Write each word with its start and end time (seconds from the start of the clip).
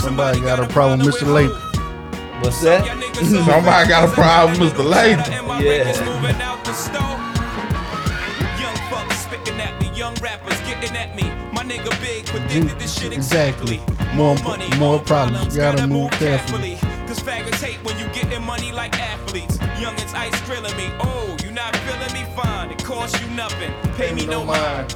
Somebody 0.00 0.40
got 0.40 0.58
a 0.60 0.66
problem, 0.66 1.00
Mr. 1.00 1.26
Latham. 1.32 1.56
What's 2.42 2.60
that? 2.62 2.84
Somebody 3.16 3.88
got 3.88 4.08
a 4.08 4.12
problem, 4.12 4.58
Mr. 4.58 4.84
Latham. 4.84 5.62
Yeah. 5.62 5.84
Young 8.58 8.76
fucks 8.88 9.12
spitting 9.24 9.60
at 9.60 9.78
me, 9.80 9.90
young 9.96 10.14
rappers 10.16 10.58
getting 10.60 10.96
at 10.96 11.14
me. 11.14 11.24
My 11.52 11.62
nigga 11.62 11.90
big 12.00 12.26
predicted 12.26 12.78
this 12.78 12.98
shit 12.98 13.12
Exactly. 13.12 13.76
exactly. 13.76 14.16
More- 14.16 14.36
more 14.78 14.98
problems. 15.00 15.54
You 15.54 15.62
gotta 15.62 15.86
move 15.86 16.10
carefully. 16.12 16.76
Cause 17.06 17.20
faggots 17.20 17.62
hate 17.62 17.82
when 17.84 17.98
you 17.98 18.06
getting 18.14 18.42
money 18.42 18.72
like 18.72 18.98
athletes. 18.98 19.58
Youngins 19.82 20.14
ice 20.14 20.40
grilling 20.42 20.76
me. 20.76 20.90
Oh, 21.00 21.36
you 21.44 21.50
not 21.50 21.76
feeling 21.76 22.12
me? 22.14 22.24
Fine. 22.34 22.70
It 22.70 22.82
costs 22.84 23.20
you 23.20 23.28
nothing. 23.34 23.72
Pay 23.96 24.14
me 24.14 24.26
no 24.26 24.44
mind. 24.44 24.94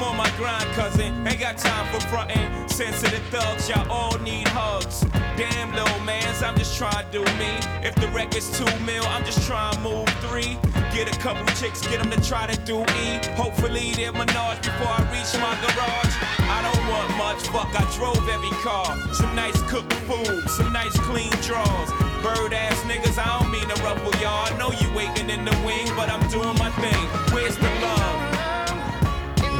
Look, 0.00 0.08
I'm 0.08 0.12
on 0.12 0.16
my 0.16 0.36
grind, 0.38 0.64
cousin. 0.72 1.26
Ain't 1.26 1.40
got 1.40 1.58
time 1.58 1.86
for 1.92 2.00
frontin'. 2.08 2.68
Sensitive 2.68 3.22
thugs, 3.30 3.68
y'all 3.68 3.90
all 3.90 4.18
need 4.20 4.48
hugs. 4.48 5.04
Damn, 5.36 5.74
little 5.74 6.00
mans, 6.00 6.42
I'm 6.42 6.56
just 6.56 6.78
trying 6.78 7.04
to 7.04 7.12
do 7.12 7.24
me. 7.36 7.60
If 7.84 7.94
the 7.96 8.08
record's 8.08 8.48
two 8.56 8.64
mil, 8.84 9.04
I'm 9.08 9.24
just 9.24 9.46
trying 9.46 9.74
to 9.74 9.80
move 9.80 10.08
three. 10.24 10.56
Get 10.94 11.14
a 11.14 11.18
couple 11.20 11.44
chicks, 11.56 11.86
get 11.86 12.00
them 12.00 12.10
to 12.10 12.20
try 12.26 12.46
to 12.46 12.56
do 12.64 12.80
E. 12.80 13.20
Hopefully 13.36 13.92
they're 13.92 14.12
menage 14.12 14.62
before 14.62 14.88
I 14.88 15.04
reach 15.12 15.32
my 15.36 15.52
garage. 15.60 16.14
I 16.48 16.60
don't 16.64 16.84
want 16.88 17.10
much, 17.18 17.42
fuck, 17.48 17.68
I 17.78 17.84
drove 17.96 18.26
every 18.28 18.56
car. 18.64 18.96
Some 19.12 19.34
nice 19.34 19.60
cooked 19.68 19.92
food, 20.08 20.48
some 20.48 20.72
nice 20.72 20.96
clean 21.00 21.32
drawers. 21.44 21.90
Bird 22.24 22.54
ass 22.54 22.80
niggas, 22.84 23.18
I 23.18 23.38
don't 23.38 23.50
mean 23.52 23.68
to 23.68 23.76
ruffle 23.82 24.18
y'all. 24.20 24.48
I 24.48 24.56
know 24.56 24.72
you 24.72 24.88
waiting 24.96 25.28
in 25.28 25.44
the 25.44 25.56
wing, 25.66 25.86
but 25.94 26.08
I'm 26.08 26.26
doing 26.30 26.56
my 26.58 26.70
thing. 26.80 27.04
Where's 27.34 27.56
the 27.56 27.68
love? 27.82 28.30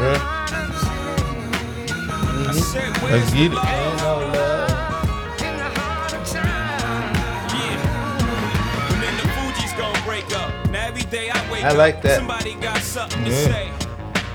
I 0.03 0.40
where's 2.59 3.13
Let's 3.13 3.33
get 3.33 3.53
it. 3.53 3.55
love? 3.55 3.67
Ain't 3.69 3.97
no 4.01 4.19
love. 4.35 4.71
Yeah. 7.55 8.93
And 8.93 9.03
then 9.03 9.17
the 9.17 9.27
Fugees 9.35 9.77
gonna 9.79 10.03
break 10.05 10.27
up. 10.37 10.51
Now 10.71 10.87
every 10.89 11.03
day 11.03 11.31
I 11.31 11.53
wake 11.53 11.65
I 11.65 11.69
up, 11.71 11.77
like 11.77 12.03
that. 12.03 12.19
somebody 12.19 12.55
got 12.55 12.79
something 12.79 13.25
to 13.25 13.33
say. 13.33 13.69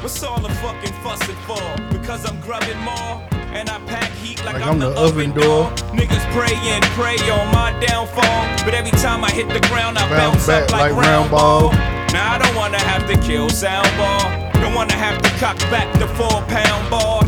What's 0.02 0.22
all 0.24 0.40
the 0.40 0.50
fucking 0.56 0.94
fussing 1.04 1.36
for? 1.48 1.62
Because 1.92 2.26
I'm 2.30 2.40
grubbing 2.42 2.80
more. 2.80 3.24
And 3.56 3.70
I 3.70 3.80
pack 3.88 4.12
heat 4.12 4.44
like, 4.44 4.56
Like 4.56 4.64
I'm, 4.64 4.74
I'm 4.74 4.80
the, 4.80 4.88
oven 4.90 5.32
oven 5.32 5.42
door. 5.42 5.70
Niggas 5.96 6.26
pray 6.36 6.54
and 6.74 6.84
pray 7.00 7.16
on 7.30 7.48
my 7.54 7.72
downfall. 7.80 8.66
But 8.66 8.74
every 8.74 8.92
time 9.00 9.24
I 9.24 9.32
hit 9.32 9.48
the 9.48 9.62
ground, 9.70 9.98
I 9.98 10.08
Bounce 10.10 10.46
bounce, 10.46 10.50
up 10.50 10.70
back 10.70 10.72
like, 10.72 10.92
like 10.94 11.06
round 11.06 11.32
ball. 11.32 11.72
Now 12.12 12.34
I 12.34 12.38
don't 12.38 12.54
wanna 12.56 12.80
have 12.80 13.08
to 13.08 13.16
kill 13.26 13.50
sound 13.50 13.88
ball. 13.98 14.20
Don't 14.62 14.74
wanna 14.74 14.94
have 14.94 15.22
to 15.22 15.30
cock 15.40 15.58
back 15.72 15.88
the 16.00 16.08
four 16.20 16.42
pound 16.48 16.90
ball. 16.90 17.22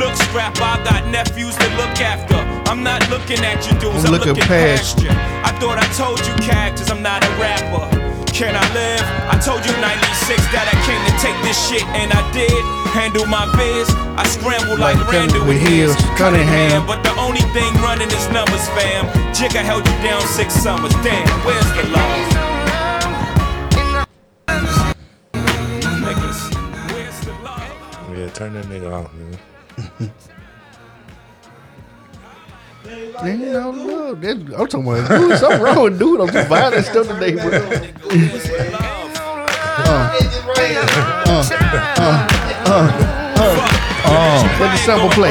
Look, 0.00 0.16
strap, 0.16 0.56
I 0.64 0.80
got 0.82 1.04
nephews 1.12 1.52
to 1.60 1.68
look 1.76 2.00
after. 2.00 2.40
I'm 2.72 2.82
not 2.82 3.04
looking 3.10 3.44
at 3.44 3.60
you 3.68 3.76
dudes, 3.76 4.00
I'm 4.00 4.08
I'm, 4.08 4.16
looking 4.16 4.32
looking, 4.32 4.48
past 4.48 4.96
past 4.96 5.04
you. 5.04 5.12
I 5.44 5.52
thought 5.60 5.76
I 5.76 5.84
told 5.92 6.24
you 6.24 6.32
cactus, 6.40 6.88
I'm 6.88 7.02
not 7.04 7.20
a 7.20 7.28
rapper. 7.36 7.84
Can 8.32 8.56
I 8.56 8.64
live? 8.72 9.04
I 9.28 9.36
told 9.36 9.60
you 9.60 9.76
96 9.76 10.40
that 10.56 10.64
I 10.72 10.76
came 10.88 10.96
to 11.04 11.12
take 11.20 11.36
this 11.44 11.52
shit, 11.68 11.84
and 11.92 12.08
I 12.16 12.24
did. 12.32 12.48
Handle 12.96 13.28
my 13.28 13.44
biz. 13.52 13.92
I 14.16 14.24
scramble 14.24 14.80
like, 14.80 14.96
Like 14.96 15.12
Randall 15.12 15.44
with 15.44 15.60
with 15.60 15.68
his 15.68 15.92
heels, 15.92 16.00
Cunningham. 16.16 16.88
But 16.88 17.04
the 17.04 17.12
only 17.20 17.44
thing 17.52 17.68
running 17.84 18.08
is 18.08 18.24
numbers, 18.32 18.64
fam. 18.72 19.04
Jigga 19.36 19.60
held 19.60 19.84
you 19.84 19.96
down 20.00 20.24
six 20.24 20.56
summers. 20.56 20.96
Damn, 21.04 21.28
where's 21.44 21.70
the 21.76 21.84
love? 21.92 22.24
Where's 26.88 27.20
the 27.20 27.36
love? 27.44 27.68
Yeah, 28.16 28.32
turn 28.32 28.56
that 28.56 28.64
nigga 28.64 28.88
off, 28.88 29.12
man. 29.12 29.36
Ain't 33.22 33.40
no 33.40 33.70
love. 33.70 34.20
That- 34.22 34.36
I'm 34.58 34.66
talking 34.66 34.86
about 34.88 35.08
dude, 35.08 35.38
something 35.38 35.60
wrong 35.60 35.82
with 35.84 35.98
dude. 35.98 36.20
I'm 36.20 36.30
just 36.32 36.48
buying 36.48 36.70
that 36.72 36.84
stuff 36.84 37.06
today, 37.08 37.32
bro. 37.32 37.50
Where's 37.50 38.44
the 38.44 38.70
love? 38.72 39.10
Let 44.60 44.72
the 44.72 44.76
sample 44.84 45.08
play. 45.10 45.30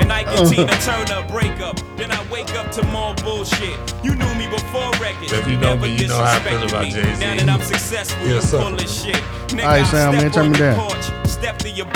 And 0.00 0.12
I 0.12 0.22
get 0.24 0.48
Tina 0.48 0.72
Turner 0.80 1.26
break 1.28 1.60
up. 1.60 1.76
Then 1.96 2.10
I 2.10 2.24
wake 2.32 2.50
up 2.54 2.70
to 2.72 2.82
more 2.86 3.14
bullshit. 3.16 3.76
You 4.02 4.14
knew 4.14 4.34
me 4.36 4.46
before 4.48 4.90
records. 5.00 5.32
If 5.32 5.46
you 5.46 5.56
know 5.58 5.76
me, 5.76 5.94
you 5.96 6.08
know 6.08 6.16
how 6.16 6.36
I 6.36 6.40
feel 6.40 6.62
about. 6.62 6.84
Jay-Z. 6.86 7.20
Now 7.20 7.36
that 7.36 7.48
I'm 7.48 7.60
successful, 7.62 8.22
You're 8.22 8.32
you 8.32 8.38
a 8.38 8.42
sucker. 8.42 8.64
full 8.64 8.74
of 8.74 8.80
shit. 8.88 9.14
Nigga, 9.48 9.62
All 9.64 9.68
right, 9.68 9.80
I 9.80 9.84
Sam, 9.84 10.12
man, 10.14 10.30
turn 10.30 10.52
me 10.52 10.58
down. 10.58 11.26
Step 11.26 11.58
to 11.58 11.70
your 11.70 11.86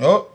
Oh, 0.00 0.26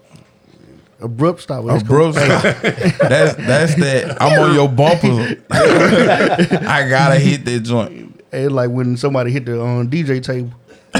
Abrupt 0.99 1.41
stop. 1.41 1.63
oh 1.67 1.79
bro, 1.81 2.11
that's 2.13 3.35
that's 3.35 3.75
that. 3.75 4.17
I'm 4.19 4.39
on 4.39 4.55
your 4.55 4.67
bumper. 4.67 5.37
I 5.51 6.87
gotta 6.89 7.19
hit 7.19 7.45
that 7.45 7.59
joint. 7.59 8.19
It's 8.31 8.51
like 8.51 8.71
when 8.71 8.97
somebody 8.97 9.31
hit 9.31 9.45
the 9.45 9.61
um, 9.61 9.89
DJ 9.89 10.23
table. 10.23 10.51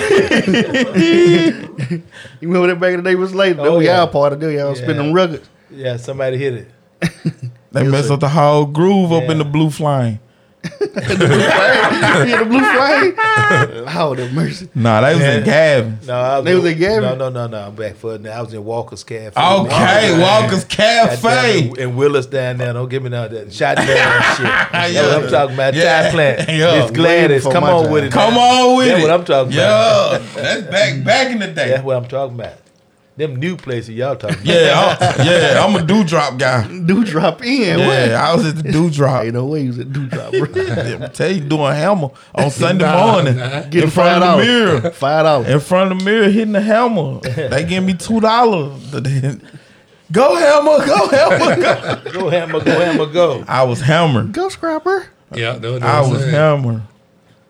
you 2.39 2.47
remember 2.47 2.67
that 2.67 2.79
back 2.79 2.93
in 2.93 3.03
the 3.03 3.09
day 3.09 3.15
was 3.15 3.33
late? 3.33 3.57
Oh, 3.57 3.79
yeah. 3.79 3.97
y'all 3.97 4.07
part 4.07 4.33
of 4.33 4.43
it. 4.43 4.53
Y'all 4.57 4.75
spin 4.75 4.89
Yeah. 4.89 4.95
them 4.95 5.13
records. 5.13 5.49
Yeah, 5.71 5.97
somebody 5.97 6.37
hit 6.37 6.53
it. 6.53 6.71
They 7.71 7.83
mess 7.87 8.09
up 8.09 8.19
the 8.19 8.29
whole 8.29 8.65
groove 8.65 9.11
up 9.11 9.29
in 9.29 9.39
Yeah. 10.97 11.07
the 11.07 11.15
blue 11.17 11.29
flame. 11.37 12.23
you 12.23 12.25
hear 12.25 12.39
the 12.39 12.45
blue 12.45 12.59
flame? 12.59 13.85
Lord 13.95 14.19
have 14.19 14.33
mercy. 14.33 14.69
Nah, 14.75 15.01
they 15.01 15.13
was 15.15 15.23
in 15.23 15.43
Gavin. 15.43 15.99
No, 16.05 16.13
I 16.13 16.37
was, 16.37 16.45
They 16.45 16.55
was 16.55 16.65
in 16.65 16.77
Gavin? 16.79 17.01
No, 17.01 17.15
no, 17.15 17.29
no, 17.29 17.47
no. 17.47 17.67
I'm 17.67 17.75
back 17.75 17.95
for 17.95 18.15
it. 18.15 18.21
now. 18.21 18.31
I 18.37 18.41
was 18.41 18.53
in 18.53 18.63
Walker's 18.63 19.03
Cafe. 19.03 19.39
Okay, 19.39 20.19
Walker's 20.21 20.63
Cafe. 20.65 21.71
And 21.79 21.97
Willis 21.97 22.25
down 22.25 22.57
there. 22.57 22.73
Don't 22.73 22.89
give 22.89 23.03
me 23.03 23.09
none 23.09 23.25
of 23.25 23.31
that. 23.31 23.53
Shot 23.53 23.77
down 23.77 23.89
and 23.89 24.23
shit. 24.37 24.45
That's 24.71 24.95
what 24.95 25.23
I'm 25.23 25.29
talking 25.29 25.53
about. 25.55 25.73
Yeah. 25.73 26.03
Tie 26.03 26.11
plant. 26.11 26.49
Yeah. 26.57 26.81
Miss 26.81 26.91
Gladys. 26.91 27.45
Way 27.45 27.51
Come 27.51 27.61
before 27.63 27.71
my 27.71 27.77
on 27.77 27.83
time. 27.83 27.91
with 27.93 28.03
it. 28.05 28.11
Come 28.11 28.33
now. 28.33 28.39
on 28.39 28.77
with 28.77 28.87
That's 28.87 29.03
it. 29.03 29.07
That's 29.07 29.07
what 29.07 29.19
I'm 29.19 29.25
talking 29.25 29.53
yeah, 29.53 30.15
about. 30.15 30.33
that's 30.35 30.61
back 30.71 31.03
back 31.03 31.31
in 31.31 31.39
the 31.39 31.47
day. 31.47 31.69
That's 31.69 31.83
what 31.83 31.97
I'm 31.97 32.07
talking 32.07 32.35
about. 32.39 32.53
Them 33.17 33.35
new 33.37 33.57
places 33.57 33.89
y'all 33.95 34.15
talking 34.15 34.35
about. 34.35 34.45
Yeah, 34.45 34.97
I'm, 35.01 35.25
yeah, 35.25 35.65
I'm 35.65 35.75
a 35.75 35.83
dewdrop 35.85 36.37
guy. 36.37 36.67
Do 36.67 37.03
drop 37.03 37.43
in. 37.43 37.79
Yeah, 37.79 38.23
I 38.23 38.35
was 38.35 38.45
at 38.45 38.57
the 38.57 38.71
dewdrop. 38.71 39.23
Ain't 39.25 39.33
no 39.33 39.45
way 39.47 39.61
he 39.63 39.67
was 39.69 39.79
at 39.79 39.91
do 39.91 40.05
drop, 40.05 40.31
bro. 40.31 40.41
I 41.03 41.07
tell 41.07 41.31
you, 41.31 41.41
doing 41.41 41.73
hammer 41.73 42.09
on 42.35 42.51
Sunday 42.51 42.85
Nah, 42.85 43.11
morning 43.13 43.37
nah. 43.37 43.61
in 43.61 43.69
Getting 43.71 43.89
front 43.89 44.23
of 44.23 44.37
the 44.37 44.43
five 44.43 44.45
mirror. 44.45 44.79
dollars. 44.81 44.95
Five 44.97 45.23
dollars. 45.25 45.47
In 45.49 45.59
front 45.59 45.91
of 45.91 45.97
the 45.97 46.05
mirror, 46.05 46.29
hitting 46.29 46.51
the 46.53 46.61
hammer. 46.61 47.19
They 47.21 47.63
give 47.65 47.83
me 47.83 47.95
two 47.95 48.19
dollars. 48.19 48.79
Go 50.11 50.35
hammer, 50.35 50.85
go 50.85 51.07
hammer, 51.09 51.55
go. 51.55 52.11
Go 52.11 52.29
hammer, 52.29 52.59
go 52.63 52.79
hammer, 52.79 53.05
go. 53.07 53.43
I 53.47 53.63
was 53.63 53.81
hammering. 53.81 54.31
Go 54.31 54.47
scrapper. 54.49 55.07
Yeah, 55.33 55.53
that's 55.53 55.73
what 55.73 55.83
I 55.83 56.01
was 56.01 56.19
saying. 56.21 56.31
hammering. 56.33 56.83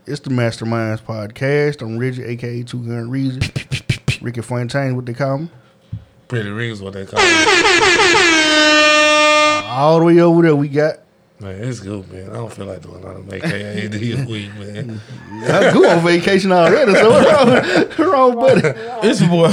It's 0.06 0.22
the 0.22 0.30
Masterminds 0.30 1.02
podcast. 1.02 1.82
I'm 1.82 1.98
Reggie, 2.00 2.24
aka 2.24 2.64
Two 2.64 2.80
Gun 2.80 3.10
Reason. 3.10 3.42
Ricky 4.22 4.42
Fontaine, 4.42 4.96
what 4.96 5.06
they 5.06 5.14
call 5.14 5.40
me. 5.40 5.50
Pretty 6.28 6.50
rings, 6.50 6.82
what 6.82 6.94
they 6.94 7.06
call 7.06 7.20
it. 7.22 7.48
All 9.66 10.00
the 10.00 10.06
way 10.06 10.20
over 10.20 10.42
there, 10.42 10.56
we 10.56 10.68
got. 10.70 11.00
Man, 11.40 11.64
it's 11.64 11.80
good, 11.80 12.12
man. 12.12 12.32
I 12.32 12.34
don't 12.34 12.52
feel 12.52 12.66
like 12.66 12.82
doing 12.82 13.02
nothing 13.02 13.32
AKA 13.32 13.88
this 13.88 14.28
week, 14.28 14.52
man. 14.56 15.00
I 15.44 15.72
go 15.72 15.88
on 15.88 16.04
vacation 16.04 16.52
already, 16.52 16.96
so 16.96 17.12
what's 17.12 17.32
wrong, 17.32 17.48
what's 17.88 18.00
wrong 18.00 18.36
buddy? 18.36 18.62
It's 19.08 19.22
boy. 19.22 19.50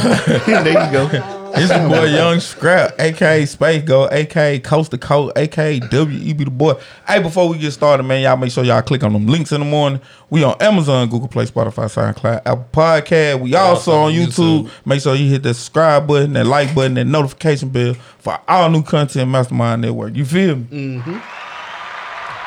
there 0.47 0.86
you 0.86 0.92
go. 0.92 1.44
It's 1.56 1.70
your 1.70 1.88
boy 1.88 2.04
Young 2.06 2.41
Scrap, 2.41 2.94
aka 2.98 3.44
Space 3.47 3.82
Go, 3.84 4.09
aka 4.10 4.59
Coast 4.59 4.91
to 4.91 4.98
Coast, 4.98 5.37
aka 5.37 5.78
WEB 5.81 6.44
the 6.44 6.50
boy. 6.50 6.75
Hey, 7.06 7.22
before 7.22 7.48
we 7.48 7.59
get 7.59 7.70
started, 7.72 8.03
man, 8.03 8.22
y'all 8.22 8.37
make 8.37 8.50
sure 8.50 8.65
y'all 8.65 8.82
click 8.82 9.04
on 9.04 9.12
them 9.12 9.26
links 9.26 9.53
in 9.53 9.60
the 9.60 9.66
morning. 9.66 10.00
We 10.31 10.43
on 10.43 10.56
Amazon, 10.60 11.09
Google 11.09 11.28
Play, 11.28 11.47
Spotify, 11.47 11.84
SoundCloud, 11.87 12.43
Apple 12.44 12.69
Podcast. 12.72 13.41
We 13.41 13.54
also 13.54 13.93
on 13.93 14.12
YouTube. 14.12 14.69
Make 14.84 15.00
sure 15.00 15.14
you 15.14 15.31
hit 15.31 15.43
that 15.44 15.54
subscribe 15.54 16.06
button, 16.09 16.32
that 16.32 16.47
like 16.47 16.75
button, 16.75 16.94
that 16.94 17.04
notification 17.04 17.69
bell 17.69 17.94
for 18.19 18.38
all 18.49 18.69
new 18.69 18.82
content 18.82 19.31
Mastermind 19.31 19.82
Network. 19.82 20.17
You 20.17 20.25
feel 20.25 20.56
me? 20.56 21.02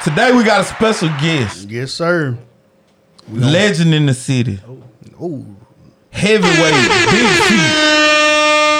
Today 0.03 0.31
we 0.33 0.43
got 0.43 0.61
a 0.61 0.63
special 0.65 1.09
guest, 1.19 1.69
Yes, 1.69 1.91
sir. 1.91 2.37
legend 3.29 3.93
in 3.93 4.05
the 4.05 4.13
city, 4.13 4.59
Oh, 5.19 5.45
heavyweight, 6.11 6.89
big 7.09 7.27
feet, 7.47 8.16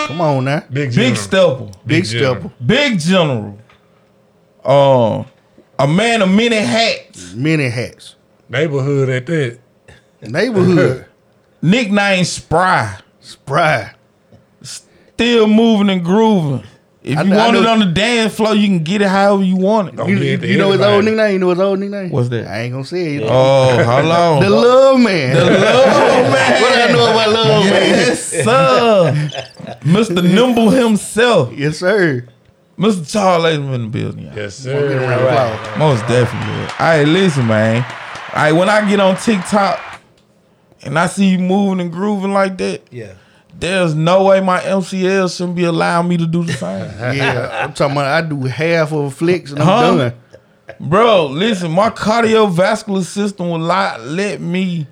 come 0.08 0.22
on 0.22 0.46
now. 0.46 0.62
Big, 0.72 0.90
big 0.90 0.92
General. 0.92 1.16
stepper. 1.16 1.72
Big 1.86 2.06
General. 2.06 2.36
stepper. 2.42 2.54
Big 2.66 3.00
General. 3.00 3.58
Uh, 4.64 5.24
a 5.80 5.88
man 5.88 6.22
of 6.22 6.30
many 6.30 6.56
hats. 6.56 7.34
Many 7.34 7.70
hats. 7.70 8.16
Neighborhood 8.50 9.10
at 9.10 9.26
that. 9.28 9.60
Neighborhood. 10.22 11.06
Nickname 11.62 12.24
Spry. 12.24 12.98
Spry. 13.20 13.94
Still 14.62 15.48
moving 15.48 15.90
and 15.90 16.04
grooving. 16.04 16.64
If 17.08 17.18
I 17.18 17.22
you 17.24 17.34
I 17.34 17.38
want 17.38 17.56
it 17.58 17.66
on 17.66 17.80
the 17.80 17.86
dance 17.86 18.36
floor, 18.36 18.54
you 18.56 18.68
can 18.68 18.84
get 18.84 19.02
it 19.02 19.08
however 19.08 19.44
you 19.44 19.56
want 19.56 19.90
it. 19.90 19.96
Don't 19.96 20.10
You, 20.10 20.18
you, 20.18 20.34
at 20.36 20.44
you 20.44 20.58
know 20.58 20.72
his 20.72 20.82
old 20.82 21.06
nickname? 21.06 21.34
You 21.34 21.40
know 21.40 21.50
his 21.50 21.60
old 21.60 21.80
nickname? 21.80 22.10
What's 22.12 22.30
that? 22.30 22.48
I 22.48 22.62
ain't 22.62 22.74
gonna 22.74 22.86
say 22.86 23.02
it. 23.06 23.12
You 23.14 23.20
know. 23.22 23.28
Oh, 23.30 23.84
hold 23.84 24.12
on. 24.12 24.44
The 24.44 24.50
Love 24.50 25.00
Man. 25.00 25.36
The 25.36 25.44
love 25.46 26.32
man. 26.32 26.62
What 26.62 26.90
I 26.90 26.92
know 26.92 27.12
about 27.12 27.30
Love 27.30 27.64
Man? 27.66 27.90
Yes, 27.90 28.24
sir. 28.30 29.30
Mr. 29.84 30.24
Nimble 30.24 30.70
himself. 30.70 31.54
Yes, 31.58 31.78
sir. 31.80 32.28
Mr. 32.78 33.12
Charles 33.12 33.44
Latham 33.44 33.74
in 33.74 33.82
the 33.84 33.88
building. 33.88 34.26
y'all. 34.26 34.36
Yes, 34.36 34.64
Get 34.64 34.76
a 34.76 34.80
sir. 34.80 35.00
round 35.00 35.22
of 35.22 35.28
applause. 35.56 35.80
Most 35.80 36.02
definitely. 36.08 36.64
All 36.64 36.76
right, 36.80 37.04
listen, 37.08 37.48
man. 37.48 37.84
All 37.84 38.44
right, 38.44 38.52
when 38.52 38.70
I 38.70 38.88
get 38.88 39.00
on 39.00 39.16
TikTok 39.18 39.80
and 40.84 41.00
I 41.00 41.08
see 41.08 41.26
you 41.30 41.40
moving 41.40 41.80
and 41.82 41.92
grooving 41.92 42.34
like 42.34 42.58
that, 42.60 42.82
Yeah. 42.92 43.14
There's 43.60 43.96
no 43.96 44.26
way 44.26 44.40
my 44.42 44.60
MCL 44.60 45.36
shouldn't 45.36 45.56
be 45.56 45.64
allowing 45.64 46.08
me 46.08 46.18
to 46.18 46.28
do 46.28 46.44
the 46.44 46.54
same. 46.54 47.16
Yeah, 47.18 47.64
I'm 47.64 47.74
talking 47.74 47.94
about 47.94 48.06
I 48.06 48.28
do 48.28 48.42
half 48.44 48.92
of 48.94 49.06
a 49.06 49.12
flicks 49.12 49.52
and 49.52 49.60
I'm 49.62 49.66
Huh? 49.68 49.98
done. 49.98 50.14
Bro, 50.80 51.28
listen, 51.28 51.72
my 51.72 51.90
cardiovascular 51.90 53.04
system 53.04 53.50
will 53.50 53.58
not 53.58 54.02
let 54.02 54.42
me 54.42 54.86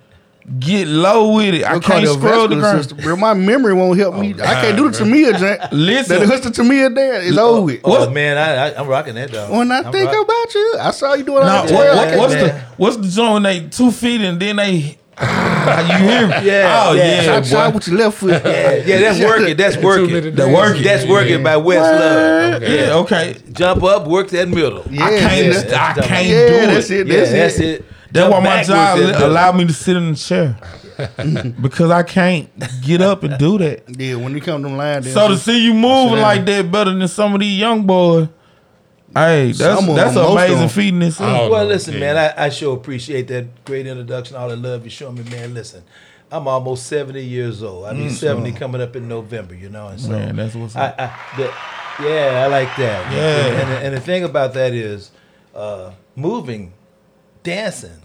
get 0.60 0.88
low 0.88 1.36
with 1.36 1.54
it. 1.56 1.64
I 1.66 1.80
can't 1.80 2.08
scroll 2.08 2.48
the 2.48 2.56
ground. 2.56 2.78
system, 2.80 2.98
bro. 3.00 3.16
My 3.16 3.34
memory 3.34 3.74
won't 3.74 3.98
help 4.00 4.16
me. 4.16 4.34
Oh, 4.38 4.44
I 4.44 4.62
can't 4.62 4.78
do 4.78 4.90
the 4.90 4.98
Tamia 4.98 5.38
Jack. 5.38 5.70
Listen. 5.72 6.20
that 6.20 6.28
hustle 6.28 6.52
Tamia 6.52 6.94
there 6.96 7.22
is 7.22 7.38
over 7.38 7.62
with. 7.62 7.82
Oh 7.84 7.90
What? 7.90 8.14
man, 8.14 8.38
I, 8.38 8.68
I 8.70 8.80
I'm 8.80 8.88
rocking 8.88 9.16
that 9.16 9.32
dog. 9.32 9.52
When 9.52 9.72
I 9.72 9.80
I'm 9.80 9.92
think 9.92 10.12
rock- 10.12 10.24
about 10.26 10.56
you, 10.56 10.76
I 10.80 10.92
saw 10.92 11.14
you 11.16 11.24
doing 11.24 11.44
Now, 11.46 11.62
all 11.62 11.68
that. 11.68 11.74
what- 11.74 11.86
yeah, 12.08 12.18
what's 12.18 12.34
man. 12.36 12.44
the 12.48 12.62
what's 12.78 12.98
the 12.98 13.08
joint 13.10 13.34
when 13.34 13.44
they 13.44 13.68
two 13.68 13.92
feet 13.92 14.22
and 14.22 14.40
then 14.40 14.56
they 14.56 14.98
you 15.22 15.98
hear 16.08 16.28
me? 16.28 16.34
Yeah, 16.46 16.84
oh 16.88 16.94
yeah. 16.94 17.04
yeah, 17.04 17.22
Shot, 17.24 17.46
shot 17.46 17.72
boy. 17.72 17.76
with 17.78 17.88
your 17.88 17.98
left 17.98 18.18
foot. 18.18 18.44
Yeah, 18.46 18.76
yeah, 18.86 19.00
that's 19.00 19.20
working. 19.20 19.58
That's 19.58 19.78
working. 19.84 20.36
That 20.36 20.50
working. 20.54 20.84
That's 20.84 21.06
working 21.08 21.44
by 21.44 21.58
West 21.58 21.82
Love. 21.82 22.64
Yeah, 22.64 22.94
okay. 22.96 23.36
Jump 23.52 23.84
up, 23.84 24.08
work 24.08 24.30
that 24.30 24.48
middle. 24.50 24.84
Yeah, 24.90 25.06
I 25.06 25.10
can't. 25.18 25.70
yeah. 25.70 25.94
I 25.98 26.02
can't 26.02 26.28
Yeah, 26.28 26.48
do 26.48 26.68
that's 26.74 26.90
it. 26.90 27.00
it. 27.02 27.08
Yeah, 27.08 27.20
That's, 27.20 27.32
that's 27.32 27.60
it. 27.60 27.66
it. 27.82 27.86
That's 28.12 28.32
why 28.32 28.40
my 28.40 28.64
job 28.64 28.98
work 28.98 29.08
that 29.08 29.14
middle. 29.14 29.32
allowed 29.32 29.56
me 29.58 29.66
to 29.68 29.74
sit 29.74 29.98
in 29.98 30.12
the 30.12 30.16
chair 30.18 30.58
because 31.62 31.92
I 31.92 32.04
can't 32.04 32.50
get 32.82 33.02
up 33.02 33.24
and 33.24 33.38
do 33.38 33.58
that. 33.58 33.84
Yeah, 34.00 34.16
when 34.16 34.34
you 34.34 34.42
come 34.42 34.64
to 34.64 34.70
the 34.70 34.76
line, 34.76 35.04
So 35.04 35.28
to 35.30 35.38
see 35.38 35.64
you 35.66 35.74
moving 35.74 36.20
like 36.20 36.46
that 36.46 36.72
better 36.72 36.94
than 36.94 37.08
some 37.08 37.34
of 37.34 37.40
these 37.42 37.58
young 37.60 37.86
boys, 37.86 38.28
hey, 39.14 39.48
that's 39.52 39.58
Some 39.80 39.90
of 39.90 39.96
that's 39.96 40.14
them, 40.16 40.26
an 40.26 40.30
most 40.34 40.42
of 40.44 40.50
amazing 40.50 40.58
them. 40.60 40.70
feat 40.70 40.94
in 40.94 41.02
itself. 41.02 41.40
Oh, 41.42 41.50
Well, 41.52 41.64
no, 41.64 41.70
listen, 41.70 41.94
yeah. 41.96 42.00
man, 42.00 42.18
I, 42.38 42.46
I 42.46 42.50
sure 42.50 42.76
appreciate 42.76 43.28
that 43.30 43.66
great 43.66 43.88
introduction, 43.88 44.36
all 44.36 44.50
the 44.50 44.56
love 44.56 44.84
you're 44.84 44.92
showing 44.92 45.16
me, 45.16 45.24
man. 45.30 45.54
Listen, 45.54 45.84
I'm 46.32 46.48
almost 46.48 46.88
70 46.88 47.24
years 47.24 47.62
old. 47.64 47.86
I'll 47.86 47.96
be 47.96 48.10
70 48.10 48.52
coming 48.54 48.82
up 48.82 48.96
in 48.96 49.08
November, 49.08 49.56
you 49.56 49.70
know, 49.70 49.88
and 49.88 50.00
so 50.02 50.10
Man, 50.10 50.36
that's 50.36 50.56
what's 50.56 50.76
I, 50.76 50.88
up. 50.88 50.96
I, 51.00 51.38
the, 51.38 51.44
yeah, 52.10 52.44
I 52.44 52.48
like 52.48 52.76
that. 52.78 53.12
Yeah. 53.14 53.46
and, 53.46 53.72
and, 53.72 53.86
and 53.88 53.96
the 53.96 54.02
thing 54.02 54.24
about 54.24 54.54
that 54.56 54.74
is, 54.74 55.12
uh, 55.54 55.92
moving, 56.16 56.74
dancing, 57.44 58.02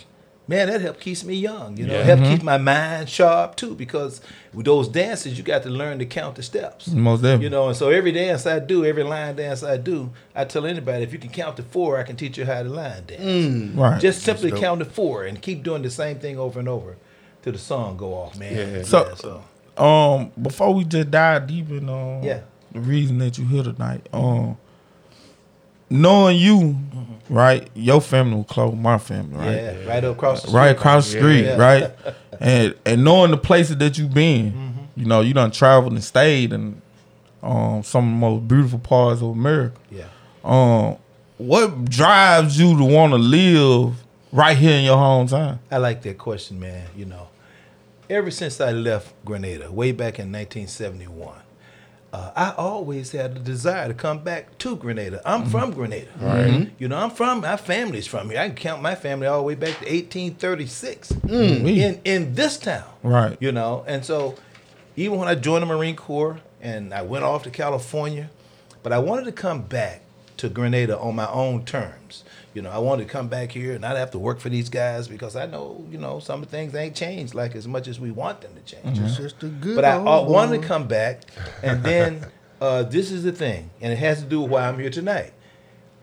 man, 0.50 0.68
that 0.68 0.80
help 0.80 0.98
keeps 1.00 1.24
me 1.24 1.34
young. 1.34 1.76
You 1.78 1.86
know, 1.86 1.94
Yeah. 1.94 2.02
help 2.02 2.20
Mm-hmm. 2.20 2.32
keep 2.32 2.42
my 2.42 2.58
mind 2.58 3.08
sharp 3.08 3.56
too. 3.56 3.74
Because 3.74 4.20
with 4.52 4.66
those 4.66 4.88
dances, 4.88 5.38
you 5.38 5.44
got 5.44 5.62
to 5.62 5.70
learn 5.70 5.98
to 6.00 6.04
count 6.06 6.34
the 6.36 6.42
steps. 6.42 6.88
Most 6.88 7.22
definitely. 7.22 7.44
You 7.44 7.50
know, 7.50 7.68
and 7.68 7.76
so 7.76 7.88
every 7.90 8.12
dance 8.12 8.44
I 8.46 8.58
do, 8.58 8.84
every 8.84 9.04
line 9.04 9.36
dance 9.36 9.62
I 9.62 9.76
do, 9.76 10.10
I 10.34 10.44
tell 10.44 10.66
anybody 10.66 11.04
if 11.04 11.12
you 11.12 11.18
can 11.18 11.30
count 11.30 11.56
to 11.58 11.62
four, 11.62 11.98
I 11.98 12.02
can 12.02 12.16
teach 12.16 12.36
you 12.36 12.44
how 12.44 12.62
to 12.62 12.68
line 12.68 13.04
dance. 13.06 13.74
right. 13.76 14.00
Just 14.00 14.22
simply 14.22 14.50
count 14.52 14.80
to 14.80 14.84
four 14.84 15.24
and 15.24 15.40
keep 15.40 15.62
doing 15.62 15.82
the 15.82 15.90
same 15.90 16.18
thing 16.18 16.38
over 16.38 16.58
and 16.58 16.68
over 16.68 16.96
till 17.42 17.52
the 17.52 17.58
song 17.58 17.96
go 17.96 18.12
off, 18.14 18.36
man. 18.38 18.54
Yeah. 18.56 18.82
So- 18.82 19.14
so 19.16 19.42
um, 19.82 20.30
before 20.42 20.74
we 20.74 20.84
just 20.84 21.10
dive 21.10 21.46
deep 21.46 21.70
in 21.70 21.88
um, 21.88 22.22
Yeah. 22.22 22.40
the 22.72 22.80
reason 22.80 23.16
that 23.18 23.38
you 23.38 23.46
here 23.46 23.62
tonight, 23.62 24.06
um, 24.12 24.58
knowing 25.90 26.36
you, 26.38 26.76
right, 27.28 27.68
your 27.74 28.00
family 28.00 28.36
was 28.36 28.46
close, 28.48 28.74
my 28.74 28.98
family, 28.98 29.36
right, 29.36 29.54
yeah, 29.54 29.84
right 29.86 30.04
across 30.04 30.42
the 30.42 30.48
street. 30.48 30.58
right 30.58 30.76
across 30.76 31.10
the 31.12 31.18
street, 31.18 31.44
Yeah. 31.44 31.56
right, 31.56 31.90
and 32.40 32.74
and 32.86 33.04
knowing 33.04 33.30
the 33.32 33.36
places 33.36 33.76
that 33.78 33.98
you've 33.98 34.14
been, 34.14 34.52
Mm-hmm. 34.52 35.00
you 35.00 35.06
know, 35.06 35.20
you 35.20 35.34
done 35.34 35.50
traveled 35.50 35.92
and 35.92 36.02
stayed 36.04 36.52
in 36.52 36.80
um 37.42 37.82
some 37.82 38.04
of 38.06 38.10
the 38.10 38.16
most 38.20 38.48
beautiful 38.48 38.78
parts 38.78 39.20
of 39.22 39.28
America. 39.28 39.76
Yeah. 39.90 40.04
Um, 40.44 40.96
what 41.38 41.84
drives 41.86 42.58
you 42.58 42.76
to 42.76 42.84
want 42.84 43.12
to 43.12 43.18
live 43.18 43.94
right 44.32 44.56
here 44.56 44.76
in 44.76 44.84
your 44.84 44.96
hometown? 44.96 45.58
I 45.70 45.78
like 45.78 46.02
that 46.02 46.18
question, 46.18 46.60
man. 46.60 46.86
You 46.96 47.06
know, 47.06 47.28
ever 48.10 48.30
since 48.30 48.60
I 48.60 48.72
left 48.72 49.12
Grenada, 49.24 49.70
way 49.72 49.92
back 49.92 50.18
in 50.18 50.30
1971, 50.32 51.34
uh, 52.12 52.32
I 52.34 52.54
always 52.56 53.12
had 53.12 53.36
a 53.36 53.38
desire 53.38 53.88
to 53.88 53.94
come 53.94 54.20
back 54.20 54.58
to 54.58 54.76
Grenada. 54.76 55.22
I'm 55.24 55.42
mm-hmm. 55.42 55.50
from 55.50 55.72
Grenada. 55.72 56.08
Right. 56.20 56.46
Mm-hmm. 56.46 56.74
You 56.78 56.88
know, 56.88 56.96
I'm 56.96 57.10
from, 57.10 57.42
my 57.42 57.56
family's 57.56 58.06
from 58.06 58.30
here. 58.30 58.40
I 58.40 58.48
can 58.48 58.56
count 58.56 58.82
my 58.82 58.94
family 58.94 59.26
all 59.26 59.38
the 59.38 59.44
way 59.44 59.54
back 59.54 59.78
to 59.78 59.84
1836 59.84 61.12
mm-hmm. 61.12 61.66
in, 61.66 62.00
in 62.04 62.34
this 62.34 62.58
town. 62.58 62.84
Right. 63.02 63.36
You 63.40 63.52
know, 63.52 63.84
and 63.86 64.04
so 64.04 64.36
even 64.96 65.18
when 65.18 65.28
I 65.28 65.36
joined 65.36 65.62
the 65.62 65.66
Marine 65.66 65.96
Corps 65.96 66.40
and 66.60 66.92
I 66.92 67.02
went 67.02 67.24
off 67.24 67.44
to 67.44 67.50
California, 67.50 68.30
but 68.82 68.92
I 68.92 68.98
wanted 68.98 69.26
to 69.26 69.32
come 69.32 69.62
back 69.62 70.02
to 70.38 70.48
Grenada 70.48 70.98
on 70.98 71.14
my 71.14 71.28
own 71.30 71.64
terms. 71.64 72.24
You 72.52 72.62
know, 72.62 72.70
I 72.70 72.78
wanted 72.78 73.06
to 73.06 73.10
come 73.10 73.28
back 73.28 73.52
here 73.52 73.72
and 73.72 73.80
not 73.80 73.96
have 73.96 74.10
to 74.10 74.18
work 74.18 74.40
for 74.40 74.48
these 74.48 74.68
guys 74.68 75.06
because 75.06 75.36
I 75.36 75.46
know, 75.46 75.84
you 75.90 75.98
know, 75.98 76.18
some 76.18 76.42
of 76.42 76.48
things 76.48 76.74
ain't 76.74 76.96
changed 76.96 77.34
like 77.34 77.54
as 77.54 77.68
much 77.68 77.86
as 77.86 78.00
we 78.00 78.10
want 78.10 78.40
them 78.40 78.52
to 78.54 78.62
change. 78.62 78.98
It's 78.98 79.16
just 79.16 79.42
a 79.42 79.46
good 79.46 79.76
But 79.76 79.84
I 79.84 79.96
uh, 79.96 80.22
wanted 80.22 80.62
to 80.62 80.66
come 80.66 80.88
back, 80.88 81.22
and 81.62 81.82
then 81.84 82.26
uh, 82.60 82.82
this 82.82 83.12
is 83.12 83.22
the 83.22 83.32
thing, 83.32 83.70
and 83.80 83.92
it 83.92 83.96
has 83.96 84.20
to 84.22 84.28
do 84.28 84.40
with 84.40 84.50
why 84.50 84.68
I'm 84.68 84.78
here 84.78 84.90
tonight. 84.90 85.32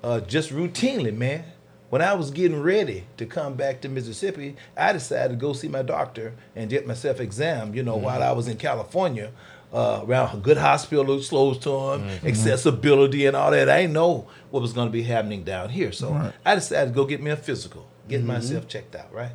Uh, 0.04 0.22
just 0.22 0.52
routinely, 0.52 1.16
man. 1.16 1.44
When 1.90 2.02
I 2.02 2.16
was 2.16 2.32
getting 2.32 2.62
ready 2.62 3.06
to 3.16 3.26
come 3.26 3.56
back 3.56 3.80
to 3.82 3.90
Mississippi, 3.90 4.58
I 4.76 4.92
decided 4.92 5.30
to 5.30 5.36
go 5.38 5.54
see 5.54 5.70
my 5.70 5.84
doctor 5.84 6.34
and 6.54 6.70
get 6.70 6.86
myself 6.86 7.22
examined. 7.22 7.76
You 7.76 7.84
know, 7.84 7.96
while 7.96 8.22
I 8.22 8.34
was 8.34 8.50
in 8.50 8.58
California, 8.58 9.32
uh, 9.74 10.02
around 10.06 10.34
a 10.36 10.38
good 10.38 10.58
hospital, 10.58 11.22
slows 11.22 11.58
to 11.60 11.69
them, 11.69 12.10
accessibility, 12.24 13.25
and 13.25 13.36
all 13.36 13.52
that. 13.52 13.69
I 13.69 13.81
didn't 13.81 13.94
know 13.94 14.28
what 14.50 14.62
was 14.62 14.74
going 14.74 14.88
to 14.88 14.92
be 14.92 15.04
happening 15.04 15.44
down 15.44 15.69
here, 15.69 15.92
so 15.92 16.31
I 16.46 16.56
decided 16.56 16.92
to 16.92 16.96
go 16.96 17.06
get 17.06 17.22
me 17.22 17.31
a 17.31 17.36
physical, 17.38 17.88
get 18.08 18.24
myself 18.24 18.68
checked 18.68 18.96
out. 18.96 19.14
Right. 19.14 19.31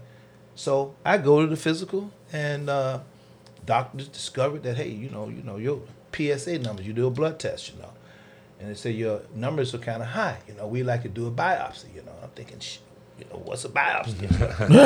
So 0.54 0.94
I 1.04 1.18
go 1.18 1.40
to 1.42 1.46
the 1.46 1.56
physical, 1.56 2.10
and 2.32 2.68
uh, 2.70 3.00
doctors 3.66 4.08
discovered 4.08 4.62
that 4.64 4.76
hey, 4.76 4.88
you 4.90 5.08
know, 5.10 5.28
you 5.28 5.42
know 5.42 5.56
your 5.56 5.80
PSA 6.14 6.58
numbers. 6.58 6.86
You 6.86 6.92
do 6.92 7.06
a 7.06 7.10
blood 7.10 7.38
test, 7.38 7.72
you 7.72 7.78
know, 7.80 7.88
and 8.60 8.70
they 8.70 8.74
say 8.74 8.90
your 8.90 9.22
numbers 9.34 9.74
are 9.74 9.78
kind 9.78 10.02
of 10.02 10.08
high. 10.08 10.38
You 10.48 10.54
know, 10.54 10.66
we 10.66 10.82
like 10.82 11.02
to 11.02 11.08
do 11.08 11.26
a 11.26 11.30
biopsy. 11.30 11.94
You 11.94 12.02
know, 12.02 12.12
I'm 12.22 12.30
thinking, 12.30 12.58
you 13.18 13.24
know, 13.30 13.42
what's 13.44 13.64
a 13.64 13.68
biopsy? 13.68 14.20
you, 14.22 14.28
know, 14.28 14.84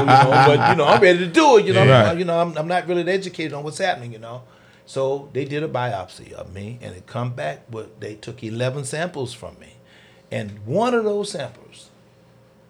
you 0.00 0.06
know, 0.06 0.44
but 0.46 0.70
you 0.70 0.76
know, 0.76 0.84
I'm 0.84 1.00
ready 1.02 1.18
to 1.20 1.26
do 1.26 1.58
it. 1.58 1.66
You 1.66 1.72
know, 1.74 1.86
Right. 1.86 2.16
you 2.18 2.24
know, 2.24 2.38
I'm, 2.40 2.56
I'm 2.56 2.68
not 2.68 2.86
really 2.86 3.10
educated 3.10 3.52
on 3.54 3.62
what's 3.64 3.78
happening. 3.78 4.12
You 4.12 4.18
know, 4.20 4.42
so 4.88 5.28
they 5.34 5.44
did 5.44 5.62
a 5.62 5.68
biopsy 5.68 6.32
of 6.32 6.54
me, 6.54 6.78
and 6.80 6.94
it 6.96 7.06
come 7.06 7.34
back. 7.34 7.70
But 7.70 8.00
they 8.00 8.14
took 8.14 8.42
11 8.42 8.84
samples 8.84 9.34
from 9.34 9.58
me, 9.60 9.74
and 10.32 10.64
one 10.64 10.94
of 10.94 11.04
those 11.04 11.30
samples, 11.30 11.90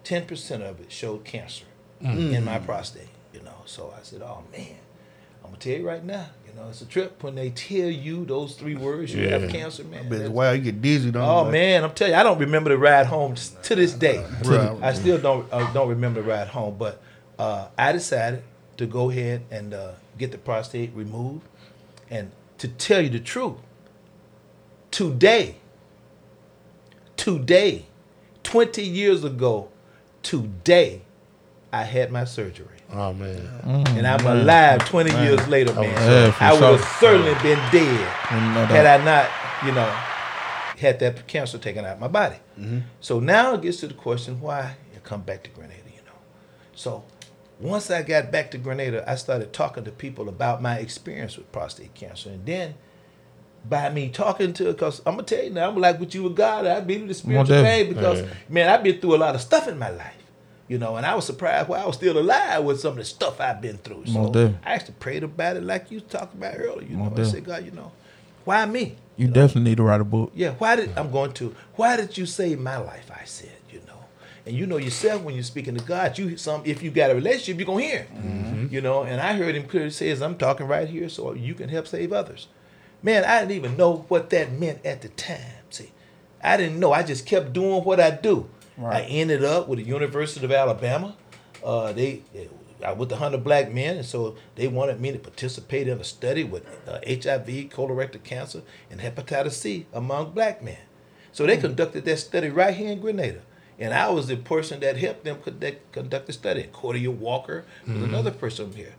10 0.02 0.26
percent 0.26 0.62
of 0.64 0.80
it 0.80 0.90
showed 0.90 1.25
cancer 1.25 1.64
in 2.00 2.44
my 2.44 2.58
prostate. 2.58 3.08
You 3.32 3.40
know, 3.42 3.62
so 3.66 3.94
I 3.96 4.02
said, 4.02 4.20
oh 4.22 4.42
man. 4.52 4.76
I'm 5.44 5.52
gonna 5.52 5.60
tell 5.62 5.78
you 5.78 5.87
right 5.88 6.04
now, 6.04 6.26
you 6.46 6.52
know, 6.60 6.68
it's 6.68 6.82
a 6.82 6.84
trip 6.87 7.22
when 7.22 7.34
they 7.34 7.48
tell 7.50 7.88
you 7.88 8.26
those 8.26 8.54
three 8.54 8.75
words. 8.75 9.14
You 9.14 9.28
have 9.30 9.48
cancer, 9.48 9.82
man. 9.84 10.02
But 10.08 10.16
That's- 10.16 10.30
wow, 10.30 10.50
you 10.52 10.60
get 10.60 10.82
dizzy, 10.82 11.10
don't 11.10 11.22
Oh 11.22 11.46
you? 11.46 11.52
man, 11.52 11.84
I'm 11.84 11.92
telling 11.92 12.12
you, 12.12 12.18
I 12.20 12.22
don't 12.22 12.38
remember 12.38 12.68
the 12.70 12.76
ride 12.76 13.06
home 13.06 13.34
to 13.62 13.75
this 13.75 13.94
day. 13.94 14.22
Right. 14.44 14.76
I 14.82 14.92
still 14.92 15.16
don't 15.16 15.50
uh, 15.50 15.72
don't 15.72 15.88
remember 15.88 16.20
the 16.20 16.28
ride 16.28 16.48
home, 16.48 16.76
but 16.78 17.00
uh, 17.38 17.68
I 17.78 17.92
decided 17.92 18.42
to 18.76 18.84
go 18.87 19.08
ahead 19.10 19.42
and 19.50 19.72
uh, 19.72 19.92
get 20.18 20.32
the 20.32 20.38
prostate 20.38 20.90
removed. 20.94 21.46
And 22.10 22.32
to 22.58 22.68
tell 22.68 23.00
you 23.00 23.08
the 23.08 23.20
truth, 23.20 23.56
today, 24.90 25.56
today, 27.16 27.86
20 28.42 28.82
years 28.82 29.24
ago, 29.24 29.68
today, 30.22 31.02
I 31.72 31.82
had 31.82 32.10
my 32.10 32.24
surgery. 32.24 32.78
Oh 32.90 33.12
man. 33.12 33.36
Mm-hmm. 33.36 33.98
And 33.98 34.06
I'm 34.06 34.20
mm-hmm. 34.20 34.28
alive 34.28 34.88
20 34.88 35.10
mm-hmm. 35.10 35.22
years 35.22 35.48
later, 35.48 35.74
man. 35.74 35.84
Yeah, 35.84 36.34
I 36.40 36.52
would 36.52 36.62
have 36.62 36.80
sure. 36.80 36.88
certainly 37.00 37.34
been 37.42 37.58
dead 37.70 38.00
No 38.30 38.64
had. 38.64 38.86
I 38.86 39.04
not, 39.04 39.28
you 39.66 39.72
know, 39.72 39.90
had 40.78 40.98
that 41.00 41.26
cancer 41.26 41.58
taken 41.58 41.84
out 41.84 41.94
of 41.94 42.00
my 42.00 42.08
body. 42.08 42.36
So 43.00 43.20
now 43.20 43.54
it 43.54 43.62
gets 43.62 43.80
to 43.80 43.88
the 43.88 43.94
question 43.94 44.40
why 44.40 44.76
you 44.94 45.00
come 45.00 45.22
back 45.22 45.42
to 45.44 45.50
Grenada, 45.50 45.82
you 45.86 46.00
know. 46.06 46.18
So 46.74 47.04
once 47.60 47.90
I 47.90 48.02
got 48.02 48.30
back 48.30 48.50
to 48.52 48.58
Grenada, 48.58 49.08
I 49.10 49.16
started 49.16 49.52
talking 49.52 49.84
to 49.84 49.90
people 49.90 50.28
about 50.28 50.62
my 50.62 50.78
experience 50.78 51.36
with 51.36 51.50
prostate 51.52 51.94
cancer. 51.94 52.30
And 52.30 52.46
then 52.46 52.74
by 53.68 53.90
me 53.90 54.08
talking 54.08 54.52
to, 54.54 54.64
because 54.66 55.00
I'm 55.04 55.14
going 55.14 55.24
to 55.26 55.34
tell 55.34 55.44
you 55.44 55.50
now, 55.50 55.68
I'm 55.68 55.76
like 55.76 55.98
with 55.98 56.14
you 56.14 56.22
with 56.24 56.36
God, 56.36 56.66
I've 56.66 56.86
been 56.86 57.02
in 57.02 57.08
the 57.08 57.14
spiritual 57.14 57.46
thing 57.64 57.88
because, 57.94 58.20
Yeah. 58.20 58.28
man, 58.48 58.68
I've 58.68 58.82
been 58.82 59.00
through 59.00 59.16
a 59.16 59.18
lot 59.18 59.34
of 59.34 59.40
stuff 59.40 59.68
in 59.68 59.78
my 59.78 59.90
life. 59.90 60.14
You 60.68 60.76
know, 60.76 60.96
and 60.96 61.06
I 61.06 61.14
was 61.14 61.24
surprised 61.24 61.66
why 61.68 61.80
I 61.80 61.86
was 61.86 61.96
still 61.96 62.18
alive 62.18 62.62
with 62.62 62.78
some 62.78 62.90
of 62.92 62.98
the 62.98 63.04
stuff 63.04 63.40
I've 63.40 63.62
been 63.62 63.78
through. 63.78 64.04
So 64.06 64.54
I 64.62 64.74
actually 64.74 64.96
prayed 65.00 65.22
about 65.24 65.56
it 65.56 65.62
like 65.62 65.90
you 65.90 66.00
talked 66.00 66.34
about 66.34 66.56
earlier. 66.58 66.86
You 66.86 66.96
know, 66.98 67.12
I 67.16 67.22
said, 67.22 67.44
God, 67.44 67.64
you 67.64 67.70
know, 67.70 67.90
why 68.44 68.66
me? 68.66 68.96
You 69.16 69.28
definitely 69.28 69.70
need 69.70 69.78
to 69.78 69.82
write 69.82 70.02
a 70.02 70.04
book. 70.04 70.30
Yeah, 70.34 70.52
why 70.58 70.76
did 70.76 70.90
I'm 70.96 71.10
going 71.10 71.32
to? 71.34 71.54
Why 71.74 71.96
did 71.96 72.18
you 72.18 72.26
save 72.26 72.60
my 72.60 72.76
life? 72.76 73.10
I 73.10 73.24
said, 73.24 73.48
you 73.48 73.50
know, 73.50 73.57
and 74.48 74.56
you 74.56 74.66
know 74.66 74.78
yourself 74.78 75.22
when 75.22 75.34
you're 75.34 75.44
speaking 75.44 75.76
to 75.76 75.84
God, 75.84 76.18
you 76.18 76.38
some 76.38 76.62
if 76.64 76.82
you 76.82 76.90
got 76.90 77.10
a 77.10 77.14
relationship, 77.14 77.58
you're 77.58 77.66
gonna 77.66 77.82
hear, 77.82 78.04
him. 78.04 78.68
you 78.72 78.80
know. 78.80 79.02
And 79.02 79.20
I 79.20 79.34
heard 79.34 79.54
him 79.54 79.68
clearly 79.68 79.90
say, 79.90 80.08
"As 80.10 80.22
I'm 80.22 80.38
talking 80.38 80.66
right 80.66 80.88
here, 80.88 81.08
so 81.10 81.34
you 81.34 81.54
can 81.54 81.68
help 81.68 81.86
save 81.86 82.12
others." 82.12 82.48
Man, 83.02 83.24
I 83.24 83.40
didn't 83.40 83.52
even 83.52 83.76
know 83.76 84.06
what 84.08 84.30
that 84.30 84.52
meant 84.52 84.84
at 84.84 85.02
the 85.02 85.08
time. 85.08 85.62
See, 85.70 85.92
I 86.42 86.56
didn't 86.56 86.80
know. 86.80 86.92
I 86.92 87.02
just 87.02 87.26
kept 87.26 87.52
doing 87.52 87.84
what 87.84 88.00
I 88.00 88.10
do. 88.10 88.48
Right. 88.78 89.04
I 89.04 89.06
ended 89.06 89.44
up 89.44 89.68
with 89.68 89.80
the 89.80 89.84
University 89.84 90.44
of 90.44 90.50
Alabama. 90.50 91.14
Uh, 91.62 91.92
they 91.92 92.22
I 92.84 92.92
with 92.92 93.10
the 93.10 93.16
hundred 93.16 93.44
black 93.44 93.72
men, 93.72 93.98
and 93.98 94.06
so 94.06 94.36
they 94.54 94.66
wanted 94.66 94.98
me 94.98 95.12
to 95.12 95.18
participate 95.18 95.88
in 95.88 96.00
a 96.00 96.04
study 96.04 96.44
with 96.44 96.64
uh, 96.88 97.00
HIV, 97.06 97.68
colorectal 97.70 98.22
cancer, 98.22 98.62
and 98.90 99.00
hepatitis 99.00 99.52
C 99.52 99.86
among 99.92 100.30
black 100.30 100.62
men. 100.62 100.78
So 101.32 101.44
they 101.44 101.56
conducted 101.58 102.04
that 102.06 102.16
study 102.16 102.48
right 102.48 102.74
here 102.74 102.90
in 102.90 103.00
Grenada. 103.00 103.42
And 103.78 103.94
I 103.94 104.11
was 104.11 104.26
the 104.26 104.37
person 104.37 104.80
that 104.80 104.97
helped 104.97 105.25
them 105.25 105.40
conduct, 105.40 105.92
conduct 105.92 106.26
the 106.26 106.32
study. 106.32 106.68
Cordia 106.73 107.14
Walker 107.14 107.64
was 107.87 107.97
mm-hmm. 107.97 108.04
another 108.04 108.30
person 108.30 108.73
here. 108.73 108.94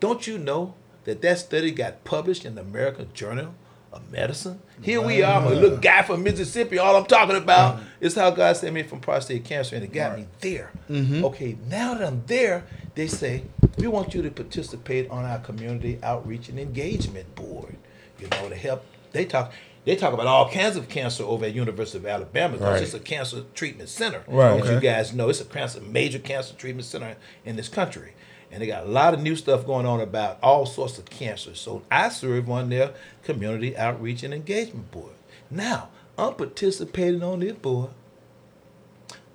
Don't 0.00 0.26
you 0.26 0.36
know 0.36 0.74
that 1.04 1.22
that 1.22 1.38
study 1.38 1.70
got 1.70 2.04
published 2.04 2.44
in 2.44 2.56
the 2.56 2.62
American 2.62 3.08
Journal 3.14 3.54
of 3.92 4.10
Medicine? 4.10 4.60
Here 4.82 5.00
we 5.00 5.22
are, 5.22 5.40
I'm 5.40 5.46
a 5.46 5.50
little 5.50 5.78
guy 5.78 6.02
from 6.02 6.22
Mississippi. 6.24 6.78
All 6.78 6.96
I'm 6.96 7.06
talking 7.06 7.36
about 7.36 7.76
mm-hmm. 7.76 7.86
is 8.00 8.14
how 8.16 8.30
God 8.30 8.56
sent 8.56 8.74
me 8.74 8.82
from 8.82 9.00
prostate 9.00 9.44
cancer, 9.44 9.76
and 9.76 9.84
it 9.84 9.92
got 9.92 10.18
me 10.18 10.26
there. 10.40 10.72
Mm-hmm. 10.90 11.24
Okay, 11.26 11.56
now 11.68 11.94
that 11.94 12.06
I'm 12.06 12.24
there, 12.26 12.64
they 12.94 13.06
say 13.06 13.44
we 13.78 13.86
want 13.86 14.12
you 14.12 14.22
to 14.22 14.30
participate 14.30 15.08
on 15.08 15.24
our 15.24 15.38
community 15.38 15.98
outreach 16.02 16.48
and 16.48 16.58
engagement 16.58 17.34
board. 17.36 17.76
You 18.18 18.28
know, 18.28 18.48
to 18.48 18.56
help. 18.56 18.84
They 19.12 19.24
talk. 19.24 19.52
They 19.86 19.94
talk 19.94 20.12
about 20.12 20.26
all 20.26 20.50
kinds 20.50 20.76
of 20.76 20.88
cancer 20.88 21.22
over 21.22 21.44
at 21.44 21.54
University 21.54 21.96
of 21.98 22.06
Alabama 22.06 22.56
Right. 22.58 22.82
it's 22.82 22.92
a 22.92 22.98
cancer 22.98 23.44
treatment 23.54 23.88
center. 23.88 24.24
Right. 24.26 24.60
As 24.60 24.68
you 24.68 24.80
guys 24.80 25.14
know, 25.14 25.28
it's 25.28 25.40
a 25.40 25.44
cancer, 25.44 25.80
major 25.80 26.18
cancer 26.18 26.54
treatment 26.54 26.86
center 26.86 27.16
in 27.44 27.54
this 27.54 27.68
country. 27.68 28.14
And 28.50 28.60
they 28.60 28.66
got 28.66 28.82
a 28.84 28.88
lot 28.88 29.14
of 29.14 29.20
new 29.22 29.36
stuff 29.36 29.64
going 29.64 29.86
on 29.86 30.00
about 30.00 30.38
all 30.42 30.66
sorts 30.66 30.98
of 30.98 31.04
cancers. 31.06 31.60
So 31.60 31.82
I 31.88 32.08
serve 32.08 32.50
on 32.50 32.68
their 32.68 32.94
community 33.22 33.76
outreach 33.76 34.24
and 34.24 34.34
engagement 34.34 34.90
board. 34.90 35.12
Now, 35.50 35.90
I'm 36.18 36.34
participating 36.34 37.22
on 37.22 37.38
this 37.40 37.52
board. 37.52 37.90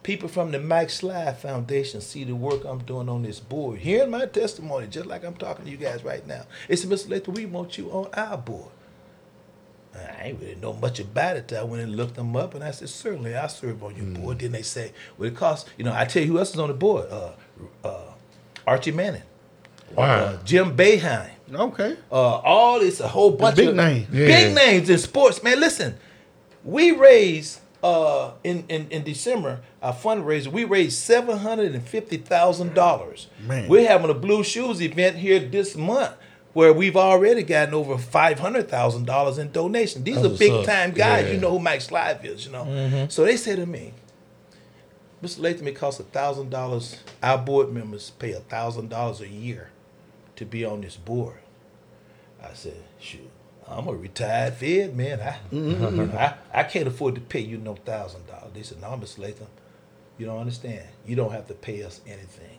People 0.04 0.28
from 0.28 0.52
the 0.52 0.60
Mike 0.60 0.90
Slive 0.90 1.38
Foundation 1.38 2.02
see 2.02 2.24
the 2.26 2.36
work 2.36 2.66
I'm 2.66 2.80
doing 2.80 3.08
on 3.08 3.22
this 3.24 3.40
board, 3.40 3.80
hearing 3.80 4.10
my 4.10 4.26
testimony, 4.26 4.88
just 4.88 5.06
like 5.06 5.24
I'm 5.24 5.36
talking 5.36 5.64
to 5.66 5.72
you 5.72 5.78
guys 5.78 6.04
right 6.04 6.26
now. 6.28 6.44
It's 6.68 6.84
Mr. 6.84 7.10
Latham, 7.12 7.36
we 7.36 7.46
want 7.46 7.78
you 7.78 7.90
on 7.92 8.10
our 8.16 8.38
board. 8.38 8.72
I 9.94 10.24
ain't 10.28 10.40
really 10.40 10.56
know 10.56 10.74
much 10.74 11.00
about 11.00 11.36
it. 11.38 11.48
till 11.50 11.60
I 11.60 11.64
went 11.64 11.84
and 11.84 11.96
looked 11.96 12.16
them 12.16 12.36
up, 12.36 12.56
and 12.56 12.64
I 12.64 12.72
said, 12.72 12.90
certainly, 12.90 13.36
I 13.36 13.48
serve 13.48 13.84
on 13.84 13.96
your 13.96 14.06
board. 14.06 14.40
Then 14.40 14.52
they 14.54 14.62
say, 14.62 14.94
well, 15.18 15.28
it 15.28 15.36
costs, 15.36 15.70
you 15.78 15.84
know, 15.84 15.94
I 15.94 16.06
tell 16.06 16.24
you 16.24 16.30
who 16.30 16.40
else 16.40 16.54
is 16.54 16.60
on 16.60 16.70
the 16.70 16.74
board. 16.74 17.08
Uh, 17.12 17.32
uh, 17.84 18.02
Archie 18.66 18.92
Manning, 18.92 19.24
Wow. 19.96 20.06
uh, 20.06 20.44
Jim 20.44 20.78
Boeheim, 20.78 21.30
Okay. 21.54 21.98
uh, 22.12 22.16
all 22.16 22.80
this, 22.80 23.00
a 23.02 23.08
whole 23.08 23.32
bunch 23.32 23.54
of 23.54 23.58
big 23.58 23.68
of 23.70 23.76
names. 23.76 24.08
Yeah. 24.14 24.28
big 24.28 24.56
names 24.56 24.90
in 24.90 24.98
sports. 24.98 25.44
Man, 25.44 25.60
listen, 25.60 25.98
we 26.64 26.92
raised 26.92 27.60
uh, 27.84 28.32
in, 28.44 28.64
in 28.70 28.88
in 28.92 29.04
December 29.04 29.60
our 29.82 29.92
fundraiser. 29.94 30.48
We 30.48 30.64
raised 30.66 31.00
seven 31.00 31.40
hundred 31.40 31.74
and 31.74 31.84
fifty 31.84 32.18
thousand 32.18 32.76
dollars. 32.76 33.28
Man. 33.46 33.68
we're 33.68 33.88
having 33.88 34.12
a 34.12 34.14
Blue 34.14 34.44
Shoes 34.44 34.82
event 34.82 35.18
here 35.18 35.40
this 35.40 35.76
month. 35.76 36.14
Where 36.54 36.74
we've 36.74 36.98
already 36.98 37.44
gotten 37.44 37.74
over 37.74 37.98
five 37.98 38.40
hundred 38.40 38.70
thousand 38.70 39.06
dollars 39.06 39.38
in 39.38 39.52
donations. 39.52 40.04
These 40.04 40.22
That's 40.22 40.36
are 40.36 40.38
big 40.38 40.66
time 40.66 40.92
guys. 40.92 41.28
Yeah. 41.28 41.34
You 41.34 41.40
know 41.40 41.52
who 41.52 41.60
Mike 41.60 41.80
Slive 41.80 42.26
is. 42.26 42.46
You 42.46 42.52
know. 42.52 42.66
Mm-hmm. 42.66 43.10
So 43.10 43.24
they 43.24 43.38
say 43.38 43.56
to 43.56 43.66
me, 43.66 43.94
Mr. 45.24 45.40
Latham, 45.40 45.68
it 45.68 45.76
costs 45.76 46.00
a 46.00 46.04
thousand 46.04 46.50
dollars. 46.50 46.98
Our 47.24 47.38
board 47.38 47.72
members 47.72 48.10
pay 48.12 48.34
a 48.34 48.40
thousand 48.40 48.90
dollars 48.90 49.22
a 49.22 49.28
year 49.28 49.70
to 50.36 50.46
be 50.46 50.66
on 50.66 50.82
this 50.82 50.98
board. 50.98 51.38
I 52.44 52.54
said, 52.54 52.84
shoot, 53.00 53.30
I'm 53.68 53.88
a 53.88 53.94
retired 53.94 54.56
Fed 54.56 54.98
man. 54.98 55.20
I, 55.22 55.38
mm-hmm. 55.54 56.18
I, 56.18 56.34
I 56.52 56.64
can't 56.64 56.88
afford 56.88 57.16
to 57.16 57.22
pay 57.22 57.40
you 57.40 57.58
no 57.58 57.76
thousand 57.76 58.28
dollars. 58.28 58.52
They 58.54 58.64
said, 58.64 58.82
no, 58.82 58.88
Mr. 58.90 59.20
Latham, 59.20 59.48
you 60.18 60.26
don't 60.26 60.40
understand. 60.40 60.86
You 61.06 61.16
don't 61.16 61.32
have 61.32 61.48
to 61.48 61.54
pay 61.54 61.84
us 61.84 62.02
anything. 62.08 62.51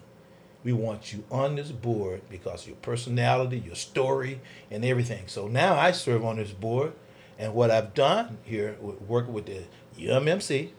We 0.65 0.73
want 0.73 1.13
you 1.13 1.25
on 1.31 1.57
this 1.57 1.73
board 1.73 2.23
because 2.31 2.63
of 2.63 2.69
your 2.69 2.77
personality, 2.77 3.59
your 3.65 3.75
story, 3.75 4.41
and 4.71 4.85
everything. 4.85 5.25
So 5.27 5.49
now 5.49 5.75
I 5.75 5.91
serve 5.93 6.25
on 6.25 6.37
this 6.37 6.53
board, 6.53 6.93
and 7.39 7.55
what 7.55 7.71
I've 7.71 7.95
done 7.95 8.39
here, 8.45 8.77
with- 8.81 9.01
working 9.03 9.33
with 9.35 9.47
the 9.47 9.65
UMMC, 9.99 10.71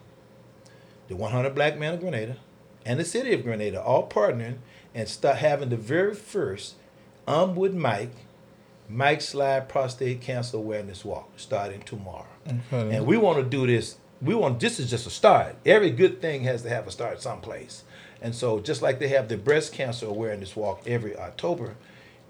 the 1.10 1.16
100 1.16 1.54
Black 1.54 1.78
Men 1.78 1.96
of 1.96 2.00
Grenada, 2.00 2.38
and 2.86 3.00
the 3.00 3.06
City 3.06 3.34
of 3.34 3.44
Grenada, 3.44 3.82
all 3.82 4.08
partnering 4.08 4.58
and 4.96 5.08
start 5.08 5.38
having 5.38 5.70
the 5.70 5.78
very 5.78 6.14
first 6.14 6.76
I'm 7.28 7.56
with 7.56 7.74
Mike, 7.74 8.12
Mike 8.90 9.22
Slive 9.22 9.68
Prostate 9.70 10.20
Cancer 10.22 10.58
Awareness 10.58 11.06
Walk 11.06 11.30
starting 11.38 11.82
tomorrow. 11.82 12.26
Okay. 12.48 12.98
And 12.98 13.06
we 13.06 13.16
want 13.18 13.38
to 13.38 13.44
do 13.44 13.66
this. 13.66 13.96
We 14.22 14.36
want 14.36 14.60
this 14.60 14.80
is 14.80 14.90
just 14.90 15.08
a 15.08 15.10
start. 15.10 15.56
Every 15.66 15.90
good 15.90 16.22
thing 16.22 16.44
has 16.44 16.64
to 16.64 16.70
have 16.70 16.86
a 16.86 16.92
start 16.92 17.22
someplace. 17.22 17.84
And 18.24 18.34
so 18.34 18.62
just 18.62 18.82
like 18.82 19.00
they 19.00 19.10
have 19.10 19.28
the 19.28 19.38
breast 19.38 19.74
cancer 19.74 20.08
awareness 20.08 20.56
walk 20.56 20.82
every 20.88 21.16
October, 21.18 21.76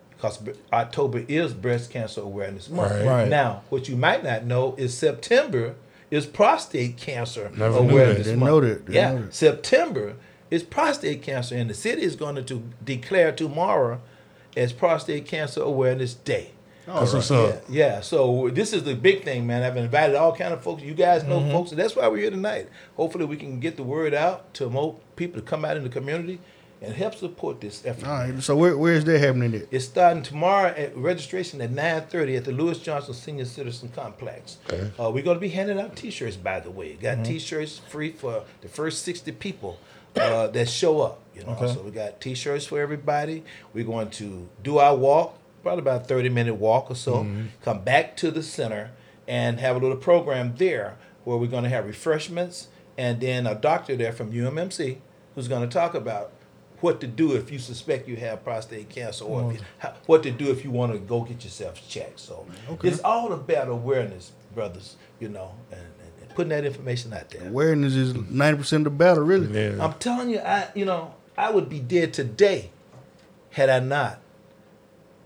because 0.09 0.39
October 0.73 1.23
is 1.27 1.53
breast 1.53 1.91
cancer 1.91 2.21
awareness 2.21 2.67
month. 2.67 2.91
Right. 2.91 3.05
Right. 3.05 3.29
Now, 3.29 3.61
what 3.69 3.87
you 3.87 3.95
might 3.95 4.23
not 4.23 4.43
know 4.43 4.73
is 4.75 4.97
September 4.97 5.75
is 6.09 6.25
prostate 6.25 6.97
cancer 6.97 7.51
Never 7.55 7.81
knew 7.81 7.87
that. 7.87 7.93
awareness 7.93 8.27
Didn't 8.27 8.39
know 8.39 8.81
yeah, 8.89 9.13
know. 9.13 9.27
September 9.29 10.15
is 10.49 10.63
prostate 10.63 11.21
cancer, 11.21 11.55
and 11.55 11.69
the 11.69 11.75
city 11.75 12.01
is 12.01 12.15
going 12.15 12.43
to 12.43 12.63
declare 12.83 13.31
tomorrow 13.31 14.01
as 14.57 14.73
prostate 14.73 15.27
cancer 15.27 15.61
awareness 15.61 16.15
day. 16.15 16.52
That's 16.85 17.13
what's 17.13 17.29
Yeah, 17.31 17.37
up. 17.37 17.63
yeah. 17.69 18.01
So 18.01 18.49
this 18.49 18.73
is 18.73 18.83
the 18.83 18.95
big 18.95 19.23
thing, 19.23 19.47
man. 19.47 19.63
I've 19.63 19.77
invited 19.77 20.15
all 20.15 20.35
kind 20.35 20.53
of 20.53 20.61
folks. 20.61 20.83
You 20.83 20.93
guys 20.93 21.23
know 21.23 21.39
folks, 21.51 21.71
and 21.71 21.79
that's 21.79 21.95
why 21.95 22.07
we're 22.07 22.17
here 22.17 22.31
tonight. 22.31 22.69
Hopefully, 22.95 23.25
we 23.25 23.37
can 23.37 23.59
get 23.59 23.77
the 23.77 23.83
word 23.83 24.13
out 24.13 24.53
to 24.55 24.69
more 24.69 24.97
people 25.15 25.39
to 25.41 25.45
come 25.45 25.63
out 25.65 25.77
in 25.77 25.83
the 25.83 25.89
community 25.89 26.39
and 26.81 26.93
help 26.93 27.15
support 27.15 27.61
this 27.61 27.85
effort. 27.85 28.05
All 28.05 28.13
right. 28.13 28.43
So 28.43 28.57
where 28.57 28.77
where 28.77 28.93
is 28.93 29.05
that 29.05 29.17
happening 29.19 29.55
at? 29.55 29.67
It's 29.71 29.85
starting 29.85 30.21
tomorrow 30.23 30.67
at 30.75 30.95
registration 30.97 31.61
at 31.61 31.71
9:30 31.71 32.35
at 32.37 32.43
the 32.43 32.51
Lewis 32.51 32.79
Johnson 32.79 33.13
Senior 33.13 33.45
Citizen 33.45 33.87
Complex. 33.95 34.57
Okay. 34.69 34.91
Uh, 34.99 35.09
we're 35.09 35.23
going 35.23 35.37
to 35.37 35.41
be 35.41 35.47
handing 35.49 35.79
out 35.79 35.95
T-shirts, 35.95 36.35
by 36.35 36.59
the 36.59 36.69
way. 36.71 36.95
Got 36.95 37.23
T-shirts 37.23 37.79
free 37.87 38.11
for 38.11 38.43
the 38.61 38.67
first 38.67 39.03
60 39.03 39.31
people 39.31 39.77
uh, 40.17 40.47
that 40.47 40.67
show 40.67 41.01
up. 41.01 41.21
You 41.33 41.43
know, 41.45 41.53
Okay. 41.53 41.73
so 41.73 41.81
we 41.81 41.91
got 41.91 42.19
T-shirts 42.19 42.65
for 42.65 42.81
everybody. 42.81 43.43
We're 43.73 43.85
going 43.85 44.09
to 44.11 44.47
do 44.61 44.77
our 44.79 44.95
walk, 44.95 45.39
probably 45.63 45.81
about 45.81 46.01
a 46.01 46.03
30 46.05 46.29
minute 46.29 46.55
walk 46.55 46.91
or 46.91 46.95
so. 46.95 47.23
Mm-hmm. 47.23 47.45
Come 47.63 47.81
back 47.81 48.15
to 48.17 48.29
the 48.29 48.43
center 48.43 48.91
and 49.27 49.59
have 49.59 49.75
a 49.75 49.79
little 49.79 49.97
program 49.97 50.53
there 50.57 50.97
where 51.23 51.37
we're 51.37 51.47
going 51.47 51.63
to 51.63 51.69
have 51.69 51.85
refreshments 51.85 52.67
and 52.97 53.19
then 53.21 53.47
a 53.47 53.55
doctor 53.55 53.95
there 53.95 54.11
from 54.11 54.31
UMMC 54.31 54.97
who's 55.33 55.47
going 55.47 55.67
to 55.67 55.73
talk 55.73 55.95
about 55.95 56.33
what 56.81 56.99
to 56.99 57.07
do 57.07 57.33
if 57.33 57.49
you 57.49 57.57
suspect 57.57 58.09
you 58.09 58.17
have 58.17 58.43
prostate 58.43 58.89
cancer 58.89 59.23
or 59.23 59.39
if 59.39 59.53
you, 59.53 59.59
mm-hmm. 59.59 59.67
how, 59.79 59.93
what 60.05 60.21
to 60.21 60.31
do 60.31 60.51
if 60.51 60.65
you 60.65 60.69
want 60.69 60.91
to 60.91 60.99
go 60.99 61.21
get 61.21 61.43
yourself 61.43 61.87
checked. 61.87 62.19
So 62.19 62.45
it's 62.83 62.99
all 62.99 63.31
about 63.31 63.69
awareness, 63.69 64.33
brothers, 64.53 64.97
you 65.21 65.29
know, 65.29 65.55
and, 65.71 65.79
and, 65.79 66.11
and 66.21 66.35
putting 66.35 66.49
that 66.49 66.65
information 66.65 67.13
out 67.13 67.29
there. 67.29 67.47
Awareness 67.47 67.93
is 67.93 68.13
ninety 68.13 68.57
percent 68.57 68.85
of 68.85 68.91
the 68.91 68.97
battle, 68.97 69.23
really. 69.23 69.47
Yeah. 69.47 69.83
I'm 69.83 69.93
telling 69.93 70.29
you, 70.29 70.39
I 70.39 70.67
you 70.75 70.83
know, 70.83 71.15
I 71.37 71.51
would 71.51 71.69
be 71.69 71.79
dead 71.79 72.13
today 72.13 72.71
had 73.51 73.69
I 73.69 73.79
not 73.79 74.19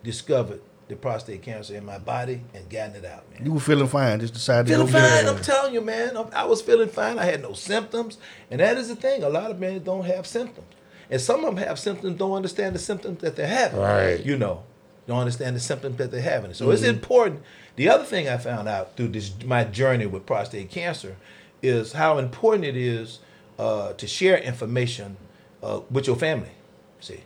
discovered 0.08 0.62
the 0.88 0.96
prostate 0.96 1.42
cancer 1.42 1.76
in 1.76 1.86
my 1.86 1.98
body 1.98 2.42
and 2.54 2.70
gotten 2.70 2.96
it 2.96 3.04
out, 3.06 3.30
man. 3.30 3.46
You 3.46 3.52
were 3.54 3.60
feeling 3.60 3.88
fine, 3.90 4.22
just 4.22 4.34
decided 4.34 4.70
Feeling 4.70 4.88
to 4.88 4.94
go 4.94 5.00
get 5.00 5.12
fine, 5.12 5.26
it. 5.26 5.30
I'm 5.38 5.44
telling 5.44 5.74
you, 5.74 5.82
man. 5.82 6.16
I'm- 6.16 6.50
was 6.50 6.62
feeling 6.62 6.88
fine. 6.88 7.20
I 7.20 7.26
had 7.26 7.42
no 7.42 7.52
symptoms, 7.54 8.18
and 8.50 8.62
that 8.62 8.78
is 8.78 8.88
the 8.88 8.96
thing. 8.96 9.22
A 9.22 9.30
lot 9.30 9.52
of 9.52 9.60
men 9.60 9.84
don't 9.84 10.06
have 10.06 10.26
symptoms, 10.26 10.68
and 11.10 11.20
some 11.20 11.44
of 11.44 11.56
them 11.56 11.68
have 11.68 11.78
symptoms, 11.78 12.18
don't 12.18 12.32
understand 12.32 12.74
the 12.74 12.80
symptoms 12.80 13.20
that 13.20 13.36
they're 13.36 13.48
having. 13.48 13.82
Right. 13.82 14.26
You 14.26 14.38
know, 14.38 14.64
don't 15.08 15.20
understand 15.20 15.58
the 15.58 15.60
symptoms 15.60 15.98
that 15.98 16.10
they're 16.10 16.22
having. 16.22 16.54
So 16.54 16.72
it's 16.72 16.84
important. 16.84 17.42
The 17.76 17.90
other 17.90 18.06
thing 18.06 18.30
I 18.30 18.38
found 18.38 18.70
out 18.70 18.96
through 18.96 19.10
this 19.10 19.34
my 19.44 19.66
journey 19.66 20.06
with 20.06 20.26
prostate 20.26 20.72
cancer 20.72 21.18
is 21.62 21.92
how 21.94 22.18
important 22.18 22.64
it 22.64 22.78
is 22.78 23.20
uh, 23.60 23.92
to 23.94 24.08
share 24.08 24.38
information 24.38 25.18
uh, 25.62 25.82
with 25.92 26.08
your 26.08 26.16
family. 26.16 26.52
See, 27.02 27.24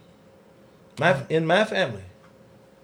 my 1.00 1.24
in 1.30 1.46
my 1.46 1.64
family, 1.64 2.04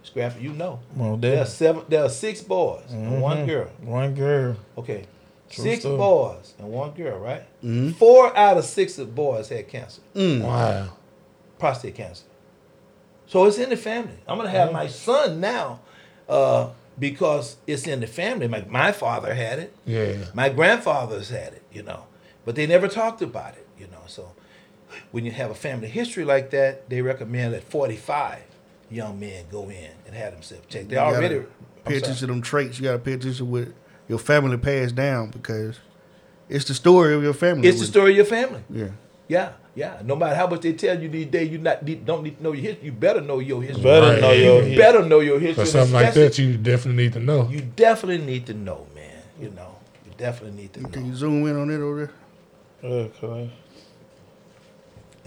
Scrappy, 0.08 0.42
you 0.42 0.54
know, 0.54 0.80
Well, 0.96 1.18
there 1.18 1.32
there. 1.32 1.42
are 1.42 1.46
seven. 1.46 1.84
There 1.90 2.04
are 2.04 2.10
six 2.10 2.42
boys 2.42 2.86
and 2.92 3.22
one 3.22 3.40
mm-hmm. 3.40 3.48
girl. 3.48 3.68
One 3.82 4.16
girl. 4.16 4.56
Okay. 4.78 5.06
True 5.50 5.64
six 5.64 5.82
story. 5.82 5.98
boys 5.98 6.54
and 6.60 6.70
one 6.70 6.92
girl, 6.92 7.20
right? 7.20 7.44
Mm-hmm. 7.64 7.92
Four 7.92 8.36
out 8.38 8.58
of 8.58 8.64
six 8.64 8.98
of 8.98 9.14
boys 9.14 9.50
had 9.50 9.68
cancer, 9.68 10.02
mm. 10.16 10.42
Wow. 10.44 10.94
prostate 11.60 11.96
cancer. 11.96 12.24
So 13.28 13.46
it's 13.46 13.58
in 13.58 13.70
the 13.70 13.78
family. 13.78 14.18
I'm 14.28 14.38
gonna 14.38 14.50
have 14.50 14.70
mm-hmm. 14.70 14.78
my 14.78 14.88
son 14.88 15.42
now, 15.42 15.82
uh, 16.30 16.70
because 16.98 17.58
it's 17.68 17.86
in 17.86 18.00
the 18.00 18.08
family. 18.08 18.48
My, 18.48 18.64
my 18.70 18.92
father 18.94 19.34
had 19.34 19.60
it. 19.60 19.76
Yeah. 19.86 20.16
My 20.34 20.48
grandfathers 20.50 21.30
had 21.30 21.54
it, 21.54 21.64
you 21.72 21.84
know, 21.84 22.06
but 22.46 22.56
they 22.56 22.66
never 22.66 22.88
talked 22.88 23.22
about 23.22 23.56
it, 23.56 23.68
you 23.78 23.88
know. 23.88 24.04
So 24.08 24.32
when 25.12 25.26
you 25.26 25.32
have 25.32 25.52
a 25.52 25.56
family 25.56 25.90
history 25.90 26.24
like 26.24 26.50
that, 26.52 26.90
they 26.90 27.02
recommend 27.02 27.54
at 27.56 27.64
45 27.64 28.40
young 28.90 29.20
men 29.20 29.46
go 29.52 29.70
in 29.70 29.90
and 30.06 30.16
have 30.16 30.34
themselves 30.34 30.66
checked. 30.68 30.90
They 30.90 30.96
You 30.96 31.02
gotta 31.02 31.16
already 31.18 31.36
pay 31.40 31.46
I'm 31.46 31.84
sorry. 31.86 31.98
attention 31.98 32.28
to 32.28 32.34
them 32.34 32.42
traits. 32.42 32.80
You 32.80 32.86
got 32.86 32.92
to 32.94 33.00
pay 33.00 33.14
attention 33.14 33.46
to 33.46 33.46
what 33.46 33.68
your 34.08 34.20
family 34.20 34.58
passed 34.58 34.96
down 34.96 35.30
because 35.32 35.80
It's 36.50 36.66
the 36.66 36.74
story 36.74 37.14
of 37.14 37.22
your 37.24 37.34
family. 37.34 37.68
It's 37.68 37.80
the 37.80 37.86
story 37.86 38.12
of 38.12 38.18
your 38.18 38.26
family. 38.26 38.62
Yeah. 38.70 38.90
Yeah, 39.28 39.52
yeah. 39.76 40.02
No 40.06 40.16
matter 40.16 40.34
how 40.36 40.48
much 40.48 40.62
they 40.62 40.72
tell 40.72 40.98
you 41.02 41.10
these 41.10 41.26
days, 41.28 41.50
you 41.52 41.58
not 41.58 41.84
need, 41.84 42.06
don't 42.06 42.24
need 42.24 42.38
to 42.38 42.44
know 42.44 42.54
your 42.54 42.64
history. 42.64 42.86
You 42.86 42.92
better 42.94 43.20
know 43.20 43.40
your 43.40 43.62
history. 43.62 43.84
Better 43.84 44.08
Right. 44.14 44.22
know 44.22 44.32
your 44.32 44.56
You 44.56 44.62
history. 44.62 44.78
better 44.78 45.06
know 45.06 45.20
your 45.20 45.40
history. 45.40 45.66
For 45.66 45.70
something 45.70 45.94
like 45.94 46.14
that, 46.14 46.38
you 46.40 46.56
definitely 46.56 47.04
need 47.04 47.14
to 47.14 47.20
know. 47.20 47.50
You 47.52 47.60
definitely 47.76 48.26
need 48.26 48.46
to 48.46 48.54
know, 48.54 48.88
man. 48.96 49.04
You 49.42 49.50
know, 49.50 49.76
you 50.06 50.12
definitely 50.18 50.62
need 50.62 50.72
to 50.76 50.80
Can 50.84 51.02
know. 51.04 51.08
you 51.10 51.16
zoom 51.16 51.46
in 51.48 51.58
on 51.60 51.70
it 51.70 51.82
over 51.82 52.12
there? 52.82 52.90
Okay. 52.92 53.52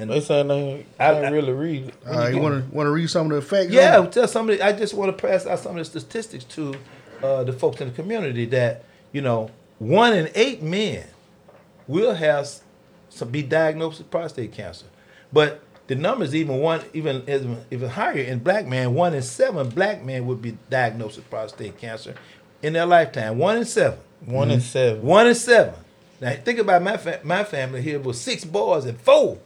And 0.01 0.11
They 0.11 0.21
saying 0.21 0.49
they 0.49 0.87
I- 0.99 1.13
can't 1.15 1.33
really 1.33 1.53
read 1.53 1.89
it. 1.89 1.95
Uh, 2.07 2.29
you 2.29 2.41
want 2.41 2.69
to 2.71 2.75
want 2.75 2.87
to 2.87 2.91
read 2.91 3.11
some 3.11 3.31
of 3.31 3.33
the 3.37 3.43
facts? 3.43 3.71
Yeah, 3.71 3.99
on 3.99 4.07
it? 4.07 4.13
tell 4.13 4.27
somebody. 4.29 4.61
I 4.63 4.73
just 4.73 4.95
want 4.95 5.17
to 5.17 5.27
pass 5.27 5.47
out 5.47 5.59
some 5.61 5.73
of 5.77 5.79
the 5.79 6.01
statistics 6.01 6.45
to 6.45 6.75
uh, 7.23 7.45
the 7.45 7.53
folks 7.53 7.81
in 7.81 7.89
the 7.89 7.95
community 7.95 8.47
that 8.47 8.85
you 9.13 9.21
know 9.21 9.51
one 9.79 10.13
in 10.15 10.31
eight 10.35 10.63
men 10.63 11.05
will 11.87 12.15
have 12.15 12.41
s- 12.45 12.63
some 13.09 13.29
be 13.31 13.43
diagnosed 13.43 13.99
with 13.99 14.11
prostate 14.11 14.53
cancer, 14.53 14.87
but 15.33 15.63
the 15.89 15.95
numbers 15.97 16.35
even 16.35 16.59
one 16.59 16.81
even 16.95 17.23
even, 17.29 17.59
even 17.71 17.89
higher 17.91 18.19
in 18.21 18.39
black 18.39 18.67
men. 18.67 18.95
One 18.95 19.13
in 19.15 19.23
seven 19.23 19.69
black 19.69 20.03
men 20.05 20.27
would 20.27 20.41
be 20.41 20.57
diagnosed 20.71 21.17
with 21.17 21.29
prostate 21.29 21.79
cancer 21.79 22.15
in 22.63 22.73
their 22.73 22.87
lifetime. 22.87 23.37
One 23.39 23.57
in 23.57 23.65
seven. 23.65 23.99
One 24.25 24.51
in 24.51 24.61
seven. 24.61 25.03
One 25.03 25.27
in 25.27 25.35
seven. 25.35 25.75
Now 26.21 26.33
think 26.35 26.59
about 26.59 26.83
my 26.83 26.97
fa- 26.97 27.21
my 27.25 27.43
family 27.45 27.83
here 27.83 27.99
with 27.99 28.17
six 28.17 28.45
boys 28.45 28.85
and 28.85 29.01
four 29.01 29.39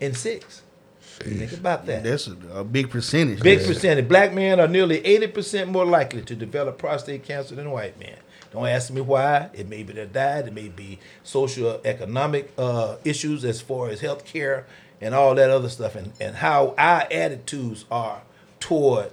and 0.00 0.16
six. 0.16 0.62
Think 1.00 1.52
about 1.52 1.84
that. 1.86 2.02
That's 2.02 2.28
a, 2.28 2.36
a 2.54 2.64
big 2.64 2.88
percentage. 2.88 3.42
Big 3.42 3.58
there. 3.58 3.68
percentage. 3.68 4.08
Black 4.08 4.32
men 4.32 4.58
are 4.58 4.68
nearly 4.68 5.00
80% 5.02 5.68
more 5.68 5.84
likely 5.84 6.22
to 6.22 6.34
develop 6.34 6.78
prostate 6.78 7.24
cancer 7.24 7.54
than 7.54 7.70
white 7.70 7.98
men. 7.98 8.16
Don't 8.52 8.66
ask 8.66 8.90
me 8.90 9.02
why. 9.02 9.50
It 9.52 9.68
may 9.68 9.82
be 9.82 9.92
their 9.92 10.06
diet. 10.06 10.48
It 10.48 10.54
may 10.54 10.68
be 10.68 10.98
social 11.22 11.80
economic 11.84 12.50
uh, 12.56 12.96
issues 13.04 13.44
as 13.44 13.60
far 13.60 13.90
as 13.90 14.00
health 14.00 14.24
care 14.24 14.66
and 15.00 15.14
all 15.14 15.34
that 15.34 15.50
other 15.50 15.68
stuff 15.68 15.94
and, 15.94 16.12
and 16.20 16.36
how 16.36 16.74
our 16.76 17.06
attitudes 17.10 17.84
are 17.90 18.22
toward 18.58 19.12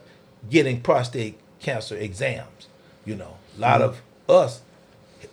getting 0.49 0.81
prostate 0.81 1.37
cancer 1.59 1.95
exams. 1.95 2.67
You 3.05 3.15
know, 3.15 3.37
a 3.57 3.59
lot 3.59 3.81
of 3.81 4.01
us 4.27 4.61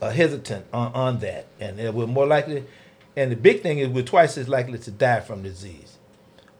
are 0.02 0.11
hesitant 0.11 0.66
on, 0.73 0.92
on 0.92 1.18
that. 1.20 1.46
And 1.61 1.78
we're 1.94 2.06
more 2.06 2.26
likely, 2.26 2.64
and 3.16 3.30
the 3.30 3.37
big 3.37 3.62
thing 3.62 3.78
is 3.78 3.88
we're 3.88 4.02
twice 4.02 4.37
as 4.38 4.49
likely 4.49 4.78
to 4.78 4.90
die 4.90 5.21
from 5.21 5.42
disease. 5.42 5.99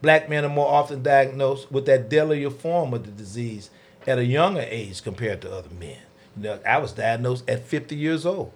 Black 0.03 0.29
men 0.29 0.45
are 0.45 0.51
more 0.51 0.69
often 0.69 1.03
diagnosed 1.03 1.73
with 1.73 1.87
that 1.87 2.09
deadlier 2.09 2.51
form 2.51 2.93
of 2.93 3.05
the 3.05 3.11
disease 3.11 3.71
at 4.07 4.19
a 4.19 4.25
younger 4.25 4.65
age 4.69 5.03
compared 5.03 5.41
to 5.43 5.53
other 5.53 5.71
men. 5.71 5.99
You 6.37 6.43
know, 6.43 6.61
I 6.67 6.79
was 6.79 6.93
diagnosed 6.93 7.49
at 7.49 7.65
50 7.65 7.97
years 7.97 8.27
old. 8.27 8.53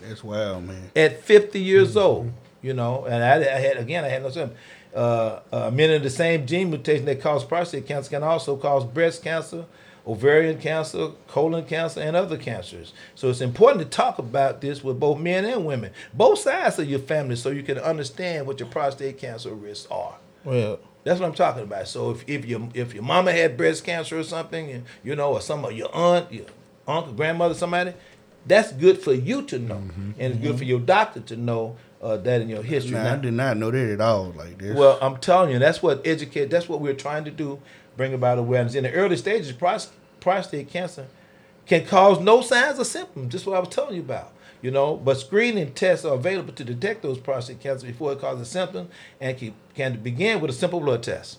That's 0.00 0.24
wild, 0.24 0.64
man. 0.64 0.90
At 0.96 1.22
50 1.22 1.60
years 1.60 1.96
old, 1.96 2.32
you 2.62 2.72
know, 2.72 3.04
and 3.04 3.22
I, 3.22 3.36
I 3.36 3.58
had 3.58 3.76
again, 3.76 4.04
I 4.04 4.08
had 4.08 4.22
no 4.22 4.30
symptoms. 4.30 4.58
Uh, 4.94 5.40
uh, 5.52 5.70
men 5.70 5.90
of 5.90 6.02
the 6.02 6.10
same 6.10 6.46
gene 6.46 6.70
mutation 6.70 7.04
that 7.04 7.20
cause 7.20 7.44
prostate 7.44 7.86
cancer 7.86 8.08
can 8.08 8.22
also 8.22 8.56
cause 8.56 8.84
breast 8.84 9.22
cancer, 9.22 9.66
ovarian 10.08 10.58
cancer, 10.58 11.10
colon 11.28 11.64
cancer, 11.66 12.00
and 12.00 12.16
other 12.16 12.36
cancers. 12.38 12.92
So 13.14 13.28
it's 13.28 13.40
important 13.42 13.82
to 13.84 13.88
talk 13.96 14.18
about 14.18 14.60
this 14.62 14.82
with 14.82 14.98
both 14.98 15.18
men 15.18 15.44
and 15.44 15.66
women, 15.66 15.92
both 16.14 16.38
sides 16.38 16.78
of 16.78 16.88
your 16.88 16.98
family, 17.00 17.36
so 17.36 17.50
you 17.50 17.62
can 17.62 17.78
understand 17.78 18.46
what 18.46 18.58
your 18.58 18.68
prostate 18.70 19.18
cancer 19.18 19.50
risks 19.54 19.86
are. 19.90 20.16
Well, 20.44 20.80
That's 21.04 21.20
what 21.20 21.26
I'm 21.28 21.34
talking 21.34 21.62
about. 21.62 21.88
So 21.88 22.10
if, 22.10 22.24
if 22.28 22.44
your 22.46 22.68
if 22.74 22.94
your 22.94 23.02
mama 23.02 23.32
had 23.32 23.56
breast 23.56 23.84
cancer 23.84 24.18
or 24.18 24.24
something, 24.24 24.70
and, 24.70 24.84
you 25.04 25.14
know, 25.14 25.32
or 25.32 25.40
some 25.40 25.64
of 25.64 25.72
your 25.72 25.94
aunt, 25.94 26.32
your 26.32 26.46
uncle, 26.86 27.12
grandmother, 27.12 27.54
somebody, 27.54 27.92
that's 28.46 28.72
good 28.72 28.98
for 28.98 29.12
you 29.12 29.42
to 29.42 29.58
know, 29.58 29.76
Mm-hmm. 29.76 30.10
and 30.18 30.34
it's 30.34 30.42
good 30.42 30.56
for 30.58 30.64
your 30.64 30.80
doctor 30.80 31.20
to 31.20 31.36
know 31.36 31.76
uh, 32.02 32.16
that 32.18 32.40
in 32.40 32.48
your 32.48 32.62
history. 32.62 32.92
Nah, 32.96 33.02
Now- 33.04 33.12
I 33.14 33.16
did 33.16 33.32
not 33.34 33.56
know 33.58 33.70
that 33.70 33.90
at 33.90 34.00
all. 34.00 34.32
Like 34.36 34.56
this. 34.58 34.74
well, 34.76 34.98
I'm 35.02 35.18
telling 35.18 35.50
you, 35.50 35.58
that's 35.58 35.82
what 35.82 36.06
educate. 36.06 36.46
That's 36.50 36.68
what 36.68 36.80
we're 36.80 36.94
trying 36.94 37.24
to 37.24 37.30
do. 37.30 37.60
Bring 37.96 38.14
about 38.14 38.38
awareness 38.38 38.74
in 38.76 38.84
the 38.84 38.92
early 38.92 39.16
stages. 39.16 39.50
Pros- 39.52 39.90
prostate 40.20 40.70
cancer 40.70 41.06
can 41.66 41.84
cause 41.84 42.20
no 42.20 42.40
signs 42.40 42.78
or 42.78 42.84
symptoms. 42.84 43.30
Just 43.30 43.46
what 43.46 43.56
I 43.56 43.60
was 43.60 43.68
telling 43.68 43.96
you 43.96 44.00
about. 44.02 44.32
You 44.60 44.72
know, 44.72 44.96
but 44.96 45.18
screening 45.18 45.72
tests 45.72 46.04
are 46.04 46.14
available 46.14 46.52
to 46.54 46.64
detect 46.64 47.02
those 47.02 47.18
prostate 47.18 47.60
cancer 47.60 47.86
before 47.86 48.12
it 48.12 48.20
causes 48.20 48.48
symptoms, 48.48 48.90
and 49.20 49.38
can, 49.38 49.54
can 49.74 50.00
begin 50.00 50.40
with 50.40 50.50
a 50.50 50.54
simple 50.54 50.80
blood 50.80 51.04
test. 51.04 51.38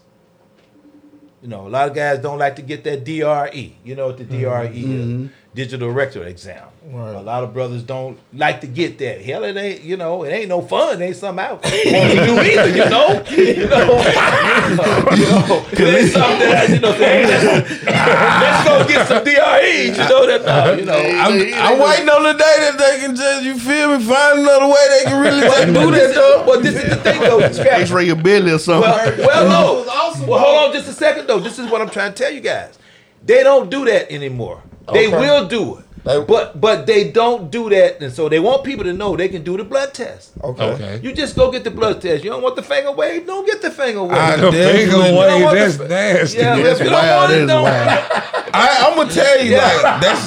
You 1.42 1.50
know, 1.50 1.68
a 1.68 1.70
lot 1.70 1.90
of 1.90 1.96
guys 1.96 2.20
don't 2.20 2.38
like 2.38 2.56
to 2.58 2.62
get 2.62 2.84
that 2.86 3.04
DRE. 3.04 3.76
You 3.84 3.96
know 3.96 4.08
what 4.08 4.18
the 4.18 4.24
DRE 4.24 4.38
is? 4.38 4.46
Mm-hmm. 4.46 5.24
Mm-hmm. 5.24 5.28
Digital 5.56 5.90
rectal 5.90 6.22
exam. 6.24 6.68
Right. 6.86 7.16
A 7.16 7.22
lot 7.22 7.44
of 7.44 7.54
brothers 7.54 7.82
don't 7.82 8.20
like 8.34 8.62
to 8.62 8.68
get 8.68 9.00
that. 9.00 9.22
Hell, 9.22 9.44
it 9.44 9.58
ain't. 9.58 9.82
You 9.82 9.98
know, 9.98 10.24
it 10.24 10.30
ain't 10.30 10.48
no 10.48 10.62
fun. 10.62 11.02
It 11.02 11.06
ain't 11.06 11.16
something 11.16 11.44
I 11.44 11.54
want 11.54 11.64
to 11.64 11.72
do 11.72 12.40
either. 12.40 12.70
You 12.70 12.86
know, 12.90 13.24
you 13.30 13.68
know, 13.68 13.98
you 15.18 15.26
know, 15.26 15.66
it 15.72 15.80
ain't 15.80 16.12
something 16.12 16.40
that 16.40 16.70
I, 16.70 16.74
you 16.74 16.80
know. 16.80 16.94
Say, 16.94 17.26
let's, 17.26 17.84
let's 17.84 18.64
go 18.68 18.88
get 18.88 19.08
some 19.08 19.24
DREs. 19.24 19.98
You 19.98 20.04
know 20.08 20.28
that. 20.28 20.46
No, 20.46 20.74
you 20.74 20.86
know. 20.86 20.94
I'm, 20.94 21.34
I'm 21.34 21.80
waiting 21.80 22.10
on 22.10 22.24
the 22.24 22.34
day 22.34 22.56
that 22.60 22.76
they 22.78 23.00
can 23.06 23.16
just, 23.16 23.44
you 23.44 23.58
feel 23.58 23.98
me, 23.98 24.04
find 24.06 24.40
another 24.40 24.68
way 24.68 24.88
they 25.00 25.10
can 25.10 25.20
really 25.22 25.42
just 25.42 25.66
do 25.66 25.74
Well, 25.74 25.90
that 25.92 25.98
this, 25.98 26.16
though. 26.16 26.44
well, 26.48 26.62
this 26.62 26.76
is 26.76 26.90
the 26.92 26.96
thing, 26.98 27.22
though. 27.22 27.52
Scrap. 27.52 27.80
X-ray 27.82 28.06
your 28.06 28.16
belly 28.18 28.52
or 28.52 28.60
something. 28.60 28.90
Well, 28.90 29.18
well, 29.18 29.50
no. 29.50 30.26
Well, 30.28 30.40
hold 30.40 30.70
on 30.70 30.74
just 30.74 30.88
a 30.88 30.94
second, 30.94 31.26
though. 31.28 31.40
This 31.40 31.58
is 31.58 31.70
what 31.72 31.82
I'm 31.82 31.90
trying 31.90 32.14
to 32.14 32.24
tell 32.24 32.32
you 32.32 32.42
guys. 32.42 32.78
They 33.26 33.42
don't 33.44 33.70
do 33.72 33.86
that 33.86 34.12
anymore. 34.12 34.62
They 34.94 35.08
Okay. 35.08 35.18
will 35.20 35.46
do 35.48 35.78
it. 35.78 35.86
They- 36.06 36.22
but 36.22 36.60
but 36.60 36.86
they 36.88 37.12
don't 37.12 37.52
do 37.52 37.70
that, 37.70 38.00
and 38.02 38.12
so 38.14 38.30
they 38.30 38.40
want 38.40 38.64
people 38.64 38.86
to 38.86 38.94
know 38.94 39.16
they 39.18 39.28
can 39.28 39.44
do 39.44 39.58
the 39.58 39.64
blood 39.66 39.94
test. 39.94 40.32
Okay. 40.42 40.64
Okay. 40.64 41.00
You 41.04 41.12
just 41.14 41.36
go 41.36 41.52
get 41.52 41.64
the 41.66 41.72
blood 41.72 42.02
test. 42.02 42.24
You 42.24 42.30
don't 42.32 42.42
want 42.42 42.56
the 42.56 42.64
finger 42.64 42.92
wave? 42.92 43.28
Don't 43.28 43.46
get 43.46 43.62
the 43.62 43.70
finger 43.70 44.04
wave. 44.04 44.18
I 44.18 44.38
The 44.38 44.50
definitely- 44.50 44.72
finger 44.80 44.96
You 44.98 45.04
don't 45.04 45.16
wave, 45.20 45.44
want 45.44 45.58
that's 45.58 45.78
the- 45.78 45.88
nasty. 45.90 46.38
yeah, 46.40 46.58
if 46.58 46.64
That's 46.64 46.80
you 46.80 46.86
don't 46.90 46.94
wild. 46.94 47.30
want 47.30 47.34
it, 47.34 47.46
don't. 47.48 47.68
I, 47.68 48.68
I'm 48.88 48.96
gonna 48.96 49.12
tell 49.12 49.44
you, 49.44 49.52
Yeah. 49.52 49.80
like 49.84 50.02
that's 50.02 50.24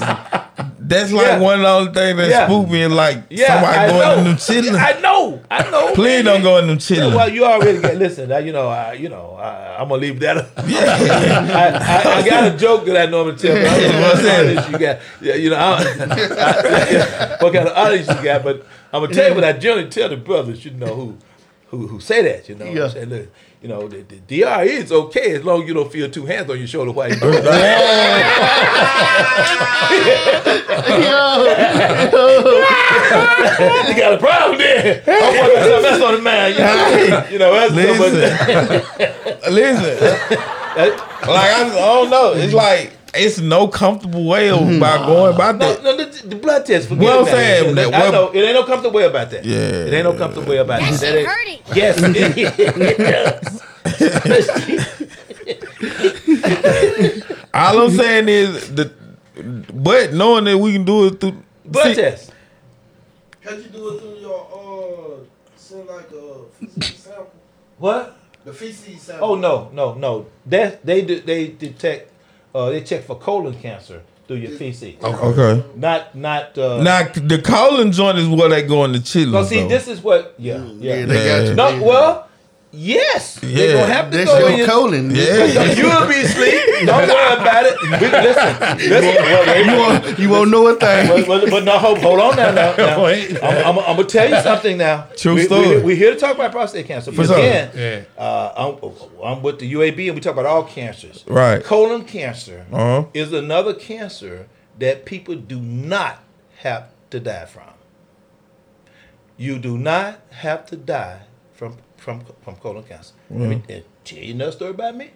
that's 0.93 1.13
like 1.13 1.27
Yeah. 1.27 1.39
one 1.39 1.59
of 1.61 1.63
those 1.63 1.95
things 1.95 2.17
that 2.19 2.29
Yeah. 2.31 2.47
spook 2.47 2.69
me. 2.69 2.83
And 2.83 2.95
like 2.95 3.19
Yeah, 3.31 3.47
somebody 3.61 3.79
I 3.79 3.89
going 3.89 4.01
to 4.01 4.17
know. 4.17 4.25
them 4.25 4.37
chilling. 4.37 4.75
I 4.77 5.01
know. 5.01 5.41
I 5.51 5.71
know. 5.71 5.95
Please 5.95 6.25
man. 6.25 6.25
don't 6.25 6.43
go 6.43 6.59
in 6.59 6.67
them 6.69 6.79
Yeah, 6.89 7.15
well, 7.15 7.29
you 7.29 7.45
already 7.45 7.81
get. 7.81 7.97
Listen, 7.97 8.31
I, 8.33 8.39
you 8.41 8.53
know, 8.53 8.69
I, 8.69 8.93
you 8.95 9.09
know, 9.09 9.37
I, 9.41 9.77
I'm 9.81 9.89
gonna 9.89 10.01
leave 10.01 10.21
that. 10.21 10.37
I, 10.57 12.03
I, 12.05 12.19
I 12.19 12.29
got 12.29 12.55
a 12.55 12.57
joke 12.57 12.85
that 12.87 12.97
I 12.97 13.11
normally 13.11 13.37
tell. 13.37 13.55
But 13.55 13.67
I 13.67 13.81
don't 13.81 13.93
know 13.93 14.01
what 14.01 14.11
What's 14.13 14.23
that? 14.23 14.41
audience 14.47 14.69
you 14.71 14.79
got. 14.79 14.99
Yeah, 15.21 15.35
you 15.35 15.51
know, 15.51 15.57
I, 15.57 15.83
I, 15.83 17.37
what 17.43 17.53
kind 17.53 17.69
of 17.69 17.77
audience 17.77 18.09
you 18.09 18.23
got? 18.25 18.43
But 18.45 18.67
I'm 18.93 19.03
gonna 19.03 19.15
tell 19.15 19.29
you 19.29 19.35
what 19.35 19.45
I 19.45 19.53
generally 19.53 19.89
tell 19.89 20.09
the 20.09 20.17
brothers. 20.17 20.65
You 20.65 20.73
know 20.73 20.95
who, 20.95 21.17
who, 21.69 21.87
who 21.87 22.01
say 22.01 22.23
that. 22.23 22.49
You 22.49 22.55
know, 22.57 22.65
Yeah. 22.67 22.85
I 22.85 22.89
say, 22.89 23.05
look, 23.05 23.29
you 23.63 23.69
know, 23.69 23.87
the, 23.87 24.03
the 24.03 24.19
DRE 24.27 24.69
is 24.69 24.91
okay 24.91 25.37
as 25.37 25.45
long 25.45 25.63
as 25.63 25.69
you 25.69 25.75
don't 25.75 25.91
feel 25.93 26.11
two 26.11 26.27
hands 26.27 26.51
on 26.51 26.59
your 26.59 26.67
shoulder 26.67 26.91
while 26.91 27.09
you're 27.09 27.21
doing 27.21 27.35
it. 27.35 27.43
you 33.89 33.95
got 33.97 34.15
a 34.15 34.19
problem 34.19 34.59
there. 34.59 35.03
I'm 35.07 35.39
wondering 35.39 35.63
something 35.63 35.93
else 35.93 36.03
on 36.03 36.15
the 36.15 36.23
mind. 36.23 36.55
You 36.57 36.61
know, 36.61 37.27
you 37.31 37.39
know 37.39 37.53
that's 37.55 37.73
Listen, 37.73 39.53
listen. 39.53 40.09
Like 40.77 40.99
I, 41.29 41.63
I 41.63 41.77
don't 41.77 42.11
know. 42.11 42.33
It's 42.33 42.53
like 42.53 42.93
it's 43.15 43.39
no 43.39 43.69
comfortable 43.69 44.25
way 44.27 44.49
about 44.49 45.07
going 45.07 45.35
about 45.35 45.57
No, 45.57 45.75
that. 45.75 45.83
no, 45.85 45.97
the, 45.97 46.27
the 46.29 46.37
blood 46.37 46.65
test. 46.67 46.89
Forget 46.89 47.05
Well, 47.05 47.19
I'm 47.19 47.23
about 47.25 47.35
saying 47.37 47.71
it. 47.71 47.75
that 47.75 47.95
I 47.95 47.99
what- 48.01 48.11
know 48.13 48.31
it 48.31 48.41
ain't 48.43 48.55
no 48.55 48.65
comfortable 48.65 48.97
way 48.97 49.05
about 49.05 49.31
that. 49.31 49.45
Yeah. 49.45 49.57
it 49.59 49.93
ain't 49.93 50.05
no 50.05 50.15
comfortable 50.17 50.49
way 50.49 50.57
about 50.59 50.81
That 50.81 50.93
that. 50.93 51.01
shit 51.01 51.17
ain't- 51.17 51.29
hurting. 51.29 51.59
Yes, 51.75 51.99
it 52.03 52.17
is. 53.47 53.63
All 57.55 57.83
I'm 57.83 57.91
saying 57.91 58.29
is 58.29 58.75
the, 58.75 58.93
but 59.73 60.13
knowing 60.13 60.45
that 60.45 60.59
we 60.59 60.73
can 60.73 60.85
do 60.85 61.07
it 61.07 61.21
through 61.21 61.43
blood 61.65 61.89
See, 61.89 61.95
test. 62.03 62.33
Can't 63.45 63.59
you 63.59 63.65
do 63.71 63.89
it 63.97 64.01
through 64.01 64.17
your 64.19 64.49
uh 64.53 65.25
send 65.57 65.87
like 65.87 66.11
a 66.11 66.45
feces 66.59 66.99
sample? 66.99 67.31
What? 67.79 68.17
The 68.45 68.53
feces 68.53 69.03
sample. 69.03 69.33
Oh 69.33 69.35
no, 69.35 69.71
no, 69.73 69.95
no. 69.95 70.27
That 70.47 70.85
they 70.87 71.03
do. 71.03 71.21
They 71.21 71.49
detect. 71.49 72.12
Uh, 72.55 72.71
they 72.71 72.83
check 72.83 73.05
for 73.05 73.19
colon 73.19 73.55
cancer 73.61 74.03
through 74.27 74.37
your 74.37 74.51
feces. 74.53 74.95
Okay. 75.03 75.65
Not, 75.75 76.15
not. 76.15 76.57
Uh, 76.57 76.83
Now 76.83 77.05
the 77.09 77.41
colon 77.43 77.93
joint 77.93 78.19
is 78.19 78.29
where 78.29 78.49
they 78.49 78.63
go 78.63 78.85
in 78.85 78.93
the 78.93 79.01
chillers. 79.01 79.33
no, 79.33 79.45
see, 79.45 79.61
though. 79.61 79.69
this 79.69 79.89
is 79.89 80.01
what. 80.03 80.35
Yeah, 80.39 80.63
yeah. 80.79 80.95
yeah, 80.97 81.07
they 81.07 81.27
got 81.27 81.49
you. 81.49 81.55
no, 81.55 81.83
well, 81.87 82.29
yes. 82.73 83.39
Yeah. 83.43 83.49
They're 83.57 83.77
gonna 83.81 83.93
have 83.93 84.11
to 84.11 84.17
That's 84.17 84.31
go 84.31 84.47
in 84.47 84.51
your 84.51 84.59
your- 84.59 84.67
colon. 84.67 85.11
Yeah. 85.15 85.45
You'll 85.79 86.09
be 86.09 86.21
asleep. 86.23 86.87
Don't 86.87 87.09
worry 87.09 87.33
about 87.41 87.67
it. 87.67 87.81
We, 87.83 87.89
listen, 87.99 88.91
listen. 88.91 89.15
Well, 89.23 89.65
You 89.65 89.77
won't, 89.79 90.19
you 90.19 90.29
won't 90.31 90.51
know 90.51 90.67
a 90.69 90.75
thing. 90.77 91.09
but, 91.09 91.27
but, 91.27 91.51
but 91.51 91.65
no, 91.65 91.79
hold, 91.79 91.99
hold 91.99 92.19
on 92.21 92.37
now. 92.37 92.51
now, 92.53 92.75
now. 92.77 93.05
I'm, 93.07 93.37
I'm, 93.43 93.79
I'm 93.79 93.97
gonna 93.97 94.05
tell 94.05 94.29
you 94.29 94.41
something 94.41 94.77
now. 94.79 95.07
True 95.17 95.35
we, 95.35 95.45
story. 95.45 95.77
We, 95.79 95.83
we're 95.85 95.97
here 95.97 96.13
to 96.15 96.19
talk 96.19 96.35
about 96.35 96.53
prostate 96.53 96.87
cancer. 96.87 97.13
But 97.13 97.27
sure. 97.27 97.37
again, 97.39 97.71
Yeah. 97.75 98.23
uh, 98.23 98.53
I'm, 98.81 98.93
I'm 99.25 99.43
with 99.43 99.59
the 99.61 99.73
UAB 99.75 100.07
and 100.07 100.15
we 100.15 100.21
talk 100.21 100.33
about 100.33 100.47
all 100.47 100.65
cancers. 100.65 101.25
Right. 101.27 101.63
Colon 101.63 102.05
cancer 102.05 102.67
Uh-huh. 102.73 103.07
is 103.15 103.33
another 103.33 103.75
cancer 103.75 104.49
that 104.79 105.05
people 105.05 105.35
do 105.35 105.61
not 105.61 106.23
have 106.59 106.89
to 107.11 107.21
die 107.21 107.45
from. 107.45 107.65
You 109.37 109.59
do 109.59 109.77
not 109.79 110.21
have 110.31 110.67
to 110.67 110.77
die 110.77 111.23
from 111.53 111.79
from 112.03 112.23
from 112.43 112.57
colon 112.57 112.83
cancer. 112.83 113.15
Let 113.31 113.49
me 113.69 113.83
tell 114.05 114.19
you 114.19 114.35
another 114.35 114.53
story 114.53 114.71
about 114.73 114.97
me. 114.97 115.11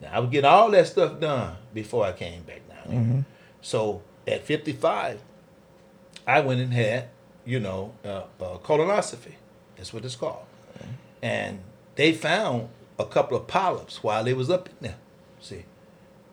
Now 0.00 0.10
I 0.12 0.18
was 0.20 0.30
getting 0.30 0.48
all 0.50 0.70
that 0.70 0.86
stuff 0.86 1.20
done 1.20 1.56
before 1.72 2.04
I 2.06 2.12
came 2.12 2.42
back 2.42 2.62
down 2.68 2.92
here. 2.92 3.24
So 3.60 4.02
at 4.26 4.44
55, 4.44 5.20
I 6.26 6.40
went 6.40 6.60
and 6.60 6.72
had, 6.72 7.08
you 7.44 7.60
know, 7.60 7.92
uh, 8.04 8.22
uh, 8.40 8.58
colonoscopy. 8.58 9.34
That's 9.76 9.92
what 9.92 10.04
it's 10.04 10.16
called. 10.16 10.44
And 11.22 11.60
they 11.96 12.12
found 12.12 12.68
a 12.98 13.04
couple 13.06 13.36
of 13.36 13.46
polyps 13.46 14.02
while 14.02 14.22
they 14.24 14.34
was 14.34 14.50
up 14.50 14.68
in 14.68 14.74
there. 14.80 14.96
See, 15.40 15.64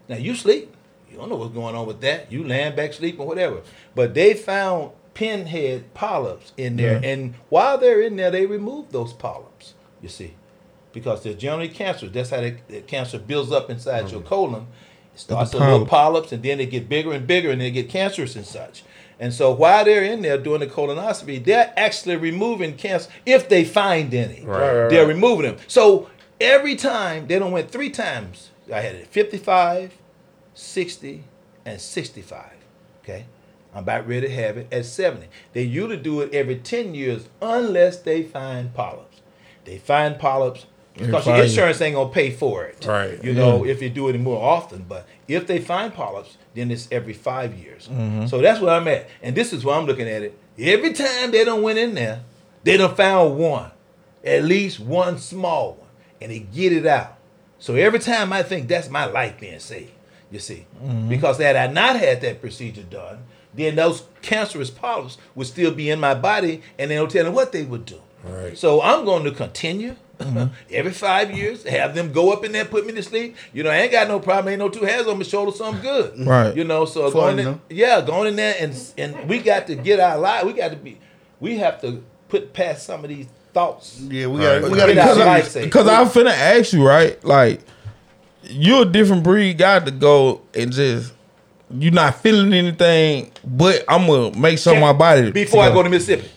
now 0.10 0.18
you 0.18 0.36
sleep, 0.36 0.74
you 1.10 1.18
don't 1.18 1.30
know 1.30 1.36
what's 1.36 1.54
going 1.54 1.76
on 1.76 1.86
with 1.88 2.02
that. 2.02 2.32
You 2.32 2.44
laying 2.44 2.76
back 2.76 2.94
sleeping, 2.94 3.26
whatever. 3.26 3.62
But 3.96 4.14
they 4.14 4.34
found 4.34 4.92
pinhead 5.14 5.94
polyps 5.94 6.54
in 6.58 6.78
there, 6.78 7.00
and 7.04 7.36
while 7.50 7.78
they're 7.78 8.02
in 8.02 8.16
there, 8.16 8.32
they 8.32 8.46
removed 8.46 8.92
those 8.92 9.12
polyps. 9.14 9.71
You 10.02 10.10
see, 10.10 10.34
because 10.94 11.24
they're 11.24 11.34
generally 11.34 11.70
cancerous. 11.70 12.12
That's 12.12 12.30
how 12.32 12.42
the, 12.42 12.82
cancer 12.82 13.20
builds 13.20 13.52
up 13.52 13.70
inside 13.70 14.12
your 14.12 14.22
colon. 14.22 14.68
It 15.14 15.20
starts 15.20 15.54
with 15.54 15.62
little 15.62 15.86
polyps, 15.86 16.32
and 16.32 16.42
then 16.42 16.58
they 16.58 16.66
get 16.66 16.90
bigger 16.90 17.12
and 17.12 17.28
bigger, 17.28 17.52
and 17.52 17.62
they 17.62 17.72
get 17.72 17.90
cancerous 17.90 18.36
and 18.36 18.46
such. 18.46 18.84
And 19.20 19.32
so 19.32 19.52
while 19.52 19.86
they're 19.86 20.04
in 20.04 20.24
there 20.24 20.38
doing 20.38 20.62
the 20.62 20.68
colonoscopy, 20.68 21.44
they're 21.44 21.72
actually 21.78 22.16
removing 22.16 22.76
cancer 22.76 23.12
if 23.26 23.48
they 23.50 23.64
find 23.64 24.12
any. 24.14 24.44
Right. 24.44 24.90
They're 24.90 25.06
removing 25.06 25.46
them. 25.46 25.58
So 25.68 26.10
every 26.40 26.76
time 26.76 27.28
they 27.28 27.38
don't 27.38 27.52
went 27.52 27.70
three 27.70 27.92
times. 27.92 28.50
I 28.74 28.80
had 28.80 28.96
it 28.96 29.08
55, 29.08 29.94
60, 30.54 31.24
and 31.66 31.80
65. 31.80 32.46
Okay. 33.04 33.26
I'm 33.74 33.84
about 33.84 34.08
ready 34.08 34.28
to 34.28 34.34
have 34.34 34.58
it 34.58 34.72
at 34.72 34.86
70. 34.86 35.28
They 35.54 35.64
usually 35.64 35.98
do 35.98 36.22
it 36.22 36.34
every 36.34 36.58
10 36.58 36.94
years 36.96 37.30
unless 37.42 37.98
they 37.98 38.24
find 38.24 38.74
polyps. 38.74 39.11
They 39.66 39.78
find 39.78 40.18
polyps 40.18 40.66
because 40.94 41.26
your 41.26 41.36
five 41.36 41.46
insurance 41.46 41.82
ain't 41.82 41.96
gonna 41.96 42.10
pay 42.10 42.32
for 42.32 42.66
it. 42.66 42.86
Right. 42.86 43.24
You 43.24 43.34
know, 43.34 43.66
if 43.66 43.82
you 43.82 43.90
do 43.90 44.10
it 44.10 44.20
more 44.20 44.42
often. 44.42 44.86
But 44.88 45.08
if 45.28 45.48
they 45.48 45.60
find 45.60 45.94
polyps, 45.94 46.38
then 46.54 46.72
it's 46.72 46.88
every 46.92 47.14
five 47.14 47.54
years. 47.54 47.88
Mm-hmm. 47.88 48.28
So 48.28 48.42
that's 48.42 48.60
where 48.60 48.76
I'm 48.76 48.88
at. 48.88 49.10
And 49.22 49.36
this 49.36 49.54
is 49.54 49.64
where 49.64 49.76
I'm 49.76 49.86
looking 49.86 50.08
at 50.08 50.22
it. 50.22 50.38
Every 50.58 50.94
time 50.94 51.32
they 51.32 51.46
don't 51.46 51.62
went 51.62 51.80
in 51.80 51.96
there, 51.96 52.24
they 52.64 52.78
done 52.78 52.96
found 52.96 53.38
one. 53.38 53.72
At 54.24 54.44
least 54.44 54.80
one 54.80 55.18
small 55.18 55.74
one. 55.76 55.90
And 56.22 56.32
they 56.32 56.40
get 56.40 56.74
it 56.74 56.86
out. 56.86 57.18
So 57.58 57.76
every 57.76 58.00
time 58.00 58.34
I 58.34 58.44
think 58.44 58.68
that's 58.68 58.90
my 58.90 59.06
life 59.06 59.40
being 59.40 59.60
saved, 59.60 59.92
you 60.30 60.40
see. 60.40 60.66
Mm-hmm. 60.84 61.10
Because 61.10 61.38
had 61.38 61.56
I 61.56 61.68
not 61.68 61.96
had 61.96 62.22
that 62.22 62.42
procedure 62.42 62.84
done, 62.84 63.20
then 63.54 63.76
those 63.76 64.04
cancerous 64.22 64.70
polyps 64.70 65.18
would 65.36 65.48
still 65.48 65.72
be 65.72 65.90
in 65.90 66.00
my 66.00 66.14
body 66.14 66.62
and 66.78 66.90
they 66.90 66.96
don't 66.96 67.12
tell 67.12 67.26
them 67.26 67.34
what 67.34 67.52
they 67.52 67.64
would 67.64 67.86
do. 67.86 68.02
Right. 68.24 68.58
So 68.58 68.82
I'm 68.82 69.06
going 69.06 69.24
to 69.26 69.32
continue 69.32 69.96
Mm-hmm. 70.22 70.54
every 70.72 70.92
five 70.92 71.36
years, 71.36 71.64
have 71.64 71.96
them 71.96 72.12
go 72.12 72.32
up 72.32 72.46
in 72.46 72.52
there, 72.52 72.66
put 72.66 72.86
me 72.86 72.94
to 72.94 73.02
sleep. 73.04 73.36
You 73.54 73.64
know, 73.64 73.72
I 73.72 73.78
ain't 73.78 73.92
got 73.92 74.08
no 74.08 74.20
problem, 74.20 74.50
ain't 74.52 74.60
no 74.60 74.70
two 74.70 74.86
hands 74.86 75.08
on 75.08 75.18
my 75.18 75.24
shoulder, 75.24 75.52
so 75.52 75.66
I'm 75.66 75.82
good. 75.82 76.14
Right. 76.28 76.56
You 76.56 76.64
know, 76.64 76.86
so 76.86 77.10
Fun, 77.10 77.36
going 77.36 77.40
in, 77.40 77.46
no? 77.46 77.62
yeah, 77.70 78.02
going 78.02 78.28
in 78.28 78.36
there 78.36 78.56
and 78.60 78.76
and 78.98 79.28
we 79.28 79.40
got 79.40 79.66
to 79.68 79.76
get 79.76 80.00
our 80.00 80.18
life. 80.20 80.46
We 80.46 80.54
got 80.54 80.70
to 80.72 80.78
be, 80.78 81.00
we 81.40 81.58
have 81.58 81.82
to 81.82 82.04
put 82.30 82.54
past 82.54 82.86
some 82.86 83.04
of 83.04 83.10
these 83.10 83.28
thoughts. 83.54 84.00
Yeah, 84.00 84.28
we 84.28 84.46
Right. 84.46 84.62
got 84.62 84.70
we 84.72 84.78
Get 84.78 84.96
got 84.96 85.14
to 85.16 85.26
life 85.26 85.48
saved. 85.48 85.66
Because 85.66 85.88
I'm 85.88 86.08
finna 86.08 86.32
ask 86.32 86.72
you, 86.74 86.86
right? 86.88 87.22
Like, 87.24 87.62
you're 88.44 88.84
a 88.84 88.86
different 88.86 89.24
breed 89.24 89.58
guy 89.58 89.80
to 89.80 89.92
go 89.92 90.42
and 90.54 90.72
just 90.72 91.14
you're 91.72 91.92
not 91.94 92.22
feeling 92.22 92.54
anything, 92.54 93.32
but 93.44 93.84
I'm 93.88 94.06
gonna 94.06 94.38
make 94.38 94.60
sure 94.60 94.80
my 94.80 94.94
body 94.94 95.32
before 95.32 95.64
I 95.64 95.74
go 95.74 95.82
to 95.84 95.90
Mississippi. 95.90 96.28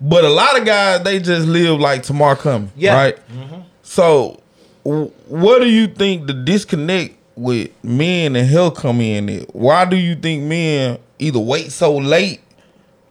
But 0.00 0.24
a 0.24 0.28
lot 0.28 0.58
of 0.58 0.64
guys 0.66 1.02
they 1.04 1.18
just 1.20 1.46
live 1.46 1.80
like 1.80 2.02
tomorrow 2.02 2.36
coming, 2.36 2.70
Yeah. 2.76 2.94
right? 2.94 3.16
Mm-hmm. 3.30 3.60
So, 3.82 4.40
w- 4.84 5.10
what 5.28 5.60
do 5.60 5.68
you 5.70 5.86
think 5.86 6.26
the 6.26 6.34
disconnect 6.34 7.14
with 7.34 7.70
men 7.82 8.36
and 8.36 8.46
health 8.48 8.74
come 8.76 9.00
in? 9.00 9.28
At? 9.30 9.54
Why 9.54 9.84
do 9.84 9.96
you 9.96 10.14
think 10.14 10.42
men 10.44 10.98
either 11.18 11.38
wait 11.38 11.72
so 11.72 11.96
late 11.96 12.40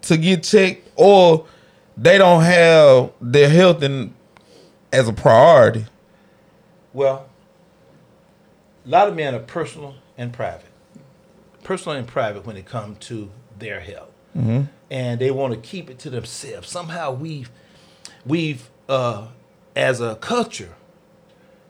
to 0.04 0.18
get 0.18 0.44
checked, 0.44 0.88
or 0.96 1.48
they 1.98 2.18
don't 2.20 2.44
have 2.44 3.12
their 3.20 3.50
health 3.50 3.82
in 3.82 4.14
as 4.94 5.08
a 5.08 5.14
priority? 5.14 5.86
Well, 6.94 7.28
a 8.86 8.90
lot 8.90 9.08
of 9.08 9.16
men 9.16 9.34
are 9.34 9.40
personal 9.40 9.96
and 10.18 10.32
private. 10.32 10.66
Personal 11.64 11.98
and 11.98 12.08
private 12.08 12.46
when 12.46 12.58
it 12.58 12.66
comes 12.68 13.00
to 13.08 13.32
their 13.58 13.80
health, 13.80 14.12
Mm-hmm. 14.36 14.64
and 14.92 15.20
they 15.22 15.32
want 15.32 15.54
to 15.54 15.60
keep 15.60 15.90
it 15.90 15.98
to 16.00 16.10
themselves. 16.10 16.70
Somehow 16.70 17.12
we've 17.12 17.50
we've 18.26 18.70
uh, 18.90 19.28
as 19.76 20.02
a 20.02 20.16
culture 20.16 20.76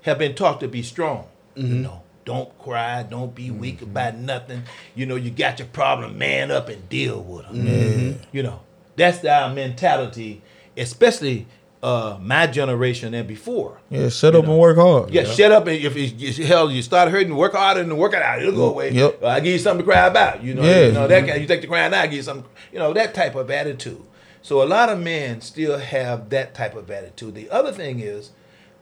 have 0.01 0.17
been 0.17 0.35
taught 0.35 0.59
to 0.61 0.67
be 0.67 0.81
strong. 0.81 1.27
You 1.55 1.63
mm-hmm. 1.63 1.81
know, 1.83 2.03
don't 2.25 2.57
cry, 2.59 3.03
don't 3.03 3.33
be 3.35 3.51
weak 3.51 3.77
mm-hmm. 3.77 3.91
about 3.91 4.17
nothing. 4.17 4.63
You 4.95 5.05
know, 5.05 5.15
you 5.15 5.31
got 5.31 5.59
your 5.59 5.67
problem, 5.67 6.17
man 6.17 6.51
up 6.51 6.69
and 6.69 6.87
deal 6.89 7.21
with 7.21 7.45
them. 7.47 8.19
You 8.31 8.43
know, 8.43 8.61
that's 8.95 9.23
our 9.23 9.53
mentality, 9.53 10.41
especially 10.75 11.47
uh, 11.83 12.17
my 12.21 12.47
generation 12.47 13.13
and 13.13 13.27
before. 13.27 13.79
Yeah, 13.89 14.09
shut 14.09 14.35
up 14.35 14.45
and 14.45 14.57
work 14.57 14.77
hard. 14.77 15.11
Yeah, 15.11 15.23
shut 15.25 15.51
up 15.51 15.67
and 15.67 15.77
if 15.77 15.95
it's, 15.95 16.37
hell 16.37 16.71
you 16.71 16.81
start 16.81 17.11
hurting, 17.11 17.35
work 17.35 17.53
harder 17.53 17.81
and 17.81 17.97
work 17.97 18.13
it 18.13 18.21
out. 18.21 18.41
It'll 18.41 18.53
go 18.55 18.69
away. 18.69 18.91
Yep. 18.91 19.23
I 19.23 19.39
give 19.39 19.53
you 19.53 19.59
something 19.59 19.85
to 19.85 19.91
cry 19.91 20.07
about. 20.07 20.43
You 20.43 20.55
know, 20.55 20.63
Yeah. 20.63 20.85
you 20.87 20.91
know 20.93 21.07
that 21.07 21.27
kind. 21.27 21.39
You 21.41 21.47
take 21.47 21.61
the 21.61 21.67
crying 21.67 21.93
out, 21.93 21.99
I 21.99 22.07
give 22.07 22.15
you 22.17 22.23
something. 22.23 22.49
You 22.71 22.79
know 22.79 22.93
that 22.93 23.13
type 23.13 23.35
of 23.35 23.51
attitude. 23.51 24.01
So 24.41 24.61
a 24.61 24.65
lot 24.65 24.89
of 24.89 24.99
men 24.99 25.41
still 25.41 25.77
have 25.79 26.29
that 26.29 26.53
type 26.55 26.75
of 26.75 26.89
attitude. 26.91 27.33
The 27.35 27.49
other 27.49 27.71
thing 27.71 27.99
is, 27.99 28.31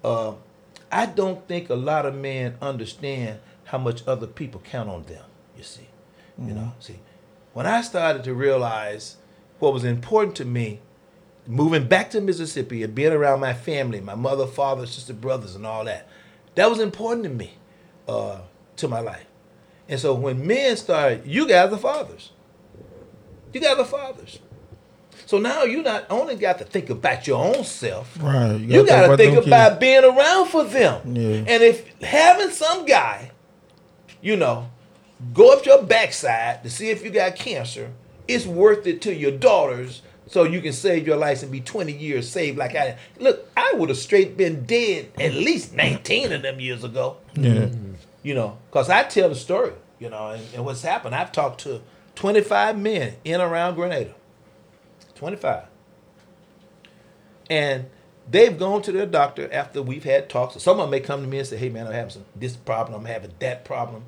uh, 0.03 0.33
I 0.91 1.05
don't 1.05 1.47
think 1.47 1.69
a 1.69 1.75
lot 1.75 2.05
of 2.05 2.15
men 2.15 2.55
understand 2.61 3.39
how 3.65 3.77
much 3.77 4.03
other 4.07 4.27
people 4.27 4.61
count 4.63 4.89
on 4.89 5.03
them. 5.03 5.23
You 5.57 5.63
see, 5.63 5.87
you 6.37 6.53
know, 6.53 6.73
see, 6.79 6.99
when 7.53 7.65
I 7.65 7.81
started 7.81 8.23
to 8.25 8.33
realize 8.33 9.17
what 9.59 9.73
was 9.73 9.83
important 9.83 10.35
to 10.37 10.45
me 10.45 10.79
moving 11.47 11.87
back 11.87 12.11
to 12.11 12.21
Mississippi 12.21 12.83
and 12.83 12.95
being 12.95 13.11
around 13.11 13.39
my 13.39 13.53
family, 13.53 14.01
my 14.01 14.15
mother, 14.15 14.47
father, 14.47 14.85
sister, 14.85 15.13
brothers, 15.13 15.55
and 15.55 15.65
all 15.65 15.85
that, 15.85 16.07
that 16.55 16.69
was 16.69 16.79
important 16.79 17.23
to 17.23 17.29
me, 17.29 17.53
uh, 18.07 18.39
to 18.77 18.87
my 18.87 18.99
life. 18.99 19.25
And 19.89 19.99
so 19.99 20.13
when 20.13 20.45
men 20.47 20.77
started, 20.77 21.25
you 21.25 21.47
guys 21.47 21.71
are 21.73 21.77
fathers. 21.77 22.31
You 23.51 23.59
guys 23.59 23.77
are 23.77 23.85
fathers. 23.85 24.39
So 25.25 25.37
now 25.37 25.63
you 25.63 25.81
not 25.81 26.05
only 26.09 26.35
got 26.35 26.57
to 26.59 26.65
think 26.65 26.89
about 26.89 27.27
your 27.27 27.43
own 27.43 27.63
self, 27.63 28.17
Right, 28.21 28.55
you 28.55 28.81
You, 28.81 28.87
gotta 28.87 29.15
think 29.15 29.33
think 29.35 29.45
about 29.45 29.45
them 29.45 29.47
about 29.47 29.79
being 29.79 30.03
around 30.03 30.47
for 30.47 30.63
them. 30.63 31.15
Yeah. 31.15 31.43
And 31.47 31.63
if 31.63 32.01
having 32.01 32.49
some 32.49 32.85
guy, 32.85 33.31
you 34.21 34.35
know, 34.35 34.69
go 35.33 35.53
up 35.53 35.65
your 35.65 35.83
backside 35.83 36.63
to 36.63 36.69
see 36.69 36.89
if 36.89 37.03
you 37.03 37.09
got 37.11 37.35
cancer, 37.35 37.91
it's 38.27 38.45
worth 38.45 38.87
it 38.87 39.01
to 39.03 39.13
your 39.13 39.31
daughters 39.31 40.01
so 40.33 40.45
you 40.45 40.61
can 40.61 40.73
save 40.73 41.05
your 41.05 41.15
life 41.15 41.43
and 41.43 41.51
be 41.51 41.61
20 41.61 41.93
years 41.93 42.27
saved 42.27 42.57
like 42.57 42.75
I 42.75 42.97
look, 43.19 43.47
I 43.55 43.73
would 43.75 43.89
have 43.89 43.99
straight 43.99 44.35
been 44.35 44.65
dead 44.65 45.11
at 45.19 45.35
least 45.35 45.75
19 45.75 46.33
of 46.33 46.41
them 46.41 46.59
years 46.59 46.83
ago. 46.83 47.17
Yeah. 47.35 47.51
Mm-hmm. 47.51 47.93
You 48.23 48.33
know, 48.33 48.57
because 48.67 48.89
I 48.89 49.03
tell 49.03 49.29
the 49.29 49.35
story, 49.35 49.73
you 49.99 50.09
know, 50.09 50.29
and, 50.29 50.43
and 50.55 50.65
what's 50.65 50.81
happened. 50.81 51.13
I've 51.13 51.31
talked 51.31 51.61
to 51.61 51.81
25 52.15 52.79
men 52.79 53.13
in 53.23 53.41
around 53.41 53.75
Grenada. 53.75 54.15
25. 55.13 55.65
And 57.51 57.85
they've 58.27 58.57
gone 58.57 58.81
to 58.83 58.91
their 58.91 59.05
doctor 59.05 59.47
after 59.53 59.83
we've 59.83 60.03
had 60.03 60.29
talks. 60.29 60.59
Some 60.63 60.79
of 60.79 60.85
them 60.85 60.89
may 60.89 60.99
come 60.99 61.21
to 61.21 61.27
me 61.27 61.37
and 61.37 61.47
say, 61.47 61.57
hey, 61.57 61.69
man, 61.69 61.85
I'm 61.85 61.93
having 61.93 62.09
some, 62.09 62.25
this 62.35 62.55
problem, 62.55 62.99
I'm 62.99 63.05
having 63.05 63.33
that 63.37 63.65
problem. 63.65 64.05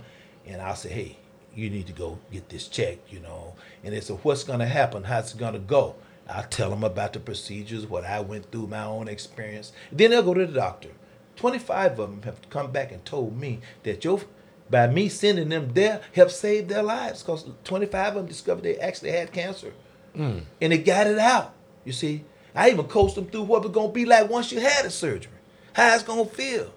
And 0.48 0.60
I'll 0.60 0.76
say, 0.76 0.90
hey, 0.90 1.18
you 1.54 1.70
need 1.70 1.86
to 1.86 1.94
go 1.94 2.18
get 2.32 2.50
this 2.50 2.68
checked, 2.68 3.14
you 3.14 3.20
know. 3.20 3.54
And 3.84 3.94
they 3.94 4.00
say, 4.00 4.16
what's 4.16 4.44
going 4.44 4.60
to 4.60 4.66
happen? 4.66 5.04
How's 5.04 5.36
it 5.36 5.38
going 5.38 5.54
to 5.54 5.60
go? 5.60 5.96
I'll 6.28 6.44
tell 6.44 6.70
them 6.70 6.84
about 6.84 7.14
the 7.14 7.20
procedures, 7.20 7.86
what 7.86 8.04
I 8.04 8.20
went 8.20 8.52
through, 8.52 8.68
my 8.68 8.84
own 8.84 9.08
experience. 9.08 9.72
Then 9.92 10.12
they'll 10.12 10.24
go 10.24 10.34
to 10.34 10.46
the 10.46 10.54
doctor. 10.54 10.90
25 11.36 12.00
of 12.00 12.10
them 12.10 12.22
have 12.24 12.50
come 12.50 12.72
back 12.72 12.92
and 12.92 13.04
told 13.06 13.38
me 13.38 13.60
that 13.84 14.04
your 14.04 14.22
by 14.68 14.88
me 14.88 15.10
sending 15.10 15.50
them 15.50 15.74
there 15.74 16.02
helped 16.14 16.32
save 16.32 16.68
their 16.68 16.82
lives 16.82 17.22
because 17.22 17.46
25 17.66 18.08
of 18.08 18.14
them 18.16 18.26
discovered 18.26 18.64
they 18.64 18.78
actually 18.78 19.12
had 19.12 19.32
cancer. 19.32 19.74
Mm. 20.16 20.44
And 20.60 20.74
they 20.74 20.80
got 20.80 21.08
it 21.08 21.20
out 21.20 21.54
you 21.84 21.94
see. 21.94 22.24
I 22.56 22.72
even 22.72 22.86
coached 22.88 23.16
them 23.16 23.28
through 23.28 23.44
what 23.44 23.64
it's 23.64 23.74
going 23.74 23.90
to 23.90 23.94
be 23.94 24.06
like 24.06 24.30
once 24.30 24.52
you 24.52 24.60
had 24.60 24.86
a 24.86 24.90
surgery. 24.90 25.32
How 25.74 25.94
it's 25.94 26.04
going 26.04 26.28
to 26.28 26.34
feel. 26.34 26.74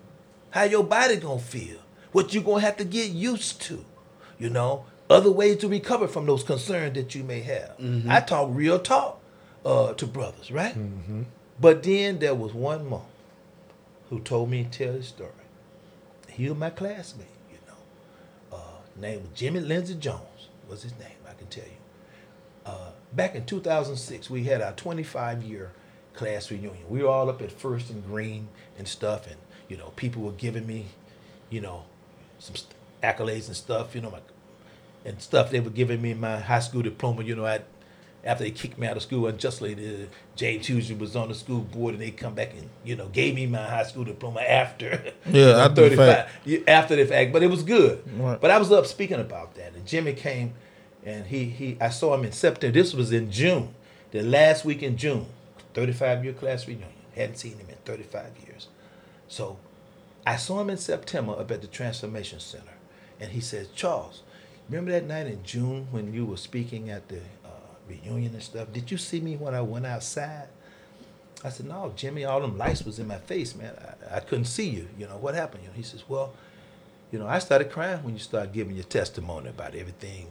How 0.51 0.65
your 0.65 0.85
body 0.85 1.17
going 1.17 1.39
to 1.39 1.45
feel. 1.45 1.79
What 2.13 2.35
you're 2.35 2.43
going 2.43 2.61
to 2.61 2.67
have 2.67 2.77
to 2.79 2.85
get 2.85 3.11
used 3.11 3.63
to 3.63 3.85
you 4.39 4.51
know. 4.51 4.85
Other 5.11 5.31
ways 5.31 5.57
to 5.59 5.69
recover 5.69 6.07
from 6.07 6.27
those 6.27 6.45
concerns 6.45 6.95
that 6.95 7.15
you 7.15 7.25
may 7.25 7.41
have. 7.41 7.79
Mm-hmm. 7.79 8.11
I 8.11 8.21
talk 8.21 8.51
real 8.53 8.79
talk 8.79 9.18
uh, 9.69 9.93
to 9.95 10.07
brothers 10.07 10.51
right 10.51 10.75
but 11.61 11.83
then 11.83 12.19
there 12.19 12.35
was 12.35 12.55
one 12.55 12.87
more 12.87 13.05
who 14.11 14.21
told 14.21 14.51
me 14.51 14.65
to 14.65 14.71
tell 14.71 14.93
his 14.95 15.09
story. 15.09 15.31
He 16.31 16.49
was 16.49 16.59
my 16.59 16.71
classmate, 16.71 17.27
you 17.51 17.59
know. 17.67 18.57
Uh, 18.57 18.61
name 19.01 19.21
was 19.23 19.31
Jimmy 19.35 19.61
Lindsey 19.61 19.95
Jones 19.95 20.49
was 20.69 20.83
his 20.83 20.93
name, 20.99 21.19
I 21.29 21.33
can 21.35 21.47
tell 21.49 21.65
you. 21.65 21.71
Uh, 22.65 22.91
back 23.13 23.35
in 23.35 23.45
2006, 23.45 24.31
we 24.31 24.45
had 24.45 24.61
our 24.61 24.73
25 24.73 25.43
year 25.43 25.73
class 26.15 26.51
reunion. 26.51 26.89
We 26.89 27.03
were 27.03 27.09
all 27.09 27.31
up 27.31 27.43
at 27.43 27.51
First 27.51 27.91
and 27.91 28.05
Green 28.05 28.49
and 28.77 28.87
stuff, 28.87 29.27
and 29.27 29.37
you 29.69 29.77
know, 29.77 29.93
people 29.97 30.23
were 30.23 30.33
giving 30.33 30.67
me, 30.67 30.87
you 31.51 31.61
know, 31.61 31.85
some 32.39 32.55
accolades 33.03 33.47
and 33.49 33.57
stuff, 33.57 33.95
you 33.95 34.01
know, 34.01 34.11
my, 34.11 34.21
and 35.05 35.21
stuff 35.21 35.51
they 35.51 35.61
were 35.61 35.71
giving 35.71 36.03
me 36.03 36.15
my 36.15 36.39
high 36.39 36.61
school 36.61 36.83
diploma. 36.83 37.23
You 37.23 37.37
know, 37.37 37.47
I 37.47 37.61
after 38.25 38.45
they 38.45 38.51
kicked 38.51 38.79
me 38.79 38.87
out 38.87 38.97
of 38.97 39.03
school 39.03 39.27
unjustly, 39.27 39.75
the, 39.75 40.09
James 40.37 40.67
Hughes 40.67 40.93
was 40.93 41.15
on 41.17 41.29
the 41.29 41.35
school 41.35 41.61
board, 41.61 41.95
and 41.95 42.03
they 42.03 42.11
come 42.11 42.35
back 42.35 42.53
and 42.53 42.69
you 42.85 42.97
know 42.97 43.09
gave 43.09 43.35
me 43.35 43.47
my 43.47 43.65
high 43.65 43.85
school 43.85 44.05
diploma 44.05 44.41
after. 44.41 45.13
Yeah, 45.31 45.65
after 45.65 45.89
the 45.89 45.97
fact. 45.97 46.31
after 46.67 46.97
the 46.97 47.05
fact, 47.05 47.33
but 47.33 47.43
it 47.43 47.49
was 47.51 47.63
good. 47.63 48.03
Right. 48.19 48.41
But 48.41 48.51
I 48.51 48.59
was 48.59 48.73
up 48.73 48.87
speaking 48.87 49.21
about 49.21 49.55
that, 49.57 49.75
and 49.75 49.87
Jimmy 49.87 50.15
came, 50.15 50.55
and 51.05 51.27
he 51.27 51.45
he 51.45 51.77
I 51.81 51.91
saw 51.91 52.15
him 52.15 52.25
in 52.25 52.33
September. 52.33 52.73
This 52.73 52.95
was 52.95 53.13
in 53.13 53.31
June, 53.31 53.75
the 54.11 54.23
last 54.23 54.65
week 54.65 54.83
in 54.83 54.97
June, 54.97 55.27
thirty 55.75 55.93
five 55.93 56.25
year 56.25 56.33
class 56.33 56.67
reunion. 56.67 56.89
Hadn't 57.15 57.37
seen 57.37 57.59
him 57.59 57.69
in 57.69 57.77
thirty 57.85 58.05
five 58.05 58.33
years, 58.47 58.69
so 59.29 59.59
I 60.29 60.37
saw 60.37 60.61
him 60.61 60.69
in 60.69 60.77
September 60.77 61.33
up 61.33 61.51
at 61.51 61.63
the 61.63 61.67
Transformation 61.67 62.39
Center, 62.39 62.75
and 63.19 63.33
he 63.33 63.41
says, 63.41 63.69
Charles, 63.75 64.23
remember 64.69 64.91
that 64.93 65.07
night 65.07 65.27
in 65.27 65.43
June 65.43 65.89
when 65.91 66.13
you 66.13 66.27
were 66.27 66.37
speaking 66.37 66.91
at 66.91 67.09
the 67.09 67.21
reunion 67.89 68.35
and 68.35 68.43
stuff? 68.43 68.73
Did 68.73 68.91
you 68.91 68.99
see 68.99 69.21
me 69.21 69.37
when 69.37 69.55
I 69.55 69.61
went 69.61 69.87
outside? 69.87 70.49
I 71.45 71.51
said, 71.51 71.67
no, 71.67 71.93
Jimmy, 71.95 72.25
all 72.25 72.41
them 72.41 72.59
lights 72.59 72.85
was 72.85 72.99
in 72.99 73.07
my 73.07 73.19
face, 73.19 73.55
man. 73.55 73.73
I, 74.11 74.17
I 74.17 74.21
couldn't 74.21 74.47
see 74.47 74.69
you. 74.69 74.89
You 74.99 75.07
know, 75.07 75.17
what 75.19 75.35
happened? 75.35 75.63
You 75.63 75.69
know, 75.69 75.75
he 75.77 75.83
says, 75.83 76.05
well, 76.09 76.35
you 77.13 77.19
know, 77.19 77.27
I 77.27 77.39
started 77.39 77.71
crying 77.71 78.03
when 78.03 78.15
you 78.15 78.21
started 78.21 78.53
giving 78.53 78.75
your 78.75 78.85
testimony 78.85 79.49
about 79.49 79.75
everything 79.75 80.27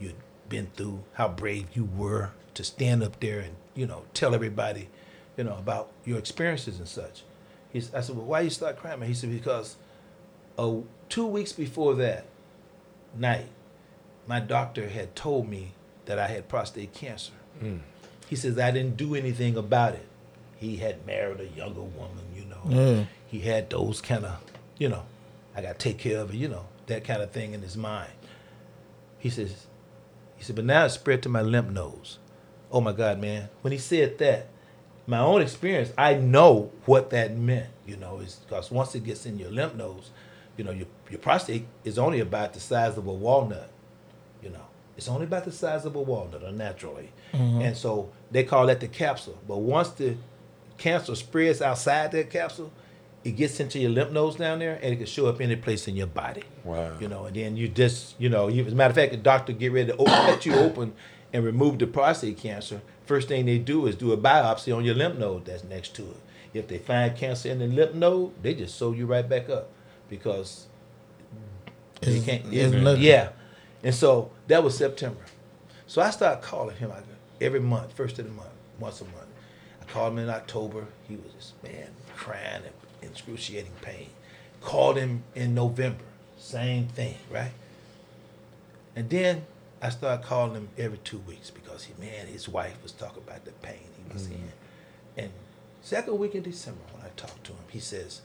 you'd 0.00 0.16
been 0.48 0.66
through, 0.74 1.04
how 1.14 1.28
brave 1.28 1.66
you 1.74 1.84
were 1.84 2.30
to 2.54 2.64
stand 2.64 3.02
up 3.02 3.20
there 3.20 3.40
and, 3.40 3.54
you 3.74 3.86
know, 3.86 4.02
tell 4.14 4.34
everybody, 4.34 4.88
you 5.36 5.44
know, 5.44 5.56
about 5.56 5.90
your 6.04 6.18
experiences 6.18 6.78
and 6.78 6.88
such. 6.88 7.22
He's, 7.72 7.94
I 7.94 8.00
said, 8.00 8.16
well, 8.16 8.26
why 8.26 8.40
you 8.40 8.50
start 8.50 8.78
crying? 8.78 9.00
man?" 9.00 9.08
He 9.08 9.14
said, 9.14 9.30
because 9.30 9.76
uh, 10.58 10.76
two 11.08 11.26
weeks 11.26 11.52
before 11.52 11.94
that 11.96 12.26
night, 13.16 13.46
my 14.26 14.40
doctor 14.40 14.88
had 14.88 15.14
told 15.14 15.48
me 15.48 15.72
that 16.08 16.18
I 16.18 16.26
had 16.26 16.48
prostate 16.48 16.94
cancer. 16.94 17.32
Hmm. 17.60 17.76
He 18.28 18.34
says 18.34 18.58
I 18.58 18.70
didn't 18.70 18.96
do 18.96 19.14
anything 19.14 19.56
about 19.56 19.94
it. 19.94 20.06
He 20.56 20.78
had 20.78 21.06
married 21.06 21.38
a 21.38 21.46
younger 21.46 21.82
woman, 21.82 22.24
you 22.34 22.46
know. 22.46 22.62
Yeah. 22.66 23.04
He 23.26 23.40
had 23.40 23.68
those 23.68 24.00
kind 24.00 24.24
of, 24.24 24.42
you 24.78 24.88
know, 24.88 25.04
I 25.54 25.60
got 25.60 25.78
to 25.78 25.84
take 25.88 25.98
care 25.98 26.20
of 26.20 26.32
it, 26.32 26.36
you 26.36 26.48
know, 26.48 26.64
that 26.86 27.04
kind 27.04 27.20
of 27.20 27.30
thing 27.30 27.52
in 27.52 27.60
his 27.60 27.76
mind. 27.76 28.10
He 29.18 29.28
says, 29.28 29.66
he 30.36 30.44
said, 30.44 30.56
but 30.56 30.64
now 30.64 30.86
it's 30.86 30.94
spread 30.94 31.22
to 31.24 31.28
my 31.28 31.42
lymph 31.42 31.70
nodes. 31.70 32.18
Oh 32.72 32.80
my 32.80 32.92
God, 32.92 33.20
man. 33.20 33.50
When 33.60 33.72
he 33.72 33.78
said 33.78 34.16
that, 34.18 34.46
my 35.06 35.18
own 35.18 35.42
experience, 35.42 35.92
I 35.98 36.14
know 36.14 36.72
what 36.86 37.10
that 37.10 37.36
meant, 37.36 37.68
you 37.86 37.98
know, 37.98 38.20
is 38.20 38.36
because 38.46 38.70
once 38.70 38.94
it 38.94 39.04
gets 39.04 39.26
in 39.26 39.38
your 39.38 39.50
lymph 39.50 39.74
nodes, 39.74 40.10
you 40.56 40.64
know, 40.64 40.70
your, 40.70 40.86
your 41.10 41.20
prostate 41.20 41.66
is 41.84 41.98
only 41.98 42.20
about 42.20 42.54
the 42.54 42.60
size 42.60 42.96
of 42.96 43.06
a 43.06 43.12
walnut. 43.12 43.70
It's 44.98 45.08
only 45.08 45.26
about 45.26 45.44
the 45.44 45.52
size 45.52 45.84
of 45.84 45.94
a 45.94 46.00
walnut, 46.00 46.42
unnaturally. 46.42 47.12
Mm-hmm. 47.32 47.62
And 47.62 47.76
so 47.76 48.10
they 48.32 48.42
call 48.42 48.66
that 48.66 48.80
the 48.80 48.88
capsule. 48.88 49.38
But 49.46 49.58
once 49.58 49.90
the 49.90 50.16
cancer 50.76 51.14
spreads 51.14 51.62
outside 51.62 52.10
that 52.12 52.30
capsule, 52.30 52.72
it 53.22 53.36
gets 53.36 53.60
into 53.60 53.78
your 53.78 53.92
lymph 53.92 54.10
nodes 54.10 54.34
down 54.34 54.58
there 54.58 54.74
and 54.82 54.92
it 54.92 54.96
can 54.96 55.06
show 55.06 55.26
up 55.26 55.40
any 55.40 55.54
place 55.54 55.86
in 55.86 55.94
your 55.94 56.08
body. 56.08 56.42
Wow. 56.64 56.96
You 56.98 57.06
know, 57.06 57.26
and 57.26 57.36
then 57.36 57.56
you 57.56 57.68
just, 57.68 58.20
you 58.20 58.28
know, 58.28 58.48
you, 58.48 58.64
as 58.64 58.72
a 58.72 58.74
matter 58.74 58.90
of 58.90 58.96
fact, 58.96 59.12
the 59.12 59.18
doctor 59.18 59.52
get 59.52 59.70
ready 59.70 59.92
to 59.92 59.96
open, 59.98 60.06
cut 60.26 60.44
you 60.44 60.54
open 60.54 60.92
and 61.32 61.44
remove 61.44 61.78
the 61.78 61.86
prostate 61.86 62.36
cancer. 62.36 62.82
First 63.06 63.28
thing 63.28 63.46
they 63.46 63.58
do 63.58 63.86
is 63.86 63.94
do 63.94 64.10
a 64.10 64.16
biopsy 64.16 64.76
on 64.76 64.84
your 64.84 64.96
lymph 64.96 65.16
node 65.16 65.44
that's 65.44 65.62
next 65.62 65.94
to 65.94 66.02
it. 66.02 66.16
If 66.54 66.66
they 66.66 66.78
find 66.78 67.16
cancer 67.16 67.50
in 67.50 67.60
the 67.60 67.68
lymph 67.68 67.94
node, 67.94 68.42
they 68.42 68.52
just 68.52 68.76
sew 68.76 68.90
you 68.90 69.06
right 69.06 69.28
back 69.28 69.48
up 69.48 69.70
because 70.08 70.66
they 72.00 72.20
can't. 72.20 72.52
it's 72.52 72.74
yeah, 72.74 72.94
yeah. 72.94 73.28
And 73.82 73.94
so 73.94 74.30
that 74.48 74.62
was 74.62 74.76
September. 74.76 75.20
So 75.86 76.02
I 76.02 76.10
started 76.10 76.42
calling 76.42 76.76
him 76.76 76.90
like 76.90 77.04
every 77.40 77.60
month, 77.60 77.92
first 77.92 78.18
of 78.18 78.26
the 78.26 78.32
month, 78.32 78.50
once 78.78 79.00
a 79.00 79.04
month. 79.04 79.28
I 79.80 79.84
called 79.84 80.12
him 80.12 80.18
in 80.18 80.28
October. 80.28 80.86
He 81.08 81.16
was 81.16 81.32
just 81.32 81.62
man 81.62 81.88
crying 82.16 82.62
in 83.02 83.08
excruciating 83.08 83.72
pain. 83.80 84.08
Called 84.60 84.96
him 84.96 85.22
in 85.34 85.54
November, 85.54 86.04
same 86.36 86.88
thing, 86.88 87.14
right? 87.30 87.52
And 88.96 89.08
then 89.08 89.46
I 89.80 89.90
started 89.90 90.26
calling 90.26 90.54
him 90.54 90.68
every 90.76 90.98
two 90.98 91.18
weeks 91.18 91.50
because 91.50 91.84
he 91.84 91.94
man, 92.00 92.26
his 92.26 92.48
wife 92.48 92.82
was 92.82 92.90
talking 92.90 93.22
about 93.22 93.44
the 93.44 93.52
pain 93.52 93.78
he 93.96 94.12
was 94.12 94.24
mm-hmm. 94.24 94.34
in. 94.34 95.24
And 95.24 95.32
second 95.80 96.18
week 96.18 96.34
in 96.34 96.42
December 96.42 96.80
when 96.92 97.06
I 97.06 97.10
talked 97.16 97.44
to 97.44 97.52
him, 97.52 97.64
he 97.70 97.78
says, 97.78 98.22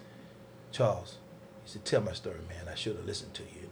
Charles, 0.72 1.18
he 1.64 1.72
said, 1.72 1.86
tell 1.86 2.02
my 2.02 2.14
story, 2.14 2.40
man. 2.50 2.68
I 2.72 2.76
should 2.76 2.96
have 2.96 3.06
listened 3.06 3.36
to 3.36 3.44
you. 3.44 3.63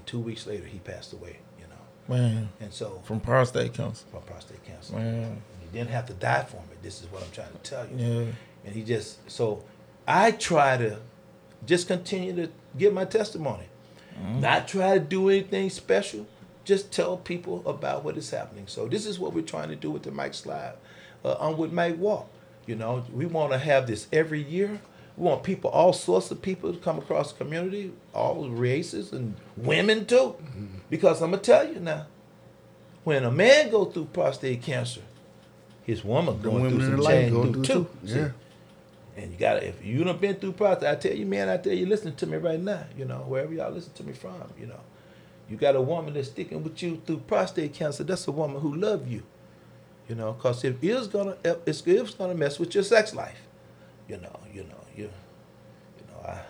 And 0.00 0.06
two 0.06 0.18
weeks 0.18 0.46
later 0.46 0.64
he 0.64 0.78
passed 0.78 1.12
away, 1.12 1.36
you 1.58 1.66
know. 1.68 2.14
Man, 2.16 2.48
And 2.58 2.72
so 2.72 3.02
from 3.04 3.20
prostate 3.20 3.74
cancer. 3.74 4.06
from 4.10 4.22
prostate 4.22 4.64
cancer. 4.64 4.94
Man. 4.94 5.42
He 5.60 5.78
didn't 5.78 5.90
have 5.90 6.06
to 6.06 6.14
die 6.14 6.44
from 6.44 6.60
it. 6.72 6.82
This 6.82 7.02
is 7.02 7.12
what 7.12 7.22
I'm 7.22 7.30
trying 7.32 7.52
to 7.52 7.58
tell 7.58 7.86
you. 7.86 7.96
Yeah. 7.98 8.24
And 8.64 8.74
he 8.74 8.82
just 8.82 9.30
so 9.30 9.62
I 10.08 10.30
try 10.30 10.78
to 10.78 11.00
just 11.66 11.86
continue 11.86 12.34
to 12.36 12.50
give 12.78 12.94
my 12.94 13.04
testimony. 13.04 13.64
Not 14.18 14.68
try 14.68 14.94
to 14.94 15.00
do 15.04 15.28
anything 15.28 15.68
special. 15.70 16.26
Just 16.64 16.90
tell 16.92 17.16
people 17.18 17.62
about 17.68 18.04
what 18.04 18.16
is 18.16 18.30
happening. 18.30 18.64
So 18.68 18.86
this 18.88 19.04
is 19.06 19.18
what 19.18 19.32
we're 19.34 19.42
trying 19.42 19.68
to 19.68 19.76
do 19.76 19.90
with 19.90 20.02
the 20.02 20.10
Mike 20.10 20.32
Slive 20.32 20.76
uh, 21.24 21.32
on 21.34 21.56
with 21.58 21.72
Mike 21.72 21.98
Walk. 21.98 22.28
You 22.66 22.76
know, 22.76 23.04
we 23.12 23.26
want 23.26 23.52
to 23.52 23.58
have 23.58 23.86
this 23.86 24.06
every 24.12 24.42
year. 24.42 24.80
We 25.20 25.26
want 25.26 25.42
people, 25.42 25.68
all 25.68 25.92
sorts 25.92 26.30
of 26.30 26.40
people, 26.40 26.72
to 26.72 26.78
come 26.78 26.96
across 26.96 27.32
the 27.32 27.44
community, 27.44 27.92
all 28.14 28.48
races 28.48 29.12
and 29.12 29.34
women 29.54 30.06
too. 30.06 30.34
Because 30.88 31.20
I'm 31.20 31.32
gonna 31.32 31.42
tell 31.42 31.68
you 31.70 31.78
now, 31.78 32.06
when 33.04 33.24
a 33.24 33.30
man 33.30 33.70
go 33.70 33.84
through 33.84 34.06
prostate 34.06 34.62
cancer, 34.62 35.02
his 35.82 36.02
woman 36.02 36.40
going 36.40 36.70
through 36.70 36.86
some 36.96 37.04
change 37.04 37.32
through 37.32 37.52
too. 37.52 37.62
too. 37.62 37.86
Yeah. 38.02 38.30
And 39.18 39.30
you 39.30 39.36
gotta 39.38 39.68
if 39.68 39.84
you 39.84 40.02
done 40.04 40.16
been 40.16 40.36
through 40.36 40.52
prostate, 40.52 40.88
I 40.88 40.94
tell 40.94 41.14
you, 41.14 41.26
man, 41.26 41.50
I 41.50 41.58
tell 41.58 41.74
you, 41.74 41.84
listen 41.84 42.14
to 42.14 42.26
me 42.26 42.38
right 42.38 42.58
now, 42.58 42.84
you 42.96 43.04
know, 43.04 43.18
wherever 43.18 43.52
y'all 43.52 43.70
listen 43.70 43.92
to 43.92 44.02
me 44.02 44.14
from, 44.14 44.32
you 44.58 44.68
know. 44.68 44.80
You 45.50 45.58
got 45.58 45.76
a 45.76 45.82
woman 45.82 46.14
that's 46.14 46.28
sticking 46.28 46.64
with 46.64 46.82
you 46.82 47.02
through 47.04 47.18
prostate 47.18 47.74
cancer, 47.74 48.04
that's 48.04 48.26
a 48.26 48.32
woman 48.32 48.62
who 48.62 48.74
love 48.74 49.06
you. 49.06 49.22
You 50.08 50.14
know, 50.14 50.32
because 50.32 50.64
it 50.64 50.78
is 50.80 51.08
gonna 51.08 51.36
it's, 51.44 51.82
it's 51.86 52.14
gonna 52.14 52.34
mess 52.34 52.58
with 52.58 52.74
your 52.74 52.84
sex 52.84 53.14
life. 53.14 53.42
You 54.08 54.16
know, 54.16 54.40
you 54.52 54.62
know, 54.64 54.80
you 54.96 55.04
you 55.04 56.04
know, 56.08 56.28
I 56.28 56.40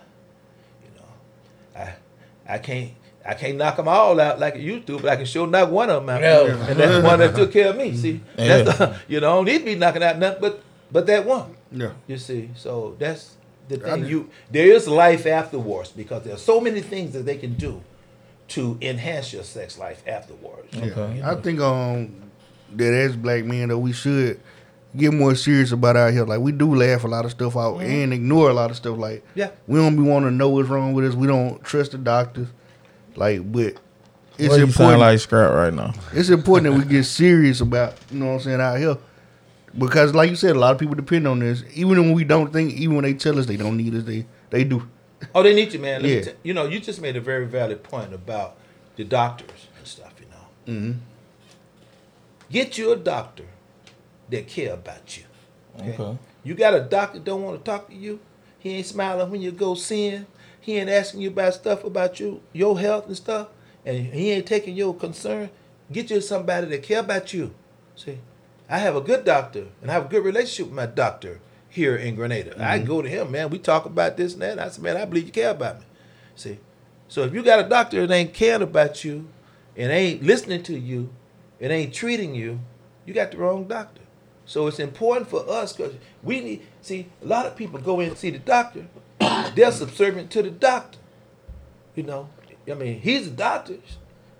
you 0.83 0.91
know, 0.99 1.05
I 1.81 2.55
I 2.55 2.57
can't 2.59 2.91
I 3.25 3.33
can't 3.35 3.57
knock 3.57 3.77
them 3.77 3.87
all 3.87 4.19
out 4.19 4.39
like 4.39 4.55
it 4.55 4.61
used 4.61 4.87
to, 4.87 4.97
but 4.99 5.09
I 5.09 5.15
can 5.15 5.25
sure 5.25 5.45
knock 5.47 5.69
one 5.69 5.89
of 5.89 6.05
them 6.05 6.09
out. 6.09 6.21
Yeah. 6.21 6.67
And 6.67 6.79
that's 6.79 6.95
the 6.95 7.01
one 7.03 7.19
that 7.19 7.35
took 7.35 7.51
care 7.51 7.69
of 7.69 7.77
me. 7.77 7.95
See, 7.95 8.19
Yeah. 8.37 8.63
that's 8.63 8.77
the, 8.77 8.95
you 9.07 9.19
know, 9.19 9.35
don't 9.35 9.45
need 9.45 9.59
to 9.59 9.65
be 9.65 9.75
knocking 9.75 10.03
out 10.03 10.17
nothing 10.17 10.41
but 10.41 10.63
but 10.91 11.05
that 11.07 11.25
one. 11.25 11.55
Yeah. 11.71 11.91
You 12.07 12.17
see, 12.17 12.49
so 12.55 12.95
that's 12.99 13.35
the 13.69 13.77
thing. 13.77 14.05
You 14.05 14.29
there 14.49 14.67
is 14.67 14.87
life 14.87 15.25
afterwards 15.25 15.91
because 15.91 16.23
there 16.23 16.33
are 16.33 16.37
so 16.51 16.59
many 16.59 16.81
things 16.81 17.13
that 17.13 17.25
they 17.25 17.37
can 17.37 17.53
do 17.53 17.81
to 18.49 18.77
enhance 18.81 19.31
your 19.31 19.43
sex 19.43 19.77
life 19.77 20.03
afterwards. 20.07 20.67
Yeah. 20.73 20.85
Okay. 20.85 21.21
I 21.23 21.35
think 21.35 21.59
um 21.61 22.15
that 22.75 22.93
as 22.93 23.15
black 23.15 23.45
men 23.45 23.69
that 23.69 23.77
we 23.77 23.93
should 23.93 24.39
get 24.95 25.13
more 25.13 25.35
serious 25.35 25.71
about 25.71 25.95
our 25.95 26.11
health. 26.11 26.27
Like 26.29 26.39
we 26.41 26.51
do 26.51 26.75
laugh 26.75 27.03
a 27.03 27.07
lot 27.07 27.25
of 27.25 27.31
stuff 27.31 27.55
out 27.55 27.77
and 27.81 28.13
ignore 28.13 28.49
a 28.49 28.53
lot 28.53 28.71
of 28.71 28.77
stuff. 28.77 28.97
Like 28.97 29.23
Yeah. 29.35 29.51
we 29.67 29.79
don't 29.79 29.95
be 29.95 30.01
want 30.03 30.25
to 30.25 30.31
know 30.31 30.49
what's 30.49 30.69
wrong 30.69 30.93
with 30.93 31.05
us. 31.05 31.15
We 31.15 31.27
don't 31.27 31.63
trust 31.63 31.91
the 31.93 31.97
doctors. 31.97 32.47
Like, 33.15 33.49
but 33.51 33.75
it's 34.37 34.49
Well, 34.49 34.57
you 34.57 34.63
important. 34.65 34.75
sound 34.75 34.99
like 34.99 35.19
scrap 35.19 35.51
right 35.53 35.73
now. 35.73 35.93
it's 36.13 36.29
important 36.29 36.73
that 36.73 36.79
we 36.79 36.85
get 36.91 37.03
serious 37.05 37.61
about 37.61 37.93
you 38.11 38.19
know 38.19 38.27
what 38.27 38.31
I'm 38.33 38.39
saying 38.41 38.61
out 38.61 38.77
here. 38.77 38.97
Because 39.77 40.13
like 40.13 40.29
you 40.29 40.35
said, 40.35 40.55
a 40.55 40.59
lot 40.59 40.73
of 40.73 40.79
people 40.79 40.95
depend 40.95 41.27
on 41.27 41.39
this. 41.39 41.63
Even 41.73 41.97
when 41.97 42.13
we 42.13 42.23
don't 42.25 42.51
think, 42.51 42.73
even 42.73 42.95
when 42.95 43.03
they 43.03 43.13
tell 43.13 43.39
us 43.39 43.45
they 43.45 43.55
don't 43.57 43.77
need 43.77 43.93
us, 43.95 44.03
they 44.03 44.25
they 44.49 44.63
do. 44.63 44.87
Oh, 45.35 45.43
they 45.43 45.53
need 45.53 45.71
you, 45.71 45.79
man. 45.79 46.01
Let 46.01 46.09
me 46.09 46.15
Yeah. 46.15 46.21
tell- 46.23 46.33
you 46.43 46.53
know, 46.53 46.65
you 46.65 46.79
just 46.79 46.99
made 46.99 47.15
a 47.15 47.21
very 47.21 47.45
valid 47.45 47.83
point 47.83 48.11
about 48.13 48.57
the 48.97 49.03
doctors 49.03 49.67
and 49.77 49.87
stuff. 49.87 50.13
You 50.19 50.25
know, 50.29 50.73
Mm-hmm. 50.79 50.99
get 52.51 52.77
you 52.77 52.91
a 52.91 52.95
doctor 52.97 53.45
that 54.31 54.47
care 54.47 54.73
about 54.73 55.17
you. 55.17 55.23
Okay. 55.79 56.17
You 56.43 56.55
got 56.55 56.73
a 56.73 56.81
doctor 56.81 57.19
don't 57.19 57.43
want 57.43 57.63
to 57.63 57.71
talk 57.71 57.89
to 57.89 57.95
you. 57.95 58.19
He 58.59 58.71
ain't 58.71 58.85
smiling 58.85 59.29
when 59.31 59.41
you 59.41 59.51
go 59.51 59.75
see 59.75 60.09
him. 60.09 60.27
He 60.59 60.77
ain't 60.77 60.89
asking 60.89 61.21
you 61.21 61.29
about 61.29 61.55
stuff 61.55 61.83
about 61.83 62.19
you, 62.19 62.41
your 62.53 62.79
health 62.79 63.07
and 63.07 63.17
stuff, 63.17 63.47
and 63.85 63.97
he 64.13 64.31
ain't 64.31 64.45
taking 64.45 64.75
your 64.75 64.93
concern. 64.93 65.49
Get 65.91 66.11
you 66.11 66.21
somebody 66.21 66.67
that 66.67 66.83
care 66.83 66.99
about 66.99 67.33
you. 67.33 67.53
See, 67.95 68.19
I 68.69 68.77
have 68.77 68.95
a 68.95 69.01
good 69.01 69.25
doctor, 69.25 69.67
and 69.81 69.89
I 69.89 69.93
have 69.95 70.05
a 70.05 70.09
good 70.09 70.23
relationship 70.23 70.67
with 70.67 70.75
my 70.75 70.85
doctor 70.85 71.39
here 71.67 71.95
in 71.95 72.15
Grenada. 72.15 72.53
I 72.57 72.77
mm-hmm. 72.77 72.87
go 72.87 73.01
to 73.01 73.09
him, 73.09 73.31
man. 73.31 73.49
We 73.49 73.57
talk 73.57 73.85
about 73.85 74.17
this 74.17 74.33
and 74.33 74.41
that. 74.43 74.51
And 74.51 74.61
I 74.61 74.69
said, 74.69 74.83
man, 74.83 74.97
I 74.97 75.05
believe 75.05 75.25
you 75.25 75.31
care 75.31 75.49
about 75.49 75.79
me. 75.79 75.85
See, 76.35 76.59
so 77.07 77.23
if 77.23 77.33
you 77.33 77.43
got 77.43 77.65
a 77.65 77.67
doctor 77.67 78.05
that 78.05 78.13
ain't 78.13 78.33
caring 78.33 78.61
about 78.61 79.03
you, 79.03 79.27
and 79.75 79.91
ain't 79.91 80.21
listening 80.21 80.61
to 80.63 80.77
you, 80.77 81.09
and 81.59 81.71
ain't 81.71 81.93
treating 81.93 82.35
you, 82.35 82.59
you 83.05 83.13
got 83.13 83.31
the 83.31 83.37
wrong 83.37 83.67
doctor. 83.67 84.01
So 84.51 84.67
it's 84.67 84.79
important 84.79 85.29
for 85.29 85.49
us 85.49 85.71
because 85.71 85.93
we 86.21 86.41
need 86.41 86.61
see 86.81 87.07
a 87.23 87.25
lot 87.25 87.45
of 87.45 87.55
people 87.55 87.79
go 87.79 88.01
in 88.01 88.09
and 88.09 88.17
see 88.17 88.31
the 88.31 88.39
doctor. 88.39 88.85
They're 89.55 89.71
subservient 89.71 90.29
to 90.31 90.41
the 90.41 90.49
doctor. 90.49 90.99
You 91.95 92.03
know, 92.03 92.27
I 92.69 92.73
mean, 92.73 92.99
he's 92.99 93.27
a 93.27 93.31
doctor, 93.31 93.77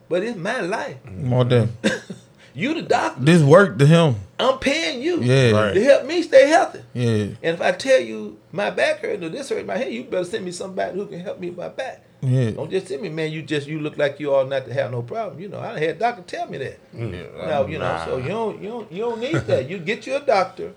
but 0.10 0.22
it's 0.22 0.38
my 0.38 0.60
life. 0.60 0.98
Mm-hmm. 1.06 1.28
More 1.28 1.46
than 1.46 1.70
You 2.54 2.74
the 2.74 2.82
doctor. 2.82 3.24
this 3.24 3.42
work 3.42 3.78
to 3.80 3.86
him. 3.86 4.16
I'm 4.38 4.60
paying 4.60 5.02
you 5.02 5.22
Yeah. 5.22 5.52
Right. 5.52 5.74
to 5.74 5.82
help 5.82 6.06
me 6.06 6.22
stay 6.24 6.50
healthy. 6.50 6.82
Yeah. 6.94 7.14
And 7.42 7.56
if 7.56 7.62
I 7.62 7.72
tell 7.72 8.02
you 8.02 8.38
my 8.52 8.70
back 8.70 9.00
hurt 9.00 9.24
or 9.24 9.30
this 9.30 9.48
hurt 9.48 9.66
my 9.66 9.78
head, 9.78 9.94
you 9.94 10.04
better 10.04 10.26
send 10.26 10.44
me 10.44 10.52
somebody 10.52 10.98
who 10.98 11.06
can 11.06 11.22
help 11.22 11.40
me 11.40 11.52
with 11.52 11.58
my 11.60 11.70
back. 11.70 12.04
Yeah. 12.22 12.52
Don't 12.52 12.70
just 12.70 12.88
send 12.88 13.02
me, 13.02 13.10
man. 13.10 13.32
You 13.32 13.42
just 13.42 13.68
you 13.68 13.80
look 13.80 13.98
like 13.98 14.20
you 14.20 14.34
all 14.34 14.46
not 14.46 14.66
to 14.66 14.74
have 14.74 14.92
no 14.92 15.02
problem. 15.02 15.40
You 15.40 15.50
know, 15.50 15.60
I 15.60 15.80
had 15.80 15.90
a 15.90 15.94
doctor 16.00 16.22
tell 16.22 16.48
me 16.48 16.58
that. 16.60 16.80
Now 16.94 17.66
you 17.66 17.80
know, 17.80 18.02
so 18.06 18.18
you 18.18 18.30
don't 18.30 18.62
you 18.62 18.70
don't 18.70 18.92
you 18.92 19.00
don't 19.00 19.20
need 19.20 19.36
that. 19.48 19.70
You 19.70 19.80
get 19.80 20.06
you 20.06 20.16
a 20.16 20.20
doctor, 20.20 20.74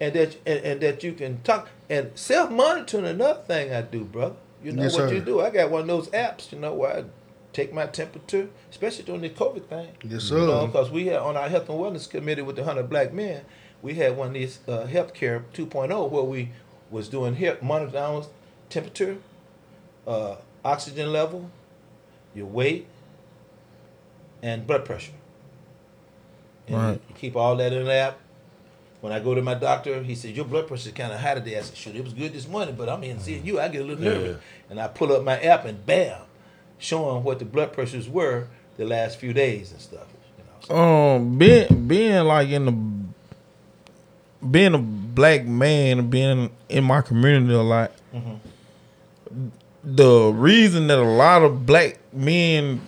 and 0.00 0.12
that 0.14 0.36
and, 0.44 0.64
and 0.64 0.80
that 0.80 1.04
you 1.04 1.12
can 1.12 1.40
talk 1.42 1.68
and 1.88 2.10
self 2.16 2.50
monitoring. 2.50 3.04
Another 3.06 3.40
thing 3.42 3.72
I 3.72 3.82
do, 3.82 4.04
brother. 4.04 4.34
You 4.64 4.72
know 4.72 4.82
Yes, 4.82 4.94
what 4.94 5.08
sir. 5.08 5.14
you 5.14 5.20
do. 5.20 5.40
I 5.40 5.50
got 5.50 5.70
one 5.70 5.82
of 5.82 5.86
those 5.86 6.08
apps. 6.08 6.50
You 6.50 6.58
know 6.58 6.74
where 6.74 6.96
I 6.98 7.04
take 7.52 7.72
my 7.72 7.86
temperature, 7.86 8.48
especially 8.70 9.04
during 9.04 9.20
the 9.22 9.30
COVID 9.30 9.66
thing. 9.66 9.88
Yes, 10.02 10.24
sir. 10.24 10.40
You 10.40 10.46
know, 10.48 10.66
because 10.66 10.90
we 10.90 11.06
had 11.06 11.18
on 11.20 11.36
our 11.36 11.48
health 11.48 11.68
and 11.68 11.78
wellness 11.78 12.10
committee 12.10 12.42
with 12.42 12.56
the 12.56 12.64
hundred 12.64 12.90
black 12.90 13.12
men, 13.12 13.42
we 13.82 13.94
had 13.94 14.16
one 14.16 14.28
of 14.28 14.34
these 14.34 14.58
uh, 14.66 14.86
healthcare 14.90 15.44
2.0 15.54 16.10
where 16.10 16.24
we 16.24 16.50
was 16.90 17.08
doing 17.08 17.36
health 17.36 17.62
monitoring 17.62 18.24
temperature, 18.68 19.18
uh, 20.06 20.36
oxygen 20.66 21.12
level, 21.12 21.50
your 22.34 22.46
weight, 22.46 22.86
and 24.42 24.66
blood 24.66 24.84
pressure. 24.84 25.12
And 26.66 26.76
Right. 26.76 27.00
you 27.08 27.14
keep 27.14 27.36
all 27.36 27.56
that 27.56 27.72
in 27.72 27.84
the 27.84 27.92
app. 27.94 28.18
When 29.00 29.12
I 29.12 29.20
go 29.20 29.34
to 29.34 29.42
my 29.42 29.54
doctor, 29.54 30.02
he 30.02 30.14
says, 30.16 30.32
Your 30.32 30.44
blood 30.46 30.66
pressure 30.66 30.88
is 30.88 30.94
kind 30.94 31.12
of 31.12 31.20
high 31.20 31.34
today. 31.34 31.56
I 31.56 31.60
said, 31.62 31.76
Shoot, 31.76 31.94
it 31.94 32.02
was 32.02 32.12
good 32.12 32.32
this 32.32 32.48
morning, 32.48 32.74
but 32.76 32.88
I'm 32.88 33.04
in 33.04 33.20
seeing 33.20 33.46
you. 33.46 33.60
I 33.60 33.68
get 33.68 33.82
a 33.82 33.84
little 33.84 34.02
nervous. 34.02 34.38
And 34.68 34.80
I 34.80 34.88
pull 34.88 35.12
up 35.12 35.22
my 35.22 35.38
app 35.40 35.64
and 35.64 35.84
bam, 35.86 36.22
showing 36.78 37.22
what 37.22 37.38
the 37.38 37.44
blood 37.44 37.72
pressures 37.72 38.08
were 38.08 38.48
the 38.76 38.84
last 38.84 39.18
few 39.18 39.32
days 39.32 39.70
and 39.70 39.80
stuff. 39.80 40.06
You 40.38 40.44
know, 40.44 40.50
so, 40.66 40.74
Um, 41.16 41.38
being 41.38 41.86
being 41.86 42.24
like 42.24 42.48
in 42.48 42.64
the 42.66 42.74
being 44.50 44.74
a 44.74 44.78
black 44.78 45.44
man, 45.46 46.10
being 46.10 46.50
in 46.68 46.84
my 46.84 47.00
community 47.00 47.54
a 47.54 47.62
lot. 47.62 47.92
The 49.88 50.32
reason 50.34 50.88
that 50.88 50.98
a 50.98 51.02
lot 51.02 51.42
of 51.42 51.64
black 51.64 51.98
men 52.12 52.80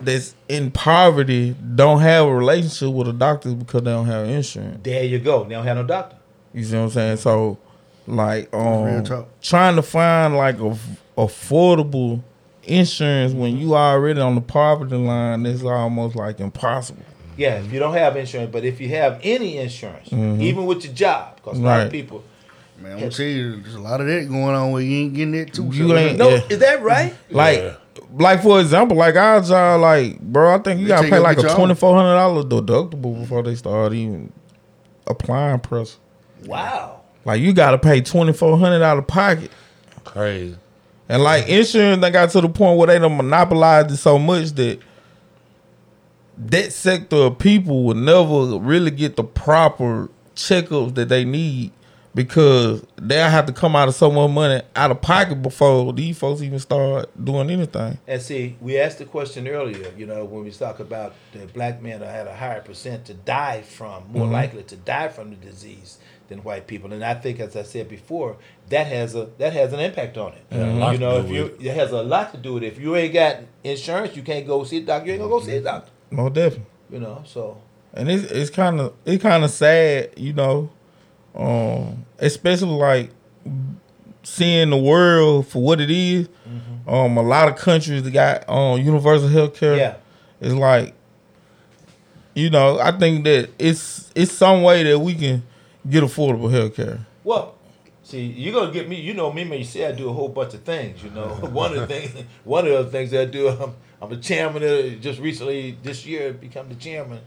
that's 0.00 0.34
in 0.48 0.70
poverty 0.70 1.56
don't 1.74 2.00
have 2.00 2.26
a 2.26 2.32
relationship 2.34 2.90
with 2.94 3.08
a 3.08 3.12
doctor 3.12 3.48
is 3.48 3.54
because 3.56 3.82
they 3.82 3.90
don't 3.90 4.06
have 4.06 4.28
insurance. 4.28 4.78
there 4.84 5.02
you 5.04 5.18
go. 5.18 5.42
They 5.44 5.50
don't 5.54 5.64
have 5.64 5.76
no 5.76 5.82
doctor. 5.84 6.16
You 6.52 6.62
see 6.62 6.76
what 6.76 6.82
I'm 6.84 6.90
saying? 6.90 7.16
So, 7.16 7.58
like, 8.06 8.54
um, 8.54 9.04
trying 9.42 9.74
to 9.76 9.82
find 9.82 10.36
like 10.36 10.60
a 10.60 10.78
affordable 11.18 12.22
insurance 12.62 13.32
when 13.32 13.56
you 13.56 13.74
already 13.74 14.20
on 14.20 14.34
the 14.36 14.40
poverty 14.40 14.94
line 14.96 15.44
is 15.46 15.64
almost 15.64 16.14
like 16.16 16.38
impossible. 16.40 17.02
Yeah, 17.36 17.54
if 17.56 17.72
you 17.72 17.80
don't 17.80 17.94
have 17.94 18.16
insurance, 18.16 18.52
but 18.52 18.64
if 18.64 18.80
you 18.80 18.90
have 18.90 19.18
any 19.24 19.58
insurance, 19.58 20.12
even 20.12 20.66
with 20.66 20.84
your 20.84 20.94
job, 20.94 21.36
because 21.36 21.58
a 21.58 21.62
lot 21.62 21.80
of 21.86 21.90
people. 21.92 22.22
Man, 22.84 22.92
I'm 22.92 22.98
gonna 22.98 23.10
tell 23.12 23.24
you, 23.24 23.56
there's 23.62 23.74
a 23.76 23.80
lot 23.80 24.02
of 24.02 24.06
that 24.08 24.28
going 24.28 24.54
on 24.54 24.70
where 24.70 24.82
you 24.82 25.04
ain't 25.04 25.14
getting 25.14 25.34
it 25.34 25.54
too. 25.54 25.70
You 25.72 25.88
so- 25.88 25.96
ain't- 25.96 26.18
No, 26.18 26.28
Yeah. 26.28 26.40
is 26.50 26.58
that 26.58 26.82
right? 26.82 27.14
Like, 27.30 27.58
Yeah. 27.62 27.72
like 28.18 28.42
for 28.42 28.60
example, 28.60 28.94
like 28.98 29.16
our 29.16 29.40
job, 29.40 29.80
like 29.80 30.20
bro, 30.20 30.54
I 30.54 30.58
think 30.58 30.80
you 30.80 30.84
They 30.86 30.90
gotta 30.90 31.08
pay 31.08 31.18
like 31.18 31.38
a 31.38 31.48
twenty 31.54 31.74
four 31.74 31.96
hundred 31.96 32.14
dollar 32.16 32.42
deductible 32.42 33.18
before 33.20 33.42
they 33.42 33.54
start 33.54 33.94
even 33.94 34.30
applying 35.06 35.60
pressure. 35.60 35.96
Wow. 36.44 37.00
Like 37.24 37.40
you 37.40 37.54
gotta 37.54 37.78
pay 37.78 38.02
twenty 38.02 38.34
four 38.34 38.58
hundred 38.58 38.82
out 38.82 38.98
of 38.98 39.06
pocket. 39.06 39.50
Crazy. 40.04 40.56
And 41.08 41.22
like 41.22 41.48
insurance, 41.48 42.02
they 42.02 42.10
got 42.10 42.28
to 42.32 42.42
the 42.42 42.50
point 42.50 42.76
where 42.76 42.88
they 42.88 42.98
done 42.98 43.16
monopolized 43.16 43.92
it 43.92 43.96
so 43.96 44.18
much 44.18 44.50
that 44.56 44.78
that 46.36 46.70
sector 46.70 47.16
of 47.16 47.38
people 47.38 47.84
will 47.84 47.94
never 47.94 48.58
really 48.58 48.90
get 48.90 49.16
the 49.16 49.24
proper 49.24 50.10
checkups 50.36 50.94
that 50.96 51.08
they 51.08 51.24
need 51.24 51.72
because 52.14 52.86
they'll 52.96 53.28
have 53.28 53.46
to 53.46 53.52
come 53.52 53.74
out 53.74 53.88
of 53.88 53.94
so 53.94 54.10
much 54.10 54.30
money 54.30 54.62
out 54.76 54.90
of 54.90 55.00
pocket 55.00 55.42
before 55.42 55.92
these 55.92 56.16
folks 56.16 56.42
even 56.42 56.58
start 56.58 57.10
doing 57.22 57.50
anything. 57.50 57.98
And 58.06 58.22
see, 58.22 58.56
we 58.60 58.78
asked 58.78 58.98
the 58.98 59.04
question 59.04 59.48
earlier, 59.48 59.92
you 59.96 60.06
know, 60.06 60.24
when 60.24 60.44
we 60.44 60.50
talk 60.52 60.78
about 60.78 61.14
the 61.32 61.46
black 61.46 61.82
men 61.82 62.00
that 62.00 62.14
had 62.14 62.26
a 62.26 62.34
higher 62.34 62.60
percent 62.60 63.04
to 63.06 63.14
die 63.14 63.62
from, 63.62 64.04
more 64.12 64.24
mm-hmm. 64.24 64.32
likely 64.32 64.62
to 64.64 64.76
die 64.76 65.08
from 65.08 65.30
the 65.30 65.36
disease 65.36 65.98
than 66.28 66.38
white 66.38 66.66
people. 66.66 66.92
And 66.92 67.04
I 67.04 67.14
think, 67.14 67.40
as 67.40 67.56
I 67.56 67.62
said 67.62 67.88
before, 67.88 68.36
that 68.68 68.86
has 68.86 69.14
a 69.14 69.28
that 69.38 69.52
has 69.52 69.72
an 69.72 69.80
impact 69.80 70.16
on 70.16 70.32
it. 70.32 70.44
a 70.50 70.54
mm-hmm. 70.54 70.78
lot 70.78 70.92
you 70.92 70.98
know, 70.98 71.18
if 71.18 71.28
you 71.28 71.42
with 71.44 71.64
it 71.64 71.74
has 71.74 71.90
a 71.90 72.02
lot 72.02 72.30
to 72.32 72.38
do 72.38 72.54
with 72.54 72.62
it. 72.62 72.68
If 72.68 72.80
you 72.80 72.94
ain't 72.94 73.12
got 73.12 73.38
insurance, 73.64 74.16
you 74.16 74.22
can't 74.22 74.46
go 74.46 74.62
see 74.64 74.78
a 74.78 74.80
doctor. 74.82 75.06
You 75.06 75.12
ain't 75.14 75.20
gonna 75.20 75.30
go 75.30 75.40
see 75.40 75.56
a 75.56 75.62
doctor. 75.62 75.90
No 76.10 76.28
definitely. 76.28 76.66
You 76.90 77.00
know, 77.00 77.24
so 77.26 77.60
and 77.92 78.08
it's 78.08 78.24
it's 78.30 78.50
kind 78.50 78.80
of 78.80 78.94
it's 79.04 79.22
kind 79.22 79.42
of 79.42 79.50
sad, 79.50 80.10
you 80.16 80.32
know, 80.32 80.70
um, 81.34 82.04
especially 82.18 82.74
like 82.74 83.10
seeing 84.22 84.70
the 84.70 84.76
world 84.76 85.46
for 85.46 85.62
what 85.62 85.80
it 85.80 85.90
is. 85.90 86.28
Um, 86.86 87.16
a 87.16 87.22
lot 87.22 87.48
of 87.48 87.56
countries 87.56 88.02
that 88.02 88.10
got 88.10 88.48
um 88.48 88.80
universal 88.80 89.28
health 89.28 89.54
care. 89.54 89.76
yeah, 89.76 89.94
It's 90.40 90.54
like, 90.54 90.94
you 92.34 92.50
know, 92.50 92.78
I 92.78 92.92
think 92.92 93.24
that 93.24 93.50
it's 93.58 94.12
it's 94.14 94.32
some 94.32 94.62
way 94.62 94.82
that 94.82 94.98
we 94.98 95.14
can 95.14 95.42
get 95.88 96.02
affordable 96.04 96.50
health 96.50 96.76
care. 96.76 97.06
Well, 97.22 97.54
see, 98.02 98.22
you're 98.22 98.52
gonna 98.52 98.72
get 98.72 98.88
me. 98.88 99.00
You 99.00 99.14
know 99.14 99.32
me, 99.32 99.44
man. 99.44 99.58
You 99.58 99.64
say 99.64 99.86
I 99.86 99.92
do 99.92 100.08
a 100.10 100.12
whole 100.12 100.28
bunch 100.28 100.52
of 100.54 100.62
things. 100.62 101.02
You 101.02 101.10
know, 101.10 101.28
one 101.52 101.72
of 101.72 101.80
the 101.80 101.86
things, 101.86 102.24
one 102.44 102.66
of 102.66 102.72
the 102.84 102.90
things 102.90 103.10
that 103.12 103.22
I 103.22 103.24
do, 103.24 103.48
I'm, 103.48 103.74
I'm 104.02 104.10
the 104.10 104.18
chairman. 104.18 104.62
Of, 104.62 105.00
just 105.00 105.20
recently 105.20 105.78
this 105.82 106.04
year, 106.04 106.32
become 106.34 106.68
the 106.68 106.74
chairman 106.74 107.20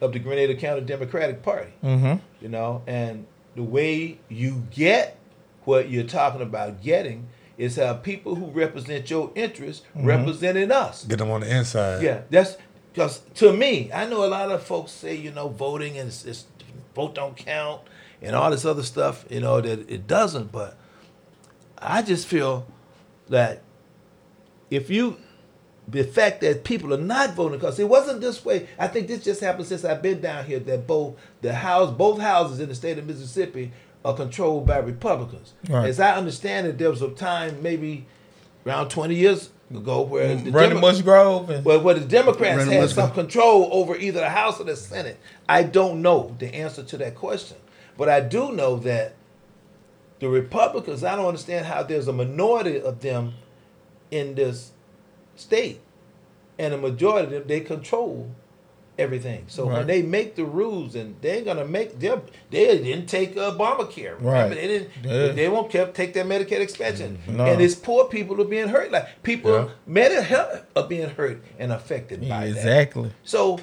of 0.00 0.12
the 0.12 0.18
Grenada 0.18 0.54
County 0.54 0.80
Democratic 0.80 1.42
Party. 1.42 1.72
Mm-hmm. 1.84 2.14
You 2.40 2.48
know, 2.48 2.82
and 2.86 3.26
the 3.54 3.62
way 3.62 4.18
you 4.28 4.66
get 4.70 5.18
what 5.64 5.88
you're 5.88 6.04
talking 6.04 6.42
about 6.42 6.82
getting 6.82 7.28
is 7.58 7.76
how 7.76 7.94
people 7.94 8.34
who 8.34 8.46
represent 8.46 9.08
your 9.10 9.30
interests 9.34 9.84
mm-hmm. 9.96 10.06
representing 10.06 10.70
us. 10.70 11.04
Get 11.04 11.18
them 11.18 11.30
on 11.30 11.42
the 11.42 11.56
inside. 11.56 12.02
Yeah, 12.02 12.22
that's 12.30 12.56
because 12.92 13.20
to 13.36 13.52
me, 13.52 13.90
I 13.92 14.06
know 14.06 14.24
a 14.24 14.26
lot 14.26 14.50
of 14.50 14.62
folks 14.62 14.92
say 14.92 15.14
you 15.14 15.30
know 15.30 15.48
voting 15.48 15.98
and 15.98 16.08
it's, 16.08 16.24
it's 16.24 16.46
vote 16.94 17.14
don't 17.14 17.36
count 17.36 17.82
and 18.20 18.34
all 18.34 18.50
this 18.50 18.64
other 18.64 18.82
stuff. 18.82 19.24
You 19.30 19.40
know 19.40 19.60
that 19.60 19.90
it 19.90 20.06
doesn't, 20.06 20.50
but 20.50 20.76
I 21.78 22.02
just 22.02 22.26
feel 22.26 22.66
that 23.28 23.62
if 24.70 24.90
you 24.90 25.18
the 25.88 26.04
fact 26.04 26.40
that 26.42 26.64
people 26.64 26.94
are 26.94 26.98
not 26.98 27.34
voting 27.34 27.58
because 27.58 27.78
it 27.78 27.88
wasn't 27.88 28.20
this 28.20 28.44
way. 28.44 28.68
I 28.78 28.86
think 28.88 29.08
this 29.08 29.24
just 29.24 29.40
happened 29.40 29.66
since 29.66 29.84
I've 29.84 30.02
been 30.02 30.20
down 30.20 30.44
here. 30.44 30.60
That 30.60 30.86
both 30.86 31.16
the 31.40 31.52
house, 31.52 31.90
both 31.90 32.20
houses 32.20 32.60
in 32.60 32.68
the 32.68 32.74
state 32.74 32.98
of 32.98 33.06
Mississippi 33.06 33.72
are 34.04 34.14
controlled 34.14 34.66
by 34.66 34.78
Republicans. 34.78 35.54
Right. 35.68 35.88
As 35.88 36.00
I 36.00 36.16
understand 36.16 36.66
it, 36.66 36.78
there 36.78 36.90
was 36.90 37.02
a 37.02 37.10
time 37.10 37.62
maybe 37.62 38.06
around 38.66 38.90
twenty 38.90 39.16
years 39.16 39.50
ago 39.70 40.02
where 40.02 40.36
the 40.36 40.50
Brandon 40.50 40.76
Demo- 40.76 40.88
Musgrove 40.88 41.50
and 41.50 41.64
well, 41.64 41.80
where 41.80 41.94
the 41.94 42.04
Democrats 42.06 42.56
Brandon 42.56 42.68
had 42.74 42.80
Musgrove. 42.82 43.06
some 43.08 43.14
control 43.14 43.68
over 43.72 43.96
either 43.96 44.20
the 44.20 44.28
House 44.28 44.60
or 44.60 44.64
the 44.64 44.76
Senate. 44.76 45.18
I 45.48 45.62
don't 45.62 46.00
know 46.02 46.36
the 46.38 46.54
answer 46.54 46.82
to 46.84 46.96
that 46.98 47.14
question, 47.16 47.56
but 47.96 48.08
I 48.08 48.20
do 48.20 48.52
know 48.52 48.76
that 48.76 49.14
the 50.20 50.28
Republicans. 50.28 51.02
I 51.02 51.16
don't 51.16 51.26
understand 51.26 51.66
how 51.66 51.82
there's 51.82 52.06
a 52.06 52.12
minority 52.12 52.80
of 52.80 53.00
them 53.00 53.34
in 54.12 54.34
this 54.36 54.70
state, 55.36 55.80
and 56.58 56.74
a 56.74 56.78
majority 56.78 57.26
of 57.26 57.30
them 57.32 57.42
they 57.46 57.60
control 57.60 58.30
everything. 58.98 59.44
So 59.48 59.66
when 59.66 59.86
they 59.86 60.02
make 60.02 60.36
the 60.36 60.44
rules, 60.44 60.94
and 60.94 61.16
they 61.22 61.38
ain't 61.38 61.46
gonna 61.46 61.64
make 61.64 61.98
them, 61.98 62.22
they 62.50 62.78
didn't 62.78 63.06
take 63.06 63.36
uh, 63.36 63.52
Obamacare. 63.52 64.16
Remember, 64.18 64.26
Right. 64.30 64.48
they 64.50 64.66
didn't. 64.68 64.90
Yeah. 65.02 65.28
They 65.28 65.48
won't 65.48 65.70
kept 65.70 65.94
take 65.94 66.12
their 66.12 66.24
Medicaid 66.24 66.60
expansion, 66.60 67.18
mm-hmm. 67.26 67.36
No. 67.38 67.46
and 67.46 67.60
it's 67.60 67.74
poor 67.74 68.04
people 68.04 68.40
are 68.40 68.44
being 68.44 68.68
hurt. 68.68 68.92
Like 68.92 69.22
people, 69.22 69.50
Yeah. 69.52 69.68
mental 69.86 70.22
health 70.22 70.62
are 70.76 70.86
being 70.86 71.08
hurt 71.08 71.42
and 71.58 71.72
affected 71.72 72.20
by 72.28 72.46
that. 72.46 72.48
exactly. 72.48 73.12
So 73.24 73.58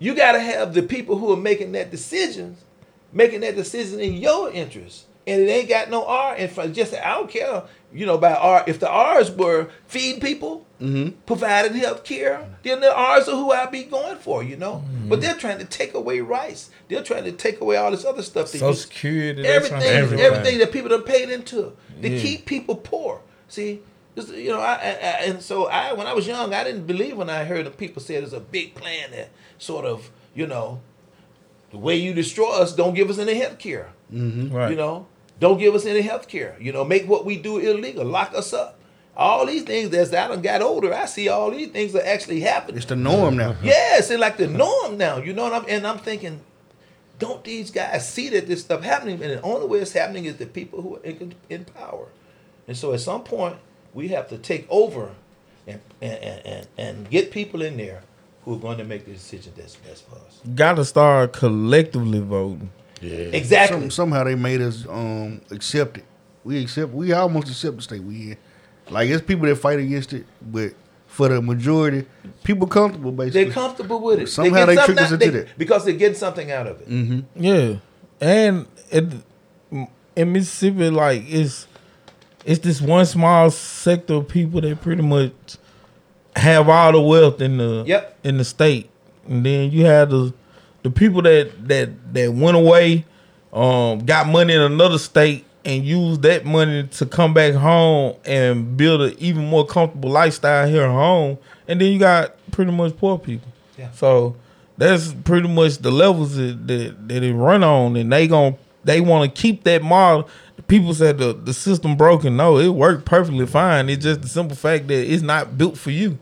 you 0.00 0.14
got 0.16 0.32
to 0.32 0.40
have 0.40 0.74
the 0.74 0.82
people 0.82 1.16
who 1.16 1.32
are 1.32 1.36
making 1.36 1.72
that 1.72 1.90
decisions, 1.92 2.64
making 3.12 3.40
that 3.42 3.54
decision 3.54 4.00
in 4.00 4.14
your 4.14 4.50
interest. 4.50 5.06
And 5.24 5.40
it 5.42 5.48
ain't 5.48 5.68
got 5.68 5.88
no 5.88 6.04
R 6.04 6.34
in 6.34 6.48
front. 6.48 6.74
Just 6.74 6.92
I 6.94 7.14
don't 7.14 7.30
care, 7.30 7.62
you 7.94 8.04
know, 8.06 8.14
about 8.14 8.40
R. 8.42 8.64
If 8.66 8.80
the 8.80 8.90
R's 8.90 9.30
were 9.30 9.68
feeding 9.86 10.20
people, 10.20 10.66
Mm-hmm. 10.82 11.10
providing 11.26 11.74
health 11.74 12.02
care, 12.02 12.44
then 12.64 12.80
the 12.80 12.92
R's 12.94 13.28
are 13.28 13.36
who 13.36 13.52
I 13.52 13.66
be 13.66 13.84
going 13.84 14.16
for, 14.16 14.42
you 14.42 14.56
know. 14.56 14.82
Mm-hmm. 14.84 15.08
But 15.08 15.20
they're 15.20 15.36
trying 15.36 15.58
to 15.58 15.64
take 15.64 15.94
away 15.94 16.20
rice. 16.20 16.70
They're 16.88 17.04
trying 17.04 17.24
to 17.24 17.32
take 17.32 17.60
away 17.60 17.76
all 17.76 17.90
this 17.92 18.04
other 18.04 18.22
stuff. 18.22 18.48
Social 18.48 18.70
you- 18.70 18.74
Security, 18.74 19.46
everything, 19.46 19.82
Everything. 19.82 20.20
everything 20.26 20.58
that 20.58 20.72
people 20.72 20.90
have 20.90 21.06
paid 21.06 21.30
into 21.30 21.76
to 22.02 22.08
Yeah. 22.08 22.20
keep 22.20 22.46
people 22.46 22.74
poor. 22.74 23.20
See, 23.48 23.80
you 24.16 24.50
know, 24.50 24.60
I, 24.60 24.72
I, 24.74 24.88
I- 24.90 25.22
and 25.28 25.40
so 25.40 25.66
I, 25.68 25.92
when 25.92 26.06
I 26.08 26.14
was 26.14 26.26
young, 26.26 26.52
I 26.52 26.64
didn't 26.64 26.86
believe 26.86 27.16
when 27.16 27.30
I 27.30 27.44
heard 27.44 27.66
of 27.66 27.76
people 27.76 28.02
say 28.02 28.14
there's 28.18 28.32
a 28.32 28.40
big 28.40 28.74
plan 28.74 29.12
that 29.12 29.28
sort 29.58 29.84
of, 29.84 30.10
you 30.34 30.46
know, 30.46 30.80
the 31.70 31.78
way 31.78 31.94
you 31.96 32.12
destroy 32.12 32.50
us, 32.50 32.74
don't 32.74 32.94
give 32.94 33.08
us 33.08 33.18
any 33.18 33.34
health 33.34 33.58
care. 33.58 33.90
Mm-hmm. 34.12 34.52
Right. 34.54 34.70
You 34.70 34.76
know, 34.76 35.06
don't 35.40 35.58
give 35.58 35.74
us 35.74 35.86
any 35.86 36.02
health 36.02 36.26
care. 36.28 36.56
You 36.60 36.72
know, 36.72 36.84
make 36.84 37.08
what 37.08 37.24
we 37.24 37.36
do 37.36 37.58
illegal, 37.58 38.04
lock 38.04 38.34
us 38.34 38.52
up. 38.52 38.78
All 39.14 39.44
these 39.44 39.64
things, 39.64 39.92
as 39.94 40.12
I 40.14 40.28
done 40.28 40.40
got 40.40 40.62
older, 40.62 40.92
I 40.94 41.04
see 41.04 41.28
all 41.28 41.50
these 41.50 41.68
things 41.68 41.94
are 41.94 42.04
actually 42.04 42.40
happening. 42.40 42.78
It's 42.78 42.86
the 42.86 42.96
norm 42.96 43.36
now. 43.36 43.54
Yeah, 43.62 43.98
it's 43.98 44.10
like 44.10 44.38
the 44.38 44.46
norm 44.46 44.96
now. 44.96 45.18
You 45.18 45.34
know 45.34 45.44
what 45.44 45.52
I'm 45.52 45.64
and 45.68 45.86
I'm 45.86 45.98
thinking, 45.98 46.40
don't 47.18 47.44
these 47.44 47.70
guys 47.70 48.08
see 48.08 48.30
that 48.30 48.46
this 48.46 48.62
stuff 48.62 48.82
happening? 48.82 49.22
And 49.22 49.32
the 49.32 49.42
only 49.42 49.66
way 49.66 49.80
it's 49.80 49.92
happening 49.92 50.24
is 50.24 50.36
the 50.36 50.46
people 50.46 50.80
who 50.80 50.96
are 50.96 51.02
in, 51.02 51.34
in 51.50 51.64
power. 51.66 52.08
And 52.66 52.76
so 52.76 52.94
at 52.94 53.00
some 53.00 53.22
point 53.22 53.56
we 53.92 54.08
have 54.08 54.28
to 54.30 54.38
take 54.38 54.66
over 54.70 55.10
and 55.66 55.80
and, 56.00 56.18
and, 56.22 56.46
and, 56.46 56.68
and 56.78 57.10
get 57.10 57.30
people 57.30 57.60
in 57.60 57.76
there 57.76 58.02
who 58.44 58.54
are 58.54 58.58
going 58.58 58.78
to 58.78 58.84
make 58.84 59.04
the 59.04 59.12
decision 59.12 59.52
that's 59.56 59.76
best 59.76 60.08
for 60.08 60.16
us. 60.16 60.40
Gotta 60.54 60.84
start 60.84 61.34
collectively 61.34 62.18
voting. 62.20 62.70
Yeah. 63.00 63.16
Exactly. 63.16 63.80
Some, 63.80 63.90
somehow 63.90 64.24
they 64.24 64.36
made 64.36 64.62
us 64.62 64.86
um 64.88 65.42
accept 65.50 65.98
it. 65.98 66.04
We 66.44 66.62
accept. 66.62 66.92
We 66.92 67.12
almost 67.12 67.48
accept 67.48 67.76
the 67.76 67.82
state 67.82 68.02
we 68.02 68.32
in. 68.32 68.36
Like 68.92 69.08
it's 69.08 69.22
people 69.24 69.46
that 69.46 69.56
fight 69.56 69.78
against 69.78 70.12
it, 70.12 70.26
but 70.40 70.72
for 71.06 71.28
the 71.28 71.42
majority, 71.42 72.06
people 72.44 72.66
comfortable 72.66 73.12
basically. 73.12 73.44
They're 73.44 73.52
comfortable 73.52 74.00
with 74.00 74.20
it. 74.20 74.28
Somehow 74.28 74.64
get 74.64 74.66
they 74.66 74.74
something 74.76 74.94
tricked 74.96 75.00
us 75.06 75.12
into 75.12 75.30
they- 75.30 75.38
that. 75.40 75.58
because 75.58 75.84
they're 75.84 75.94
getting 75.94 76.16
something 76.16 76.50
out 76.50 76.66
of 76.66 76.80
it. 76.82 77.24
Yeah, 77.36 77.76
and 78.20 78.66
it, 78.90 79.04
in 80.16 80.32
Mississippi, 80.32 80.90
like 80.90 81.24
it's 81.26 81.66
it's 82.44 82.60
this 82.60 82.80
one 82.80 83.06
small 83.06 83.50
sector 83.50 84.14
of 84.14 84.28
people 84.28 84.60
that 84.60 84.80
pretty 84.82 85.02
much 85.02 85.32
have 86.36 86.68
all 86.68 86.92
the 86.92 87.00
wealth 87.00 87.40
in 87.40 87.58
the 87.58 87.84
Yep. 87.86 88.18
in 88.24 88.38
the 88.38 88.44
state, 88.44 88.90
and 89.28 89.44
then 89.44 89.70
you 89.70 89.84
have 89.86 90.10
the 90.10 90.32
the 90.82 90.90
people 90.90 91.22
that 91.22 91.68
that 91.68 91.90
that 92.14 92.32
went 92.32 92.56
away, 92.56 93.04
um, 93.52 94.00
got 94.04 94.26
money 94.28 94.54
in 94.54 94.60
another 94.60 94.98
state 94.98 95.44
and 95.64 95.84
use 95.84 96.18
that 96.20 96.44
money 96.44 96.84
to 96.88 97.06
come 97.06 97.32
back 97.34 97.54
home 97.54 98.16
and 98.24 98.76
build 98.76 99.00
an 99.02 99.14
even 99.18 99.44
more 99.46 99.64
comfortable 99.66 100.10
lifestyle 100.10 100.68
here 100.68 100.82
at 100.82 100.90
home, 100.90 101.38
and 101.68 101.80
then 101.80 101.92
you 101.92 101.98
got 101.98 102.34
pretty 102.50 102.72
much 102.72 102.96
poor 102.96 103.18
people. 103.18 103.48
Yeah. 103.78 103.90
So 103.92 104.36
that's 104.76 105.12
pretty 105.24 105.48
much 105.48 105.78
the 105.78 105.90
levels 105.90 106.36
that 106.36 106.66
that, 106.66 107.08
that 107.08 107.22
it 107.22 107.34
run 107.34 107.62
on, 107.62 107.96
and 107.96 108.12
they 108.12 108.26
gon' 108.26 108.56
they 108.84 109.00
want 109.00 109.34
to 109.34 109.40
keep 109.42 109.62
that 109.64 109.82
model. 109.82 110.28
People 110.68 110.94
said 110.94 111.18
the 111.18 111.32
the 111.32 111.54
system 111.54 111.96
broken. 111.96 112.36
No, 112.36 112.58
it 112.58 112.68
worked 112.68 113.04
perfectly 113.04 113.46
fine. 113.46 113.88
It's 113.88 114.02
just 114.04 114.22
the 114.22 114.28
simple 114.28 114.56
fact 114.56 114.88
that 114.88 115.12
it's 115.12 115.22
not 115.22 115.56
built 115.58 115.76
for 115.78 115.90
you. 115.90 116.18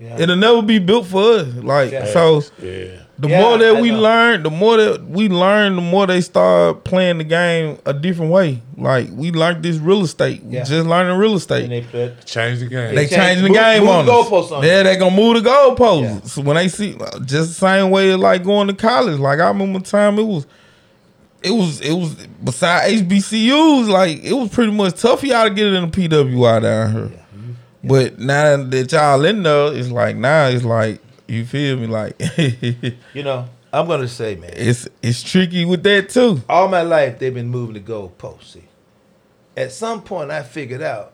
Yeah. 0.00 0.18
It'll 0.18 0.36
never 0.36 0.62
be 0.62 0.78
built 0.78 1.06
for 1.06 1.22
us. 1.38 1.48
Like 1.54 1.90
Yeah. 1.92 2.06
so, 2.06 2.42
Yeah. 2.62 3.02
The 3.18 3.28
Yeah, 3.28 3.40
more 3.40 3.58
that 3.58 3.76
I 3.76 3.80
we 3.80 3.90
know. 3.90 4.00
learn, 4.00 4.42
the 4.44 4.50
more 4.50 4.76
that 4.76 5.08
we 5.08 5.28
learn, 5.28 5.74
the 5.76 5.82
more 5.82 6.06
they 6.06 6.20
start 6.20 6.84
playing 6.84 7.18
the 7.18 7.24
game 7.24 7.76
a 7.84 7.92
different 7.92 8.30
way. 8.30 8.62
Like 8.76 9.08
we 9.12 9.32
learned 9.32 9.64
this 9.64 9.76
real 9.78 10.02
estate. 10.04 10.44
We 10.44 10.54
Yeah. 10.54 10.62
just 10.64 10.86
learning 10.86 11.16
real 11.18 11.34
estate. 11.34 11.64
And 11.64 11.72
they 11.72 11.80
put 11.80 12.24
Change 12.24 12.60
the 12.60 12.66
game. 12.66 12.94
They 12.94 13.06
change- 13.08 13.10
changing 13.20 13.42
the 13.42 13.48
move- 13.48 13.56
game 13.58 13.80
move 13.80 13.88
on 13.90 14.06
the 14.06 14.12
us. 14.12 14.28
goalposts 14.28 14.52
on 14.56 14.62
yeah, 14.64 14.82
they 14.84 14.96
gonna 14.96 15.16
move 15.16 15.42
the 15.42 15.50
goalposts. 15.50 16.02
Yeah. 16.02 16.20
So 16.26 16.42
when 16.42 16.56
they 16.56 16.68
see, 16.68 16.94
uh, 17.00 17.18
just 17.20 17.48
the 17.48 17.54
same 17.54 17.90
way 17.90 18.14
like 18.14 18.44
going 18.44 18.68
to 18.68 18.72
college. 18.74 19.18
Like 19.18 19.40
I 19.40 19.48
remember 19.48 19.80
time 19.80 20.18
it 20.20 20.22
was, 20.26 20.46
it 21.42 21.50
was 21.50 21.80
it 21.80 21.92
was 21.94 22.14
beside 22.44 22.88
HBCUs. 22.92 23.88
Like 23.88 24.22
it 24.24 24.32
was 24.34 24.48
pretty 24.50 24.70
much 24.72 25.00
tough 25.00 25.20
for 25.20 25.26
y'all 25.26 25.48
to 25.48 25.50
get 25.54 25.66
it 25.66 25.74
in 25.74 25.90
the 25.90 26.08
PWI 26.08 26.60
down 26.60 26.92
here. 26.92 27.10
But 27.84 28.18
now 28.18 28.56
that 28.56 28.92
y'all 28.92 29.24
in 29.24 29.42
there, 29.42 29.72
it's 29.72 29.90
like 29.90 30.14
now 30.16 30.46
it's 30.46 30.64
like 30.64 31.00
you 31.28 31.44
feel 31.44 31.76
me. 31.76 31.86
Like 31.86 32.20
you 33.14 33.22
know, 33.22 33.48
I'm 33.72 33.86
gonna 33.86 34.08
say, 34.08 34.34
man, 34.34 34.52
it's 34.54 34.88
it's 35.02 35.22
tricky 35.22 35.64
with 35.64 35.82
that 35.84 36.08
too. 36.08 36.42
all 36.48 36.68
my 36.68 36.82
life 36.82 37.18
they've 37.18 37.34
been 37.34 37.48
moving 37.48 37.74
the 37.74 37.80
goalposts. 37.80 38.52
See, 38.54 38.64
at 39.56 39.70
some 39.72 40.02
point 40.02 40.30
I 40.30 40.42
figured 40.42 40.82
out 40.82 41.12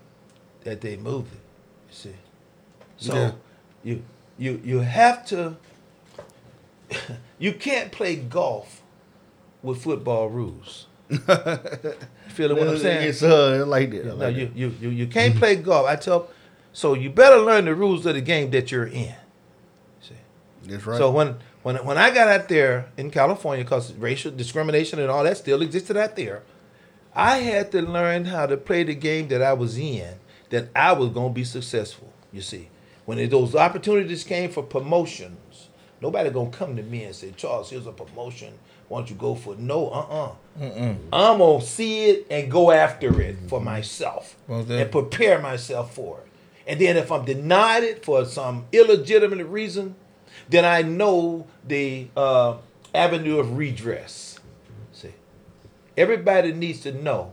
that 0.62 0.80
they 0.80 0.96
moved 0.96 1.32
it. 1.32 1.40
You 1.88 1.94
see, 1.94 2.14
so 2.96 3.14
Yeah. 3.14 3.32
you 3.82 4.02
you 4.38 4.60
you 4.64 4.80
have 4.80 5.26
to. 5.26 5.56
you 7.38 7.52
can't 7.52 7.90
play 7.90 8.16
golf 8.16 8.82
with 9.62 9.82
football 9.82 10.28
rules. 10.28 10.86
you 11.10 11.18
feeling 12.28 12.56
what 12.56 12.68
I'm 12.68 12.78
saying? 12.78 13.08
It's 13.08 13.22
uh, 13.22 13.64
like 13.66 13.90
that. 13.90 14.04
No, 14.06 14.14
like 14.16 14.36
you, 14.36 14.50
you, 14.54 14.74
you, 14.80 14.88
you 14.90 15.06
can't 15.06 15.34
play 15.36 15.56
golf. 15.56 15.86
I 15.86 15.96
tell, 15.96 16.28
so 16.72 16.94
you 16.94 17.10
better 17.10 17.38
learn 17.38 17.64
the 17.64 17.74
rules 17.74 18.06
of 18.06 18.14
the 18.14 18.20
game 18.20 18.50
that 18.50 18.70
you're 18.70 18.86
in. 18.86 19.14
That's 20.66 20.86
right. 20.86 20.98
So 20.98 21.10
when 21.10 21.36
when 21.62 21.76
when 21.84 21.98
I 21.98 22.12
got 22.12 22.28
out 22.28 22.48
there 22.48 22.90
in 22.96 23.10
California, 23.10 23.64
because 23.64 23.92
racial 23.94 24.30
discrimination 24.30 24.98
and 24.98 25.10
all 25.10 25.24
that 25.24 25.36
still 25.36 25.62
existed 25.62 25.96
out 25.96 26.16
there, 26.16 26.42
I 27.14 27.38
had 27.38 27.72
to 27.72 27.82
learn 27.82 28.26
how 28.26 28.46
to 28.46 28.56
play 28.56 28.82
the 28.82 28.94
game 28.94 29.28
that 29.28 29.42
I 29.42 29.52
was 29.52 29.78
in, 29.78 30.14
that 30.50 30.68
I 30.74 30.92
was 30.92 31.10
gonna 31.10 31.32
be 31.32 31.44
successful. 31.44 32.12
You 32.32 32.42
see, 32.42 32.68
when 33.04 33.18
it- 33.18 33.30
those 33.30 33.54
opportunities 33.54 34.24
came 34.24 34.50
for 34.50 34.62
promotions, 34.62 35.68
nobody 36.00 36.30
gonna 36.30 36.50
come 36.50 36.76
to 36.76 36.82
me 36.82 37.04
and 37.04 37.14
say, 37.14 37.32
Charles, 37.36 37.70
here's 37.70 37.86
a 37.86 37.92
promotion. 37.92 38.54
Why 38.88 38.98
don't 39.00 39.10
you 39.10 39.16
go 39.16 39.34
for 39.34 39.54
it? 39.54 39.60
No, 39.60 39.88
uh-uh. 39.88 40.32
I'm 41.12 41.38
gonna 41.38 41.60
see 41.62 42.10
it 42.10 42.26
and 42.30 42.50
go 42.50 42.70
after 42.70 43.20
it 43.20 43.36
for 43.48 43.58
mm-hmm. 43.58 43.64
myself 43.64 44.36
Most 44.46 44.68
and 44.70 44.90
prepare 44.90 45.38
myself 45.38 45.94
for 45.94 46.18
it. 46.18 46.26
And 46.66 46.80
then 46.80 46.96
if 46.96 47.10
I'm 47.12 47.24
denied 47.24 47.82
it 47.84 48.04
for 48.04 48.24
some 48.24 48.66
illegitimate 48.72 49.46
reason, 49.46 49.96
then 50.48 50.64
I 50.64 50.82
know 50.82 51.46
the 51.66 52.08
uh, 52.16 52.56
avenue 52.94 53.38
of 53.38 53.56
redress. 53.56 54.38
See, 54.92 55.14
everybody 55.96 56.52
needs 56.52 56.80
to 56.80 56.92
know 56.92 57.32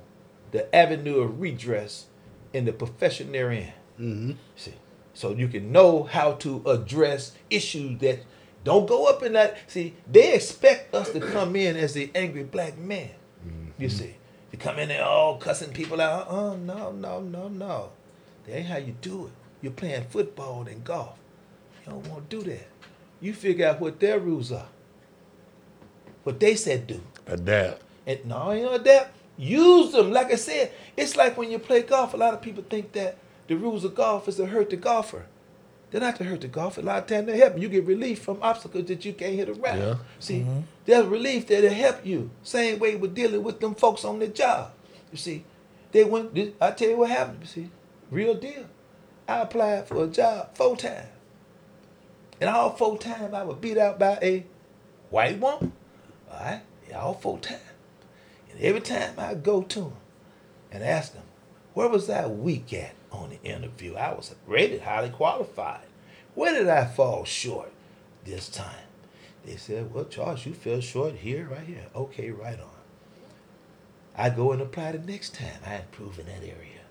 the 0.51 0.73
avenue 0.75 1.19
of 1.19 1.39
redress 1.39 2.07
in 2.53 2.65
the 2.65 2.73
profession 2.73 3.31
they're 3.31 3.51
in. 3.51 3.73
Mm-hmm. 3.99 4.31
See, 4.55 4.73
so 5.13 5.31
you 5.31 5.47
can 5.47 5.71
know 5.71 6.03
how 6.03 6.33
to 6.33 6.63
address 6.65 7.33
issues 7.49 7.99
that 7.99 8.19
don't 8.63 8.87
go 8.87 9.07
up 9.07 9.23
in 9.23 9.33
that. 9.33 9.57
See, 9.67 9.95
they 10.09 10.33
expect 10.33 10.93
us 10.93 11.11
to 11.11 11.19
come 11.19 11.55
in 11.55 11.75
as 11.75 11.93
the 11.93 12.11
angry 12.13 12.43
black 12.43 12.77
man. 12.77 13.11
You 13.81 13.89
see, 13.89 14.15
you 14.51 14.59
come 14.59 14.77
in 14.77 14.89
there 14.89 15.03
all 15.03 15.37
cussing 15.37 15.71
people 15.71 15.99
out. 15.99 16.27
Oh 16.29 16.55
no, 16.55 16.91
no, 16.91 17.19
no, 17.19 17.47
no. 17.47 17.89
That 18.45 18.57
ain't 18.57 18.67
how 18.67 18.77
you 18.77 18.95
do 19.01 19.25
it. 19.25 19.31
You're 19.61 19.71
playing 19.71 20.05
football 20.09 20.67
and 20.67 20.83
golf. 20.83 21.17
You 21.83 21.93
don't 21.93 22.07
want 22.07 22.29
to 22.29 22.37
do 22.43 22.51
that. 22.51 22.67
You 23.21 23.33
figure 23.33 23.67
out 23.67 23.79
what 23.79 23.99
their 23.99 24.19
rules 24.19 24.51
are. 24.51 24.67
What 26.23 26.39
they 26.39 26.55
said 26.55 26.87
do. 26.87 27.01
Adapt. 27.27 27.81
And 28.05 28.25
no, 28.25 28.51
you 28.51 28.63
know 28.63 28.77
that. 28.77 29.13
Use 29.37 29.91
them. 29.91 30.11
Like 30.11 30.31
I 30.31 30.35
said, 30.35 30.71
it's 30.97 31.15
like 31.15 31.37
when 31.37 31.49
you 31.49 31.59
play 31.59 31.83
golf. 31.83 32.13
A 32.13 32.17
lot 32.17 32.33
of 32.33 32.41
people 32.41 32.63
think 32.67 32.91
that 32.93 33.17
the 33.47 33.55
rules 33.55 33.85
of 33.85 33.95
golf 33.95 34.27
is 34.27 34.35
to 34.35 34.45
hurt 34.47 34.69
the 34.69 34.75
golfer. 34.75 35.25
They're 35.89 36.01
not 36.01 36.15
to 36.17 36.23
hurt 36.23 36.41
the 36.41 36.47
golfer. 36.47 36.81
A 36.81 36.83
lot 36.83 36.99
of 36.99 37.07
times 37.07 37.27
they 37.27 37.37
help 37.37 37.55
you. 37.55 37.63
You 37.63 37.69
get 37.69 37.85
relief 37.85 38.21
from 38.21 38.39
obstacles 38.41 38.85
that 38.85 39.03
you 39.03 39.13
can't 39.13 39.35
hit 39.35 39.49
around. 39.49 39.79
Yeah. 39.79 39.95
See, 40.19 40.39
mm-hmm. 40.39 40.61
there's 40.85 41.05
relief 41.05 41.47
that'll 41.47 41.69
help 41.69 42.05
you. 42.05 42.31
Same 42.43 42.79
way 42.79 42.95
with 42.95 43.13
dealing 43.13 43.43
with 43.43 43.59
them 43.59 43.75
folks 43.75 44.05
on 44.05 44.19
the 44.19 44.27
job. 44.27 44.71
You 45.11 45.17
see, 45.17 45.43
they 45.91 46.05
went. 46.05 46.37
I 46.61 46.71
tell 46.71 46.89
you 46.89 46.97
what 46.97 47.09
happened. 47.09 47.39
You 47.41 47.47
see, 47.47 47.69
real 48.09 48.35
deal. 48.35 48.65
I 49.27 49.39
applied 49.39 49.87
for 49.87 50.03
a 50.03 50.07
job 50.07 50.55
four 50.55 50.77
times, 50.77 51.07
and 52.41 52.49
all 52.49 52.71
four 52.71 52.97
times 52.97 53.33
I 53.33 53.43
was 53.43 53.57
beat 53.57 53.77
out 53.77 53.99
by 53.99 54.17
a 54.21 54.45
white 55.11 55.39
woman. 55.39 55.71
All 56.29 56.39
right, 56.39 56.61
all 56.95 57.13
four 57.13 57.37
times. 57.39 57.61
And 58.51 58.59
every 58.59 58.81
time 58.81 59.13
I 59.17 59.35
go 59.35 59.61
to 59.61 59.79
them 59.79 59.93
and 60.71 60.83
ask 60.83 61.13
them, 61.13 61.23
where 61.73 61.87
was 61.87 62.09
I 62.09 62.27
weak 62.27 62.73
at 62.73 62.95
on 63.11 63.29
the 63.29 63.41
interview? 63.43 63.95
I 63.95 64.13
was 64.13 64.35
rated 64.47 64.81
highly 64.81 65.09
qualified. 65.09 65.85
Where 66.33 66.53
did 66.53 66.67
I 66.67 66.85
fall 66.85 67.23
short 67.23 67.71
this 68.25 68.49
time? 68.49 68.87
They 69.45 69.55
said, 69.55 69.93
well, 69.93 70.05
Charles, 70.05 70.45
you 70.45 70.53
fell 70.53 70.81
short 70.81 71.15
here, 71.15 71.47
right 71.49 71.65
here. 71.65 71.85
Okay, 71.95 72.31
right 72.31 72.59
on. 72.59 72.67
I 74.17 74.29
go 74.29 74.51
and 74.51 74.61
apply 74.61 74.93
the 74.93 74.99
next 74.99 75.35
time. 75.35 75.59
I 75.65 75.77
improve 75.77 76.19
in 76.19 76.25
that 76.25 76.43
area. 76.43 76.81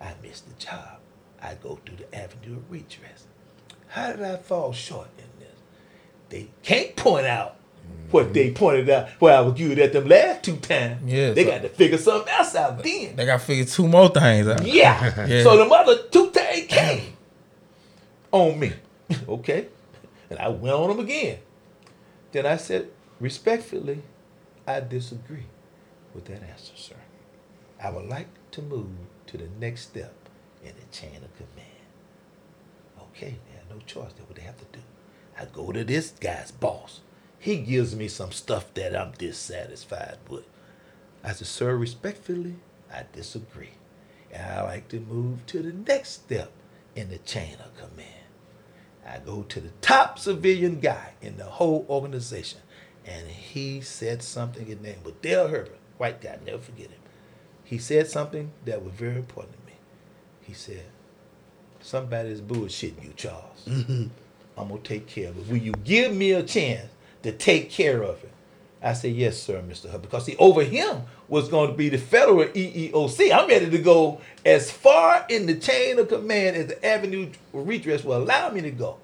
I 0.00 0.14
missed 0.22 0.48
the 0.48 0.64
job. 0.64 0.98
I 1.42 1.54
go 1.54 1.78
through 1.84 1.96
the 1.96 2.14
avenue 2.14 2.56
of 2.56 2.70
redress. 2.70 3.25
How 3.88 4.12
did 4.12 4.22
I 4.22 4.36
fall 4.36 4.72
short 4.72 5.08
in 5.18 5.40
this? 5.40 5.54
They 6.28 6.48
can't 6.62 6.94
point 6.96 7.26
out 7.26 7.56
what 8.10 8.32
they 8.32 8.50
pointed 8.52 8.88
out 8.90 9.08
Well, 9.20 9.36
I 9.36 9.46
was 9.46 9.58
good 9.58 9.78
at 9.78 9.92
them 9.92 10.08
last 10.08 10.42
two 10.44 10.56
times. 10.56 11.02
Yeah, 11.10 11.32
they 11.32 11.44
so- 11.44 11.50
got 11.50 11.62
to 11.62 11.68
figure 11.68 11.98
something 11.98 12.32
else 12.32 12.54
out 12.54 12.82
then. 12.82 13.16
They 13.16 13.26
got 13.26 13.40
to 13.40 13.46
figure 13.46 13.64
two 13.64 13.88
more 13.88 14.08
things 14.08 14.46
out. 14.48 14.64
Yeah. 14.66 15.26
Yeah. 15.28 15.42
So 15.42 15.56
the 15.56 15.64
mother 15.66 15.96
two 16.10 16.30
things 16.30 16.66
came 16.68 17.16
on 18.32 18.58
me. 18.58 18.72
okay. 19.28 19.68
And 20.30 20.38
I 20.38 20.48
went 20.48 20.74
on 20.74 20.88
them 20.88 21.00
again. 21.00 21.38
Then 22.32 22.46
I 22.46 22.56
said, 22.56 22.88
respectfully, 23.20 24.02
I 24.66 24.80
disagree 24.80 25.46
with 26.14 26.24
that 26.26 26.42
answer, 26.42 26.72
sir. 26.74 26.96
I 27.82 27.90
would 27.90 28.06
like 28.06 28.26
to 28.52 28.62
move 28.62 28.88
to 29.26 29.36
the 29.36 29.48
next 29.60 29.82
step 29.82 30.12
in 30.64 30.72
the 30.74 30.96
chain 30.96 31.16
of 31.16 31.34
command. 31.36 31.70
Okay, 33.14 33.36
no 33.76 33.82
choice. 33.86 34.12
That's 34.16 34.28
what 34.28 34.36
they 34.36 34.42
have 34.42 34.58
to 34.58 34.78
do. 34.78 34.84
I 35.38 35.44
go 35.44 35.72
to 35.72 35.84
this 35.84 36.10
guy's 36.10 36.50
boss. 36.50 37.00
he 37.38 37.58
gives 37.58 37.94
me 37.94 38.08
some 38.08 38.32
stuff 38.32 38.72
that 38.74 38.96
I'm 38.96 39.12
dissatisfied 39.12 40.16
with. 40.28 40.46
I 41.22 41.32
said, 41.32 41.46
sir, 41.46 41.76
respectfully, 41.76 42.56
I 42.92 43.04
disagree. 43.12 43.74
And 44.32 44.42
I 44.42 44.62
like 44.62 44.88
to 44.88 45.00
move 45.00 45.44
to 45.46 45.62
the 45.62 45.72
next 45.72 46.10
step 46.10 46.50
in 46.94 47.10
the 47.10 47.18
chain 47.18 47.56
of 47.64 47.76
command. 47.76 48.10
I 49.06 49.18
go 49.18 49.42
to 49.42 49.60
the 49.60 49.70
top 49.80 50.18
civilian 50.18 50.80
guy 50.80 51.12
in 51.20 51.36
the 51.36 51.44
whole 51.44 51.86
organization. 51.88 52.60
And 53.04 53.28
he 53.28 53.80
said 53.80 54.22
something, 54.22 54.66
his 54.66 54.80
name 54.80 54.98
was 55.04 55.14
Dale 55.22 55.48
Herbert, 55.48 55.78
white 55.98 56.20
guy, 56.20 56.38
never 56.44 56.58
forget 56.58 56.88
him. 56.88 56.98
He 57.62 57.78
said 57.78 58.08
something 58.08 58.50
that 58.64 58.82
was 58.82 58.94
very 58.94 59.16
important 59.16 59.56
to 59.60 59.66
me. 59.66 59.78
He 60.40 60.54
said, 60.54 60.84
Somebody's 61.86 62.40
bullshitting 62.40 63.04
you, 63.04 63.12
Charles. 63.14 63.64
Mm-hmm. 63.64 64.08
I'm 64.58 64.68
gonna 64.68 64.80
take 64.80 65.06
care 65.06 65.28
of 65.28 65.38
it. 65.38 65.46
Will 65.46 65.56
you 65.56 65.70
give 65.84 66.12
me 66.12 66.32
a 66.32 66.42
chance 66.42 66.90
to 67.22 67.30
take 67.30 67.70
care 67.70 68.02
of 68.02 68.24
it? 68.24 68.32
I 68.82 68.92
said, 68.92 69.12
Yes, 69.12 69.40
sir, 69.40 69.62
Mr. 69.62 69.84
Hubbard. 69.84 70.02
Because 70.02 70.24
see, 70.24 70.34
over 70.40 70.64
him 70.64 71.02
was 71.28 71.48
going 71.48 71.70
to 71.70 71.76
be 71.76 71.88
the 71.88 71.98
federal 71.98 72.44
EEOC. 72.44 73.30
I'm 73.32 73.48
ready 73.48 73.70
to 73.70 73.78
go 73.78 74.20
as 74.44 74.68
far 74.68 75.26
in 75.28 75.46
the 75.46 75.54
chain 75.54 76.00
of 76.00 76.08
command 76.08 76.56
as 76.56 76.66
the 76.66 76.84
avenue 76.84 77.30
redress 77.52 78.02
will 78.02 78.16
allow 78.16 78.50
me 78.50 78.62
to 78.62 78.72
go. 78.72 78.98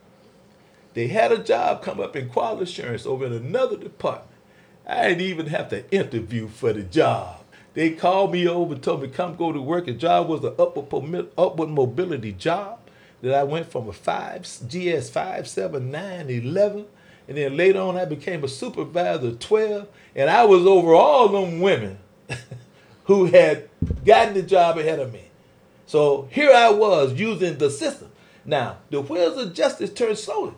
They 0.94 1.06
had 1.06 1.30
a 1.30 1.38
job 1.38 1.82
come 1.82 2.00
up 2.00 2.16
in 2.16 2.30
quality 2.30 2.64
assurance 2.64 3.06
over 3.06 3.26
in 3.26 3.32
another 3.32 3.76
department. 3.76 4.28
I 4.88 5.06
didn't 5.06 5.22
even 5.22 5.46
have 5.46 5.68
to 5.68 5.88
interview 5.92 6.48
for 6.48 6.72
the 6.72 6.82
job. 6.82 7.41
They 7.74 7.90
called 7.90 8.32
me 8.32 8.46
over 8.46 8.74
and 8.74 8.82
told 8.82 9.02
me 9.02 9.08
come 9.08 9.36
go 9.36 9.52
to 9.52 9.60
work. 9.60 9.86
The 9.86 9.92
job 9.92 10.28
was 10.28 10.44
an 10.44 10.54
upward, 10.58 11.28
upward 11.38 11.70
mobility 11.70 12.32
job 12.32 12.80
that 13.22 13.34
I 13.34 13.44
went 13.44 13.70
from 13.70 13.88
a 13.88 13.92
five 13.92 14.42
GS 14.42 15.08
five 15.08 15.48
seven 15.48 15.90
nine 15.90 16.28
eleven, 16.28 16.86
and 17.28 17.36
then 17.36 17.56
later 17.56 17.80
on 17.80 17.96
I 17.96 18.04
became 18.04 18.44
a 18.44 18.48
supervisor 18.48 19.32
twelve, 19.32 19.88
and 20.14 20.28
I 20.28 20.44
was 20.44 20.66
over 20.66 20.94
all 20.94 21.28
them 21.28 21.60
women 21.60 21.98
who 23.04 23.26
had 23.26 23.68
gotten 24.04 24.34
the 24.34 24.42
job 24.42 24.76
ahead 24.76 24.98
of 24.98 25.12
me. 25.12 25.24
So 25.86 26.28
here 26.30 26.52
I 26.52 26.70
was 26.70 27.14
using 27.14 27.58
the 27.58 27.70
system. 27.70 28.10
Now 28.44 28.78
the 28.90 29.00
wheels 29.00 29.38
of 29.38 29.54
justice 29.54 29.92
turned 29.92 30.18
slowly. 30.18 30.54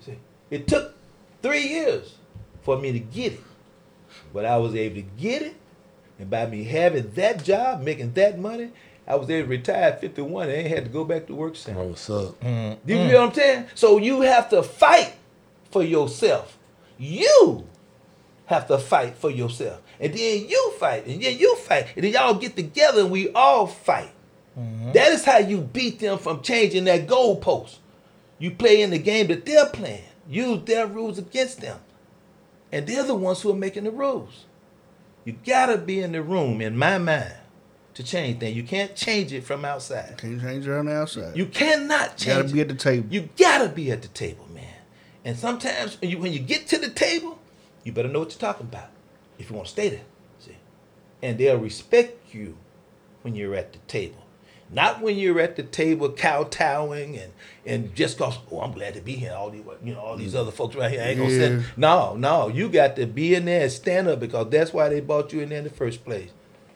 See, 0.00 0.18
it 0.50 0.66
took 0.66 0.94
three 1.42 1.68
years 1.68 2.14
for 2.62 2.78
me 2.78 2.92
to 2.92 2.98
get 2.98 3.34
it, 3.34 3.40
but 4.32 4.44
I 4.44 4.56
was 4.56 4.74
able 4.74 4.96
to 4.96 5.02
get 5.02 5.42
it, 5.42 5.56
and 6.18 6.30
by 6.30 6.46
me 6.46 6.64
having 6.64 7.10
that 7.12 7.42
job, 7.44 7.82
making 7.82 8.12
that 8.14 8.38
money, 8.38 8.70
I 9.06 9.16
was 9.16 9.28
able 9.28 9.46
to 9.46 9.50
retire 9.50 9.84
at 9.84 10.00
51 10.00 10.48
and 10.48 10.52
ain't 10.52 10.68
had 10.68 10.84
to 10.84 10.90
go 10.90 11.04
back 11.04 11.26
to 11.26 11.34
work 11.34 11.56
since. 11.56 11.76
Oh, 11.76 11.84
what's 11.84 12.08
up? 12.08 12.40
Do 12.40 12.46
you 12.46 12.56
mm. 12.56 13.08
get 13.08 13.14
what 13.14 13.28
I'm 13.28 13.34
saying? 13.34 13.66
So 13.74 13.98
you 13.98 14.20
have 14.20 14.48
to 14.50 14.62
fight 14.62 15.14
for 15.70 15.82
yourself. 15.82 16.56
You 16.98 17.66
have 18.46 18.68
to 18.68 18.78
fight 18.78 19.16
for 19.16 19.30
yourself. 19.30 19.80
And 19.98 20.12
then 20.14 20.48
you 20.48 20.72
fight, 20.78 21.06
and 21.06 21.22
then 21.22 21.38
you 21.38 21.56
fight, 21.56 21.86
and 21.96 22.04
then 22.04 22.12
y'all 22.12 22.34
get 22.34 22.56
together 22.56 23.02
and 23.02 23.10
we 23.10 23.30
all 23.32 23.66
fight. 23.66 24.12
Mm-hmm. 24.58 24.92
That 24.92 25.12
is 25.12 25.24
how 25.24 25.38
you 25.38 25.60
beat 25.60 25.98
them 25.98 26.18
from 26.18 26.42
changing 26.42 26.84
that 26.84 27.06
goalpost. 27.06 27.78
You 28.38 28.50
play 28.50 28.82
in 28.82 28.90
the 28.90 28.98
game 28.98 29.28
that 29.28 29.46
they're 29.46 29.66
playing. 29.66 30.04
Use 30.28 30.62
their 30.64 30.86
rules 30.86 31.18
against 31.18 31.60
them. 31.60 31.78
And 32.70 32.86
they're 32.86 33.04
the 33.04 33.14
ones 33.14 33.40
who 33.40 33.50
are 33.50 33.56
making 33.56 33.84
the 33.84 33.90
rules. 33.90 34.46
You 35.24 35.36
gotta 35.44 35.78
be 35.78 36.00
in 36.00 36.12
the 36.12 36.22
room, 36.22 36.60
in 36.60 36.76
my 36.76 36.98
mind, 36.98 37.34
to 37.94 38.02
change 38.02 38.40
things. 38.40 38.56
You 38.56 38.64
can't 38.64 38.96
change 38.96 39.32
it 39.32 39.44
from 39.44 39.64
outside. 39.64 40.18
Can't 40.18 40.40
change 40.40 40.66
it 40.66 40.70
from 40.70 40.86
the 40.86 40.92
outside. 40.92 41.36
You 41.36 41.46
cannot 41.46 42.16
change 42.16 42.26
You 42.26 42.34
gotta 42.34 42.54
be 42.54 42.60
at 42.60 42.68
the 42.68 42.74
table. 42.74 43.06
You 43.10 43.28
gotta 43.36 43.68
be 43.68 43.92
at 43.92 44.02
the 44.02 44.08
table, 44.08 44.48
man. 44.52 44.74
And 45.24 45.36
sometimes 45.38 46.00
when 46.00 46.10
you, 46.10 46.18
when 46.18 46.32
you 46.32 46.40
get 46.40 46.66
to 46.68 46.78
the 46.78 46.88
table, 46.90 47.38
you 47.84 47.92
better 47.92 48.08
know 48.08 48.20
what 48.20 48.30
you're 48.30 48.40
talking 48.40 48.66
about 48.66 48.90
if 49.38 49.50
you 49.50 49.56
want 49.56 49.66
to 49.66 49.72
stay 49.72 49.88
there. 49.88 50.04
See, 50.40 50.56
and 51.22 51.38
they'll 51.38 51.58
respect 51.58 52.34
you 52.34 52.56
when 53.22 53.36
you're 53.36 53.54
at 53.54 53.72
the 53.72 53.78
table, 53.80 54.21
not 54.72 55.00
when 55.02 55.16
you're 55.18 55.38
at 55.40 55.56
the 55.56 55.62
table 55.62 56.08
kowtowing 56.10 57.16
and 57.18 57.32
and 57.64 57.94
just 57.94 58.18
cause 58.18 58.38
oh 58.50 58.60
I'm 58.60 58.72
glad 58.72 58.94
to 58.94 59.00
be 59.00 59.12
here. 59.12 59.32
All 59.36 59.50
these 59.50 59.62
you 59.84 59.94
know 59.94 60.00
all 60.00 60.16
these 60.16 60.34
other 60.34 60.50
folks 60.50 60.74
right 60.74 60.90
here 60.90 61.02
I 61.02 61.08
ain't 61.10 61.18
gonna 61.18 61.30
Yeah. 61.30 61.60
say 61.60 61.64
no 61.76 62.16
no. 62.16 62.48
You 62.48 62.68
got 62.68 62.96
to 62.96 63.06
be 63.06 63.34
in 63.34 63.44
there 63.44 63.62
and 63.62 63.72
stand 63.72 64.08
up 64.08 64.20
because 64.20 64.48
that's 64.50 64.72
why 64.72 64.88
they 64.88 65.00
brought 65.00 65.32
you 65.32 65.40
in 65.40 65.50
there 65.50 65.58
in 65.58 65.64
the 65.64 65.70
first 65.70 66.04
place 66.04 66.30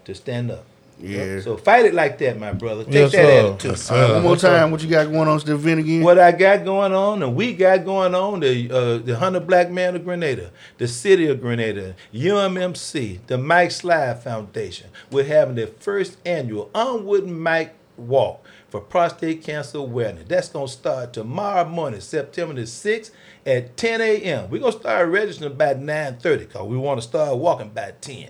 to 0.05 0.15
stand 0.15 0.51
up. 0.51 0.65
Yeah. 0.99 1.41
So 1.41 1.59
fight 1.59 1.85
it 1.85 1.93
like 1.93 2.17
that, 2.19 2.39
my 2.41 2.53
brother. 2.55 2.83
Take 2.85 2.95
Yes, 2.95 3.13
that 3.13 3.27
sir. 3.27 3.49
attitude. 3.51 3.71
Yes, 3.73 3.91
All 3.91 3.97
right, 3.99 4.07
sir. 4.07 4.15
one 4.15 4.23
more 4.23 4.37
time, 4.37 4.71
what 4.71 4.83
you 4.83 4.89
got 4.89 5.13
going 5.13 5.29
on, 5.29 5.41
Steve 5.41 5.59
Vin 5.59 5.79
again? 5.79 6.03
what 6.03 6.19
I 6.19 6.33
got 6.33 6.65
going 6.65 6.95
on 6.95 7.23
and 7.23 7.37
we 7.37 7.53
got 7.53 7.85
going 7.85 8.15
on 8.15 8.41
the 8.41 8.71
uh, 8.71 8.97
the 8.99 9.15
Hundred 9.19 9.47
Black 9.47 9.71
Man 9.71 9.95
of 9.97 10.05
Grenada, 10.05 10.51
the 10.79 10.89
City 10.89 11.27
of 11.27 11.43
Grenada, 11.43 11.95
UMMC, 12.15 13.19
the 13.27 13.37
Mike 13.39 13.71
Slive 13.71 14.23
Foundation. 14.23 14.89
We're 15.11 15.25
having 15.25 15.55
their 15.57 15.67
first 15.67 16.17
annual 16.25 16.71
Onward 16.75 17.27
Mike 17.27 17.75
Walk 17.97 18.45
for 18.69 18.81
prostate 18.81 19.43
cancer 19.43 19.79
awareness. 19.79 20.25
That's 20.29 20.49
gonna 20.49 20.69
start 20.69 21.13
tomorrow 21.13 21.67
morning, 21.67 22.01
September 22.01 22.55
the 22.55 22.63
6th 22.63 23.11
at 23.45 23.77
10 23.77 24.01
a.m. 24.01 24.51
We're 24.51 24.61
gonna 24.61 24.73
start 24.73 25.09
registering 25.09 25.57
by 25.57 25.75
9:30 25.75 26.39
because 26.41 26.69
we 26.69 26.77
want 26.77 27.01
to 27.01 27.07
start 27.07 27.37
walking 27.39 27.71
by 27.71 27.95
10. 28.01 28.29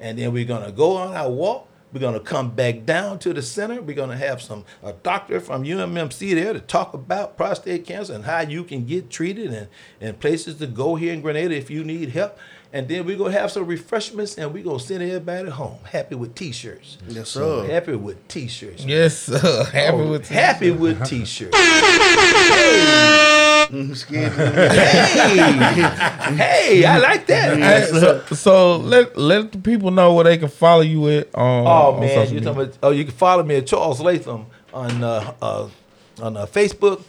And 0.00 0.18
then 0.18 0.32
we're 0.32 0.46
gonna 0.46 0.72
go 0.72 0.96
on 0.96 1.14
our 1.14 1.30
walk. 1.30 1.68
We're 1.92 2.00
gonna 2.00 2.20
come 2.20 2.52
back 2.52 2.86
down 2.86 3.18
to 3.18 3.34
the 3.34 3.42
center. 3.42 3.82
We're 3.82 3.94
gonna 3.94 4.16
have 4.16 4.40
some 4.40 4.64
a 4.82 4.94
doctor 4.94 5.40
from 5.40 5.64
UMMC 5.64 6.34
there 6.34 6.54
to 6.54 6.60
talk 6.60 6.94
about 6.94 7.36
prostate 7.36 7.84
cancer 7.84 8.14
and 8.14 8.24
how 8.24 8.40
you 8.40 8.64
can 8.64 8.86
get 8.86 9.10
treated 9.10 9.52
and, 9.52 9.68
and 10.00 10.18
places 10.18 10.56
to 10.56 10.66
go 10.66 10.94
here 10.94 11.12
in 11.12 11.20
Grenada 11.20 11.54
if 11.54 11.70
you 11.70 11.84
need 11.84 12.10
help. 12.10 12.38
And 12.74 12.88
then 12.88 13.04
we're 13.04 13.18
gonna 13.18 13.32
have 13.32 13.50
some 13.52 13.66
refreshments 13.66 14.38
and 14.38 14.52
we're 14.52 14.64
gonna 14.64 14.80
send 14.80 15.02
everybody 15.02 15.50
home 15.50 15.76
happy 15.84 16.14
with 16.14 16.34
t-shirts. 16.34 16.96
Yes, 17.06 17.28
So 17.28 17.66
sir. 17.66 17.72
happy 17.72 17.96
with 17.96 18.26
t-shirts. 18.28 18.84
Yes, 18.86 19.18
sir. 19.18 19.64
Happy 19.72 19.96
with 20.06 20.28
Happy 20.28 20.70
with 20.70 21.04
t-shirts. 21.04 21.56
Mm, 23.62 23.94
hey, 24.04 24.28
hey, 26.36 26.84
I 26.84 26.98
like 26.98 27.26
that. 27.28 27.56
Hey, 27.58 27.86
so, 27.98 28.20
so 28.34 28.76
let 28.76 29.16
let 29.16 29.52
the 29.52 29.58
people 29.58 29.90
know 29.90 30.12
where 30.14 30.24
they 30.24 30.36
can 30.36 30.48
follow 30.48 30.82
you 30.82 31.08
at. 31.08 31.26
Um, 31.28 31.66
Oh 31.66 31.94
on 31.94 32.00
man, 32.00 32.32
you 32.34 32.40
talking 32.40 32.62
about? 32.64 32.78
Oh, 32.82 32.90
you 32.90 33.04
can 33.04 33.14
follow 33.14 33.42
me 33.44 33.56
at 33.56 33.66
Charles 33.66 34.00
Latham 34.00 34.46
on 34.74 35.02
uh, 35.02 35.32
uh, 35.40 35.68
on 36.20 36.36
uh, 36.36 36.44
Facebook 36.46 37.02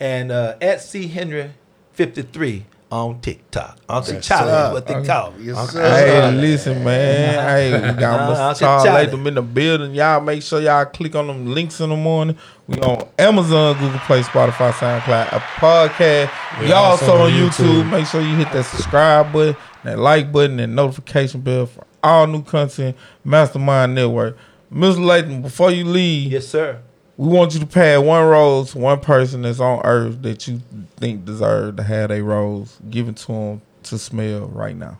and 0.00 0.30
uh, 0.32 0.54
at 0.62 0.80
C 0.80 1.06
Henry 1.08 1.50
fifty 1.92 2.22
three 2.22 2.64
on 2.90 3.20
TikTok. 3.20 3.78
Uncle 3.88 4.14
Yes, 4.14 4.26
Charlie 4.28 4.50
sir. 4.52 4.66
is 4.68 4.72
what 4.72 4.86
they 4.86 5.04
call 5.04 5.30
me. 5.32 5.44
Yes, 5.46 5.56
Uncle 5.56 5.72
sir. 5.74 5.90
Hey, 5.90 6.20
Charlie. 6.20 6.36
listen, 6.38 6.84
man. 6.84 7.48
Hey, 7.48 7.72
we 7.92 7.98
got 8.00 8.20
Uh, 8.20 8.32
Mr. 8.32 8.38
Uncle 8.40 8.54
Charles 8.60 8.84
Charlie. 8.84 9.04
Latham 9.06 9.26
in 9.26 9.34
the 9.34 9.42
building. 9.42 9.94
Y'all 9.94 10.20
make 10.20 10.42
sure 10.42 10.60
y'all 10.60 10.84
click 10.84 11.14
on 11.16 11.26
them 11.26 11.52
links 11.52 11.80
in 11.80 11.90
the 11.90 11.96
morning. 11.96 12.36
We 12.68 12.78
on 12.80 13.06
Amazon, 13.18 13.76
Google 13.78 13.98
Play, 14.00 14.22
Spotify, 14.22 14.70
SoundCloud, 14.72 15.32
a 15.32 15.40
podcast. 15.40 16.30
We 16.60 16.68
Y'all 16.68 16.76
also 16.76 17.06
also 17.12 17.16
on 17.16 17.20
on 17.22 17.30
YouTube. 17.32 17.82
YouTube. 17.82 17.90
Make 17.90 18.06
sure 18.06 18.20
you 18.20 18.36
hit 18.36 18.52
that 18.52 18.64
subscribe 18.64 19.32
button, 19.32 19.56
that 19.84 19.98
like 19.98 20.30
button, 20.32 20.60
and 20.60 20.74
notification 20.76 21.40
bell 21.40 21.66
for 21.66 21.84
all 22.04 22.26
new 22.28 22.42
content. 22.42 22.96
Mastermind 23.24 23.94
Network. 23.96 24.36
Mr. 24.72 25.04
Latham, 25.04 25.42
before 25.42 25.70
you 25.70 25.84
leave, 25.84 26.32
Yes, 26.32 26.46
sir. 26.48 26.78
We 27.16 27.28
want 27.28 27.54
you 27.54 27.60
to 27.60 27.66
pay 27.66 27.96
one 27.98 28.24
rose 28.26 28.74
one 28.74 29.00
person 29.00 29.42
that's 29.42 29.60
on 29.60 29.80
earth 29.84 30.20
that 30.22 30.46
you 30.46 30.60
think 30.96 31.24
deserve 31.24 31.76
to 31.76 31.82
have 31.82 32.10
a 32.10 32.22
rose 32.22 32.78
given 32.90 33.14
to 33.14 33.26
them 33.26 33.62
to 33.84 33.98
smell 33.98 34.46
right 34.48 34.76
now. 34.76 34.98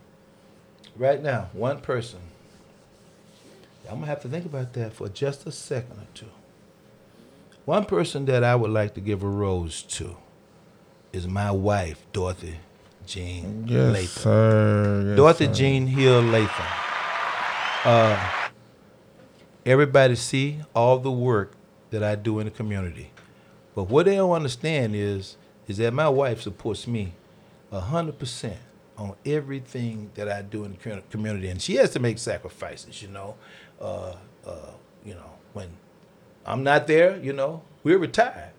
Right 0.96 1.22
now, 1.22 1.50
one 1.52 1.80
person. 1.80 2.20
I'm 3.88 3.96
gonna 3.96 4.06
have 4.06 4.20
to 4.22 4.28
think 4.28 4.46
about 4.46 4.72
that 4.74 4.92
for 4.94 5.08
just 5.08 5.46
a 5.46 5.52
second 5.52 5.98
or 5.98 6.06
two. 6.14 6.26
One 7.66 7.84
person 7.84 8.24
that 8.26 8.42
I 8.44 8.54
would 8.56 8.70
like 8.70 8.94
to 8.94 9.00
give 9.00 9.22
a 9.22 9.28
rose 9.28 9.82
to 9.82 10.16
is 11.12 11.26
my 11.26 11.50
wife, 11.50 12.04
Dorothy 12.12 12.56
Jean 13.06 13.64
Yes, 13.68 13.92
Latham. 13.92 14.08
sir. 14.22 15.04
Yes, 15.08 15.16
Dorothy 15.16 15.46
sir. 15.46 15.52
Jean 15.52 15.86
Hill 15.86 16.22
Latham. 16.22 16.66
Uh, 17.84 18.30
everybody 19.64 20.14
see 20.16 20.60
all 20.74 20.98
the 20.98 21.10
work 21.10 21.52
that 21.90 22.02
I 22.02 22.14
do 22.14 22.38
in 22.38 22.46
the 22.46 22.50
community, 22.50 23.10
but 23.74 23.84
what 23.84 24.06
they 24.06 24.16
don't 24.16 24.32
understand 24.32 24.94
is 24.94 25.36
is 25.68 25.78
that 25.78 25.92
my 25.92 26.08
wife 26.08 26.40
supports 26.40 26.86
me 26.86 27.12
hundred 27.72 28.18
percent 28.18 28.58
on 28.96 29.14
everything 29.26 30.10
that 30.14 30.28
I 30.30 30.40
do 30.40 30.64
in 30.64 30.78
the 30.82 31.02
community, 31.10 31.48
and 31.48 31.60
she 31.60 31.74
has 31.76 31.90
to 31.90 31.98
make 32.00 32.18
sacrifices. 32.18 33.02
You 33.02 33.08
know, 33.08 33.34
uh, 33.80 34.14
uh, 34.46 34.70
you 35.04 35.14
know 35.14 35.30
when 35.52 35.68
I'm 36.46 36.62
not 36.62 36.86
there, 36.86 37.18
you 37.18 37.32
know, 37.32 37.62
we're 37.82 37.98
retired, 37.98 38.52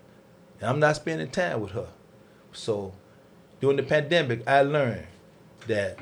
and 0.60 0.70
I'm 0.70 0.78
not 0.78 0.96
spending 0.96 1.30
time 1.30 1.60
with 1.60 1.72
her. 1.72 1.88
So 2.52 2.92
during 3.60 3.76
the 3.76 3.82
pandemic, 3.82 4.46
I 4.46 4.62
learned 4.62 5.06
that 5.66 5.98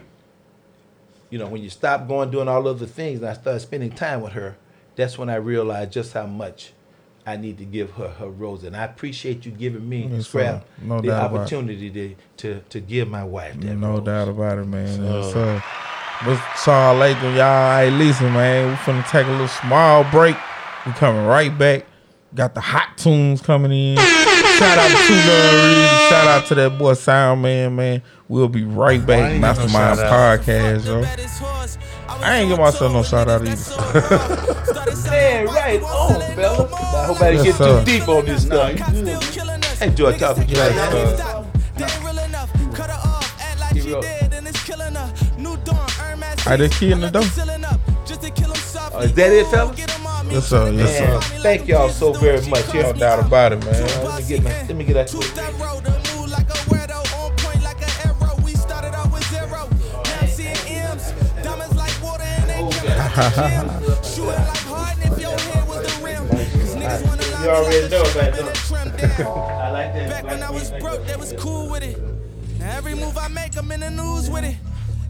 you 1.30 1.38
know, 1.38 1.46
when 1.48 1.62
you 1.62 1.70
stop 1.70 2.06
going 2.06 2.30
doing 2.30 2.48
all 2.48 2.66
other 2.68 2.86
things 2.86 3.20
and 3.20 3.28
I 3.28 3.34
started 3.34 3.60
spending 3.60 3.90
time 3.90 4.20
with 4.20 4.32
her, 4.32 4.56
that's 4.94 5.18
when 5.18 5.28
I 5.28 5.36
realized 5.36 5.92
just 5.92 6.12
how 6.12 6.26
much 6.26 6.72
I 7.26 7.36
need 7.36 7.58
to 7.58 7.64
give 7.64 7.90
her 7.92 8.08
her 8.08 8.28
rose, 8.28 8.62
and 8.62 8.76
I 8.76 8.84
appreciate 8.84 9.44
you 9.44 9.50
giving 9.52 9.88
me 9.88 10.08
Yes, 10.10 10.28
scrap. 10.28 10.64
No 10.80 11.00
the 11.00 11.08
doubt 11.08 11.26
about 11.26 11.34
it. 11.34 11.38
opportunity 11.40 11.90
to, 11.90 12.14
to 12.36 12.60
to 12.68 12.80
give 12.80 13.08
my 13.08 13.24
wife 13.24 13.58
that. 13.60 13.74
No 13.74 13.94
rose. 13.96 14.04
doubt 14.04 14.28
about 14.28 14.58
it, 14.58 14.66
man. 14.66 15.02
Yes, 15.04 15.32
sir. 15.32 15.62
But 16.24 16.40
Salam 16.56 16.96
alaikum, 16.96 17.36
y'all. 17.36 17.78
Hey, 17.78 17.90
listen, 17.90 18.32
man. 18.32 18.68
we're 18.68 18.76
finna 18.76 19.06
take 19.10 19.26
a 19.26 19.30
little 19.30 19.48
small 19.48 20.04
break. 20.04 20.36
We 20.86 20.92
coming 20.92 21.26
right 21.26 21.56
back. 21.58 21.84
Got 22.34 22.54
the 22.54 22.60
hot 22.60 22.96
tunes 22.96 23.40
coming 23.42 23.72
in. 23.72 23.96
Shout 23.98 24.78
out 24.78 24.88
to 24.90 24.96
Two 25.06 25.14
Gun 25.14 26.08
Shout 26.08 26.26
out 26.28 26.46
to 26.46 26.54
that 26.54 26.78
boy 26.78 26.94
Sound 26.94 27.42
Man, 27.42 27.74
man. 27.76 28.02
We'll 28.28 28.48
be 28.48 28.64
right 28.64 29.04
back. 29.04 29.32
ain't 29.32 29.40
got 29.42 29.56
no 29.58 29.66
Mastermind. 29.66 29.98
Podcast, 30.00 30.86
yo. 30.86 31.95
I 32.08 32.38
ain't 32.38 32.48
give 32.48 32.58
myself 32.58 32.92
no 32.92 33.02
shout 33.02 33.28
out 33.28 33.42
either. 33.46 33.56
Man, 35.10 35.46
right 35.46 35.80
on, 35.82 36.20
fella. 36.34 36.68
I 36.72 37.06
hope 37.06 37.20
I 37.22 37.30
didn't 37.32 37.44
Yes, 37.46 37.58
get 37.58 37.64
sir. 37.66 37.78
too 37.78 37.84
deep 37.84 38.08
on 38.08 38.24
this 38.24 38.42
stuff. 38.42 38.72
You 38.72 39.02
good? 39.04 39.08
I 39.80 39.84
enjoy 39.86 40.18
talking 40.18 40.44
to 40.44 40.48
you. 40.50 40.56
Yes, 40.56 40.92
man. 40.92 41.16
sir. 41.16 41.44
Keep 43.72 43.86
it 43.86 43.92
up. 43.94 44.04
I 46.48 46.56
just 46.56 46.78
key 46.78 46.92
in 46.92 47.00
the 47.00 47.10
door. 47.10 47.22
Oh, 48.92 49.00
is 49.00 49.12
that 49.14 49.32
it, 49.32 49.46
fella? 49.48 49.74
Yes, 50.30 50.48
sir. 50.48 50.70
Yes, 50.72 51.00
Man, 51.00 51.22
sir. 51.22 51.38
thank 51.40 51.68
y'all 51.68 51.88
so 51.88 52.12
very 52.12 52.40
much. 52.48 52.72
No 52.74 52.92
doubt 52.92 53.20
about 53.26 53.52
it, 53.52 53.64
man. 53.64 53.72
Let 54.04 54.22
me 54.22 54.28
get 54.28 54.42
my, 54.42 54.50
let 54.50 54.76
me 54.76 54.84
get 54.84 54.94
that. 54.94 55.95
You 63.16 63.22
already 67.48 67.88
know 67.88 68.02
about 68.02 68.12
that. 68.12 69.20
I 69.26 69.70
like 69.70 69.94
that. 69.94 70.10
Back 70.10 70.24
when 70.24 70.42
I 70.42 70.50
was 70.50 70.70
broke, 70.72 71.06
they 71.06 71.16
was 71.16 71.32
cool 71.38 71.70
with 71.70 71.82
it. 71.82 71.98
Now 72.58 72.76
every 72.76 72.94
move 72.94 73.16
I 73.16 73.28
make, 73.28 73.56
I'm 73.56 73.72
in 73.72 73.80
the 73.80 73.90
news 73.90 74.28
with 74.28 74.44
it. 74.44 74.56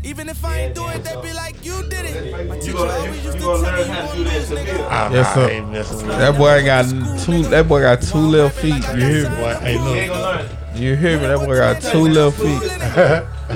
Even 0.04 0.28
if 0.28 0.44
I 0.44 0.60
ain't 0.60 0.76
do 0.76 0.86
it, 0.86 1.02
they 1.02 1.20
be 1.20 1.32
like, 1.32 1.64
you 1.64 1.82
did 1.88 2.04
it. 2.04 2.48
My 2.48 2.56
teacher 2.60 2.78
always 2.78 3.24
used 3.24 3.38
to 3.38 3.42
tell 3.42 3.60
me, 3.60 3.82
you 3.82 3.88
won't 3.88 4.18
lose, 4.18 4.50
nigga. 4.50 4.78
Yes, 5.12 5.34
sir. 5.34 5.46
I 5.48 5.50
ain't 5.50 5.72
messing 5.72 6.06
with 6.06 6.18
That 6.18 6.38
boy 6.38 6.64
got 6.64 6.84
two. 7.24 7.42
That 7.42 7.66
boy 7.66 7.80
got 7.80 8.02
two 8.02 8.18
little 8.18 8.50
feet. 8.50 8.84
You 8.94 9.00
hear 9.00 9.30
me? 9.30 9.36
Boy, 9.36 9.54
hey, 9.62 9.78
look. 9.78 10.48
You 10.76 10.94
hear 10.94 11.18
me? 11.18 11.26
That 11.26 11.40
boy 11.40 11.56
got 11.56 11.82
two 11.82 12.02
little 12.02 12.30
feet. 12.30 12.60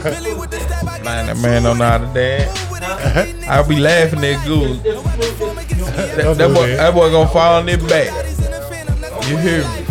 Billy 0.03 0.35
with 0.41 0.51
the 0.51 0.59
stab, 0.59 0.89
I 0.89 0.99
Man, 1.05 1.27
that 1.27 1.37
man 1.39 1.63
don't 1.63 1.79
know 1.79 1.85
how 1.85 1.99
to 1.99 2.07
dance. 2.13 2.71
I'll 3.49 3.67
be 3.67 3.77
laughing 3.77 4.23
at 4.25 4.47
Goose. 4.47 4.81
That, 4.83 6.35
that 6.39 6.55
boy, 6.55 6.69
that 6.69 6.95
boy 6.95 7.11
gonna 7.11 7.29
fall 7.29 7.57
on 7.57 7.67
his 7.67 7.83
back. 7.89 8.07
You 9.29 9.37
hear 9.39 9.65
me? 9.65 9.87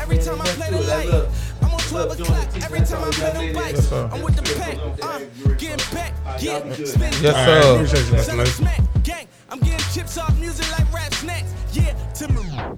Every 0.00 0.18
time 0.18 0.40
I 0.40 0.44
play 0.48 0.70
the 0.70 0.80
light, 0.82 1.28
I'm 1.62 1.72
on 1.72 1.80
12 1.80 2.20
o'clock. 2.20 2.48
Every 2.62 2.80
time 2.80 3.04
I 3.04 3.10
play 3.10 3.48
the 3.48 3.54
bikes, 3.54 3.88
sir. 3.88 4.10
I'm 4.12 4.22
with 4.22 4.36
the 4.36 4.42
pack. 4.42 5.58
Getting 5.58 5.94
back, 5.94 6.12
yeah, 6.42 6.72
spin. 6.74 7.12
Yes, 7.22 7.34
sir. 7.46 7.74
appreciate 7.74 8.06
you, 8.06 8.12
Mr. 8.12 8.36
Lewis. 8.36 8.56
Smack, 8.56 8.80
gang. 9.02 9.28
I'm 9.48 9.60
getting 9.60 9.78
chips 9.92 10.18
off 10.18 10.38
music 10.38 10.70
like 10.78 10.92
rap 10.92 11.14
snacks. 11.14 11.52
Yeah, 11.72 11.94
Timber. 12.12 12.76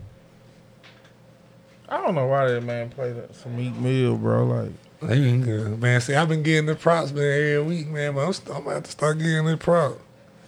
I 1.89 1.97
don't 1.97 2.15
know 2.15 2.27
why 2.27 2.47
that 2.47 2.63
man 2.63 2.91
played 2.91 3.17
that 3.17 3.35
some 3.35 3.57
Meek 3.57 3.75
Mill, 3.77 4.17
bro. 4.17 4.45
Like, 4.45 4.73
They 5.03 5.19
been 5.19 5.43
good, 5.43 5.81
man. 5.81 6.01
See, 6.01 6.15
I've 6.15 6.29
been 6.29 6.43
getting 6.43 6.67
the 6.67 6.75
props, 6.75 7.13
man, 7.13 7.25
every 7.25 7.63
week, 7.63 7.89
man. 7.89 8.15
But 8.15 8.27
I'm, 8.27 8.33
st- 8.33 8.57
I'm 8.57 8.67
about 8.67 8.85
to 8.85 8.91
start 8.91 9.19
getting 9.19 9.45
the 9.45 9.57
props. 9.57 10.01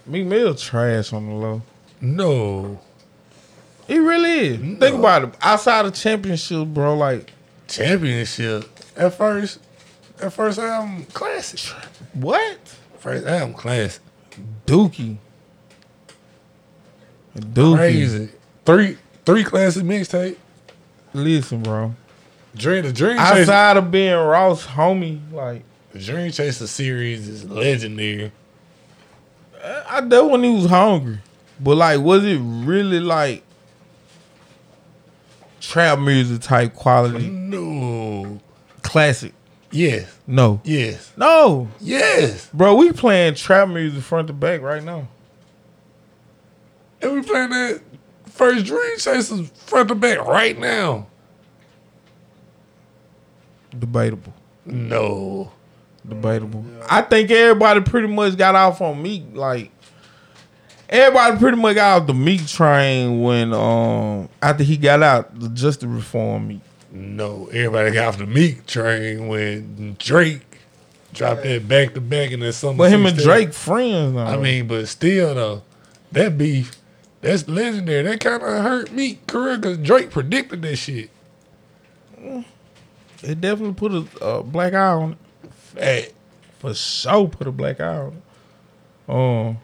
Meek 0.05 0.25
Mill 0.25 0.55
trash 0.55 1.11
on 1.13 1.27
the 1.27 1.33
low. 1.33 1.61
No 1.99 2.79
He 3.87 3.97
really 3.97 4.31
is. 4.31 4.59
Think 4.79 4.95
about 4.95 5.23
it. 5.23 5.33
Outside 5.41 5.85
of 5.85 5.93
championship, 5.93 6.67
bro, 6.67 6.95
like 6.95 7.31
championship. 7.67 8.69
At 8.95 9.17
first, 9.17 9.59
at 10.21 10.31
first 10.31 10.59
album, 10.59 11.05
classic. 11.13 11.59
what? 12.13 12.57
First 12.99 13.25
album, 13.25 13.53
classic. 13.55 14.01
Dookie. 14.65 15.17
Dookie. 17.35 17.75
Crazy. 17.75 18.29
Three, 18.65 18.97
three 19.25 19.43
classic 19.43 19.83
mixtape. 19.83 20.37
Listen, 21.13 21.63
bro. 21.63 21.95
Dream, 22.55 22.83
the 22.83 22.93
Dream 22.93 23.17
Chaser, 23.17 23.41
Outside 23.41 23.77
of 23.77 23.91
being 23.91 24.13
Ross 24.13 24.65
homie, 24.65 25.19
like 25.31 25.63
the 25.91 25.99
Dream 25.99 26.31
Chaser 26.31 26.67
series 26.67 27.27
is 27.27 27.45
legendary. 27.49 28.31
I 29.89 30.01
know 30.01 30.27
when 30.27 30.43
he 30.43 30.49
was 30.49 30.65
hungry, 30.67 31.19
but 31.59 31.75
like, 31.77 31.99
was 31.99 32.23
it 32.23 32.39
really 32.41 32.99
like 32.99 33.43
trap 35.59 35.99
music 35.99 36.41
type 36.41 36.73
quality, 36.75 37.27
No. 37.29 38.39
classic? 38.81 39.33
Yes. 39.71 40.05
No, 40.27 40.61
Yes. 40.63 41.11
no, 41.17 41.67
Yes. 41.81 42.47
bro. 42.53 42.75
We 42.75 42.91
playing 42.91 43.35
trap 43.35 43.67
music 43.67 44.03
front 44.03 44.27
to 44.27 44.33
back 44.33 44.61
right 44.61 44.83
now. 44.83 45.07
And 47.01 47.13
we 47.13 47.21
playing 47.21 47.49
that 47.49 47.81
first 48.29 48.65
Dream 48.65 48.97
Chasers 48.97 49.49
front 49.65 49.89
to 49.89 49.95
back 49.95 50.19
right 50.25 50.57
now. 50.57 51.07
Debatable, 53.77 54.33
No. 54.65 55.51
debatable. 56.07 56.63
I 56.89 57.01
think 57.01 57.31
everybody 57.31 57.81
pretty 57.81 58.07
much 58.07 58.37
got 58.37 58.55
off 58.55 58.81
on 58.81 59.01
Meek. 59.01 59.23
Like 59.33 59.71
everybody 60.89 61.37
pretty 61.37 61.57
much 61.57 61.75
got 61.75 62.01
off 62.01 62.07
the 62.07 62.13
Meek 62.13 62.45
train 62.47 63.21
when 63.21 63.53
um 63.53 64.29
after 64.41 64.63
he 64.63 64.77
got 64.77 65.01
out 65.03 65.39
the 65.39 65.49
Justice 65.49 65.87
Reform 65.89 66.47
Meek. 66.47 66.61
No. 66.91 67.47
Everybody 67.47 67.91
got 67.91 68.07
off 68.09 68.17
the 68.17 68.25
Meek 68.25 68.65
train 68.65 69.27
when 69.27 69.95
Drake 69.99 70.41
dropped 71.13 71.43
that 71.43 71.67
back 71.67 71.93
to 71.93 72.01
back 72.01 72.31
and 72.31 72.41
that 72.43 72.53
summer. 72.53 72.77
But 72.77 72.91
him 72.91 73.05
and 73.05 73.15
16. 73.15 73.25
Drake 73.25 73.53
friends 73.53 74.13
now. 74.13 74.27
I 74.27 74.37
mean, 74.37 74.67
but 74.67 74.87
still 74.87 75.33
though, 75.35 75.63
that 76.11 76.37
beef, 76.37 76.75
that's 77.21 77.47
legendary. 77.49 78.03
That 78.03 78.19
kind 78.19 78.41
of 78.43 78.63
hurt 78.63 78.91
me 78.91 79.19
career 79.27 79.57
because 79.57 79.77
Drake 79.79 80.11
predicted 80.11 80.61
that 80.61 80.75
shit. 80.77 81.09
It 83.29 83.41
definitely 83.41 83.73
put 83.73 83.91
a 83.91 84.23
uh, 84.23 84.41
black 84.41 84.73
eye 84.73 84.93
on 84.93 85.11
it. 85.13 85.17
Fact. 85.51 86.13
for 86.59 86.73
sure 86.73 87.27
put 87.27 87.47
a 87.47 87.51
black 87.51 87.79
eye 87.79 87.97
on 87.97 88.13
it. 88.13 89.11
Um, 89.11 89.57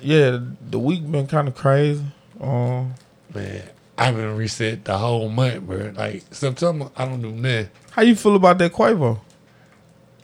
yeah, 0.00 0.38
the 0.70 0.78
week 0.78 1.10
been 1.10 1.26
kind 1.26 1.48
of 1.48 1.54
crazy. 1.54 2.04
Um, 2.40 2.94
Man, 3.34 3.62
I've 3.98 4.16
been 4.16 4.36
reset 4.36 4.84
the 4.84 4.96
whole 4.96 5.28
month, 5.28 5.64
bro. 5.64 5.92
Like 5.94 6.24
September, 6.30 6.90
I 6.96 7.04
don't 7.04 7.20
do 7.20 7.30
nothing. 7.30 7.68
how 7.90 8.02
you 8.02 8.14
feel 8.14 8.36
about 8.36 8.58
that 8.58 8.72
Quavo? 8.72 9.20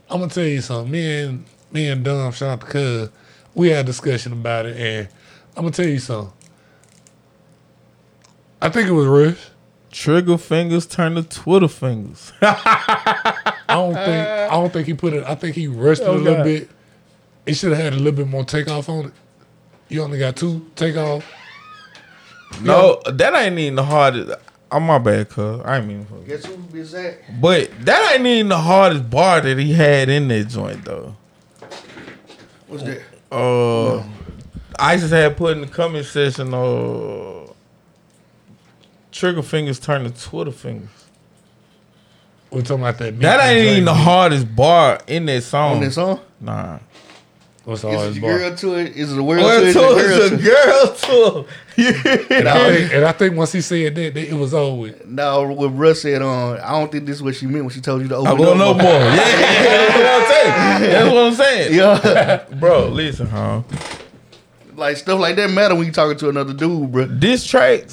I'm 0.08 0.20
gonna 0.20 0.32
tell 0.32 0.44
you 0.44 0.60
something. 0.60 0.90
Me 0.90 1.22
and 1.22 1.44
me 1.70 1.88
and 1.88 2.04
Dom, 2.04 2.32
shout 2.32 2.50
out 2.50 2.60
to 2.60 2.66
Cuz, 2.66 3.10
we 3.54 3.68
had 3.68 3.84
a 3.84 3.86
discussion 3.86 4.32
about 4.32 4.66
it, 4.66 4.76
and 4.76 5.08
I'm 5.56 5.64
gonna 5.64 5.72
tell 5.72 5.86
you 5.86 5.98
something. 5.98 6.32
I 8.62 8.70
think 8.70 8.88
it 8.88 8.92
was 8.92 9.06
Rush. 9.06 9.50
Trigger 9.94 10.36
fingers 10.38 10.86
turn 10.86 11.14
to 11.14 11.22
Twitter 11.22 11.68
fingers. 11.68 12.32
I 12.42 13.52
don't 13.68 13.94
think 13.94 14.28
I 14.28 14.48
don't 14.50 14.72
think 14.72 14.88
he 14.88 14.94
put 14.94 15.12
it. 15.12 15.22
I 15.24 15.36
think 15.36 15.54
he 15.54 15.68
rushed 15.68 16.02
it 16.02 16.08
a 16.08 16.10
Oh, 16.10 16.14
little 16.16 16.34
God. 16.38 16.42
bit. 16.44 16.68
It 17.46 17.54
should 17.54 17.70
have 17.72 17.80
had 17.80 17.92
a 17.92 17.96
little 17.96 18.10
bit 18.12 18.26
more 18.26 18.44
takeoff 18.44 18.88
on 18.88 19.06
it. 19.06 19.12
You 19.88 20.02
only 20.02 20.18
got 20.18 20.34
two 20.34 20.66
takeoff. 20.74 21.24
no, 22.60 23.00
that 23.06 23.34
ain't 23.34 23.56
even 23.58 23.76
the 23.76 23.84
hardest. 23.84 24.32
I'm 24.72 24.82
my 24.84 24.98
bad, 24.98 25.28
cuz 25.28 25.60
I 25.64 25.76
ain't 25.78 25.86
mean. 25.86 26.06
to- 26.06 26.26
Guess 26.26 26.46
who 26.46 26.56
be 26.56 26.82
that? 26.82 27.40
But 27.40 27.70
that 27.84 28.14
ain't 28.16 28.26
even 28.26 28.48
the 28.48 28.58
hardest 28.58 29.08
bar 29.08 29.40
that 29.42 29.58
he 29.58 29.72
had 29.74 30.08
in 30.08 30.26
that 30.26 30.48
joint 30.48 30.84
though. 30.84 31.14
What's 32.66 32.82
that? 32.82 33.00
Uh, 33.30 34.02
ISIS 34.76 35.12
had 35.12 35.36
put 35.36 35.52
in 35.56 35.60
the 35.60 35.66
comment 35.68 36.04
section. 36.06 36.52
Uh, 36.52 37.43
trigger 39.14 39.42
fingers 39.42 39.78
turn 39.78 40.04
to 40.04 40.10
Twitter 40.10 40.50
fingers. 40.50 40.88
We're 42.50 42.62
talking 42.62 42.82
about 42.82 42.98
that. 42.98 43.18
That 43.20 43.40
ain't 43.50 43.66
even 43.72 43.84
the 43.86 43.94
hardest 43.94 44.54
bar 44.54 45.00
in 45.06 45.26
that 45.26 45.42
song. 45.42 45.76
On 45.76 45.80
that 45.82 45.92
song? 45.92 46.20
Nah. 46.40 46.78
What's 47.64 47.80
the 47.82 47.88
Is 47.88 47.94
hardest 47.96 48.18
it 48.18 48.20
bar? 48.20 48.38
girl 48.38 48.56
to 48.56 48.74
it? 48.74 48.96
Is 48.96 49.12
it 49.12 49.18
a 49.18 49.22
world 49.22 49.42
Well, 49.44 49.60
to 49.60 49.66
it? 49.66 49.68
Is 49.68 49.74
to 49.74 49.80
it 49.80 50.32
it's 50.32 51.04
a 51.06 51.06
girl 51.06 51.46
to 51.46 51.46
And 52.36 52.48
I, 52.48 52.76
think, 52.76 52.92
and 52.92 53.04
I 53.04 53.12
think 53.12 53.36
once 53.36 53.52
he 53.52 53.60
said 53.60 53.94
that, 53.94 54.14
that 54.14 54.28
it 54.28 54.34
was 54.34 54.52
over 54.54 54.80
with. 54.82 55.06
No, 55.06 55.50
what 55.50 55.68
Russ 55.76 56.02
said 56.02 56.22
on, 56.22 56.60
I 56.60 56.72
don't 56.78 56.92
think 56.92 57.06
this 57.06 57.16
is 57.16 57.22
what 57.22 57.34
she 57.34 57.46
meant 57.46 57.64
when 57.64 57.70
she 57.72 57.80
told 57.80 58.02
you 58.02 58.08
to 58.08 58.16
open 58.16 58.28
I 58.28 58.32
up. 58.32 58.38
want 58.38 58.58
no 58.58 58.74
more. 58.74 58.82
Yeah, 58.84 59.16
that's 59.16 59.94
what 59.96 60.06
I'm 60.06 60.24
saying. 60.30 60.90
That's 60.92 61.12
what 61.12 61.24
I'm 61.24 61.34
saying. 61.34 61.74
Yeah, 62.50 62.56
Bro, 62.60 62.88
listen, 62.88 63.26
huh? 63.26 63.62
like 64.76 64.96
stuff 64.96 65.18
like 65.20 65.36
that 65.36 65.50
matter 65.50 65.74
when 65.74 65.86
you 65.86 65.92
talking 65.92 66.18
to 66.18 66.28
another 66.28 66.52
dude, 66.52 66.92
bro. 66.92 67.06
This 67.06 67.44
track, 67.46 67.84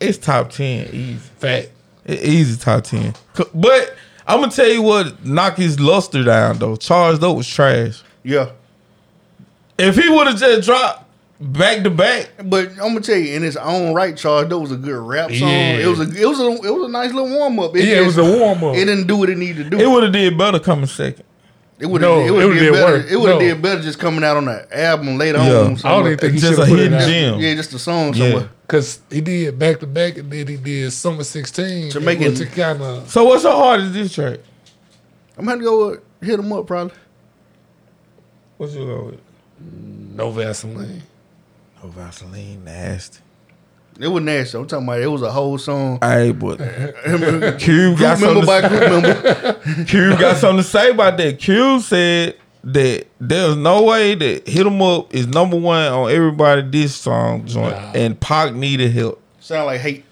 it's 0.00 0.18
top 0.18 0.50
10 0.50 0.88
easy. 0.92 1.16
Fact. 1.16 1.70
It 2.04 2.22
easy 2.22 2.56
top 2.56 2.84
10. 2.84 3.14
But 3.54 3.96
I'm 4.26 4.48
to 4.48 4.54
tell 4.54 4.68
you 4.68 4.82
what 4.82 5.24
knocked 5.24 5.58
his 5.58 5.78
luster 5.78 6.22
down, 6.24 6.58
though. 6.58 6.76
Charged 6.76 7.22
Up 7.22 7.36
was 7.36 7.48
trash. 7.48 8.02
Yeah, 8.22 8.50
If 9.78 9.96
he 9.96 10.08
would 10.08 10.26
have 10.26 10.36
just 10.36 10.66
dropped 10.66 11.04
back 11.40 11.82
to 11.84 11.90
back. 11.90 12.30
But 12.44 12.70
I'm 12.70 12.92
gonna 12.92 13.00
tell 13.00 13.16
you, 13.16 13.34
in 13.34 13.44
its 13.44 13.56
own 13.56 13.94
right, 13.94 14.16
Charles, 14.16 14.48
that 14.48 14.58
was 14.58 14.72
a 14.72 14.76
good 14.76 14.96
rap 14.96 15.30
song. 15.30 15.48
Yeah. 15.48 15.78
It 15.78 15.86
was 15.86 16.00
a 16.00 16.22
it 16.22 16.26
was 16.26 16.40
a 16.40 16.46
it 16.66 16.74
was 16.74 16.88
a 16.88 16.90
nice 16.90 17.12
little 17.12 17.30
warm 17.30 17.58
up. 17.60 17.76
Yeah, 17.76 18.00
it 18.00 18.06
was 18.06 18.18
a 18.18 18.24
warm-up. 18.24 18.74
It 18.74 18.86
didn't 18.86 19.06
do 19.06 19.16
what 19.16 19.30
it 19.30 19.38
needed 19.38 19.70
to 19.70 19.70
do. 19.70 19.78
It 19.78 19.88
would 19.88 20.02
have 20.02 20.12
did 20.12 20.36
better 20.36 20.58
coming 20.58 20.86
second. 20.86 21.24
It 21.78 21.86
would 21.86 22.00
No, 22.00 22.16
have. 22.16 22.24
it 22.24 22.28
it 22.28 22.30
would 22.32 22.44
would've 22.46 22.52
have 22.52 22.58
did 22.58 22.64
did 22.64 22.72
better. 22.72 22.92
worse. 22.92 23.10
It 23.12 23.16
would 23.20 23.28
have 23.30 23.38
No. 23.40 23.48
did 23.48 23.62
better 23.62 23.82
just 23.82 23.98
coming 23.98 24.24
out 24.24 24.36
on 24.38 24.44
the 24.46 24.78
album 24.80 25.18
later 25.18 25.38
Yeah. 25.38 25.58
on. 25.60 25.78
I 25.84 25.88
I 25.88 25.96
don't 25.98 26.06
even 26.06 26.18
think 26.18 26.32
he 26.32 26.38
Just 26.38 26.54
should 26.54 26.62
a 26.62 26.66
put 26.66 26.78
it 26.78 26.82
hidden 26.84 26.98
out. 26.98 27.06
gem. 27.08 27.40
Yeah, 27.40 27.54
just 27.54 27.74
a 27.74 27.78
song 27.78 28.14
Yeah. 28.14 28.24
somewhere. 28.30 28.48
Cause 28.66 28.98
he 29.10 29.20
did 29.20 29.58
back 29.58 29.80
to 29.80 29.86
back, 29.86 30.16
and 30.16 30.30
then 30.32 30.46
he 30.46 30.56
did 30.56 30.92
Summer 30.92 31.22
sixteen 31.22 31.90
To 31.90 32.00
make 32.00 32.20
it- 32.20 32.34
to 32.36 32.46
kind 32.46 32.80
of 32.80 33.10
So 33.10 33.24
what's 33.24 33.42
the 33.42 33.52
hardest 33.52 33.92
this 33.92 34.12
track? 34.14 34.38
I'm 35.38 35.44
gonna 35.44 35.62
go 35.62 35.90
with, 35.90 36.00
hit 36.22 36.38
him 36.40 36.50
up 36.52 36.66
probably. 36.66 36.94
What's 38.56 38.74
your 38.74 38.86
go 38.86 39.04
with? 39.10 39.20
no 40.16 40.30
Vaseline. 40.30 41.02
No 41.82 41.90
Vaseline 41.90 42.64
nasty. 42.64 43.18
It 43.98 44.08
was 44.08 44.22
nasty. 44.22 44.58
I'm 44.58 44.66
talking 44.66 44.86
about 44.86 45.00
it 45.00 45.06
was 45.06 45.22
a 45.22 45.30
whole 45.32 45.56
song. 45.58 45.98
Hey, 46.02 46.30
but 46.32 46.58
Cube 47.58 47.96
Group 47.96 47.98
got 47.98 48.20
member 48.20 48.44
something. 48.44 48.46
by 48.46 48.60
To, 48.60 48.68
group 48.68 49.60
member. 49.62 49.84
Cube 49.86 50.18
got 50.18 50.36
something 50.36 50.58
to 50.58 50.62
say 50.68 50.90
about 50.90 51.16
that. 51.16 51.38
Cube 51.38 51.80
said 51.82 52.36
that 52.64 53.06
there's 53.20 53.56
no 53.56 53.84
way 53.84 54.14
that 54.14 54.46
Hit 54.46 54.66
'Em 54.66 54.82
Up 54.82 55.14
is 55.14 55.26
number 55.26 55.56
one 55.56 55.84
on 55.90 56.10
everybody 56.10 56.62
this 56.62 56.94
song 56.94 57.46
joint, 57.46 57.72
Nah. 57.74 57.92
and 57.94 58.20
Pac 58.20 58.54
needed 58.54 58.92
help. 58.92 59.20
Sound 59.40 59.66
like 59.66 59.80
hate. 59.80 60.04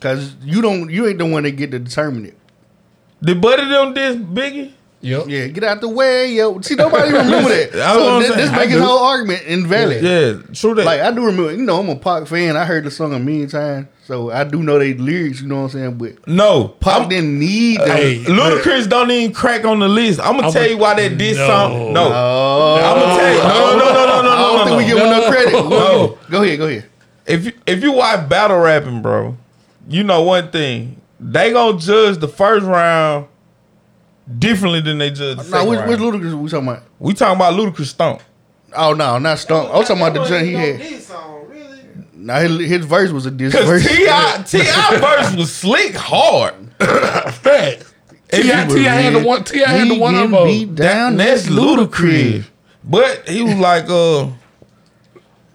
Cause 0.00 0.34
you 0.42 0.60
don't 0.62 0.90
you 0.90 1.06
ain't 1.08 1.18
the 1.18 1.26
one 1.26 1.42
that 1.44 1.52
get 1.52 1.70
to 1.72 1.78
determine 1.78 2.26
it. 2.26 2.36
Did 3.22 3.40
Buddy 3.40 3.64
them 3.68 3.94
this 3.94 4.16
Biggie? 4.16 4.72
Yep. 5.00 5.26
Yeah, 5.28 5.46
get 5.46 5.62
out 5.62 5.80
the 5.80 5.88
way, 5.88 6.32
yo. 6.32 6.60
See, 6.60 6.74
nobody 6.74 7.12
remember 7.12 7.48
that. 7.50 7.70
That's 7.72 7.94
so 7.96 8.04
what 8.04 8.12
I'm 8.14 8.20
this, 8.20 8.28
saying. 8.30 8.40
this 8.40 8.50
I 8.50 8.56
make 8.58 8.70
his 8.70 8.80
whole 8.82 8.98
argument 8.98 9.42
invalid. 9.46 10.02
Yeah, 10.02 10.54
true 10.54 10.74
that. 10.74 10.84
Like 10.84 11.00
I 11.00 11.12
do 11.12 11.24
remember, 11.24 11.52
you 11.52 11.62
know, 11.64 11.78
I'm 11.78 11.88
a 11.88 11.94
Pac 11.96 12.26
fan. 12.26 12.56
I 12.56 12.64
heard 12.64 12.82
the 12.84 12.90
song 12.90 13.14
a 13.14 13.18
million 13.20 13.48
times, 13.48 13.86
so 14.06 14.32
I 14.32 14.42
do 14.42 14.60
know 14.62 14.76
they 14.78 14.94
lyrics. 14.94 15.40
You 15.40 15.46
know 15.46 15.58
what 15.62 15.62
I'm 15.62 15.68
saying? 15.70 15.98
But 15.98 16.26
no, 16.26 16.66
Pac 16.80 17.00
I'm- 17.02 17.08
didn't 17.08 17.38
need 17.38 17.78
them. 17.78 17.88
Hey, 17.96 18.24
Ludacris 18.24 18.88
don't 18.88 19.08
even 19.12 19.32
crack 19.32 19.64
on 19.64 19.78
the 19.78 19.88
list. 19.88 20.18
I'm 20.18 20.34
gonna 20.34 20.48
I'm 20.48 20.52
tell 20.52 20.64
a- 20.64 20.68
you 20.68 20.78
why 20.78 20.94
that 20.94 21.16
diss 21.16 21.36
No. 21.38 21.46
song. 21.46 21.92
No, 21.92 22.10
Oh, 22.12 22.74
I'm 22.82 23.00
gonna 23.00 23.20
tell 23.20 23.32
you. 23.32 23.38
No, 23.38 23.76
no, 23.78 23.94
no, 23.94 24.06
no, 24.06 24.22
no, 24.22 24.22
no, 24.22 24.30
I 24.30 24.36
don't 24.36 24.56
no, 24.58 24.64
think 24.64 24.70
no. 24.70 24.76
we 24.78 24.84
give 24.86 24.98
him 24.98 25.10
no 25.10 25.30
credit. 25.30 25.52
No. 25.52 26.18
Go 26.28 26.42
ahead, 26.42 26.58
go 26.58 26.66
ahead. 26.66 26.84
if 27.24 27.44
you, 27.44 27.52
if 27.66 27.82
you 27.84 27.92
watch 27.92 28.28
battle 28.28 28.58
rapping, 28.58 29.00
bro, 29.00 29.36
you 29.88 30.02
know 30.02 30.22
one 30.22 30.50
thing. 30.50 31.00
They 31.20 31.52
gonna 31.52 31.78
judge 31.78 32.18
the 32.18 32.28
first 32.28 32.66
round 32.66 33.26
differently 34.38 34.80
than 34.80 34.98
they 34.98 35.10
judge 35.10 35.38
the 35.38 35.50
No, 35.50 35.64
which, 35.68 35.78
round. 35.78 35.90
which 35.90 35.98
Ludacris 36.00 36.34
we 36.34 36.48
talking 36.50 36.68
about? 36.68 36.82
we 36.98 37.14
talking 37.14 37.36
about 37.36 37.54
Ludacris 37.54 37.86
Stomp. 37.86 38.20
Oh 38.76 38.92
no, 38.92 39.18
not 39.18 39.38
Stump. 39.38 39.70
I 39.70 39.78
was 39.78 39.88
talking 39.88 40.02
about 40.02 40.14
the 40.14 40.28
joint 40.28 40.46
he 40.46 40.52
had. 40.54 40.78
This 40.80 41.06
song, 41.06 41.46
really? 41.48 41.80
Nah, 42.14 42.40
his, 42.40 42.68
his 42.68 42.84
verse 42.86 43.10
was 43.10 43.24
a 43.26 43.30
diss 43.30 43.54
verse. 43.54 43.86
T.I. 43.86 44.42
T.I. 44.46 44.98
verse 44.98 45.34
was 45.36 45.54
slick 45.54 45.94
hard. 45.94 46.54
Facts. 46.78 47.94
T.I. 48.30 48.66
T.I. 48.66 48.94
had 48.94 49.14
the 49.14 49.22
one. 49.26 49.44
T.I. 49.44 49.68
had 49.68 49.88
the 49.88 49.98
one 49.98 50.14
getting 50.14 50.34
of 50.34 50.44
beat 50.46 50.64
them. 50.66 50.74
down. 50.74 51.16
That's 51.16 51.48
ludicrous. 51.48 52.44
But 52.84 53.26
he 53.28 53.42
was 53.42 53.54
like, 53.56 53.84
uh, 53.88 54.28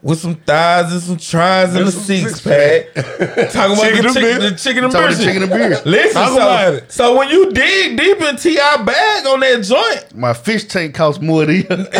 with 0.03 0.19
some 0.19 0.35
thighs 0.35 0.91
and 0.91 1.01
some 1.01 1.17
tries 1.17 1.73
and 1.73 1.87
a 1.87 1.91
six 1.91 2.41
pack. 2.41 2.93
Talking 2.93 3.73
about 3.73 3.77
Chicken 3.83 4.01
the 4.01 4.07
and 4.07 4.13
chicken, 4.13 4.21
beer. 4.21 4.39
the 4.39 4.55
chicken 4.57 4.83
and 4.83 4.91
Talking 4.93 5.07
about 5.07 5.07
beer. 5.07 5.17
the 5.17 5.23
chicken 5.23 5.43
and 5.43 5.51
beer. 5.51 5.69
Listen, 5.85 6.13
Talk 6.13 6.27
so, 6.29 6.35
about 6.35 6.73
it. 6.73 6.91
so 6.91 7.17
when 7.17 7.29
you 7.29 7.51
dig 7.53 7.97
deep 7.97 8.21
in 8.21 8.35
T.I. 8.35 8.83
bag 8.83 9.25
on 9.27 9.39
that 9.39 9.63
joint, 9.63 10.15
My 10.15 10.33
fish 10.33 10.65
tank 10.65 10.93
costs 10.93 11.21
more 11.21 11.45
than 11.45 11.55
you 11.55 11.61
see, 11.67 11.67
that's, 11.67 11.91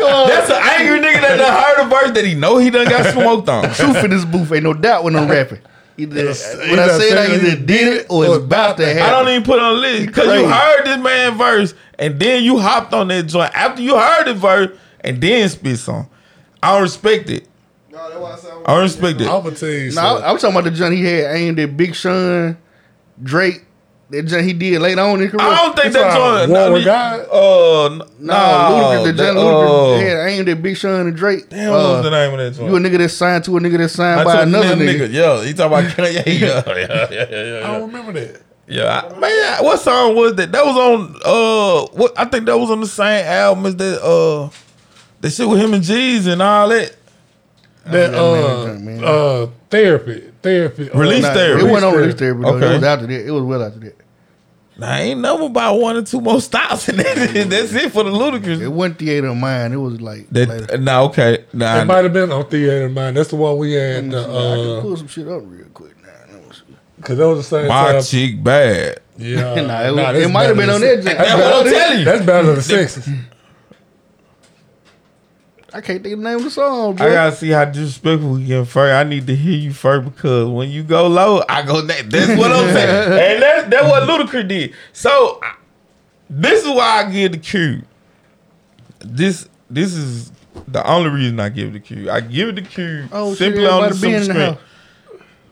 that's 0.00 0.50
an 0.50 0.62
angry 0.62 1.00
nigga 1.00 1.20
that 1.20 1.36
done 1.36 1.62
heard 1.62 1.86
a 1.86 1.88
verse 1.90 2.14
that 2.14 2.24
he 2.24 2.34
know 2.34 2.58
he 2.58 2.70
done 2.70 2.88
got 2.88 3.12
smoked 3.12 3.48
on. 3.48 3.64
truth 3.74 4.04
in 4.04 4.10
this 4.10 4.24
booth. 4.24 4.52
Ain't 4.52 4.62
no 4.62 4.72
doubt 4.72 5.04
when 5.04 5.16
I'm 5.16 5.28
rapping. 5.28 5.60
Either, 5.96 6.14
when 6.14 6.78
I 6.78 6.84
either 6.84 6.98
say 7.00 7.10
it, 7.10 7.18
I 7.18 7.34
either 7.34 7.56
did 7.64 7.92
it 8.02 8.06
or 8.08 8.24
it's 8.24 8.36
about 8.44 8.76
to 8.76 8.86
happen. 8.86 9.02
I 9.02 9.10
don't 9.10 9.28
even 9.30 9.42
put 9.42 9.58
on 9.58 9.74
the 9.74 9.80
list 9.80 10.06
because 10.06 10.26
you 10.26 10.46
heard 10.48 10.84
this 10.84 10.98
man 11.02 11.36
verse 11.36 11.74
and 11.98 12.20
then 12.20 12.44
you 12.44 12.60
hopped 12.60 12.94
on 12.94 13.08
that 13.08 13.24
joint 13.24 13.52
after 13.52 13.82
you 13.82 13.96
heard 13.98 14.26
the 14.28 14.34
verse 14.34 14.78
and 15.00 15.20
then 15.20 15.48
spit 15.48 15.76
song. 15.78 16.08
I 16.62 16.72
don't 16.74 16.82
respect 16.82 17.30
it. 17.30 17.48
No, 17.90 18.08
that's 18.08 18.20
why 18.20 18.32
I 18.32 18.36
said 18.36 18.52
I 18.66 18.74
don't 18.74 18.82
respect 18.82 19.20
it. 19.20 19.28
I'm 19.28 19.42
gonna 19.42 19.56
tell 19.56 19.68
you 19.68 19.92
No. 19.92 20.18
I'm 20.22 20.36
talking 20.38 20.50
about 20.50 20.64
the 20.64 20.70
joint 20.70 20.94
he 20.94 21.04
had 21.04 21.36
aimed 21.36 21.58
at 21.58 21.76
Big 21.76 21.94
Sean, 21.94 22.56
Drake. 23.22 23.64
That 24.10 24.22
joint 24.22 24.46
he 24.46 24.54
did 24.54 24.80
later 24.80 25.02
on 25.02 25.16
in 25.16 25.20
his 25.20 25.30
career. 25.32 25.46
I 25.46 25.56
don't 25.56 25.76
think 25.76 25.92
that 25.92 26.00
talking 26.14 26.48
joint. 26.48 26.50
War 26.50 26.68
nah, 26.68 26.72
with 26.72 26.84
God? 26.86 27.20
Uh, 27.28 27.88
No, 27.98 28.34
nah, 28.34 28.70
Ludacris, 28.70 29.04
the 29.04 29.12
that, 29.12 29.16
joint 29.26 29.38
uh, 29.38 29.40
Ludacris 29.42 30.00
had 30.08 30.28
aimed 30.30 30.48
at 30.48 30.62
Big 30.62 30.76
Sean 30.78 31.06
and 31.08 31.14
Drake. 31.16 31.48
Damn, 31.50 31.72
Uh, 31.72 31.76
what 31.76 31.82
was 31.96 32.04
the 32.04 32.10
name 32.10 32.32
of 32.32 32.38
that 32.38 32.54
joint? 32.54 32.70
You 32.70 32.76
a 32.76 32.80
nigga 32.80 32.98
that's 32.98 33.12
signed 33.14 33.44
to 33.44 33.56
a 33.56 33.60
nigga 33.60 33.76
that's 33.78 33.92
signed 33.92 34.20
I 34.20 34.24
by 34.24 34.42
another 34.44 34.76
that 34.76 34.78
nigga. 34.78 35.12
Yeah, 35.12 35.44
he 35.44 35.52
talking 35.52 35.78
about 35.78 35.84
Kanye. 35.96 36.24
Yeah, 36.26 36.62
yeah, 36.66 36.74
yeah, 36.76 37.06
yeah, 37.10 37.60
yeah. 37.60 37.68
I 37.68 37.78
don't 37.78 37.92
remember 37.92 38.12
that. 38.12 38.42
Yeah, 38.66 39.02
I- 39.12 39.18
man, 39.18 39.64
what 39.64 39.78
song 39.80 40.14
was 40.16 40.34
that? 40.36 40.52
That 40.52 40.64
was 40.64 40.76
on 40.76 41.14
uh, 41.24 41.86
what 41.94 42.18
I 42.18 42.24
think 42.24 42.46
that 42.46 42.56
was 42.58 42.70
on 42.70 42.80
the 42.80 42.86
same 42.86 43.26
album 43.26 43.66
as 43.66 43.76
that 43.76 44.02
uh, 44.02 44.48
that 45.20 45.30
shit 45.30 45.48
with 45.48 45.60
him 45.60 45.74
and 45.74 45.82
G's 45.82 46.26
and 46.26 46.40
all 46.42 46.68
that. 46.68 46.94
That 47.84 48.10
forgot 48.10 48.10
the 48.10 48.34
name 48.34 48.44
of 48.44 48.50
that 48.50 48.66
joint, 48.66 48.82
man. 48.84 49.04
uh, 49.04 49.06
uh, 49.06 49.50
therapy, 49.70 50.30
therapy, 50.42 50.90
uh, 50.90 50.98
Release 50.98 51.22
Nah, 51.22 51.32
therapy. 51.34 51.64
It 51.66 51.70
wasn't 51.70 51.92
on 51.94 51.98
release 52.00 52.14
therapy. 52.16 52.42
Though. 52.42 52.54
Okay. 52.56 52.66
It 52.66 52.74
was 52.74 52.82
after 52.84 53.06
that. 53.06 53.26
It 53.26 53.30
was 53.30 53.42
well 53.44 53.62
after 53.62 53.78
that. 53.80 53.96
Nah, 54.76 54.94
ain't 54.94 55.20
nothing 55.20 55.46
about 55.46 55.74
one 55.80 55.96
or 55.96 56.02
two 56.02 56.20
more 56.20 56.40
stops 56.40 56.88
in 56.88 56.98
that. 56.98 57.14
That's 57.50 57.72
it 57.74 57.90
for 57.92 58.04
the 58.04 58.10
ludicrous. 58.10 58.60
It 58.60 58.64
Ludacris. 58.64 58.68
wasn't 58.72 58.98
theater 59.00 59.26
of 59.28 59.36
mine. 59.38 59.72
It 59.72 59.76
was 59.76 60.00
like 60.00 60.26
later. 60.30 60.60
That 60.60 60.80
nah, 60.82 61.02
okay, 61.06 61.44
nah. 61.52 61.80
It 61.80 61.84
might 61.86 62.04
have 62.04 62.12
been 62.12 62.30
on 62.30 62.44
theater 62.48 62.86
of 62.86 62.92
mine. 62.92 63.14
That's 63.14 63.30
the 63.30 63.36
one 63.36 63.56
we 63.58 63.72
had. 63.72 64.04
Let 64.04 64.04
me 64.04 64.10
see. 64.12 64.18
I 64.18 64.22
can 64.22 64.78
Uh, 64.78 64.80
pull 64.82 64.96
some 64.96 65.08
shit 65.08 65.26
up 65.28 65.42
real 65.46 65.64
quick 65.74 66.00
now. 66.02 66.08
Let 66.30 66.42
me. 66.68 66.76
Cause 67.02 67.16
that 67.18 67.26
was 67.28 67.38
the 67.38 67.42
same 67.58 67.68
My 67.68 67.92
time. 67.92 68.02
chick 68.02 68.42
bad. 68.44 69.00
Yeah, 69.16 69.40
Nah, 69.42 69.82
it, 69.82 69.94
nah, 69.96 70.10
it 70.12 70.28
might 70.30 70.44
have 70.44 70.56
been 70.56 70.70
on 70.70 70.80
that. 70.80 70.94
joint. 71.02 71.04
That's 71.18 71.34
what 71.34 71.66
I'm 71.66 71.72
telling 71.72 71.98
you. 72.00 72.04
That's 72.04 72.24
better 72.26 72.46
than 72.46 72.56
the 72.56 72.62
sexes. 72.62 73.08
I 75.72 75.80
can't 75.82 76.02
think 76.02 76.14
of 76.14 76.20
the 76.20 76.24
name 76.24 76.38
of 76.38 76.44
the 76.44 76.50
song, 76.50 76.96
bro. 76.96 77.06
I 77.06 77.12
gotta 77.12 77.36
see 77.36 77.50
how 77.50 77.64
disrespectful 77.66 78.30
we 78.32 78.44
get 78.46 78.66
first. 78.66 78.94
I 78.94 79.04
need 79.04 79.26
to 79.26 79.36
hear 79.36 79.56
you 79.56 79.72
first 79.72 80.06
because 80.14 80.48
when 80.48 80.70
you 80.70 80.82
go 80.82 81.06
low, 81.08 81.42
I 81.48 81.62
go 81.62 81.82
next. 81.82 82.10
That's 82.10 82.38
what 82.38 82.50
I'm 82.50 82.72
saying. 82.72 83.12
and 83.34 83.42
that's 83.42 83.68
that's 83.68 83.86
what 83.88 84.02
Ludacris 84.08 84.48
did. 84.48 84.74
So 84.92 85.38
I- 85.42 85.56
this 86.30 86.62
is 86.62 86.68
why 86.68 87.04
I 87.06 87.10
give 87.10 87.32
the 87.32 87.38
cue. 87.38 87.82
This 89.00 89.48
this 89.68 89.94
is 89.94 90.32
the 90.66 90.86
only 90.90 91.10
reason 91.10 91.38
I 91.40 91.50
give 91.50 91.72
the 91.74 91.80
cue. 91.80 92.10
I 92.10 92.20
give 92.20 92.48
it 92.48 92.54
the 92.56 92.62
cue 92.62 93.06
Oh, 93.12 93.30
shit, 93.30 93.38
simply 93.38 93.66
on 93.66 93.80
the 93.82 93.86
everybody 93.88 94.24
super 94.24 94.32
in 94.40 94.58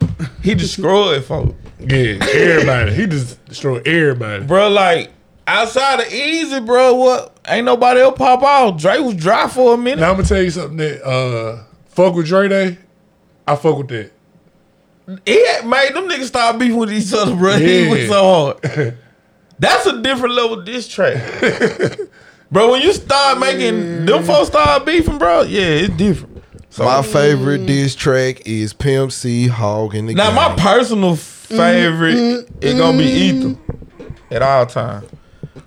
the. 0.09 0.27
He 0.43 0.55
destroyed 0.55 1.25
folks. 1.25 1.55
Yeah, 1.79 2.19
everybody. 2.33 2.95
He 2.95 3.07
just 3.07 3.45
destroyed 3.45 3.87
everybody. 3.87 4.45
Bro, 4.45 4.71
like 4.71 5.13
outside 5.47 6.01
of 6.01 6.13
easy, 6.13 6.61
bro, 6.61 6.95
what 6.95 7.37
ain't 7.49 7.65
nobody 7.65 8.01
else 8.01 8.17
pop 8.19 8.43
out. 8.43 8.79
Drake 8.79 9.01
was 9.01 9.15
dry 9.15 9.49
for 9.49 9.75
a 9.75 9.77
minute. 9.77 10.01
Now 10.01 10.11
I'm 10.11 10.17
gonna 10.17 10.29
tell 10.29 10.43
you 10.43 10.51
something 10.51 10.77
that 10.79 11.05
uh, 11.07 11.63
fuck 11.89 12.15
with 12.15 12.27
Dre 12.27 12.49
Day. 12.49 12.79
I 13.47 13.57
fuck 13.57 13.79
with 13.79 13.89
that. 13.89 14.13
He 15.25 15.47
had 15.47 15.67
made 15.67 15.95
them 15.95 16.09
niggas 16.09 16.25
start 16.25 16.59
beefing 16.59 16.77
with 16.79 16.93
each 16.93 17.13
other, 17.13 17.37
bro. 17.37 17.57
He 17.59 17.89
was 17.89 18.09
so 18.09 18.57
hard. 18.65 18.99
That's 19.59 19.87
a 19.87 20.03
different 20.03 20.35
level 20.35 20.63
diss 20.63 20.89
track. 20.89 21.23
bro, 22.51 22.73
when 22.73 22.83
you 22.83 22.93
start 22.93 23.39
making 23.39 24.05
them 24.05 24.25
folks 24.25 24.49
start 24.49 24.85
beefing, 24.85 25.19
bro, 25.19 25.43
yeah, 25.43 25.61
it's 25.63 25.97
different. 25.97 26.43
So 26.71 26.85
My 26.85 27.01
favorite 27.03 27.65
diss 27.67 27.95
track 27.95 28.47
is 28.47 28.75
Pimp 28.75 29.11
C 29.13 29.47
Hog 29.47 29.95
in 29.95 30.07
the 30.07 30.15
now 30.15 30.27
Game. 30.27 30.35
my 30.35 30.57
personal 30.57 31.17
favorite 31.17 32.49
is 32.61 32.79
gonna 32.79 32.99
be 32.99 33.05
Ether 33.05 33.57
at 34.31 34.43
all 34.43 34.67
time. 34.67 35.05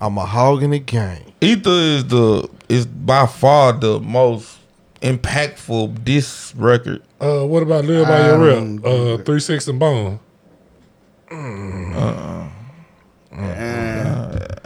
I'm 0.02 0.18
a 0.18 0.26
hog 0.26 0.64
in 0.64 0.72
the 0.72 0.80
game. 0.80 1.24
Ether 1.42 1.70
is 1.70 2.06
the 2.06 2.50
is 2.70 2.86
by 2.86 3.26
far 3.26 3.74
the 3.74 4.00
most 4.00 4.58
impactful 5.02 6.04
diss 6.04 6.54
record. 6.56 7.02
Uh, 7.20 7.44
what 7.46 7.64
about 7.64 7.86
Live 7.86 8.08
by 8.08 8.20
I 8.20 8.28
Your 8.28 8.38
don't 8.56 8.82
Rep? 8.82 9.20
Uh, 9.20 9.24
Three 9.24 9.40
Six 9.40 9.68
and 9.68 9.80
Bone. 9.80 10.20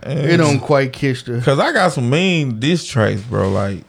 it 0.06 0.38
don't 0.38 0.60
quite 0.60 0.94
catch 0.94 1.24
the. 1.24 1.42
Cause 1.42 1.60
I 1.60 1.72
got 1.74 1.92
some 1.94 2.10
mean 2.10 2.60
diss 2.60 2.86
tracks, 2.86 3.22
bro. 3.22 3.50
Like, 3.50 3.84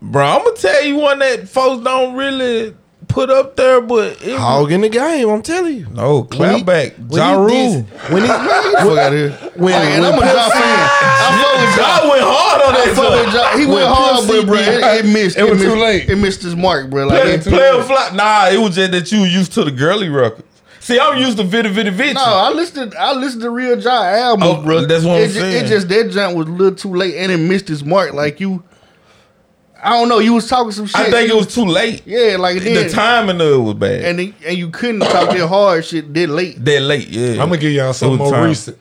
bro, 0.00 0.24
I'm 0.24 0.44
gonna 0.44 0.56
tell 0.56 0.84
you 0.84 0.96
one 0.96 1.18
that 1.20 1.48
folks 1.48 1.84
don't 1.84 2.14
really 2.14 2.74
put 3.18 3.30
up 3.30 3.56
there, 3.56 3.80
but 3.80 4.22
it 4.22 4.38
Hog 4.38 4.70
in 4.70 4.82
the 4.82 4.88
game, 4.88 5.28
I'm 5.28 5.42
telling 5.42 5.74
you. 5.76 5.86
no 5.90 6.22
clap 6.22 6.56
he- 6.58 6.62
back. 6.62 6.92
when 7.08 7.20
Ja 7.20 7.30
he 7.30 7.54
Rule. 7.56 7.82
When 8.10 8.22
he 8.22 8.28
Fuck 8.28 8.98
out 8.98 9.12
here. 9.12 9.30
when, 9.56 9.74
and 9.74 10.02
when 10.04 10.12
I'm 10.14 10.22
a 10.22 10.26
Ja 10.26 10.48
fan. 10.48 10.88
I 11.20 11.28
fuck 11.42 11.54
with 11.60 11.78
Ja. 11.78 12.10
Went 12.10 12.22
hard 12.24 12.62
on 12.62 12.74
I 12.74 12.86
that 12.86 12.94
fuck 12.96 13.24
with. 13.26 13.34
Ja. 13.34 13.56
He 13.58 13.66
went 13.66 13.88
hard, 13.88 14.26
but 14.28 14.46
bro, 14.46 14.56
it, 14.56 15.04
it 15.04 15.12
missed. 15.12 15.36
It 15.36 15.42
was 15.44 15.58
missed, 15.58 15.64
too 15.64 15.80
late. 15.80 16.08
It 16.08 16.16
missed 16.16 16.42
his 16.42 16.54
mark, 16.54 16.90
bro. 16.90 17.06
Like, 17.06 17.22
Play, 17.22 17.34
it- 17.34 17.42
play 17.44 17.68
a 17.68 17.82
fly. 17.82 18.10
Nah, 18.14 18.48
it 18.50 18.58
was 18.58 18.74
just 18.76 18.92
that 18.92 19.10
you 19.12 19.24
used 19.24 19.52
to 19.54 19.64
the 19.64 19.70
girly 19.72 20.08
records. 20.08 20.44
See, 20.80 20.98
I'm 20.98 21.18
used 21.18 21.36
to 21.36 21.44
Vita 21.44 21.68
Vita 21.68 21.90
Vita. 21.90 22.14
no, 22.14 22.22
I 22.24 22.50
listened. 22.50 22.94
I 22.94 23.12
listened 23.12 23.42
to 23.42 23.50
real 23.50 23.78
Ja 23.78 23.90
albums, 24.04 24.50
Oh, 24.58 24.62
bro. 24.62 24.86
that's 24.86 25.04
what 25.04 25.16
I'm 25.16 25.22
it, 25.24 25.28
ju- 25.28 25.40
saying. 25.40 25.64
It 25.64 25.68
just 25.68 25.88
that 25.88 26.10
jump 26.10 26.36
was 26.36 26.46
a 26.46 26.50
little 26.50 26.74
too 26.74 26.94
late, 26.94 27.16
and 27.16 27.30
it 27.32 27.36
missed 27.38 27.68
his 27.68 27.84
mark. 27.84 28.14
Like 28.14 28.38
you, 28.40 28.62
I 29.82 29.90
don't 29.90 30.08
know. 30.08 30.18
You 30.18 30.34
was 30.34 30.48
talking 30.48 30.72
some 30.72 30.86
shit. 30.86 30.96
I 30.96 31.10
think 31.10 31.30
it 31.30 31.34
was 31.36 31.54
too 31.54 31.64
late. 31.64 32.02
yeah, 32.04 32.36
like 32.38 32.60
The 32.62 32.88
timing 32.88 33.40
of 33.40 33.52
it 33.52 33.56
was 33.58 33.74
bad. 33.74 34.04
and 34.04 34.20
it- 34.20 34.34
and 34.46 34.58
you 34.58 34.70
couldn't 34.70 35.00
talk 35.00 35.30
that 35.30 35.46
hard 35.48 35.84
shit 35.84 36.12
that 36.14 36.28
late. 36.28 36.64
that 36.64 36.80
late, 36.82 37.08
yeah. 37.08 37.32
I'm 37.42 37.48
gonna 37.48 37.58
give 37.58 37.72
y'all 37.72 37.92
something 37.92 38.18
more 38.18 38.32
time. 38.32 38.48
recent. 38.48 38.76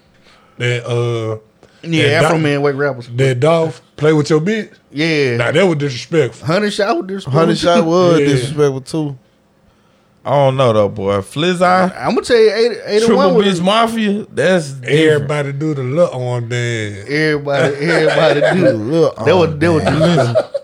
That 0.58 0.86
uh, 0.88 1.38
Yeah, 1.84 2.04
That 2.08 2.24
Afro 2.26 2.38
doc- 2.38 2.42
Man 2.42 2.62
wake 2.64 2.76
rappers. 2.76 3.08
that 3.16 3.40
Dolph 3.40 3.82
play 3.96 4.12
with 4.12 4.30
your 4.32 4.42
bitch. 4.42 4.72
Yeah, 4.92 5.38
Now 5.38 5.52
that 5.52 5.64
was 5.68 5.78
disrespectful. 5.78 6.48
hundred 6.48 6.72
shot 6.74 6.98
with 6.98 7.08
this. 7.10 7.24
Hundred 7.26 7.58
shot 7.60 7.86
was 7.86 8.20
Yeah. 8.20 8.26
disrespectful 8.26 8.82
too. 8.82 9.18
I 10.26 10.32
don't 10.32 10.58
know 10.58 10.74
though, 10.74 10.90
boy. 10.90 11.18
Flizzeye, 11.20 11.94
I'm 11.96 12.10
gonna 12.16 12.22
tell 12.24 12.36
you, 12.38 12.52
eight, 12.52 12.72
eight 12.88 13.04
and 13.04 13.12
Bitch 13.14 13.46
was 13.46 13.62
Mafia, 13.62 14.26
that's 14.34 14.72
different. 14.72 15.00
Everybody 15.00 15.52
do 15.54 15.74
the 15.76 15.84
look 15.84 16.14
on 16.14 16.50
dance. 16.50 17.08
everybody. 17.08 17.76
Everybody 17.76 18.42
do. 18.60 18.62
the 18.64 18.74
Look, 18.74 19.16
That 19.24 19.36
was 19.38 19.58
that 19.58 19.72
was 19.72 19.84
disrespectful. 19.84 20.62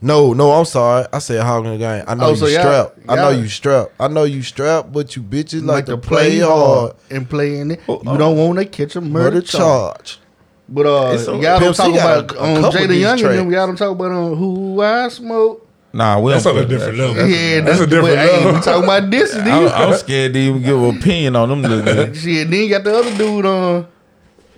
No, 0.00 0.32
no, 0.32 0.52
I'm 0.52 0.64
sorry. 0.64 1.06
I 1.12 1.18
said 1.18 1.42
hog 1.42 1.64
in 1.66 1.72
the 1.72 1.78
game. 1.78 2.04
I 2.06 2.14
know 2.14 2.26
Oh, 2.26 2.30
you 2.30 2.36
so 2.36 2.46
y'all- 2.46 2.60
strapped. 2.60 2.98
I 3.08 3.16
know 3.16 3.30
y'all- 3.30 3.40
you 3.40 3.48
strapped. 3.48 3.92
I 3.98 4.08
know 4.08 4.24
you 4.24 4.42
strapped, 4.42 4.92
but 4.92 5.16
you 5.16 5.22
bitches 5.22 5.60
like, 5.64 5.74
like 5.74 5.86
to 5.86 5.92
to 5.92 5.98
play 5.98 6.38
hard. 6.38 6.92
and 7.10 7.28
play 7.28 7.58
in 7.58 7.72
it. 7.72 7.80
Oh, 7.88 8.00
You 8.04 8.16
don't 8.16 8.36
want 8.36 8.58
to 8.60 8.64
catch 8.64 8.94
a 8.94 9.00
murder, 9.00 9.36
Murder 9.36 9.40
charge. 9.42 9.96
charge. 9.96 10.18
But 10.68 10.86
uh, 10.86 11.10
It's 11.14 11.26
a- 11.26 11.32
y'all 11.32 11.58
don't 11.58 11.74
talk 11.74 11.88
about 11.92 12.30
a- 12.32 12.38
a 12.38 12.42
um, 12.56 12.62
couple 12.62 12.78
Jada 12.80 12.82
of 12.84 12.88
these 12.90 13.00
Young 13.00 13.10
and 13.12 13.20
them. 13.20 13.34
tracks. 13.50 13.52
Y'all 13.54 13.66
don't 13.66 13.76
talk 13.76 13.90
about 13.90 14.12
um, 14.12 14.34
who 14.36 14.80
I 14.82 15.08
smoke. 15.08 15.64
Nah, 15.92 16.20
we 16.20 16.30
That's 16.32 16.44
don't 16.44 16.58
on 16.58 16.62
a 16.62 16.66
different 16.66 16.96
that. 16.98 17.08
level. 17.14 17.28
yeah, 17.28 17.60
that's 17.62 17.80
a 17.80 17.86
different 17.86 18.08
but, 18.16 18.18
hey, 18.18 18.36
level. 18.44 18.52
we 18.54 18.60
talking 18.60 18.84
about 18.84 19.10
this. 19.10 19.34
and 19.34 19.48
I'm, 19.50 19.68
I'm 19.68 19.94
scared 19.98 20.34
to 20.34 20.38
even 20.38 20.62
give 20.62 20.80
an 20.80 20.96
opinion 20.98 21.34
on 21.34 21.48
them. 21.48 21.62
niggas. 21.62 22.14
Shit, 22.22 22.50
then 22.50 22.60
you 22.60 22.68
got 22.68 22.84
the 22.84 22.94
other 22.98 23.16
dude 23.16 23.46
on. 23.46 23.86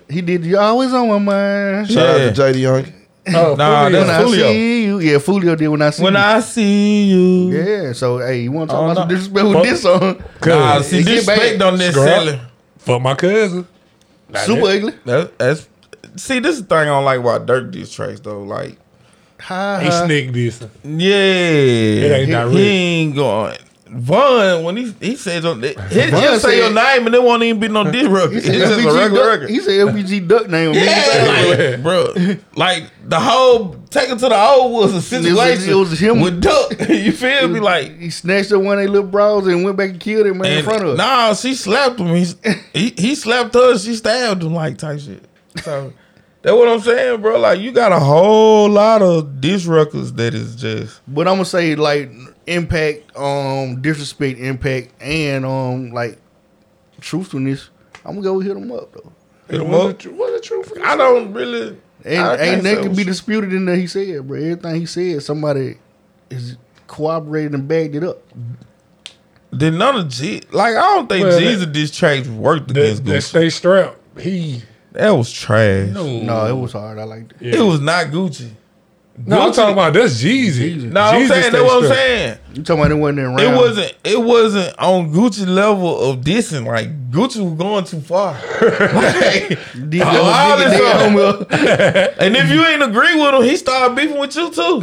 He 0.09 0.21
did 0.21 0.45
you 0.45 0.57
always 0.59 0.93
on 0.93 1.07
my 1.07 1.17
mind. 1.19 1.87
Shout 1.89 2.05
out 2.05 2.19
Yeah. 2.19 2.31
to 2.31 2.41
JD 2.41 2.59
Young. 2.59 2.93
Oh, 3.35 3.55
Nah, 3.55 3.87
Foolio. 3.87 3.91
that's 3.91 4.07
When 4.07 4.09
I 4.09 4.31
see 4.53 4.83
you, 4.85 4.99
yeah, 4.99 5.17
Foolio 5.17 5.57
did 5.57 5.67
when 5.67 5.81
I 5.81 5.89
see 5.91 6.01
you. 6.01 6.05
when 6.05 6.13
you. 6.15 6.19
I 6.19 6.39
see 6.39 7.03
you, 7.03 7.51
yeah. 7.51 7.93
So 7.93 8.17
hey, 8.17 8.41
you 8.41 8.51
want 8.51 8.69
to 8.71 8.75
talk 8.75 8.81
Oh, 8.81 8.85
about 8.91 8.97
some 8.97 9.07
disrespect 9.09 9.45
with 9.47 9.63
this 9.63 9.81
song? 9.83 10.23
nah, 10.45 10.77
Cuz, 10.79 10.87
see, 10.87 10.99
it 10.99 11.05
get 11.05 11.15
disrespect 11.17 11.59
bad. 11.59 11.61
on 11.73 11.77
this 11.77 11.93
selling. 11.93 12.39
Fuck 12.79 13.01
my 13.01 13.13
cousin. 13.13 13.67
Nah, 14.29 14.39
Super 14.39 14.61
that- 14.61 14.77
ugly. 14.77 14.93
That, 15.05 15.37
that's 15.37 15.69
see, 16.15 16.39
this 16.39 16.55
is 16.55 16.61
the 16.63 16.67
thing 16.67 16.77
I 16.79 16.85
don't 16.85 17.05
like 17.05 17.19
about 17.19 17.45
Durk 17.45 17.71
these 17.71 17.91
tracks 17.91 18.19
though. 18.21 18.41
Like, 18.41 18.77
Ha, 19.41 19.79
He 19.79 19.87
ha. 19.89 20.05
sneak 20.05 20.31
this. 20.33 20.59
yeah, 20.83 21.07
it 21.09 22.11
ain't 22.11 22.25
he, 22.27 22.31
direct. 22.31 22.51
he 22.53 22.67
ain't 22.67 23.15
going. 23.15 23.57
Von 23.93 24.63
when 24.63 24.77
he 24.77 24.91
he 25.01 25.15
says 25.17 25.43
uh, 25.43 25.51
on 25.51 25.61
he, 25.61 25.73
Von 25.73 26.21
he'll 26.21 26.39
say 26.39 26.57
your 26.57 26.71
name 26.73 27.05
and 27.07 27.13
it 27.13 27.21
won't 27.21 27.43
even 27.43 27.59
be 27.59 27.67
no 27.67 27.83
diss 27.91 28.07
record. 28.07 28.31
He 28.31 28.37
It's 28.37 28.47
said 28.47 28.59
just 28.59 28.71
a 28.85 28.93
regular 28.93 29.09
duck. 29.09 29.27
record. 29.33 29.49
He 29.49 29.59
said 29.59 29.71
LBG 29.87 30.27
duck 30.29 30.47
name. 30.49 30.73
Yeah, 30.73 31.55
like, 31.73 31.83
bro. 31.83 32.13
Like 32.55 32.85
the 33.05 33.19
whole 33.19 33.75
take 33.89 34.09
it 34.09 34.19
to 34.19 34.29
the 34.29 34.37
old 34.41 34.71
was 34.71 34.93
a 34.93 35.01
situation. 35.01 35.69
it 35.69 35.73
was 35.75 35.99
him. 35.99 36.21
with 36.21 36.41
Duck. 36.41 36.71
you 36.89 37.11
feel 37.11 37.49
me? 37.49 37.59
Like 37.59 37.97
he 37.99 38.09
snatched 38.09 38.53
up 38.53 38.61
one 38.61 38.77
of 38.77 38.79
their 38.79 38.89
little 38.89 39.09
bras 39.09 39.45
and 39.47 39.63
went 39.65 39.75
back 39.75 39.89
and 39.89 39.99
killed 39.99 40.25
him 40.25 40.37
man 40.37 40.59
in 40.59 40.63
front 40.63 40.83
of 40.83 40.91
her. 40.91 40.95
Nah, 40.95 41.33
she 41.33 41.53
slapped 41.53 41.99
him. 41.99 42.15
He, 42.15 42.25
he 42.73 42.89
he 42.97 43.15
slapped 43.15 43.53
her. 43.55 43.77
She 43.77 43.95
stabbed 43.95 44.41
him 44.41 44.53
like 44.53 44.77
type 44.77 45.01
shit. 45.01 45.25
So 45.63 45.91
that's 46.41 46.55
what 46.55 46.69
I'm 46.69 46.79
saying, 46.79 47.21
bro. 47.21 47.39
Like 47.39 47.59
you 47.59 47.73
got 47.73 47.91
a 47.91 47.99
whole 47.99 48.69
lot 48.69 49.01
of 49.01 49.41
diss 49.41 49.65
records 49.65 50.13
that 50.13 50.33
is 50.33 50.55
just 50.55 51.01
But 51.07 51.27
I'm 51.27 51.33
gonna 51.35 51.45
say 51.45 51.75
like 51.75 52.09
impact, 52.51 53.15
um, 53.17 53.81
disrespect, 53.81 54.39
impact, 54.39 54.89
and 55.01 55.45
um, 55.45 55.91
like 55.91 56.17
truthfulness. 56.99 57.69
I'm 58.05 58.15
gonna 58.15 58.21
go 58.23 58.39
hit 58.39 58.55
him 58.57 58.71
up 58.71 58.91
though. 58.93 59.11
hit 59.49 59.61
'em 59.61 59.69
What 59.69 59.89
up. 59.91 59.99
the, 59.99 60.09
what 60.09 60.33
the 60.33 60.39
truth? 60.41 60.73
I 60.83 60.95
don't 60.95 61.33
really. 61.33 61.77
And 62.03 62.19
I 62.19 62.37
can't 62.37 62.41
ain't 62.41 62.63
say 62.63 62.75
that 62.75 62.83
can 62.83 62.95
be 62.95 63.03
disputed 63.03 63.53
in 63.53 63.65
there. 63.65 63.75
He 63.75 63.85
said, 63.87 64.27
bro. 64.27 64.37
Everything 64.39 64.75
he 64.75 64.85
said, 64.87 65.21
somebody 65.21 65.77
is 66.31 66.57
cooperated 66.87 67.53
and 67.53 67.67
bagged 67.67 67.93
it 67.95 68.03
up. 68.03 68.21
Did 69.55 69.73
none 69.75 69.97
of 69.97 70.07
G 70.07 70.41
like 70.51 70.75
I 70.75 70.81
don't 70.95 71.07
think 71.09 71.25
Well, 71.25 71.39
Jesus 71.39 71.65
diss 71.67 71.95
tracks 71.95 72.27
worked 72.27 72.69
That, 72.69 72.77
against 72.77 73.05
that 73.05 73.11
Gucci. 73.17 73.23
stay 73.23 73.49
strapped. 73.49 73.97
He 74.19 74.63
That 74.93 75.11
was 75.11 75.31
trash. 75.31 75.89
no, 75.89 76.21
No, 76.21 76.45
it 76.47 76.59
was 76.59 76.71
hard. 76.73 76.97
I 76.97 77.03
liked 77.03 77.33
it. 77.33 77.37
Yeah. 77.41 77.55
It 77.61 77.63
was 77.63 77.81
not 77.81 78.07
Gucci. 78.07 78.49
No, 79.23 79.41
I'm 79.41 79.53
talking 79.53 79.73
about 79.73 79.93
that's 79.93 80.23
Jeezy. 80.23 80.83
No, 80.91 81.01
I'm 81.01 81.21
Jeezy 81.21 81.27
saying 81.27 81.41
stay 81.43 81.51
that's 81.51 81.63
what 81.63 81.77
I'm 81.77 81.83
strapped. 81.83 81.95
saying. 81.99 82.37
You 82.55 82.63
talking 82.63 82.81
about 82.81 82.91
it 82.91 82.95
wasn't 82.95 83.19
around? 83.19 83.39
It 83.39 83.55
wasn't. 83.55 83.97
It 84.03 84.21
wasn't 84.21 84.79
on 84.79 85.11
Gucci 85.13 85.45
level 85.47 85.99
of 86.09 86.21
dissing. 86.21 86.65
Like 86.65 87.11
Gucci 87.11 87.43
was 87.43 87.53
going 87.57 87.83
too 87.85 87.99
far. 88.01 88.33
like, 88.61 89.59
Dig- 89.89 90.01
all 90.01 90.57
dig- 90.57 90.67
this 90.67 90.77
dig- 90.77 90.81
up. 90.81 91.01
homie 91.01 91.29
up. 91.41 92.21
and 92.21 92.35
if 92.35 92.49
you 92.49 92.65
ain't 92.65 92.81
agree 92.83 93.21
with 93.21 93.33
him, 93.35 93.43
he 93.43 93.57
started 93.57 93.95
beefing 93.95 94.17
with 94.17 94.35
you 94.35 94.49
too. 94.51 94.81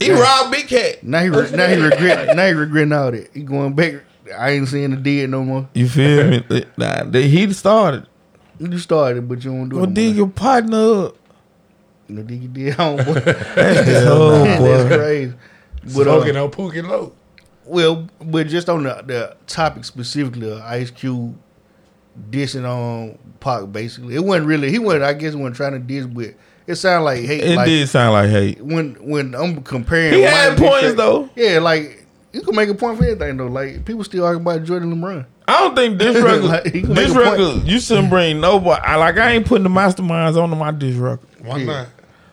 He 0.00 0.10
robbed 0.10 0.50
Big 0.50 0.66
Cat. 0.68 1.02
Now 1.04 1.20
he 1.22 1.28
re- 1.28 1.50
now 1.52 1.68
he 1.68 1.76
regret 1.80 2.34
now 2.36 2.46
he 2.46 2.52
regretting 2.52 2.92
all 2.92 3.10
that. 3.12 3.30
He 3.32 3.42
going 3.42 3.74
back. 3.74 3.94
I 4.36 4.50
ain't 4.50 4.66
seeing 4.66 4.90
the 4.90 4.96
dead 4.96 5.30
no 5.30 5.44
more. 5.44 5.68
You 5.74 5.88
feel 5.88 6.26
me? 6.28 6.44
Nah, 6.76 7.04
he 7.12 7.52
started. 7.52 8.06
You 8.58 8.78
started, 8.78 9.28
but 9.28 9.44
you 9.44 9.52
don't 9.52 9.68
do 9.68 9.76
Go 9.76 9.82
it. 9.84 9.86
no 9.88 9.92
dig 9.94 10.06
more. 10.08 10.14
your 10.16 10.28
partner 10.28 11.04
up. 11.06 11.16
No 12.08 12.22
dig 12.22 12.42
your 12.42 12.52
dead 12.70 12.78
homeboy. 12.78 13.22
Oh, 14.06 14.44
That's 14.44 14.88
boy. 14.88 14.96
crazy. 14.96 15.34
But 15.82 16.06
uh, 16.08 16.20
Smoking 16.20 16.36
on 16.36 16.50
Pookie 16.50 16.86
Loc. 16.88 17.14
Well, 17.64 18.08
but 18.20 18.46
just 18.46 18.68
on 18.68 18.84
the, 18.84 19.02
the 19.06 19.36
topic 19.46 19.84
specifically, 19.84 20.50
of 20.50 20.60
Ice 20.60 20.90
Cube 20.90 21.36
dissing 22.30 22.64
on 22.68 23.18
Pac, 23.40 23.70
basically, 23.72 24.14
it 24.14 24.24
wasn't 24.24 24.46
really. 24.46 24.70
He 24.70 24.78
wasn't. 24.78 25.04
I 25.04 25.12
guess 25.14 25.34
he 25.34 25.38
wasn't 25.40 25.56
trying 25.56 25.72
to 25.72 25.78
diss, 25.80 26.06
but 26.06 26.34
it 26.66 26.74
sounded 26.76 27.04
like 27.04 27.20
hate. 27.24 27.42
It 27.42 27.56
like, 27.56 27.66
did 27.66 27.88
sound 27.88 28.12
like 28.12 28.30
hate. 28.30 28.60
When 28.60 28.94
when 29.00 29.34
I'm 29.34 29.62
comparing, 29.62 30.14
He 30.14 30.22
my 30.24 30.30
had 30.30 30.58
points, 30.58 30.80
track- 30.80 30.96
though. 30.96 31.28
Yeah, 31.34 31.58
like 31.58 32.06
you 32.32 32.42
can 32.42 32.54
make 32.54 32.68
a 32.68 32.74
point 32.74 32.98
for 32.98 33.04
anything 33.04 33.36
though. 33.36 33.46
Like 33.48 33.84
people 33.84 34.04
still 34.04 34.24
arguing 34.24 34.42
about 34.46 34.64
Jordan 34.64 34.94
LeBron. 34.94 35.26
I 35.48 35.60
don't 35.60 35.74
think 35.76 35.98
this 35.98 36.16
record. 36.22 36.44
Like, 36.44 36.64
he 36.66 36.80
can 36.82 36.88
make 36.90 36.96
this 36.98 37.10
a 37.12 37.14
point. 37.14 37.30
record, 37.38 37.68
you 37.68 37.80
shouldn't 37.80 38.10
bring 38.10 38.40
nobody. 38.40 38.80
I, 38.82 38.96
like 38.96 39.16
I 39.16 39.32
ain't 39.32 39.46
putting 39.46 39.64
the 39.64 39.70
masterminds 39.70 40.40
on 40.40 40.56
my 40.56 40.70
diss 40.70 40.94
record. 40.96 41.28
Why 41.40 41.58
Yeah. 41.58 41.64
not? 41.66 41.88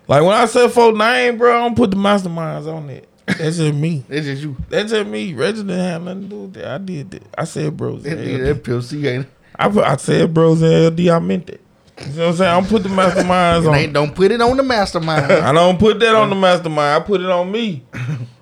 Like 0.08 0.22
when 0.24 0.34
I 0.34 0.46
said 0.46 0.72
for 0.72 0.92
name, 0.92 1.38
bro, 1.38 1.56
I 1.58 1.60
don't 1.64 1.76
put 1.76 1.92
the 1.92 1.98
masterminds 1.98 2.72
on 2.72 2.90
it. 2.90 3.08
That's 3.26 3.58
just 3.58 3.74
me. 3.74 4.04
That's 4.10 4.26
just 4.26 4.42
you. 4.42 4.58
That's 4.70 4.92
just 4.92 5.08
me. 5.08 5.34
Reggie 5.34 5.62
didn't 5.62 5.80
have 5.80 6.04
nothing 6.04 6.24
to 6.24 6.28
do 6.28 6.36
with 6.42 6.54
that. 6.56 6.66
I 6.68 6.78
did 6.78 7.12
that. 7.12 7.24
I 7.38 7.46
said 7.46 7.78
bros. 7.78 8.04
That, 8.04 8.18
and 8.18 8.46
that 8.46 8.64
PLC 8.64 9.06
ain't. 9.08 9.28
I 9.58 9.70
put, 9.70 9.86
I 9.86 9.96
said 9.98 10.34
bros 10.34 10.62
and 10.62 11.00
LD. 11.00 11.08
I 11.10 11.20
meant 11.20 11.50
it. 11.50 11.62
You 12.02 12.08
know 12.14 12.22
what 12.24 12.30
I'm 12.32 12.36
saying? 12.36 12.50
I 12.52 12.60
don't 12.60 12.70
put 12.70 12.84
the 12.84 12.90
masterminds 12.90 13.62
It 13.74 13.78
ain't 13.78 13.88
on. 13.90 13.94
don't 14.08 14.16
put 14.16 14.32
it 14.32 14.42
on 14.42 14.58
the 14.58 14.64
mastermind. 14.64 15.32
I 15.32 15.54
don't 15.54 15.80
put 15.80 16.00
that 16.00 16.16
on 16.16 16.30
the 16.30 16.36
mastermind. 16.36 17.02
I 17.02 17.06
put 17.06 17.22
it 17.22 17.30
on 17.30 17.52
me. 17.52 17.84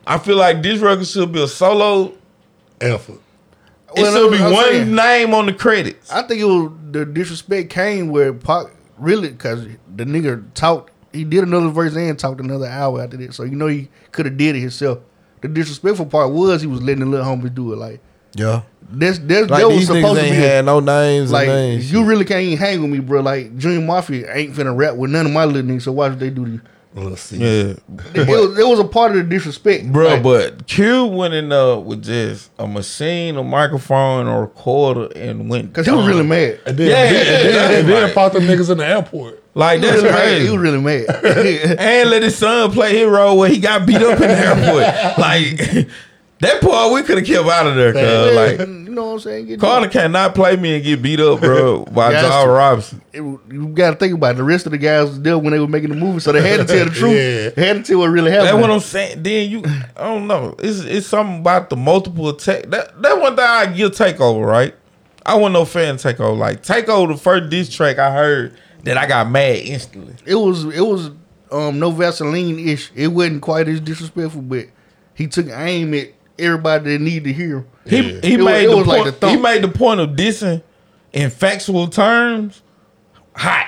I 0.07 0.18
feel 0.18 0.38
like 0.38 0.64
this 0.64 0.80
record 0.80 1.05
should 1.05 1.32
be 1.32 1.43
a 1.43 1.47
solo. 1.47 2.14
Effort. 2.80 3.20
It 3.95 4.01
Well, 4.01 4.14
should 4.30 4.32
be 4.38 4.43
I'm 4.43 4.51
one 4.53 4.64
saying- 4.66 4.95
name 4.95 5.34
on 5.36 5.45
the 5.45 5.53
credits. 5.53 6.09
I 6.12 6.24
think 6.24 6.41
it 6.41 6.45
was 6.45 6.72
the 6.91 7.05
disrespect 7.05 7.70
came 7.70 8.09
where 8.09 8.34
Pac 8.34 8.68
really 8.97 9.30
because 9.30 9.64
the 9.95 10.05
nigga 10.05 10.43
talked. 10.55 10.88
He 11.14 11.24
did 11.24 11.43
another 11.43 11.70
verse 11.70 11.95
and 11.95 12.18
talked 12.18 12.39
another 12.39 12.68
hour 12.68 13.01
after 13.01 13.18
that. 13.18 13.34
So 13.34 13.43
you 13.43 13.55
know 13.55 13.68
he 13.68 13.89
could 14.12 14.26
have 14.26 14.38
did 14.38 14.55
it 14.55 14.59
himself. 14.62 14.99
The 15.41 15.47
disrespectful 15.47 16.05
part 16.05 16.32
was 16.32 16.62
he 16.62 16.68
was 16.68 16.82
letting 16.82 16.99
the 17.01 17.05
little 17.07 17.26
homies 17.26 17.53
do 17.53 17.74
it. 17.74 17.78
Like 17.78 17.99
Yeah. 18.36 18.62
that's 18.91 19.20
that's 19.20 19.49
Like 19.49 19.62
that 19.62 19.68
was 19.68 19.78
these 19.80 19.88
supposed 19.88 20.05
niggas 20.05 20.22
to 20.22 20.26
ain't 20.26 20.36
be. 20.38 20.43
a- 20.43 20.49
had 20.49 20.66
no 20.66 20.80
names 20.80 21.32
like 21.32 21.47
and 21.47 21.55
names. 21.55 21.91
you 21.91 22.03
really 22.05 22.26
can't 22.26 22.41
even 22.43 22.57
hang 22.57 22.82
with 22.82 22.91
me, 22.91 22.99
bro. 22.99 23.22
Like 23.22 23.57
Junior 23.57 23.82
Mafia 23.86 24.34
ain't 24.36 24.53
finna 24.53 24.76
rap 24.78 24.95
with 24.95 25.09
none 25.12 25.26
of 25.26 25.32
my 25.32 25.45
little 25.45 25.64
niggas. 25.70 25.82
So 25.84 25.91
why 25.91 26.09
should 26.09 26.20
they 26.20 26.30
do 26.30 26.45
this? 26.45 26.62
Let's 26.93 27.22
see. 27.22 27.38
Yeah, 27.38 27.47
It, 27.47 27.80
it 28.16 28.28
was, 28.28 28.59
it 28.59 28.68
was 28.68 28.80
a 28.80 28.84
part 28.84 29.12
of 29.12 29.18
the 29.18 29.24
disrespect, 29.24 29.89
bro. 29.93 30.07
Like, 30.09 30.24
but 30.24 30.68
Q 30.68 31.05
went 31.05 31.34
in 31.34 31.47
there 31.47 31.78
with 31.78 32.03
just 32.03 32.51
a 32.59 32.68
machine, 32.68 33.38
a 33.38 33.43
microphone, 33.45 34.28
a 34.28 34.41
recorder, 34.41 35.07
and 35.16 35.49
went. 35.49 35.74
Cause 35.74 35.86
he 35.86 35.91
was 35.93 36.05
really 36.05 36.26
mad. 36.26 36.59
And 36.66 36.78
then, 36.78 36.89
Yeah, 36.89 36.97
and 36.97 37.16
then, 37.16 37.45
and 37.45 37.55
then, 37.55 37.80
and 37.80 37.89
then 37.89 38.03
right. 38.03 38.14
fought 38.14 38.34
them 38.34 38.43
niggas 38.43 38.70
in 38.70 38.78
the 38.80 38.86
airport. 38.86 39.41
Like 39.54 39.82
that's 39.82 40.02
was 40.02 40.04
really 40.04 40.14
mad. 40.14 40.24
crazy. 40.24 40.45
He 40.45 40.52
was 40.52 40.62
really 40.62 40.82
mad. 40.82 41.80
and 41.80 42.10
let 42.10 42.24
his 42.24 42.38
son 42.38 42.72
play 42.72 42.97
his 42.97 43.08
role 43.08 43.38
where 43.38 43.49
he 43.49 43.60
got 43.60 43.86
beat 43.86 44.02
up 44.02 44.20
in 44.22 44.28
the 44.28 44.38
airport. 44.38 45.18
like 45.18 45.88
that 46.39 46.60
part, 46.62 46.93
we 46.93 47.04
could 47.04 47.18
have 47.18 47.28
kept 47.28 47.47
out 47.47 47.68
of 47.68 47.76
there. 47.76 47.93
Cause, 47.93 48.36
like 48.36 48.60
you 48.91 48.95
know 48.95 49.08
what 49.08 49.14
I'm 49.14 49.20
saying? 49.20 49.45
Get 49.47 49.60
Carter 49.60 49.89
cannot 49.89 50.36
play 50.36 50.56
me 50.56 50.76
and 50.76 50.84
get 50.84 51.02
beat 51.02 51.20
up, 51.20 51.41
bro, 51.41 51.86
by. 51.86 52.14
John 52.14 52.49
Robinson. 52.49 53.02
it, 53.14 53.22
you 53.22 53.68
got 53.74 53.91
to 53.91 53.95
think 53.97 54.14
about 54.14 54.36
it. 54.36 54.38
the 54.38 54.43
rest 54.43 54.66
of 54.66 54.72
the 54.72 54.78
guys 54.78 55.10
was 55.10 55.22
there 55.22 55.38
when 55.38 55.52
they 55.52 55.60
were 55.60 55.68
making 55.68 55.89
the 55.89 55.95
movie, 55.95 56.20
so 56.20 56.32
they 56.32 56.41
had 56.41 56.66
to 56.66 56.74
tell 56.74 56.86
the 56.86 56.91
truth. 56.91 57.12
Yeah. 57.12 57.49
They 57.49 57.68
had 57.68 57.78
to 57.78 57.84
tell 57.84 57.99
what 57.99 58.08
really 58.08 58.32
happened. 58.32 58.47
That's 58.47 58.62
what 58.62 58.72
I'm 58.72 58.80
saying. 58.80 59.22
Then 59.22 59.49
you, 59.52 59.64
I 59.97 60.04
don't 60.04 60.28
know. 60.28 60.56
It's 60.60 60.80
it's 60.80 61.08
something 61.08 61.41
about 61.41 61.70
the 61.70 61.76
multiple 61.76 62.30
attack. 62.30 62.64
That 62.70 63.02
that 63.02 63.20
one 63.20 63.36
thing 63.36 63.45
I 63.45 63.68
give 63.68 63.91
takeover, 63.91 64.45
right? 64.45 64.74
I 65.26 65.36
wasn't 65.36 65.54
no 65.54 65.66
fan 65.66 65.95
takeover. 65.97 66.38
Like 66.38 66.64
takeover, 66.64 67.10
the 67.10 67.18
first 67.18 67.49
diss 67.52 67.70
track 67.70 67.99
I 67.99 68.12
heard 68.12 68.58
that 68.84 68.98
I 68.98 69.08
got 69.08 69.30
mad 69.30 69.58
instantly. 69.58 70.16
it 70.26 70.36
was 70.36 70.66
it 70.66 70.82
was 70.82 71.12
um 71.52 71.80
no 71.80 71.92
Vaseline 71.92 72.60
ish. 72.60 72.92
It 72.96 73.08
wasn't 73.10 73.42
quite 73.42 73.68
as 73.68 73.80
disrespectful, 73.80 74.42
but 74.42 74.66
he 75.14 75.28
took 75.28 75.48
aim 75.50 75.94
at 75.94 76.08
everybody 76.40 76.94
that 76.94 77.00
needed 77.02 77.24
to 77.26 77.34
hear. 77.34 77.58
him. 77.58 77.66
He 77.86 77.98
he 78.22 78.34
It 78.36 78.44
made 78.44 78.66
it 78.66 78.70
the 78.70 78.78
was 78.78 78.88
like 78.88 79.04
point. 79.04 79.20
the 79.20 79.30
he 79.30 79.38
made 79.38 79.62
the 79.64 79.68
point 79.68 80.00
of 80.00 80.10
dissing 80.12 80.64
in 81.14 81.30
factual 81.30 81.88
terms. 81.88 82.62
Hot. 83.36 83.68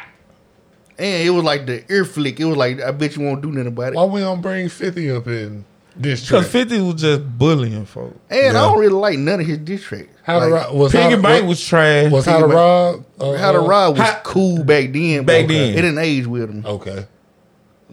And 0.97 1.28
it 1.28 1.32
was 1.32 1.43
like 1.43 1.66
the 1.66 1.84
ear 1.91 2.05
flick. 2.05 2.39
It 2.39 2.45
was 2.45 2.55
like 2.57 2.82
I 2.82 2.91
bet 2.91 3.16
you 3.16 3.24
won't 3.24 3.41
do 3.41 3.51
nothing 3.51 3.68
about 3.68 3.93
it. 3.93 3.95
Why 3.95 4.05
we 4.05 4.20
don't 4.22 4.41
bring 4.41 4.70
50 4.70 5.11
up 5.11 5.28
in 5.28 5.66
this 5.95 6.21
Because 6.25 6.47
50 6.49 6.81
was 6.81 7.01
just 7.01 7.21
bullying 7.37 7.85
folks. 7.85 8.17
And 8.29 8.57
I 8.57 8.61
don't 8.61 8.79
really 8.79 8.93
like 8.93 9.17
none 9.19 9.39
of 9.39 9.45
his 9.45 9.59
diss 9.59 9.83
tracks. 9.83 10.07
How 10.23 10.39
to 10.39 10.47
like, 10.47 10.65
rob 10.67 10.75
was 10.75 10.91
Piggy 10.91 11.15
how, 11.15 11.21
Bank 11.21 11.43
what- 11.43 11.49
was 11.49 11.65
trash. 11.65 12.11
was 12.11 12.25
how 12.25 12.39
to 12.39 12.45
Piggy 12.45 12.55
rob 12.55 13.05
uh, 13.19 13.33
How 13.37 13.51
to 13.51 13.59
uh, 13.59 13.67
Ride 13.67 13.87
was 13.89 13.99
How- 13.99 14.21
cool 14.23 14.63
back 14.63 14.91
then. 14.91 15.25
Back 15.25 15.47
then. 15.47 15.73
It 15.73 15.81
didn't 15.81 15.97
age 15.99 16.25
with 16.27 16.49
him. 16.49 16.65
Okay. 16.65 17.05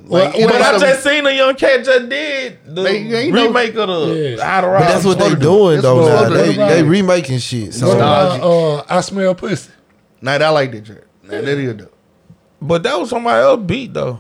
Like, 0.03 0.33
Well, 0.33 0.33
it 0.35 0.47
But 0.47 0.55
I 0.55 0.59
matter- 0.61 0.79
just 0.79 1.03
seen 1.05 1.27
a 1.27 1.31
young 1.31 1.55
cat 1.57 1.85
just 1.85 2.09
did 2.09 2.59
the 2.67 2.83
They- 2.83 3.03
they 3.05 3.19
ain't 3.25 3.35
no- 3.35 3.47
remake 3.47 3.75
of 3.75 3.89
the 3.89 4.15
Yeah. 4.37 4.45
How 4.45 4.61
to 4.63 4.67
But 4.69 4.73
Rob. 4.73 4.83
that's 4.85 5.05
what 5.05 5.19
they 5.19 5.25
supposed 5.25 5.31
to 5.31 5.37
do. 5.37 5.43
doing 5.59 5.75
It's 5.75 5.83
though. 5.83 6.05
supposed 6.05 6.23
Now 6.23 6.29
to 6.29 6.35
they 6.43 6.53
do. 6.53 6.75
they 6.75 6.83
remaking 6.89 7.39
shit. 7.39 7.75
So 7.75 7.89
What 7.89 7.97
about 7.97 8.41
uh, 8.41 8.85
I 8.89 9.01
smell 9.03 9.35
pussy? 9.35 9.71
Nah, 10.23 10.33
I 10.33 10.49
like 10.49 10.73
that 10.73 10.87
track. 10.87 10.99
Nah, 11.25 11.31
that 11.33 11.47
is 11.49 11.75
dope. 11.75 11.93
But 12.63 12.83
that 12.85 12.99
was 12.99 13.11
somebody 13.11 13.43
else 13.43 13.61
beat 13.67 13.93
though. 13.93 14.19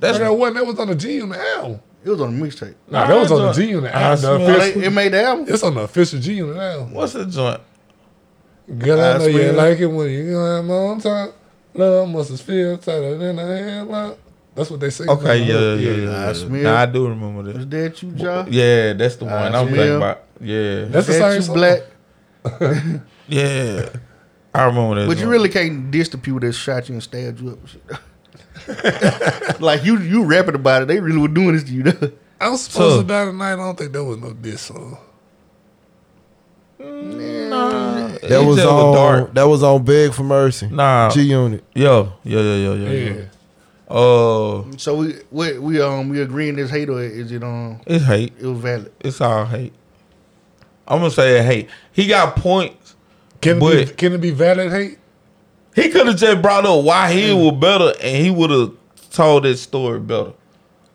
That's 0.00 0.16
That's 0.18 0.30
that 0.30 0.32
one 0.34 0.54
that 0.54 0.64
was 0.66 0.78
on 0.78 0.88
the 0.88 0.94
G 0.94 1.20
on 1.20 1.28
the 1.30 1.38
album. 1.38 1.80
It 2.02 2.08
was 2.10 2.20
on 2.20 2.38
the 2.38 2.46
mixtape. 2.46 2.74
Nah, 2.90 3.06
that 3.06 3.14
was 3.18 3.30
on 3.32 3.42
the 3.42 3.48
I 3.48 3.52
G 3.52 3.68
unit. 3.70 3.94
I 3.94 4.00
album. 4.02 4.10
The 4.10 4.16
smell- 4.16 4.34
official- 4.56 4.80
they- 4.80 4.86
it 4.86 4.90
made 4.90 5.12
the 5.12 5.22
album. 5.22 5.46
It's 5.48 5.62
on 5.62 5.74
the 5.74 5.80
official 5.82 6.18
G 6.20 6.32
unit 6.34 6.54
the 6.56 6.62
album. 6.62 6.94
what's 6.94 7.12
the 7.12 7.26
joint? 7.26 7.60
Girl, 8.78 9.00
I 9.00 9.12
I 9.14 9.18
know 9.18 9.26
you 9.26 9.38
smell- 9.42 9.54
like 9.54 9.78
it 9.80 9.86
when 9.86 10.10
you 10.10 10.36
have 10.36 10.64
my 10.64 10.74
own 10.74 11.00
time. 11.00 11.30
Love 11.74 12.08
must 12.08 12.30
have 12.30 12.40
feel 12.40 12.78
tighter 12.78 13.16
than 13.18 13.38
a 13.38 13.42
headlock. 13.42 14.16
That's 14.54 14.70
what 14.70 14.80
they 14.80 14.90
say. 14.90 15.04
Okay, 15.06 15.42
yeah, 15.44 15.74
yeah, 15.74 15.90
yeah. 15.90 16.10
I 16.10 16.26
yeah. 16.26 16.32
smell- 16.32 16.62
Nah, 16.62 16.80
I 16.80 16.86
do 16.86 17.08
remember 17.08 17.42
Was 17.42 17.58
that. 17.66 17.70
that 17.70 18.02
you, 18.02 18.10
Joe? 18.12 18.46
Yeah, 18.50 18.92
that's 18.94 19.16
the 19.16 19.24
one 19.26 19.34
I 19.34 19.58
I'm 19.60 19.66
thinking 19.68 19.96
about. 19.96 20.22
Yeah, 20.40 20.84
That's 20.86 21.06
the 21.06 21.12
same 21.12 21.34
you 21.36 21.42
song. 21.42 21.54
black? 21.54 21.82
yeah. 23.28 23.88
I 24.54 24.64
remember 24.64 25.00
that. 25.00 25.06
But 25.06 25.18
you 25.18 25.28
really 25.28 25.48
can't 25.48 25.90
diss 25.90 26.08
the 26.08 26.18
people 26.18 26.40
that 26.40 26.52
shot 26.52 26.88
you 26.88 26.94
and 26.94 27.02
stabbed 27.02 27.40
you 27.40 27.50
up. 27.50 28.00
and 28.70 29.42
shit. 29.44 29.60
like 29.60 29.84
you, 29.84 29.98
you 29.98 30.24
rapping 30.24 30.54
about 30.54 30.82
it. 30.82 30.88
They 30.88 31.00
really 31.00 31.18
were 31.18 31.28
doing 31.28 31.52
this 31.52 31.64
to 31.64 31.72
you. 31.72 31.82
though. 31.84 32.12
I 32.40 32.48
was 32.48 32.62
supposed 32.62 32.96
So- 32.96 33.02
to 33.02 33.08
die 33.08 33.24
tonight. 33.26 33.52
I 33.52 33.56
don't 33.56 33.76
think 33.78 33.92
there 33.92 34.04
was 34.04 34.18
no 34.18 34.32
diss 34.32 34.62
song. 34.62 34.98
Nah, 36.78 38.08
that 38.22 38.42
was 38.46 38.56
just 38.56 38.68
on 38.68 38.94
dark. 38.94 39.34
that 39.34 39.42
was 39.44 39.62
on 39.62 39.84
Beg 39.84 40.12
for 40.14 40.22
Mercy. 40.22 40.66
Nah, 40.68 41.10
G 41.10 41.22
Unit. 41.22 41.62
yo, 41.74 42.12
yeah, 42.24 42.40
yeah, 42.40 42.54
yeah, 42.56 42.72
yeah. 42.74 42.90
Yeah. 42.90 43.12
yeah. 43.14 43.24
Oh, 43.92 44.70
So 44.76 44.96
we, 44.96 45.14
we, 45.30 45.58
we 45.58 45.80
um, 45.82 46.08
we 46.08 46.20
agreeing 46.22 46.54
this 46.56 46.70
hate 46.70 46.88
or 46.88 47.02
is 47.02 47.32
it 47.32 47.42
um, 47.42 47.80
it's 47.86 48.04
hate. 48.04 48.32
it 48.40 48.46
was 48.46 48.58
valid? 48.60 48.92
It's 49.00 49.20
all 49.20 49.44
hate. 49.44 49.72
I'm 50.86 51.00
gonna 51.00 51.10
say 51.10 51.38
it 51.40 51.44
hate. 51.44 51.68
He 51.92 52.06
got 52.06 52.36
points. 52.36 52.94
Can 53.42 53.60
it, 53.62 53.88
be, 53.88 53.94
can 53.94 54.12
it 54.14 54.18
be 54.20 54.30
valid 54.30 54.70
hate? 54.70 54.98
He 55.74 55.88
could 55.88 56.06
have 56.06 56.16
just 56.16 56.42
brought 56.42 56.66
up 56.66 56.84
why 56.84 57.12
he 57.12 57.28
mm. 57.30 57.50
was 57.50 57.60
better, 57.60 57.92
and 58.02 58.16
he 58.24 58.30
would 58.30 58.50
have 58.50 58.72
told 59.10 59.44
his 59.44 59.60
story 59.60 60.00
better. 60.00 60.32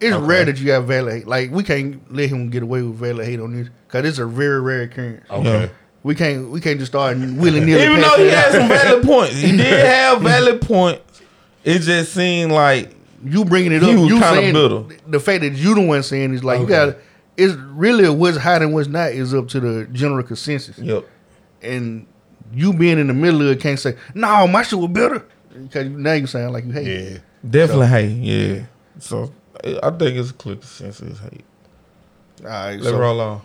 It's 0.01 0.15
rare 0.17 0.45
that 0.45 0.57
you 0.57 0.71
have 0.71 0.85
valid 0.87 1.13
hate. 1.13 1.27
Like 1.27 1.51
we 1.51 1.63
can't 1.63 2.13
let 2.13 2.29
him 2.29 2.49
get 2.49 2.63
away 2.63 2.81
with 2.81 2.97
valid 2.97 3.25
hate 3.25 3.39
on 3.39 3.55
this 3.55 3.69
because 3.87 4.07
it's 4.07 4.19
a 4.19 4.25
very 4.25 4.61
rare 4.61 4.83
occurrence. 4.83 5.25
Okay. 5.29 5.61
Yeah. 5.61 5.69
We 6.03 6.13
can't 6.13 6.51
we 6.51 6.61
can't 6.61 6.77
just 6.77 6.91
start 6.91 7.17
willy 7.17 7.61
nilly. 7.61 7.81
Even 7.83 8.01
though 8.01 8.17
he 8.17 8.27
had 8.27 8.51
some 8.51 8.67
valid 8.67 9.03
points, 9.05 9.35
he 9.35 9.55
did 9.55 9.85
have 9.85 10.21
valid 10.21 10.61
points. 10.61 11.21
It 11.63 11.79
just 11.79 12.13
seemed 12.13 12.51
like 12.51 12.93
you 13.23 13.45
bringing 13.45 13.71
it 13.71 13.81
He 13.81 13.93
up, 13.93 13.99
was 13.99 14.09
you 14.09 14.19
kinda 14.19 14.27
saying 14.35 14.53
bitter. 14.53 14.83
the 15.07 15.19
fact 15.19 15.41
that 15.41 15.53
you 15.53 15.73
the 15.73 15.81
one 15.81 16.03
saying 16.03 16.33
is 16.33 16.43
like 16.43 16.59
you 16.59 16.67
got. 16.67 16.97
It's 17.37 17.53
really 17.53 18.07
what's 18.09 18.37
hot 18.37 18.61
and 18.61 18.73
what's 18.73 18.87
not 18.87 19.11
is 19.11 19.33
up 19.33 19.49
to 19.49 19.59
the 19.59 19.85
general 19.91 20.23
consensus. 20.23 20.77
yep. 20.77 21.05
and 21.61 22.07
you 22.53 22.73
being 22.73 22.99
in 22.99 23.07
the 23.07 23.13
middle 23.13 23.41
of 23.41 23.47
it 23.47 23.59
can't 23.59 23.79
say, 23.79 23.95
no, 24.13 24.47
my 24.47 24.63
shit 24.63 24.79
was 24.79 24.89
better. 24.91 25.25
Because 25.53 25.87
now 25.89 26.13
you 26.13 26.27
sound 26.27 26.53
like 26.53 26.65
you 26.65 26.71
hate 26.71 26.87
it. 26.87 27.11
Yeah. 27.13 27.17
Definitely 27.49 27.87
hate. 27.87 28.07
Yeah. 28.23 28.65
So 28.99 29.31
I 29.63 29.79
I 29.83 29.89
think 29.91 30.17
it's 30.17 30.31
a 30.31 30.33
clear 30.33 30.55
consensus 30.55 31.19
hate. 31.19 31.43
All 32.43 32.47
right, 32.49 32.73
Let's 32.75 32.85
so, 32.87 32.97
roll 32.99 33.21
on. 33.21 33.41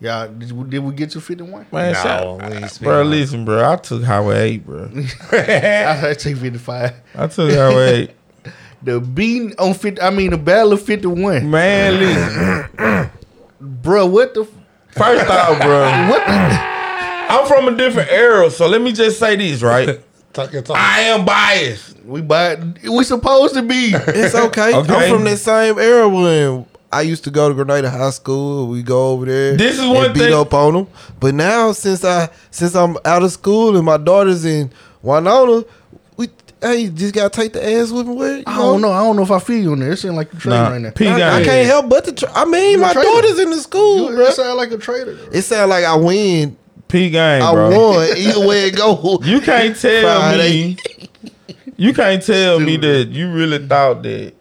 y'all, 0.00 0.28
did, 0.28 0.50
we- 0.52 0.68
did 0.68 0.78
we 0.80 0.92
get 0.94 1.10
to 1.10 1.20
51? 1.20 1.66
Man, 1.70 1.92
No, 1.92 2.02
shout- 2.02 2.50
we 2.50 2.56
ain't 2.56 2.70
speaking 2.70 2.84
bro, 2.88 3.00
on 3.00 3.10
listen, 3.10 3.44
bro. 3.44 3.70
I 3.72 3.76
took 3.76 4.02
Highway 4.02 4.50
8, 4.54 4.66
bro. 4.66 4.90
I 5.32 6.14
take 6.18 6.36
55. 6.36 6.92
I 7.14 7.26
took 7.28 7.52
Highway 7.52 8.02
8. 8.02 8.10
The 8.82 9.00
beating 9.00 9.54
on 9.58 9.72
50, 9.74 10.00
I 10.00 10.10
mean, 10.10 10.30
the 10.30 10.36
battle 10.38 10.74
of 10.74 10.82
51. 10.82 11.50
Man, 11.50 11.98
listen. 11.98 13.10
Bro, 13.60 14.06
what 14.06 14.34
the, 14.34 14.42
f- 14.42 14.48
First 14.90 15.28
off, 15.30 15.60
bro, 15.60 15.80
what 16.10 16.26
the, 16.26 16.75
I'm 17.28 17.46
from 17.46 17.68
a 17.68 17.76
different 17.76 18.10
era, 18.10 18.50
so 18.50 18.66
let 18.68 18.80
me 18.80 18.92
just 18.92 19.18
say 19.18 19.36
this, 19.36 19.62
right? 19.62 20.00
Talk 20.32 20.52
your 20.52 20.60
talk. 20.60 20.76
I 20.76 21.00
am 21.00 21.24
biased. 21.24 21.98
we 22.04 22.20
buy, 22.20 22.56
we 22.90 23.04
supposed 23.04 23.54
to 23.54 23.62
be. 23.62 23.94
It's 24.08 24.34
okay. 24.34 24.74
Okay. 24.74 24.94
I'm 24.94 25.10
from 25.10 25.24
that 25.24 25.38
same 25.38 25.78
era 25.78 26.06
when 26.06 26.66
I 26.92 27.00
used 27.00 27.24
to 27.24 27.30
go 27.30 27.48
to 27.48 27.54
Grenada 27.54 27.88
High 27.88 28.10
School. 28.10 28.68
We 28.68 28.82
go 28.82 29.12
over 29.12 29.24
there. 29.24 29.56
This 29.56 29.74
is 29.78 29.80
and 29.80 29.94
one 29.94 30.12
beat 30.12 30.18
thing- 30.20 30.34
up 30.34 30.52
on 30.52 30.74
them. 30.74 30.88
But 31.20 31.34
now 31.34 31.72
since 31.72 32.04
I 32.04 32.28
since 32.50 32.74
I'm 32.76 32.98
out 33.06 33.22
of 33.22 33.32
school 33.32 33.76
and 33.78 33.86
my 33.86 33.96
daughter's 33.96 34.44
in 34.44 34.70
Winona, 35.00 35.64
we 36.18 36.28
hey 36.60 36.90
just 36.90 37.14
gotta 37.14 37.30
take 37.30 37.54
the 37.54 37.66
ass 37.66 37.90
with 37.90 38.06
me. 38.06 38.14
Where 38.14 38.36
you 38.36 38.44
I 38.46 38.58
don't 38.58 38.82
know. 38.82 38.92
I 38.92 39.02
don't 39.04 39.16
know 39.16 39.22
if 39.22 39.30
I 39.30 39.38
feel 39.38 39.62
you 39.62 39.72
on 39.72 39.78
there. 39.80 39.92
It 39.92 39.96
seems 39.98 40.16
like 40.16 40.30
you're 40.34 40.40
trading 40.40 40.60
Nah, 40.64 40.68
right 40.68 40.80
now. 40.82 40.90
P 40.90 41.08
I, 41.08 41.38
I 41.40 41.44
can't 41.44 41.66
help 41.66 41.88
but 41.88 42.04
to. 42.04 42.12
Try. 42.12 42.30
I 42.34 42.44
mean, 42.44 42.72
You 42.78 42.84
a 42.84 42.88
my 42.88 42.92
daughter's 42.92 43.38
in 43.38 43.48
the 43.48 43.58
school, 43.60 44.10
You 44.10 44.16
bro. 44.16 44.26
it 44.26 44.34
sound 44.34 44.58
like 44.58 44.70
a 44.70 44.76
traitor. 44.76 45.16
It 45.32 45.42
sounds 45.42 45.70
like 45.70 45.86
I 45.86 45.96
win. 45.96 46.58
P 46.88 47.10
gang, 47.10 47.42
I 47.42 47.52
bro. 47.52 47.70
won 47.70 48.16
either 48.16 48.46
way 48.46 48.66
it 48.68 48.76
go. 48.76 49.18
You 49.24 49.40
can't 49.40 49.76
tell 49.76 50.02
Friday. 50.02 50.76
me. 50.76 50.76
You 51.76 51.92
can't 51.92 52.22
tell 52.24 52.58
me 52.60 52.76
that 52.78 53.08
you 53.08 53.30
really 53.32 53.58
thought 53.66 54.02
that 54.04 54.32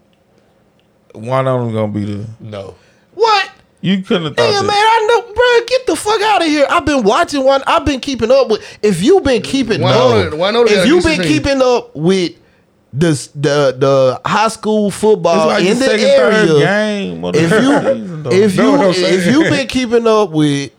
one 1.14 1.48
of 1.48 1.62
them 1.62 1.74
gonna 1.74 1.92
be 1.92 2.06
the. 2.06 2.28
No. 2.40 2.76
What? 3.14 3.52
You 3.82 4.02
couldn't 4.02 4.26
have 4.26 4.38
thought 4.38 4.52
Yeah, 4.52 4.62
man. 4.62 4.72
I 4.72 5.08
know, 5.10 5.34
bro. 5.34 5.66
Get 5.68 5.86
the 5.88 5.96
fuck 5.96 6.22
out 6.22 6.42
of 6.42 6.48
here. 6.48 6.66
I've 6.70 6.86
been 6.86 7.04
watching 7.04 7.44
one. 7.44 7.62
I've 7.68 7.86
been 7.86 8.00
keeping 8.00 8.32
up 8.32 8.50
with. 8.50 8.80
If 8.82 9.02
you've 9.04 9.24
been 9.24 9.42
keeping 9.42 9.82
Winona- 9.82 10.28
up, 10.28 10.34
Winona 10.34 10.70
got 10.70 10.72
if 10.72 10.86
you've 10.88 11.04
been 11.04 11.20
team. 11.22 11.28
keeping 11.28 11.62
up 11.62 11.96
with 11.96 12.34
the 12.94 13.10
the 13.36 13.76
the 13.78 14.22
high 14.26 14.48
school 14.48 14.88
It's 14.88 14.98
football 14.98 15.48
like 15.48 15.64
in 15.66 15.78
the 15.78 15.86
the 15.86 15.86
second, 15.92 16.08
third 16.08 16.34
area, 16.50 16.66
game. 16.66 17.24
of 17.26 17.34
the 17.34 17.44
if 17.44 17.52
you 17.52 17.80
season, 17.80 18.24
though. 18.24 18.32
if 18.32 18.56
you 18.56 18.72
what 18.72 18.80
I'm 18.82 18.90
if 19.04 19.26
you've 19.28 19.50
been 19.50 19.68
keeping 19.68 20.08
up 20.08 20.32
with 20.32 20.72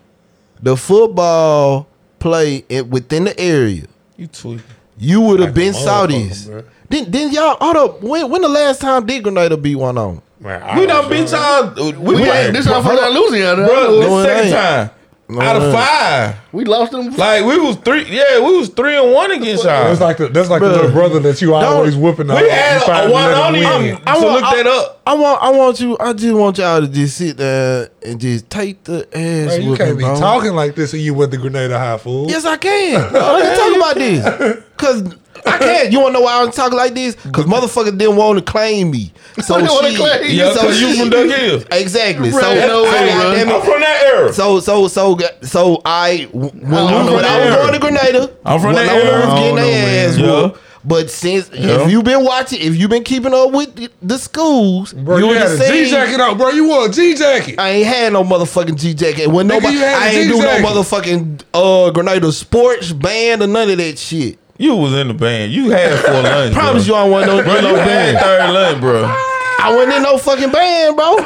the 0.61 0.75
football 0.77 1.87
play 2.19 2.63
in, 2.69 2.89
within 2.89 3.25
the 3.25 3.39
area, 3.39 3.83
you 4.17 4.27
tweet. 4.27 4.61
you 4.97 5.21
would 5.21 5.39
have 5.39 5.49
Like 5.49 5.55
been 5.55 5.73
Saudis. 5.73 6.65
Then, 6.89 7.11
then 7.11 7.31
y'all, 7.31 7.57
hold 7.59 7.75
up. 7.75 8.01
When, 8.01 8.29
when 8.31 8.41
the 8.41 8.47
last 8.49 8.79
time 8.81 9.05
did 9.05 9.23
Grenada 9.23 9.57
beat 9.57 9.75
one 9.75 9.97
on? 9.97 10.21
Man, 10.39 10.79
We 10.79 10.85
don't 10.85 11.09
done 11.09 11.11
beat 11.11 11.31
know. 11.31 11.73
y'all. 11.75 11.91
We, 11.91 11.97
We 11.97 12.15
we 12.15 12.29
ain't, 12.29 12.53
this 12.53 12.65
is 12.65 12.71
our 12.71 12.83
first 12.83 13.01
time 13.01 13.13
losing 13.13 13.41
y'all. 13.41 13.55
bro. 13.55 13.65
Bro, 13.67 13.99
This 13.99 14.09
No, 14.09 14.23
second 14.23 14.45
ain't. 14.45 14.53
time 14.55 14.89
No, 15.29 15.41
out 15.41 15.57
of 15.57 15.63
uh-huh. 15.63 15.73
five. 15.73 16.35
we 16.53 16.63
lost 16.63 16.93
them. 16.93 17.13
Like 17.15 17.43
we 17.43 17.59
was 17.59 17.75
three. 17.77 18.05
Yeah, 18.05 18.39
we 18.39 18.57
was 18.57 18.69
three 18.69 18.95
and 18.95 19.13
one 19.13 19.29
against 19.31 19.65
y'all. 19.65 19.83
That's 19.83 19.99
like 19.99 20.17
the, 20.17 20.29
that's 20.29 20.49
like 20.49 20.61
the 20.61 20.69
little 20.69 20.91
brother 20.91 21.19
that 21.19 21.41
you 21.41 21.53
always 21.53 21.97
whooping. 21.97 22.27
we 22.27 22.33
had 22.49 22.81
a, 22.81 23.07
a 23.07 23.11
one 23.11 23.33
on 23.33 23.53
him. 23.55 23.99
I 24.07 24.17
So 24.19 24.25
want- 24.25 24.35
look 24.35 24.43
I- 24.45 24.55
that 24.55 24.67
up. 24.67 25.01
I 25.05 25.13
want, 25.15 25.41
I 25.41 25.49
want 25.51 25.79
you, 25.79 25.97
I 26.01 26.11
just 26.11 26.35
want 26.35 26.57
y'all 26.57 26.81
to 26.81 26.87
just 26.87 27.17
sit 27.17 27.37
there 27.37 27.89
and 28.05 28.19
just 28.19 28.49
take 28.49 28.83
the 28.83 29.07
ass. 29.17 29.57
Man, 29.57 29.61
you 29.61 29.75
can't 29.77 29.97
be 29.97 30.03
bro. 30.03 30.19
talking 30.19 30.51
like 30.53 30.75
this 30.75 30.91
and 30.93 31.01
you 31.01 31.13
went 31.13 31.31
to 31.31 31.37
Grenada 31.37 31.79
High 31.79 31.97
fool. 31.97 32.29
Yes, 32.29 32.43
I 32.43 32.57
can. 32.57 32.95
I 33.15 33.41
can 33.41 33.57
talk 33.57 33.77
about 33.77 33.95
this 33.95 34.63
because 34.75 35.15
I 35.47 35.57
can't. 35.57 35.91
You 35.91 35.99
want 35.99 36.13
to 36.15 36.19
know 36.19 36.25
why 36.25 36.41
I'm 36.43 36.51
talking 36.51 36.77
like 36.77 36.93
this? 36.93 37.15
Because 37.15 37.45
motherfuckers 37.45 37.97
didn't 37.97 38.15
want 38.15 38.39
to 38.39 38.51
claim 38.51 38.91
me. 38.91 39.11
So 39.41 39.55
They 39.57 39.63
wanna 39.67 39.89
shit. 39.89 39.97
claim 39.99 40.23
you. 40.23 40.29
Yeah, 40.29 40.53
so 40.53 40.61
cause 40.61 40.81
you 40.81 40.87
shit. 40.89 40.99
from 40.99 41.09
Duck 41.09 41.29
Hill. 41.37 41.63
Exactly. 41.71 42.31
So, 42.31 42.39
Bro, 42.39 42.55
so, 42.55 42.67
no 42.67 42.83
way, 42.83 43.07
goddamn. 43.07 43.49
I'm 43.49 43.61
from 43.61 43.79
that 43.81 44.03
era. 44.13 44.33
So 44.33 44.59
so 44.59 44.87
so 44.87 45.17
so 45.43 45.81
I 45.85 46.27
when, 46.31 46.49
I'm 46.49 46.59
when 46.59 46.69
from 46.69 46.77
I 46.77 47.11
was 47.11 47.21
that 47.21 47.55
going 47.55 47.61
era. 47.63 47.71
to 47.71 47.79
Grenada, 47.79 48.35
I'm 48.45 48.59
from 48.59 48.73
when 48.73 48.85
that 48.85 48.89
I 48.91 48.95
was 48.95 49.03
era. 49.03 49.21
getting 49.21 49.27
I 49.27 49.35
don't 49.35 49.55
know, 49.55 49.61
their 49.65 49.85
man. 49.85 50.09
ass 50.09 50.17
Yeah. 50.53 50.61
But 50.85 51.11
since 51.11 51.49
Yeah. 51.53 51.81
if 51.83 51.91
you've 51.91 52.05
been 52.05 52.23
watching, 52.23 52.61
if 52.61 52.75
you've 52.77 52.89
been 52.89 53.03
keeping 53.03 53.33
up 53.33 53.51
with 53.51 53.75
the, 53.75 53.89
the 54.01 54.17
schools, 54.17 54.93
Bro, 54.93 55.17
you, 55.17 55.27
would 55.27 55.37
had 55.37 55.49
have 55.49 55.59
a 55.59 55.63
seen- 55.63 55.83
G 55.85 55.89
jacket 55.91 56.21
on, 56.21 56.37
bro. 56.37 56.49
You 56.49 56.65
wore 56.69 56.85
a 56.85 56.89
G 56.89 57.13
jacket. 57.13 57.59
I 57.59 57.69
ain't 57.71 57.87
had 57.87 58.13
no 58.13 58.23
motherfucking 58.23 58.77
G 58.79 58.93
jacket. 58.93 59.27
When 59.27 59.47
Nigga, 59.47 59.49
nobody, 59.49 59.73
you 59.75 59.79
had 59.81 59.97
a 60.01 60.05
I 60.05 60.07
ain't 60.09 60.29
do 60.31 60.37
no 60.39 60.41
G-jacket. 60.61 60.65
motherfucking 60.65 61.41
uh 61.53 61.89
Grenada 61.91 62.31
sports 62.31 62.91
band 62.93 63.43
or 63.43 63.47
none 63.47 63.69
of 63.69 63.77
that 63.77 63.99
shit. 63.99 64.39
You 64.57 64.75
was 64.75 64.93
in 64.93 65.07
the 65.09 65.13
band. 65.13 65.51
You 65.51 65.69
had 65.69 65.99
four 65.99 66.13
lunch. 66.23 66.53
Promise 66.53 66.87
you. 66.87 66.95
I 66.95 67.07
wasn't 67.07 67.37
no, 67.37 67.43
Bro, 67.43 67.61
no 67.61 67.73
band. 67.75 68.17
third 68.19 68.53
lunch, 68.53 68.79
bro. 68.81 69.03
I 69.59 69.73
wasn't 69.75 69.93
in 69.97 70.03
no 70.03 70.17
fucking 70.17 70.51
band, 70.51 70.95
bro. 70.95 71.17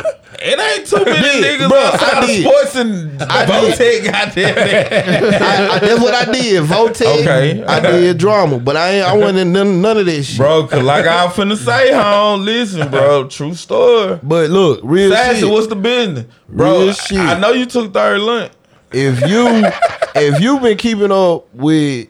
It 0.44 0.58
ain't 0.60 0.88
too 0.88 1.06
many 1.06 1.44
niggas 1.44 1.70
bro, 1.70 1.78
outside 1.78 2.24
I 2.24 2.24
of 2.24 2.30
sports 2.42 2.76
and 2.76 3.22
I 3.22 3.46
Votech. 3.46 4.06
Goddamn 4.06 4.58
it. 4.58 5.42
I, 5.42 5.76
I, 5.76 5.80
that's 5.80 6.02
what 6.02 6.16
I 6.16 6.32
did. 6.32 6.64
Votech. 6.64 7.20
Okay, 7.22 7.64
I 7.64 7.80
did 7.80 8.18
drama, 8.18 8.58
but 8.58 8.76
I 8.76 8.90
ain't, 8.94 9.06
I 9.06 9.16
wasn't 9.16 9.38
in 9.40 9.52
none, 9.54 9.82
none 9.82 9.98
of 10.00 10.06
that 10.08 10.24
shit. 10.24 10.38
Bro, 10.38 10.68
cause 10.68 10.82
like 10.84 11.06
I'm 11.06 11.30
finna 11.30 11.56
say, 11.56 11.94
home, 11.94 12.42
listen, 12.44 12.90
bro, 12.90 13.28
true 13.28 13.54
story. 13.54 14.20
But 14.24 14.50
look, 14.50 14.80
real 14.84 15.12
Sassy, 15.12 15.42
shit. 15.42 15.50
what's 15.52 15.68
the 15.68 15.76
business, 15.76 16.26
bro? 16.50 16.86
Real 16.86 16.94
shit. 16.94 17.20
I 17.20 17.38
know 17.40 17.52
you 17.52 17.68
took 17.68 17.94
third 17.94 18.20
lunch. 18.22 18.52
if 18.92 19.22
you 19.30 19.64
if 20.16 20.42
you've 20.42 20.64
been 20.64 20.78
keeping 20.78 21.12
up 21.12 21.54
with 21.54 22.08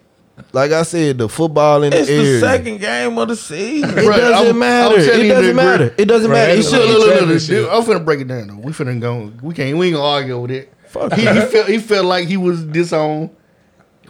like 0.54 0.72
I 0.72 0.84
said, 0.84 1.18
the 1.18 1.28
football 1.30 1.84
in 1.84 1.94
It's 1.94 2.08
the 2.08 2.18
the 2.18 2.39
second 2.39 2.80
game 2.80 3.18
of 3.18 3.28
the 3.28 3.36
season. 3.36 3.89
It 3.89 3.96
Bruh, 4.04 4.18
doesn't 4.18 4.46
I'm- 4.48 4.60
matter. 4.60 4.96
I'm 4.96 5.02
it 5.02 5.28
doesn't 5.30 5.46
that, 5.48 5.56
matter. 5.56 5.89
bruh. 5.89 6.00
It 6.00 6.06
doesn't 6.06 6.30
Bruh, 6.30 6.34
matter. 6.34 6.52
it's 6.54 6.68
It's 6.68 6.72
Look, 6.72 6.82
just- 6.88 7.00
look, 7.00 7.16
look, 7.22 7.30
look, 7.30 7.42
dude, 7.44 7.70
I'm 7.70 7.84
finna 7.84 8.06
break 8.06 8.20
it 8.22 8.28
down 8.28 8.48
though. 8.48 8.56
We 8.64 8.72
finna 8.72 9.00
go. 9.00 9.32
We 9.42 9.54
can't. 9.54 9.78
We 9.78 9.88
ain't 9.88 9.96
gonna 9.96 10.08
argue 10.08 10.39
with 10.39 10.52
it. 10.52 10.74
Fuck 10.88 11.14
He, 11.14 11.22
he 11.22 11.42
felt. 11.42 11.68
He 11.68 11.78
felt 11.80 12.06
like 12.06 12.28
he 12.28 12.38
was 12.38 12.64
disowned. 12.64 13.30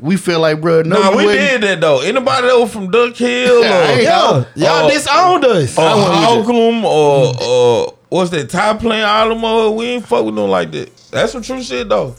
We 0.01 0.17
feel 0.17 0.39
like, 0.39 0.61
bro. 0.61 0.81
No, 0.81 0.99
Nah, 0.99 1.09
we 1.15 1.25
wasn't. 1.25 1.39
did 1.39 1.61
that 1.61 1.81
though. 1.81 2.01
Anybody 2.01 2.47
that 2.47 2.57
was 2.59 2.71
from 2.73 2.89
Duck 2.89 3.15
Hill 3.15 3.61
Yeah, 3.63 3.69
I 3.69 3.77
or 3.77 3.91
ain't- 3.91 4.03
yeah, 4.03 4.47
y'all 4.55 4.85
Oh. 4.85 4.89
disowned 4.89 5.45
us. 5.45 5.77
or 5.77 5.81
I 5.83 5.95
went 5.95 6.09
with 6.09 6.17
Holcomb 6.17 6.85
or 6.85 7.33
or 7.39 7.93
what's 8.09 8.31
that? 8.31 8.49
Top 8.49 8.79
playing 8.79 9.03
Alamo. 9.03 9.71
We 9.71 9.85
ain't 9.85 10.07
fuck 10.07 10.25
with 10.25 10.35
them 10.35 10.49
like 10.49 10.71
that. 10.71 10.89
That's 11.11 11.33
some 11.33 11.43
true 11.43 11.61
shit 11.61 11.87
though. 11.89 12.15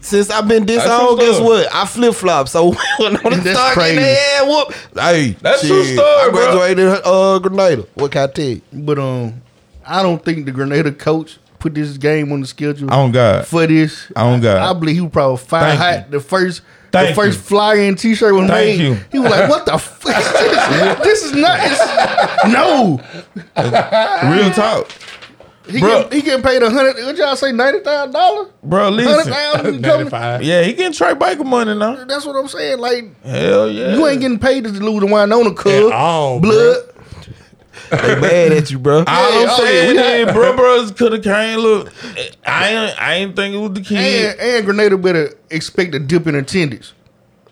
Since 0.00 0.30
I've 0.30 0.46
been 0.48 0.66
That's 0.66 0.82
disowned, 0.84 1.18
guess 1.18 1.34
stuff. 1.36 1.46
what? 1.46 1.74
I 1.74 1.84
flip 1.86 2.14
flop. 2.14 2.48
So 2.48 2.70
when 2.98 3.16
I'm 3.16 3.22
That's 3.42 3.50
start 3.58 3.74
getting 3.76 3.96
crazy. 3.96 3.96
their 4.00 4.46
whoop, 4.46 4.72
hey, 4.94 5.30
That's 5.40 5.60
shit, 5.62 5.68
true 5.70 5.84
story, 5.84 6.06
I 6.06 6.28
bro. 6.30 6.52
graduated 6.58 7.00
uh 7.04 7.38
Grenada. 7.40 7.86
What 7.94 8.12
can 8.12 8.22
I 8.28 8.32
tell 8.32 8.44
you? 8.44 8.60
But 8.72 8.98
um, 8.98 9.42
I 9.86 10.02
don't 10.02 10.24
think 10.24 10.46
the 10.46 10.52
Grenada 10.52 10.92
coach 10.92 11.38
put 11.58 11.74
this 11.74 11.96
game 11.98 12.32
on 12.32 12.40
the 12.40 12.46
schedule 12.46 12.90
I 12.90 12.96
don't 12.96 13.12
God. 13.12 13.46
for 13.46 13.66
this. 13.66 14.10
I 14.16 14.22
don't 14.30 14.40
God. 14.40 14.58
I 14.58 14.78
believe 14.78 14.94
he 14.96 15.00
was 15.02 15.10
probably 15.12 15.36
fire 15.38 15.76
hot. 15.76 16.10
The 16.10 16.20
first, 16.20 16.62
Thank 16.92 17.08
the 17.10 17.14
first 17.14 17.38
you. 17.38 17.44
flyer 17.44 17.94
T-shirt 17.94 18.32
was 18.32 18.48
Thank 18.48 18.78
made. 18.78 18.80
you. 18.80 18.94
He 19.12 19.18
was 19.18 19.30
like, 19.30 19.50
"What 19.50 19.66
the 19.66 19.76
fuck? 19.76 20.16
is 20.16 20.32
this? 20.32 20.98
this 21.02 21.24
is 21.24 21.32
not. 21.34 21.58
It's, 21.62 22.52
no." 22.52 23.00
Real 24.34 24.50
talk, 24.52 24.90
He 25.68 25.78
Bruh. 25.78 26.02
getting, 26.04 26.12
he 26.18 26.22
getting 26.22 26.42
paid 26.42 26.62
a 26.62 26.70
hundred. 26.70 26.96
What 27.04 27.16
y'all 27.16 27.36
say? 27.36 27.52
Ninety 27.52 27.80
thousand 27.80 28.12
dollars. 28.12 28.48
bro. 28.62 28.84
Hundred 28.84 29.04
Listen, 29.04 29.32
thousand. 29.32 29.80
95. 29.82 30.42
yeah, 30.42 30.62
he 30.62 30.72
getting 30.72 30.92
Trey 30.92 31.14
Baker 31.14 31.44
money 31.44 31.74
now. 31.74 32.02
That's 32.04 32.24
what 32.24 32.34
I'm 32.36 32.48
saying. 32.48 32.78
Like 32.78 33.22
Hell 33.22 33.70
yeah, 33.70 33.94
you 33.94 34.06
ain't 34.06 34.20
getting 34.20 34.38
paid 34.38 34.64
to 34.64 34.70
lose 34.70 35.00
the 35.00 35.06
Winona 35.06 35.54
Cub. 35.54 35.66
At 35.72 35.92
all, 35.92 36.40
blood. 36.40 36.86
They 37.90 38.20
mad 38.20 38.52
at 38.52 38.70
you, 38.70 38.78
bro. 38.78 38.98
All 38.98 39.04
I'm 39.08 39.48
oh, 39.50 39.56
saying 39.58 39.96
yeah, 39.96 40.02
we 40.24 40.28
is, 40.28 40.32
bro, 40.32 40.56
bros 40.56 40.92
could 40.92 41.12
have 41.12 41.24
came. 41.24 41.58
Look, 41.58 41.92
I 42.46 42.68
ain't, 42.68 43.02
I 43.02 43.14
ain't 43.14 43.34
think 43.36 43.54
it 43.54 43.58
was 43.58 43.72
the 43.72 43.80
kid. 43.80 44.38
And, 44.38 44.40
and 44.40 44.64
Grenada 44.64 44.96
better 44.96 45.34
expect 45.50 45.94
a 45.96 45.98
dip 45.98 46.26
in 46.28 46.36
attendance. 46.36 46.92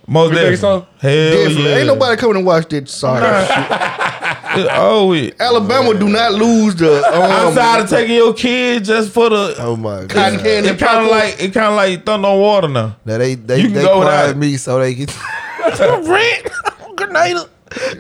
Most 0.07 0.31
You 0.31 0.37
think 0.39 0.61
definitely. 0.61 0.81
so? 0.81 0.87
Hell 1.01 1.45
Definitely. 1.45 1.71
yeah. 1.71 1.77
Ain't 1.79 1.87
nobody 1.89 2.17
coming 2.21 2.35
to 2.37 2.41
watch 2.41 2.69
that 2.69 2.89
sorry 2.89 3.21
shit. 3.47 3.57
It's 4.57 4.69
over 4.73 5.07
with. 5.11 5.41
Alabama 5.41 5.99
do 5.99 6.09
not 6.09 6.33
lose 6.33 6.75
the 6.77 7.03
um, 7.07 7.23
Outside 7.31 7.81
of 7.81 7.89
taking 7.91 8.17
your 8.17 8.33
kid 8.35 8.85
just 8.85 9.13
for 9.13 9.29
the. 9.31 9.55
Oh 9.59 9.77
my 9.77 10.01
god. 10.07 10.11
cotton 10.11 10.39
candy. 10.41 10.69
It 10.71 10.79
kind 10.79 11.05
of 11.05 11.11
like 11.11 11.43
it 11.43 11.53
kind 11.53 11.67
of 11.67 11.75
like 11.77 12.05
thunder 12.07 12.29
on 12.29 12.39
water 12.41 12.69
now. 12.69 12.97
Now 13.05 13.19
they 13.19 13.35
they 13.35 13.59
You 13.59 13.65
can 13.65 13.75
they 13.75 13.83
go 13.83 14.01
quiet 14.01 14.27
without- 14.29 14.37
me 14.39 14.57
so 14.57 14.79
they 14.79 14.95
can 14.95 15.07
Rent, 16.09 16.49
Grenada. 16.97 17.49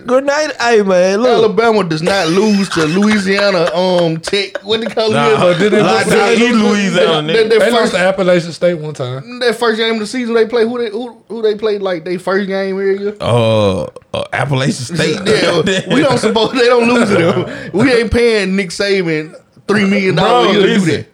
Grenada. 0.06 0.54
Hey 0.60 0.82
man, 0.82 1.20
look. 1.20 1.30
Alabama 1.44 1.84
does 1.84 2.02
not 2.02 2.28
lose 2.28 2.68
to 2.70 2.84
Louisiana 2.86 3.72
um 3.74 4.18
Tech. 4.20 4.58
What 4.64 4.80
they 4.80 4.86
call 4.86 5.10
Nah, 5.10 5.48
it? 5.50 5.58
did 5.58 5.72
they 5.72 5.82
like 5.82 6.06
lose- 6.06 6.14
that 6.14 6.28
did 6.30 6.38
they 6.40 6.44
East 6.46 6.54
lose- 6.54 6.62
Louisiana. 6.94 7.32
That, 7.32 7.36
nigga. 7.36 7.48
that 7.50 7.58
They 7.60 7.70
lost 7.70 7.80
first 7.82 7.92
to 7.94 7.98
Appalachian 7.98 8.52
State 8.52 8.74
one 8.74 8.94
time. 8.94 9.38
that 9.40 9.54
first 9.56 9.76
game 9.78 9.94
of 9.94 10.00
the 10.00 10.06
season 10.06 10.34
they 10.34 10.46
play 10.46 10.64
who 10.64 10.78
they 10.78 10.90
who, 10.90 11.22
who 11.28 11.42
they 11.42 11.54
played 11.54 11.82
like 11.82 12.04
they 12.04 12.16
first 12.16 12.46
game 12.48 12.78
area. 12.78 13.14
Uh, 13.20 13.82
uh, 14.14 14.24
Appalachian 14.32 14.72
State. 14.96 15.18
Yeah, 15.26 15.60
we 15.94 16.00
don't 16.02 16.18
suppose 16.28 16.52
they 16.52 16.66
don't 16.66 16.88
lose 16.88 17.10
it. 17.10 17.18
though. 17.18 17.70
We 17.78 17.92
ain't 17.92 18.10
paying 18.12 18.56
Nick 18.56 18.70
Saban 18.70 19.34
three 19.66 19.84
million 19.84 20.14
dollars 20.14 20.52
to 20.56 20.62
do 20.62 20.80
that. 20.92 21.06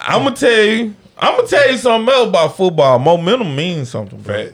I'm 0.00 0.24
gonna 0.24 0.36
tell 0.36 0.64
you. 0.64 0.94
I'm 1.20 1.34
gonna 1.36 1.48
tell 1.48 1.70
you 1.70 1.76
something 1.76 2.14
else 2.14 2.28
about 2.28 2.56
football. 2.56 2.98
Momentum 3.00 3.54
means 3.56 3.90
something, 3.90 4.20
bro. 4.20 4.50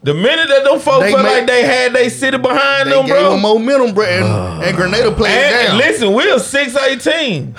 The 0.00 0.14
minute 0.14 0.48
that 0.48 0.62
them 0.64 0.78
folks 0.78 1.04
They 1.06 1.10
felt 1.12 1.24
made- 1.24 1.38
like 1.38 1.46
they 1.48 1.64
had 1.64 1.92
they 1.92 2.08
city 2.08 2.38
behind 2.38 2.86
They 2.88 2.92
them, 2.94 3.06
gave 3.06 3.16
bro. 3.16 3.30
them 3.32 3.40
momentum, 3.42 3.94
bro, 3.94 4.04
and, 4.06 4.62
and 4.64 4.76
Grenada 4.76 5.10
played 5.12 5.32
and 5.32 5.68
down. 5.68 5.78
listen, 5.78 6.12
we're 6.12 6.38
six 6.38 6.76
eighteen. 6.76 7.52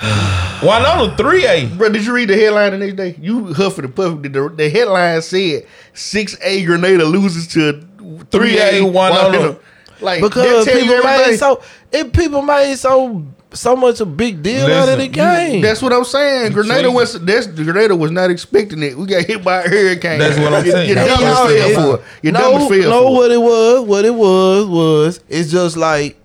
One 0.62 0.82
on 0.86 1.10
the 1.10 1.16
three 1.16 1.46
eight. 1.46 1.76
Bro, 1.76 1.90
did 1.90 2.04
you 2.06 2.14
read 2.14 2.28
the 2.30 2.36
headline 2.36 2.72
the 2.72 2.78
next 2.78 2.96
day? 2.96 3.14
You 3.20 3.52
huffing 3.52 3.82
the 3.82 3.88
puff. 3.90 4.22
The, 4.22 4.52
the 4.56 4.70
headline 4.70 5.20
said 5.22 5.66
six 5.92 6.36
A 6.42 6.64
Grenada 6.64 7.04
loses 7.04 7.46
to 7.48 7.82
three 8.30 8.58
A 8.58 8.72
3A, 8.84 8.92
one 8.92 9.12
on 9.12 9.34
oh. 9.36 9.60
Like 10.00 10.22
because 10.22 10.64
that 10.64 10.72
tell 10.72 10.78
you 10.78 10.84
people 10.90 11.04
made 11.04 11.10
everything. 11.20 11.36
so 11.38 11.62
it 11.92 12.12
people 12.14 12.40
made 12.42 12.76
so 12.76 13.22
so 13.52 13.74
much 13.76 14.00
a 14.00 14.06
big 14.06 14.42
deal 14.42 14.66
out 14.66 14.88
of 14.88 14.98
the 14.98 15.06
Listen, 15.08 15.12
game. 15.12 15.60
That's 15.60 15.82
what 15.82 15.92
I'm 15.92 16.04
saying. 16.04 16.52
Grenada 16.52 16.80
cheating. 16.82 16.94
was 16.94 17.20
that's 17.24 17.46
Grenada 17.48 17.96
was 17.96 18.10
not 18.10 18.30
expecting 18.30 18.82
it. 18.82 18.96
We 18.96 19.06
got 19.06 19.24
hit 19.24 19.42
by 19.42 19.62
a 19.64 19.68
hurricane. 19.68 20.18
That's 20.18 20.38
what 20.38 20.52
I'm 20.54 20.64
You- 20.64 20.72
saying. 20.72 20.88
You 20.88 20.94
That's 20.94 21.08
dumb 21.10 21.24
as 21.24 21.34
what 21.34 21.50
I'm 21.50 21.56
fell 21.74 21.96
for 21.96 22.02
it. 22.02 22.06
You 22.22 22.32
no, 22.32 22.38
dumb 22.40 22.68
fell 22.68 22.90
no, 22.90 23.02
for 23.08 23.12
what 23.14 23.30
it 23.32 23.40
was, 23.40 23.80
what 23.88 24.04
it 24.04 24.14
was 24.14 24.66
was 24.66 25.20
it's 25.28 25.50
just 25.50 25.76
like 25.76 26.16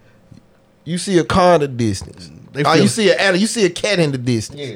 you 0.84 0.97
see 0.97 1.17
a 1.17 1.23
car 1.23 1.55
in 1.55 1.61
the 1.61 1.67
distance. 1.67 2.30
They 2.53 2.63
Oh, 2.63 2.73
you 2.73 2.88
see 2.88 3.09
a 3.09 3.34
you 3.36 3.47
see 3.47 3.65
a 3.65 3.69
cat 3.69 3.99
in 3.99 4.11
the 4.11 4.17
distance. 4.17 4.59
Yeah. 4.59 4.76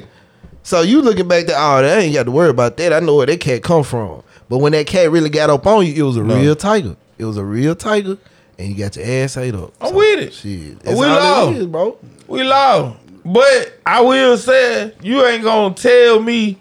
So 0.62 0.82
you 0.82 1.00
looking 1.02 1.26
back 1.28 1.46
there, 1.46 1.56
oh, 1.58 1.80
they 1.82 2.04
ain't 2.04 2.14
got 2.14 2.24
to 2.24 2.30
worry 2.30 2.50
about 2.50 2.76
that. 2.76 2.92
I 2.92 3.00
know 3.00 3.16
where 3.16 3.26
that 3.26 3.40
cat 3.40 3.62
come 3.62 3.82
from. 3.82 4.22
But 4.48 4.58
when 4.58 4.72
that 4.72 4.86
cat 4.86 5.10
really 5.10 5.30
got 5.30 5.48
up 5.50 5.66
on 5.66 5.86
you, 5.86 5.94
it 5.94 6.02
was 6.02 6.16
a 6.16 6.22
real 6.22 6.54
tiger. 6.56 6.96
It 7.16 7.24
was 7.24 7.36
a 7.38 7.44
real 7.44 7.74
tiger, 7.74 8.18
and 8.58 8.68
you 8.68 8.74
got 8.74 8.96
your 8.96 9.06
ass 9.06 9.36
ate 9.36 9.54
up. 9.54 9.72
I'm 9.80 9.94
with 9.94 10.18
it. 10.18 10.32
Shit, 10.34 10.50
We 10.50 10.74
that's 10.82 10.96
all 10.96 11.06
lost. 11.46 11.52
it 11.56 11.60
is, 11.60 11.66
bro. 11.66 11.96
We 12.30 12.44
lost. 12.44 12.96
But 13.24 13.78
I 13.84 14.00
will 14.00 14.38
say, 14.38 14.94
you 15.02 15.24
ain't 15.26 15.44
gonna 15.44 15.74
tell 15.74 16.20
me 16.20 16.58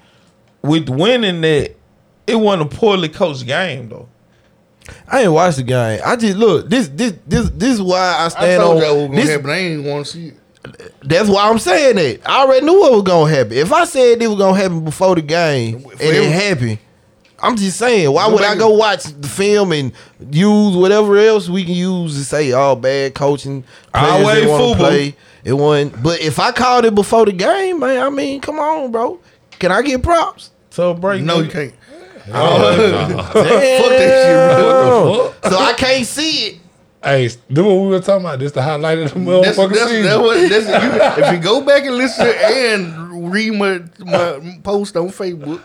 with 0.61 0.89
winning 0.89 1.41
that 1.41 1.76
it 2.28 2.36
wasn't 2.36 2.74
a 2.74 2.76
poorly 2.78 3.07
coached 3.09 3.45
game 3.45 3.89
though. 3.89 4.09
I 5.07 5.22
ain't 5.22 5.32
watched 5.32 5.57
the 5.57 5.63
game. 5.63 6.01
I 6.05 6.15
just 6.15 6.38
look. 6.38 6.70
This, 6.70 6.88
this, 6.89 7.13
this, 7.28 7.49
this 7.51 7.74
is 7.76 7.82
why 7.82 7.99
I 7.99 8.26
I 8.26 8.28
stand 8.30 8.61
told 8.61 8.78
on. 8.78 8.84
y'all 8.84 8.95
what 8.95 9.01
was 9.01 9.07
gonna 9.09 9.22
this- 9.22 9.30
happen. 9.30 9.49
I 9.51 9.57
ain't 9.57 9.84
want 9.86 10.05
to 10.07 10.11
see 10.11 10.28
it. 10.28 10.36
That's 11.03 11.30
why 11.30 11.47
I'm 11.49 11.59
saying 11.59 11.95
that. 11.95 12.28
I 12.30 12.41
already 12.41 12.65
knew 12.65 12.78
what 12.80 12.91
was 12.91 13.03
gonna 13.03 13.34
happen. 13.34 13.53
If 13.53 13.72
I 13.72 13.86
said 13.86 14.22
it 14.22 14.28
was 14.28 14.38
gonna 14.38 14.57
happen 14.57 14.84
before 14.84 15.15
the 15.15 15.22
game 15.22 15.76
and 15.76 16.01
it 16.01 16.01
every- 16.01 16.26
happened, 16.32 16.80
I'm 17.41 17.55
just 17.55 17.78
saying, 17.78 18.11
why 18.11 18.28
would 18.28 18.39
back 18.39 18.55
I 18.57 18.59
go 18.59 18.72
watch 18.72 19.03
the 19.05 19.28
film 19.28 19.72
and 19.72 19.93
use 20.30 20.76
whatever 20.76 21.17
else 21.17 21.47
we 21.47 21.63
can 21.63 21.74
use 21.76 22.15
to 22.17 22.26
say, 22.26 22.51
oh, 22.51 22.76
bad 22.76 23.13
coaching, 23.15 23.63
players 23.93 24.11
Always 24.11 24.36
didn't 24.36 24.49
wanna 24.51 24.76
play. 24.76 25.15
It 25.43 25.53
wasn't. 25.53 26.01
But 26.03 26.21
if 26.21 26.39
I 26.39 26.51
called 26.51 26.85
it 26.85 26.95
before 26.95 27.25
the 27.25 27.31
game, 27.31 27.79
man, 27.79 28.01
I 28.01 28.09
mean, 28.09 28.41
come 28.41 28.59
on, 28.59 28.91
bro. 28.91 29.19
Can 29.59 29.71
I 29.71 29.81
get 29.81 30.03
props? 30.03 30.51
So 30.69 30.93
break. 30.93 31.23
No, 31.23 31.39
you 31.39 31.49
can't. 31.49 31.73
Damn. 31.73 31.79
Oh, 32.31 33.23
fuck 33.23 33.33
that 33.33 33.49
shit, 35.41 35.41
bro. 35.41 35.49
So 35.49 35.57
I 35.57 35.73
can't 35.73 36.05
see 36.05 36.31
it. 36.47 36.59
Hey, 37.03 37.29
do 37.51 37.63
what 37.63 37.74
we 37.83 37.87
were 37.87 37.99
talking 38.01 38.25
about. 38.25 38.39
This 38.39 38.51
the 38.51 38.61
highlight 38.61 38.99
of 38.99 39.13
the 39.13 39.20
That's, 39.20 39.57
motherfucking 39.57 39.74
that's, 39.74 39.89
season. 39.89 40.03
that's 40.05 40.20
what, 40.20 40.49
that's, 40.49 41.17
you, 41.17 41.24
if 41.24 41.33
you 41.33 41.39
go 41.39 41.61
back 41.66 41.86
and 41.86 41.95
listen 41.95 42.28
and 42.28 43.32
read 43.32 43.53
my, 43.53 43.82
my 44.05 44.59
post 44.63 44.95
on 44.97 45.07
Facebook, 45.07 45.61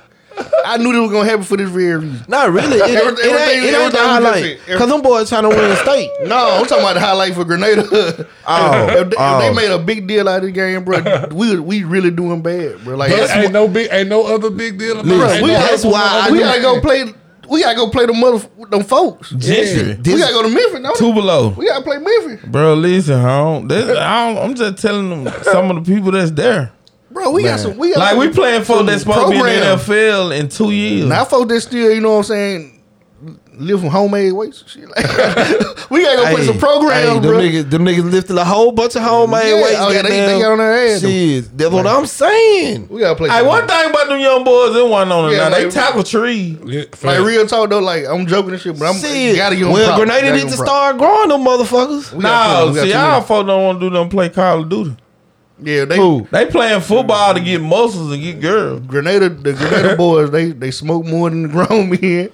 I 0.66 0.76
knew 0.78 0.92
this 0.92 1.00
was 1.00 1.10
gonna 1.12 1.28
happen 1.28 1.44
for 1.44 1.56
this 1.56 1.68
very 1.70 1.96
reason. 1.96 2.24
Not 2.28 2.50
really. 2.52 2.78
It, 2.78 2.90
it, 2.90 2.96
Everything- 2.96 3.00
it 3.00 3.00
ain't, 3.00 3.14
it 3.24 3.30
everything- 3.30 3.64
ain't 3.64 3.72
the 3.72 3.78
everything 3.78 3.84
we 3.84 3.90
just 3.90 4.04
highlight. 4.08 4.60
Because 4.66 4.88
them 4.88 5.02
boys 5.02 5.28
trying 5.28 5.42
to 5.42 5.48
win 5.50 5.76
state. 5.76 6.10
No, 6.24 6.58
I'm 6.58 6.66
talking 6.66 6.84
about 6.84 6.94
the 6.94 7.00
highlight 7.00 7.34
for 7.34 7.44
Grenada. 7.44 8.26
Oh, 8.46 8.86
if, 8.86 8.88
they, 8.88 9.00
if 9.00 9.14
oh. 9.18 9.38
they 9.40 9.48
oh. 9.48 9.54
made 9.54 9.70
a 9.70 9.78
big 9.78 10.06
deal 10.06 10.28
out 10.28 10.38
of 10.38 10.42
the 10.44 10.52
game, 10.52 10.84
bro, 10.84 11.26
we 11.32 11.58
we 11.58 11.84
really 11.84 12.10
doing 12.10 12.42
bad, 12.42 12.82
bro. 12.84 12.96
Like 12.96 13.10
But 13.10 13.16
that's 13.20 13.32
ain't 13.32 13.44
what- 13.44 13.52
no 13.52 13.68
big, 13.68 13.88
ain't 13.90 14.08
no 14.08 14.26
other 14.26 14.50
big 14.50 14.78
deal. 14.78 15.00
About 15.00 15.06
Listen, 15.06 15.38
it. 15.38 15.42
We 15.42 15.48
no 15.48 15.54
gotta- 15.54 15.66
that's 15.70 15.84
other- 15.84 15.92
why 15.92 16.22
I 16.28 16.30
we 16.30 16.38
gotta 16.40 16.60
go 16.62 16.80
play. 16.80 17.04
We 17.46 17.60
gotta 17.62 17.76
go 17.76 17.90
play 17.90 18.06
the 18.06 18.14
mother 18.14 18.46
them 18.70 18.84
folks. 18.84 19.28
Gentry. 19.30 19.92
This- 19.94 20.14
we 20.14 20.20
gotta 20.20 20.32
go 20.32 20.42
to 20.44 20.48
Memphis. 20.48 20.80
No, 20.80 20.92
Two 20.94 21.12
below. 21.12 21.50
we 21.50 21.66
gotta 21.66 21.82
play 21.84 21.98
Memphis, 21.98 22.42
Bro, 22.48 22.74
listen, 22.74 23.14
I 23.20 23.36
don't, 23.38 23.68
this, 23.68 23.98
I 23.98 24.32
don't, 24.32 24.42
I'm 24.42 24.54
just 24.54 24.78
telling 24.80 25.10
them 25.24 25.32
some 25.42 25.70
of 25.70 25.84
the 25.84 25.94
people 25.94 26.10
that's 26.10 26.30
there. 26.30 26.72
Bro. 27.14 27.30
We 27.30 27.44
got 27.44 27.60
some. 27.60 27.76
We 27.78 27.90
got 27.90 27.98
Like 28.00 28.10
some, 28.10 28.18
we 28.18 28.28
playing 28.30 28.64
for 28.64 28.76
some 28.78 28.86
that's 28.86 29.02
supposed 29.02 29.26
to 29.26 29.30
be 29.30 29.36
in 29.38 29.44
the. 29.44 29.76
NFL 29.76 30.38
in 30.38 30.48
two 30.50 30.70
years. 30.72 31.06
Now, 31.06 31.24
folks 31.24 31.52
that 31.52 31.60
still, 31.62 31.92
you 31.94 32.00
know 32.02 32.10
what 32.12 32.16
I'm 32.18 32.24
saying, 32.24 32.70
live 33.56 33.80
from 33.80 33.88
homemade 33.88 34.32
weights 34.34 34.60
and 34.62 34.68
shit. 34.70 34.88
Like, 34.96 35.90
we 35.90 36.02
gotta 36.02 36.16
go 36.16 36.34
play 36.34 36.46
some 36.46 36.58
programs, 36.58 36.94
hey, 36.94 37.12
them 37.14 37.22
bro. 37.22 37.38
niggas, 37.38 37.70
them 37.70 37.84
niggas 37.84 38.10
lifted 38.10 38.36
a 38.38 38.44
whole 38.44 38.72
bunch 38.72 38.96
of 38.96 39.02
homemade 39.02 39.46
Yeah, 39.48 39.62
weights. 39.62 39.76
oh, 39.78 39.90
yeah, 39.90 40.02
they- 40.02 40.08
they 40.08 40.40
got 40.40 40.52
on 40.52 40.58
their 40.58 40.72
ass. 40.94 41.00
Shit, 41.02 41.56
that's 41.56 41.70
what 41.70 41.86
I'm 41.86 42.06
saying. 42.06 42.88
we 42.88 43.00
gotta 43.00 43.14
play. 43.14 43.28
Hey, 43.28 43.38
some- 43.38 43.46
one 43.48 43.66
thing 43.68 43.90
about 43.90 44.08
them 44.08 44.18
young 44.18 44.42
boys, 44.44 44.74
they 44.74 44.82
want 44.82 45.12
on 45.12 45.30
it 45.30 45.36
Yeah, 45.36 45.48
now. 45.50 45.56
They 45.56 45.70
tackle 45.70 46.02
tree. 46.02 46.58
Yeah, 46.64 46.84
Like 47.02 47.20
real 47.20 47.46
talk 47.46 47.68
though, 47.70 47.80
like 47.80 48.06
I'm 48.06 48.26
joking 48.26 48.52
and 48.52 48.60
shit, 48.60 48.78
but 48.78 48.86
I'm 48.86 48.96
Shit, 48.96 49.36
gotta 49.36 49.54
give 49.56 49.66
them 49.66 49.74
well. 49.74 49.96
Grenada 49.96 50.20
Gotta 50.22 50.32
need 50.32 50.40
give 50.42 50.50
to 50.50 50.56
them 50.56 50.66
props. 50.66 50.70
start 50.70 50.98
growing 50.98 51.28
them 51.28 51.44
motherfuckers. 51.44 52.12
We 52.12 52.22
gotta 52.22 52.54
No, 52.54 52.64
play- 52.64 52.70
we 52.70 52.74
got 52.76 52.82
see, 52.82 52.92
too 52.92 52.98
y'all 52.98 53.10
many. 53.12 53.24
folks 53.26 53.46
don't 53.46 53.62
want 53.64 53.80
to 53.80 53.90
do 53.90 53.94
them 53.94 54.08
play 54.08 54.28
Call 54.30 54.60
of 54.62 54.68
Duty. 54.68 54.96
Yeah, 55.64 55.84
they 55.86 55.96
Who? 55.96 56.26
They 56.30 56.46
playing 56.46 56.80
football 56.82 57.34
to 57.34 57.40
get 57.40 57.60
muscles 57.60 58.12
and 58.12 58.22
get 58.22 58.40
girls. 58.40 58.80
Grenada, 58.86 59.28
the 59.28 59.52
Grenada 59.52 59.96
boys, 59.98 60.30
they 60.30 60.50
they 60.52 60.70
smoke 60.70 61.04
more 61.06 61.30
than 61.30 61.42
the 61.42 61.48
grown 61.48 61.90
men. 61.90 62.30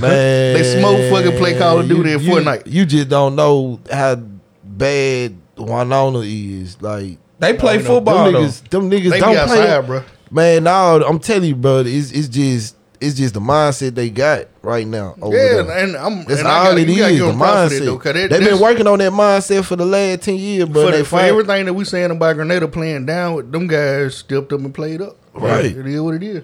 Man, 0.00 0.54
They 0.54 0.78
smoke 0.78 0.98
fucking 1.10 1.38
play 1.38 1.58
Call 1.58 1.78
of 1.80 1.88
Duty 1.88 2.10
you, 2.10 2.16
in 2.18 2.22
you- 2.22 2.30
Fortnite. 2.30 2.62
You 2.66 2.84
just 2.84 3.08
don't 3.08 3.34
know 3.34 3.80
how 3.90 4.16
bad 4.62 5.34
Winona 5.56 6.18
is. 6.20 6.80
Like 6.82 7.18
They 7.38 7.54
play 7.54 7.78
football 7.78 8.24
them 8.24 8.32
though. 8.34 8.40
niggas, 8.42 8.68
them 8.68 8.90
niggas 8.90 9.10
They 9.10 9.20
don't 9.20 9.34
be 9.48 9.54
play. 9.54 9.82
bro. 9.86 10.02
Man, 10.30 10.64
no, 10.64 11.02
I'm 11.06 11.18
telling 11.18 11.48
you, 11.48 11.54
bro, 11.56 11.78
it's 11.86 12.10
it's 12.12 12.28
just 12.28 12.75
it's 13.00 13.16
just 13.16 13.34
the 13.34 13.40
mindset 13.40 13.94
they 13.94 14.10
got 14.10 14.46
right 14.62 14.86
now. 14.86 15.14
Over 15.20 15.36
Yeah, 15.36 15.62
there. 15.62 15.78
and 15.84 15.96
I'm 15.96 16.24
That's 16.24 16.40
and 16.40 16.48
all 16.48 16.64
gotta- 16.64 16.80
it 16.80 16.88
you 16.88 16.96
gotta 16.98 17.12
is. 17.12 17.18
give 17.18 17.26
The 17.26 17.32
them 17.32 17.38
props 17.38 17.78
for 17.78 17.80
mindset. 17.84 18.02
that, 18.02 18.12
that- 18.14 18.30
They've 18.30 18.48
been 18.50 18.60
working 18.60 18.86
on 18.86 18.98
that 18.98 19.12
mindset 19.12 19.64
for 19.64 19.76
the 19.76 19.84
last 19.86 20.22
ten 20.22 20.36
years, 20.36 20.68
but 20.68 20.84
for, 20.86 20.90
they 20.92 20.98
the, 20.98 21.04
for 21.04 21.20
everything 21.20 21.66
that 21.66 21.74
we 21.74 21.84
saying 21.84 22.10
about 22.10 22.36
Grenada 22.36 22.68
playing 22.68 23.06
down, 23.06 23.34
with 23.34 23.52
them 23.52 23.66
guys 23.66 24.16
stepped 24.16 24.52
up 24.52 24.60
and 24.60 24.74
played 24.74 25.02
up. 25.02 25.16
Right. 25.34 25.66
It 25.66 25.86
is 25.86 26.00
what 26.00 26.14
it 26.14 26.22
is. 26.22 26.42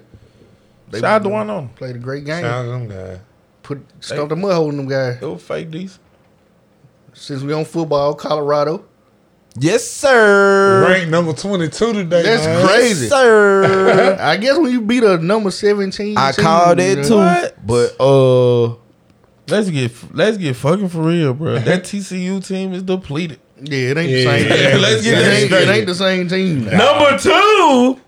They 0.91 0.99
Shout 0.99 1.05
out 1.11 1.23
to 1.23 1.29
one 1.29 1.49
on. 1.49 1.69
played 1.69 1.95
a 1.95 1.99
great 1.99 2.25
game. 2.25 2.41
Shout 2.43 2.53
out 2.53 2.63
to 2.63 2.69
them 2.69 2.87
guys. 2.87 3.19
Put 3.63 3.81
stuffed 3.99 4.29
the 4.29 4.35
mud 4.35 4.53
hole 4.53 4.69
in 4.69 4.77
them 4.77 4.87
guys. 4.87 5.17
It 5.21 5.25
was 5.25 5.41
fake 5.41 5.71
decent. 5.71 5.99
Since 7.13 7.41
we 7.43 7.53
on 7.53 7.65
football, 7.65 8.13
Colorado. 8.15 8.85
Yes, 9.59 9.87
sir. 9.87 10.87
Ranked 10.89 11.11
number 11.11 11.33
22 11.33 11.93
today. 11.93 12.23
That's 12.23 12.45
man. 12.45 12.65
crazy. 12.65 13.01
Yes, 13.05 13.09
sir. 13.13 14.17
I 14.19 14.37
guess 14.37 14.57
when 14.57 14.71
you 14.71 14.81
beat 14.81 15.03
a 15.03 15.17
number 15.17 15.51
seventeen, 15.51 16.17
I 16.17 16.31
team, 16.31 16.43
called 16.43 16.79
you 16.79 16.95
that 16.95 17.05
too, 17.05 17.15
What? 17.17 17.67
but 17.67 18.01
uh, 18.03 18.75
Let's 19.49 19.69
get 19.69 19.91
let's 20.15 20.37
get 20.37 20.55
fucking 20.55 20.87
for 20.89 21.01
real, 21.01 21.33
bro. 21.33 21.59
That 21.59 21.83
TCU 21.83 22.45
team 22.45 22.73
is 22.73 22.81
depleted. 22.83 23.39
Yeah, 23.61 23.91
it 23.91 23.97
ain't 23.97 24.09
Yeah. 24.09 24.17
the 24.17 24.23
same. 24.23 24.47
Yeah, 24.49 24.77
let's 24.81 25.03
get 25.03 25.17
it, 25.19 25.43
ain't, 25.43 25.51
it 25.51 25.69
ain't 25.69 25.85
the 25.87 25.95
same 25.95 26.27
team. 26.29 26.65
Number 26.65 27.17
two, 27.19 27.99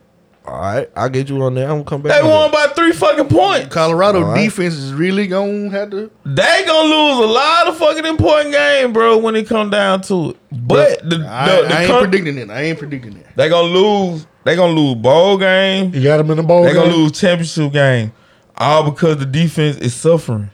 all 0.48 0.60
right, 0.60 0.90
I'll 0.96 1.10
get 1.10 1.28
you 1.30 1.42
on 1.44 1.56
there. 1.56 1.66
I'm 1.66 1.78
gonna 1.78 1.84
come 1.86 2.02
back. 2.04 2.22
they 2.22 2.28
won 2.28 2.52
by 2.52 2.68
three 2.76 2.92
fucking 2.92 3.30
points. 3.30 3.74
Colorado 3.74 4.20
All 4.24 4.32
right. 4.32 4.44
defense 4.44 4.76
is 4.76 4.94
really 4.94 5.28
gonna 5.28 5.70
have 5.72 5.90
to. 5.92 6.12
They 6.26 6.64
gonna 6.66 6.88
lose 6.88 7.26
a 7.26 7.32
lot 7.32 7.68
of 7.68 7.78
fucking 7.78 8.06
important 8.06 8.52
game, 8.52 8.94
bro, 8.94 9.18
when 9.18 9.36
it 9.36 9.48
come 9.48 9.70
down 9.70 10.02
to 10.04 10.32
it. 10.32 10.38
But 10.52 11.02
the, 11.10 11.18
the, 11.18 11.28
I, 11.28 11.62
the 11.62 11.74
I 11.76 11.82
ain't 11.82 11.90
con- 11.92 12.02
predicting 12.02 12.38
it. 12.38 12.50
I 12.52 12.62
ain't 12.62 12.78
predicting 12.80 13.18
it. 13.18 13.26
they 13.36 13.50
gonna 13.50 13.68
lose. 13.68 14.28
They 14.44 14.56
gonna 14.56 14.74
lose 14.74 14.96
bowl 14.96 15.38
game. 15.40 15.94
You 15.96 16.04
got 16.04 16.18
them 16.18 16.30
in 16.30 16.38
the 16.38 16.44
bowl 16.44 16.64
They 16.64 16.74
gonna 16.74 16.94
lose 16.94 17.14
championship 17.20 17.72
game, 17.74 18.12
all 18.56 18.90
because 18.90 19.18
the 19.18 19.26
defense 19.26 19.78
is 19.78 19.96
suffering. 19.96 20.52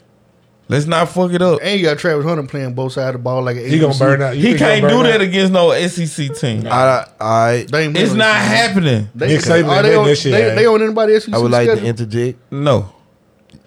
Let's 0.72 0.86
not 0.86 1.10
fuck 1.10 1.34
it 1.34 1.42
up. 1.42 1.60
And 1.62 1.78
you 1.78 1.86
got 1.86 1.98
Travis 2.00 2.24
Hunter 2.26 2.44
playing 2.44 2.74
both 2.74 2.94
sides 2.94 3.10
of 3.10 3.14
the 3.16 3.20
ball 3.20 3.44
like 3.44 3.58
an 3.58 3.68
He 3.68 3.78
gonna 3.78 3.94
burn 3.94 4.22
out. 4.22 4.36
You 4.38 4.42
He 4.42 4.48
think 4.50 4.60
can't 4.60 4.82
gonna 4.82 4.94
do 4.94 4.98
burn 5.00 5.06
that 5.12 5.16
out? 5.16 5.22
against 5.22 5.52
no 5.52 5.88
SEC 5.88 6.34
team. 6.38 6.66
I, 6.66 7.06
I, 7.20 7.66
They 7.70 7.84
ain't 7.86 7.98
It's 7.98 8.12
winning. 8.12 8.18
not 8.20 8.36
happening. 8.38 9.10
They, 9.14 9.28
Nick 9.28 9.42
Saban 9.42 9.50
are 9.50 9.84
they, 9.84 9.90
letting 9.90 9.98
on, 10.00 10.06
that 10.08 10.16
shit 10.16 10.32
they, 10.32 10.42
happen. 10.42 10.56
they 10.56 10.66
on 10.66 10.82
anybody 10.82 11.14
else? 11.16 11.28
I 11.34 11.38
would 11.40 11.52
like 11.52 11.68
to 11.68 11.84
interject. 11.84 12.40
No. 12.52 12.90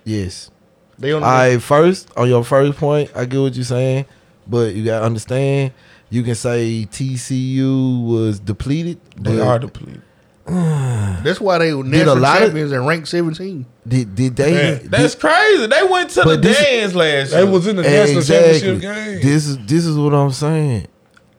Yes. 0.05 0.51
They 0.99 1.13
on. 1.13 1.23
All 1.23 1.29
right, 1.29 1.61
first 1.63 2.11
on 2.17 2.27
your 2.29 2.43
first 2.43 2.79
point, 2.79 3.11
I 3.15 3.27
get 3.27 3.39
what 3.41 3.55
you're 3.55 3.65
saying, 3.65 4.07
but 4.47 4.75
you 4.75 4.85
gotta 4.85 5.05
understand. 5.05 5.73
You 6.09 6.23
can 6.23 6.35
say 6.37 6.87
TCU 6.91 8.03
was 8.07 8.39
depleted. 8.41 8.99
They 9.17 9.37
but 9.37 9.47
are 9.47 9.59
depleted. 9.59 10.03
that's 11.25 11.41
why 11.41 11.59
they 11.59 11.73
were 11.75 11.83
a 11.83 11.87
national 11.87 12.16
lot 12.16 12.37
of- 12.43 12.49
champions 12.49 12.73
and 12.73 12.87
ranked 12.87 13.09
seventeen. 13.09 13.66
Did 13.87 14.15
did 14.15 14.37
they? 14.37 14.53
Man, 14.53 14.79
did- 14.83 14.91
That's 14.91 15.15
crazy. 15.15 15.66
They 15.66 15.83
went 15.85 16.11
to 16.11 16.23
the 16.23 16.37
this- 16.37 16.59
dance 16.59 16.95
last 16.95 17.31
They 17.31 17.43
year. 17.43 17.51
was 17.51 17.66
in 17.66 17.77
the 17.77 17.83
national 17.83 18.23
championship 18.23 18.81
game. 18.81 19.21
This 19.23 19.47
is 19.47 19.59
this 19.66 19.87
is 19.87 19.97
what 19.97 20.12
I'm 20.15 20.31
saying. 20.33 20.87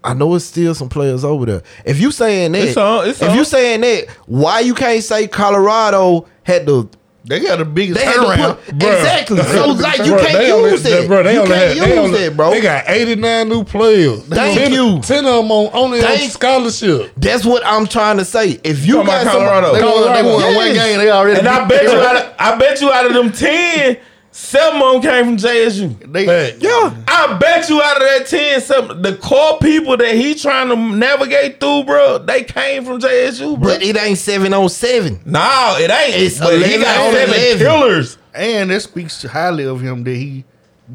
I 0.04 0.14
know 0.14 0.36
it's 0.36 0.46
still 0.46 0.76
some 0.76 0.90
players 0.90 1.24
over 1.24 1.46
there. 1.48 1.64
If 1.84 2.00
you 2.00 2.12
saying 2.12 2.52
that, 2.52 2.62
It's 2.68 2.78
on- 2.78 3.08
it's 3.10 3.22
if 3.22 3.30
on. 3.30 3.36
you 3.38 3.44
saying 3.44 3.82
that, 3.82 4.08
why 4.28 4.60
you 4.60 4.76
can't 4.76 5.04
say 5.04 5.28
Colorado 5.28 6.28
had 6.44 6.66
the 6.68 6.88
They 7.28 7.40
got 7.40 7.58
the 7.58 7.66
biggest 7.66 8.00
they 8.00 8.06
had 8.06 8.14
to 8.14 8.20
turnaround. 8.22 8.58
put, 8.66 8.76
exactly. 8.76 9.42
So 9.42 9.68
like 9.72 9.98
you 10.00 10.12
Bro, 10.12 10.20
can't 10.26 10.34
they 10.38 10.52
only- 10.52 10.72
use 10.72 10.84
that. 10.84 11.08
Bro, 11.08 11.24
they 11.24 11.34
you 11.34 11.40
can't 11.40 11.52
had- 11.52 11.76
use 11.78 11.98
only- 11.98 12.20
that, 12.20 12.38
bro. 12.38 12.52
They 12.52 12.62
got 12.62 12.84
89 12.88 13.50
new 13.50 13.64
players. 13.64 14.20
Thank 14.30 14.60
10, 14.60 14.72
you. 14.74 15.00
10 15.02 15.26
of 15.26 15.36
them 15.36 15.52
on, 15.52 15.70
only 15.74 16.04
on 16.06 16.18
scholarship. 16.30 17.12
That's 17.18 17.44
what 17.44 17.66
I'm 17.66 17.88
trying 17.88 18.18
to 18.18 18.26
say. 18.26 18.60
If 18.64 18.86
you 18.86 18.96
Talking 18.96 19.08
got 19.08 19.22
about 19.24 19.34
some- 19.34 19.42
Colorado. 19.42 19.74
They 19.74 19.84
won, 19.84 20.14
they 20.14 20.24
won 20.24 20.40
Yes. 20.42 20.56
one 20.56 20.74
game. 20.74 20.98
They 21.00 21.10
already. 21.10 21.40
and 21.40 21.48
I 21.48 21.66
bet 21.66 21.84
you 21.84 22.00
out 22.00 22.16
of, 22.16 22.26
I 22.38 22.56
bet 22.58 22.82
you 22.82 22.92
out 22.92 23.06
of 23.08 23.14
them 23.14 23.32
ten, 23.32 23.98
seven 24.36 24.82
of 24.82 24.94
them 24.94 25.02
came 25.02 25.26
from 25.26 25.38
JSU. 25.38 26.12
They, 26.12 26.26
Fact. 26.26 26.58
yeah. 26.60 26.94
I 27.08 27.38
bet 27.40 27.70
you 27.70 27.82
out 27.82 27.96
of 27.98 28.02
that 28.04 28.28
10, 28.28 28.62
some 28.62 29.02
the 29.02 29.16
core 29.16 29.58
people 29.60 29.96
that 29.98 30.14
he 30.16 30.36
trying 30.36 30.68
to 30.70 30.76
navigate 30.76 31.60
through, 31.60 31.86
bro, 31.86 32.18
they 32.20 32.44
came 32.44 32.84
from 32.84 33.00
JSU, 33.00 33.60
bro. 33.60 33.74
But 33.74 33.82
it 33.84 33.98
ain't 33.98 34.18
seven 34.18 34.54
on 34.54 34.68
seven. 34.70 35.20
no, 35.26 35.76
it 35.80 35.90
ain't. 35.90 36.22
It's 36.22 36.40
but 36.40 36.62
he 36.62 36.78
got 36.80 36.98
on 37.08 37.14
seven 37.14 37.34
11. 37.36 37.58
killers. 37.60 38.18
and 38.34 38.70
that 38.72 38.82
speaks 38.82 39.24
highly 39.24 39.64
of 39.66 39.80
him 39.82 40.04
that 40.04 40.16
he 40.16 40.44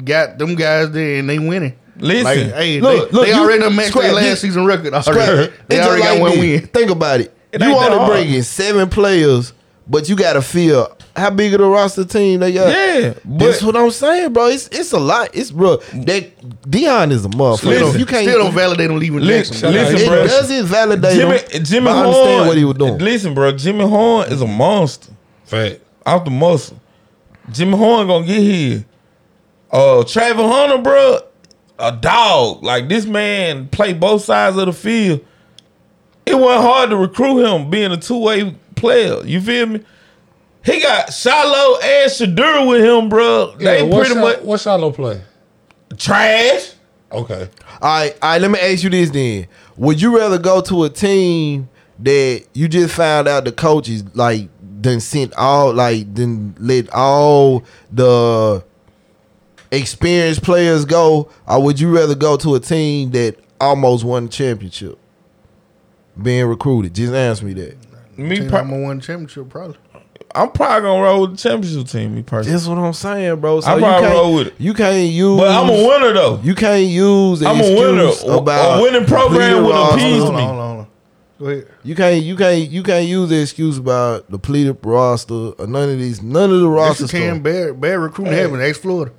got 0.05 0.37
them 0.37 0.53
guys 0.55 0.91
there 0.91 1.19
and 1.19 1.29
they 1.29 1.39
winning. 1.39 1.75
Listen, 1.97 2.23
Like, 2.23 2.53
hey, 2.55 2.79
Look, 2.79 3.09
they, 3.11 3.15
look, 3.17 3.25
they 3.27 3.33
you- 3.33 3.39
already 3.41 3.59
done 3.61 3.75
matched 3.75 3.93
their 3.93 4.13
last 4.13 4.23
this- 4.23 4.41
season 4.41 4.65
record. 4.65 4.93
Already. 4.93 5.51
They 5.67 5.77
It's 5.77 5.85
already 5.87 6.01
just 6.01 6.09
got 6.09 6.11
like 6.13 6.21
one 6.21 6.31
this. 6.31 6.39
win. 6.61 6.67
Think 6.67 6.91
about 6.91 7.19
it. 7.21 7.33
It 7.51 7.59
you 7.61 7.67
ain't 7.67 7.75
want 7.75 7.91
that 7.91 7.99
to 8.07 8.11
bring 8.13 8.29
in 8.33 8.43
seven 8.43 8.89
players, 8.89 9.51
but 9.87 10.07
you 10.07 10.15
got 10.15 10.33
to 10.33 10.41
feel 10.41 10.95
how 11.15 11.29
big 11.29 11.53
of 11.53 11.59
the 11.59 11.65
roster 11.67 12.05
team 12.05 12.39
they 12.39 12.53
got. 12.53 12.69
Yeah, 12.69 13.13
That's 13.25 13.59
but 13.61 13.63
what 13.63 13.75
I'm 13.75 13.91
saying, 13.91 14.33
bro. 14.33 14.47
It's 14.47 14.67
it's 14.69 14.91
a 14.93 14.99
lot. 14.99 15.29
It's 15.33 15.51
bro. 15.51 15.77
That 15.77 16.37
Deion 16.69 17.11
is 17.11 17.25
a 17.25 17.29
motherfucker. 17.29 17.63
Listen, 17.65 17.99
you 17.99 18.05
can't. 18.05 18.27
Still 18.27 18.43
don't 18.43 18.53
validate 18.53 18.89
him 18.89 18.97
leaving 18.99 19.19
Listen, 19.19 19.71
listen, 19.71 19.97
it 19.97 20.07
bro. 20.07 20.25
doesn't 20.27 20.65
validate 20.65 21.13
Jimmy, 21.15 21.37
him. 21.37 21.63
Jimmy 21.65 21.85
but 21.85 21.91
I 21.91 22.03
Horn. 22.03 22.07
understand 22.07 22.47
what 22.47 22.57
he 22.57 22.63
was 22.65 22.77
doing. 22.77 22.97
Listen, 22.99 23.33
bro, 23.33 23.51
Jimmy 23.51 23.87
Horn 23.87 24.31
is 24.31 24.41
a 24.41 24.47
monster. 24.47 25.11
Fact. 25.45 25.81
Out 26.05 26.25
the 26.25 26.31
muscle. 26.31 26.79
Jimmy 27.51 27.77
Horn 27.77 28.07
gonna 28.07 28.25
get 28.25 28.39
here. 28.41 28.85
Uh 29.71 30.03
Travis 30.03 30.45
Hunter, 30.45 30.77
bro, 30.79 31.19
a 31.79 31.91
dog. 31.93 32.63
Like 32.63 32.87
this 32.89 33.05
man 33.05 33.67
play 33.69 33.93
both 33.93 34.23
sides 34.23 34.57
of 34.57 34.65
the 34.65 34.73
field. 34.73 35.25
It 36.25 36.35
wasn't 36.35 36.63
hard 36.63 36.89
to 36.91 36.97
recruit 36.97 37.43
him 37.43 37.69
being 37.69 37.91
a 37.91 37.97
two-way 37.97 38.55
player. 38.75 39.25
You 39.25 39.41
feel 39.41 39.65
me? 39.65 39.83
He 40.63 40.79
got 40.81 41.11
Shiloh 41.11 41.79
and 41.79 42.11
Shedeur 42.11 42.67
with 42.67 42.83
him, 42.83 43.09
bro. 43.09 43.55
Yeah, 43.59 43.73
they 43.83 43.89
pretty 43.89 44.13
Shal- 44.13 44.21
much 44.21 44.41
What 44.41 44.59
Shiloh 44.59 44.91
play? 44.91 45.21
trash. 45.97 46.73
Okay. 47.11 47.49
All 47.81 47.89
right, 47.89 48.13
all 48.21 48.29
right. 48.31 48.41
Let 48.41 48.51
me 48.51 48.59
ask 48.59 48.83
you 48.83 48.89
this 48.89 49.09
then: 49.09 49.47
Would 49.77 50.01
you 50.01 50.17
rather 50.17 50.37
go 50.37 50.61
to 50.61 50.83
a 50.85 50.89
team 50.89 51.67
that 51.99 52.45
you 52.53 52.67
just 52.67 52.95
found 52.95 53.27
out 53.27 53.43
the 53.45 53.51
coach 53.51 53.89
is 53.89 54.03
like 54.15 54.49
then 54.61 54.99
sent 54.99 55.33
all 55.35 55.73
like 55.73 56.13
then 56.13 56.55
let 56.59 56.91
all 56.93 57.63
the 57.91 58.63
experienced 59.71 60.43
players 60.43 60.85
go, 60.85 61.29
or 61.47 61.61
would 61.63 61.79
you 61.79 61.93
rather 61.95 62.15
go 62.15 62.37
to 62.37 62.55
a 62.55 62.59
team 62.59 63.11
that 63.11 63.35
almost 63.59 64.03
won 64.03 64.25
the 64.25 64.31
championship? 64.31 64.97
Being 66.21 66.45
recruited, 66.45 66.93
just 66.95 67.13
answer 67.13 67.45
me 67.45 67.53
that. 67.53 67.77
Me, 68.17 68.37
Team 68.37 68.49
per- 68.49 68.59
I'm 68.59 68.69
gonna 68.69 68.87
win 68.87 68.97
the 68.99 69.03
championship 69.03 69.49
probably. 69.49 69.77
I'm 70.35 70.51
probably 70.51 70.81
gonna 70.89 71.01
roll 71.03 71.21
with 71.21 71.31
the 71.31 71.37
championship 71.37 71.87
team. 71.87 72.15
Me 72.15 72.21
personally, 72.23 72.53
That's 72.57 72.67
what 72.67 72.77
I'm 72.77 72.93
saying, 72.93 73.39
bro. 73.39 73.61
So 73.61 73.67
I 73.69 73.75
you 73.75 73.79
probably 73.81 74.01
can't, 74.07 74.13
roll 74.15 74.33
with 74.35 74.47
it. 74.47 74.53
You 74.57 74.73
can't 74.73 75.09
use. 75.11 75.39
but 75.39 75.47
I'm 75.51 75.69
a 75.69 75.73
winner 75.87 76.13
though. 76.13 76.39
You 76.43 76.55
can't 76.55 76.85
use. 76.87 77.41
I'm 77.43 77.57
a 77.59 77.75
winner. 77.75 78.07
excuse 78.07 78.23
A- 78.29 78.33
a 78.37 78.81
winning 78.81 79.05
program 79.05 79.39
depleted 79.39 79.63
will 79.63 79.69
roster. 79.71 79.95
appease 79.97 80.13
me. 80.15 80.19
hold 80.21 80.35
on, 80.37 80.39
hold 80.47 80.59
on. 80.79 80.87
Go 81.39 81.45
ahead. 81.47 81.67
You 81.83 81.95
can't 81.95 82.23
you 82.23 82.35
can't 82.35 82.69
you 82.69 82.83
can't 82.83 83.07
use 83.07 83.29
the 83.29 83.41
excuse 83.41 83.77
about 83.77 84.29
the 84.29 84.37
pleated 84.37 84.77
roster 84.83 85.33
or 85.33 85.67
none 85.67 85.89
of 85.89 85.97
these 85.97 86.21
none 86.21 86.51
of 86.51 86.59
the 86.61 86.69
Yes, 86.69 87.01
roster 87.01 87.03
you 87.03 87.09
can. 87.23 87.33
stuff. 87.35 87.43
Bad, 87.43 87.81
bad 87.81 87.93
recruiting 87.99 88.33
happened. 88.33 88.61
Ex 88.61 88.77
Florida. 88.77 89.11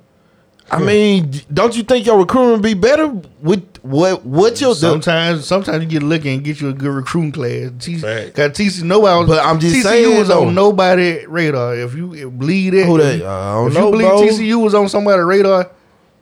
I 0.71 0.79
mean, 0.79 1.31
don't 1.53 1.75
you 1.75 1.83
think 1.83 2.05
your 2.05 2.17
recruitment 2.17 2.63
be 2.63 2.73
better 2.73 3.07
with 3.41 3.63
what 3.83 4.25
what 4.25 4.59
your 4.61 4.69
the, 4.73 4.79
Sometimes, 4.79 5.45
sometimes 5.45 5.83
you 5.83 5.89
get 5.89 6.01
lucky 6.03 6.33
and 6.33 6.43
get 6.43 6.61
you 6.61 6.69
a 6.69 6.73
good 6.73 6.89
recruiting 6.91 7.31
class. 7.31 7.71
T- 7.79 7.97
Fact. 7.97 8.33
Got 8.35 8.51
TC 8.51 8.81
nobody. 8.83 9.27
But 9.27 9.45
I'm 9.45 9.59
just 9.59 9.75
TCU 9.75 9.81
saying, 9.83 10.17
was 10.19 10.29
though. 10.29 10.47
on 10.47 10.55
nobody 10.55 11.25
radar. 11.27 11.75
If 11.75 11.93
you 11.95 12.29
believe 12.31 12.71
that, 12.73 12.85
Who 12.85 12.97
that? 12.97 13.21
Uh, 13.21 13.29
I 13.29 13.53
don't 13.55 13.67
if 13.67 13.73
know, 13.73 13.85
you 13.85 13.91
believe 13.91 14.07
bro. 14.07 14.21
TCU 14.21 14.63
was 14.63 14.73
on 14.73 14.89
somebody's 14.89 15.25
radar, 15.25 15.69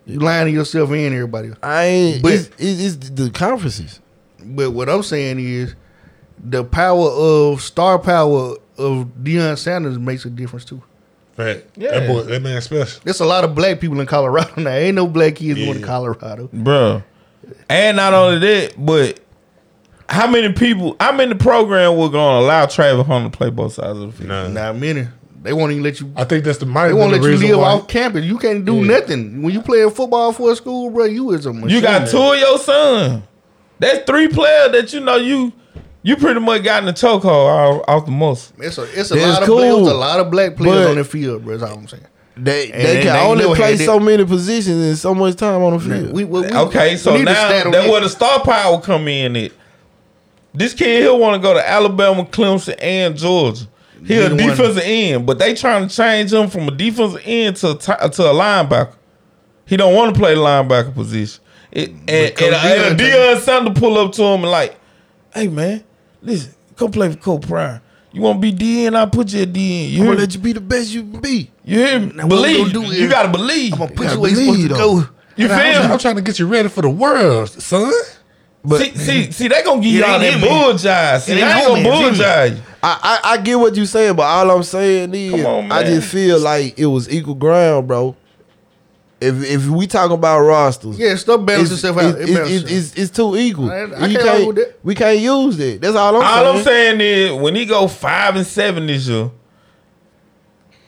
you 0.06 0.20
lying 0.20 0.48
to 0.48 0.52
yourself 0.52 0.90
and 0.90 1.14
everybody. 1.14 1.52
I 1.62 1.84
ain't 1.86 2.24
But- 2.24 2.34
it's, 2.34 2.50
it's, 2.58 2.82
it's 2.96 3.10
the 3.12 3.30
conferences. 3.30 4.00
But 4.44 4.72
what 4.72 4.90
I'm 4.90 5.04
saying 5.04 5.40
is, 5.40 5.76
the 6.44 6.64
power 6.64 7.08
of 7.10 7.62
star 7.62 8.00
power 8.00 8.56
of 8.78 9.06
Deion 9.22 9.56
Sanders 9.58 10.00
makes 10.00 10.26
a 10.26 10.30
difference 10.32 10.66
too. 10.66 10.82
Fact. 11.42 11.68
Yeah. 11.78 12.00
That 12.00 12.08
boy, 12.08 12.22
that 12.24 12.42
man 12.42 12.62
special. 12.62 13.02
There's 13.04 13.20
a 13.20 13.26
lot 13.26 13.44
of 13.44 13.56
black 13.56 13.80
people 13.80 14.00
in 14.00 14.06
Colorado 14.08 14.54
now. 14.62 14.72
Ain't 14.72 14.96
no 14.96 15.08
black 15.08 15.36
kids 15.36 15.60
going 15.60 15.80
to 15.80 15.86
Colorado. 15.86 16.48
Bruh. 16.54 17.04
And 17.70 17.98
not 17.98 18.14
only 18.14 18.40
that, 18.40 18.74
but 18.78 19.20
how 20.10 20.30
many 20.30 20.52
people, 20.54 20.96
how 21.00 21.12
many 21.12 21.34
the 21.34 21.40
program 21.40 21.98
were 21.98 22.10
gonna 22.10 22.46
allow 22.46 22.66
Travis 22.66 23.06
Hunter 23.08 23.30
to 23.30 23.38
play 23.38 23.50
both 23.50 23.74
sides 23.74 23.98
of 24.00 24.12
the 24.12 24.12
field? 24.12 24.30
Nah. 24.30 24.48
Not 24.48 24.76
many. 24.78 25.08
They 25.44 25.54
won't 25.54 25.72
even 25.72 25.84
let 25.84 26.00
you. 26.00 26.14
I 26.16 26.24
think 26.26 26.44
that's 26.44 26.60
the 26.60 26.68
might 26.68 26.90
They 26.90 26.94
won't 26.94 27.12
let 27.12 27.22
the 27.24 27.32
you 27.32 27.38
live 27.38 27.58
why. 27.60 27.70
off 27.72 27.88
campus. 27.88 28.24
You 28.26 28.38
can't 28.38 28.64
do 28.64 28.76
Yeah. 28.76 29.00
nothing 29.00 29.42
when 29.42 29.52
you 29.54 29.62
playing 29.62 29.90
football 29.90 30.32
for 30.34 30.52
a 30.52 30.56
school, 30.56 30.92
bro. 30.92 31.06
You 31.06 31.32
is 31.32 31.48
a 31.48 31.54
machine. 31.54 31.70
You 31.70 31.82
got 31.82 32.08
two 32.08 32.20
of 32.20 32.38
your 32.38 32.60
son. 32.60 33.24
That's 33.80 34.06
three 34.06 34.28
players 34.28 34.72
that 34.74 34.94
you 34.94 35.00
know 35.00 35.16
you 35.16 35.52
you 36.04 36.16
pretty 36.18 36.40
much 36.40 36.64
got 36.64 36.80
in 36.82 36.86
the 36.88 36.94
chokehold 36.94 37.26
off, 37.26 37.84
off 37.88 38.06
the 38.06 38.12
most. 38.12 38.54
It's 38.60 38.78
a 38.78 38.84
it's 39.00 39.12
a 39.12 39.16
That's 39.16 39.34
lot 39.34 39.42
of 39.44 39.48
cool. 39.48 39.58
black, 39.58 39.80
it's 39.82 39.90
a 39.92 39.94
lot 39.94 40.20
of 40.20 40.32
black 40.32 40.56
players 40.56 40.86
But- 40.86 40.90
on 40.92 40.96
the 40.98 41.04
field, 41.04 41.44
bro. 41.46 41.58
That's 41.58 41.72
all 41.72 41.78
I'm 41.80 41.88
saying. 41.88 42.06
They 42.38 42.72
And 42.72 42.82
they 42.82 42.94
they- 42.96 43.02
can 43.04 43.14
they 43.14 43.20
only 43.26 43.56
play 43.56 43.76
so 43.78 44.00
that- 44.00 44.06
many 44.06 44.26
positions 44.26 44.82
and 44.84 44.98
so 44.98 45.14
much 45.14 45.36
time 45.36 45.62
on 45.62 45.74
the 45.74 45.80
field. 45.80 46.14
We, 46.14 46.24
we, 46.24 46.42
we- 46.42 46.48
Okay, 46.48 46.96
so 46.96 47.16
need 47.16 47.26
now 47.26 47.34
that's 47.50 47.70
that. 47.72 47.90
where 47.90 48.02
the 48.02 48.10
star 48.10 48.40
power 48.42 48.80
come 48.82 49.08
in. 49.08 49.36
It 49.36 49.54
this 50.54 50.74
kid 50.74 51.02
here 51.04 51.14
want 51.14 51.42
to 51.42 51.46
go 51.48 51.54
to 51.54 51.70
Alabama, 51.70 52.26
Clemson, 52.26 52.76
and 52.82 53.16
Georgia. 53.18 53.66
He 54.06 54.16
a 54.18 54.30
Neither 54.30 54.36
one. 54.36 54.50
defensive 54.58 54.84
end, 54.84 55.26
but 55.28 55.38
they 55.40 55.54
trying 55.54 55.88
to 55.88 55.96
change 55.96 56.34
him 56.34 56.50
from 56.50 56.68
a 56.68 56.72
defensive 56.72 57.22
end 57.24 57.58
to 57.58 57.70
a 57.72 57.76
to 58.10 58.24
a 58.24 58.34
linebacker. 58.34 58.94
He 59.68 59.78
don't 59.78 59.94
want 59.94 60.14
to 60.16 60.20
play 60.20 60.34
the 60.34 60.42
linebacker 60.42 60.94
position. 60.94 61.42
It, 61.72 61.94
mm, 61.94 62.00
and, 62.00 62.10
and, 62.10 62.36
Coach 62.36 62.54
and, 62.54 63.00
Deion 63.00 63.12
Deion 63.36 63.40
Sanders 63.40 63.80
pull 63.80 63.98
up 63.98 64.12
to 64.14 64.24
him 64.24 64.42
and 64.42 64.52
like, 64.52 64.76
"Hey 65.34 65.48
man, 65.48 65.84
listen, 66.22 66.54
go 66.76 66.88
play 66.90 67.12
for 67.12 67.18
Coach 67.18 67.48
Prime. 67.48 67.82
You 68.14 68.22
want 68.22 68.38
to 68.38 68.42
be 68.42 68.52
D, 68.52 68.86
DN? 68.88 68.96
I'll 68.96 69.08
put 69.10 69.32
you 69.32 69.44
at 69.44 69.50
DN. 69.54 69.90
You 69.92 70.00
I'm 70.02 70.08
gonna 70.08 70.20
let 70.20 70.34
you 70.34 70.40
be 70.42 70.52
the 70.54 70.60
best 70.62 70.92
you 70.92 71.02
can 71.04 71.22
be. 71.22 71.50
You 71.64 71.80
hear 71.80 72.00
me? 72.00 72.12
Now, 72.14 72.28
Believe. 72.28 72.74
gonna 72.74 72.88
do 72.88 72.94
you 72.94 73.10
gotta 73.10 73.30
believe. 73.30 73.74
I'm 73.74 73.80
gonna 73.80 73.92
put 73.92 74.12
you 74.12 74.20
where 74.20 74.30
you 74.32 74.36
supposed 74.38 74.62
to 74.64 74.68
go. 74.70 74.96
You 75.38 75.46
And 75.46 75.54
I'm, 75.54 75.74
feel 75.84 75.92
I'm 75.94 75.98
trying 76.00 76.16
to 76.18 76.22
get 76.22 76.38
you 76.40 76.46
ready 76.48 76.68
for 76.68 76.82
the 76.82 76.90
world, 76.90 77.50
son. 77.50 77.92
But 78.64 78.80
see, 78.82 78.96
see, 78.96 79.32
see, 79.32 79.48
they 79.48 79.64
gonna 79.64 79.82
give 79.82 79.94
y'all 79.94 80.10
ain't 80.10 80.22
that 80.22 80.34
in 80.36 80.42
me. 80.42 80.48
bull 80.48 80.74
jive. 80.74 81.22
See, 81.22 81.32
It 81.40 81.44
I 81.44 81.62
ain't 81.62 81.68
on 81.70 81.74
gonna 81.76 81.84
me, 81.84 81.90
bull 81.90 82.00
it's 82.10 82.20
in 82.20 82.24
me. 82.24 82.26
jive. 82.26 82.56
you. 82.58 82.64
I, 82.84 83.20
I 83.24 83.32
I 83.32 83.38
get 83.38 83.56
what 83.60 83.76
you 83.76 83.86
saying, 83.86 84.16
but 84.16 84.24
all 84.24 84.52
I'm 84.52 84.64
saying 84.64 85.16
is 85.16 85.46
on, 85.46 85.72
I 85.72 85.84
just 85.84 86.10
feel 86.12 86.38
like 86.40 86.78
it 86.78 86.86
was 86.88 87.10
equal 87.10 87.36
ground, 87.36 87.88
bro. 87.88 88.16
If 89.22 89.44
if 89.44 89.68
we 89.68 89.86
talking 89.86 90.16
about 90.18 90.40
rosters, 90.42 90.98
Yeah, 90.98 91.14
stuff 91.16 91.46
balance 91.46 91.70
it's, 91.72 91.84
itself 91.84 91.98
out. 92.00 92.20
it's, 92.20 92.30
It 92.30 92.34
balances 92.34 92.64
it's, 92.64 92.72
it's, 92.72 92.96
it's 92.98 93.12
too 93.16 93.38
equal. 93.38 93.70
I- 93.72 93.84
I 93.84 93.88
can't 94.14 94.18
argue 94.28 94.48
with 94.48 94.56
that. 94.56 94.80
We 94.84 94.96
can't 94.96 95.20
use 95.20 95.60
it. 95.60 95.80
That's 95.80 95.96
all 95.96 96.16
I'm 96.16 96.24
All 96.24 96.44
saying. 96.54 96.58
I'm 96.58 96.64
saying 96.64 97.02
is 97.02 97.32
when 97.42 97.54
he 97.56 97.66
go 97.68 97.88
five 97.88 98.36
and 98.36 98.46
seven 98.48 98.88
this 98.88 99.08
year, 99.08 99.30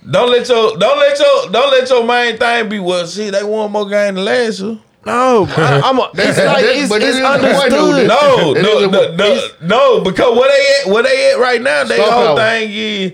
don't 0.10 0.30
let 0.32 0.48
your 0.50 0.78
don't 0.78 0.98
let 1.00 1.18
your 1.20 1.50
don't 1.52 1.72
let 1.72 1.90
your 1.90 2.04
main 2.06 2.38
thing 2.38 2.70
be 2.70 2.80
well. 2.80 3.06
See, 3.08 3.30
they 3.30 3.44
won 3.44 3.72
more 3.72 3.88
game 3.88 4.16
than 4.16 4.26
last 4.26 4.60
year. 4.60 4.80
No, 5.06 5.46
I, 5.50 5.82
I'm. 5.84 6.00
A, 6.00 6.10
it's 6.14 6.38
like 6.38 6.38
that- 6.38 6.76
it's, 6.76 6.90
but 6.90 7.02
it's 7.04 7.18
that 7.20 7.44
is 7.44 7.52
the 7.54 7.60
point, 7.60 7.72
though, 7.72 7.92
understood. 7.92 8.64
No, 8.64 8.88
no, 8.90 8.90
no, 8.90 9.16
no, 9.16 9.48
no, 9.62 10.02
because 10.02 10.36
what 10.36 10.50
they 10.50 10.82
at, 10.90 10.94
where 10.94 11.04
they 11.04 11.32
at 11.34 11.40
right 11.40 11.62
now, 11.62 11.84
they 11.84 12.02
whole 12.02 12.36
thing 12.38 12.72
is 12.72 13.12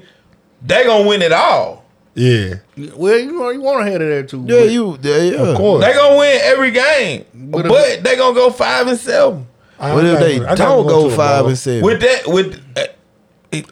they 0.66 0.84
gonna 0.86 1.08
win 1.08 1.22
it 1.24 1.32
all. 1.34 1.79
Yeah, 2.20 2.56
Well, 2.98 3.18
you 3.18 3.32
know, 3.32 3.50
you 3.50 3.62
want 3.62 3.86
to 3.86 3.92
have 3.92 4.02
that 4.02 4.28
too. 4.28 4.44
Yeah, 4.46 4.64
you. 4.64 4.98
Yeah, 5.02 5.18
yeah. 5.20 5.38
of 5.38 5.58
course. 5.58 5.86
They 5.86 5.94
gonna 5.94 6.18
win 6.18 6.40
every 6.44 6.72
game, 6.72 7.24
But 7.34 7.68
but, 7.70 7.88
if- 7.90 8.04
they 8.04 8.18
gonna 8.18 8.36
go 8.36 8.50
five 8.50 8.88
and 8.88 9.00
seven. 9.00 9.48
I 9.80 9.94
What 9.96 10.04
if 10.06 10.20
they 10.20 10.46
I 10.46 10.56
don't 10.56 10.86
go 10.86 11.08
to 11.08 11.14
a 11.14 11.16
five 11.16 11.42
ball. 11.44 11.48
and 11.50 11.58
seven? 11.58 11.82
With 11.86 12.02
that, 12.02 12.28
with 12.28 12.60
uh, 12.76 12.88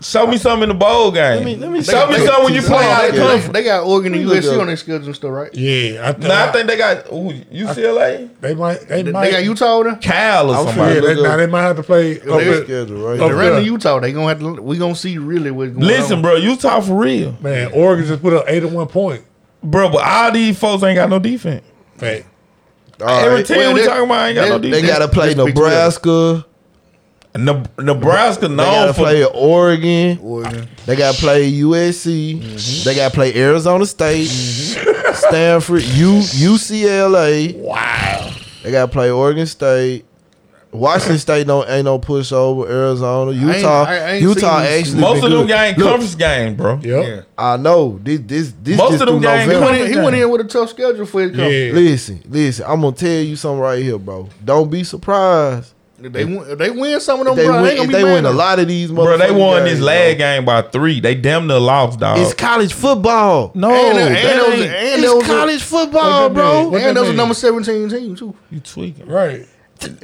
show 0.02 0.26
me 0.26 0.38
something 0.38 0.64
in 0.64 0.70
the 0.70 0.76
bowl 0.76 1.12
game. 1.12 1.44
me- 1.46 1.56
let 1.56 1.70
me 1.72 1.84
show 1.84 2.08
see. 2.12 2.20
me 2.20 2.26
something 2.26 2.46
when 2.46 2.54
you 2.56 2.62
play 2.64 2.80
they- 2.84 2.92
out 2.92 3.06
of 3.10 3.12
they- 3.12 3.18
conference. 3.22 3.48
They 3.54 3.64
got 3.64 3.84
Oregon 3.86 4.14
and 4.14 4.28
Let 4.28 4.30
me 4.30 4.42
look 4.42 4.44
USC 4.56 4.60
on 4.62 4.68
their 4.68 4.76
schedule 4.78 5.06
and 5.06 5.16
stuff, 5.16 5.32
right? 5.32 5.54
Yeah, 5.54 6.10
I, 6.10 6.12
th- 6.14 6.28
No, 6.28 6.34
I 6.34 6.52
think 6.52 6.68
they 6.68 6.78
got 6.78 7.06
ooh, 7.14 7.32
UCLA, 7.54 8.30
they 8.42 8.56
might. 8.56 8.80
They, 8.88 9.02
They, 9.04 9.12
might. 9.12 9.32
got 9.32 9.44
Utah 9.44 9.84
there. 9.84 9.96
Cal 9.98 10.50
or 10.50 10.66
somebody. 10.68 10.96
Yeah, 10.96 11.02
they, 11.02 11.22
now 11.22 11.38
they 11.38 11.46
might 11.48 11.62
have 11.62 11.76
to 11.76 11.84
play. 11.84 12.16
Look 12.22 12.28
up 12.28 12.42
at 12.42 12.48
at- 12.48 12.64
schedule 12.64 12.98
right 13.08 13.14
up 13.14 13.20
They 13.20 13.26
here. 13.26 13.36
run 13.36 13.46
there. 13.52 13.60
to 13.60 13.66
Utah. 13.66 14.00
They 14.00 14.12
gonna 14.14 14.28
have 14.28 14.40
to. 14.40 14.62
We 14.62 14.78
gonna 14.78 14.96
see 14.96 15.18
really 15.20 15.52
what's 15.52 15.72
going 15.74 15.86
Listen, 15.86 16.16
on. 16.18 16.22
bro, 16.24 16.36
Utah 16.38 16.80
for 16.82 16.96
real, 16.96 17.36
Man, 17.42 17.72
Oregon 17.74 18.06
just 18.08 18.22
put 18.24 18.34
up 18.34 18.46
eight 18.48 18.64
and 18.64 18.74
one 18.74 18.88
point. 18.88 19.24
bro. 19.64 19.90
But 19.90 20.04
all 20.04 20.32
these 20.32 20.58
folks 20.58 20.82
ain't 20.84 20.96
got 20.96 21.10
no 21.10 21.20
defense. 21.20 21.64
Fact. 21.98 22.26
All 23.00 23.10
Every 23.10 23.44
team 23.44 23.58
Well, 23.58 23.74
we 23.76 23.82
they- 23.82 23.86
talking 23.86 24.06
about 24.06 24.26
ain't 24.28 24.36
got 24.36 24.50
no 24.50 24.58
they- 24.58 24.72
They 24.72 24.82
got 24.82 25.00
to 25.00 25.08
play 25.08 25.36
That's 25.36 25.46
Big 25.46 25.56
Twelve. 25.56 25.72
Nebraska. 25.72 26.46
Ne- 27.38 27.64
Nebraska 27.80 28.48
They 28.48 28.56
known 28.56 28.66
got 28.66 28.86
to 28.88 28.94
for 28.94 29.02
play 29.02 29.24
Oregon. 29.26 30.20
Oregon. 30.22 30.68
They 30.86 30.96
got 30.96 31.16
to 31.16 31.22
play 31.22 31.52
USC. 31.52 32.42
Mm-hmm. 32.42 32.84
They 32.90 32.96
got 32.96 33.10
to 33.10 33.14
play 33.16 33.36
Arizona 33.36 33.86
State, 33.86 34.26
Stanford, 34.28 35.84
U, 35.84 36.14
UCLA. 36.20 37.56
Wow. 37.58 38.32
They 38.64 38.72
got 38.72 38.88
to 38.88 38.92
play 38.92 39.10
Oregon 39.12 39.46
State. 39.46 40.06
Washington 40.70 41.18
State 41.18 41.48
no 41.48 41.66
ain't 41.66 41.86
no 41.86 41.98
pushover. 41.98 42.70
Arizona, 42.70 43.32
Utah, 43.32 43.86
I 43.88 44.10
ain't 44.12 44.22
Utah 44.22 44.60
seen 44.60 44.70
these- 44.74 44.80
actually 44.88 45.02
most 45.02 45.22
been 45.22 45.32
of 45.32 45.38
them 45.38 45.48
good. 45.48 45.54
games 45.54 45.78
Look, 45.78 45.88
conference 45.88 46.16
games, 46.16 46.58
bro. 46.58 46.80
Yep. 46.84 47.26
I 47.38 47.58
know 47.58 48.00
this 48.04 48.20
this 48.26 48.54
this 48.62 48.78
Most 48.78 48.92
just 48.92 49.02
of 49.04 49.08
them 49.08 49.20
through 49.22 49.30
games 49.30 49.52
He 49.52 49.58
went, 49.58 49.78
in, 49.82 49.88
he 49.94 49.98
went 49.98 50.16
in 50.18 50.30
with 50.30 50.42
a 50.42 50.44
tough 50.44 50.70
schedule 50.70 51.06
for 51.06 51.22
his 51.22 51.32
conference. 51.32 51.54
Yeah. 51.54 51.72
Listen, 51.72 52.22
listen. 52.30 52.66
I'm 52.68 52.82
gonna 52.82 52.96
tell 52.96 53.10
you 53.10 53.38
something 53.38 53.60
right 53.62 53.82
here, 53.82 53.98
bro. 53.98 54.28
Don't 54.44 54.70
be 54.70 54.84
surprised. 54.84 55.74
If 56.00 56.14
They 56.14 56.26
win, 56.26 56.46
if 56.48 56.58
they 56.60 56.70
win 56.70 57.00
some 57.00 57.22
of 57.22 57.28
If 57.28 57.36
them. 57.36 57.38
they 57.38 57.46
bro, 57.48 57.62
win, 57.62 57.66
ain't 57.72 57.78
gonna 57.78 57.82
if 57.84 57.88
be 57.90 57.94
they 57.96 58.04
win 58.04 58.26
a 58.26 58.32
lot 58.32 58.60
of 58.60 58.68
these, 58.68 58.92
Bro, 58.92 59.18
they 59.18 59.32
won 59.32 59.64
games, 59.64 59.72
this 59.72 59.80
bro. 59.80 59.88
last 59.88 60.18
game 60.20 60.46
by 60.46 60.62
three. 60.62 61.00
They 61.00 61.16
damn 61.16 61.48
near 61.48 61.58
lost, 61.60 62.00
dog. 62.00 62.20
It's 62.20 62.36
college 62.36 62.72
football. 62.74 63.52
no, 63.56 63.74
And- 63.74 63.98
and 64.00 64.16
that 64.16 64.36
those- 64.38 64.54
and 64.62 64.64
it's 64.64 65.02
those- 65.02 65.24
college 65.26 65.62
football, 65.64 66.30
bro. 66.30 66.66
And 66.66 66.74
that 66.76 66.94
that 66.96 67.00
was 67.02 67.10
a 67.10 67.14
number 67.14 67.34
seventeen 67.34 67.90
team 67.90 68.16
too. 68.16 68.36
you 68.52 68.60
tweaking. 68.60 69.08
Right. 69.08 69.48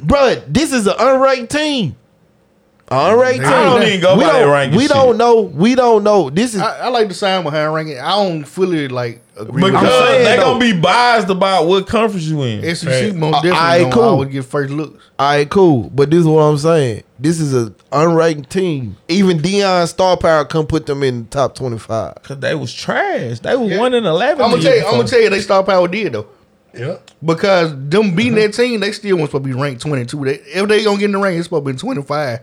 Bro, 0.02 0.36
this 0.48 0.72
is 0.72 0.86
an 0.88 0.94
unranked 0.98 1.48
team. 1.50 1.94
An 2.90 2.98
unranked 3.16 3.32
team. 3.36 3.44
I 3.44 3.62
don't 3.64 3.82
even 3.84 4.00
go 4.00 4.16
we 4.16 4.24
by 4.24 4.32
that 4.32 4.38
don't, 4.40 4.52
ranking 4.52 4.76
We 4.76 4.84
shit. 4.84 4.92
don't 4.92 5.16
know. 5.16 5.40
We 5.40 5.74
don't 5.74 6.04
know. 6.04 6.28
This 6.30 6.54
is. 6.54 6.60
I, 6.60 6.80
I 6.80 6.88
like 6.88 7.08
the 7.08 7.14
sign 7.14 7.42
behind 7.42 7.72
ranking. 7.72 7.98
I 7.98 8.10
don't 8.10 8.44
fully 8.44 8.88
like 8.88 9.22
agree 9.38 9.62
Because 9.64 9.82
with 9.82 9.90
that. 9.90 10.06
saying, 10.08 10.24
they 10.24 10.36
though. 10.36 10.42
gonna 10.42 10.60
be 10.60 10.78
biased 10.78 11.28
about 11.30 11.66
what 11.66 11.86
conference 11.86 12.26
you 12.26 12.42
in. 12.42 12.76
SEC 12.76 12.88
Right. 12.88 13.14
most 13.14 13.36
Uh, 13.36 13.40
definitely 13.40 13.50
alright, 13.58 13.80
don't 13.80 13.92
cool. 13.92 14.02
always 14.02 14.28
get 14.30 14.44
first 14.44 14.70
looks. 14.72 15.02
all 15.18 15.26
right, 15.30 15.48
cool. 15.48 15.90
But 15.94 16.10
this 16.10 16.20
is 16.20 16.26
what 16.26 16.40
I'm 16.42 16.58
saying. 16.58 17.02
This 17.18 17.40
is 17.40 17.54
an 17.54 17.74
unranked 17.90 18.50
team. 18.50 18.96
Even 19.08 19.38
Deion 19.38 19.88
Star 19.88 20.16
Power 20.18 20.44
couldn't 20.44 20.66
put 20.66 20.84
them 20.84 21.02
in 21.02 21.22
the 21.22 21.28
top 21.30 21.54
25. 21.54 22.22
Cause 22.22 22.38
they 22.38 22.54
was 22.54 22.72
trash. 22.72 23.38
They 23.40 23.56
was 23.56 23.70
Yeah. 23.70 23.78
one 23.78 23.94
in 23.94 24.04
eleven. 24.04 24.44
I'm 24.44 24.50
gonna 24.50 24.62
tell 24.62 24.76
you. 24.76 24.84
I'm 24.84 24.92
gonna 24.96 25.08
tell 25.08 25.20
you 25.20 25.30
they 25.30 25.40
star 25.40 25.62
power 25.64 25.88
did 25.88 26.12
though. 26.12 26.26
Yep. 26.76 27.10
Because 27.24 27.70
them 27.88 28.14
beating 28.16 28.34
that 28.36 28.52
team, 28.54 28.80
they 28.80 28.92
still 28.92 29.16
want 29.16 29.30
supposed 29.30 29.44
to 29.44 29.48
be 29.54 29.54
ranked 29.58 29.82
22. 29.82 30.24
They, 30.24 30.34
if 30.34 30.68
they 30.68 30.82
gonna 30.84 30.98
get 30.98 31.06
in 31.06 31.12
the 31.12 31.18
rank, 31.18 31.36
it's 31.36 31.46
supposed 31.46 31.66
to 31.66 31.72
be 31.72 31.78
25. 31.78 32.40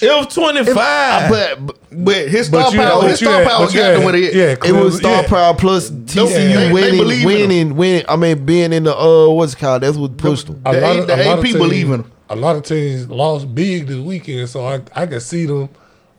It 0.00 0.06
was 0.16 0.32
twenty 0.32 0.64
five. 0.64 1.28
But 1.28 1.66
but, 1.66 1.76
but 1.90 2.28
his 2.28 2.46
star 2.46 2.62
But 2.64 2.72
you 2.72 2.78
power, 2.78 3.02
had- 3.02 3.10
his 3.10 3.20
you 3.20 3.26
star 3.26 3.38
had- 3.42 3.48
power 3.48 3.64
but 3.66 3.74
you 3.74 3.80
got 3.80 3.86
had- 3.86 3.96
them 3.96 4.04
where 4.04 4.12
they 4.12 4.26
at. 4.28 4.34
Yeah, 4.62 4.68
It 4.68 4.72
was 4.72 4.96
Star 4.98 5.22
yeah. 5.22 5.28
Power 5.28 5.54
plus 5.56 5.90
TCU 5.90 6.28
they- 6.28 6.46
they 6.68 6.72
winning, 6.72 6.98
believe 7.00 7.20
in 7.20 7.26
winning, 7.26 7.76
winning. 7.76 8.04
I 8.08 8.14
mean, 8.14 8.44
being 8.46 8.72
in 8.72 8.84
the 8.84 8.96
uh, 8.96 9.28
what's 9.30 9.54
it 9.54 9.58
called? 9.58 9.82
That's 9.82 9.96
what 9.96 10.16
pushed 10.16 10.46
them. 10.46 10.62
A 10.64 10.72
The 10.72 10.80
lot 10.80 10.96
A- 10.96 11.00
of, 11.00 11.06
the 11.08 11.14
a 11.14 11.16
lot 11.24 11.26
of 11.26 11.38
AP 11.40 11.44
teams, 11.46 11.56
believe 11.56 11.86
in 11.88 11.94
'em. 11.94 12.12
A 12.30 12.36
lot 12.36 12.54
of 12.54 12.62
teams 12.62 13.08
lost 13.08 13.52
big 13.52 13.88
this 13.88 13.96
weekend, 13.96 14.48
so 14.48 14.64
I 14.64 14.82
I 14.94 15.06
can 15.06 15.18
see 15.18 15.46
them 15.46 15.68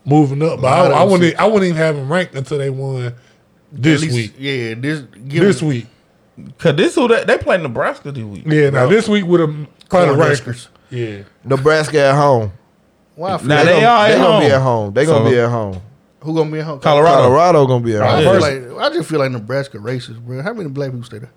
moving 0.03 0.43
up. 0.43 0.59
But 0.59 0.67
I, 0.73 0.87
I 0.99 1.03
wouldn't 1.03 1.35
I 1.39 1.45
wouldn't 1.45 1.63
even 1.69 1.77
have 1.77 1.95
them 1.95 2.11
ranked 2.11 2.35
until 2.35 2.57
they 2.57 2.69
won 2.69 3.13
this 3.71 4.01
least- 4.01 4.13
week. 4.13 4.33
Yeah, 4.37 4.73
this 4.73 4.99
give 5.25 5.41
This 5.43 5.59
them 5.59 5.69
week. 5.69 5.85
Cause 6.57 6.75
this 6.75 6.95
who 6.95 7.07
they, 7.07 7.23
they 7.25 7.37
played 7.37 7.61
Nebraska 7.61 8.11
this 8.11 8.23
week. 8.23 8.43
Yeah, 8.45 8.69
now 8.69 8.87
this 8.87 9.07
week 9.07 9.25
with 9.25 9.41
have 9.41 9.67
probably 9.89 10.15
ranked. 10.15 10.43
Cornhuskers. 10.43 10.67
Yeah. 10.89 11.23
Nebraska 11.43 11.99
at 11.99 12.15
home. 12.15 12.51
Why? 13.15 13.33
I 13.33 13.37
feel 13.37 13.47
Now 13.47 13.55
like- 13.57 13.65
they 13.65 13.71
gonna, 13.73 13.85
are 13.87 14.05
at 14.05 14.07
they 14.09 14.15
gonna 14.17 14.31
home. 14.31 14.41
be 14.41 14.51
at 14.51 14.61
home. 14.61 14.93
They 14.93 15.05
gonna 15.05 15.25
So- 15.25 15.31
be 15.31 15.39
at 15.39 15.49
home. 15.49 15.81
Who 16.21 16.35
gonna 16.35 16.51
be 16.51 16.59
at 16.59 16.65
home? 16.65 16.79
Colorado. 16.81 17.15
Colorado 17.23 17.65
gonna 17.67 17.83
be 17.85 17.95
at 17.95 18.01
I, 18.01 18.11
home. 18.11 18.21
feel 18.23 18.33
First- 18.33 18.71
like, 18.77 18.91
I 18.91 18.93
just 18.93 19.09
feel 19.09 19.19
like 19.19 19.31
Nebraska 19.31 19.77
racist, 19.77 20.19
bro. 20.19 20.41
How 20.41 20.53
many 20.53 20.69
black 20.69 20.91
people 20.91 21.05
stay 21.05 21.19
there? 21.19 21.31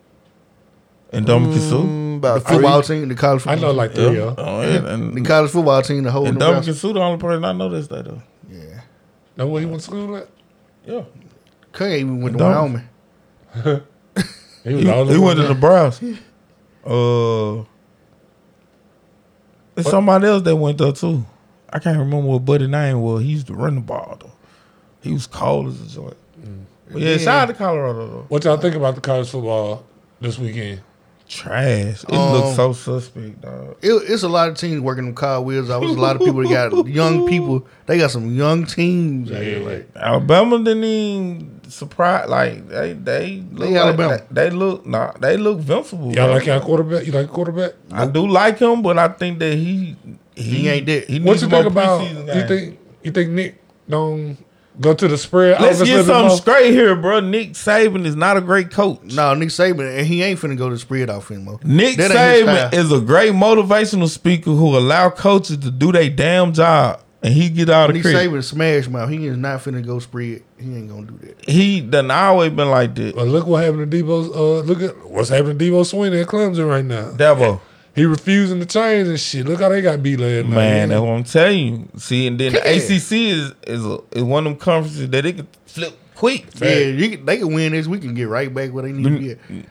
And 1.12 1.26
Ndamukong 1.26 1.58
Suh. 1.70 1.76
Mm, 1.76 2.16
about 2.16 2.42
The 2.42 2.48
football 2.48 2.82
three. 2.82 3.00
team, 3.00 3.08
the 3.10 3.14
college 3.14 3.46
I 3.46 3.54
know 3.56 3.70
like 3.70 3.90
Yeah. 3.94 4.08
three 4.08 4.18
of 4.20 4.36
them. 4.36 4.44
Oh, 4.46 4.60
yeah. 4.62 4.92
And, 4.94 5.14
the 5.14 5.20
college 5.20 5.50
football 5.50 5.82
team, 5.82 6.02
the 6.04 6.10
whole 6.10 6.26
and 6.26 6.38
Nebraska. 6.38 6.70
Ndamukong 6.72 6.74
Suh 6.76 6.92
the 6.94 7.00
only 7.00 7.18
person 7.18 7.44
I 7.44 7.52
know 7.52 7.68
that's 7.68 7.88
there 7.88 8.02
though. 8.02 8.22
Yeah, 8.50 8.80
Know 9.36 9.46
where 9.48 9.60
he 9.60 9.66
went 9.66 9.80
to 9.80 9.84
school 9.86 10.16
at? 10.16 10.28
Yeah. 10.86 11.02
Kanye 11.72 11.98
even 11.98 12.22
went 12.22 12.38
to 12.38 12.44
Don't. 12.44 12.82
Wyoming. 13.54 13.82
He 14.64 14.74
was 14.74 14.84
He, 14.84 14.90
the 14.90 15.04
he 15.12 15.18
went 15.18 15.36
to 15.38 15.42
there. 15.44 15.54
Nebraska. 15.54 16.16
Uh, 16.84 17.64
there's 19.74 19.88
somebody 19.88 20.26
else 20.26 20.42
that 20.42 20.56
went 20.56 20.78
there 20.78 20.92
too. 20.92 21.24
I 21.72 21.78
can't 21.78 21.98
remember 21.98 22.26
what 22.28 22.44
buddy 22.44 22.66
name 22.66 23.00
was. 23.00 23.22
He 23.22 23.28
used 23.28 23.46
to 23.46 23.54
run 23.54 23.76
the 23.76 23.80
ball 23.80 24.18
though. 24.20 24.32
He 25.00 25.12
was 25.12 25.26
cold 25.26 25.68
as 25.68 25.80
a 25.80 25.86
joint. 25.88 26.16
But 26.90 27.00
yeah, 27.00 27.16
shout 27.16 27.42
out 27.42 27.46
to 27.46 27.54
Colorado 27.54 28.06
though. 28.06 28.26
What 28.28 28.44
y'all 28.44 28.58
think 28.58 28.74
about 28.74 28.94
the 28.94 29.00
college 29.00 29.30
football 29.30 29.84
this 30.20 30.38
weekend? 30.38 30.82
Trash. 31.32 32.04
It 32.04 32.12
Um, 32.12 32.32
looks 32.32 32.56
so 32.56 32.72
suspect, 32.74 33.40
dog. 33.40 33.76
It, 33.80 33.90
it's 34.10 34.22
a 34.22 34.28
lot 34.28 34.50
of 34.50 34.56
teams 34.56 34.80
working 34.82 35.06
them 35.06 35.14
car 35.14 35.40
wheels. 35.40 35.70
I 35.70 35.78
was 35.78 35.92
a 35.92 36.00
lot 36.00 36.14
of 36.16 36.20
people 36.22 36.42
that 36.42 36.70
got 36.70 36.86
young 36.86 37.26
people. 37.26 37.66
They 37.86 37.96
got 37.96 38.10
some 38.10 38.34
young 38.34 38.66
teams. 38.66 39.32
out 39.32 39.42
here, 39.42 39.60
like 39.60 39.88
Alabama 39.96 40.58
didn't 40.58 40.84
even 40.84 41.60
surprise. 41.70 42.28
Like 42.28 42.68
they 42.68 42.92
they 42.92 43.42
look 43.50 43.70
like 43.70 43.76
Alabama. 43.80 44.18
They, 44.30 44.50
they 44.50 44.50
look 44.50 44.84
nah. 44.84 45.12
They 45.12 45.38
look 45.38 45.56
invincible. 45.58 46.12
Y'all 46.12 46.26
bro. 46.26 46.34
like 46.34 46.46
y'all 46.46 46.60
quarterback? 46.60 47.06
You 47.06 47.12
like 47.12 47.28
quarterback? 47.28 47.72
I 47.90 48.04
do 48.06 48.26
like 48.26 48.58
him, 48.58 48.82
but 48.82 48.98
I 48.98 49.08
think 49.08 49.38
that 49.38 49.54
he 49.54 49.96
he, 50.34 50.42
He 50.42 50.68
ain't 50.68 50.84
that. 50.86 51.08
He 51.08 51.18
What 51.18 51.40
you 51.40 51.48
think 51.48 51.66
about? 51.66 52.02
You 52.36 52.46
think 52.46 52.78
you 53.02 53.10
think 53.10 53.30
Nick 53.30 53.62
don't 53.88 54.36
go 54.80 54.94
to 54.94 55.08
the 55.08 55.18
spread? 55.18 55.60
Let's 55.60 55.78
get 55.78 55.88
little 55.88 56.02
bit 56.02 56.06
something 56.06 56.36
straight 56.38 56.72
here, 56.72 56.94
bro. 56.96 57.20
Nick 57.20 57.50
Saban 57.52 58.04
is 58.06 58.16
not 58.16 58.36
a 58.36 58.40
great 58.40 58.70
coach. 58.70 59.02
no, 59.02 59.34
Nick 59.34 59.48
Saban, 59.50 59.98
and 59.98 60.06
he 60.06 60.22
ain't 60.22 60.38
finna 60.40 60.56
go 60.56 60.68
to 60.70 60.78
spread 60.78 61.10
off 61.10 61.30
anymore. 61.30 61.60
Nick 61.64 61.96
That 61.96 62.10
ain't 62.10 62.48
his 62.48 62.58
Saban 62.58 62.74
is 62.74 62.92
a 62.92 63.00
great 63.00 63.32
motivational 63.32 64.08
speaker 64.08 64.50
who 64.50 64.76
allow 64.76 65.10
coaches 65.10 65.58
to 65.58 65.70
do 65.70 65.92
their 65.92 66.08
damn 66.10 66.52
job, 66.52 67.00
and 67.22 67.32
he 67.34 67.48
get 67.50 67.68
all 67.70 67.86
the 67.86 67.92
Nick 67.94 68.02
credit. 68.02 68.30
Saban 68.30 68.42
smash 68.44 68.88
mouth. 68.88 69.10
He 69.10 69.26
is 69.26 69.36
not 69.36 69.60
finna 69.60 69.84
go 69.84 69.98
spread. 69.98 70.42
He 70.58 70.76
ain't 70.76 70.88
gonna 70.88 71.06
do 71.06 71.18
that. 71.26 71.48
He 71.48 71.80
done 71.80 72.10
always 72.10 72.50
been 72.52 72.70
like 72.70 72.94
that. 72.96 73.14
But 73.14 73.28
look 73.28 73.46
what 73.46 73.62
happened 73.64 73.90
to 73.90 74.02
Debo. 74.04 74.34
Uh, 74.34 74.60
look 74.62 74.80
at 74.82 75.08
what's 75.08 75.28
happening 75.28 75.58
to 75.58 75.64
Debo 75.64 75.82
Swinney 75.82 76.22
at 76.22 76.28
Clemson 76.28 76.68
right 76.68 76.84
now. 76.84 77.10
Dabo. 77.12 77.60
He 77.94 78.04
refusing 78.06 78.58
to 78.60 78.66
change 78.66 79.08
and 79.08 79.20
shit. 79.20 79.46
Look 79.46 79.60
how 79.60 79.68
they 79.68 79.82
got 79.82 80.02
beat 80.02 80.18
last 80.18 80.46
night. 80.46 80.54
Man, 80.54 80.88
that's 80.88 81.00
what 81.00 81.08
I'm 81.10 81.24
telling 81.24 81.58
you. 81.66 81.88
See, 81.98 82.26
and 82.26 82.38
then 82.38 82.52
the 82.54 82.58
Yeah. 82.58 82.70
ACC 82.70 83.12
is 83.12 83.54
is, 83.66 83.84
a, 83.84 83.98
is 84.12 84.22
one 84.22 84.46
of 84.46 84.52
them 84.52 84.58
conferences 84.58 85.08
that 85.10 85.22
they 85.22 85.32
can 85.32 85.48
flip 85.66 85.98
quick. 86.14 86.46
Yeah, 86.60 86.78
you, 86.78 87.16
they 87.18 87.38
can 87.38 87.52
win 87.52 87.72
this. 87.72 87.86
We 87.86 87.98
can 87.98 88.14
get 88.14 88.28
right 88.28 88.52
back 88.52 88.72
where 88.72 88.84
they 88.84 88.92
need 88.92 89.04
to 89.04 89.18
be. 89.18 89.30
At. 89.32 89.48
Mm. 89.48 89.66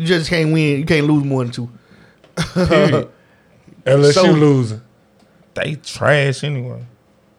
You 0.00 0.06
just 0.06 0.30
can't 0.30 0.52
win. 0.52 0.78
You 0.80 0.84
can't 0.86 1.06
lose 1.06 1.24
more 1.24 1.44
than 1.44 1.52
two. 1.52 1.68
Period. 2.54 3.08
LSU 3.84 4.12
So- 4.12 4.22
losing. 4.32 4.80
they 5.54 5.74
trash 5.76 6.44
anyway. 6.44 6.84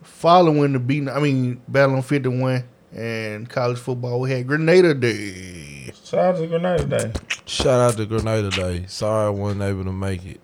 Following 0.03 0.73
the 0.73 0.79
beating, 0.79 1.09
I 1.09 1.19
mean, 1.19 1.61
Battle 1.67 1.95
on 1.95 2.01
51 2.03 2.63
and 2.95 3.49
college 3.49 3.79
football, 3.79 4.19
we 4.19 4.29
had 4.31 4.45
Grenada 4.45 4.93
Day. 4.93 5.70
Shout 6.11 6.35
out 6.35 6.37
to 6.41 6.47
Grenada 6.47 6.83
Day. 6.83 7.11
Shout 7.45 7.79
out 7.79 7.95
to 7.95 8.05
Grenada 8.05 8.49
Day. 8.49 8.83
Sorry 8.87 9.27
I 9.27 9.29
wasn't 9.29 9.61
able 9.61 9.85
to 9.85 9.93
make 9.93 10.25
it. 10.25 10.41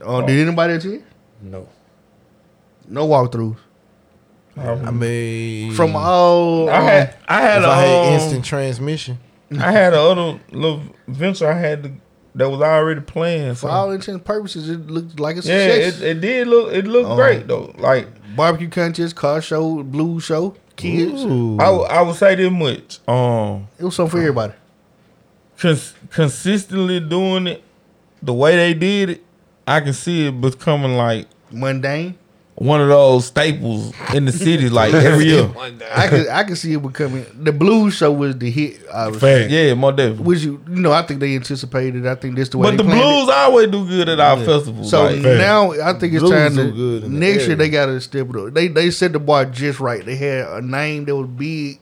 Oh, 0.00 0.24
did 0.24 0.46
anybody 0.46 0.74
attend? 0.74 1.02
No. 1.42 1.68
No 2.88 3.08
walkthroughs. 3.08 3.56
I 4.56 4.90
mean, 4.92 5.72
From 5.72 5.96
all. 5.96 6.70
I 6.70 6.80
had 6.82 7.16
I 7.28 7.40
had 7.40 7.58
if 7.62 7.64
a 7.64 7.68
I 7.68 7.80
had 7.80 8.06
um, 8.06 8.12
instant 8.14 8.44
transmission. 8.44 9.18
I 9.58 9.72
had 9.72 9.92
a 9.92 10.00
other 10.00 10.38
little 10.52 10.82
venture 11.08 11.50
I 11.50 11.58
had 11.58 11.82
to, 11.82 11.92
that 12.36 12.48
was 12.48 12.60
already 12.62 13.00
planned. 13.00 13.58
For 13.58 13.62
So. 13.66 13.68
all 13.68 13.90
intents 13.90 14.08
and 14.08 14.24
purposes, 14.24 14.70
it 14.70 14.86
looked 14.86 15.18
like 15.18 15.34
a 15.36 15.40
Yeah, 15.40 15.68
success. 15.82 16.00
it, 16.00 16.16
it 16.16 16.20
did 16.20 16.46
look 16.46 16.72
it 16.72 16.86
looked 16.86 17.10
Um, 17.10 17.16
great 17.16 17.48
though. 17.48 17.74
Like 17.76 18.06
Barbecue 18.36 18.68
contest, 18.68 19.16
car 19.16 19.42
show, 19.42 19.82
blues 19.82 20.22
show, 20.24 20.54
kids. 20.76 21.24
Ooh. 21.24 21.58
I, 21.58 21.64
w- 21.64 21.84
I 21.84 22.02
would 22.02 22.14
say 22.16 22.34
this 22.36 22.50
much. 22.52 23.00
Um, 23.08 23.66
It 23.80 23.84
was 23.84 23.96
something 23.96 24.12
for 24.12 24.18
everybody. 24.20 24.52
Cons- 25.58 25.94
consistently 26.10 27.00
doing 27.00 27.46
it 27.46 27.62
the 28.22 28.32
way 28.34 28.56
they 28.56 28.74
did 28.74 29.10
it, 29.10 29.24
I 29.66 29.80
can 29.80 29.92
see 29.92 30.26
it 30.28 30.40
becoming 30.40 30.96
like 30.96 31.26
Mundane. 31.50 32.16
one 32.54 32.80
of 32.80 32.88
those 32.88 33.26
staples 33.26 33.92
in 34.14 34.24
the 34.24 34.32
city, 34.32 34.68
like 34.80 34.94
every 34.94 35.26
year. 35.26 35.50
I 35.94 36.08
can 36.08 36.28
I 36.28 36.44
could 36.44 36.56
see 36.56 36.72
it 36.72 36.82
becoming 36.82 37.26
the 37.34 37.52
blues 37.52 37.94
show 37.94 38.10
was 38.12 38.38
the 38.38 38.50
hit. 38.50 38.80
Obviously. 38.92 39.54
Yeah, 39.54 39.74
more 39.74 39.92
definitely. 39.92 40.24
Which 40.24 40.42
you 40.42 40.62
you 40.68 40.80
know 40.80 40.92
I 40.92 41.02
think 41.02 41.20
they 41.20 41.34
anticipated. 41.36 42.06
I 42.06 42.14
think 42.14 42.36
this 42.36 42.48
the 42.48 42.58
way. 42.58 42.70
But 42.70 42.70
they 42.72 42.76
the 42.78 42.84
planned 42.84 43.00
it. 43.00 43.04
blues 43.04 43.28
always 43.28 43.66
do 43.70 43.86
good 43.86 44.08
at 44.08 44.20
our 44.20 44.36
festivals. 44.38 44.90
So 44.90 45.04
like, 45.04 45.20
now 45.20 45.72
I 45.72 45.92
think 45.98 46.14
it's 46.14 46.22
Blues 46.22 46.30
time 46.32 46.56
to 46.56 46.70
good 46.72 47.04
in 47.04 47.12
the 47.12 47.18
next 47.20 47.46
year 47.46 47.56
they 47.56 47.68
got 47.68 47.86
to 47.86 48.00
step 48.00 48.28
it 48.30 48.36
up. 48.36 48.54
They 48.54 48.68
they 48.68 48.90
set 48.90 49.12
the 49.12 49.20
bar 49.20 49.44
just 49.44 49.78
right. 49.80 50.04
They 50.04 50.16
had 50.16 50.46
a 50.48 50.62
name 50.62 51.04
that 51.06 51.14
was 51.16 51.28
big, 51.28 51.78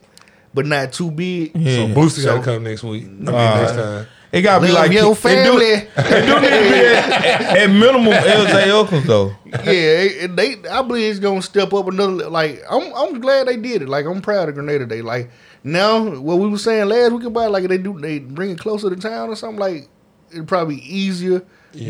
but 0.55 0.65
not 0.65 0.91
too 0.93 1.11
big. 1.11 1.51
yeah. 1.55 1.87
So 1.87 1.93
Booster 1.93 2.21
So- 2.21 2.35
got 2.37 2.45
to 2.45 2.51
come 2.53 2.63
next 2.63 2.83
week. 2.83 3.03
I 3.03 3.07
mean, 3.07 3.27
Uh, 3.29 3.61
next 3.61 3.71
time. 3.73 4.07
it 4.31 4.41
gotta 4.41 4.65
be 4.65 4.71
Love 4.71 4.81
like 4.83 4.91
your 4.93 5.11
it 5.13 5.21
do- 5.21 5.29
It 5.29 5.45
do, 5.45 6.39
need 6.41 6.49
to 6.49 6.69
be 6.71 6.85
at, 6.85 7.57
at 7.57 7.69
minimum 7.69 8.13
LJ 8.13 8.63
Uckles 8.85 9.03
though. 9.03 9.35
yeah, 9.45 10.27
they. 10.27 10.57
I 10.69 10.81
believe 10.81 11.11
it's 11.11 11.19
gonna 11.19 11.41
step 11.41 11.73
up 11.73 11.87
another. 11.87 12.29
Like 12.29 12.63
I'm, 12.69 12.91
I'm 12.95 13.19
glad 13.21 13.47
they 13.47 13.57
did 13.57 13.81
it. 13.83 13.89
Like 13.89 14.05
I'm 14.05 14.21
proud 14.21 14.49
of 14.49 14.55
Grenada 14.55 14.85
Day. 14.85 15.01
Like 15.01 15.29
now, 15.63 16.03
what 16.19 16.37
we 16.39 16.47
were 16.47 16.57
saying 16.57 16.87
last 16.89 17.11
week 17.11 17.23
about 17.25 17.51
like 17.51 17.67
they 17.67 17.77
do, 17.77 17.99
they 17.99 18.19
bring 18.19 18.51
it 18.51 18.59
closer 18.59 18.89
to 18.89 18.95
town 18.95 19.29
or 19.29 19.35
something. 19.35 19.59
Like 19.59 19.87
it'd 20.31 20.47
probably 20.47 20.77
be 20.77 20.95
easier. 20.97 21.43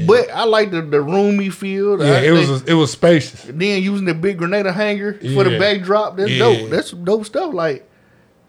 But 0.07 0.31
I 0.31 0.45
like 0.45 0.71
the 0.71 0.81
the 0.81 0.99
roomy 1.01 1.49
feel. 1.51 2.03
Yeah, 2.03 2.13
I 2.13 2.17
it 2.21 2.31
was 2.31 2.47
think- 2.49 2.69
it 2.69 2.73
was 2.73 2.91
spacious. 2.91 3.43
then 3.47 3.81
using 3.83 4.05
the 4.05 4.13
big 4.15 4.37
Grenada 4.39 4.71
hangar 4.71 5.13
for 5.13 5.43
the 5.43 5.51
Yeah. 5.51 5.59
backdrop. 5.59 6.17
That's 6.17 6.31
Yeah. 6.31 6.39
dope. 6.39 6.69
That's 6.71 6.91
dope 6.91 7.25
stuff. 7.25 7.53
Like 7.53 7.87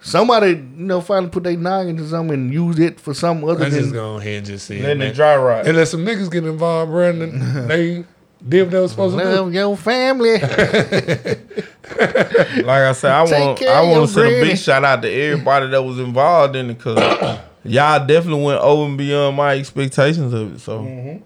somebody, 0.00 0.48
you 0.50 0.62
know, 0.76 1.00
finally 1.00 1.30
put 1.30 1.42
their 1.44 1.56
noggin 1.56 1.96
to 1.96 2.06
something 2.08 2.34
and 2.34 2.52
use 2.52 2.78
it 2.78 3.00
for 3.00 3.14
something 3.14 3.48
other 3.48 3.64
I 3.64 3.70
just 3.70 3.80
than. 3.82 3.92
go 3.92 4.16
ahead 4.18 4.38
and 4.38 4.46
just 4.46 4.66
see 4.66 4.80
Then 4.80 4.90
it, 4.92 4.94
the 4.94 5.04
man. 5.06 5.14
dry 5.14 5.36
rot. 5.36 5.66
And 5.66 5.76
let 5.76 5.88
some 5.88 6.04
niggas 6.04 6.30
get 6.30 6.44
involved, 6.44 6.90
Brandon. 6.92 7.66
they 7.68 8.04
did 8.46 8.62
what 8.64 8.70
they 8.70 8.80
was 8.80 8.90
supposed 8.92 9.16
to 9.18 9.22
do. 9.24 9.28
Love 9.30 9.52
your 9.54 9.76
family. 9.76 10.36
Like 11.88 12.68
I 12.82 12.92
said, 12.92 13.12
I 13.12 13.24
Take 13.26 13.44
want 13.44 13.58
care 13.58 13.74
I 13.74 13.82
of 13.82 13.88
want 13.90 14.08
to 14.08 14.14
send 14.14 14.26
a 14.26 14.30
granny. 14.30 14.48
big 14.50 14.58
shout 14.58 14.84
out 14.84 15.02
to 15.02 15.08
everybody 15.10 15.68
that 15.68 15.82
was 15.82 15.98
involved 16.00 16.56
in 16.56 16.70
it 16.70 16.74
because 16.78 17.38
y'all 17.64 18.04
definitely 18.04 18.42
went 18.44 18.60
over 18.60 18.86
and 18.88 18.98
beyond 18.98 19.36
my 19.36 19.54
expectations 19.54 20.32
of 20.32 20.54
it. 20.56 20.58
So 20.60 20.80
Mm-hmm. 20.80 21.22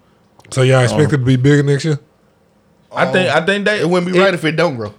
So 0.51 0.62
y'all 0.62 0.82
expect 0.82 1.12
it 1.12 1.18
to 1.18 1.24
be 1.24 1.36
bigger 1.36 1.62
next 1.62 1.84
year? 1.84 1.98
I 2.92 3.10
think 3.10 3.30
I 3.34 3.44
think 3.47 3.64
they 3.64 3.80
it 3.80 3.88
wouldn't 3.88 4.12
be 4.12 4.18
right 4.18 4.34
if 4.34 4.44
it 4.44 4.52
don't 4.52 4.76
grow. 4.76 4.92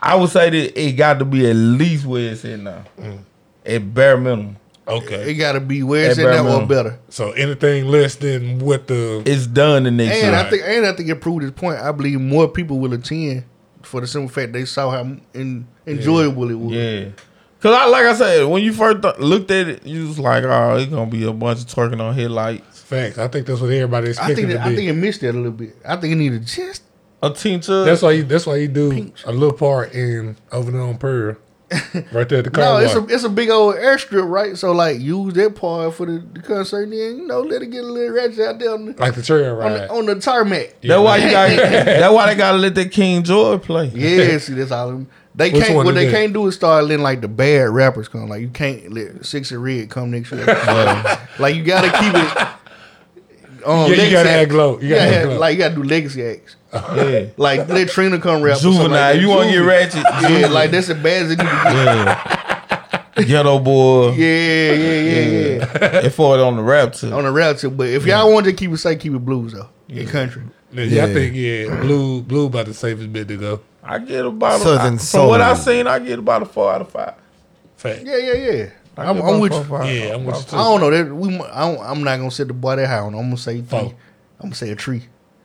I 0.00 0.14
would 0.14 0.30
say 0.30 0.50
that 0.50 0.80
it 0.80 0.92
got 0.92 1.18
to 1.18 1.24
be 1.24 1.48
at 1.48 1.54
least 1.54 2.06
where 2.06 2.32
it's 2.32 2.44
at 2.44 2.58
now, 2.60 2.84
mm. 2.98 3.18
at 3.66 3.94
bare 3.94 4.16
minimum. 4.16 4.56
Okay. 4.88 5.30
It 5.30 5.34
got 5.34 5.52
to 5.52 5.60
be 5.60 5.82
where 5.82 6.10
it's 6.10 6.18
At 6.18 6.24
in 6.24 6.30
bare 6.30 6.42
that 6.42 6.62
or 6.62 6.66
better. 6.66 6.98
So 7.10 7.32
anything 7.32 7.86
less 7.86 8.16
than 8.16 8.58
what 8.58 8.88
the 8.88 9.22
It's 9.24 9.46
done 9.46 9.84
the 9.84 9.90
next 9.90 10.16
And 10.16 10.32
year. 10.32 10.34
I 10.34 10.50
think, 10.50 10.62
and 10.64 10.86
I 10.86 10.92
think 10.94 11.08
it 11.08 11.20
proved 11.20 11.42
his 11.42 11.52
point. 11.52 11.78
I 11.78 11.92
believe 11.92 12.20
more 12.20 12.48
people 12.48 12.80
will 12.80 12.92
attend 12.94 13.44
for 13.82 14.00
the 14.00 14.06
simple 14.06 14.28
fact 14.28 14.52
they 14.52 14.64
saw 14.64 14.90
how 14.90 15.16
in, 15.34 15.66
enjoyable 15.86 16.50
it 16.50 16.54
was. 16.54 16.72
Yeah. 16.72 17.10
Cause 17.60 17.74
I 17.74 17.86
like 17.86 18.06
I 18.06 18.14
said, 18.14 18.44
when 18.44 18.62
you 18.62 18.72
first 18.72 19.02
th- 19.02 19.18
looked 19.18 19.50
at 19.50 19.68
it, 19.68 19.86
you 19.86 20.08
was 20.08 20.18
like, 20.18 20.44
"Oh, 20.44 20.76
it's 20.76 20.90
gonna 20.90 21.10
be 21.10 21.24
a 21.26 21.32
bunch 21.32 21.60
of 21.60 21.66
twerking 21.66 22.00
on 22.00 22.14
headlights." 22.14 22.70
facts. 22.90 23.18
I 23.18 23.28
think 23.28 23.46
that's 23.46 23.60
what 23.60 23.70
everybody 23.70 24.10
I 24.20 24.34
think 24.34 24.48
that, 24.48 24.54
to 24.54 24.62
I 24.62 24.74
think 24.74 24.88
it 24.88 24.94
missed 24.94 25.20
that 25.20 25.30
a 25.30 25.38
little 25.38 25.52
bit. 25.52 25.76
I 25.84 25.96
think 25.96 26.12
it 26.12 26.16
needed 26.16 26.44
just 26.44 26.82
A 27.22 27.30
tincture. 27.30 27.84
that's 27.84 28.02
why 28.02 28.12
you 28.12 28.22
that's 28.24 28.46
why 28.46 28.56
you 28.56 28.68
do 28.68 29.12
a 29.26 29.32
little 29.32 29.52
part 29.52 29.92
in 29.92 30.36
over 30.52 30.70
there 30.70 30.80
on 30.82 30.96
Pearl. 30.98 31.36
right 32.12 32.28
there 32.28 32.38
at 32.38 32.44
the 32.44 32.50
no. 32.56 32.78
It's 32.78 32.94
a 32.96 33.04
it's 33.14 33.22
a 33.24 33.28
big 33.28 33.48
old 33.48 33.76
airstrip, 33.76 34.28
right? 34.28 34.56
So 34.56 34.72
like 34.72 34.98
use 34.98 35.34
that 35.34 35.54
part 35.54 35.94
for 35.94 36.04
the, 36.06 36.18
the 36.18 36.40
concert, 36.42 36.82
and 36.84 36.92
then 36.92 37.18
you 37.18 37.26
know 37.28 37.42
let 37.42 37.62
it 37.62 37.66
get 37.66 37.84
a 37.84 37.86
little 37.86 38.12
ratchet 38.12 38.40
out 38.40 38.58
there 38.58 38.72
on 38.72 38.86
the, 38.86 38.92
like 38.94 39.14
the 39.14 39.22
trail 39.22 39.60
on 39.60 39.72
the, 39.74 39.92
on 39.92 40.06
the 40.06 40.16
tarmac. 40.18 40.80
that's 40.82 41.00
why 41.00 41.18
you 41.18 41.30
got. 41.30 41.48
that's 41.84 42.12
why 42.12 42.26
they 42.26 42.36
gotta 42.36 42.58
let 42.58 42.74
that 42.74 42.90
King 42.90 43.22
George 43.22 43.62
play. 43.62 43.86
Yeah, 43.94 44.38
see, 44.38 44.54
that's 44.54 44.72
all. 44.72 44.88
Them. 44.88 45.08
They 45.32 45.52
Which 45.52 45.62
can't. 45.62 45.76
What 45.76 45.94
they 45.94 46.06
that? 46.06 46.12
can't 46.12 46.32
do 46.32 46.48
is 46.48 46.56
start 46.56 46.84
letting 46.86 47.04
like 47.04 47.20
the 47.20 47.28
bad 47.28 47.68
rappers 47.70 48.08
come. 48.08 48.28
Like 48.28 48.40
you 48.40 48.48
can't 48.48 48.92
let 48.92 49.24
Six 49.24 49.52
and 49.52 49.62
Red 49.62 49.90
come 49.90 50.10
next 50.10 50.32
year. 50.32 50.44
like 51.38 51.54
you 51.54 51.62
gotta 51.62 51.90
keep 52.00 52.14
it. 52.14 52.48
Um, 53.64 53.92
Yeah, 53.92 54.02
you 54.04 54.10
gotta 54.10 54.30
act 54.30 54.42
acts. 54.46 54.54
low. 54.54 54.80
You 54.80 54.88
gotta 54.88 55.10
Yeah, 55.10 55.16
act 55.18 55.28
low. 55.28 55.38
like 55.38 55.52
you 55.52 55.58
gotta 55.60 55.74
do 55.76 55.82
legacy 55.84 56.24
acts. 56.24 56.56
Yeah. 56.72 57.26
Like 57.36 57.68
let 57.68 57.88
Trina 57.88 58.18
come 58.18 58.42
rap. 58.42 58.58
Juvenile. 58.58 58.90
Like 58.90 59.20
you 59.20 59.28
want 59.28 59.48
to 59.48 59.52
get 59.52 59.58
ratchet? 59.58 60.04
Yeah, 60.30 60.46
like 60.48 60.70
that's 60.70 60.88
as 60.88 61.02
bad 61.02 61.26
as 61.26 61.30
it 61.32 61.38
need 61.38 61.44
to 61.44 61.44
get. 61.44 61.74
Yeah. 61.74 63.24
Ghetto 63.24 63.58
boy. 63.58 64.12
Yeah, 64.12 64.72
yeah, 64.72 65.00
yeah, 65.00 65.20
yeah. 65.20 66.06
It 66.06 66.10
for 66.10 66.38
it 66.38 66.40
on 66.40 66.56
the 66.56 66.62
rap 66.62 66.92
too. 66.94 67.12
On 67.12 67.24
the 67.24 67.30
rap 67.30 67.56
tip, 67.56 67.76
but 67.76 67.88
if 67.88 68.06
y'all 68.06 68.32
want 68.32 68.46
to 68.46 68.52
keep 68.52 68.70
it 68.70 68.78
safe, 68.78 69.00
keep 69.00 69.12
it 69.12 69.18
blues 69.18 69.52
though. 69.52 69.68
In 69.88 70.06
country. 70.06 70.42
Yeah, 70.72 71.04
I 71.04 71.12
think 71.12 71.34
yeah, 71.34 71.80
blue 71.80 72.22
blue 72.22 72.46
about 72.46 72.66
the 72.66 72.74
safest 72.74 73.12
bit 73.12 73.28
to 73.28 73.36
go. 73.36 73.60
I 73.82 73.98
get 73.98 74.24
about 74.24 74.60
Southern 74.60 74.94
a, 74.94 74.98
from 74.98 75.26
what. 75.26 75.40
I've 75.40 75.58
seen, 75.58 75.86
I 75.86 75.98
get 75.98 76.18
about 76.18 76.42
a 76.42 76.46
four 76.46 76.72
out 76.72 76.82
of 76.82 76.90
five. 76.90 77.14
Fact. 77.76 78.02
Yeah, 78.04 78.16
yeah, 78.16 78.34
yeah. 78.34 78.70
I 78.96 79.04
I'm, 79.06 79.20
I'm 79.20 79.40
with 79.40 79.52
you. 79.52 79.76
Yeah, 79.84 80.14
I'm 80.14 80.24
with 80.24 80.36
you 80.36 80.42
too. 80.42 80.56
I 80.56 80.62
don't 80.62 80.80
know 80.80 80.90
that 80.90 81.12
we. 81.12 81.40
I 81.40 81.60
don't, 81.60 81.80
I'm 81.80 82.04
not 82.04 82.18
gonna 82.18 82.30
set 82.30 82.48
the 82.48 82.54
boy 82.54 82.76
that 82.76 82.86
high 82.86 82.98
on. 82.98 83.14
I'm 83.14 83.22
gonna 83.22 83.36
say 83.36 83.56
three. 83.56 83.66
Four. 83.66 83.94
I'm 84.38 84.46
gonna 84.46 84.54
say 84.54 84.70
a 84.70 84.76
tree. 84.76 85.02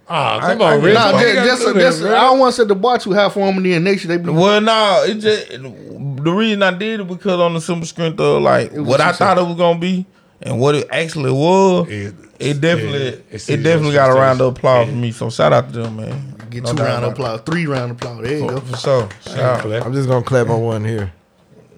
Ah, 0.07 0.37
I- 0.37 0.53
come 0.53 0.61
I 0.61 0.73
on, 0.75 0.79
get 0.81 0.85
Rich. 0.85 0.93
Nah, 0.95 1.11
just, 1.19 1.63
just, 1.63 1.75
just, 1.75 2.03
I 2.03 2.21
don't 2.21 2.39
want 2.39 2.53
to 2.53 2.61
set 2.61 2.67
the 2.67 2.75
bar 2.75 2.99
too 2.99 3.13
high 3.13 3.29
for 3.29 3.39
them, 3.45 3.57
and 3.57 3.65
then 3.65 3.83
next 3.83 4.05
year 4.05 4.17
they 4.17 4.23
be. 4.23 4.29
Well, 4.29 4.61
no, 4.61 5.03
it 5.07 5.15
just 5.15 5.49
the 5.49 6.31
reason 6.31 6.61
I 6.63 6.71
did 6.71 6.99
it 7.01 7.07
because 7.07 7.39
on 7.39 7.53
the 7.53 7.61
simple 7.61 7.87
strength 7.87 8.19
of 8.19 8.41
like 8.41 8.71
what 8.73 9.01
I 9.01 9.11
thought 9.13 9.37
it 9.37 9.43
was 9.45 9.55
gonna 9.55 9.79
be 9.79 10.05
and 10.41 10.59
what 10.59 10.75
it 10.75 10.87
actually 10.91 11.31
was. 11.31 11.87
It- 11.89 12.13
It 12.37 12.59
definitely, 12.59 12.99
yeah, 12.99 13.07
it, 13.11 13.25
it's- 13.31 13.47
definitely 13.47 13.93
got 13.93 14.09
a 14.09 14.13
round 14.13 14.41
of 14.41 14.55
applause 14.57 14.87
Yeah. 14.87 14.91
for 14.93 14.97
me. 14.99 15.11
So 15.11 15.29
shout 15.29 15.53
out 15.53 15.71
to 15.71 15.79
them, 15.83 15.95
man. 15.95 16.35
Get 16.49 16.63
No 16.63 16.73
two 16.73 16.83
round 16.83 17.03
of 17.03 17.03
about 17.03 17.11
applause, 17.13 17.41
three 17.45 17.65
round 17.65 17.91
of 17.91 17.97
applause. 17.97 18.21
There 18.23 18.37
you 18.37 18.43
it. 18.45 18.49
go. 18.49 18.59
For, 18.59 18.65
for 18.67 18.77
sure. 18.77 19.09
Shout 19.25 19.39
out. 19.39 19.59
Clap. 19.61 19.85
I'm 19.85 19.93
just 19.93 20.07
gonna 20.09 20.23
clap 20.23 20.49
on 20.49 20.61
one 20.61 20.83
here. 20.85 21.11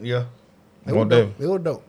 Yeah, 0.01 0.23
it 0.85 0.93
Well, 0.93 1.05
was 1.05 1.09
dope. 1.09 1.39
It 1.39 1.47
was 1.47 1.61
dope. 1.61 1.83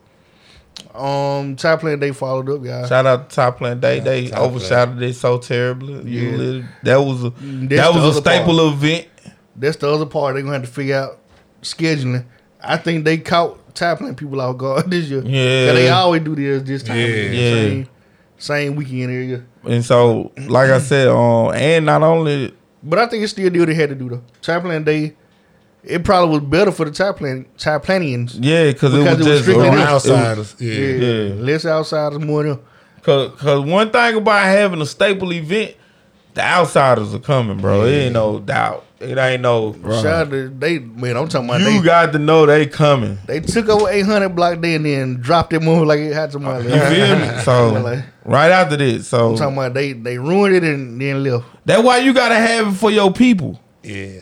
Um, 0.93 1.55
Tie 1.55 1.75
Plant 1.77 2.01
Day 2.01 2.11
followed 2.11 2.49
up, 2.49 2.63
guys. 2.63 2.89
Shout 2.89 3.05
out 3.05 3.29
to 3.29 3.35
Tie 3.35 3.51
Plant 3.51 3.81
Day. 3.81 3.99
They 3.99 4.27
Top 4.27 4.39
overshadowed 4.51 5.01
it 5.01 5.13
so 5.15 5.37
terribly. 5.37 6.01
Yeah. 6.11 6.35
lit- 6.37 6.65
That 6.83 6.97
was 6.97 7.23
a 7.23 7.29
That's 7.29 7.69
that 7.81 7.93
was 7.93 8.03
a 8.03 8.07
other 8.07 8.21
staple 8.21 8.67
event. 8.69 9.07
That's 9.55 9.77
the 9.77 9.89
other 9.89 10.05
part 10.05 10.33
they're 10.35 10.43
gonna 10.43 10.53
have 10.55 10.63
to 10.65 10.69
figure 10.71 10.95
out 10.95 11.19
scheduling. 11.61 12.25
I 12.61 12.77
think 12.77 13.05
they 13.05 13.17
caught 13.17 13.75
Tie 13.75 13.95
Plant 13.95 14.17
people 14.17 14.41
off 14.41 14.57
guard 14.57 14.89
this 14.91 15.05
year. 15.09 15.21
Yeah, 15.23 15.73
they 15.73 15.89
always 15.89 16.21
do 16.23 16.35
this 16.35 16.63
this 16.63 16.83
time. 16.83 16.97
Yeah. 16.97 17.05
of. 17.05 17.33
Yeah. 17.33 17.53
Same, 17.53 17.89
same 18.37 18.75
weekend 18.75 19.11
area. 19.11 19.43
And 19.65 19.83
so, 19.85 20.31
like 20.47 20.69
I 20.69 20.79
said, 20.79 21.07
um, 21.09 21.53
and 21.53 21.85
not 21.85 22.01
only 22.03 22.53
But 22.81 22.99
I 22.99 23.05
think 23.07 23.23
it's 23.23 23.33
still 23.33 23.47
a 23.47 23.49
deal 23.49 23.65
they 23.65 23.73
had 23.73 23.89
to 23.89 23.95
do 23.95 24.09
though. 24.09 24.21
Tie 24.41 24.59
Plant 24.59 24.85
Day. 24.85 25.13
It 25.89 26.03
probably 26.03 26.39
was 26.39 26.47
better 26.47 26.71
for 26.71 26.85
the 26.85 26.91
Tie 26.91 27.11
Plant 27.13 27.57
Top 27.57 27.85
Planians. 27.85 28.37
yeah, 28.39 28.67
because 28.71 28.93
it 28.93 28.99
was 28.99 29.07
it 29.07 29.17
was 29.17 29.25
just 29.27 29.41
strictly 29.43 29.65
it 29.65 29.69
Or 29.69 29.71
was- 29.71 29.81
outsiders. 29.81 30.55
Yeah. 30.59 30.73
Yeah. 30.73 30.95
Yeah. 31.05 31.33
Less 31.41 31.65
outsiders, 31.65 32.19
more 32.19 32.43
them. 32.43 32.59
Cause, 33.01 33.31
cause 33.39 33.65
one 33.65 33.89
thing 33.91 34.15
about 34.17 34.43
having 34.43 34.81
a 34.81 34.85
staple 34.85 35.31
event, 35.33 35.75
the 36.33 36.41
outsiders 36.41 37.13
are 37.15 37.19
coming, 37.19 37.57
bro. 37.57 37.85
It 37.85 37.91
ain't 37.93 38.13
no 38.13 38.39
doubt. 38.39 38.85
It 38.99 39.17
ain't 39.17 39.41
no. 39.41 39.73
Shout 39.81 40.05
out 40.05 40.29
to 40.31 40.49
they 40.49 40.79
man. 40.79 41.15
I'm 41.15 41.29
talking 41.29 41.47
about 41.49 41.61
You 41.61 41.79
they. 41.79 41.85
got 41.85 42.11
to 42.11 42.19
know 42.19 42.45
they 42.45 42.67
coming. 42.67 43.17
they 43.27 43.39
took 43.39 43.69
over 43.69 43.89
800 43.89 44.29
block 44.35 44.59
day 44.59 44.75
and 44.75 44.85
then 44.85 45.15
dropped 45.21 45.53
it 45.53 45.61
move 45.61 45.87
like 45.87 45.99
it 45.99 46.13
had 46.13 46.33
somebody. 46.33 46.65
You 46.65 46.79
feel 46.81 47.17
me? 47.17 47.29
So 47.43 47.69
Like- 47.81 48.03
right 48.25 48.51
after 48.51 48.75
this, 48.75 49.07
so 49.07 49.31
I'm 49.31 49.37
talking 49.37 49.57
about 49.57 49.73
they 49.73 49.93
they 49.93 50.17
ruined 50.19 50.53
it 50.55 50.63
and 50.65 50.99
then 51.01 51.23
left. 51.23 51.45
that's 51.65 51.81
why 51.81 51.99
you 51.99 52.13
gotta 52.13 52.35
have 52.35 52.67
it 52.67 52.77
for 52.77 52.91
your 52.91 53.11
people. 53.13 53.57
Yeah. 53.81 54.19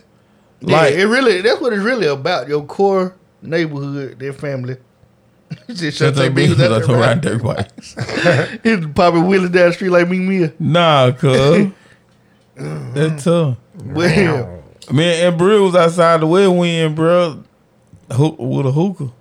Like 0.61 0.71
Like- 0.71 0.93
it 0.95 1.05
really, 1.07 1.41
that's 1.41 1.61
what 1.61 1.73
it's 1.73 1.83
really 1.83 2.07
about. 2.07 2.47
Your 2.47 2.63
core 2.65 3.15
neighborhood, 3.41 4.17
their 4.19 4.33
family. 4.33 4.77
Just 5.69 5.97
shut 5.99 6.15
their 6.15 6.29
business 6.31 6.59
out 6.71 6.85
there, 6.85 6.95
around 6.97 7.01
right? 7.01 7.21
their 7.21 7.37
way. 7.37 7.67
It's 8.63 8.85
popping 8.93 9.23
wheelies 9.23 9.51
down 9.51 9.67
the 9.69 9.73
street 9.73 9.89
like 9.89 10.09
me, 10.09 10.19
Mia. 10.19 10.53
Nah, 10.59 11.11
cuz 11.11 11.71
that's 12.55 13.23
tough. 13.23 13.57
Well, 13.85 14.61
Me 14.91 15.21
and 15.21 15.37
Brew 15.37 15.65
was 15.65 15.75
outside 15.75 16.21
the 16.21 16.27
way 16.27 16.47
win, 16.47 16.95
bro. 16.95 17.43
Hook, 18.11 18.35
with 18.39 18.65
a 18.65 18.71
hookah. 18.71 19.11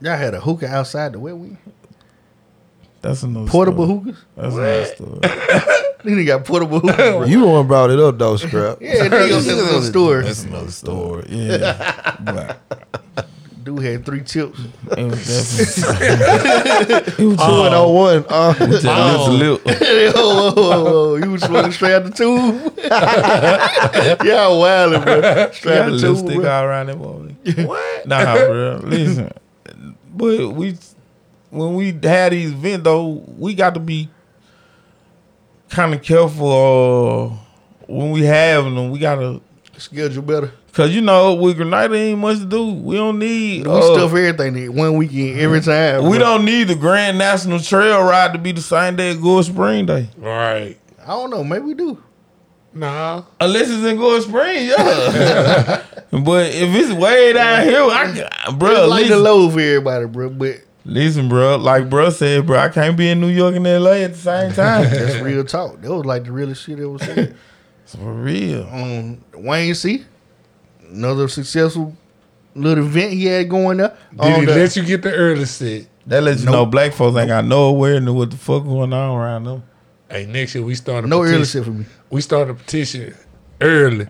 y'all 0.00 0.16
had 0.16 0.34
a 0.34 0.40
hookah 0.40 0.66
outside 0.68 1.12
the 1.12 1.18
wet 1.18 1.36
wing. 1.36 1.58
That's 3.00 3.22
another 3.22 3.48
Portable 3.50 3.86
story. 3.86 4.00
hookahs. 4.00 4.24
That's 4.36 4.54
another 4.54 4.84
story. 4.86 5.84
Nigga 6.04 6.26
got 6.26 6.44
portable 6.44 6.80
hookahs. 6.80 6.96
bro. 6.96 7.24
You 7.24 7.40
the 7.40 7.46
one 7.46 7.66
brought 7.66 7.90
it 7.90 7.98
up 7.98 8.18
though, 8.18 8.36
Scrap. 8.36 8.80
Yeah, 8.80 9.08
nigga, 9.08 9.30
that's 9.30 9.46
another 9.48 9.82
story. 9.82 10.22
That's 10.26 10.44
another 10.44 10.70
story. 10.70 11.26
Yeah. 11.28 12.16
But 12.20 12.60
Dude 13.64 13.82
had 13.82 14.06
three 14.06 14.22
chips. 14.22 14.58
it 14.96 15.04
was 15.04 15.26
definitely. 15.76 17.24
it 17.24 17.28
was 17.28 17.36
Two 17.36 17.62
and 17.64 17.74
oh 17.74 17.90
one. 17.90 18.24
Uh, 18.30 18.54
just 18.54 18.86
Oh. 18.88 19.26
lip 19.32 19.62
to 19.64 19.68
lip. 19.68 20.14
oh, 20.14 20.14
oh, 20.16 20.54
oh, 20.56 20.86
oh, 20.86 21.16
you 21.16 21.30
was 21.32 21.42
smoking 21.42 21.72
straight 21.72 21.92
out 21.94 22.04
the 22.04 22.10
tube. 22.10 22.54
Y'all 24.24 24.60
wildin', 24.62 25.02
bro. 25.04 25.50
Straight 25.52 25.74
Got 25.74 25.82
out 25.82 25.88
a 25.88 25.90
the 25.92 25.98
tube, 26.00 26.16
lipstick 26.16 26.40
bro. 26.40 26.50
all 26.50 26.64
around 26.64 26.86
that 26.86 26.96
motherfucker. 26.96 27.66
What? 27.66 28.06
Nah, 28.06 28.34
bro. 28.36 28.80
Listen, 28.84 29.32
but 30.14 30.48
we 30.50 30.76
when 31.50 31.74
we 31.74 31.92
had 32.02 32.32
these 32.32 32.50
events 32.52 32.84
though, 32.84 33.22
we 33.36 33.54
got 33.54 33.74
to 33.74 33.80
be 33.80 34.08
kind 35.68 35.94
of 35.94 36.02
careful 36.02 36.50
uh, 36.50 37.36
when 37.86 38.10
we 38.10 38.24
have 38.24 38.64
them. 38.64 38.90
We 38.90 38.98
gotta, 38.98 39.40
Schedule 39.76 40.22
better. 40.22 40.52
cause 40.72 40.90
you 40.90 41.00
know 41.00 41.34
with 41.34 41.56
Grenada 41.56 41.94
ain't 41.94 42.18
much 42.18 42.38
to 42.38 42.44
do. 42.44 42.72
We 42.72 42.96
don't 42.96 43.18
need. 43.18 43.66
We 43.66 43.72
uh, 43.72 43.80
stuff 43.82 44.10
everything 44.10 44.56
in 44.56 44.74
one 44.74 44.96
weekend 44.96 45.38
every 45.38 45.60
time. 45.60 46.04
we 46.04 46.18
bro. 46.18 46.18
don't 46.18 46.44
need 46.44 46.64
the 46.64 46.74
Grand 46.74 47.16
National 47.16 47.60
Trail 47.60 48.02
ride 48.02 48.32
to 48.32 48.38
be 48.38 48.52
the 48.52 48.60
same 48.60 48.96
day 48.96 49.10
as 49.10 49.18
Gore 49.18 49.42
Spring 49.44 49.86
Day. 49.86 50.08
Right. 50.16 50.76
I 51.02 51.06
don't 51.08 51.30
know. 51.30 51.44
Maybe 51.44 51.64
we 51.64 51.74
do. 51.74 52.02
Nah. 52.74 53.22
Unless 53.40 53.70
it's 53.70 53.84
in 53.84 53.96
Gore 53.96 54.20
Spring, 54.20 54.66
yeah. 54.66 55.84
but 56.10 56.46
if 56.46 56.74
it's 56.74 56.92
way 56.92 57.32
down 57.32 57.64
here, 57.66 57.80
I, 57.80 58.52
bro, 58.56 58.70
It's 58.70 58.90
like 58.90 59.06
the 59.06 59.16
listen, 59.16 59.22
low 59.22 59.50
for 59.50 59.60
everybody, 59.60 60.06
bro. 60.06 60.30
But 60.30 60.56
listen, 60.88 61.28
bro. 61.28 61.56
Like 61.56 61.88
bro 61.88 62.10
said, 62.10 62.46
bro, 62.46 62.58
I 62.58 62.68
can't 62.68 62.96
be 62.96 63.08
in 63.10 63.20
New 63.20 63.28
York 63.28 63.54
and 63.54 63.64
LA 63.64 63.90
at 63.92 64.12
the 64.14 64.18
same 64.18 64.52
time. 64.52 64.82
that's 64.90 65.16
real 65.16 65.44
talk. 65.44 65.80
That 65.80 65.94
was 65.94 66.04
like 66.04 66.24
the 66.24 66.32
realest 66.32 66.64
shit 66.64 66.80
ever 66.80 66.98
said. 66.98 67.36
For 67.86 68.12
real. 68.12 68.68
um, 68.70 69.24
Wayne 69.34 69.74
C, 69.74 70.04
another 70.90 71.26
successful 71.28 71.96
little 72.54 72.84
event 72.84 73.12
he 73.12 73.26
had 73.26 73.48
going 73.48 73.80
up. 73.80 73.96
Did 74.10 74.20
On 74.20 74.40
he 74.40 74.46
the- 74.46 74.54
let 74.54 74.76
you 74.76 74.82
get 74.84 75.02
the 75.02 75.12
early 75.14 75.44
set? 75.46 75.86
That 76.06 76.22
lets 76.22 76.42
you 76.42 76.50
know 76.50 76.64
black 76.64 76.92
folks 76.94 77.18
ain't 77.18 77.28
got 77.28 77.44
no 77.44 77.64
awareness 77.64 78.12
what 78.12 78.30
the 78.30 78.36
fuck 78.38 78.64
going 78.64 78.92
on 78.94 79.16
around 79.18 79.44
them. 79.44 79.62
Hey, 80.10 80.24
next 80.24 80.54
year 80.54 80.64
we 80.64 80.74
start 80.74 81.04
a 81.04 81.06
no 81.06 81.18
petition. 81.20 81.36
early 81.36 81.46
shit 81.46 81.64
for 81.64 81.70
me. 81.70 81.84
We 82.08 82.20
start 82.22 82.48
a 82.48 82.54
petition 82.54 83.14
early 83.60 84.06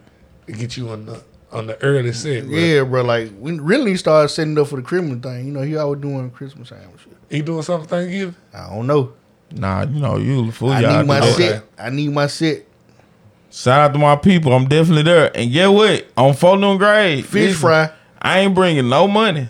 to 0.46 0.52
get 0.52 0.76
you 0.76 0.88
on 0.90 1.06
the 1.06 1.22
on 1.52 1.66
the 1.66 1.82
early 1.82 2.12
set. 2.12 2.46
Bro. 2.46 2.56
Yeah, 2.56 2.82
bro. 2.84 3.02
Like 3.02 3.32
we 3.38 3.58
really 3.58 3.86
need 3.86 3.92
to 3.92 3.98
start 3.98 4.30
setting 4.30 4.58
up 4.58 4.68
for 4.68 4.76
the 4.76 4.82
Christmas 4.82 5.20
thing. 5.20 5.46
You 5.46 5.52
know, 5.52 5.62
he 5.62 5.76
always 5.76 6.00
doing 6.00 6.30
Christmas 6.30 6.68
time 6.70 6.80
and 6.90 7.00
shit. 7.00 7.16
He 7.30 7.42
doing 7.42 7.62
something 7.62 7.88
Thanksgiving? 7.88 8.34
I 8.54 8.68
don't 8.70 8.86
know. 8.86 9.12
Nah, 9.50 9.82
you 9.84 10.00
know, 10.00 10.16
you 10.18 10.50
fool 10.52 10.70
I 10.72 10.80
y'all. 10.80 10.98
need 10.98 11.06
my 11.06 11.20
do 11.20 11.26
that. 11.26 11.36
set. 11.36 11.64
I 11.78 11.90
need 11.90 12.10
my 12.12 12.26
set. 12.26 12.64
Shout 13.50 13.80
out 13.80 13.92
to 13.94 13.98
my 13.98 14.14
people. 14.16 14.52
I'm 14.52 14.68
definitely 14.68 15.04
there. 15.04 15.34
And 15.34 15.50
get 15.50 15.68
what? 15.68 16.06
On 16.16 16.34
Fulton 16.34 16.76
grade. 16.76 17.24
Fish 17.24 17.32
listen, 17.48 17.60
fry. 17.60 17.90
I 18.20 18.40
ain't 18.40 18.54
bringing 18.54 18.88
no 18.88 19.08
money. 19.08 19.48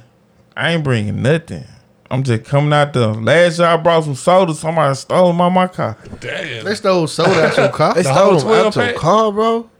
I 0.56 0.72
ain't 0.72 0.84
bringing 0.84 1.20
nothing. 1.22 1.64
I'm 2.10 2.22
just 2.22 2.44
coming 2.44 2.72
out 2.72 2.92
there. 2.92 3.08
Last 3.08 3.58
year 3.58 3.66
I 3.68 3.76
brought 3.76 4.04
some 4.04 4.14
soda. 4.14 4.54
Somebody 4.54 4.94
stole 4.94 5.28
them 5.28 5.40
out 5.40 5.50
my 5.50 5.66
car. 5.66 5.96
Damn. 6.20 6.64
They 6.64 6.74
stole 6.76 7.06
soda 7.08 7.46
out 7.48 7.56
your 7.56 7.68
car. 7.70 7.94
they 7.94 8.02
The 8.02 8.12
stole 8.14 8.24
whole 8.24 8.38
them 8.38 8.42
12 8.46 8.66
out 8.66 8.76
your 8.76 8.84
pack? 8.86 8.96
car, 8.96 9.32
bro. 9.32 9.70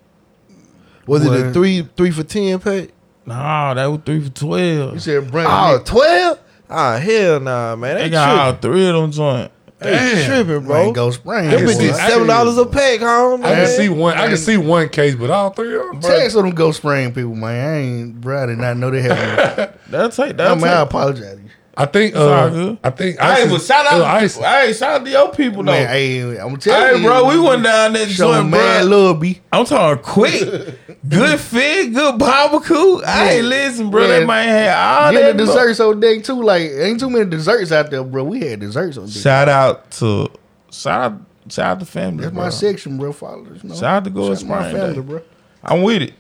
Was 1.09 1.24
it 1.26 1.32
a 1.47 1.52
three 1.52 1.82
three 1.97 2.10
for 2.10 2.22
ten 2.22 2.59
pack? 2.60 2.90
Nah, 3.26 3.74
that 3.74 3.86
was 3.86 4.01
three 4.05 4.20
for 4.22 4.30
twelve. 4.30 4.94
You 4.94 5.01
said 5.01 5.30
bring 5.30 5.47
Oh, 5.48 5.76
it. 5.76 5.86
12? 5.86 6.39
Ah, 6.70 6.98
hell 6.98 7.40
nah, 7.40 7.76
man. 7.76 7.97
They 7.97 8.02
They, 8.05 8.10
got 8.10 8.28
all 8.39 8.52
tripping. 8.52 8.70
three 8.70 8.86
of 8.89 8.94
them 8.94 9.10
joint. 9.10 9.51
They 9.80 9.90
Damn. 9.93 10.26
tripping, 10.26 10.66
Bro. 10.66 10.85
bro. 10.85 10.93
Go 10.93 11.10
spring. 11.12 11.51
Them 11.51 11.60
I 11.60 11.62
bitches 11.62 11.76
see- 11.78 11.93
seven 11.93 12.26
dollars 12.26 12.59
a 12.59 12.66
pack, 12.66 12.98
home. 13.01 13.43
I 13.44 13.51
Man. 13.51 13.66
can 13.66 13.76
see 13.76 13.89
one. 13.89 14.16
I 14.18 14.26
can 14.26 14.36
see 14.36 14.56
one 14.56 14.89
case, 14.89 15.14
but 15.14 15.30
all 15.30 15.51
three 15.51 15.76
of 15.76 15.82
them. 15.82 16.01
Text 16.01 16.36
on 16.36 16.44
them 16.47 16.55
Go 16.55 16.72
Spring 16.72 17.12
people, 17.14 17.35
man. 17.36 17.68
I 17.74 17.78
ain't, 17.78 18.20
bro. 18.20 18.43
I 18.43 18.47
did 18.47 18.59
not 18.59 18.76
know 18.76 18.90
they 18.90 19.02
had. 19.02 19.78
That'll 19.89 20.10
take 20.10 20.30
I 20.30 20.32
that. 20.32 20.56
mean, 20.56 20.66
I 20.66 20.80
apologize. 20.80 21.39
To 21.78 21.82
you. 21.82 21.86
I 21.86 21.86
think. 21.86 22.16
all 22.16 22.22
Uh, 22.28 22.48
good. 22.50 22.78
I 22.84 22.90
think. 22.90 23.18
Hey, 23.18 23.26
Isis- 23.26 23.52
but 23.52 23.62
shout 23.62 23.86
it 23.86 23.94
was 23.94 24.02
out, 24.02 24.16
Isis. 24.22 24.38
hey, 24.44 24.72
shout 24.72 25.00
out 25.00 25.05
to 25.05 25.10
your 25.10 25.32
people 25.32 25.62
though. 25.62 25.72
Man, 25.72 25.88
Hey, 25.88 26.18
hey, 26.20 26.36
I'm 26.38 26.56
telling 26.56 27.02
you. 27.02 27.09
bro, 27.09 27.28
we 27.28 27.38
went 27.40 27.62
down 27.62 27.92
that 27.92 28.09
Show 28.09 28.32
joint, 28.34 28.48
man 28.50 28.86
bro. 28.88 28.96
love 28.98 29.20
B. 29.20 29.40
I'm 29.52 29.64
talking 29.64 30.02
quick, 30.02 30.78
good 31.09 31.40
fit, 31.40 31.92
good 31.94 32.18
barbecue. 32.18 32.98
Hey, 33.00 33.42
listen, 33.42 33.90
bro, 33.90 34.02
Yeah. 34.06 34.20
that 34.20 34.26
man 34.26 34.48
had 34.48 34.74
all 34.76 35.12
Yeah, 35.12 35.20
that 35.20 35.36
the 35.36 35.44
bro. 35.44 35.46
desserts 35.55 35.80
on 35.80 36.00
deck 36.00 36.24
too. 36.24 36.42
Like, 36.42 36.62
ain't 36.62 37.00
too 37.00 37.10
many 37.10 37.24
desserts 37.26 37.70
out 37.72 37.90
there, 37.90 38.02
bro. 38.05 38.24
We 38.24 38.40
had 38.40 38.60
desserts 38.60 38.96
on 38.98 39.06
deck. 39.06 39.14
Shout 39.14 39.48
out 39.48 39.90
to 39.92 40.28
shout 40.70 41.00
out 41.12 41.20
shout 41.48 41.66
out 41.66 41.80
to 41.80 41.86
family. 41.86 42.22
That's 42.22 42.34
bro. 42.34 42.42
my 42.44 42.50
section, 42.50 42.98
bro. 42.98 43.12
Followers, 43.12 43.62
you 43.62 43.68
know. 43.70 43.74
Shout 43.74 43.84
out 43.84 44.05
to 44.05 44.10
Go 44.10 44.34
Shout 44.34 44.42
out 44.44 44.48
my 44.48 44.59
Spring 44.68 44.76
family, 44.82 44.94
Day. 44.96 45.00
bro. 45.00 45.22
I'm 45.62 45.82
with 45.82 46.02
it. 46.02 46.14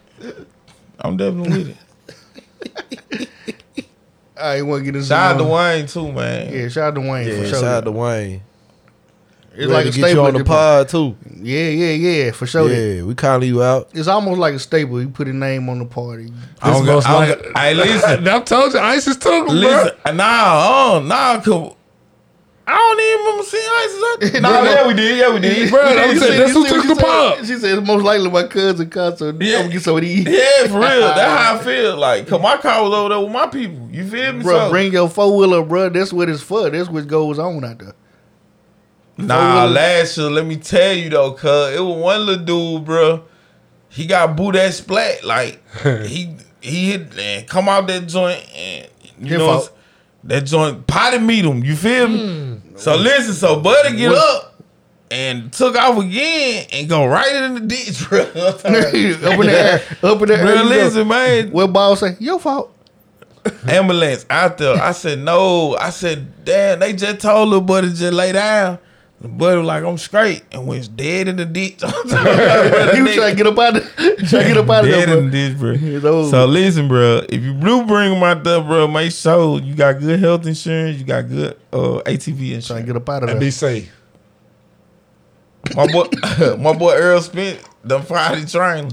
I'm 1.00 1.16
definitely 1.16 1.58
with 1.58 1.76
it. 3.10 3.28
I 4.40 4.56
ain't 4.56 4.66
want 4.66 4.80
to 4.80 4.84
get 4.84 4.96
into 4.96 5.06
Shout 5.08 5.34
out 5.34 5.38
to 5.38 5.44
Wayne 5.44 5.86
too, 5.86 6.12
man. 6.12 6.52
Yeah, 6.52 6.68
shout 6.68 6.84
out 6.88 6.94
to 6.94 7.00
Wayne 7.08 7.28
Yeah, 7.28 7.36
for 7.42 7.46
sure. 7.48 7.60
shout 7.60 7.64
out 7.64 7.84
to 7.84 7.92
Wayne. 7.92 8.42
it's 9.52 9.58
Ready 9.58 9.72
like 9.72 9.82
to 9.84 9.88
a 9.88 9.92
get 9.92 9.96
you 9.96 10.04
staple 10.04 10.24
on 10.26 10.32
the 10.32 10.38
this 10.38 10.48
pod 10.48 10.88
too. 10.88 11.16
Yeah, 11.42 11.68
yeah, 11.68 11.92
yeah, 12.24 12.30
for 12.32 12.46
sure. 12.46 12.70
Yeah, 12.70 13.02
we 13.02 13.14
calling 13.14 13.48
you 13.48 13.62
out. 13.62 13.88
It's 13.94 14.08
almost 14.08 14.38
like 14.38 14.54
a 14.54 14.58
staple. 14.58 15.00
You 15.00 15.08
put 15.08 15.28
a 15.28 15.32
name 15.32 15.68
on 15.68 15.78
the 15.78 15.84
party. 15.84 16.32
I 16.62 16.70
don't 16.72 16.84
This 16.86 17.04
got, 17.04 17.10
I 17.10 17.26
most 17.26 17.38
don't 17.38 17.52
got, 17.52 17.58
hey, 17.62 17.74
listen, 17.74 18.28
I 18.28 18.40
told 18.40 18.72
you, 18.74 18.78
Isis 18.80 19.16
took 19.16 19.48
him, 19.48 19.56
listen. 19.56 19.92
bro. 20.04 20.12
Nah, 20.14 20.96
uh, 20.96 21.00
nah, 21.00 21.40
cause 21.40 21.74
I 22.70 22.76
don't 22.76 23.00
even 23.00 23.24
remember 23.24 23.44
seeing 23.44 23.70
Isis 23.78 24.02
out 24.04 24.20
there. 24.20 24.40
Nah, 24.42 24.62
No, 24.62 24.70
yeah, 24.70 24.86
we 24.86 24.92
did. 24.94 25.16
Yeah, 25.18 25.32
we 25.32 25.40
did. 25.40 25.70
Bro, 25.70 25.82
We 25.84 25.88
did. 25.94 25.98
I'm 25.98 26.10
We 26.10 26.18
saying 26.18 26.32
did. 26.32 26.40
that's 26.42 26.52
who 26.52 26.58
You 26.60 26.66
see 26.68 26.74
took 26.74 26.82
the 26.82 26.94
she 26.94 27.00
said? 27.00 27.46
She 27.46 27.60
said 27.60 27.78
it's 27.78 27.86
most 27.86 28.04
likely 28.04 28.30
my 28.30 28.42
cousin 28.46 28.90
concert. 28.90 29.36
Yeah. 29.40 29.62
Yeah. 29.62 29.68
get 29.68 29.82
some 29.82 29.96
of 29.96 30.02
these. 30.02 30.26
Yeah, 30.26 30.66
for 30.68 30.74
real. 30.80 31.00
That's 31.00 31.20
how 31.42 31.54
I 31.56 31.58
feel. 31.64 31.96
Like, 31.96 32.28
cause 32.28 32.42
my 32.42 32.58
car 32.58 32.82
was 32.82 32.92
over 32.92 33.08
there 33.08 33.20
with 33.20 33.32
my 33.32 33.46
people. 33.46 33.88
You 33.90 34.06
feel 34.06 34.32
me? 34.34 34.42
Bro, 34.42 34.58
So- 34.58 34.70
bring 34.70 34.92
your 34.92 35.08
four 35.08 35.34
wheeler, 35.36 35.64
bro. 35.64 35.88
That's 35.88 36.12
what 36.12 36.28
it's 36.28 36.42
for. 36.42 36.68
That's 36.68 36.90
what 36.90 37.06
goes 37.06 37.38
on 37.38 37.64
out 37.64 37.78
there. 37.78 37.94
Nah, 39.16 39.34
Four-wheeler. 39.62 39.74
last 39.74 40.18
year, 40.18 40.30
let 40.30 40.46
me 40.46 40.56
tell 40.56 40.92
you 40.92 41.10
though, 41.10 41.32
cuz 41.32 41.74
it 41.74 41.80
was 41.80 41.96
one 41.96 42.26
little 42.26 42.44
dude, 42.44 42.84
bro. 42.84 43.24
He 43.88 44.06
got 44.06 44.36
booed 44.36 44.54
that 44.54 44.74
splat. 44.74 45.24
Like 45.24 45.60
he 46.06 46.36
he 46.60 46.90
hit 46.92 47.18
and 47.18 47.48
come 47.48 47.68
out 47.68 47.86
that 47.88 48.06
joint 48.06 48.44
and 48.54 48.86
you 49.18 49.30
Your 49.30 49.38
know 49.38 49.68
that 50.24 50.42
joint 50.44 50.86
potty 50.86 51.18
meet 51.18 51.44
him. 51.44 51.64
You 51.64 51.74
feel 51.74 52.08
me? 52.08 52.18
Hmm. 52.26 52.54
So 52.78 52.96
listen, 52.96 53.34
so 53.34 53.60
Buddy 53.60 53.96
get 53.96 54.12
up 54.12 54.62
and 55.10 55.52
took 55.52 55.76
off 55.76 55.98
again 55.98 56.66
and 56.72 56.88
go 56.88 57.06
right 57.06 57.34
in 57.34 57.54
the 57.54 57.60
ditch, 57.60 58.04
bro. 58.08 58.20
up 58.20 58.64
in 58.64 58.72
the 58.72 59.52
air, 59.52 59.82
up 60.02 60.20
in 60.20 60.28
the 60.28 60.36
air. 60.36 60.44
Bro, 60.44 60.52
you 60.54 60.62
go. 60.62 60.64
listen, 60.64 61.08
man. 61.08 61.50
What 61.50 61.72
ball 61.72 61.96
say? 61.96 62.16
Your 62.20 62.38
fault. 62.38 62.72
ambulance 63.68 64.26
out 64.30 64.58
there. 64.58 64.80
I 64.80 64.92
said, 64.92 65.20
no. 65.20 65.76
I 65.76 65.90
said, 65.90 66.44
damn, 66.44 66.80
they 66.80 66.92
just 66.92 67.20
told 67.20 67.48
little 67.48 67.64
buddy 67.64 67.88
just 67.88 68.12
lay 68.12 68.32
down. 68.32 68.78
The 69.20 69.26
buddy 69.26 69.58
was 69.58 69.66
like, 69.66 69.82
I'm 69.82 69.98
straight. 69.98 70.42
And 70.52 70.68
was 70.68 70.86
dead 70.86 71.26
in 71.26 71.34
the 71.36 71.44
ditch. 71.44 71.80
He 71.82 73.02
was 73.02 73.14
trying 73.16 73.30
to 73.30 73.34
get 73.36 73.46
up 73.48 73.58
out 73.58 73.76
of, 73.76 73.96
trying 73.96 74.14
to 74.28 74.28
get 74.44 74.56
up 74.58 74.70
out 74.70 74.84
of 74.84 74.90
there, 74.90 75.06
dead 75.06 75.18
in 75.18 75.24
the 75.24 75.30
ditch, 75.30 76.00
bro. 76.00 76.30
So 76.30 76.46
listen, 76.46 76.86
bro. 76.86 77.22
If 77.28 77.42
you 77.42 77.52
do 77.54 77.84
bring 77.84 78.12
them 78.14 78.22
out 78.22 78.44
there, 78.44 78.60
bro, 78.60 78.86
make 78.86 79.10
sure 79.10 79.58
you 79.60 79.74
got 79.74 79.98
good 79.98 80.20
health 80.20 80.46
insurance. 80.46 80.98
You 80.98 81.04
got 81.04 81.28
good 81.28 81.56
uh, 81.72 82.00
ATV 82.06 82.06
Trying 82.06 82.36
to 82.36 82.54
insurance. 82.54 82.86
get 82.86 82.96
up 82.96 83.08
out 83.08 83.22
of 83.24 83.28
And 83.30 83.40
there. 83.40 83.46
be 83.46 83.50
safe. 83.50 83.92
My 85.74 85.86
boy, 85.90 86.04
my 86.58 86.72
boy 86.72 86.90
Errol 86.92 87.20
Spence 87.20 87.62
done 87.84 88.02
fired 88.02 88.40
the 88.42 88.48
train. 88.48 88.88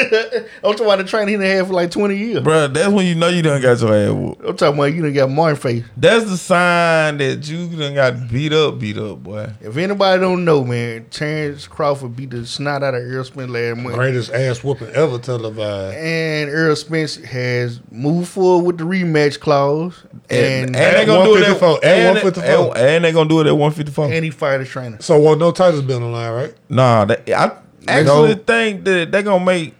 I'm 0.64 0.72
talking 0.72 0.86
about 0.86 0.98
the 0.98 1.04
training 1.04 1.28
he 1.28 1.34
done 1.36 1.44
had 1.56 1.66
for 1.66 1.72
like 1.74 1.90
20 1.90 2.16
years. 2.16 2.42
bro. 2.42 2.68
That's 2.68 2.88
when 2.92 3.06
you 3.06 3.14
know 3.14 3.28
you 3.28 3.42
done 3.42 3.60
got 3.60 3.80
your 3.80 3.94
ass 3.94 4.10
whooped. 4.12 4.44
I'm 4.44 4.56
talking 4.56 4.78
about 4.78 4.94
you 4.94 5.02
done 5.02 5.12
got 5.12 5.30
Martin 5.30 5.56
face. 5.56 5.84
That's 5.96 6.24
the 6.26 6.36
sign 6.36 7.18
that 7.18 7.48
you 7.48 7.68
done 7.68 7.94
got 7.94 8.28
beat 8.30 8.52
up, 8.52 8.78
beat 8.78 8.96
up, 8.98 9.22
boy. 9.22 9.50
If 9.60 9.76
anybody 9.76 10.20
don't 10.20 10.44
know, 10.44 10.64
man, 10.64 11.06
Terrence 11.10 11.66
Crawford 11.66 12.16
beat 12.16 12.30
the 12.30 12.46
snot 12.46 12.82
out 12.82 12.94
of 12.94 13.02
Errol 13.02 13.24
Spence 13.24 13.50
last 13.50 13.76
month. 13.78 13.94
Greatest 13.96 14.32
ass 14.32 14.62
whooping 14.64 14.88
ever 14.90 15.18
televised. 15.18 15.96
And 15.96 16.50
Errol 16.50 16.76
Spence 16.76 17.16
has 17.16 17.80
moved 17.90 18.28
forward 18.28 18.64
with 18.64 18.78
the 18.78 18.84
rematch 18.84 19.40
clause. 19.40 19.94
And, 20.28 20.66
And, 20.66 20.76
and 20.76 20.96
they 20.96 21.06
gonna 21.06 21.24
do 21.24 21.36
it 21.36 21.42
at 21.48 21.60
154, 21.60 21.80
and 21.82 21.84
and, 21.84 22.14
154. 22.24 22.76
and, 22.76 22.86
and 22.96 23.04
they 23.04 23.12
gonna 23.12 23.28
do 23.28 23.40
it 23.40 23.46
at 23.46 23.56
one 23.56 23.72
fifty 23.72 23.90
four. 23.92 24.10
and 24.12 24.24
he 24.24 24.30
fired 24.30 24.60
his 24.60 24.68
trainer. 24.68 25.00
So, 25.00 25.18
well, 25.20 25.36
no 25.36 25.50
titles 25.50 25.82
been 25.82 25.96
on 25.96 26.02
the 26.02 26.08
line, 26.08 26.32
right? 26.32 26.54
Nah, 26.68 27.04
they, 27.06 27.34
I 27.34 27.52
actually 27.88 28.34
go. 28.34 28.42
think 28.46 28.84
that 28.84 29.10
they're 29.10 29.22
gonna 29.22 29.44
make 29.44 29.74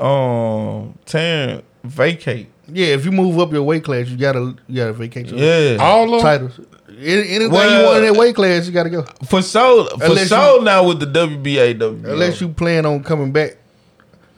um 0.00 0.94
Terrence 1.06 1.62
vacate. 1.84 2.48
Yeah, 2.72 2.88
if 2.88 3.04
you 3.04 3.10
move 3.12 3.38
up 3.38 3.52
your 3.52 3.62
weight 3.62 3.84
class, 3.84 4.08
you 4.08 4.16
gotta 4.16 4.54
you 4.68 4.76
gotta 4.76 4.92
vacate 4.92 5.28
your 5.28 5.38
Yeah, 5.38 5.76
All 5.82 6.14
of 6.14 6.22
titles. 6.22 6.60
Any- 6.88 7.28
Anything 7.30 7.50
Well- 7.50 7.78
you 7.80 7.84
want 7.86 8.04
in 8.04 8.12
that 8.12 8.18
weight 8.20 8.34
class, 8.34 8.66
you 8.66 8.72
gotta 8.72 8.90
go. 8.90 9.04
for 9.26 9.42
sure. 9.42 9.88
For 9.90 10.04
Unless 10.04 10.28
sure 10.28 10.58
you- 10.58 10.64
now 10.64 10.84
with 10.86 11.00
the 11.00 11.06
WBA, 11.06 11.74
WBO. 11.74 12.12
Unless 12.12 12.40
you 12.40 12.48
plan 12.48 12.84
on 12.86 13.02
coming 13.02 13.32
back. 13.32 13.56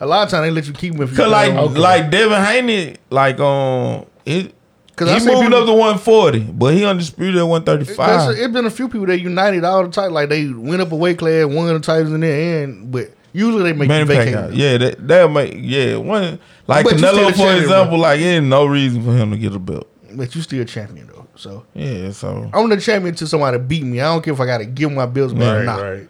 A 0.00 0.06
lot 0.06 0.24
of 0.24 0.30
times 0.30 0.46
they 0.46 0.50
let 0.50 0.66
you 0.66 0.72
keep 0.72 0.94
him 0.94 1.02
if 1.02 1.10
you 1.10 1.16
Cause 1.16 1.30
like 1.30 1.52
plan 1.52 1.64
on- 1.64 1.74
like 1.74 2.10
Devin 2.10 2.42
Haney, 2.42 2.96
like 3.10 3.38
um, 3.40 4.04
it, 4.26 4.52
'Cause 4.96 5.08
I 5.08 5.14
he 5.14 5.20
see 5.20 5.26
moved 5.26 5.42
people- 5.42 5.58
up 5.60 5.66
to 5.66 5.72
one 5.74 5.98
forty, 5.98 6.40
but 6.40 6.74
he 6.74 6.84
undisputed 6.84 7.36
at 7.36 7.46
135. 7.46 8.30
It's 8.36 8.52
been 8.52 8.66
a 8.66 8.70
few 8.70 8.88
people 8.88 9.06
that 9.06 9.20
united 9.20 9.64
all 9.64 9.82
the 9.84 9.90
time. 9.90 10.12
Like 10.12 10.28
they 10.28 10.46
went 10.48 10.82
up 10.82 10.90
a 10.92 10.96
weight 10.96 11.18
class, 11.18 11.46
won 11.46 11.66
the 11.72 11.80
titles 11.80 12.12
in 12.12 12.20
the 12.20 12.28
end, 12.28 12.90
but 12.90 13.10
usually 13.32 13.62
they 13.64 13.72
make 13.72 13.82
you 13.82 13.88
Man, 13.88 14.06
vacate. 14.06 14.34
Uh, 14.34 14.48
yeah, 14.52 14.78
that 14.78 15.08
that 15.08 15.30
make 15.30 15.54
yeah 15.56 15.96
one 15.96 16.38
like 16.66 16.84
But 16.84 16.94
Canelo 16.94 17.34
for 17.34 17.52
example. 17.54 17.98
Like, 17.98 18.20
it 18.20 18.24
ain't 18.24 18.46
no 18.46 18.66
reason 18.66 19.04
for 19.04 19.12
him 19.12 19.30
to 19.30 19.38
get 19.38 19.54
a 19.54 19.58
belt. 19.58 19.88
But 20.14 20.34
you 20.34 20.42
still 20.42 20.60
a 20.60 20.64
champion 20.64 21.06
though. 21.06 21.26
So 21.36 21.64
Yeah, 21.74 22.10
so 22.12 22.50
I'm 22.52 22.68
the 22.68 22.76
champion 22.80 23.14
until 23.14 23.26
somebody 23.26 23.58
beat 23.58 23.84
me. 23.84 24.00
I 24.00 24.04
don't 24.04 24.22
care 24.22 24.34
if 24.34 24.40
I 24.40 24.46
gotta 24.46 24.66
give 24.66 24.92
my 24.92 25.06
bills 25.06 25.32
back 25.32 25.60
or 25.60 25.64
not. 25.64 25.80
right. 25.80 26.08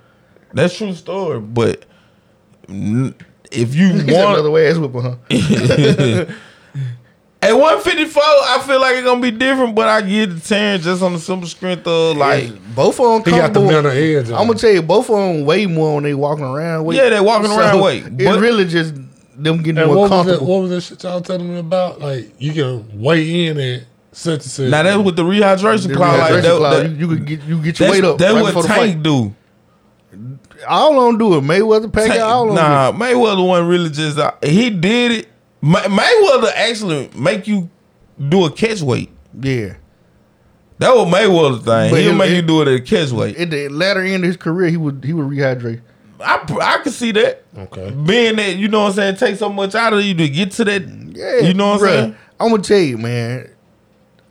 that's 0.52 0.76
true 0.76 0.92
story. 0.94 1.40
But 1.40 1.84
n- 2.68 3.14
if 3.50 3.74
you 3.74 3.98
said 4.00 4.08
another 4.08 4.50
way 4.50 4.68
ass 4.68 4.78
whipping, 4.78 5.02
huh? 5.02 5.16
at 7.42 7.52
one 7.52 7.80
fifty 7.80 8.04
four, 8.06 8.22
I 8.22 8.62
feel 8.66 8.80
like 8.80 8.96
it's 8.96 9.04
gonna 9.06 9.20
be 9.20 9.30
different. 9.32 9.74
But 9.74 9.88
I 9.88 10.00
get 10.02 10.26
the 10.34 10.40
Terence 10.40 10.84
just 10.84 11.02
on 11.02 11.12
the 11.12 11.18
simple 11.18 11.48
strength 11.48 11.86
of 11.86 12.16
like. 12.16 12.50
both 12.74 12.98
of 13.00 13.24
them 13.24 13.32
He 13.34 13.38
got 13.38 13.52
the 13.52 13.60
comfortable. 13.60 13.66
mental 13.82 13.90
edge. 13.92 14.30
on 14.30 14.34
I'm 14.40 14.46
gonna 14.46 14.58
tell 14.58 14.70
you, 14.70 14.82
both 14.82 15.10
of 15.10 15.16
them 15.16 15.44
way 15.44 15.66
more 15.66 15.94
when 15.96 16.04
they 16.04 16.14
walking 16.14 16.44
around. 16.44 16.84
Weight. 16.84 16.96
Yeah, 16.98 17.08
they 17.10 17.20
walking 17.20 17.50
around 17.50 17.80
weight, 17.80 18.04
It's 18.06 18.24
but- 18.24 18.40
really 18.40 18.64
just 18.66 18.94
them 19.36 19.58
getting 19.62 19.78
And 19.78 19.86
more 19.88 19.96
what 19.96 20.02
was, 20.02 20.10
that, 20.10 20.16
comfortable. 20.16 20.46
what 20.46 20.60
was 20.62 20.70
that 20.70 20.80
shit 20.82 21.02
y'all 21.02 21.20
telling 21.20 21.52
me 21.52 21.58
about? 21.58 22.00
Like, 22.00 22.32
you 22.38 22.52
can 22.52 23.00
weigh 23.00 23.46
in 23.46 23.58
at 23.58 23.82
such 24.12 24.34
and 24.34 24.42
such. 24.44 24.70
Now 24.70 24.82
that's 24.84 25.02
with 25.02 25.16
the 25.16 25.24
rehydration 25.24 25.88
The 25.88 25.94
clause. 25.94 26.18
Like 26.18 26.32
rehydration 26.32 26.42
that, 26.42 26.56
clause, 26.58 26.82
that- 26.82 26.90
you, 26.90 26.96
you 26.96 27.08
could 27.08 27.26
get 27.26 27.42
you 27.44 27.58
get 27.62 27.80
your 27.80 27.90
weight 27.90 28.04
up. 28.04 28.18
that's 28.18 28.34
right 28.34 28.42
what 28.42 28.48
before 28.50 28.62
the 28.62 28.68
Tank 28.68 28.94
fight. 28.96 29.02
do. 29.02 29.34
All 30.68 30.98
on 31.00 31.18
do 31.18 31.34
it. 31.36 31.40
Mayweather, 31.42 31.86
Pacquiao, 31.90 32.06
Tank- 32.06 32.20
all 32.22 32.48
on 32.50 32.54
nah, 32.54 32.92
Mayweather 32.92 33.46
one 33.46 33.66
really 33.66 33.90
just 33.90 34.18
uh, 34.18 34.32
he 34.44 34.70
did 34.70 35.12
it. 35.12 35.28
May- 35.62 35.80
Mayweather 35.80 36.52
actually 36.54 37.08
make 37.16 37.46
you 37.46 37.70
do 38.28 38.44
a 38.44 38.50
catch 38.50 38.82
weight. 38.82 39.10
Yeah. 39.40 39.74
That 40.78 40.94
was 40.94 41.06
Mayweather 41.12 41.58
thing. 41.58 41.90
But 41.92 42.00
He'll 42.00 42.10
it- 42.10 42.16
make 42.16 42.30
it- 42.30 42.36
you 42.36 42.42
do 42.42 42.62
it 42.62 42.68
at 42.68 42.74
a 42.74 42.80
catch 42.80 43.10
weight. 43.12 43.36
At 43.36 43.50
the 43.50 43.68
latter 43.68 44.00
end 44.00 44.24
of 44.24 44.28
his 44.28 44.36
career, 44.36 44.68
he 44.68 44.76
would 44.76 45.04
he 45.04 45.12
would 45.12 45.26
rehydrate. 45.26 45.80
I 46.20 46.40
I 46.60 46.78
can 46.82 46.92
see 46.92 47.12
that. 47.12 47.42
Okay. 47.56 47.90
Being 47.90 48.36
that 48.36 48.56
you 48.56 48.68
know 48.68 48.80
what 48.82 48.88
I'm 48.90 48.92
saying, 48.94 49.16
take 49.16 49.36
so 49.36 49.48
much 49.48 49.74
out 49.74 49.92
of 49.92 50.04
you 50.04 50.14
to 50.14 50.28
get 50.28 50.50
to 50.52 50.64
that. 50.64 50.82
Yeah, 51.14 51.38
you 51.46 51.54
know 51.54 51.68
what 51.72 51.82
I'm 51.82 51.88
saying. 51.88 52.16
I'm 52.40 52.50
gonna 52.50 52.62
tell 52.62 52.78
you, 52.78 52.98
man. 52.98 53.48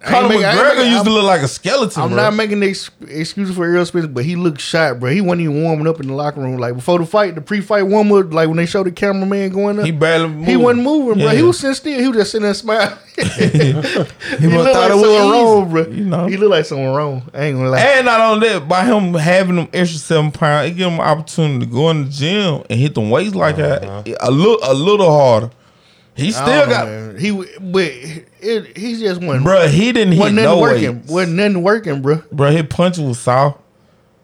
I 0.03 0.07
ain't 0.07 0.15
Conor 0.15 0.29
make- 0.29 0.43
I 0.45 0.51
ain't 0.51 0.59
McGregor 0.59 0.77
make- 0.77 0.91
used 0.91 1.03
to 1.05 1.09
I'm- 1.11 1.13
look 1.15 1.23
like 1.25 1.41
a 1.41 1.47
skeleton. 1.47 2.01
I'm 2.01 2.09
bro. 2.09 2.17
not 2.17 2.33
making 2.33 2.63
ex- 2.63 2.89
excuses 3.07 3.55
for 3.55 3.65
Errol 3.65 3.85
Spence, 3.85 4.07
but 4.07 4.25
he 4.25 4.35
looked 4.35 4.59
shot, 4.59 4.99
bro. 4.99 5.11
He 5.11 5.21
wasn't 5.21 5.41
even 5.41 5.61
warming 5.63 5.85
up 5.87 5.99
in 5.99 6.07
the 6.07 6.13
locker 6.15 6.41
room. 6.41 6.57
Like 6.57 6.73
before 6.75 6.97
the 6.97 7.05
fight, 7.05 7.35
the 7.35 7.41
pre-fight 7.41 7.83
warm 7.83 8.11
up, 8.11 8.33
like 8.33 8.47
when 8.47 8.57
they 8.57 8.65
showed 8.65 8.87
the 8.87 8.91
cameraman 8.91 9.51
going 9.51 9.77
up, 9.77 9.85
He 9.85 9.91
he, 9.91 9.97
barely 9.97 10.27
moved. 10.29 10.57
wasn't 10.63 10.83
moving, 10.83 11.13
bro. 11.19 11.31
Yeah. 11.31 11.37
He 11.37 11.43
was 11.43 11.59
sitting 11.59 11.75
still. 11.75 11.99
He 11.99 12.07
was 12.07 12.17
just 12.17 12.31
sitting 12.31 12.45
there 12.45 12.53
smiling. 12.55 12.97
he 13.15 13.73
must 13.73 13.93
looked 13.93 14.09
thought 14.39 14.39
like 14.39 14.91
it 14.91 14.95
was 14.95 15.03
something 15.03 15.05
easy. 15.05 15.31
wrong, 15.31 15.69
bro. 15.69 15.87
You 15.87 16.05
know. 16.05 16.25
He 16.27 16.37
looked 16.37 16.51
like 16.51 16.65
something 16.65 16.87
wrong. 16.87 17.21
I 17.33 17.43
ain't 17.45 17.57
gonna 17.57 17.69
lie. 17.69 17.79
And 17.79 18.05
not 18.05 18.21
only 18.21 18.49
that, 18.49 18.67
by 18.67 18.83
him 18.85 19.13
having 19.13 19.55
them 19.57 19.67
extra 19.73 19.99
seven 19.99 20.31
pounds, 20.31 20.71
it 20.71 20.77
gave 20.77 20.87
him 20.87 20.93
an 20.95 21.01
opportunity 21.01 21.59
to 21.65 21.71
go 21.71 21.89
in 21.91 22.05
the 22.05 22.09
gym 22.09 22.63
and 22.69 22.79
hit 22.79 22.95
them 22.95 23.09
weights 23.11 23.35
like 23.35 23.57
that 23.57 23.83
uh-huh. 23.83 24.03
a 24.21 24.31
little 24.31 24.57
a 24.63 24.73
little 24.73 25.11
harder. 25.11 25.51
He 26.15 26.31
still 26.31 26.45
don't 26.45 26.69
know, 26.69 26.75
got, 26.75 26.87
man. 26.87 27.17
he, 27.17 27.31
but 27.61 27.87
it, 28.41 28.77
he 28.77 28.97
just 28.99 29.21
wasn't. 29.21 29.45
Bruh, 29.45 29.69
He 29.69 29.91
didn't 29.91 30.13
hit 30.13 30.19
nothing 30.19 30.35
no 30.35 30.59
working. 30.59 30.95
weights. 30.97 31.11
Wasn't 31.11 31.35
nothing 31.37 31.63
working, 31.63 32.01
bro. 32.01 32.21
Bro, 32.31 32.51
his 32.51 32.63
punch 32.69 32.97
was 32.97 33.19
soft. 33.19 33.59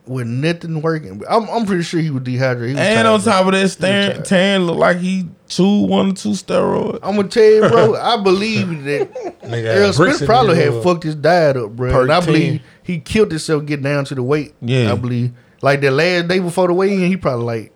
With 0.05 0.27
nothing 0.27 0.81
working. 0.81 1.22
I'm, 1.30 1.49
I'm 1.49 1.65
pretty 1.65 1.84
sure 1.84 1.99
he 1.99 2.09
was 2.11 2.23
dehydrated. 2.23 2.76
He 2.77 2.80
was 2.80 2.88
And 2.88 2.95
tired, 2.95 3.07
on 3.07 3.22
bro. 3.23 3.31
top 3.34 3.45
of 3.47 3.51
that, 3.53 3.69
Stan. 3.69 4.23
Tan 4.23 4.65
looked 4.65 4.80
like 4.80 4.97
he 4.97 5.27
chewed 5.49 5.89
one 5.89 6.11
or 6.11 6.14
two 6.14 6.30
steroids. 6.30 6.99
I'm 7.03 7.15
gonna 7.18 7.27
tell 7.27 7.43
you, 7.43 7.61
bro. 7.68 7.95
I 8.01 8.22
believe 8.22 8.84
that 8.85 9.14
Nigga 9.43 9.64
Errol 9.65 9.85
had 9.88 9.95
Spence 9.95 10.26
probably 10.26 10.55
had 10.57 10.72
mouth. 10.73 10.84
fucked 10.84 11.03
his 11.03 11.15
diet 11.15 11.57
up, 11.57 11.72
bro. 11.76 11.91
Per 11.91 12.01
And 12.03 12.11
I 12.14 12.19
10. 12.22 12.26
believe 12.26 12.61
he 12.84 12.99
killed 12.99 13.31
himself 13.31 13.65
getting 13.65 13.84
down 13.84 14.05
to 14.05 14.15
the 14.15 14.23
weight. 14.23 14.53
Yeah. 14.61 14.93
I 14.93 14.95
believe. 14.95 15.34
Like 15.61 15.81
the 15.81 15.91
last 15.91 16.27
day 16.30 16.39
before 16.39 16.68
the 16.68 16.73
weigh-in, 16.73 16.99
he 17.07 17.18
probably 17.18 17.45
like 17.45 17.72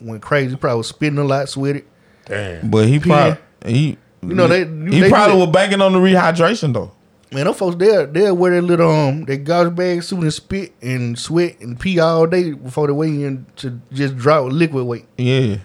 went 0.00 0.22
crazy. 0.22 0.50
He 0.50 0.56
probably 0.56 0.78
was 0.78 0.88
spitting 0.88 1.18
a 1.18 1.24
lot, 1.24 1.48
sweaty. 1.48 1.82
Damn. 2.26 2.70
But 2.70 2.86
he 2.86 3.00
probably 3.00 3.36
he 3.64 3.96
You 4.22 4.34
know, 4.34 4.46
they- 4.48 4.64
he 4.64 5.00
they 5.00 5.08
probably 5.10 5.34
do 5.34 5.40
was 5.40 5.50
banking 5.50 5.80
on 5.80 5.92
the 5.92 5.98
rehydration 5.98 6.72
though. 6.72 6.92
Man, 7.32 7.46
them 7.46 7.54
folks 7.54 7.76
they'll 7.76 8.06
they'll 8.06 8.36
wear 8.36 8.52
their 8.52 8.62
little 8.62 8.90
um 8.90 9.24
their 9.24 9.36
garbage 9.38 9.74
bag 9.76 10.02
suit 10.04 10.20
and 10.20 10.32
spit 10.32 10.72
and 10.80 11.18
sweat 11.18 11.58
and 11.60 11.78
pee 11.78 11.98
all 11.98 12.26
day 12.26 12.52
before 12.52 12.86
they 12.86 12.92
weigh-in 12.92 13.44
to 13.56 13.80
just 13.92 14.16
drop 14.16 14.52
liquid 14.52 14.86
weight. 14.86 15.06
Yeah, 15.18 15.56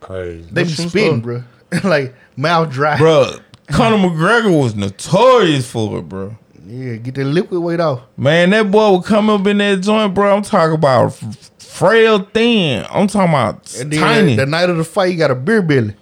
Crazy. 0.00 0.42
They 0.50 0.62
be 0.64 0.68
That's 0.68 0.76
true 0.76 0.88
spitting, 0.88 1.20
bro. 1.20 1.44
like 1.84 2.14
mouth 2.36 2.70
dry. 2.70 2.98
bro. 2.98 3.30
Conor 3.70 3.96
McGregor 4.08 4.60
was 4.62 4.74
notorious 4.74 5.70
for 5.70 5.98
it, 5.98 6.08
bro. 6.08 6.36
Yeah, 6.66 6.96
get 6.96 7.14
that 7.14 7.24
liquid 7.24 7.60
weight 7.62 7.80
off. 7.80 8.00
Man, 8.16 8.50
that 8.50 8.70
boy 8.70 8.92
would 8.92 9.04
come 9.04 9.30
up 9.30 9.46
in 9.46 9.58
that 9.58 9.80
joint, 9.82 10.12
bro. 10.14 10.34
I'm 10.36 10.42
talking 10.42 10.74
about 10.74 11.14
frail, 11.58 12.18
thin. 12.34 12.84
I'm 12.90 13.06
talking 13.06 13.30
about 13.30 13.74
And 13.76 13.90
then 13.92 14.00
tiny. 14.00 14.36
the 14.36 14.46
night 14.46 14.68
of 14.68 14.76
the 14.78 14.84
fight, 14.84 15.12
you 15.12 15.16
got 15.18 15.30
a 15.30 15.34
beer 15.34 15.62
belly. 15.62 15.94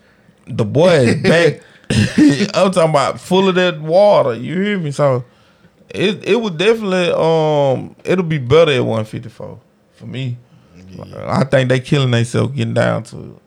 The 0.46 0.64
boy 0.64 0.90
is 0.90 1.22
back. 1.22 1.60
I'm 2.54 2.72
talking 2.72 2.90
about 2.90 3.20
full 3.20 3.48
of 3.48 3.54
that 3.56 3.80
water. 3.80 4.34
You 4.34 4.60
hear 4.60 4.78
me? 4.78 4.90
So 4.90 5.24
it 5.90 6.26
it 6.26 6.40
would 6.40 6.56
definitely 6.58 7.10
um 7.12 7.94
it'll 8.04 8.24
be 8.24 8.38
better 8.38 8.72
at 8.72 8.80
154 8.80 9.60
for 9.92 10.06
me. 10.06 10.38
I 11.16 11.44
think 11.44 11.68
they 11.68 11.80
killing 11.80 12.10
themselves 12.10 12.54
getting 12.54 12.74
down 12.74 13.04
to 13.04 13.40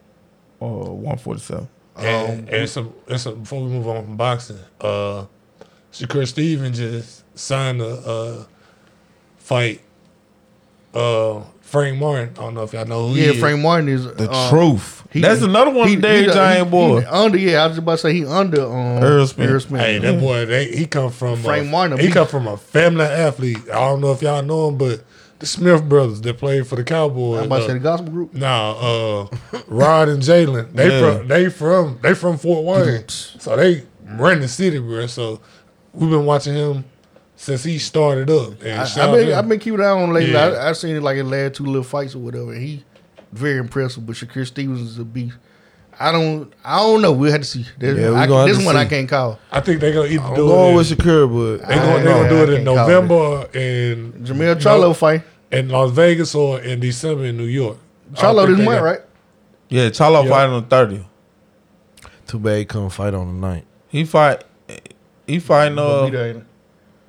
uh 0.60 0.66
147. 0.66 1.68
And, 1.98 2.48
and 2.50 2.68
some, 2.68 2.92
and 3.08 3.20
some, 3.20 3.40
before 3.40 3.62
we 3.62 3.70
move 3.70 3.88
on 3.88 4.04
from 4.04 4.16
boxing, 4.16 4.58
uh, 4.80 5.24
Shakur 5.90 6.26
Stevens 6.26 6.76
just 6.76 7.24
signed 7.38 7.80
a 7.80 7.88
uh, 7.88 8.44
fight. 9.38 9.80
Uh, 10.92 11.42
Frank 11.66 11.98
Martin. 11.98 12.30
I 12.38 12.40
don't 12.42 12.54
know 12.54 12.62
if 12.62 12.72
y'all 12.72 12.84
know 12.86 13.08
who 13.08 13.14
Yeah, 13.16 13.32
he 13.32 13.40
Frank 13.40 13.60
Martin 13.60 13.88
is 13.88 14.04
The 14.06 14.30
uh, 14.30 14.50
truth. 14.50 15.02
he- 15.12 15.20
That's 15.20 15.42
another 15.42 15.72
one. 15.72 15.88
he- 15.88 15.94
of 15.96 16.02
Derrick 16.02 16.26
he- 16.28 16.32
Giant 16.32 16.66
he- 16.66 16.70
boy. 16.70 17.04
under 17.10 17.36
yeah, 17.38 17.64
I 17.64 17.66
was 17.66 17.78
about 17.78 17.92
to 17.92 17.98
say 17.98 18.12
he 18.14 18.24
under 18.24 18.62
um 18.62 19.02
Earl 19.02 19.26
Smith. 19.26 19.50
is. 19.50 19.64
Hey, 19.64 19.98
that 19.98 20.20
boy, 20.20 20.46
they, 20.46 20.66
he 20.66 20.86
come 20.86 21.10
from 21.10 21.42
Frank 21.42 21.66
a, 21.66 21.70
Martin, 21.70 21.98
He 21.98 22.06
he- 22.06 22.12
come 22.12 22.26
from 22.28 22.46
a 22.46 22.56
family 22.56 23.04
athlete. 23.04 23.58
I 23.68 23.80
don't 23.80 24.00
know 24.00 24.12
if 24.12 24.22
y'all 24.22 24.42
know 24.42 24.68
him, 24.68 24.78
but 24.78 25.02
the 25.40 25.46
Smith 25.46 25.86
brothers 25.88 26.20
that 26.22 26.38
played 26.38 26.66
for 26.68 26.76
the 26.76 26.84
Cowboys. 26.84 27.40
I'm 27.40 27.46
about 27.46 27.58
to 27.58 27.64
uh, 27.64 27.66
say 27.66 27.72
the 27.74 27.78
gospel 27.80 28.10
group. 28.12 28.32
Nah, 28.32 28.70
uh, 28.72 29.26
Rod 29.66 30.08
and 30.08 30.22
Jaylon. 30.22 30.72
They 30.72 30.88
Yeah. 30.88 31.18
from 31.18 31.28
they 31.28 31.48
from 31.50 31.98
they 32.00 32.14
from 32.14 32.38
Fort 32.38 32.64
Wayne, 32.64 33.04
so 33.08 33.56
they 33.56 33.82
run 34.16 34.40
the 34.40 34.48
city, 34.48 34.78
bro. 34.78 35.06
So 35.08 35.40
we've 35.92 36.10
been 36.10 36.24
watching 36.26 36.54
him 36.54 36.84
since 37.36 37.62
he 37.64 37.78
started 37.78 38.30
up. 38.30 38.60
And 38.62 38.80
I, 38.80 38.84
shout 38.84 39.08
I've 39.10 39.14
been 39.14 39.32
I've 39.38 39.48
been 39.48 39.58
keeping 39.60 39.80
an 39.80 39.86
eye 39.86 39.90
on 39.90 40.12
lately. 40.12 40.32
Yeah. 40.32 40.46
I, 40.48 40.68
I've 40.70 40.76
seen 40.76 40.96
it 40.96 41.02
like 41.02 41.16
in 41.18 41.28
last 41.30 41.54
two 41.54 41.64
little 41.64 41.82
fights 41.84 42.14
or 42.14 42.18
whatever. 42.20 42.52
And 42.52 42.62
he 42.62 42.84
very 43.32 43.58
impressive, 43.58 44.06
but 44.06 44.16
Shakur 44.16 44.46
Stevens 44.46 44.80
is 44.80 44.98
a 44.98 45.04
beast. 45.04 45.36
I 45.98 46.12
don't 46.12 46.52
I 46.64 46.78
don't 46.78 47.00
know. 47.02 47.12
We'll 47.12 47.32
have 47.32 47.40
to 47.40 47.46
see. 47.46 47.64
This, 47.78 47.98
Yeah, 47.98 48.10
we 48.10 48.16
I, 48.16 48.26
gonna 48.26 48.48
this 48.52 48.58
to 48.60 48.66
one 48.66 48.76
I 48.76 48.84
can't 48.84 49.08
call. 49.08 49.38
I 49.50 49.60
think 49.60 49.80
they're 49.80 49.92
gonna 49.94 50.08
either 50.08 50.22
I'm 50.22 50.34
do 50.34 50.46
going 50.46 50.74
it. 50.74 50.76
with 50.76 50.90
in- 50.92 50.98
Shakur, 50.98 51.58
but 51.60 51.66
They 51.68 51.74
I 51.74 51.76
gonna, 51.78 51.92
don't 51.92 52.04
they 52.04 52.10
gonna 52.12 52.28
do 52.28 52.36
it 52.36 52.42
in 52.42 52.48
can't 52.48 52.60
it. 52.60 52.64
November 52.64 53.48
in 53.58 54.12
Jermell 54.24 54.54
Charlo 54.56 54.94
fight. 54.96 55.22
in 55.50 55.68
Las 55.70 55.90
Vegas 55.92 56.34
or 56.34 56.60
in 56.60 56.80
December 56.80 57.24
in 57.24 57.36
New 57.38 57.44
York. 57.44 57.78
I 58.12 58.20
Charlo 58.20 58.44
think 58.46 58.58
this 58.58 58.66
month, 58.66 58.82
right? 58.82 59.00
Yeah, 59.68 59.88
Charlo 59.88 60.24
Yeah. 60.24 60.30
fighting 60.30 60.54
on 60.54 60.66
30. 60.66 61.06
too 62.26 62.38
bad 62.40 62.58
he 62.58 62.64
couldn't 62.66 62.90
fight 62.90 63.14
on 63.14 63.26
the 63.40 63.46
night. 63.48 63.64
He 63.88 64.04
fight 64.04 64.44
he 65.26 65.38
fighting 65.38 65.76
Gonna 65.76 66.16
uh 66.18 66.40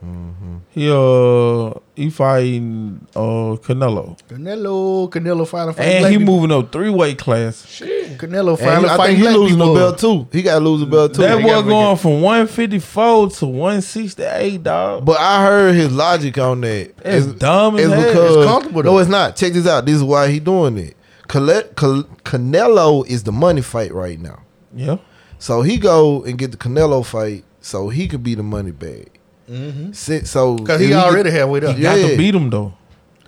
be 0.02 0.08
there, 0.08 0.16
ain't 0.16 0.62
it? 0.76 0.80
he 0.80 0.90
uh 0.92 1.80
he 1.96 2.10
fighting 2.10 3.08
uh 3.16 3.58
Canelo. 3.66 4.18
Canelo, 4.28 5.10
Canelo 5.10 5.48
fighting. 5.48 5.74
fight 5.74 5.84
And 5.86 6.06
he 6.14 6.18
people. 6.20 6.36
moving 6.36 6.52
up 6.52 6.72
three 6.72 6.90
weight 6.90 7.18
class. 7.18 7.66
Shit. 7.68 8.18
Canelo 8.18 8.50
And 8.52 8.60
finally 8.60 8.88
he- 8.88 8.94
I 8.94 8.98
fighting 8.98 9.16
think 9.16 9.18
he 9.18 9.24
black 9.24 9.36
losing 9.36 9.58
the 9.58 9.64
people. 9.66 9.76
belt 9.76 9.98
too. 10.00 10.28
He 10.32 10.42
got 10.42 10.60
to 10.60 10.66
lose 10.66 10.80
the 10.82 10.86
belt 10.86 11.14
too. 11.14 11.22
That 11.22 11.36
they 11.38 11.44
boy 11.44 11.62
going 11.64 11.94
it- 11.94 12.00
from 12.00 12.22
154 12.22 13.30
to 13.32 13.46
168, 13.46 14.64
dog. 14.64 15.06
But 15.06 15.20
I 15.20 15.44
heard 15.46 15.76
his 15.76 15.92
logic 15.92 16.38
on 16.38 16.62
that. 16.62 16.94
It's 17.04 17.26
dumb 17.28 17.76
as 17.78 17.86
it's 17.86 17.94
hell. 17.94 18.04
because 18.12 18.36
It's 18.38 18.46
comfortable, 18.46 18.84
no, 18.84 18.98
it's 19.00 19.10
not. 19.10 19.36
Check 19.36 19.54
this 19.54 19.68
out. 19.68 19.86
This 19.86 19.96
is 19.96 20.04
why 20.04 20.30
he 20.30 20.40
doing 20.40 20.78
it. 20.78 20.96
Cane- 21.28 21.64
Can- 21.76 22.04
Canelo 22.24 23.06
is 23.08 23.24
the 23.24 23.32
money 23.32 23.62
fight 23.62 23.94
right 23.94 24.20
now. 24.20 24.40
yeah. 24.76 24.98
So 25.40 25.62
he 25.62 25.78
go 25.78 26.24
and 26.24 26.36
get 26.38 26.52
the 26.52 26.58
Canelo 26.58 27.06
fight, 27.06 27.44
so 27.62 27.90
he 27.90 28.08
could 28.08 28.24
be 28.24 28.34
the 28.34 28.42
money 28.44 28.72
bag. 28.72 29.17
Mm-hmm. 29.50 30.24
So 30.26 30.56
Because 30.56 30.82
if 30.82 30.88
he 30.88 30.94
get- 30.94 31.04
already 31.04 31.32
halfway 31.32 31.62
up. 31.62 31.78
You 31.78 31.84
got 31.84 31.96
to 31.96 32.18
beat 32.18 32.36
him, 32.36 32.50
though. 32.50 32.74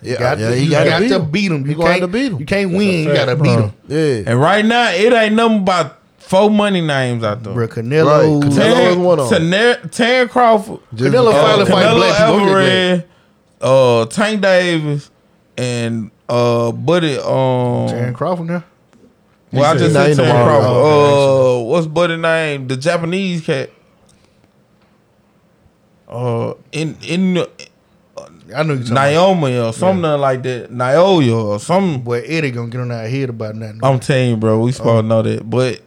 yeah, 0.02 0.18
got 0.18 0.38
yeah, 0.38 0.50
to, 0.50 0.60
you 0.60 0.70
got, 0.70 0.86
got 0.86 0.98
to 1.08 1.18
beat 1.20 1.50
him. 1.50 1.62
beat 1.62 1.70
You 1.70 1.76
gonna 1.76 1.88
can't 1.90 2.00
to 2.02 2.08
beat 2.08 2.32
him. 2.32 2.38
You 2.40 2.46
can't 2.46 2.70
win. 2.72 3.08
You 3.08 3.14
got 3.14 3.24
to 3.26 3.36
beat 3.36 3.50
him. 3.58 3.72
Yeah, 3.88 4.22
And 4.30 4.40
right 4.40 4.64
now, 4.64 4.90
it 4.90 5.12
ain't 5.12 5.34
nothing 5.34 5.64
but 5.64 5.98
four 6.18 6.50
money 6.50 6.80
names 6.80 7.24
out 7.24 7.42
there. 7.42 7.54
Bro, 7.54 7.68
Canelo. 7.68 8.40
Right. 8.40 8.50
Canelo 8.50 8.54
Terry, 8.54 8.84
is 8.92 8.96
one 8.96 9.18
of 9.20 9.32
'em. 9.32 9.42
Taner- 9.42 9.90
Terry 9.90 10.28
Crawford, 10.28 10.78
Just- 10.94 11.12
Canelo 11.14 11.32
uh, 11.32 11.42
finally 11.42 11.70
fight 11.70 11.94
black 11.94 12.16
people. 12.18 12.40
Alvarez, 12.40 13.02
uh, 13.60 14.06
Tank 14.06 14.40
Davis, 14.42 15.10
and 15.56 16.10
uh, 16.28 16.70
Buddy. 16.72 17.16
Darren 17.16 18.08
Um, 18.08 18.14
Crawford 18.14 18.46
now. 18.46 18.64
well, 19.52 19.64
I 19.64 19.76
just 19.76 19.92
said- 19.92 19.92
said 19.92 20.02
Nah, 20.02 20.06
he 20.08 20.14
Terry 20.14 20.28
the 20.28 20.34
wrong- 20.34 20.46
Crawford. 20.46 20.70
oh, 20.70 21.60
Uh, 21.60 21.64
what's 21.64 21.86
Buddy 21.88 22.16
name? 22.16 22.68
The 22.68 22.76
Japanese 22.76 23.40
cat. 23.42 23.70
Uh, 26.10 26.54
in 26.72 26.96
in 27.06 27.38
uh, 27.38 27.46
I 28.54 28.62
know 28.64 28.74
you 28.74 28.80
talking 28.80 28.92
about. 28.92 28.94
Naomi 28.94 29.56
or 29.58 29.72
something 29.72 30.02
like 30.20 30.42
that, 30.42 30.70
Naoya 30.72 31.44
or 31.44 31.60
something. 31.60 32.02
Boy, 32.02 32.20
Eddie 32.26 32.50
gonna 32.50 32.68
get 32.68 32.80
on 32.80 32.90
our 32.90 33.06
head 33.06 33.30
about 33.30 33.54
nothing. 33.54 33.78
I'm 33.82 34.00
telling 34.00 34.30
you, 34.30 34.36
bro, 34.36 34.58
we 34.58 34.72
supposed 34.72 35.04
to 35.04 35.08
know 35.08 35.22
that, 35.22 35.48
but 35.48 35.80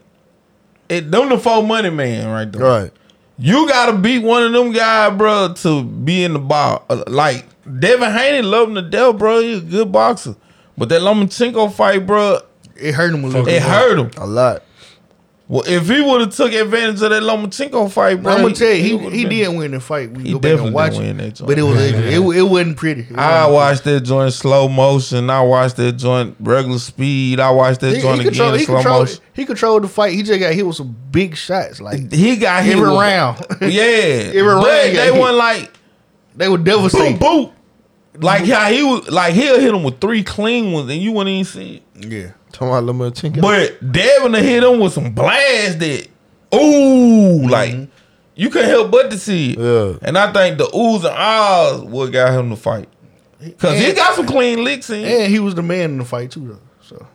it 0.87 1.11
them 1.11 1.27
the 1.29 1.37
four 1.37 1.61
money 1.61 1.89
man 1.89 2.29
right 2.29 2.49
there. 2.51 2.63
right. 2.63 2.91
You 3.37 3.67
gotta 3.67 3.97
beat 3.97 4.19
one 4.19 4.43
of 4.43 4.53
them 4.53 4.71
guys, 4.71 5.17
bro, 5.17 5.53
to 5.55 5.83
be 5.83 6.23
in 6.23 6.33
the 6.33 6.39
bar. 6.39 6.83
Uh, 6.89 7.03
Like 7.07 7.45
Devin 7.79 8.11
Haney, 8.11 8.43
love 8.43 8.69
him 8.69 8.75
to 8.75 8.81
death, 8.81 9.17
bro. 9.17 9.41
He's 9.41 9.57
a 9.57 9.61
good 9.61 9.91
boxer, 9.91 10.35
but 10.77 10.87
that 10.89 11.01
Lomachenko 11.01 11.73
fight, 11.73 12.05
bro, 12.07 12.39
it 12.77 12.93
hurt 12.93 13.13
him 13.13 13.23
a 13.25 13.27
little. 13.27 13.47
it 13.47 13.61
hurt 13.61 13.99
him. 13.99 14.11
A 14.17 14.25
lot. 14.27 14.63
Well, 15.49 15.63
if 15.67 15.87
he 15.89 16.01
would 16.01 16.21
have 16.21 16.33
took 16.33 16.53
advantage 16.53 17.01
of 17.01 17.09
that 17.09 17.21
Lomachenko 17.21 17.91
fight, 17.91 18.23
bro, 18.23 18.33
I'm 18.33 18.41
gonna 18.43 18.55
tell 18.55 18.71
you, 18.73 18.81
he, 18.81 18.93
would've 18.95 19.11
he 19.11 19.25
been- 19.25 19.51
did 19.51 19.57
win 19.57 19.71
the 19.71 19.79
fight. 19.81 20.11
We 20.11 20.23
He 20.23 20.31
go 20.31 20.39
back 20.39 20.51
definitely 20.51 20.67
and 20.67 20.73
watch 20.75 20.93
it, 20.93 20.97
win 20.99 21.17
that 21.17 21.35
joint. 21.35 21.47
but 21.49 21.59
it 21.59 21.61
was 21.63 21.77
ugly. 21.77 22.13
it, 22.13 22.37
it 22.37 22.41
wasn't 22.43 22.77
pretty. 22.77 23.01
It 23.01 23.17
I 23.17 23.39
wasn't 23.47 23.53
watched 23.53 23.83
that 23.83 23.99
joint 24.01 24.33
slow 24.33 24.67
motion. 24.69 25.29
I 25.29 25.41
watched 25.41 25.75
that 25.77 25.91
joint 25.93 26.37
regular 26.39 26.79
speed. 26.79 27.41
I 27.41 27.51
watched 27.51 27.81
that 27.81 27.87
pretty. 27.89 28.01
joint 28.01 28.17
He, 28.19 28.23
he, 28.23 28.29
control, 28.29 28.47
again 28.49 28.59
he, 28.59 28.65
slow 28.65 28.75
controlled, 28.75 29.01
motion. 29.01 29.23
he 29.33 29.45
controlled 29.45 29.83
the 29.83 29.87
fight. 29.89 30.13
He 30.13 30.23
just 30.23 30.39
got 30.39 30.53
hit 30.53 30.65
with 30.65 30.75
some 30.77 30.95
big 31.11 31.35
shots. 31.35 31.81
Like 31.81 32.11
He 32.11 32.37
got 32.37 32.63
hit 32.63 32.77
every 32.77 32.89
with- 32.89 32.99
round, 32.99 33.45
Yeah, 33.61 33.81
Every 33.83 34.41
but 34.43 34.47
round 34.65 34.65
they 34.97 35.11
weren't 35.11 35.35
like 35.35 35.73
they 36.35 36.47
were 36.47 36.57
boom, 36.57 36.63
devastating. 36.63 37.17
boom. 37.19 37.51
Like 38.15 38.45
how 38.45 38.69
he 38.71 38.81
was, 38.83 39.09
like 39.09 39.33
he'll 39.33 39.59
hit 39.59 39.73
him 39.73 39.83
with 39.83 39.99
three 39.99 40.23
clean 40.23 40.71
ones, 40.71 40.89
and 40.89 41.01
you 41.01 41.11
wouldn't 41.11 41.31
even 41.33 41.45
see 41.45 41.83
it. 41.95 42.05
Yeah, 42.11 42.31
Talking 42.53 42.67
about 42.67 42.83
Lomachenko. 42.83 43.41
But 43.41 43.91
Devin 43.91 44.31
to 44.31 44.39
hit 44.39 44.63
him 44.63 44.79
with 44.79 44.93
some 44.93 45.11
blast 45.11 45.79
that, 45.79 46.07
ooh, 46.53 46.57
mm-hmm. 47.39 47.49
like 47.49 47.89
you 48.35 48.49
couldn't 48.49 48.69
help 48.69 48.91
but 48.91 49.09
to 49.09 49.17
see 49.17 49.51
it. 49.53 49.59
Yeah. 49.59 49.97
And 50.03 50.17
I 50.17 50.31
think 50.31 50.59
the 50.59 50.65
oohs 50.65 50.97
and 50.97 51.07
ahs 51.07 51.81
what 51.81 52.11
got 52.11 52.31
him 52.39 52.51
to 52.51 52.55
fight, 52.55 52.87
cause 53.57 53.79
he 53.79 53.91
got 53.93 54.15
some 54.15 54.27
clean 54.27 54.63
licks 54.63 54.89
in. 54.91 55.03
and 55.03 55.31
he 55.31 55.39
was 55.39 55.55
the 55.55 55.63
man 55.63 55.91
in 55.91 55.97
the 55.97 56.05
fight 56.05 56.29
too, 56.29 56.47
though. 56.47 56.59
So 56.81 57.07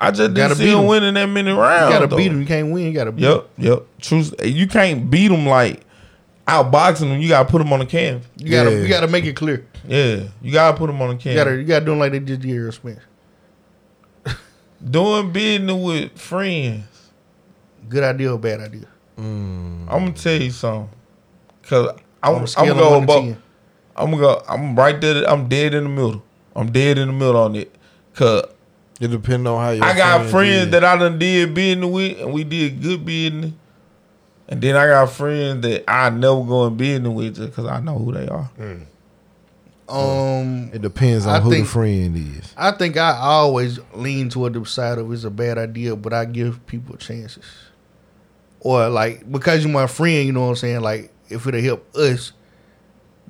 I 0.00 0.10
just 0.10 0.20
didn't 0.20 0.36
gotta 0.36 0.54
see 0.56 0.64
beat 0.64 0.72
him 0.72 0.80
him. 0.80 0.86
winning 0.86 1.14
that 1.14 1.26
many 1.26 1.50
you 1.50 1.60
rounds. 1.60 1.92
gotta 1.92 2.06
though. 2.06 2.16
beat 2.16 2.32
him. 2.32 2.40
You 2.40 2.46
can't 2.46 2.72
win. 2.72 2.86
You 2.86 2.92
gotta 2.94 3.12
beat 3.12 3.24
him. 3.24 3.32
Yep, 3.32 3.48
yep. 3.58 3.86
True. 4.00 4.24
You 4.42 4.66
can't 4.66 5.10
beat 5.10 5.30
him 5.30 5.46
like 5.46 5.82
outboxing 6.48 7.14
him. 7.14 7.20
You 7.20 7.28
gotta 7.28 7.48
put 7.50 7.60
him 7.60 7.70
on 7.70 7.80
the 7.80 7.86
canvas. 7.86 8.26
You 8.36 8.50
gotta 8.50 8.70
Yeah. 8.70 8.78
you 8.78 8.88
gotta 8.88 9.08
make 9.08 9.26
it 9.26 9.36
clear. 9.36 9.66
Yeah, 9.86 10.22
you 10.40 10.52
gotta 10.52 10.74
put 10.74 10.88
him 10.88 11.02
on 11.02 11.18
the 11.18 11.28
You 11.28 11.34
gotta 11.34 11.56
you 11.56 11.64
gotta 11.64 11.84
do 11.84 11.92
him 11.92 11.98
like 11.98 12.12
they 12.12 12.18
did 12.18 12.46
Errol 12.46 12.72
Spence. 12.72 13.00
Doing 14.88 15.32
business 15.32 15.76
with 15.76 16.18
friends. 16.18 16.84
Good 17.88 18.04
idea 18.04 18.32
or 18.32 18.38
bad 18.38 18.60
idea? 18.60 18.86
Mm. 19.18 19.82
I'm 19.82 19.88
gonna 19.88 20.12
tell 20.12 20.40
you 20.40 20.50
something. 20.50 20.90
Cause 21.62 21.98
I'm, 22.22 22.34
On 22.34 22.42
a 22.42 22.46
I'm 22.56 22.68
gonna 22.68 22.80
go 22.80 23.02
about, 23.02 23.36
I'm 23.96 24.10
gonna 24.10 24.22
go. 24.22 24.42
I'm 24.48 24.76
right 24.76 25.00
there. 25.00 25.28
I'm 25.28 25.48
dead 25.48 25.74
in 25.74 25.84
the 25.84 25.90
middle. 25.90 26.22
I'm 26.54 26.70
dead 26.70 26.98
in 26.98 27.08
the 27.08 27.14
middle 27.14 27.36
on 27.36 27.56
it. 27.56 27.74
Cause 28.14 28.44
it 29.00 29.08
depends 29.08 29.46
on 29.46 29.62
how 29.62 29.70
you. 29.70 29.82
I 29.82 29.96
got 29.96 30.28
friends 30.30 30.70
that 30.70 30.84
I 30.84 30.96
done 30.96 31.18
did 31.18 31.54
business 31.54 31.90
with, 31.90 32.20
and 32.20 32.32
we 32.32 32.44
did 32.44 32.82
good 32.82 33.04
business. 33.04 33.52
And 34.48 34.60
then 34.60 34.76
I 34.76 34.86
got 34.86 35.10
friends 35.10 35.62
that 35.62 35.84
I 35.88 36.10
never 36.10 36.44
go 36.44 36.66
in 36.66 36.76
business 36.76 37.12
with 37.12 37.36
just 37.36 37.50
because 37.50 37.66
I 37.66 37.80
know 37.80 37.98
who 37.98 38.12
they 38.12 38.28
are. 38.28 38.50
Mm. 38.58 38.86
Um, 39.88 40.70
It 40.72 40.80
depends 40.82 41.26
on 41.26 41.34
I 41.34 41.40
who 41.40 41.50
think- 41.50 41.66
the 41.66 41.72
friend 41.72 42.16
is. 42.16 42.52
I 42.56 42.70
think 42.72 42.96
I 42.96 43.18
always 43.18 43.78
lean 43.94 44.30
toward 44.30 44.54
the 44.54 44.64
side 44.64 44.96
of 44.98 45.12
it's 45.12 45.24
a 45.24 45.30
bad 45.30 45.58
idea, 45.58 45.94
but 45.94 46.12
I 46.14 46.24
give 46.24 46.64
people 46.66 46.96
chances. 46.96 47.44
Or 48.60 48.88
like 48.88 49.30
because 49.30 49.62
you're 49.62 49.72
my 49.72 49.86
friend, 49.86 50.26
you 50.26 50.32
know 50.32 50.42
what 50.42 50.48
I'm 50.50 50.56
saying? 50.56 50.80
Like 50.80 51.12
if 51.28 51.46
it'll 51.46 51.60
help 51.60 51.94
us, 51.96 52.32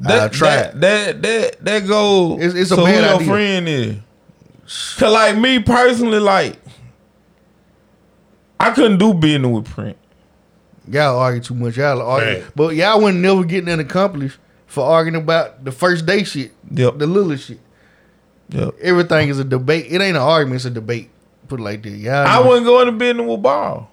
I 0.04 0.08
That 0.08 0.32
try 0.32 0.56
that 0.56 0.74
it. 0.74 0.80
that 0.80 1.22
that, 1.22 1.64
that 1.64 1.86
go 1.88 2.34
It's- 2.38 2.54
it's 2.54 2.70
a 2.70 2.76
to 2.76 2.80
who 2.82 2.86
bad 2.86 3.20
your 3.20 3.28
friend 3.28 3.68
is. 3.68 3.96
Cause 4.96 5.12
like 5.12 5.36
me 5.36 5.58
personally, 5.58 6.20
like 6.20 6.56
I 8.60 8.70
couldn't 8.70 8.98
do 8.98 9.12
business 9.12 9.50
with 9.50 9.64
print. 9.66 9.96
Y'all 10.88 11.18
argue 11.18 11.40
too 11.42 11.54
much. 11.54 11.76
Y'all 11.76 12.00
argue, 12.00 12.42
Right. 12.42 12.44
but 12.54 12.76
y'all 12.76 13.00
wouldn't 13.00 13.20
never 13.22 13.42
get 13.44 13.64
nothing 13.64 13.80
accomplished 13.80 14.38
for 14.74 14.84
arguing 14.84 15.22
about 15.22 15.64
the 15.64 15.72
first 15.72 16.04
day 16.06 16.24
shit, 16.24 16.52
Yep. 16.70 16.98
the 16.98 17.06
little 17.06 17.36
shit. 17.36 17.60
Yep. 18.50 18.74
Everything 18.82 19.28
is 19.30 19.38
a 19.38 19.44
debate. 19.44 19.86
It 19.88 20.00
ain't 20.02 20.16
an 20.16 20.22
argument. 20.22 20.56
It's 20.56 20.64
a 20.66 20.70
debate. 20.70 21.10
Put 21.48 21.60
it 21.60 21.62
like 21.62 21.82
that. 21.84 21.90
Y'all 21.90 22.26
I 22.26 22.38
know. 22.42 22.48
wouldn't 22.48 22.66
go 22.66 22.80
into 22.80 22.92
business 22.92 23.26
with 23.26 23.42
ball. 23.42 23.90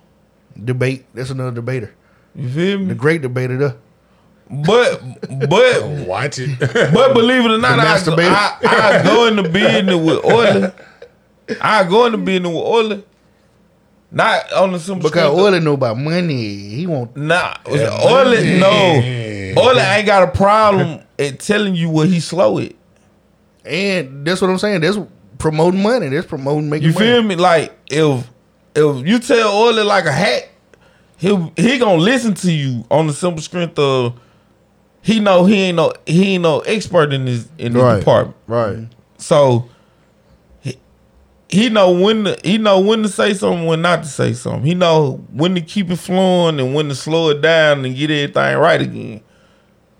debate. 0.61 1.05
That's 1.13 1.29
another 1.29 1.51
debater. 1.51 1.93
You 2.35 2.49
feel 2.49 2.79
me? 2.79 2.85
The 2.85 2.95
great 2.95 3.21
debater. 3.21 3.57
There. 3.57 3.75
But 4.49 5.01
but 5.49 5.83
Watch 6.07 6.39
it. 6.39 6.59
but 6.59 7.13
believe 7.13 7.45
it 7.45 7.51
or 7.51 7.57
not, 7.57 7.77
The 7.77 7.81
I, 7.81 7.85
masturbator. 7.85 8.67
I, 8.67 8.99
I 8.99 9.03
go 9.03 9.27
into 9.27 9.43
business 9.49 9.95
with 9.95 10.25
Oily. 10.25 10.71
I 11.61 11.83
go 11.85 12.05
into 12.05 12.17
business 12.17 12.49
with 12.53 12.63
Oily. 12.65 13.03
Not 14.13 14.51
on 14.51 14.73
the 14.73 14.79
simple 14.79 15.09
Because 15.09 15.21
strength 15.31 15.39
Oily 15.39 15.59
know 15.61 15.73
about 15.73 15.97
money. 15.97 16.57
He 16.69 16.85
want 16.85 17.15
Nah, 17.15 17.55
Oily 17.67 18.59
no. 18.59 19.01
Oily 19.57 19.79
ain't 19.79 20.05
got 20.05 20.23
a 20.23 20.31
problem 20.31 20.99
at 21.17 21.39
telling 21.39 21.75
you 21.75 21.89
what 21.89 22.09
he 22.09 22.19
slow 22.19 22.57
it. 22.57 22.75
And 23.63 24.25
that's 24.25 24.41
what 24.41 24.49
I'm 24.49 24.57
saying. 24.57 24.81
That's 24.81 24.97
promoting 25.37 25.81
money. 25.81 26.09
That's 26.09 26.27
promoting 26.27 26.69
making 26.69 26.89
You 26.89 26.93
money. 26.93 27.05
feel 27.05 27.23
me? 27.23 27.35
Like 27.35 27.73
if 27.89 28.27
if 28.75 29.07
you 29.07 29.19
tell 29.19 29.55
Oily 29.55 29.83
like 29.83 30.05
a 30.05 30.11
hat, 30.11 30.49
he 31.17 31.51
he 31.55 31.77
gonna 31.77 31.95
listen 32.01 32.33
to 32.35 32.51
you 32.51 32.83
on 32.91 33.07
the 33.07 33.13
simple 33.13 33.41
strength 33.41 33.77
of 33.79 34.19
he 35.01 35.19
know 35.19 35.45
he 35.45 35.55
ain't 35.61 35.77
no 35.77 35.93
he 36.05 36.33
ain't 36.35 36.43
no 36.43 36.59
expert 36.61 37.13
in 37.13 37.25
this 37.25 37.47
in 37.57 37.73
this 37.73 37.81
Right. 37.81 37.99
department. 37.99 38.35
Right. 38.47 38.87
So 39.19 39.59
he, 39.59 39.69
he 41.51 41.69
know 41.69 41.91
when 41.91 42.23
to 42.23 42.37
he 42.43 42.57
know 42.57 42.79
when 42.79 43.03
to 43.03 43.09
say 43.09 43.33
something, 43.33 43.65
when 43.65 43.81
not 43.81 44.03
to 44.03 44.09
say 44.09 44.33
something. 44.33 44.63
He 44.65 44.73
know 44.73 45.23
when 45.31 45.53
to 45.55 45.61
keep 45.61 45.89
it 45.91 45.97
flowing 45.97 46.59
and 46.59 46.73
when 46.73 46.87
to 46.89 46.95
slow 46.95 47.29
it 47.29 47.41
down 47.41 47.83
and 47.85 47.95
get 47.95 48.09
everything 48.09 48.57
right 48.57 48.81
again. 48.81 49.21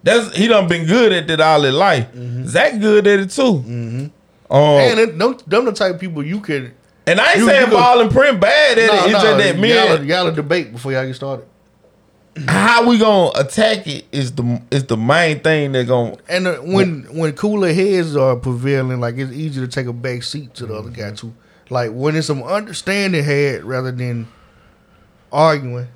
That's 0.03 0.35
he 0.35 0.47
done 0.47 0.67
been 0.67 0.87
good 0.87 1.11
at 1.11 1.27
that 1.27 1.39
all 1.41 1.61
his 1.61 1.73
life. 1.75 2.07
Zach 2.45 2.79
good 2.79 3.05
at 3.05 3.19
it 3.19 3.29
too. 3.29 3.63
Um, 3.63 4.11
And 4.49 4.99
it, 4.99 5.17
them, 5.19 5.37
them 5.47 5.65
the 5.65 5.71
type 5.71 5.93
of 5.95 5.99
people 6.01 6.23
you 6.25 6.39
can. 6.41 6.73
And 7.07 7.19
I 7.19 7.29
ain't 7.31 7.39
you- 7.39 7.47
saying 7.47 7.67
you 7.69 7.73
ball 7.73 7.99
and 8.01 8.11
print 8.11 8.39
bad 8.39 8.77
at 8.79 8.87
No, 8.87 8.93
it. 8.93 8.97
It's 9.03 9.13
no, 9.13 9.21
just 9.21 9.37
that 9.37 9.57
me 9.59 9.73
y'all, 9.73 10.03
y'all 10.03 10.27
a 10.27 10.31
debate 10.31 10.71
before 10.71 10.91
y'all 10.91 11.05
get 11.05 11.15
started. 11.15 11.45
How 12.47 12.87
we 12.87 12.97
gonna 12.97 13.31
attack 13.35 13.85
it 13.87 14.05
is 14.11 14.31
the 14.33 14.61
is 14.71 14.85
the 14.85 14.95
main 14.95 15.39
thing 15.41 15.73
that 15.73 15.87
gonna 15.87 16.15
And 16.29 16.47
uh, 16.47 16.55
when 16.57 17.03
when 17.11 17.33
cooler 17.33 17.73
heads 17.73 18.15
are 18.15 18.35
prevailing, 18.35 18.99
like 18.99 19.17
it's 19.17 19.31
easy 19.31 19.59
to 19.59 19.67
take 19.67 19.87
a 19.87 19.93
back 19.93 20.23
seat 20.23 20.53
to 20.55 20.65
the 20.65 20.75
other 20.75 20.89
guy 20.89 21.11
too. 21.11 21.33
Like 21.69 21.91
when 21.91 22.15
it's 22.15 22.27
some 22.27 22.43
understanding 22.43 23.23
head 23.23 23.63
rather 23.63 23.91
than 23.91 24.27
arguing, 25.31 25.87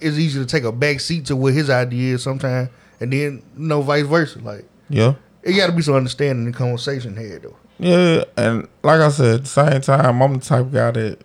it's 0.00 0.16
easy 0.16 0.40
to 0.40 0.46
take 0.46 0.64
a 0.64 0.72
back 0.72 1.00
seat 1.00 1.26
to 1.26 1.36
what 1.36 1.54
his 1.54 1.70
idea 1.70 2.14
is 2.14 2.22
sometimes, 2.22 2.68
and 3.00 3.12
then 3.12 3.42
you 3.56 3.66
know 3.66 3.82
vice 3.82 4.06
versa. 4.06 4.40
Like 4.40 4.64
yeah. 4.88 5.14
it 5.42 5.54
got 5.54 5.66
to 5.66 5.72
be 5.72 5.82
some 5.82 5.94
understanding 5.94 6.46
in 6.46 6.52
conversation 6.52 7.16
head 7.16 7.42
though. 7.42 7.56
Yeah, 7.78 8.24
and 8.36 8.68
like 8.82 9.00
I 9.00 9.10
said, 9.10 9.34
at 9.36 9.40
the 9.42 9.48
same 9.48 9.80
time, 9.80 10.20
I'm 10.20 10.34
the 10.34 10.40
type 10.40 10.66
of 10.66 10.72
guy 10.72 10.90
that 10.90 11.18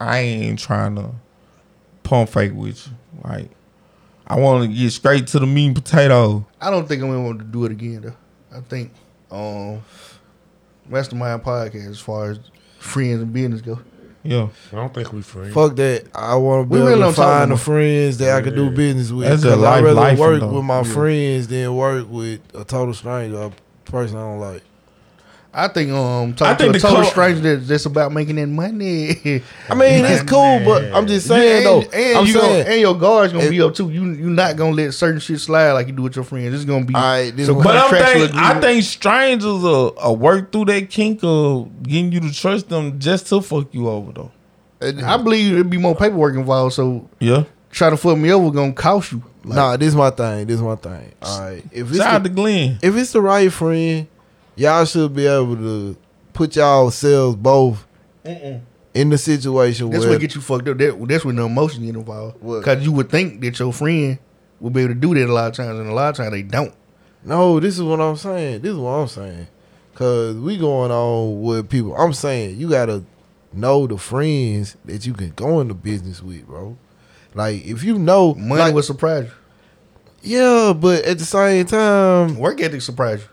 I 0.00 0.18
ain't 0.18 0.58
trying 0.58 0.96
to 0.96 1.10
pump 2.02 2.30
fake 2.30 2.52
with 2.54 2.88
you. 2.88 2.92
Like, 3.24 3.50
I 4.26 4.38
want 4.38 4.62
to 4.70 4.76
get 4.76 4.90
straight 4.92 5.26
to 5.28 5.38
the 5.38 5.46
meat 5.46 5.66
and 5.66 5.74
potato. 5.76 6.46
I 6.60 6.70
don't 6.70 6.86
think 6.86 7.02
I'm 7.02 7.08
gonna 7.08 7.22
want 7.24 7.38
to 7.40 7.44
do 7.44 7.64
it 7.64 7.72
again 7.72 8.00
though. 8.02 8.56
I 8.56 8.60
think 8.60 8.92
um 9.30 9.82
Mastermind 10.88 11.42
podcast 11.42 11.88
as 11.90 12.00
far 12.00 12.30
as 12.32 12.40
friends 12.78 13.22
and 13.22 13.32
business 13.32 13.60
go. 13.60 13.78
Yeah. 14.22 14.48
I 14.72 14.76
don't 14.76 14.92
think 14.92 15.12
we 15.12 15.22
friends. 15.22 15.54
Fuck 15.54 15.76
that. 15.76 16.04
I 16.14 16.34
want 16.36 16.68
to 16.68 16.74
be 16.74 16.80
We 16.82 16.92
able 16.92 17.02
to 17.08 17.12
find 17.12 17.50
the 17.52 17.56
friends 17.56 18.18
that 18.18 18.36
I 18.36 18.42
can 18.42 18.54
do 18.54 18.70
business 18.70 19.10
with. 19.10 19.26
That's 19.28 19.44
a 19.44 19.50
'Cause 19.54 19.62
I'd 19.62 19.82
rather 19.84 19.94
life 19.94 20.18
work 20.18 20.40
though. 20.40 20.52
with 20.52 20.64
my 20.64 20.82
friends 20.82 21.48
than 21.48 21.74
work 21.74 22.06
with 22.10 22.40
a 22.54 22.64
total 22.64 22.92
stranger, 22.92 23.36
a 23.40 23.50
person 23.90 24.16
I 24.16 24.20
don't 24.20 24.40
like. 24.40 24.62
I 25.52 25.66
think 25.66 25.90
um 25.90 26.30
I 26.30 26.32
talking 26.32 26.56
think 26.56 26.58
to 26.58 26.68
a 26.68 26.72
the 26.72 26.78
total 26.80 27.02
co- 27.02 27.10
stranger 27.10 27.56
that, 27.56 27.66
that's 27.66 27.84
about 27.84 28.12
making 28.12 28.36
that 28.36 28.46
money. 28.46 29.10
I 29.68 29.74
mean, 29.74 30.04
it's 30.04 30.22
cool, 30.30 30.60
but 30.64 30.92
I'm 30.94 31.06
just 31.08 31.26
saying 31.26 31.64
though. 31.64 31.80
and, 31.80 31.94
and 31.94 32.18
I'm 32.18 32.26
you 32.26 32.32
saying, 32.34 32.62
gonna, 32.64 32.70
and 32.74 32.80
your 32.80 32.94
guard's 32.96 33.32
gonna 33.32 33.44
If- 33.46 33.50
be 33.50 33.60
up 33.60 33.74
too. 33.74 33.90
You 33.90 34.04
you're 34.12 34.30
not 34.30 34.54
gonna 34.56 34.76
let 34.76 34.94
certain 34.94 35.18
shit 35.18 35.40
slide 35.40 35.72
like 35.72 35.88
you 35.88 35.92
do 35.92 36.02
with 36.02 36.14
your 36.14 36.24
friends. 36.24 36.54
It's 36.54 36.64
gonna 36.64 36.84
be 36.84 36.94
Alright, 36.94 37.34
this 37.36 37.46
some 37.46 37.56
one- 37.56 37.64
But 37.64 37.76
I'm 37.78 37.88
contractual 37.90 38.26
think, 38.28 38.38
I 38.38 38.60
think 38.60 38.84
strangers 38.84 39.44
will, 39.44 39.92
will 40.02 40.16
work 40.16 40.52
through 40.52 40.66
that 40.66 40.88
kink 40.88 41.18
of 41.24 41.82
getting 41.82 42.12
you 42.12 42.20
to 42.20 42.32
trust 42.32 42.68
them 42.68 43.00
just 43.00 43.26
to 43.30 43.40
fuck 43.42 43.74
you 43.74 43.88
over 43.88 44.12
though. 44.12 44.30
And 44.80 45.02
I 45.02 45.16
believe 45.16 45.52
it'd 45.54 45.68
be 45.68 45.78
more 45.78 45.96
paperwork 45.96 46.34
involved. 46.36 46.74
So 46.74 47.08
Yeah. 47.18 47.42
try 47.72 47.90
to 47.90 47.96
fuck 47.96 48.16
me 48.16 48.30
over 48.32 48.50
gonna 48.52 48.72
cost 48.72 49.10
you. 49.12 49.22
Like, 49.42 49.56
nah, 49.56 49.76
this 49.76 49.88
is 49.88 49.96
my 49.96 50.10
thing. 50.10 50.46
This 50.46 50.56
is 50.56 50.62
my 50.62 50.76
thing. 50.76 51.12
All 51.22 51.40
right, 51.40 51.64
if 51.72 51.88
it's 51.88 51.96
Shout 51.96 52.14
out 52.14 52.22
the, 52.22 52.28
to 52.28 52.34
Glenn. 52.34 52.78
if 52.82 52.94
it's 52.94 53.10
the 53.12 53.20
right 53.22 53.50
friend, 53.52 54.06
y'all 54.60 54.84
should 54.84 55.14
be 55.14 55.26
able 55.26 55.56
to 55.56 55.96
put 56.34 56.54
y'all 56.54 56.90
selves 56.90 57.36
both 57.36 57.86
in 58.24 59.08
the 59.08 59.16
situation 59.16 59.90
That's 59.90 60.04
where 60.04 60.12
what 60.12 60.20
get 60.20 60.34
you 60.34 60.40
fucked 60.40 60.68
up. 60.68 60.78
That, 60.78 61.06
that's 61.08 61.24
when 61.24 61.36
the 61.36 61.44
emotion 61.44 61.86
get 61.86 61.94
involved. 61.94 62.40
Because 62.40 62.84
you 62.84 62.92
would 62.92 63.08
think 63.08 63.40
that 63.40 63.58
your 63.58 63.72
friend 63.72 64.18
would 64.60 64.72
be 64.72 64.82
able 64.82 64.94
to 64.94 65.00
do 65.00 65.14
that 65.14 65.28
a 65.28 65.32
lot 65.32 65.48
of 65.48 65.54
times, 65.54 65.78
and 65.78 65.88
a 65.88 65.94
lot 65.94 66.10
of 66.10 66.16
times 66.16 66.32
they 66.32 66.42
don't. 66.42 66.74
No, 67.24 67.58
this 67.58 67.76
is 67.76 67.82
what 67.82 68.00
I'm 68.00 68.16
saying. 68.16 68.60
This 68.60 68.72
is 68.72 68.78
what 68.78 68.90
I'm 68.90 69.08
saying. 69.08 69.46
Cause 69.94 70.36
we 70.36 70.56
going 70.56 70.90
on 70.90 71.42
with 71.42 71.68
people. 71.68 71.94
I'm 71.94 72.12
saying 72.12 72.58
you 72.58 72.70
gotta 72.70 73.04
know 73.52 73.86
the 73.86 73.98
friends 73.98 74.76
that 74.84 75.04
you 75.06 75.12
can 75.12 75.30
go 75.30 75.60
into 75.60 75.74
business 75.74 76.22
with, 76.22 76.46
bro. 76.46 76.78
Like 77.34 77.64
if 77.64 77.84
you 77.84 77.98
know 77.98 78.34
Money 78.34 78.60
like, 78.60 78.74
would 78.74 78.84
surprise 78.84 79.30
you. 80.22 80.38
yeah, 80.38 80.72
but 80.72 81.04
at 81.04 81.18
the 81.18 81.24
same 81.24 81.66
time. 81.66 82.36
Work 82.38 82.60
ethic 82.60 82.80
surprise 82.80 83.20
you. 83.20 83.28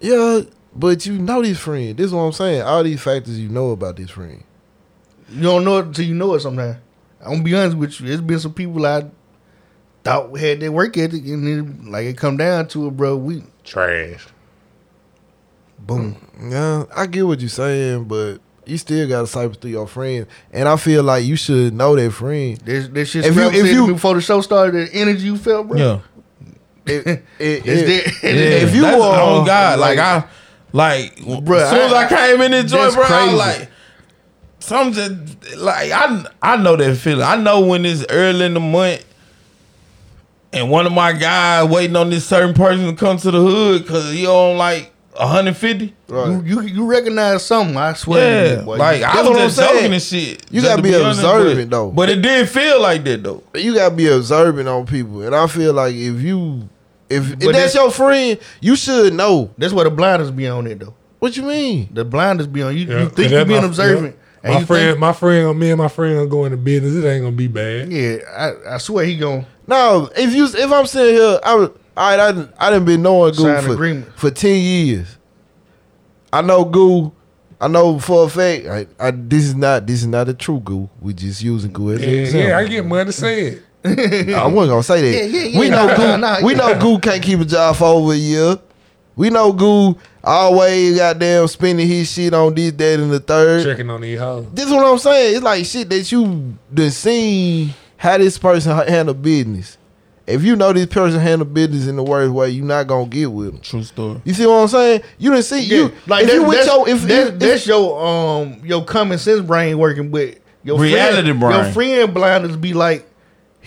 Yeah, 0.00 0.40
but 0.74 1.04
you 1.06 1.18
know 1.18 1.42
these 1.42 1.58
friends. 1.58 1.96
This 1.96 2.06
is 2.06 2.12
what 2.12 2.22
I'm 2.22 2.32
saying. 2.32 2.62
All 2.62 2.82
these 2.82 3.00
factors 3.02 3.38
you 3.38 3.48
know 3.48 3.70
about 3.70 3.96
this 3.96 4.10
friend. 4.10 4.42
You 5.30 5.42
don't 5.42 5.64
know 5.64 5.78
it 5.78 5.86
until 5.86 6.04
you 6.04 6.14
know 6.14 6.34
it 6.34 6.40
sometimes. 6.40 6.76
I'm 7.20 7.32
gonna 7.32 7.42
be 7.44 7.54
honest 7.54 7.76
with 7.76 8.00
you. 8.00 8.06
There's 8.08 8.20
been 8.20 8.40
some 8.40 8.54
people 8.54 8.84
I 8.86 9.04
thought 10.04 10.36
had 10.38 10.60
that 10.60 10.72
work 10.72 10.96
ethic, 10.96 11.24
and 11.26 11.46
then 11.46 11.90
like 11.90 12.06
it 12.06 12.16
come 12.16 12.36
down 12.36 12.66
to 12.68 12.86
it, 12.88 12.96
bro. 12.96 13.16
We 13.16 13.42
Trash. 13.64 14.26
boom. 15.78 16.16
Yeah, 16.50 16.84
I 16.94 17.06
get 17.06 17.26
what 17.26 17.40
you're 17.40 17.48
saying, 17.48 18.04
but 18.04 18.38
you 18.66 18.78
still 18.78 19.08
gotta 19.08 19.26
cipher 19.26 19.54
through 19.54 19.70
your 19.72 19.86
friends. 19.86 20.26
And 20.52 20.68
I 20.68 20.76
feel 20.76 21.02
like 21.02 21.24
you 21.24 21.36
should 21.36 21.74
know 21.74 21.96
that 21.96 22.10
friend. 22.12 22.56
There's 22.64 22.88
that 22.90 23.04
shit. 23.06 23.24
If 23.24 23.36
If 23.36 23.36
you- 23.36 23.42
you, 23.50 23.64
if 23.66 23.72
you- 23.72 23.86
before 23.94 24.14
the 24.14 24.20
show 24.20 24.40
started, 24.40 24.88
the 24.88 24.94
energy 24.94 25.24
you 25.26 25.36
felt, 25.36 25.68
bro. 25.68 25.76
Yeah. 25.78 25.98
It, 26.90 27.06
it, 27.06 27.22
It's 27.38 28.22
it- 28.24 28.62
If 28.62 28.74
you 28.74 28.82
that's 28.82 28.98
were- 28.98 29.04
on 29.06 29.46
God, 29.46 29.78
like, 29.78 29.98
like- 29.98 30.24
I, 30.24 30.28
like, 30.72 31.16
Bruh, 31.16 31.60
as 31.62 31.70
soon 31.70 31.80
as 31.80 31.92
I, 31.92 32.04
I- 32.04 32.08
came 32.08 32.40
in 32.42 32.50
this 32.52 32.70
joint, 32.70 32.94
that's 32.94 32.94
bro, 32.94 33.04
I 33.04 33.24
was 33.26 33.34
like, 33.34 33.70
some 34.60 34.92
just 34.92 35.56
like 35.58 35.90
I, 35.90 36.24
I 36.42 36.56
know 36.56 36.76
that 36.76 36.96
feeling. 36.96 37.22
I 37.24 37.36
know 37.36 37.60
when 37.60 37.84
it's 37.86 38.04
early 38.10 38.44
in 38.46 38.54
the 38.54 38.60
month, 38.60 39.04
and 40.52 40.70
one 40.70 40.86
of 40.86 40.92
my 40.92 41.12
guys 41.12 41.68
waiting 41.68 41.96
on 41.96 42.10
this 42.10 42.26
certain 42.26 42.54
person 42.54 42.86
to 42.86 42.94
come 42.94 43.16
to 43.18 43.30
the 43.30 43.40
hood 43.40 43.82
because 43.82 44.12
he 44.12 44.26
on 44.26 44.58
like 44.58 44.92
150. 45.16 45.94
You, 46.08 46.42
you 46.44 46.60
you 46.62 46.86
recognize 46.86 47.44
something? 47.44 47.76
I 47.76 47.92
swear. 47.94 48.46
Yeah, 48.54 48.58
you, 48.60 48.64
boy. 48.64 48.76
like 48.76 49.02
I 49.02 49.14
That's 49.14 49.16
was 49.16 49.28
what 49.28 49.36
I'm 49.36 49.46
just 49.46 49.56
saying. 49.56 49.74
joking 49.76 49.92
and 49.94 50.02
shit. 50.02 50.46
You 50.52 50.62
gotta 50.62 50.76
to 50.76 50.82
be 50.82 50.94
honest, 50.94 51.20
observant, 51.20 51.70
but- 51.70 51.76
though. 51.76 51.90
But 51.90 52.08
it 52.10 52.22
did 52.22 52.48
feel 52.48 52.80
like 52.82 53.04
that 53.04 53.22
though. 53.22 53.42
you 53.54 53.74
gotta 53.74 53.94
be 53.94 54.08
observant 54.08 54.68
on 54.68 54.86
people. 54.86 55.22
And 55.22 55.34
I 55.34 55.46
feel 55.46 55.72
like 55.72 55.94
if 55.94 56.20
you 56.20 56.68
if, 57.10 57.32
if 57.32 57.38
that's 57.40 57.44
that's- 57.52 57.74
your 57.74 57.90
friend, 57.90 58.38
you 58.60 58.76
should 58.76 59.12
know. 59.14 59.50
that's 59.58 59.72
where 59.72 59.84
the 59.84 59.90
blinders 59.90 60.30
be 60.30 60.48
on 60.48 60.66
it 60.66 60.78
though. 60.78 60.94
What 61.18 61.36
you 61.36 61.42
mean? 61.42 61.88
The 61.92 62.04
blinders 62.04 62.46
be 62.46 62.62
on 62.62 62.76
you. 62.76 62.86
Yeah, 62.86 63.02
you 63.02 63.08
think 63.10 63.30
you 63.32 63.44
being 63.44 63.60
my- 63.60 63.66
observant, 63.66 64.16
yeah. 64.42 64.50
and 64.50 64.54
My 64.60 64.64
friend, 64.64 64.86
think, 64.92 64.98
my 64.98 65.12
friend, 65.12 65.58
me 65.58 65.70
and 65.70 65.78
my 65.78 65.88
friend 65.88 66.16
are 66.18 66.26
going 66.26 66.50
to 66.52 66.56
business. 66.56 66.94
It 66.94 67.06
ain't 67.06 67.22
gonna 67.24 67.36
be 67.36 67.46
bad. 67.48 67.92
yeah, 67.92 68.16
I, 68.34 68.74
I 68.74 68.78
swear 68.78 69.04
he 69.04 69.16
going 69.18 69.44
No, 69.66 70.08
if 70.16 70.34
you 70.34 70.46
if 70.46 70.72
I'm 70.72 70.86
sitting 70.86 71.14
here, 71.16 71.38
I 71.44 71.54
would 71.56 71.78
I 71.96 72.14
I 72.14 72.16
done, 72.32 72.52
I 72.58 72.70
done 72.70 72.84
been 72.86 73.02
knowing 73.02 73.34
Goo 73.34 73.42
for, 73.60 73.72
agreement. 73.72 74.18
for 74.18 74.30
ten 74.30 74.56
years. 74.60 75.18
I 76.32 76.42
know 76.42 76.64
Goo. 76.64 77.12
I 77.60 77.68
know 77.68 77.98
for 77.98 78.24
a 78.24 78.28
fact. 78.30 78.66
I, 78.66 78.86
I, 78.98 79.10
this 79.10 79.44
is 79.44 79.54
not 79.54 79.86
this 79.86 80.00
is 80.00 80.06
not 80.06 80.28
a 80.30 80.34
true 80.34 80.60
Goo. 80.60 80.88
We 81.00 81.12
just 81.12 81.42
using 81.42 81.72
Goo 81.72 81.90
as 81.90 82.00
an 82.02 82.08
Yeah, 82.08 82.14
example. 82.20 82.48
yeah, 82.48 82.58
I 82.58 82.66
get 82.66 82.86
money 82.86 83.04
to 83.06 83.12
say 83.12 83.42
it. 83.48 83.62
I 83.84 84.46
wasn't 84.46 84.70
gonna 84.72 84.82
say 84.82 85.00
that. 85.02 85.16
Yeah, 85.30 85.38
yeah, 85.40 85.46
yeah. 85.46 85.58
We 85.60 85.68
know 85.70 85.96
Goo. 85.96 86.02
nah, 86.02 86.16
nah, 86.16 86.44
we 86.44 86.52
yeah. 86.52 86.58
know 86.58 86.78
Goo 86.80 86.98
can't 86.98 87.22
keep 87.22 87.40
a 87.40 87.44
job 87.44 87.76
for 87.76 87.86
over 87.86 88.12
a 88.12 88.16
year. 88.16 88.58
We 89.16 89.30
know 89.30 89.52
Goo 89.52 89.96
always 90.22 90.96
goddamn 90.96 91.46
spending 91.48 91.88
his 91.88 92.10
shit 92.10 92.32
on 92.34 92.54
this, 92.54 92.72
that, 92.72 93.00
and 93.00 93.10
the 93.10 93.20
third. 93.20 93.64
Checking 93.64 93.88
on 93.90 94.00
these 94.02 94.18
hoes. 94.18 94.46
This 94.52 94.66
is 94.66 94.72
what 94.72 94.84
I'm 94.86 94.98
saying. 94.98 95.36
It's 95.36 95.44
like 95.44 95.64
shit 95.64 95.88
that 95.90 96.10
you 96.12 96.56
done 96.72 96.90
seen 96.90 97.74
how 97.96 98.18
this 98.18 98.38
person 98.38 98.76
handle 98.86 99.14
business. 99.14 99.76
If 100.26 100.44
you 100.44 100.54
know 100.56 100.72
this 100.72 100.86
person 100.86 101.18
handle 101.18 101.46
business 101.46 101.86
in 101.88 101.96
the 101.96 102.02
worst 102.04 102.32
way, 102.32 102.50
you're 102.50 102.64
not 102.64 102.86
gonna 102.86 103.06
get 103.08 103.32
with 103.32 103.50
them. 103.52 103.60
True 103.60 103.82
story. 103.82 104.20
You 104.24 104.32
see 104.34 104.46
what 104.46 104.54
I'm 104.62 104.68
saying? 104.68 105.02
You 105.18 105.30
didn't 105.30 105.44
see 105.44 105.60
you 105.64 105.92
like 106.06 106.24
if 106.24 106.28
that, 106.30 106.34
you 106.34 106.44
with 106.44 106.56
that's, 106.58 106.66
your 106.68 106.88
if, 106.88 107.02
that- 107.02 107.26
if, 107.34 107.38
that's 107.38 107.66
your 107.66 108.00
um 108.06 108.60
your 108.62 108.84
common 108.84 109.18
sense 109.18 109.40
brain 109.40 109.76
working, 109.78 110.10
with 110.10 110.38
your 110.62 110.78
Reality 110.78 111.28
friend, 111.28 111.40
brain. 111.40 111.64
Your 111.64 111.72
friend 111.72 112.14
blinders 112.14 112.56
be 112.56 112.74
like, 112.74 113.06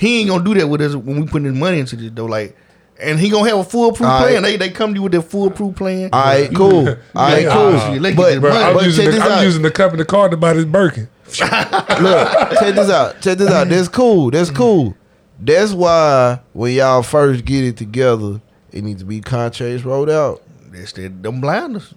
he 0.03 0.19
ain't 0.19 0.29
gonna 0.29 0.43
do 0.43 0.53
that 0.55 0.67
with 0.67 0.81
us 0.81 0.95
when 0.95 1.21
we 1.21 1.27
put 1.27 1.41
his 1.43 1.53
money 1.53 1.79
into 1.79 1.95
this 1.95 2.11
though. 2.13 2.25
Like, 2.25 2.57
and 2.99 3.19
he 3.19 3.29
gonna 3.29 3.49
have 3.49 3.59
a 3.59 3.63
foolproof 3.63 4.09
All 4.09 4.21
plan. 4.21 4.35
right. 4.35 4.41
They 4.41 4.57
they 4.57 4.69
come 4.69 4.93
to 4.93 4.97
you 4.97 5.03
with 5.03 5.13
their 5.13 5.21
foolproof 5.21 5.75
plan. 5.75 6.09
all 6.11 6.23
right, 6.23 6.53
cool. 6.53 6.89
All 6.89 6.95
right, 7.15 7.43
Yeah, 7.43 7.53
cool. 7.53 7.79
shit, 7.79 8.01
let's 8.01 8.15
but 8.15 8.39
Bro, 8.41 8.51
this 8.53 8.63
I'm, 8.63 8.73
but 8.73 8.85
using 8.85 9.05
check 9.05 9.13
the, 9.13 9.19
this 9.19 9.25
I'm 9.25 9.39
out. 9.39 9.43
using 9.43 9.61
the 9.61 9.71
company 9.71 10.03
card 10.03 10.31
to 10.31 10.37
buy 10.37 10.53
this 10.53 10.65
Birkin. 10.65 11.07
Look, 11.25 11.39
check 11.39 12.75
this 12.75 12.89
out. 12.89 13.21
Check 13.21 13.37
this 13.37 13.49
out. 13.49 13.69
That's 13.69 13.87
cool. 13.87 14.29
That's 14.29 14.49
mm-hmm. 14.49 14.57
cool. 14.57 14.97
That's 15.39 15.71
why 15.73 16.39
when 16.53 16.73
y'all 16.73 17.01
first 17.01 17.45
get 17.45 17.63
it 17.63 17.77
together, 17.77 18.41
it 18.71 18.83
needs 18.83 19.01
to 19.01 19.05
be 19.05 19.21
contracts 19.21 19.83
rolled 19.83 20.09
out. 20.09 20.43
That's 20.71 20.91
that 20.93 21.23
them 21.23 21.41
blinders. 21.41 21.93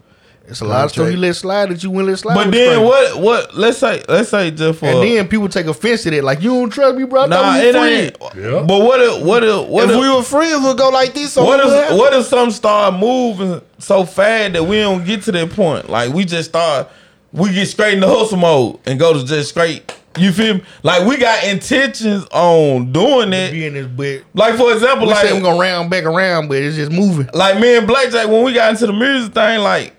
It's 0.49 0.61
a 0.61 0.65
lot 0.65 0.85
of 0.85 0.91
stuff 0.93 1.11
you 1.11 1.17
let 1.17 1.35
slide 1.35 1.71
that 1.71 1.83
you 1.83 1.91
wouldn't 1.91 2.09
let 2.09 2.19
slide. 2.19 2.35
But 2.35 2.51
then 2.53 2.85
strangers. 2.85 2.89
what? 2.89 3.21
What? 3.21 3.57
Let's 3.57 3.79
say, 3.79 4.03
let's 4.09 4.29
say 4.29 4.51
just 4.53 4.79
for 4.79 4.87
And 4.87 5.03
then 5.03 5.29
people 5.29 5.49
take 5.49 5.67
offense 5.67 6.07
at 6.07 6.13
it. 6.13 6.23
Like 6.23 6.41
you 6.41 6.51
don't 6.51 6.71
trust 6.71 6.97
me, 6.97 7.05
bro. 7.05 7.23
I 7.23 7.27
nah, 7.27 7.53
we 7.55 7.61
it 7.61 7.75
were 7.75 7.87
ain't. 7.87 8.17
Yeah. 8.37 8.65
But 8.67 8.85
what? 8.85 9.01
If, 9.01 9.25
what? 9.25 9.43
If, 9.43 9.69
what? 9.69 9.85
if 9.85 9.91
if, 9.91 10.01
we 10.01 10.09
were 10.09 10.23
friends, 10.23 10.65
we'd 10.65 10.79
go 10.79 10.89
like 10.91 11.15
this. 11.15 11.33
So 11.33 11.45
what 11.45 11.65
would 11.65 11.73
if 11.73 11.99
what 11.99 12.13
if 12.13 12.27
some 12.27 12.51
start 12.51 12.95
moving 12.95 13.61
so 13.79 14.05
fast 14.05 14.53
that 14.53 14.65
we 14.65 14.77
don't 14.77 15.05
get 15.05 15.23
to 15.23 15.33
that 15.33 15.51
point? 15.51 15.91
Like 15.91 16.13
we 16.13 16.25
just 16.25 16.51
start, 16.51 16.89
we 17.33 17.53
get 17.53 17.67
straight 17.67 17.95
in 17.95 18.01
the 18.01 18.09
hustle 18.09 18.39
mode 18.39 18.79
and 18.87 19.01
go 19.01 19.15
to 19.15 19.25
just 19.25 19.51
straight. 19.51 19.93
You 20.17 20.33
feel 20.33 20.55
me? 20.55 20.65
Like 20.83 21.07
we 21.07 21.19
got 21.19 21.45
intentions 21.45 22.25
on 22.31 22.93
doing 22.93 23.33
it. 23.33 23.53
Be 23.53 23.67
in 23.67 23.75
this, 23.75 23.87
but 23.87 24.23
Like 24.33 24.57
for 24.57 24.73
example, 24.73 25.09
we 25.09 25.13
like 25.13 25.27
say 25.27 25.33
we're 25.33 25.43
gonna 25.43 25.59
round 25.59 25.91
back 25.91 26.05
around, 26.05 26.49
but 26.49 26.59
it's 26.59 26.77
just 26.77 26.93
moving. 26.93 27.29
like 27.35 27.59
me 27.59 27.77
and 27.77 27.87
Blackjack 27.87 28.29
when 28.29 28.45
we 28.45 28.55
got 28.55 28.71
into 28.71 28.87
the 28.87 28.93
music 28.93 29.35
thing, 29.35 29.61
like 29.61 29.97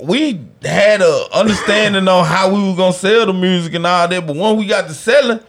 we 0.00 0.40
had 0.62 1.00
a 1.02 1.26
understanding 1.32 2.06
on 2.08 2.24
how 2.24 2.52
we 2.54 2.62
was 2.62 2.76
gonna 2.76 2.92
sell 2.92 3.26
the 3.26 3.32
music 3.32 3.74
and 3.74 3.86
all 3.86 4.06
that. 4.08 4.26
But 4.26 4.36
when 4.36 4.56
we 4.56 4.66
got 4.66 4.86
to 4.88 4.94
selling, 4.94 5.40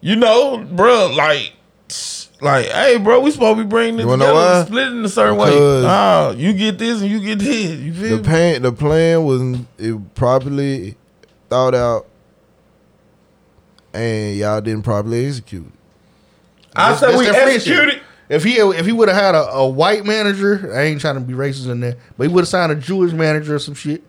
you 0.00 0.16
know, 0.16 0.58
bro, 0.70 1.12
like. 1.14 1.52
Like, 2.40 2.66
hey, 2.66 2.98
bro, 2.98 3.18
we 3.18 3.32
supposed 3.32 3.58
to 3.58 3.64
be 3.64 3.68
bringing 3.68 3.96
this 3.96 4.06
You 4.06 4.12
together, 4.12 4.32
why? 4.32 4.58
and 4.58 4.66
split 4.68 4.86
it 4.86 4.92
in 4.92 5.04
a 5.04 5.08
certain 5.08 5.36
Because- 5.38 5.54
way. 5.54 5.82
Nah, 5.82 6.30
you 6.36 6.52
get 6.52 6.78
this 6.78 7.00
and 7.02 7.10
you 7.10 7.18
get 7.20 7.40
this. 7.40 7.80
You 7.80 7.92
feel 7.92 8.16
the 8.18 8.22
plan 8.22 8.62
the 8.62 8.70
plan 8.72 9.24
was 9.24 9.58
it 9.76 10.14
properly 10.14 10.94
thought 11.50 11.74
out 11.74 12.06
and 13.92 14.36
y'all 14.36 14.60
didn't 14.60 14.82
properly 14.82 15.26
execute. 15.26 15.66
I 16.76 16.94
said 16.94 17.18
we 17.18 17.26
executed. 17.28 18.02
If 18.28 18.44
he 18.44 18.56
if 18.56 18.84
he 18.84 18.92
would 18.92 19.08
have 19.08 19.16
had 19.16 19.34
a, 19.34 19.48
a 19.52 19.68
white 19.68 20.04
manager, 20.04 20.72
I 20.74 20.82
ain't 20.82 21.00
trying 21.00 21.14
to 21.14 21.20
be 21.20 21.32
racist 21.32 21.70
in 21.70 21.80
there, 21.80 21.96
but 22.16 22.26
he 22.26 22.32
would 22.32 22.42
have 22.42 22.48
signed 22.48 22.72
a 22.72 22.76
Jewish 22.76 23.12
manager 23.12 23.54
or 23.54 23.58
some 23.58 23.74
shit. 23.74 24.02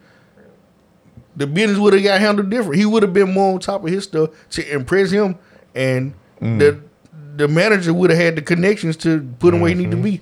The 1.37 1.47
business 1.47 1.77
would 1.77 1.93
have 1.93 2.03
got 2.03 2.19
handled 2.19 2.49
different. 2.49 2.75
He 2.75 2.85
would 2.85 3.01
have 3.01 3.13
been 3.13 3.33
more 3.33 3.53
on 3.53 3.59
top 3.59 3.83
of 3.83 3.89
his 3.89 4.03
stuff 4.03 4.31
to 4.51 4.73
impress 4.73 5.09
him, 5.09 5.37
and 5.73 6.13
mm. 6.41 6.59
the 6.59 6.81
the 7.37 7.47
manager 7.47 7.93
would 7.93 8.09
have 8.09 8.19
had 8.19 8.35
the 8.35 8.41
connections 8.41 8.97
to 8.97 9.21
put 9.39 9.53
him 9.53 9.61
where 9.61 9.69
he 9.69 9.75
need 9.75 9.91
to 9.91 9.97
mm-hmm. 9.97 10.03
be, 10.03 10.21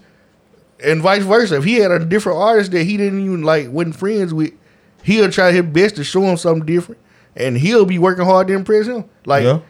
and 0.84 1.02
vice 1.02 1.24
versa. 1.24 1.58
If 1.58 1.64
he 1.64 1.76
had 1.76 1.90
a 1.90 2.06
different 2.06 2.38
artist 2.38 2.72
that 2.74 2.84
he 2.84 2.98
didn't 2.98 3.22
even 3.22 3.42
like, 3.42 3.72
wasn't 3.72 3.96
friends 3.96 4.32
with, 4.32 4.54
he'll 5.02 5.32
try 5.32 5.52
his 5.52 5.64
best 5.64 5.96
to 5.96 6.04
show 6.04 6.22
him 6.22 6.38
something 6.38 6.68
different, 6.68 7.02
and 7.36 7.58
he'll 7.58 7.86
be 7.86 7.98
working 7.98 8.26
hard 8.26 8.48
to 8.50 8.54
impress 8.54 8.86
him. 8.86 9.06
Like 9.26 9.44
Yeah. 9.44 9.62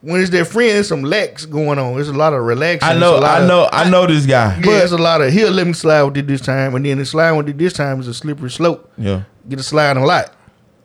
When 0.00 0.20
it's 0.20 0.30
their 0.30 0.44
friend, 0.44 0.70
there's 0.70 0.88
some 0.88 1.02
lax 1.02 1.44
going 1.46 1.78
on. 1.78 1.94
There's 1.94 2.08
a 2.08 2.12
lot 2.12 2.32
of 2.32 2.42
relaxing. 2.42 2.88
I 2.88 2.98
know, 2.98 3.18
a 3.18 3.20
lot 3.20 3.24
I 3.24 3.42
of- 3.42 3.48
know, 3.48 3.68
I 3.72 3.90
know 3.90 4.06
this 4.06 4.26
guy. 4.26 4.60
Yeah, 4.64 4.82
it's 4.82 4.92
a 4.92 4.98
lot 4.98 5.20
of 5.20 5.32
he'll 5.32 5.50
let 5.50 5.66
me 5.66 5.72
slide 5.72 6.02
with 6.04 6.16
it 6.18 6.26
this 6.26 6.40
time, 6.40 6.74
and 6.74 6.84
then 6.86 6.98
the 6.98 7.04
slide 7.06 7.32
with 7.32 7.48
it 7.48 7.58
this 7.58 7.72
time 7.72 7.98
is 8.00 8.08
a 8.08 8.14
slippery 8.14 8.50
slope. 8.50 8.90
Yeah. 8.96 9.22
Get 9.48 9.60
a 9.60 9.62
slide 9.62 9.96
a 9.96 10.04
lot. 10.04 10.34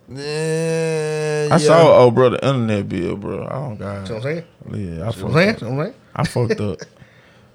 Yeah, 0.10 1.50
I 1.52 1.58
saw 1.58 2.04
oh 2.04 2.12
bro 2.12 2.30
the 2.32 2.46
internet 2.48 2.90
bill, 2.90 3.16
bro. 3.18 3.48
Oh 3.50 3.64
You 3.64 3.70
know 3.70 3.76
god. 3.76 4.02
what 4.10 4.12
I'm 4.12 4.22
saying? 4.22 4.44
Yeah, 4.72 4.78
I 4.78 4.80
You 4.82 4.96
know 4.98 5.12
fucked 5.12 5.24
what 5.24 5.28
I'm 5.28 5.34
saying? 5.34 5.50
up. 5.56 5.62
You 5.62 5.68
know 5.68 5.74
what 5.76 5.86
I'm 5.86 5.86
saying? 5.86 5.96
I 6.16 6.24
fucked 6.26 6.62
up. 6.62 6.80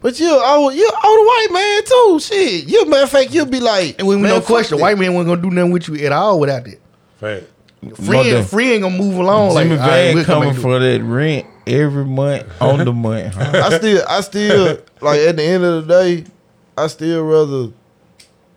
But 0.01 0.20
you, 0.20 0.28
oh, 0.30 0.70
you 0.70 0.89
older 1.05 1.22
white 1.26 1.48
man 1.51 1.82
too. 1.85 2.20
Shit, 2.20 2.68
you 2.68 2.86
matter 2.89 3.02
of 3.02 3.10
fact, 3.10 3.35
you'll 3.35 3.47
be 3.47 3.59
like, 3.59 3.97
And 3.98 4.06
when 4.06 4.22
we 4.22 4.28
no 4.28 4.40
question, 4.40 4.76
this. 4.76 4.82
white 4.82 4.97
man 4.97 5.12
wasn't 5.12 5.30
gonna 5.30 5.43
do 5.43 5.51
nothing 5.51 5.72
with 5.72 5.89
you 5.89 6.06
at 6.06 6.12
all 6.12 6.39
without 6.39 6.64
that. 6.66 6.78
Fact. 7.18 7.44
Friend, 7.94 8.24
doubt. 8.30 8.46
friend 8.46 8.82
gonna 8.82 8.98
move 8.98 9.18
along 9.18 9.55
Jimmy 9.56 9.70
like 9.76 9.80
all 9.80 9.86
right, 9.88 10.02
Van 10.06 10.14
we'll 10.16 10.24
coming 10.24 10.48
back 10.48 10.55
to 10.55 10.60
it. 10.60 10.62
for 10.62 10.78
that 10.80 11.02
rent 11.02 11.46
every 11.66 12.05
month 12.05 12.46
on 12.60 12.84
the 12.84 12.92
month. 12.92 13.34
Huh? 13.34 13.62
I 13.72 13.78
still, 13.78 14.05
I 14.09 14.20
still 14.20 14.78
like 15.00 15.20
at 15.20 15.36
the 15.36 15.42
end 15.44 15.62
of 15.64 15.86
the 15.86 15.94
day, 16.05 16.24
I 16.76 16.86
still 16.88 17.24
rather 17.24 17.72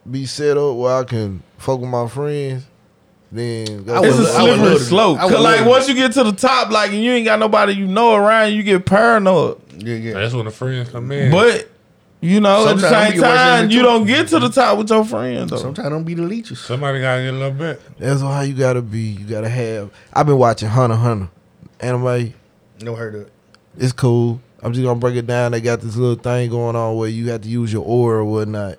be 0.09 0.25
set 0.25 0.57
up 0.57 0.75
where 0.75 0.95
I 0.97 1.03
can 1.03 1.43
fuck 1.59 1.79
with 1.79 1.89
my 1.89 2.07
friends 2.07 2.65
than 3.31 3.83
go. 3.83 3.93
I 3.93 4.07
It's 4.07 4.15
a 4.17 4.21
would- 4.21 4.27
I 4.27 4.57
slippery 4.57 4.79
slope. 4.79 5.19
Cause 5.19 5.31
like 5.43 5.65
once 5.67 5.87
you 5.87 5.93
get 5.95 6.11
to 6.13 6.23
the 6.23 6.33
top, 6.33 6.71
like 6.71 6.91
and 6.91 7.03
you 7.03 7.11
ain't 7.11 7.25
got 7.25 7.37
nobody 7.39 7.73
you 7.73 7.85
know 7.87 8.15
around, 8.15 8.53
you 8.53 8.63
get 8.63 8.85
paranoid. 8.85 9.59
Yeah, 9.77 9.95
yeah. 9.95 10.13
That's 10.13 10.33
when 10.33 10.45
the 10.45 10.51
friends 10.51 10.89
come 10.89 11.11
in. 11.11 11.31
But 11.31 11.69
you 12.21 12.39
know, 12.39 12.67
at 12.67 12.77
the 12.77 12.89
same 12.89 13.15
you 13.15 13.21
worse 13.21 13.31
than 13.31 13.59
time, 13.61 13.71
you 13.71 13.81
don't 13.81 14.05
get 14.05 14.27
to 14.29 14.39
the 14.39 14.49
top 14.49 14.77
with 14.77 14.89
your 14.89 15.03
friends 15.03 15.49
though. 15.49 15.57
Sometimes 15.57 15.89
don't 15.89 16.03
be 16.03 16.13
the 16.13 16.21
leeches. 16.21 16.59
somebody 16.59 17.01
gotta 17.01 17.23
get 17.23 17.33
a 17.33 17.37
little 17.37 17.51
bit. 17.51 17.81
That's 17.97 18.21
how 18.21 18.41
you 18.41 18.53
gotta 18.53 18.81
be. 18.81 18.99
You 18.99 19.25
gotta 19.25 19.49
have. 19.49 19.91
I've 20.13 20.27
been 20.27 20.37
watching 20.37 20.69
Hunter 20.69 20.93
x 20.93 21.01
Hunter 21.01 21.29
anime. 21.79 22.33
No 22.81 22.95
heard 22.95 23.15
of 23.15 23.21
it. 23.21 23.31
It's 23.77 23.91
cool. 23.91 24.39
I'm 24.61 24.73
just 24.73 24.83
gonna 24.83 24.99
break 24.99 25.15
it 25.15 25.25
down. 25.25 25.51
They 25.51 25.61
got 25.61 25.81
this 25.81 25.95
little 25.95 26.21
thing 26.21 26.49
going 26.51 26.75
on 26.75 26.95
where 26.95 27.09
you 27.09 27.31
have 27.31 27.41
to 27.41 27.49
use 27.49 27.73
your 27.73 27.83
aura 27.83 28.19
or 28.19 28.25
whatnot. 28.25 28.77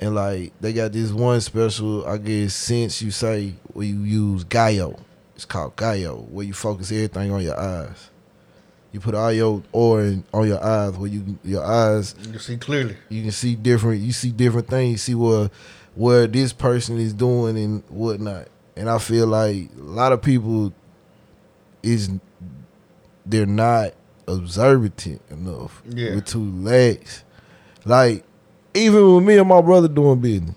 And 0.00 0.14
like 0.14 0.52
they 0.60 0.72
got 0.72 0.92
this 0.92 1.10
one 1.10 1.40
special, 1.40 2.06
I 2.06 2.18
guess, 2.18 2.54
since 2.54 3.02
you 3.02 3.10
say 3.10 3.54
where 3.72 3.86
you 3.86 4.02
use 4.02 4.44
Gyo. 4.44 4.98
It's 5.34 5.44
called 5.44 5.74
Gyo, 5.76 6.28
where 6.28 6.46
you 6.46 6.52
focus 6.52 6.92
everything 6.92 7.32
on 7.32 7.42
your 7.42 7.58
eyes. 7.58 8.10
You 8.92 9.00
put 9.00 9.14
all 9.14 9.32
your 9.32 9.62
aura 9.72 10.04
in, 10.04 10.24
on 10.32 10.48
your 10.48 10.64
eyes, 10.64 10.96
where 10.96 11.10
you 11.10 11.38
your 11.44 11.64
eyes 11.64 12.14
You 12.22 12.30
can 12.30 12.40
see 12.40 12.56
clearly. 12.56 12.96
you 13.10 13.22
can 13.22 13.32
see 13.32 13.54
different 13.54 14.00
you 14.00 14.12
see 14.12 14.30
different 14.30 14.68
things 14.68 14.90
you 14.92 14.96
see 14.98 15.14
what 15.14 15.50
where 15.94 16.26
this 16.26 16.52
person 16.52 16.98
is 16.98 17.12
doing 17.12 17.56
and 17.58 17.82
whatnot. 17.88 18.48
And 18.76 18.88
i 18.88 18.98
feel 18.98 19.26
like 19.26 19.68
a 19.76 19.82
lot 19.82 20.12
of 20.12 20.22
people 20.22 20.72
is 21.82 22.10
they're 23.26 23.44
not 23.46 23.92
observant 24.26 25.06
enough 25.30 25.82
Yeah. 25.88 26.14
we're 26.14 26.20
too 26.20 26.44
lax 26.62 27.24
like 27.84 28.24
even 28.74 29.14
with 29.16 29.24
me 29.24 29.36
and 29.38 29.48
my 29.48 29.60
brother 29.60 29.88
doing 29.88 30.20
business 30.20 30.54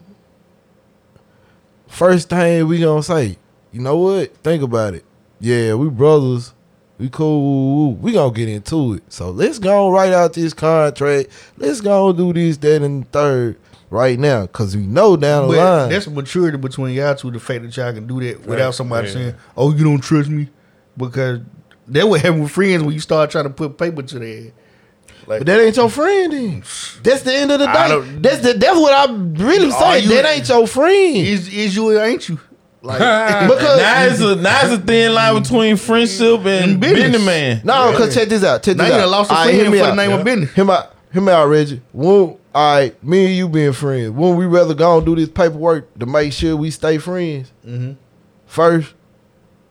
first 1.88 2.30
thing 2.30 2.68
we 2.68 2.80
gonna 2.80 3.04
say 3.04 3.38
you 3.74 3.80
know 3.82 3.96
what? 3.98 4.36
Think 4.44 4.64
about 4.64 4.94
it. 4.96 5.06
Yeah 5.40 5.76
we 5.76 5.90
brothers 5.90 6.54
we 7.02 7.10
cool. 7.10 7.96
We 7.96 8.12
gonna 8.12 8.32
get 8.32 8.48
into 8.48 8.94
it. 8.94 9.04
So 9.12 9.32
let's 9.32 9.58
go 9.58 9.86
and 9.88 9.94
write 9.96 10.14
out 10.14 10.34
this 10.34 10.54
contract. 10.54 11.30
Let's 11.58 11.82
go 11.82 12.14
do 12.14 12.32
this, 12.32 12.58
that, 12.58 12.84
and 12.84 13.12
third 13.12 13.58
right 13.90 14.20
now, 14.20 14.46
cause 14.46 14.78
we 14.78 14.86
know 14.86 15.18
down 15.18 15.48
the 15.48 15.56
But 15.56 15.58
line. 15.58 15.90
that's 15.90 16.06
a 16.08 16.12
maturity 16.12 16.58
between 16.60 16.94
y'all 16.96 17.16
two. 17.16 17.32
The 17.32 17.40
fact 17.40 17.64
that 17.64 17.76
y'all 17.76 17.92
can 17.92 18.06
do 18.06 18.20
that 18.22 18.46
without 18.46 18.76
somebody 18.76 19.08
yeah. 19.08 19.14
saying, 19.14 19.36
"Oh, 19.58 19.74
you 19.74 19.84
don't 19.84 20.00
trust 20.00 20.30
me," 20.30 20.48
because 20.96 21.40
that 21.88 22.08
what 22.08 22.22
happen 22.22 22.42
with 22.44 22.52
friends 22.52 22.84
when 22.84 22.94
you 22.94 23.00
start 23.00 23.32
trying 23.32 23.46
to 23.46 23.50
put 23.50 23.78
paper 23.80 24.04
to 24.04 24.20
their 24.20 24.28
head. 24.44 24.54
Like 25.28 25.40
but 25.40 25.48
that 25.48 25.60
ain't 25.60 25.76
your 25.76 25.90
friend. 25.90 26.32
Then 26.34 26.60
that's 27.04 27.24
the 27.24 27.34
end 27.34 27.52
of 27.52 27.60
the 27.60 27.66
day. 27.66 28.18
That's 28.20 28.40
the, 28.42 28.54
that's 28.54 28.80
what 28.80 29.10
I'm 29.10 29.34
really 29.36 29.68
Are 29.72 29.80
saying. 29.80 30.04
you- 30.04 30.10
that 30.10 30.26
ain't 30.26 30.48
your 30.48 30.68
friend. 30.68 31.18
is 31.18 31.52
is 31.52 31.76
you 31.76 31.90
or 31.98 32.04
ain't 32.04 32.30
you? 32.30 32.40
Like 32.84 32.98
because 33.48 33.78
now 33.80 34.04
it's 34.06 34.20
a 34.22 34.36
now 34.36 34.60
it's 34.64 34.74
a 34.74 34.78
thin 34.80 35.14
line 35.14 35.42
between 35.42 35.78
friendship 35.78 36.46
and 36.46 36.80
business. 36.80 37.24
man. 37.26 37.62
no, 37.64 37.94
cause 37.96 38.14
check 38.14 38.28
this 38.28 38.44
out. 38.44 38.64
Check 38.64 38.76
Now 38.78 38.86
this 38.86 38.94
you 38.94 38.98
out. 38.98 39.02
done 39.04 39.12
lost 39.12 39.32
a 39.32 39.34
All 39.36 39.44
friend 39.44 39.58
hear 39.58 39.70
me 39.72 39.78
for 39.78 39.84
the 39.86 39.92
out. 39.92 39.96
name 39.98 40.12
of 40.12 40.24
business. 40.26 40.58
Me 40.58 40.74
out. 40.74 40.96
Me 41.14 41.32
out, 41.32 41.46
Reggie. 41.46 41.82
When, 41.94 42.10
all 42.10 42.38
right, 42.76 43.04
me 43.04 43.26
and 43.28 43.36
you 43.36 43.50
being 43.50 43.74
friends. 43.74 44.10
When 44.12 44.36
we 44.36 44.46
rather 44.46 44.74
go 44.74 44.98
and 44.98 45.06
do 45.06 45.16
this 45.16 45.30
paperwork 45.30 45.94
to 46.00 46.06
make 46.06 46.34
sure 46.34 46.56
we 46.56 46.72
stay 46.72 46.98
friends 46.98 47.52
Mm-hmm. 47.68 47.92
first. 48.48 48.94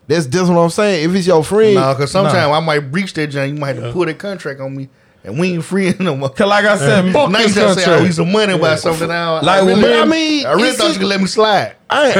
That's 0.06 0.26
that's 0.26 0.48
what 0.48 0.58
I'm 0.58 0.70
saying. 0.70 1.08
If 1.08 1.14
it's 1.16 1.26
your 1.26 1.42
friend, 1.44 1.74
no, 1.76 1.94
because 1.94 2.10
sometimes 2.10 2.36
I 2.36 2.60
might 2.60 2.80
breach 2.90 3.12
that 3.14 3.28
joint. 3.28 3.54
You 3.54 3.60
might 3.60 3.76
have 3.76 3.84
to 3.86 3.92
pull 3.92 4.06
that 4.06 4.18
contract 4.18 4.60
on 4.60 4.76
me, 4.76 4.88
and 5.22 5.38
we 5.38 5.52
ain't 5.54 5.64
friends 5.64 5.98
no 6.00 6.16
more. 6.16 6.30
Cause 6.30 6.48
like 6.48 6.64
I 6.64 6.76
said, 6.78 7.04
Now 7.12 7.26
you 7.26 7.32
this 7.46 7.54
trying 7.54 7.74
to 7.74 7.74
say 7.74 7.82
I 7.82 7.84
contract. 7.84 8.02
owe 8.02 8.04
you 8.06 8.12
some 8.12 8.32
money 8.32 8.52
about 8.54 8.78
something 8.78 9.08
now. 9.08 9.34
Like 9.42 9.62
I 9.62 9.66
really, 9.66 9.82
me- 9.82 9.98
I 10.00 10.04
mean, 10.04 10.46
I 10.46 10.52
really 10.52 10.72
thought 10.72 10.92
you 10.92 10.98
could 10.98 11.08
let 11.08 11.20
me 11.20 11.26
slide. 11.26 11.76
I, 11.90 12.06
ain't- 12.08 12.16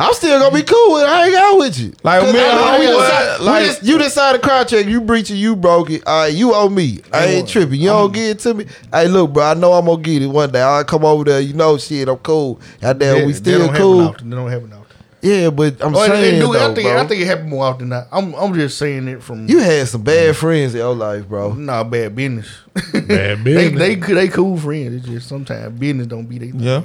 I, 0.00 0.06
am 0.08 0.14
still 0.14 0.38
gonna 0.40 0.54
be 0.54 0.62
cool 0.62 0.94
with 0.94 1.02
it. 1.04 1.08
I 1.08 1.26
ain't 1.26 1.36
out 1.36 1.58
with 1.58 1.78
you. 1.78 1.92
Like 2.02 2.22
man, 2.32 2.34
I 2.58 2.78
mean, 2.78 2.88
decide- 2.88 3.40
like- 3.40 3.66
just- 3.66 3.82
you 3.84 3.98
decide 3.98 4.36
a 4.36 4.38
contract, 4.38 4.88
you 4.88 5.00
breach 5.00 5.30
it, 5.30 5.34
you 5.36 5.54
broke 5.54 5.90
it. 5.90 6.02
All 6.06 6.22
right, 6.22 6.32
you 6.32 6.54
owe 6.54 6.68
me. 6.68 7.00
I 7.12 7.26
ain't 7.26 7.48
tripping. 7.48 7.80
You 7.80 7.88
don't 7.88 8.12
get 8.12 8.30
it 8.30 8.38
to 8.40 8.54
me. 8.54 8.66
Hey, 8.92 9.06
look, 9.08 9.32
bro, 9.32 9.44
I 9.44 9.54
know 9.54 9.72
I'm 9.74 9.86
gonna 9.86 10.02
get 10.02 10.22
it 10.22 10.26
one 10.28 10.50
day. 10.50 10.62
I'll 10.62 10.84
come 10.84 11.04
over 11.04 11.24
there. 11.24 11.40
You 11.40 11.52
know, 11.54 11.76
shit, 11.78 12.08
I'm 12.08 12.16
cool. 12.18 12.60
Out 12.82 12.98
there, 12.98 13.26
we 13.26 13.32
still 13.34 13.72
cool. 13.74 14.12
That 14.12 14.28
don't 14.30 14.50
happen 14.50 14.72
often. 14.72 14.85
Yeah, 15.26 15.50
but 15.50 15.82
I'm 15.84 15.94
Oh, 15.94 16.02
it- 16.02 16.06
it 16.06 16.08
saying 16.12 16.40
do- 16.40 16.52
I 16.54 16.58
though, 16.68 16.74
think 16.74 16.88
bro, 16.88 16.98
I 17.00 17.06
think 17.06 17.20
it 17.22 17.26
happened 17.26 17.48
more 17.50 17.64
often. 17.66 17.88
Than 17.88 17.98
not. 17.98 18.08
I'm 18.12 18.34
I'm 18.34 18.54
just 18.54 18.78
saying 18.78 19.08
it 19.08 19.22
from 19.22 19.48
you 19.48 19.58
had 19.58 19.88
some 19.88 20.02
bad 20.02 20.36
friends 20.36 20.74
in 20.74 20.80
your 20.80 20.94
life, 20.94 21.28
bro. 21.28 21.52
nah 21.54 21.82
bad 21.84 22.14
business. 22.14 22.48
Bad 22.92 23.42
business. 23.44 23.78
they 23.78 23.94
they 23.96 24.28
cool 24.28 24.56
friends. 24.56 24.94
It's 24.96 25.06
just 25.06 25.28
sometimes 25.28 25.78
business 25.78 26.06
don't 26.06 26.26
be 26.26 26.38
they. 26.38 26.52
Yeah. 26.54 26.82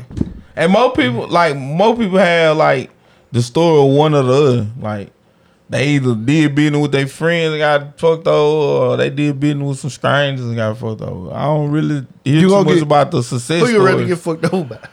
And 0.55 0.72
more 0.72 0.91
people 0.93 1.27
like 1.27 1.55
more 1.55 1.95
people 1.95 2.18
have 2.18 2.57
like 2.57 2.89
the 3.31 3.41
story 3.41 3.88
of 3.89 3.95
one 3.95 4.13
or 4.13 4.23
the 4.23 4.34
other. 4.34 4.68
Like 4.80 5.11
they 5.69 5.88
either 5.89 6.15
did 6.15 6.53
business 6.53 6.81
with 6.81 6.91
their 6.91 7.07
friends 7.07 7.51
and 7.53 7.59
got 7.59 7.97
fucked 7.97 8.27
over, 8.27 8.85
or 8.93 8.97
they 8.97 9.09
did 9.09 9.39
business 9.39 9.65
with 9.68 9.80
some 9.80 9.89
strangers 9.89 10.45
and 10.45 10.55
got 10.57 10.77
fucked 10.77 11.01
over. 11.01 11.34
I 11.34 11.45
don't 11.45 11.72
really 11.72 12.05
hear 12.26 12.35
You 12.35 12.41
too 12.41 12.49
gonna 12.49 12.65
much 12.65 12.73
get- 12.76 12.84
about 12.84 13.11
the 13.11 13.23
success 13.23 13.61
Who 13.61 13.68
you 13.69 13.76
stories. 13.76 13.93
rather 13.93 14.05
get 14.07 14.18
fucked 14.18 14.53
over 14.53 14.63
by? 14.76 14.89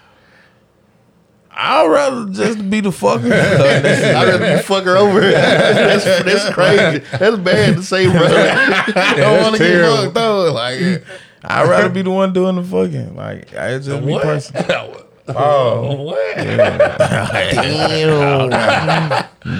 I'd 1.61 1.87
rather 1.89 2.27
just 2.31 2.71
be 2.71 2.81
the 2.81 2.91
fucker. 2.91 3.33
I'd 3.33 4.29
rather 4.29 4.57
be 4.57 4.63
fuck 4.63 4.85
her 4.85 4.97
over. 4.97 5.21
that's, 5.21 6.05
that's 6.05 6.55
crazy. 6.55 7.05
That's 7.19 7.37
bad 7.39 7.77
to 7.77 7.83
say, 7.83 8.07
bro. 8.09 8.21
I 8.27 9.15
don't 9.17 9.43
want 9.43 9.57
to 9.57 9.63
get 9.63 9.91
fucked 9.91 10.17
over. 10.17 10.51
Like 10.53 11.05
I'd 11.43 11.69
rather 11.69 11.89
be 11.89 12.03
the 12.03 12.11
one 12.11 12.33
doing 12.33 12.55
the 12.57 12.63
fucking. 12.63 13.17
Like 13.17 13.53
it's 13.53 13.87
just 13.87 14.05
me 14.05 14.19
personally. 14.21 14.95
Oh, 15.31 15.95
what? 16.05 16.37
Damn. 16.37 16.79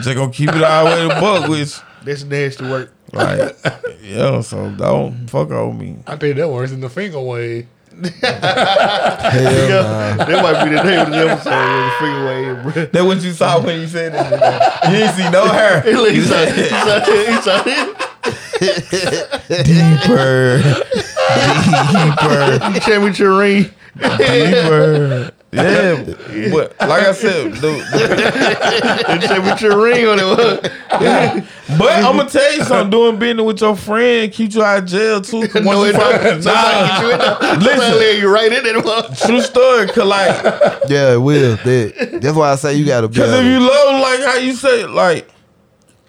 Just 0.03 0.17
gonna 0.17 0.33
keep 0.33 0.49
it 0.49 0.63
all 0.63 0.85
the 0.87 0.91
way 0.91 1.09
to 1.15 1.21
buck, 1.21 1.47
which 1.51 1.79
that's 2.05 2.25
nasty 2.25 2.65
work. 2.65 2.91
like 3.13 3.55
yeah. 4.03 4.41
So 4.41 4.71
don't 4.71 5.29
fuck 5.29 5.51
over 5.51 5.77
me. 5.77 5.99
I 6.07 6.17
think 6.17 6.37
that 6.37 6.49
works 6.49 6.73
in 6.73 6.81
the 6.81 6.89
finger 6.89 7.21
way. 7.21 7.67
Yeah, 8.01 8.11
that 10.17 10.43
might 10.43 10.65
be 10.65 10.71
the 10.75 10.83
name 10.85 11.01
of 11.01 11.11
the 11.11 11.19
episode. 11.29 11.51
The 12.01 12.07
wave, 12.27 12.63
bro. 12.63 12.85
That 12.93 13.05
what 13.05 13.23
you 13.23 13.33
saw 13.33 13.61
when 13.65 13.81
you 13.81 13.87
said 13.89 14.13
that. 14.15 14.85
You 14.85 14.91
didn't 14.99 15.15
see 15.15 15.29
no 15.31 15.49
hair. 15.49 15.83
He 15.83 15.93
saw, 16.23 16.45
he 16.47 16.69
saw, 16.69 17.01
he 17.05 17.37
saw 17.43 17.63
it. 17.67 17.97
deeper, 19.65 20.63
deeper, 21.93 22.81
Championship 22.81 23.29
ring. 23.29 23.71
deeper. 24.19 25.33
Yeah, 25.51 26.05
but 26.53 26.77
like 26.79 27.05
I 27.05 27.13
said, 27.13 27.53
the, 27.55 27.71
The 29.09 29.59
your 29.63 29.83
ring 29.83 30.07
on 30.07 30.19
it. 30.19 30.23
the, 30.63 31.47
but 31.79 31.93
I'm 32.05 32.17
gonna 32.19 32.29
tell 32.29 32.53
you 32.55 32.65
something. 32.65 32.91
Doing 32.91 33.19
business 33.19 33.45
with 33.45 33.61
your 33.63 33.75
friend 33.77 34.31
keep 34.33 34.53
you 34.55 34.63
out 34.63 34.81
of 34.81 34.85
jail 34.87 35.21
too. 35.23 35.41
no, 35.55 35.63
once 35.63 35.89
it 35.89 35.95
you 35.95 36.01
find- 36.01 36.23
don't. 36.23 36.43
Somebody 36.43 36.89
get 36.89 37.01
you 37.03 37.13
in 37.13 37.19
there. 37.19 37.37
Somebody 37.41 37.65
listen, 37.65 37.95
lay 37.99 38.19
you 38.21 38.29
right 38.29 38.53
in 38.53 38.67
it. 38.67 38.85
mother- 38.85 39.15
true 39.27 39.41
story. 39.41 39.87
Cause 39.89 40.07
like, 40.07 40.29
yeah, 40.91 41.15
it 41.15 41.19
will. 41.23 41.57
That, 41.57 42.19
that's 42.21 42.37
why 42.37 42.53
I 42.53 42.57
say 42.57 42.75
you 42.75 42.85
gotta 42.85 43.09
be. 43.09 43.17
cause 43.17 43.31
if 43.33 43.45
you 43.45 43.59
love 43.61 44.01
like 44.03 44.21
how 44.21 44.37
you 44.37 44.53
say 44.53 44.83
it, 44.83 44.91
like. 44.91 45.31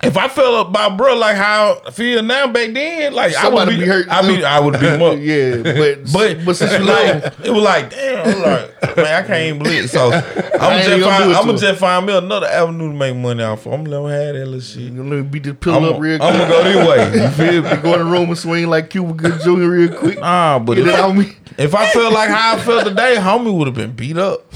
If 0.02 0.16
I 0.16 0.30
felt 0.30 0.70
about 0.70 0.96
bro 0.96 1.14
like 1.18 1.36
how 1.36 1.82
I 1.86 1.92
feel 1.92 2.24
now 2.24 2.48
back 2.48 2.72
then, 2.72 3.14
like 3.14 3.36
I 3.36 3.50
would 3.50 3.68
be, 3.68 3.80
be 3.80 3.86
hurt, 3.86 4.08
I 4.10 4.26
mean. 4.26 4.46
I 4.46 4.58
would 4.58 4.78
him 4.78 5.02
up. 5.02 5.18
Yeah, 5.20 5.58
but 5.62 6.04
But 6.14 6.46
but 6.46 6.56
since 6.56 6.72
you 6.72 6.86
like, 6.86 7.34
it 7.44 7.50
was 7.52 7.62
like, 7.64 7.90
damn, 7.90 8.26
I'm 8.26 8.42
like, 8.42 8.96
man, 8.96 9.06
I 9.24 9.28
can't 9.28 9.44
even 9.48 9.60
believe 9.62 9.84
it. 9.84 9.88
So 9.90 10.10
I'm 10.14 10.22
just 10.22 10.90
gonna 10.90 11.04
find, 11.04 11.34
I'm 11.34 11.46
gonna 11.48 11.58
just 11.58 11.80
find 11.82 12.06
me 12.06 12.16
another 12.18 12.48
avenue 12.48 12.88
to 12.92 12.94
make 12.98 13.14
money 13.18 13.44
off. 13.44 13.66
of. 13.66 13.74
I'm 13.74 13.84
gonna 13.84 14.10
have 14.14 14.36
that 14.36 14.46
little 14.46 14.62
shit. 14.62 14.84
you 14.94 15.04
let 15.04 15.18
me 15.18 15.22
beat 15.24 15.44
this 15.44 15.56
pillow 15.60 15.78
I'm 15.78 15.84
up 15.84 16.02
gonna 16.02 16.14
I'm 16.14 16.20
gonna 16.20 16.48
go 16.48 16.64
this 16.64 16.88
way. 16.88 17.22
You 17.22 17.30
feel 17.32 17.62
me? 17.64 17.82
Go 17.82 17.94
in 17.94 18.00
the 18.00 18.06
room 18.06 18.30
and 18.30 18.38
swing 18.38 18.68
like 18.68 18.90
Cuba 18.90 19.14
Good 19.14 19.42
Jr. 19.42 19.50
real 19.68 19.94
quick. 19.98 20.20
Nah, 20.22 20.60
but 20.60 20.76
Get 20.76 20.88
if 20.88 21.00
on 21.00 21.18
me. 21.18 21.34
if 21.58 21.76
I 21.76 21.90
felt 21.92 22.14
like 22.14 22.30
how 22.30 22.56
I 22.56 22.60
felt 22.60 22.86
today, 22.88 23.18
homie 23.20 23.54
would 23.54 23.68
have 23.68 23.76
been 23.76 23.92
beat 23.92 24.18
up. 24.18 24.50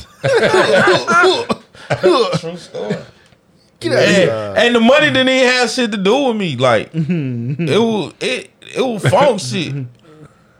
True 2.39 2.55
story. 2.57 2.95
Get 3.83 3.91
out 3.93 3.99
of 3.99 4.05
And, 4.05 4.15
here. 4.15 4.53
and 4.57 4.75
the 4.75 4.79
money 4.79 5.07
didn't 5.07 5.29
even 5.29 5.47
have 5.49 5.69
shit 5.69 5.91
to 5.91 5.97
do 5.97 6.23
with 6.27 6.37
me. 6.37 6.55
Like 6.57 6.89
it 6.93 7.79
was 7.79 8.13
it 8.19 8.49
it 8.75 8.81
was 8.81 9.05
funk 9.07 9.39
shit. 9.41 9.73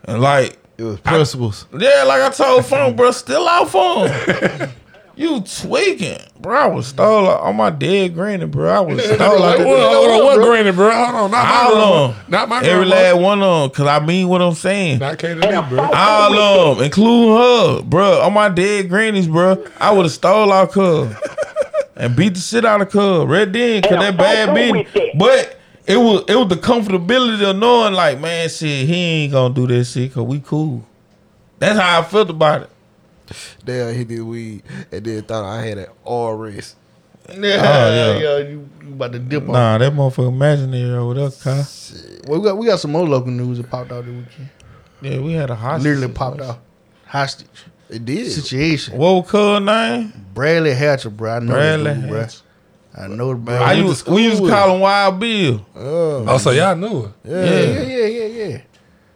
And 0.06 0.22
like 0.22 0.58
it 0.78 0.84
was 0.84 1.00
principles. 1.00 1.66
Yeah, 1.78 2.04
like 2.04 2.22
I 2.22 2.30
told 2.30 2.66
Funk, 2.68 2.98
bro, 2.98 3.12
still 3.12 3.48
out 3.48 3.70
Funk. 3.70 4.72
you 5.16 5.42
tweaking. 5.42 6.18
bro, 6.42 6.60
I 6.60 6.66
was 6.68 6.88
stole 6.88 7.28
on 7.28 7.56
my 7.56 7.70
dead 7.70 8.16
granny, 8.16 8.46
bro. 8.48 8.70
I 8.70 8.80
was 8.80 9.02
stole 9.04 9.40
Like, 9.40 9.60
out 9.60 9.66
well, 9.68 9.94
hold 10.10 10.22
on, 10.22 10.26
what 10.40 10.46
granny, 10.50 10.72
bro? 10.72 10.90
Hold 10.92 11.16
on, 11.16 11.32
not 11.32 11.46
my 11.48 11.56
All 11.56 11.70
grandma. 11.72 12.04
of 12.06 12.10
'em. 12.12 12.16
Not 12.28 12.50
my 12.50 12.58
Every 12.64 12.90
grandma. 12.90 12.96
last 12.96 13.22
one 13.22 13.44
of 13.44 13.62
them, 13.62 13.70
cause 13.70 13.88
I 13.88 14.04
mean 14.06 14.28
what 14.28 14.42
I'm 14.42 14.56
saying. 14.56 14.98
Not 15.00 15.20
cater 15.20 15.40
to 15.42 15.62
me, 15.62 15.70
bro. 15.70 15.90
All 15.94 16.34
of 16.40 16.78
them, 16.78 16.86
including 16.86 17.38
her, 17.38 17.82
bro. 17.84 18.22
On 18.22 18.34
my 18.34 18.50
dead 18.50 18.90
grannies, 18.90 19.28
bro. 19.28 19.64
I 19.80 19.92
would 19.94 20.06
have 20.06 20.12
stole 20.12 20.52
our 20.52 20.66
cuz 20.68 21.08
and 21.96 22.16
beat 22.16 22.34
the 22.34 22.40
shit 22.40 22.66
out 22.66 22.82
of 22.82 22.90
Cub 22.90 23.30
right 23.30 23.52
then, 23.52 23.82
cause 23.82 23.92
that 23.92 24.18
bad 24.18 24.54
business. 24.54 25.12
But 25.18 25.60
it 25.86 25.98
was 25.98 26.24
it 26.28 26.36
was 26.36 26.50
the 26.50 26.56
comfortability 26.56 27.50
of 27.50 27.58
knowing, 27.58 27.94
like, 27.94 28.20
man, 28.20 28.50
shit, 28.50 28.88
he 28.88 28.96
ain't 28.96 29.34
gonna 29.34 29.54
do 29.54 29.68
that 29.68 29.86
shit, 29.86 30.14
cause 30.14 30.24
we 30.24 30.40
cool. 30.40 30.86
That's 31.60 31.80
how 31.80 32.00
I 32.00 32.04
felt 32.04 32.30
about 32.30 32.64
it. 32.64 32.70
Damn, 33.64 33.96
he 33.96 34.04
did 34.04 34.22
weed 34.22 34.64
and 34.92 35.06
then 35.06 35.24
thought 35.24 35.46
I 35.46 35.66
had 35.66 35.78
an 35.78 35.88
RS. 36.06 36.76
Yeah, 37.30 37.36
oh, 37.36 37.40
yeah. 37.40 38.18
yeah, 38.18 38.38
you, 38.40 38.70
you 38.82 38.94
about 38.94 39.14
to 39.14 39.20
dip 39.20 39.44
on. 39.44 39.54
Nah, 39.54 39.78
that 39.78 39.94
motherfucker 39.94 40.28
imaginary 40.28 40.98
over 40.98 41.14
there, 41.14 41.30
cuz. 41.30 42.22
Well, 42.28 42.40
we 42.40 42.46
got 42.46 42.58
we 42.58 42.66
got 42.68 42.80
some 42.80 42.92
more 42.92 43.08
local 43.08 43.32
news 43.32 43.58
that 43.58 43.70
popped 43.70 43.92
out 43.92 44.06
this 44.06 44.14
weekend. 44.14 44.50
Yeah, 45.02 45.20
we 45.20 45.34
had 45.34 45.50
a 45.50 45.56
hostage. 45.56 45.86
Literally 45.86 46.14
popped 46.14 46.42
out 46.42 46.60
hostage 47.06 47.66
It 47.90 48.06
did. 48.06 48.32
situation. 48.32 48.98
What 48.98 49.14
was 49.14 49.32
cuz 49.32 49.62
name? 49.62 50.14
Bradley 50.34 50.74
Hatcher, 50.74 51.10
bro. 51.10 51.36
I 51.36 51.40
know 51.40 51.54
Bradley 51.54 51.94
dude, 51.94 52.10
bro. 52.10 52.20
Hatcher. 52.22 52.40
I 52.96 53.08
know 53.08 53.30
the 53.30 53.36
bro. 53.36 53.56
I 53.56 53.74
used, 53.74 54.08
we 54.08 54.24
used 54.24 54.38
to 54.38 54.38
school 54.38 54.50
call 54.50 54.76
him 54.76 54.82
Wild 54.82 55.20
Bill. 55.20 55.66
Oh, 55.76 56.38
so 56.38 56.52
y'all 56.52 56.76
knew 56.76 57.06
it. 57.06 57.12
Yeah, 57.24 57.44
yeah, 57.44 57.82
yeah, 57.82 58.06
yeah, 58.06 58.26
yeah. 58.26 58.48
yeah. 58.48 58.62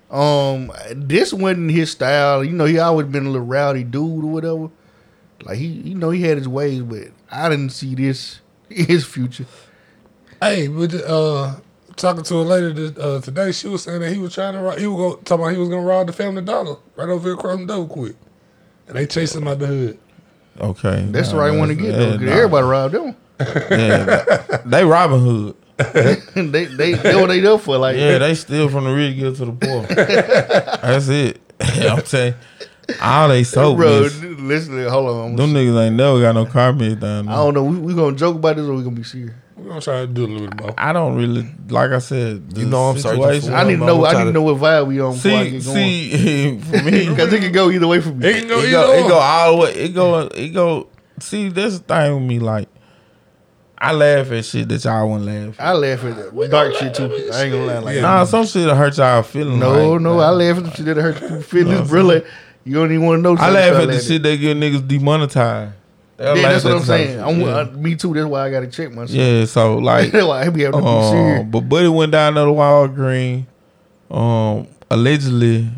Um, 0.10 0.72
this 0.96 1.34
wasn't 1.34 1.72
his 1.72 1.92
style. 1.92 2.44
You 2.44 2.54
know, 2.54 2.66
he 2.66 2.80
always 2.80 3.08
been 3.08 3.26
a 3.26 3.30
little 3.30 3.46
rowdy 3.46 3.84
dude 3.84 4.24
or 4.24 4.32
whatever. 4.32 4.70
Like 5.44 5.58
he, 5.58 5.68
you 5.68 5.96
know, 5.96 6.10
he 6.10 6.22
had 6.22 6.38
his 6.38 6.48
ways, 6.48 6.82
but 6.82 7.10
I 7.30 7.50
didn't 7.50 7.72
see 7.72 7.96
this 7.96 8.40
his 8.70 9.06
future. 9.06 9.46
Hey, 10.42 10.68
but 10.68 10.94
uh, 10.94 11.56
talking 11.96 12.24
to 12.24 12.36
a 12.36 12.42
lady 12.44 12.74
that, 12.74 12.98
uh, 12.98 13.22
today, 13.22 13.52
she 13.52 13.68
was 13.68 13.84
saying 13.84 14.02
that 14.02 14.12
he 14.12 14.20
was 14.20 14.34
trying 14.34 14.54
to 14.54 14.60
rob, 14.60 14.78
he 14.78 14.88
was 14.88 14.98
go, 14.98 15.16
talking 15.22 15.44
about 15.44 15.54
he 15.54 15.60
was 15.60 15.70
gonna 15.70 15.82
rob 15.82 16.08
the 16.08 16.14
Family 16.14 16.42
Dollar 16.42 16.78
right 16.96 17.10
over 17.10 17.28
here 17.28 17.34
across 17.34 17.56
from 17.56 17.66
Double 17.66 17.88
Quick, 17.88 18.16
and 18.26 18.27
they 18.88 19.06
chased 19.06 19.36
him 19.36 19.48
out 19.48 19.60
the 19.60 19.68
hood. 19.68 20.00
Okay. 20.60 21.06
That's 21.10 21.30
the 21.30 21.36
nah, 21.38 21.44
right 21.44 21.52
one 21.58 21.70
to 21.70 21.76
get 21.76 21.92
though. 21.94 22.14
'cause 22.14 22.22
yeah, 22.22 22.28
nah. 22.30 22.36
Everybody 22.36 22.66
robbed 22.68 22.94
them. 22.94 23.16
Yeah, 23.40 24.62
they 24.66 24.84
Robin 24.84 25.20
Hood. 25.20 25.56
they 25.78 26.66
they 26.66 26.94
they 26.96 27.16
what 27.16 27.28
they 27.28 27.40
there 27.40 27.58
for? 27.60 27.78
Like 27.78 27.98
Yeah, 27.98 28.18
they 28.18 28.34
steal 28.34 28.68
from 28.68 28.86
the 28.86 28.94
rich 28.94 29.16
give 29.16 29.38
to 29.38 29.46
the 29.46 29.52
poor. 29.52 29.84
That's 30.82 31.08
it. 31.10 31.40
I'm 31.60 32.04
saying, 32.06 32.34
all 33.00 33.30
they 33.30 33.44
so 33.44 33.76
bro. 33.76 34.02
miss. 34.04 34.20
Listen, 34.22 34.88
hold 34.88 35.10
on. 35.10 35.36
Them 35.36 35.54
niggas 35.54 35.86
ain't 35.86 35.96
never 35.96 36.20
got 36.20 36.34
no 36.34 36.46
car 36.46 36.74
miss 36.74 36.96
down 36.96 37.28
I 37.30 37.36
don't 37.36 37.54
know. 37.54 37.64
We, 37.64 37.78
we 37.78 37.94
gonna 37.94 38.16
joke 38.16 38.38
about 38.38 38.56
this 38.56 38.66
or 38.66 38.74
we 38.74 38.84
gonna 38.84 38.96
be 38.96 39.04
serious? 39.04 39.36
We're 39.58 39.70
gonna 39.70 39.82
try 39.82 40.02
to 40.02 40.08
do 40.08 40.26
a 40.26 40.28
little 40.28 40.48
bit 40.48 40.62
more. 40.62 40.74
I 40.78 40.94
don't 40.94 41.16
really, 41.16 41.48
like 41.70 41.90
I 41.92 41.98
said, 42.00 42.44
You 42.56 42.66
know 42.68 42.90
I'm 42.90 43.00
searching 43.00 43.22
situation- 43.24 43.54
I 43.56 43.64
need 43.64 43.80
to 43.80 43.86
know. 43.86 43.96
gonna 43.98 44.08
I 44.08 44.12
try 44.12 44.20
need 44.22 44.26
to 44.26 44.30
to- 44.30 44.34
know 44.34 44.42
what 44.44 44.58
vibe 44.58 44.88
we 44.88 45.00
on 45.02 45.14
before 45.16 45.32
I 45.32 45.44
See, 45.46 45.50
get 45.52 45.66
going. 45.66 45.76
see, 45.76 46.60
for 46.60 46.84
me, 46.84 47.10
Because 47.10 47.34
it 47.34 47.40
can 47.42 47.52
go 47.52 47.72
either 47.72 47.88
way 47.88 48.00
for 48.00 48.10
me. 48.10 48.28
It 48.30 48.40
can 48.40 48.48
go 48.48 48.60
it 48.60 48.66
either 48.66 48.72
go, 48.72 48.94
it 48.94 49.08
go 49.10 49.18
all 49.18 49.56
the 49.56 49.62
way. 49.64 49.72
It 49.74 49.90
go, 49.96 50.20
it 50.22 50.50
go. 50.50 50.88
See, 51.20 51.50
that's 51.50 51.80
the 51.80 51.84
thing 51.86 52.14
with 52.14 52.24
me. 52.24 52.38
Like, 52.40 52.70
I 53.80 53.94
laugh 53.94 54.32
at 54.32 54.46
shit 54.46 54.70
that 54.70 54.84
y'all 54.86 55.10
wouldn't 55.10 55.26
laugh. 55.26 55.60
at. 55.60 55.68
I 55.68 55.74
laugh 55.74 56.04
at 56.04 56.16
that 56.16 56.50
dark 56.52 56.74
shit 56.76 56.94
too. 56.94 57.06
I 57.34 57.44
ain't 57.44 57.52
gonna 57.52 57.66
lie 57.66 57.78
like 57.80 58.00
Nah, 58.02 58.24
some 58.26 58.46
shit 58.46 58.66
that 58.68 58.76
hurt 58.76 58.98
y'all 58.98 59.24
feeling. 59.24 59.60
No, 59.60 59.94
like, 59.94 60.02
no, 60.02 60.20
I 60.20 60.30
laugh 60.30 60.58
at 60.58 60.64
the 60.66 60.72
shit 60.76 60.86
that 60.86 60.98
hurt 60.98 61.20
people's 61.20 61.46
feelings, 61.46 61.90
bro. 61.90 62.04
Like, 62.04 62.26
you 62.64 62.74
don't 62.76 62.92
even 62.92 63.06
want 63.06 63.20
to 63.20 63.22
know. 63.24 63.36
I 63.38 63.50
laugh 63.50 63.74
at 63.82 63.88
the 63.88 64.00
shit 64.00 64.22
that 64.24 64.36
get 64.38 64.56
niggas 64.58 64.88
demonetized. 64.88 65.74
They'll 66.18 66.36
Yeah, 66.36 66.44
laugh 66.44 66.52
that's 66.54 66.64
what 66.66 66.74
I'm 66.74 66.84
saying. 66.84 67.20
I'm, 67.20 67.40
shit. 67.40 67.48
uh, 67.48 67.66
me 67.78 67.96
too. 67.96 68.14
That's 68.14 68.26
why 68.26 68.46
I 68.48 68.50
gotta 68.52 68.68
check 68.68 68.90
myself. 68.92 69.12
Yeah, 69.12 69.46
so 69.46 69.78
like, 69.78 70.12
that's 70.12 70.26
why 70.26 70.42
I 70.42 70.50
be 70.50 70.64
having 70.64 70.80
to 70.80 70.86
be 70.86 70.92
um, 70.92 71.12
serious. 71.12 71.46
but 71.52 71.62
Buddy 71.62 71.88
went 71.88 72.12
down 72.12 72.34
to 72.34 72.40
the 72.42 72.48
Walgreens, 72.48 73.46
um, 74.10 74.68
allegedly 74.90 75.70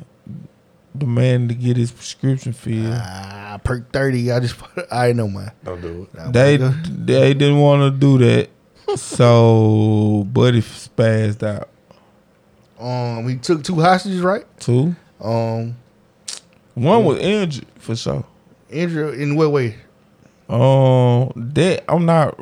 demanding 0.98 1.49
to 1.49 1.56
get 1.56 1.78
his 1.78 1.91
prescription 1.91 2.53
filled. 2.53 2.94
Ah, 2.95 3.60
perk 3.64 3.91
thirty. 3.91 4.32
I 4.32 4.40
just 4.40 4.56
I 4.91 5.11
know 5.14 5.28
man. 5.28 5.52
Don't 5.64 5.82
do 5.82 6.03
it. 6.03 6.14
Nah, 6.16 6.32
they 6.32 6.57
they 6.57 7.34
didn't 7.34 7.60
want 7.60 7.94
to 7.94 7.99
do 7.99 8.18
that, 8.26 8.49
so 8.98 10.26
Buddy 10.32 10.61
spazzed 10.61 11.44
out 11.44 11.70
um 12.80 13.26
we 13.26 13.36
took 13.36 13.61
two 13.64 13.76
hostages, 13.82 14.22
right? 14.22 14.45
Two. 14.60 14.95
Um, 15.22 15.76
One 16.76 17.03
was 17.03 17.20
injured 17.20 17.66
for 17.78 17.94
sure. 17.95 18.24
injured 18.70 19.16
in 19.20 19.36
what 19.36 19.52
way? 19.52 19.76
Um, 20.49 21.31
that 21.53 21.84
I'm 21.88 22.05
not. 22.05 22.39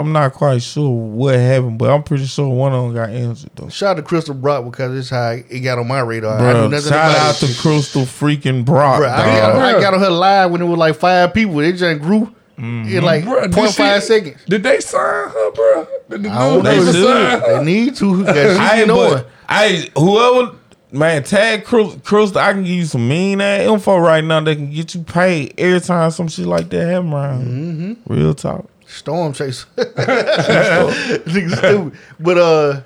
I'm 0.00 0.10
not 0.12 0.32
quite 0.32 0.60
sure 0.62 0.90
what 0.90 1.36
happened, 1.36 1.78
but 1.78 1.88
I'm 1.90 2.02
pretty 2.02 2.24
sure 2.26 2.48
one 2.48 2.72
of 2.72 2.82
them 2.86 2.94
got 2.94 3.10
injured 3.10 3.50
though. 3.54 3.68
Shout 3.68 3.90
out 3.90 3.96
to 3.98 4.02
Crystal 4.02 4.34
Brock 4.34 4.64
because 4.64 4.98
it's 4.98 5.10
how 5.10 5.30
it 5.30 5.60
got 5.60 5.78
on 5.78 5.86
my 5.86 6.00
radar. 6.00 6.38
I 6.40 6.52
knew 6.54 6.68
nothing 6.70 6.90
shout 6.90 7.10
about 7.14 7.28
out 7.28 7.34
to 7.36 7.46
Crystal 7.60 8.02
freaking 8.02 8.64
Brock. 8.64 8.98
Bro, 8.98 9.08
I 9.10 9.24
got, 9.26 9.56
I 9.76 9.80
got 9.80 9.94
on 9.94 10.00
her 10.00 10.10
live 10.10 10.50
when 10.50 10.60
it 10.60 10.64
was 10.64 10.78
like 10.78 10.96
five 10.96 11.32
people. 11.34 11.60
It 11.60 11.74
just 11.74 12.00
grew 12.00 12.34
Mm-hmm. 12.58 12.96
in 12.96 13.02
like 13.02 13.24
Bruh, 13.24 13.44
0.5 13.50 13.94
she- 14.00 14.00
seconds. 14.06 14.44
Did 14.46 14.62
they 14.62 14.78
sign 14.80 15.00
her, 15.30 15.50
bro? 15.52 15.86
Did 16.10 16.22
the 16.24 16.28
I 16.30 16.48
don't 16.48 16.64
dude 16.64 16.64
know. 16.64 16.84
They 16.84 16.92
sign 16.92 17.40
her? 17.40 17.58
They 17.58 17.64
need 17.64 17.96
to. 17.96 18.24
I 18.28 18.84
knowing. 18.84 19.14
but 19.14 19.28
I 19.48 19.88
whoever 19.96 20.56
man 20.92 21.24
tag 21.24 21.64
Crystal, 21.64 22.38
I 22.38 22.52
can 22.52 22.62
give 22.62 22.72
you 22.72 22.84
some 22.84 23.08
mean 23.08 23.40
ass 23.40 23.68
info 23.68 23.98
right 23.98 24.22
now 24.22 24.40
that 24.40 24.54
can 24.54 24.70
get 24.70 24.94
you 24.94 25.02
paid 25.02 25.54
every 25.58 25.80
time 25.80 26.10
some 26.10 26.28
shit 26.28 26.46
like 26.46 26.68
that 26.70 26.86
happen 26.86 27.12
around. 27.12 27.46
Mm-hmm. 27.46 28.12
Real 28.12 28.34
talk. 28.34 28.66
Storm 28.86 29.32
chaser. 29.32 29.66
Stupid. 29.76 31.92
But 32.20 32.38
uh 32.38 32.82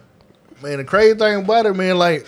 man, 0.63 0.79
the 0.79 0.85
crazy 0.85 1.19
thing 1.19 1.45
about 1.45 1.67
it, 1.67 1.75
man, 1.75 1.99
like 1.99 2.27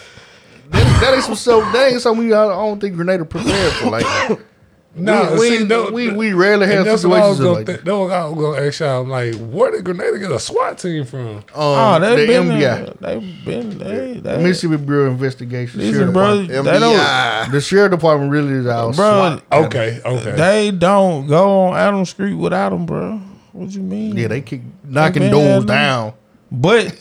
that, 0.70 1.00
that 1.00 1.14
ain't 1.14 1.24
some 1.24 1.36
so 1.36 1.60
that 1.72 1.92
ain't 1.92 2.00
something 2.00 2.26
we 2.26 2.34
I 2.34 2.48
don't 2.48 2.80
think 2.80 2.96
Grenada 2.96 3.24
prepared 3.24 3.72
for. 3.74 3.90
Like 3.90 4.40
No, 4.94 5.36
we, 5.38 5.48
see, 5.50 5.58
we, 5.58 5.64
no, 5.68 5.90
we, 5.90 6.10
we 6.12 6.32
rarely 6.32 6.66
have 6.66 6.84
that's 6.84 7.04
what 7.04 7.20
I 7.22 7.28
was 7.28 7.36
situations 7.36 7.40
gonna 7.40 7.52
like 7.52 7.66
think. 7.66 7.78
that. 7.80 7.84
That's 7.84 7.98
what 7.98 8.10
I 8.10 8.24
was 8.28 8.34
gonna 8.56 8.66
ask 8.66 8.80
y'all. 8.80 9.02
I'm 9.02 9.08
like, 9.10 9.34
where 9.52 9.70
did 9.70 9.84
Grenada 9.84 10.18
get 10.18 10.30
a 10.32 10.40
SWAT 10.40 10.78
team 10.78 11.04
from? 11.04 11.26
Um, 11.36 11.44
Oh, 11.54 12.00
the 12.00 12.06
they 12.16 12.26
been 12.26 12.46
MBI, 12.48 12.60
there. 12.60 12.94
They 13.00 13.18
been 13.44 13.78
they, 13.78 14.20
they, 14.20 14.42
Mississippi 14.42 14.76
Bureau 14.82 15.06
of 15.06 15.12
Investigation, 15.12 15.80
Listen, 15.80 15.94
Sheriff 15.94 16.12
bro, 16.12 16.40
Department. 16.42 16.64
they 16.64 16.80
don't, 16.80 16.96
MBI. 16.98 17.52
The 17.52 17.60
sheriff 17.60 17.90
department 17.92 18.32
really 18.32 18.52
is 18.54 18.66
our 18.66 18.92
bro. 18.92 18.94
SWAT. 18.94 19.42
Okay, 19.66 20.00
okay. 20.04 20.30
They 20.32 20.70
don't 20.72 21.26
go 21.28 21.60
on 21.66 21.76
Adam 21.76 22.04
Street 22.04 22.34
without 22.34 22.70
them, 22.70 22.84
bro. 22.86 23.18
What 23.52 23.70
you 23.70 23.82
mean? 23.82 24.16
Yeah, 24.16 24.28
they 24.28 24.40
keep 24.40 24.62
knocking 24.84 25.22
been 25.22 25.30
doors 25.32 25.64
down. 25.64 26.14
But 26.50 26.98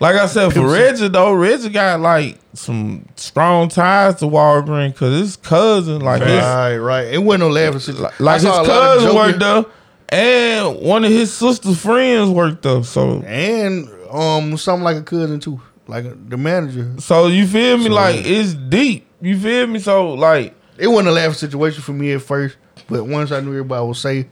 like 0.00 0.16
I 0.16 0.26
said, 0.26 0.52
for 0.52 0.66
Reggie 0.70 1.08
though, 1.08 1.32
Reggie 1.34 1.68
got 1.68 2.00
like 2.00 2.38
some 2.54 3.06
strong 3.16 3.68
ties 3.68 4.16
to 4.16 4.26
Walgreens 4.26 4.92
because 4.92 5.18
his 5.18 5.36
cousin, 5.36 6.00
like 6.00 6.22
his, 6.22 6.40
Right, 6.42 6.76
right. 6.76 7.06
It 7.08 7.18
wasn't 7.18 7.40
no 7.44 7.48
laughing 7.50 7.80
shit. 7.80 7.96
like 8.20 8.40
his 8.40 8.50
cousin 8.50 9.14
worked 9.14 9.38
there, 9.40 9.64
and 10.08 10.80
one 10.80 11.04
of 11.04 11.10
his 11.10 11.32
sister's 11.32 11.80
friends 11.80 12.30
worked 12.30 12.62
there. 12.62 12.82
So, 12.84 13.22
and 13.22 13.88
um, 14.10 14.56
something 14.56 14.84
like 14.84 14.96
a 14.96 15.02
cousin 15.02 15.40
too, 15.40 15.60
like 15.86 16.04
the 16.30 16.36
manager. 16.36 16.94
so 16.98 17.26
you 17.26 17.46
feel 17.46 17.78
me? 17.78 17.88
Like 17.88 18.24
it's 18.24 18.54
deep. 18.54 19.06
You 19.20 19.38
feel 19.38 19.66
me? 19.66 19.78
So 19.78 20.12
like, 20.14 20.54
It 20.78 20.86
wasn't 20.88 21.08
a 21.08 21.12
laughing 21.12 21.34
situation 21.34 21.82
for 21.82 21.92
me 21.92 22.12
at 22.12 22.22
first, 22.22 22.56
but 22.88 23.04
once 23.06 23.32
I 23.32 23.40
knew 23.40 23.50
everybody 23.50 23.86
was 23.86 23.98
say, 23.98 24.28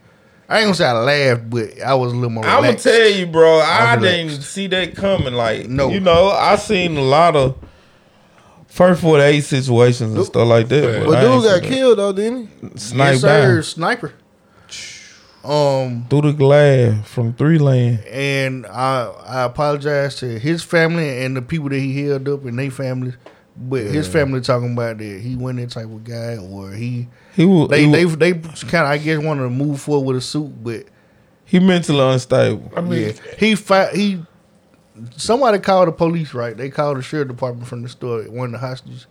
I 0.53 0.57
ain't 0.59 0.65
gonna 0.65 0.75
say 0.75 0.85
I 0.85 0.91
laughed, 0.93 1.49
but 1.49 1.81
I 1.81 1.95
was 1.95 2.13
a 2.13 2.15
little 2.15 2.29
more. 2.29 2.45
I'm 2.45 2.63
gonna 2.63 2.77
tell 2.77 3.09
you, 3.09 3.25
bro. 3.25 3.57
I 3.59 3.93
I'm 3.93 4.01
didn't 4.01 4.41
see 4.41 4.67
that 4.67 4.95
coming. 4.95 5.33
Like, 5.33 5.67
No. 5.67 5.89
you 5.89 5.99
know, 5.99 6.29
I 6.29 6.55
seen 6.57 6.95
a 6.95 7.01
lot 7.01 7.35
of 7.35 7.57
first 8.67 9.01
four 9.01 9.17
to 9.17 9.23
eight 9.23 9.41
situations 9.41 10.13
and 10.15 10.25
stuff 10.25 10.47
like 10.47 10.67
that. 10.69 11.05
But 11.07 11.15
I 11.17 11.23
ain't 11.23 11.41
dude 11.41 11.51
got 11.51 11.61
seen 11.63 11.71
killed 11.73 11.97
though, 11.97 12.13
didn't 12.13 12.47
he? 12.61 12.67
that. 12.67 12.79
Sniped 12.79 13.11
yes, 13.13 13.21
sir, 13.21 13.61
sniper. 13.63 14.13
Um, 15.43 16.05
through 16.09 16.21
the 16.21 16.31
glass 16.33 17.05
from 17.05 17.33
three 17.33 17.57
lane. 17.57 17.99
and 18.09 18.65
I 18.65 19.11
I 19.27 19.43
apologize 19.43 20.15
to 20.17 20.39
his 20.39 20.63
family 20.63 21.25
and 21.25 21.35
the 21.35 21.41
people 21.41 21.67
that 21.69 21.79
he 21.79 22.05
held 22.05 22.29
up 22.29 22.45
and 22.45 22.57
their 22.57 22.71
families. 22.71 23.15
But 23.55 23.83
his 23.83 24.07
family 24.07 24.41
talking 24.41 24.73
about 24.73 24.97
that 24.97 25.19
he 25.21 25.35
wasn't 25.35 25.59
that 25.59 25.69
type 25.69 25.85
of 25.85 26.03
guy, 26.03 26.37
or 26.37 26.71
he 26.71 27.07
He 27.35 27.45
was 27.45 27.69
they 27.69 27.85
he, 27.85 27.91
they 27.91 28.05
was- 28.05 28.17
they 28.17 28.33
kind 28.33 28.85
of 28.85 28.91
I 28.91 28.97
guess 28.97 29.19
wanted 29.23 29.43
to 29.43 29.49
move 29.51 29.79
forward 29.81 30.07
with 30.07 30.17
a 30.17 30.21
suit, 30.21 30.51
but 30.63 30.85
he 31.45 31.59
mentally 31.59 31.99
unstable. 31.99 32.71
I 32.75 32.81
mean, 32.81 33.01
yeah, 33.07 33.11
he 33.37 33.53
fi- 33.55 33.93
he 33.93 34.25
somebody 35.17 35.59
called 35.59 35.87
the 35.87 35.91
police, 35.91 36.33
right? 36.33 36.55
They 36.55 36.69
called 36.69 36.97
the 36.97 37.01
sheriff 37.01 37.27
department 37.27 37.67
from 37.67 37.83
the 37.83 37.89
store, 37.89 38.23
one 38.23 38.47
of 38.47 38.51
the 38.61 38.67
hostages, 38.67 39.07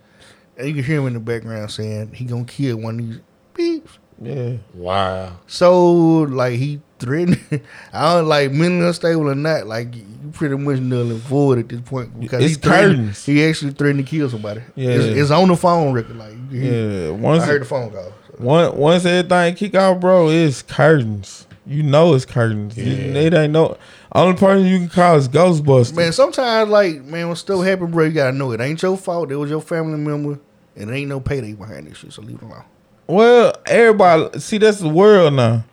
and 0.57 0.67
you 0.67 0.73
can 0.73 0.83
hear 0.83 0.99
him 0.99 1.07
in 1.07 1.13
the 1.13 1.19
background 1.19 1.71
saying 1.71 2.11
he 2.13 2.25
gonna 2.25 2.45
kill 2.45 2.77
one 2.77 2.99
of 2.99 3.07
these 3.07 3.19
peeps. 3.53 3.97
Yeah, 4.21 4.57
wow. 4.73 5.37
So 5.47 5.83
like 6.23 6.53
he 6.55 6.81
threatened, 7.03 7.39
I 7.93 8.15
don't 8.15 8.27
like 8.27 8.51
mentally 8.51 8.87
unstable 8.87 9.29
or 9.29 9.35
not. 9.35 9.67
Like 9.67 9.95
you 9.95 10.05
pretty 10.33 10.55
much 10.57 10.79
nulling 10.79 11.19
forward 11.21 11.59
at 11.59 11.69
this 11.69 11.81
point 11.81 12.19
because 12.19 12.43
It's 12.43 12.55
he 12.55 12.61
curtains. 12.69 13.25
he 13.25 13.43
actually 13.45 13.71
threatened 13.71 14.05
to 14.05 14.09
kill 14.09 14.29
somebody. 14.29 14.61
Yeah. 14.75 14.91
it's, 14.91 15.05
it's 15.05 15.31
on 15.31 15.47
the 15.47 15.55
phone 15.55 15.93
record. 15.93 16.17
Like 16.17 16.31
you 16.31 16.37
can 16.47 16.61
hear, 16.61 17.01
yeah. 17.05 17.09
Once 17.11 17.43
I 17.43 17.47
heard 17.47 17.61
the 17.61 17.65
phone 17.65 17.91
call. 17.91 18.03
So. 18.03 18.35
once 18.39 18.73
once 18.75 19.05
everything 19.05 19.55
kick 19.55 19.75
out, 19.75 19.99
bro, 19.99 20.29
it's 20.29 20.61
curtains. 20.61 21.47
You 21.65 21.83
know 21.83 22.13
it's 22.13 22.25
curtains. 22.25 22.77
You, 22.77 22.83
it 22.83 23.33
ain't 23.33 23.53
no. 23.53 23.77
Only 24.11 24.37
person 24.37 24.65
you 24.65 24.79
can 24.79 24.89
call 24.89 25.15
is 25.15 25.29
Ghostbusters. 25.29 25.95
Man, 25.95 26.11
sometimes 26.11 26.69
like 26.69 27.01
man, 27.03 27.27
when 27.27 27.35
stuff 27.35 27.63
happen, 27.63 27.89
bro, 27.91 28.05
you 28.05 28.11
gotta 28.11 28.35
know 28.35 28.51
it 28.51 28.59
ain't 28.59 28.81
your 28.81 28.97
fault. 28.97 29.31
It 29.31 29.37
was 29.37 29.49
your 29.49 29.61
family 29.61 29.97
member, 29.97 30.39
and 30.75 30.89
it 30.89 30.93
ain't 30.93 31.09
no 31.09 31.19
payday 31.19 31.53
behind 31.53 31.87
this 31.87 31.97
shit. 31.97 32.11
So 32.13 32.21
leave 32.21 32.37
it 32.37 32.43
alone. 32.43 32.63
Well, 33.07 33.55
everybody 33.65 34.39
see 34.39 34.57
that's 34.57 34.79
the 34.79 34.89
world 34.89 35.33
now. 35.33 35.63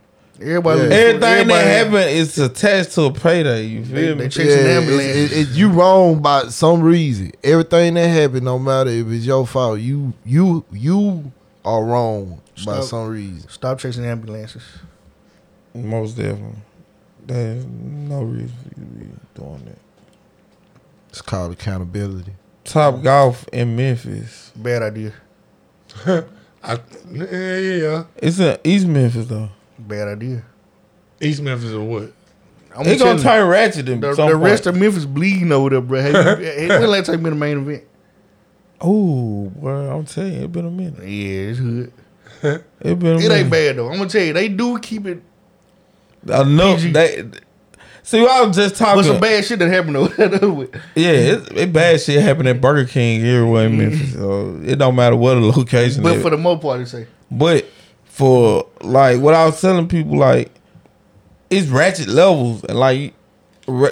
Everybody, 0.40 0.80
Yeah. 0.80 0.84
looking 0.86 0.90
for- 0.90 0.94
Everything 0.94 1.20
that 1.20 1.38
everybody- 1.66 1.68
happen 1.68 2.16
is 2.16 2.38
attached 2.38 2.92
to 2.92 3.02
a 3.02 3.12
payday. 3.12 3.64
You 3.66 3.84
They, 3.84 3.94
feel 4.06 4.16
they 4.16 4.24
me? 4.24 4.28
chasing 4.30 4.66
Yeah, 4.66 4.72
ambulance. 4.72 5.04
it, 5.04 5.32
it, 5.32 5.32
it- 5.32 5.48
you 5.48 5.68
wrong 5.70 6.20
by 6.22 6.44
some 6.48 6.80
reason. 6.82 7.32
Everything 7.44 7.94
that 7.94 8.08
happened, 8.08 8.44
no 8.44 8.58
matter 8.58 8.90
if 8.90 9.06
it's 9.08 9.26
your 9.26 9.46
fault, 9.46 9.80
you 9.80 10.14
you 10.24 10.64
you 10.72 11.30
are 11.64 11.84
wrong 11.84 12.40
by 12.64 12.80
some 12.80 13.08
reason. 13.08 13.48
Stop 13.50 13.78
chasing 13.80 14.04
ambulances. 14.06 14.62
Most 15.74 16.16
definitely. 16.16 16.56
There's 17.26 17.64
no 17.66 18.22
reason 18.22 18.56
for 18.62 18.80
you 18.80 18.86
to 18.86 19.04
be 19.04 19.06
doing 19.34 19.62
that. 19.66 19.78
It's 21.10 21.20
called 21.22 21.52
accountability. 21.52 22.32
Top 22.64 23.02
golf 23.02 23.46
in 23.52 23.76
Memphis. 23.76 24.52
Bad 24.56 24.82
idea. 24.82 25.12
I, 26.06 26.78
yeah, 27.12 27.58
yeah. 27.58 28.04
It's 28.16 28.38
in 28.38 28.56
East 28.64 28.86
Memphis 28.86 29.26
though. 29.26 29.50
Bad 29.88 30.08
idea. 30.08 30.42
East 31.20 31.42
Memphis 31.42 31.72
or 31.72 31.82
what? 31.84 32.12
I'm 32.76 32.86
It 32.86 32.98
gonna 32.98 33.16
you, 33.16 33.22
turn 33.22 33.48
ratchet 33.48 33.88
in 33.88 34.00
the, 34.00 34.14
some 34.14 34.28
the 34.28 34.34
point. 34.34 34.44
rest 34.44 34.66
of 34.66 34.76
Memphis 34.76 35.04
bleeding 35.04 35.50
over 35.52 35.70
there, 35.70 35.80
bro. 35.80 36.00
Hey, 36.02 36.12
hey, 36.66 36.68
when 36.68 36.88
last 36.88 37.06
time 37.06 37.16
you 37.16 37.22
been 37.22 37.32
the 37.32 37.38
main 37.38 37.58
event? 37.58 37.84
Oh, 38.80 39.50
boy, 39.56 39.70
I'm 39.70 40.04
telling 40.06 40.34
you, 40.34 40.40
it 40.44 40.52
been 40.52 40.66
a 40.66 40.70
minute. 40.70 40.98
Yeah, 41.00 41.50
it's 41.50 41.58
hood. 41.58 41.92
It 42.80 42.98
been 42.98 43.06
a 43.06 43.16
It 43.16 43.22
minute. 43.22 43.32
ain't 43.32 43.50
bad 43.50 43.76
though. 43.76 43.88
I'm 43.90 43.96
gonna 43.98 44.08
tell 44.08 44.22
you, 44.24 44.32
they 44.32 44.48
do 44.48 44.78
keep 44.78 45.06
it. 45.06 45.20
Enough. 46.26 46.76
PG. 46.80 46.92
They, 46.92 47.30
see, 48.02 48.26
I 48.26 48.42
was 48.42 48.56
just 48.56 48.78
But 48.78 48.84
talking. 48.86 49.02
some 49.04 49.20
bad 49.20 49.44
shit 49.44 49.58
that 49.58 49.68
happened 49.70 49.96
over 49.98 50.28
there. 50.28 50.66
yeah, 50.94 51.10
it, 51.34 51.56
it 51.56 51.72
bad 51.72 52.00
shit 52.00 52.22
happened 52.22 52.48
at 52.48 52.60
Burger 52.60 52.86
King 52.88 53.22
everywhere 53.26 53.66
in 53.66 53.76
Memphis. 53.76 54.14
So 54.14 54.58
it 54.64 54.76
don't 54.76 54.94
matter 54.94 55.16
what 55.16 55.34
the 55.34 55.40
location 55.40 56.02
but 56.02 56.16
is. 56.16 56.22
for 56.22 56.30
the 56.30 56.38
most 56.38 56.62
part, 56.62 56.78
they 56.78 56.84
say 56.86 57.06
But 57.30 57.66
for 58.04 58.66
like 58.82 59.20
what 59.20 59.34
I 59.34 59.46
was 59.46 59.60
telling 59.60 59.88
people, 59.88 60.18
like 60.18 60.50
it's 61.50 61.68
ratchet 61.68 62.08
levels, 62.08 62.64
and 62.64 62.78
like 62.78 63.14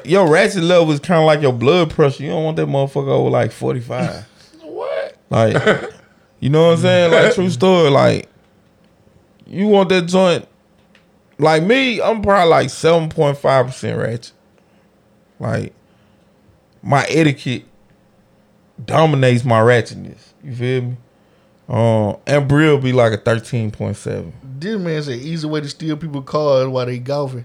your 0.05 0.29
ratchet 0.29 0.63
level 0.63 0.93
is 0.93 1.01
kind 1.01 1.21
of 1.21 1.27
like 1.27 1.41
your 1.43 1.53
blood 1.53 1.91
pressure. 1.91 2.23
You 2.23 2.31
don't 2.31 2.45
want 2.45 2.57
that 2.57 2.67
motherfucker 2.67 3.09
over 3.09 3.31
like 3.31 3.53
forty 3.53 3.81
five. 3.81 4.27
What? 4.63 5.17
Like, 5.29 5.91
you 6.39 6.51
know 6.51 6.69
what 6.69 6.75
I'm 6.75 6.79
saying? 6.79 7.11
Like 7.11 7.35
true 7.35 7.51
story. 7.51 7.91
Like, 7.91 8.29
you 9.45 9.67
want 9.67 9.89
that 9.89 10.03
joint? 10.03 10.47
Like 11.39 11.65
me, 11.65 12.01
I'm 12.01 12.23
probably 12.23 12.49
like 12.49 12.71
seven 12.71 13.09
point 13.09 13.39
five 13.39 13.67
percent 13.67 13.99
ratchet. 13.99 14.33
Like, 15.41 15.73
my 16.83 17.05
etiquette 17.07 17.65
dominates 18.85 19.45
my 19.45 19.61
ratchetness. 19.61 20.33
You 20.45 20.55
feel 20.55 20.83
me? 20.83 20.97
Um, 21.69 22.17
and 22.27 22.49
Brill 22.49 22.79
be 22.79 22.93
like 22.93 23.13
a 23.13 23.19
thirteen 23.19 23.71
point 23.71 23.97
seven. 23.97 24.33
this 24.59 24.79
man 24.79 25.03
said 25.03 25.19
easy 25.19 25.47
way 25.47 25.61
to 25.61 25.69
steal 25.69 25.97
people 25.97 26.23
cars 26.23 26.67
while 26.69 26.87
they 26.87 26.99
golfing. 26.99 27.45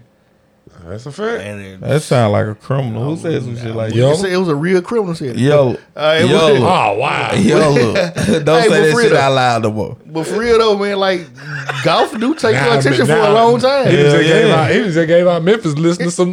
That's 0.86 1.06
a 1.06 1.12
fact. 1.12 1.42
And 1.42 1.82
That 1.82 2.02
sound 2.02 2.32
like 2.32 2.46
a 2.46 2.54
criminal. 2.54 3.04
Who 3.04 3.16
says 3.16 3.44
some 3.44 3.56
shit 3.56 3.74
like 3.76 3.94
Yo. 3.94 4.10
it, 4.10 4.16
said 4.16 4.32
it 4.32 4.36
was 4.38 4.48
a 4.48 4.54
real 4.56 4.82
criminal 4.82 5.14
said 5.14 5.30
it. 5.30 5.38
Yo, 5.38 5.76
Uh, 5.96 6.18
yo, 6.26 6.52
was- 6.54 6.62
Oh 6.62 6.98
wow. 6.98 7.32
yo, 7.36 7.70
look. 7.70 7.94
don't 8.44 8.62
Hey, 8.62 8.68
say 8.68 8.82
that 8.82 8.92
for 8.92 9.02
shit 9.02 9.10
real 9.12 9.16
out 9.20 9.32
loud 9.34 9.62
no 9.62 9.70
more. 9.72 9.96
But 10.04 10.26
for 10.26 10.38
real 10.38 10.58
though, 10.58 10.76
man, 10.76 10.98
like 10.98 11.20
golf 11.84 12.10
do 12.18 12.34
take 12.34 12.54
Nah, 12.56 12.64
your 12.70 12.78
attention 12.80 13.06
but 13.06 13.14
for 13.22 13.30
a 13.30 13.32
long 13.32 13.60
time. 13.60 13.86
He 13.88 13.96
Yeah. 13.96 14.02
just 14.10 14.16
gave 14.24 14.46
yeah. 14.48 14.54
out. 14.54 14.70
He 14.72 14.78
just 14.84 15.06
gave 15.06 15.26
out 15.26 15.42
Memphis 15.44 15.74
listening 15.74 16.08
to 16.08 16.14
some. 16.14 16.32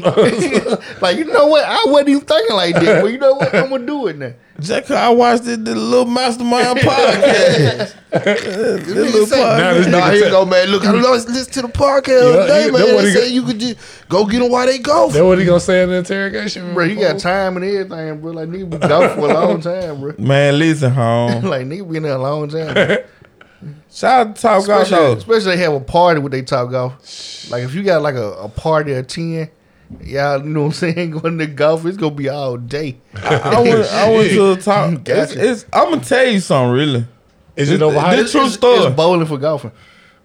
like 1.02 1.18
you 1.18 1.26
know 1.26 1.46
what? 1.48 1.64
I 1.66 1.84
wasn't 1.88 2.10
even 2.10 2.22
thinking 2.22 2.56
like 2.56 2.76
that. 2.76 3.02
But 3.04 3.12
you 3.12 3.20
know 3.20 3.34
what? 3.36 3.54
I'm 3.54 3.70
gonna 3.70 3.86
do 3.86 4.08
it 4.08 4.18
now. 4.18 4.34
Just 4.62 4.88
'cause 4.88 4.98
I 4.98 5.10
watched 5.10 5.48
it, 5.48 5.66
the 5.66 5.76
little 5.76 6.06
mastermind 6.06 6.80
podcast. 6.80 7.96
This 8.12 8.88
little 8.88 9.28
Now 9.28 9.74
podcast. 9.74 9.90
Nah, 9.92 10.10
here 10.12 10.20
tell- 10.20 10.26
you 10.26 10.30
go, 10.30 10.46
man. 10.46 10.68
Look, 10.68 10.86
I 10.86 10.92
listen 10.92 11.34
listen 11.34 11.54
to 11.54 11.62
the 11.64 11.68
podcast 11.70 12.08
Yeah, 12.36 12.42
today, 12.42 12.64
he- 12.66 12.72
man. 12.72 12.82
They 12.82 13.02
he 13.06 13.12
say 13.14 13.20
got- 13.22 13.32
you 13.32 13.44
could 13.44 13.60
just 13.60 13.78
go 14.10 14.26
get 14.26 14.40
them 14.40 14.52
while 14.52 14.66
they 14.66 14.80
go. 14.80 15.10
That 15.10 15.26
what 15.26 15.40
he 15.40 15.46
gonna 15.46 15.60
say 15.60 15.84
in 15.84 15.90
the 15.90 15.96
interrogation? 15.96 16.74
Bro, 16.74 16.86
you 16.86 16.96
got 17.00 17.20
time 17.20 17.56
and 17.58 17.66
everything, 17.66 18.20
bro. 18.22 18.32
Like 18.34 18.50
nigga 18.50 18.70
be 18.70 18.78
golf 18.88 19.14
for 19.16 19.30
a 19.30 19.34
long 19.34 19.62
time, 19.72 20.02
bro. 20.02 20.14
Man, 20.18 20.60
listen, 20.60 20.92
home. 20.92 21.44
like 21.46 21.66
nigga 21.66 21.90
be 21.90 21.98
in 21.98 22.04
there 22.04 22.14
a 22.14 22.18
long 22.18 22.50
time. 22.50 22.74
bro. 22.74 22.98
Shout 23.92 24.28
out 24.28 24.36
to 24.36 24.42
Top 24.42 24.66
Golf 24.66 24.82
Especially, 24.84 25.06
though. 25.06 25.14
especially 25.18 25.56
they 25.56 25.62
have 25.64 25.74
a 25.74 25.80
party 25.80 26.20
with 26.20 26.32
they 26.32 26.42
top 26.42 26.72
golf. 26.72 27.50
Like 27.52 27.64
if 27.64 27.74
you 27.76 27.84
got 27.84 28.02
like 28.02 28.16
a, 28.16 28.32
a 28.34 28.50
party 28.50 28.94
of 28.94 29.08
ten, 29.08 29.50
y'all 30.04 30.40
you 30.42 30.50
know 30.50 30.62
what 30.62 30.66
I'm 30.68 30.72
saying, 30.74 31.12
going 31.22 31.38
to 31.38 31.48
golf, 31.48 31.86
it's 31.86 31.98
gonna 31.98 32.16
be 32.16 32.30
all 32.30 32.58
day. 32.58 32.98
I 33.16 33.62
went, 33.62 33.86
I 33.92 34.10
went 34.16 34.30
to 34.32 34.56
the 34.56 34.62
talk. 34.62 34.94
It's, 34.94 35.02
Gotcha. 35.36 35.50
it's, 35.52 35.66
I'm 35.74 35.90
gonna 35.92 36.04
tell 36.04 36.26
you 36.28 36.40
something, 36.40 36.74
really. 36.74 37.06
Is 37.56 37.70
it 37.70 37.74
This- 37.74 37.82
over 37.82 38.00
high? 38.00 38.16
this 38.16 38.32
true 38.32 38.42
It's- 38.42 38.54
story. 38.56 38.86
It's 38.86 38.96
bowling 38.96 39.26
for 39.28 39.38
golfing. 39.38 39.72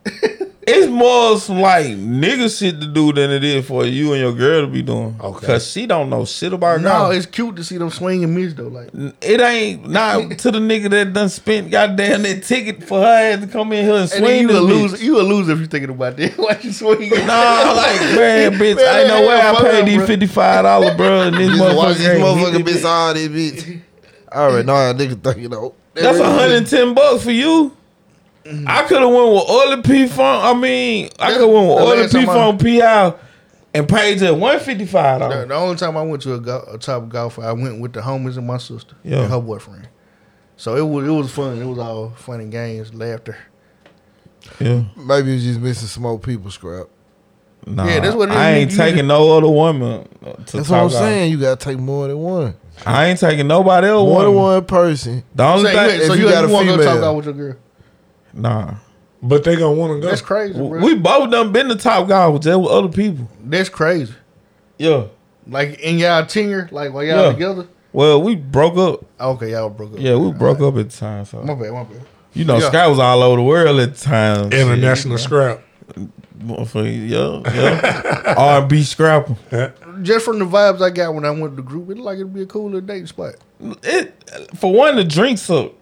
It's 0.69 0.89
more 0.89 1.39
some 1.39 1.61
like 1.61 1.87
nigga 1.87 2.59
shit 2.59 2.81
to 2.81 2.89
do 2.89 3.13
than 3.13 3.31
it 3.31 3.45
is 3.45 3.65
for 3.65 3.87
you 3.87 4.13
and 4.15 4.21
your 4.21 4.33
girl 4.33 4.63
to 4.63 4.67
be 4.67 4.83
doing. 4.83 5.15
Okay. 5.21 5.47
Cause 5.47 5.71
she 5.71 5.87
don't 5.87 6.11
know 6.11 6.25
shit 6.25 6.53
about 6.53 6.81
No, 6.81 6.89
golf. 6.89 7.15
it's 7.15 7.25
cute 7.27 7.55
to 7.55 7.63
see 7.63 7.79
them 7.79 7.89
swing 7.89 8.25
and 8.25 8.35
miss 8.35 8.53
though. 8.55 8.67
Like 8.67 8.91
It 9.21 9.41
ain't 9.41 9.89
not 9.89 10.29
to 10.39 10.51
the 10.51 10.59
nigga 10.59 10.91
that 10.91 11.13
done 11.13 11.29
spent 11.29 11.71
goddamn 11.71 12.23
that 12.23 12.43
ticket 12.43 12.83
for 12.83 13.01
her 13.01 13.37
to 13.41 13.47
come 13.47 13.73
in 13.73 13.85
here 13.85 13.95
and 13.95 14.01
and 14.03 14.11
swing 14.11 14.23
then 14.25 14.41
you 14.43 14.49
this 14.49 14.57
a 14.57 14.61
loser. 14.61 15.05
You 15.05 15.21
a 15.21 15.23
loser 15.23 15.53
if 15.53 15.61
you 15.61 15.67
thinking 15.67 15.91
about 15.91 16.17
that. 16.17 16.33
Why 16.37 16.59
you 16.61 16.73
swing? 16.73 17.11
Nah, 17.11 17.73
like 17.77 18.01
man, 18.17 18.53
bitch, 18.59 18.75
Man, 18.75 18.99
ain't 18.99 19.09
no 19.09 19.21
way 19.29 19.41
I 19.41 19.53
fuck 19.55 19.63
paid 19.63 19.87
these 19.87 20.05
fifty 20.05 20.27
five 20.27 20.65
dollars, 20.65 20.97
bro. 20.97 21.29
And 21.29 21.37
this 21.37 21.49
Just 21.57 21.61
watch 21.77 21.77
motherfucker, 21.77 21.97
this 21.99 22.09
ain't 22.09 22.25
motherfucker 22.25 22.53
hit 22.57 22.67
bitch 22.67 22.83
the 22.83 22.89
all 22.89 23.15
this 23.15 23.29
bitch. 23.29 23.81
All 24.33 24.51
right, 24.53 24.67
nah, 24.67 24.93
nigga 24.93 25.23
think 25.23 25.39
you 25.39 25.49
know. 25.49 25.75
That's 25.95 26.19
hundred 26.19 26.57
and 26.57 26.67
ten 26.67 26.93
bucks 26.93 27.23
for 27.23 27.31
you. 27.31 27.77
I 28.67 28.83
could 28.85 29.01
have 29.01 29.11
went 29.11 29.33
with 29.33 29.49
oily 29.51 29.83
P 29.83 30.07
funk. 30.07 30.45
I 30.45 30.55
mean, 30.55 31.09
I 31.19 31.33
could 31.33 31.41
have 31.43 31.51
went 31.51 31.69
with 31.69 31.79
all 31.79 31.79
The 31.79 31.85
oily 31.93 32.01
last 32.03 32.15
P 32.15 32.25
Funk 32.27 32.63
P 32.63 32.83
out 32.83 33.21
and 33.75 33.89
paid 33.89 34.19
just 34.19 34.39
one 34.39 34.59
fifty 34.61 34.87
five 34.87 35.21
The, 35.21 35.29
dollars. 35.29 35.49
the 35.49 35.55
only 35.55 35.77
time 35.77 35.97
I 35.97 36.03
went 36.03 36.23
to 36.23 36.35
a, 36.35 36.41
go- 36.41 36.65
a 36.73 36.79
top 36.79 37.09
golfer, 37.09 37.43
I 37.43 37.53
went 37.53 37.81
with 37.81 37.93
the 37.93 38.01
homies 38.01 38.37
and 38.37 38.47
my 38.47 38.59
sister 38.59 38.95
Yeah. 39.05 39.23
and 39.23 39.31
her 39.31 39.41
boyfriend. 39.41 39.89
So 40.57 40.77
it 40.77 40.83
was 40.83 41.07
it 41.07 41.11
was 41.11 41.31
fun. 41.33 41.61
It 41.61 41.67
was 41.67 41.79
all 41.79 42.11
fun 42.11 42.41
and 42.41 42.51
games, 42.53 42.95
laughter. 42.95 43.37
Yeah, 44.61 44.85
Maybe 44.97 45.35
it's 45.35 45.45
just 45.45 45.61
missing 45.61 45.89
smoke 45.89 46.23
people 46.25 46.51
scrap. 46.53 46.87
nah, 47.67 47.85
Yeah, 47.87 47.99
that's 48.01 48.15
what 48.15 48.29
it 48.29 48.33
is. 48.33 48.39
I 48.39 48.51
ain't 48.53 48.71
You- 48.71 48.77
taking 48.77 49.07
no 49.09 49.37
other 49.37 49.49
woman. 49.49 50.07
To 50.47 50.57
That's 50.57 50.69
what 50.71 50.79
I'm 50.79 50.85
out. 50.87 50.93
saying. 50.93 51.33
You 51.33 51.41
gotta 51.41 51.57
take 51.63 51.79
more 51.79 52.07
than 52.07 52.19
one. 52.19 52.55
I 52.85 53.07
ain't 53.07 53.19
taking 53.19 53.49
nobody 53.49 53.89
else. 53.89 54.07
More 54.09 54.23
than 54.23 54.35
woman. 54.35 54.53
one 54.55 54.65
person. 54.67 55.25
The 55.35 55.43
So, 55.45 55.59
only 55.59 55.71
you, 55.73 55.77
thing, 55.77 56.01
so 56.07 56.13
if 56.13 56.19
you, 56.21 56.27
you 56.27 56.33
got 56.33 56.45
a 56.45 56.47
you 56.47 56.53
want 56.53 56.69
to 56.69 56.77
go 56.77 56.85
top 56.85 56.95
female. 56.95 57.17
with 57.17 57.25
your 57.25 57.35
girl? 57.35 57.57
Nah. 58.37 58.75
But 59.23 59.45
they 59.45 59.57
gonna 59.57 59.75
want 59.75 59.95
to 59.95 60.01
go. 60.01 60.09
That's 60.09 60.21
crazy, 60.21 60.53
bro. 60.55 60.81
We 60.81 60.95
both 60.95 61.31
done 61.31 61.51
been 61.53 61.69
the 61.69 61.75
top 61.77 62.07
golf 62.09 62.41
just 62.43 62.61
with 62.61 62.71
other 62.71 62.89
people. 62.89 63.29
That's 63.43 63.69
crazy. 63.69 64.15
Yeah. 64.79 65.05
Like 65.49 65.79
in 65.81 65.99
y'all 65.99 66.27
tenure, 66.27 66.69
like 66.71 66.93
while 66.93 67.03
y'all 67.05 67.25
Yeah. 67.27 67.33
together. 67.33 67.67
Well, 67.93 68.21
we 68.23 68.37
broke 68.37 68.77
up. 68.77 69.05
Okay, 69.19 69.53
y'all 69.53 69.71
broke 69.71 69.95
up. 69.95 69.99
Yeah, 70.01 70.17
we 70.17 70.31
broke 70.33 70.61
up 70.61 70.77
at 70.77 70.91
the 70.91 70.97
time. 70.97 71.25
So 71.25 71.43
My 71.43 71.55
bad, 71.55 71.73
my 71.73 71.85
bad. 71.85 72.03
you 72.35 72.45
know, 72.45 72.59
Yeah. 72.59 72.69
Scott 72.69 72.91
was 72.91 72.99
all 72.99 73.23
over 73.23 73.37
the 73.37 73.43
world 73.43 73.81
at 73.81 73.95
the 73.95 74.01
time. 74.01 74.53
International 74.53 75.17
scrap. 75.19 75.63
Motherfucker, 76.39 77.09
yeah, 77.09 77.53
yeah. 77.55 78.35
R 78.37 78.61
and 78.61 78.69
B 78.69 78.83
scrapper. 78.83 79.35
Just 80.03 80.25
from 80.27 80.39
the 80.39 80.45
vibes 80.45 80.83
I 80.83 80.91
got 80.91 81.15
when 81.15 81.25
I 81.25 81.31
went 81.31 81.53
to 81.53 81.57
the 81.57 81.63
group, 81.63 81.85
it 81.89 81.95
looked 81.95 82.01
like 82.05 82.17
it'd 82.17 82.35
be 82.35 82.43
a 82.43 82.47
cool 82.47 82.67
little 82.67 82.81
date 82.83 83.09
spot. 83.09 83.37
It 83.83 84.13
for 84.57 84.73
one, 84.73 84.97
the 84.97 85.05
drinks 85.05 85.49
up. 85.49 85.73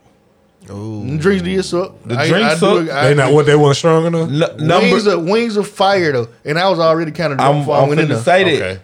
Oh, 0.71 1.05
the 1.05 1.19
drinks 1.19 1.43
did 1.45 1.63
suck. 1.65 1.93
The 2.05 2.17
I, 2.17 2.29
drinks 2.29 2.47
I 2.47 2.55
do- 2.55 2.87
suck. 2.87 2.97
I- 2.97 3.09
They 3.09 3.15
not 3.15 3.33
what 3.33 3.47
they 3.47 3.55
want 3.57 3.77
strong 3.77 4.07
enough. 4.07 4.29
N- 4.31 4.67
number, 4.67 4.89
wings 4.91 5.07
of 5.07 5.25
wings 5.25 5.57
of 5.57 5.69
fire 5.69 6.13
though, 6.13 6.29
and 6.45 6.59
I 6.59 6.69
was 6.71 6.79
already 6.79 7.11
kind 7.13 7.33
of 7.33 7.39
drunk 7.39 7.55
I'm, 7.55 7.61
before 7.63 7.77
I 7.77 7.83
I'm 7.83 7.89
went 7.89 8.01
in 8.01 8.07
finna 8.07 8.09
there. 8.11 8.23
say 8.23 8.59
that, 8.61 8.81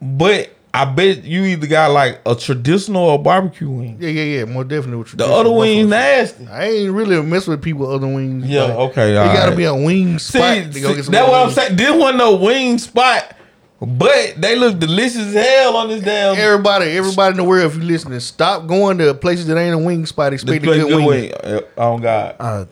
but 0.00 0.50
I 0.72 0.84
bet 0.84 1.24
you 1.24 1.42
either 1.44 1.66
got 1.66 1.90
like 1.90 2.20
a 2.26 2.34
traditional 2.36 3.02
or 3.02 3.18
barbecue 3.20 3.68
wing. 3.68 3.96
Yeah, 4.00 4.10
yeah, 4.10 4.22
yeah. 4.38 4.44
More 4.44 4.62
definitely. 4.64 4.98
With 4.98 5.16
The 5.16 5.26
other 5.26 5.50
wings 5.50 5.88
nasty. 5.88 6.46
I 6.46 6.66
ain't 6.68 6.92
really 6.92 7.20
mess 7.22 7.46
with 7.48 7.62
people 7.62 7.86
with 7.86 7.96
other 7.96 8.06
wings. 8.06 8.46
Yeah, 8.46 8.64
okay, 8.74 9.12
It 9.12 9.14
gotta 9.14 9.48
right. 9.50 9.56
be 9.56 9.64
a 9.64 9.74
wing 9.74 10.18
See, 10.18 10.38
spot 10.38 10.72
to 10.72 10.80
go 10.80 10.90
see, 10.90 10.94
get 10.96 11.04
some. 11.06 11.12
that's 11.12 11.26
more 11.26 11.30
what 11.38 11.46
I'm 11.48 11.52
saying. 11.52 11.76
This 11.76 11.90
wasn't 11.90 12.18
no 12.18 12.36
wing 12.36 12.78
spot, 12.78 13.34
but 13.80 14.34
they 14.36 14.56
look 14.56 14.78
delicious 14.78 15.16
as 15.18 15.34
hell 15.34 15.76
on 15.76 15.88
this 15.88 16.02
damn. 16.02 16.36
Everybody, 16.36 16.86
everybody 16.92 17.32
in 17.32 17.36
the 17.36 17.44
world, 17.44 17.70
if 17.70 17.76
you're 17.76 17.84
listening, 17.84 18.20
stop 18.20 18.66
going 18.66 18.98
to 18.98 19.14
places 19.14 19.46
that 19.46 19.56
ain't 19.56 19.74
a 19.74 19.78
wing 19.78 20.04
spot. 20.06 20.32
Expecting 20.32 20.62
place 20.62 20.82
good 20.82 20.88
good 20.88 21.06
wings. 21.06 21.32
wing. 21.44 21.54
Uh, 21.54 21.60
Oh 21.76 21.98
God! 21.98 22.36
Uh, 22.40 22.64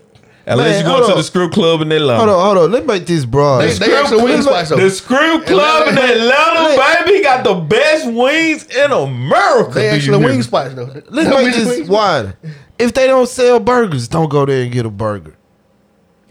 Unless 0.49 0.85
man, 0.85 0.93
you 0.93 0.97
go 1.01 1.09
to 1.09 1.15
the 1.16 1.23
Screw 1.24 1.51
club 1.51 1.81
in 1.81 1.91
Atlanta. 1.91 2.19
hold 2.19 2.28
on, 2.31 2.45
hold 2.45 2.59
on. 2.59 2.70
Let's 2.73 2.87
make 2.87 3.07
this 3.07 3.24
broad. 3.24 3.62
They, 3.62 3.73
they 3.73 3.97
actually 3.97 4.23
wing 4.23 4.43
spots 4.43 4.70
though. 4.70 4.77
The 4.77 4.91
Screw 4.91 5.43
Club 5.43 5.89
in 5.89 5.99
Atlanta, 5.99 7.05
baby, 7.05 7.23
got 7.23 7.43
the 7.43 7.55
best 7.55 8.07
wings 8.12 8.65
in 8.66 8.93
America. 8.93 9.73
They 9.74 9.89
actually 9.89 10.24
wing 10.24 10.37
me? 10.37 10.43
spots 10.43 10.74
though. 10.74 10.89
Let's 11.09 11.31
make 11.31 11.53
this 11.55 11.89
wider. 11.89 12.37
If 12.78 12.95
they 12.95 13.07
don't 13.09 13.28
sell 13.28 13.59
burgers, 13.59 14.07
don't 14.07 14.28
go 14.28 14.45
there 14.47 14.62
and 14.62 14.70
get 14.70 14.87
a 14.87 14.91
burger. 14.91 15.37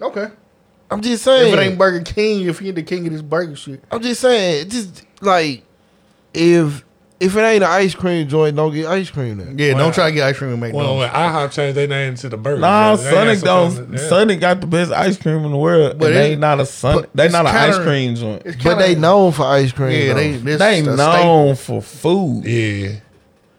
Okay. 0.01 0.27
I'm 0.91 1.01
just 1.01 1.23
saying. 1.23 1.53
If 1.53 1.59
it 1.59 1.61
ain't 1.63 1.77
Burger 1.77 2.01
King, 2.03 2.45
if 2.47 2.59
he 2.59 2.67
ain't 2.67 2.75
the 2.75 2.83
king 2.83 3.07
of 3.07 3.13
this 3.13 3.21
burger 3.21 3.55
shit, 3.55 3.83
I'm 3.91 4.01
just 4.01 4.21
saying. 4.21 4.69
Just 4.69 5.03
like 5.21 5.63
if 6.33 6.83
if 7.19 7.35
it 7.35 7.39
ain't 7.39 7.63
an 7.63 7.69
ice 7.69 7.95
cream 7.95 8.27
joint, 8.27 8.55
don't 8.57 8.73
get 8.73 8.87
ice 8.87 9.09
cream 9.09 9.37
there. 9.37 9.49
yeah, 9.55 9.73
Well, 9.73 9.85
don't 9.85 9.93
try 9.95 10.09
to 10.09 10.15
get 10.15 10.27
ice 10.27 10.37
cream 10.37 10.51
and 10.51 10.59
make 10.59 10.73
Well, 10.73 10.85
no. 10.95 10.95
when 10.99 11.09
IHOP 11.09 11.51
changed 11.53 11.77
their 11.77 11.87
name 11.87 12.15
to 12.15 12.27
the 12.29 12.35
burger. 12.37 12.59
Nah, 12.59 12.97
They 12.97 13.09
Sonic 13.09 13.39
don't. 13.41 13.91
to- 13.93 13.97
yeah. 14.03 14.09
Sonic 14.09 14.39
got 14.41 14.59
the 14.59 14.67
best 14.67 14.91
ice 14.91 15.17
cream 15.17 15.45
in 15.45 15.51
the 15.51 15.57
world, 15.57 15.91
But 15.93 15.99
but 15.99 16.13
they 16.13 16.27
it- 16.27 16.31
ain't 16.33 16.41
not 16.41 16.59
a 16.59 16.65
Sonic. 16.65 17.09
They 17.15 17.25
it's 17.25 17.31
not 17.33 17.45
an 17.45 17.55
ice 17.55 17.77
cream 17.79 18.15
joint. 18.15 18.43
But 18.63 18.79
they 18.79 18.95
known 18.95 19.31
for 19.31 19.43
ice 19.45 19.71
cream. 19.71 19.91
Yeah, 19.93 20.07
though. 20.09 20.13
they 20.15 20.31
this 20.33 20.59
They 20.59 20.79
a 20.79 20.83
staple. 20.83 20.97
known 20.97 21.55
for 21.55 21.81
food 21.81 22.43
Yeah. 22.45 22.89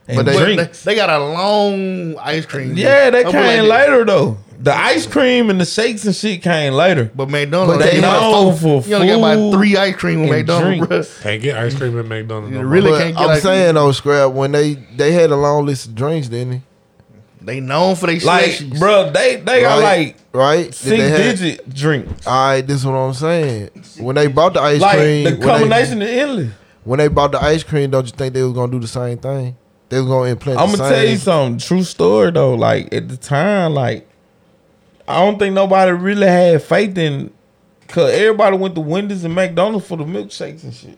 And 0.07 0.17
But 0.17 0.25
they, 0.25 0.37
drinks. 0.55 0.83
They, 0.83 0.93
they 0.93 0.95
got 0.99 1.09
a 1.09 1.19
long 1.23 2.17
ice 2.17 2.45
cream. 2.45 2.77
yeah, 2.77 3.09
they 3.09 3.23
came 3.23 3.65
later 3.65 4.05
though. 4.05 4.37
The 4.59 4.75
ice 4.75 5.05
cream 5.05 5.51
and 5.51 5.61
the 5.61 5.65
shakes 5.65 6.03
and 6.05 6.15
shit 6.15 6.41
came 6.41 6.73
later. 6.73 7.11
But 7.13 7.29
McDonald's, 7.29 7.77
But 7.77 7.85
they 7.91 7.99
you 7.99 8.03
only 8.05 8.19
known 8.19 8.51
got 8.53 8.59
four- 8.59 8.81
for 8.81 8.89
you 8.89 8.95
only 8.95 9.07
got 9.09 9.17
about 9.19 9.51
three 9.53 9.77
ice 9.77 9.95
cream 9.95 10.21
with 10.21 10.29
and 10.31 10.37
McDonald's, 10.39 10.77
bro. 10.79 10.87
drinks. 10.87 11.21
Can't 11.21 11.41
get 11.43 11.57
ice 11.57 11.75
cream 11.75 11.99
at 11.99 12.05
McDonald's. 12.05 12.51
You 12.55 12.61
no 12.63 12.67
really 12.67 12.89
more. 12.89 12.99
Can't 12.99 13.15
get 13.15 13.23
I'm 13.23 13.29
ice 13.29 13.41
cream. 13.41 13.53
saying 13.53 13.75
though, 13.75 13.91
scrap 13.91 14.31
when 14.31 14.51
they 14.53 14.73
they 14.73 15.11
had 15.11 15.29
a 15.29 15.35
long 15.35 15.65
list 15.67 15.85
of 15.87 15.95
drinks, 15.95 16.27
didn't 16.27 16.49
they? 16.51 16.61
They 17.39 17.59
known 17.59 17.95
for 17.95 18.07
their 18.07 18.19
Like, 18.19 18.45
slushies. 18.45 18.79
bro, 18.79 19.11
they 19.11 19.35
they 19.37 19.61
got 19.61 19.81
like 19.83 20.15
Right? 20.33 20.65
Did 20.65 20.73
six 20.75 20.89
they 21.03 21.09
have- 21.09 21.39
digit 21.39 21.73
drinks. 21.73 22.25
All 22.27 22.47
right, 22.49 22.61
this 22.65 22.77
is 22.77 22.85
what 22.85 22.93
I'm 22.93 23.13
saying. 23.13 23.69
When 23.99 24.15
they 24.15 24.25
bought 24.27 24.53
the 24.55 24.61
ice 24.61 24.81
Like 24.81 24.97
cream, 24.97 25.23
the 25.23 25.29
when 25.31 25.39
they- 25.39 25.45
combination 25.45 26.01
of 26.01 26.07
endless. 26.07 26.49
when 26.83 26.97
they 26.97 27.07
bought 27.09 27.31
the 27.31 27.41
ice 27.43 27.61
cream, 27.63 27.91
don't 27.91 28.05
you 28.05 28.11
think 28.11 28.33
they 28.33 28.41
was 28.41 28.53
gonna 28.53 28.71
do 28.71 28.79
the 28.79 28.87
same 28.87 29.19
thing? 29.19 29.55
They 29.89 29.99
was 29.99 30.07
gonna 30.07 30.29
implant. 30.31 30.59
I'm 30.59 30.75
gonna 30.75 30.89
tell 30.89 31.05
you 31.07 31.17
something. 31.17 31.59
True 31.59 31.83
story 31.83 32.31
though. 32.31 32.55
Like 32.55 32.93
at 32.93 33.07
the 33.07 33.17
time, 33.17 33.73
like 33.73 34.07
I 35.07 35.23
don't 35.23 35.39
think 35.39 35.53
nobody 35.55 35.91
really 35.91 36.27
had 36.27 36.61
faith 36.61 36.97
in, 36.97 37.31
cause 37.87 38.11
everybody 38.11 38.57
went 38.57 38.75
to 38.75 38.81
Wendy's 38.81 39.23
and 39.23 39.33
McDonald's 39.33 39.87
for 39.87 39.95
the 39.97 40.03
milkshakes 40.03 40.63
and 40.63 40.73
shit. 40.73 40.97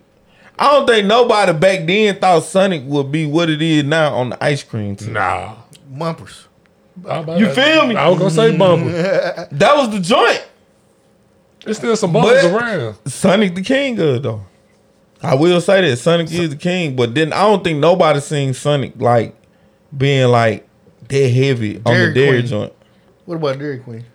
I 0.58 0.72
don't 0.72 0.88
think 0.88 1.06
nobody 1.08 1.54
back 1.54 1.86
then 1.86 2.18
thought 2.20 2.44
Sonic 2.44 2.82
would 2.86 3.12
be 3.12 3.26
what 3.28 3.50
it 3.50 3.62
is 3.62 3.84
now 3.84 4.16
on 4.16 4.30
the 4.32 4.44
ice 4.44 4.64
cream. 4.64 4.96
tip. 4.96 5.10
Nah. 5.10 5.56
Bumpers. 5.90 6.48
I- 7.08 7.20
I- 7.22 7.38
You 7.38 7.50
feel 7.50 7.88
me? 7.88 7.96
I 7.96 8.10
was 8.10 8.18
gonna 8.18 8.32
say 8.32 8.58
bumper. 8.58 8.90
That 9.52 9.78
was 9.78 9.92
the 9.92 10.00
joint. 10.00 10.46
There's 11.64 11.78
still 11.78 11.96
some 11.96 12.12
bumpers 12.12 12.42
But- 12.44 12.54
around. 12.62 12.96
Sonic 13.06 13.54
the 13.56 13.62
king 13.62 14.00
of 14.00 14.24
though. 14.24 14.42
I 15.22 15.36
will 15.36 15.60
say 15.62 15.82
that 15.90 15.98
Sonic 15.98 16.32
is 16.32 16.50
the 16.52 16.56
king, 16.56 16.96
but 16.96 17.14
then 17.14 17.34
I 17.34 17.42
don't 17.42 17.64
think 17.64 17.80
nobody 17.80 18.20
seen 18.22 18.54
Sonic 18.54 18.94
like 18.98 19.36
being 19.96 20.30
like 20.30 20.68
that 21.10 21.30
heavy 21.30 21.78
on 21.78 21.84
Dairy 21.94 22.08
the 22.08 22.14
dairy 22.14 22.38
Queen. 22.40 22.48
joint. 22.48 22.74
What 23.26 23.36
about 23.36 23.60
Dairy 23.60 23.80
Queen? 23.80 24.06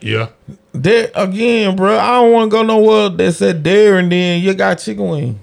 Yeah. 0.00 0.28
There 0.72 1.10
again, 1.14 1.76
bro. 1.76 1.98
I 1.98 2.20
don't 2.20 2.32
want 2.32 2.50
to 2.50 2.56
go 2.56 2.62
nowhere 2.62 3.08
that 3.08 3.32
said 3.32 3.62
dairy 3.62 4.00
and 4.00 4.12
then 4.12 4.42
you 4.42 4.54
got 4.54 4.74
chicken 4.78 5.08
wing. 5.08 5.40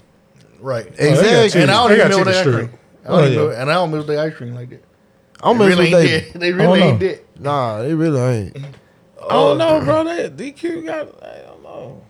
Right. 0.59 0.85
Exactly. 0.97 1.61
And 1.61 1.71
I 1.71 1.73
don't 1.75 1.89
They 1.89 1.95
even 1.95 2.11
got 2.11 2.11
know 2.11 2.17
chicken 2.23 2.31
their 2.31 2.35
ice 2.35 2.39
strip. 2.41 2.55
cream. 2.69 2.79
I 3.03 3.07
don't 3.07 3.17
Oh, 3.17 3.21
even 3.21 3.31
yeah. 3.33 3.39
know, 3.39 3.49
and 3.49 3.71
I 3.71 3.73
don't 3.73 3.91
miss 3.91 4.05
the 4.05 4.21
ice 4.21 4.33
cream 4.35 4.53
like 4.53 4.69
that. 4.69 4.83
I'm 5.41 5.57
They 5.57 5.65
really 5.67 5.85
really 5.93 6.09
ain't 6.11 6.33
they. 6.33 6.39
They 6.39 6.53
really 6.53 6.81
ain't 6.81 7.01
know. 7.01 7.07
that. 7.07 7.39
Nah, 7.41 7.81
they 7.81 7.93
really 7.95 8.19
ain't. 8.21 8.57
I 9.23 9.33
don't 9.33 9.57
know, 9.57 9.77
oh, 9.81 9.83
bro. 9.85 10.03
That 10.03 10.37
DQ 10.37 10.85
got. 10.85 11.23
I 11.23 11.41
don't 11.47 11.63
know. 11.63 12.01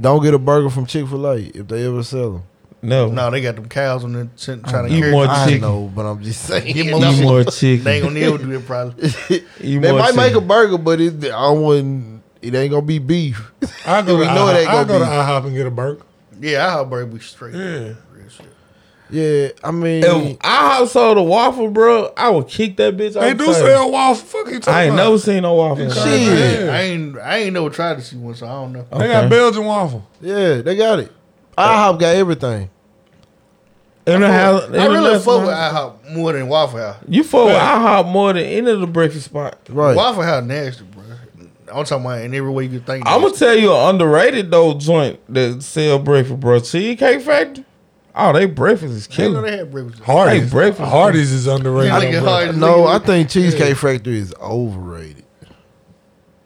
Don't 0.00 0.22
get 0.22 0.34
a 0.34 0.38
burger 0.38 0.70
from 0.70 0.86
Chick 0.86 1.06
Fil 1.08 1.26
A 1.26 1.36
if 1.38 1.68
they 1.68 1.86
ever 1.86 2.02
sell 2.02 2.30
them. 2.32 2.42
No, 2.80 3.08
No, 3.10 3.28
they 3.30 3.40
got 3.40 3.56
them 3.56 3.68
cows 3.68 4.04
on 4.04 4.12
there 4.12 4.28
sent- 4.36 4.64
trying 4.68 4.88
to 4.88 4.94
Eat 4.94 5.00
carry. 5.00 5.10
more 5.10 5.26
I 5.26 5.44
chicken. 5.46 5.60
know, 5.62 5.90
but 5.92 6.06
I'm 6.06 6.22
just 6.22 6.42
saying. 6.44 6.72
Get 6.74 6.86
more 6.92 7.00
Eat 7.04 7.14
chicken. 7.16 7.24
more 7.24 7.44
They 7.44 7.96
ain't 7.96 8.04
gonna 8.04 8.20
never 8.20 8.38
do 8.38 8.52
it 8.52 8.66
probably. 8.66 9.08
Eat 9.60 9.78
They 9.80 9.90
more 9.90 9.98
might 9.98 10.14
make 10.14 10.30
a 10.30 10.34
chicken. 10.34 10.46
burger, 10.48 10.78
but 10.78 11.00
it 11.00 11.24
I 11.32 11.50
wouldn't. 11.50 12.22
It 12.40 12.54
ain't 12.54 12.70
gonna 12.70 12.82
be 12.86 13.00
beef. 13.00 13.50
I 13.84 14.00
go 14.02 14.16
We 14.16 14.26
to 14.26 14.32
know 14.34 14.46
it 14.48 14.58
ain't 14.60 14.68
IHOP. 14.68 14.72
I 14.72 14.84
gonna 14.84 14.86
go 14.86 14.98
to 15.00 15.04
be. 15.06 15.10
IHOP 15.10 15.44
and 15.46 15.56
get 15.56 15.66
a 15.66 15.70
burger. 15.72 16.02
Yeah, 16.40 16.66
I 16.68 16.70
hope 16.70 16.90
burger 16.90 17.06
be 17.06 17.18
straight. 17.18 17.54
Yeah. 17.56 17.94
Real 19.10 19.20
shit. 19.20 19.58
Yeah, 19.62 19.68
I 19.68 19.70
mean, 19.70 20.04
If 20.04 20.36
I 20.42 20.84
sold 20.86 21.18
a 21.18 21.22
waffle, 21.22 21.70
bro, 21.70 22.12
I 22.16 22.30
would 22.30 22.48
kick 22.48 22.76
that 22.78 22.96
bitch. 22.96 23.14
They 23.14 23.32
off 23.32 23.38
do 23.38 23.46
the 23.46 23.52
table. 23.52 23.66
sell 23.66 23.90
waffle. 23.90 24.26
Fuck 24.26 24.52
you 24.52 24.60
talking 24.60 24.74
I 24.74 24.84
ain't 24.84 24.94
about? 24.94 25.04
never 25.04 25.18
seen 25.18 25.42
no 25.42 25.54
waffle. 25.54 25.90
Shit. 25.90 26.02
shit. 26.04 26.68
I 26.68 26.80
ain't 26.82 27.18
I 27.18 27.36
ain't 27.38 27.52
never 27.54 27.70
tried 27.70 27.96
to 27.96 28.02
see 28.02 28.16
one, 28.16 28.34
so 28.34 28.46
I 28.46 28.50
don't 28.50 28.72
know. 28.72 28.86
They 28.98 29.08
got 29.08 29.30
Belgian 29.30 29.64
waffle. 29.64 30.06
Yeah, 30.20 30.62
they 30.62 30.76
got 30.76 30.98
it. 31.00 31.12
IHOP 31.56 31.98
got 32.00 32.14
everything. 32.16 32.70
In 34.06 34.22
the 34.22 34.32
house, 34.32 34.62
I 34.70 34.86
really 34.86 35.18
fuck 35.18 35.42
with 35.42 35.50
house. 35.54 35.74
IHOP 35.74 36.10
more 36.14 36.32
than 36.32 36.48
Waffle 36.48 36.78
House. 36.78 36.96
You 37.08 37.22
fuck 37.24 37.46
with 37.46 37.56
IHOP 37.56 38.10
more 38.10 38.32
than 38.32 38.44
any 38.44 38.70
of 38.70 38.80
the 38.80 38.86
breakfast 38.86 39.26
spots. 39.26 39.68
Right. 39.68 39.94
Waffle 39.94 40.22
House 40.22 40.44
nasty, 40.44 40.84
bro. 40.84 41.02
I'm 41.70 41.84
talking 41.84 42.06
about 42.06 42.22
in 42.22 42.34
every 42.34 42.50
way 42.50 42.64
you 42.64 42.70
can 42.70 42.80
think. 42.80 43.04
I'm 43.06 43.20
gonna 43.20 43.34
tell 43.34 43.54
you 43.54 43.70
an 43.74 43.94
underrated 43.94 44.50
though 44.50 44.74
joint 44.78 45.20
that 45.34 45.62
sell 45.62 45.98
breakfast, 45.98 46.40
bro. 46.40 46.60
Cheesecake 46.60 47.20
Factory. 47.20 47.64
Oh, 48.20 48.32
they 48.32 48.46
breakfast 48.46 48.92
is 48.92 49.06
I 49.12 49.16
didn't 49.16 49.32
know 49.34 49.40
killer. 49.40 49.50
they 49.50 49.56
had 49.58 49.70
breakfast. 49.70 50.02
Hardee's. 50.02 50.42
Hey, 50.44 50.50
breakfast. 50.50 50.90
Hardee's 50.90 51.30
is 51.32 51.46
underrated. 51.46 51.92
Yeah, 52.12 52.18
on 52.18 52.24
like. 52.24 52.44
Hardee's. 52.44 52.56
No, 52.56 52.86
I 52.86 52.98
think 52.98 53.30
Cheesecake 53.30 53.76
Factory 53.76 54.18
is 54.18 54.34
overrated. 54.40 55.24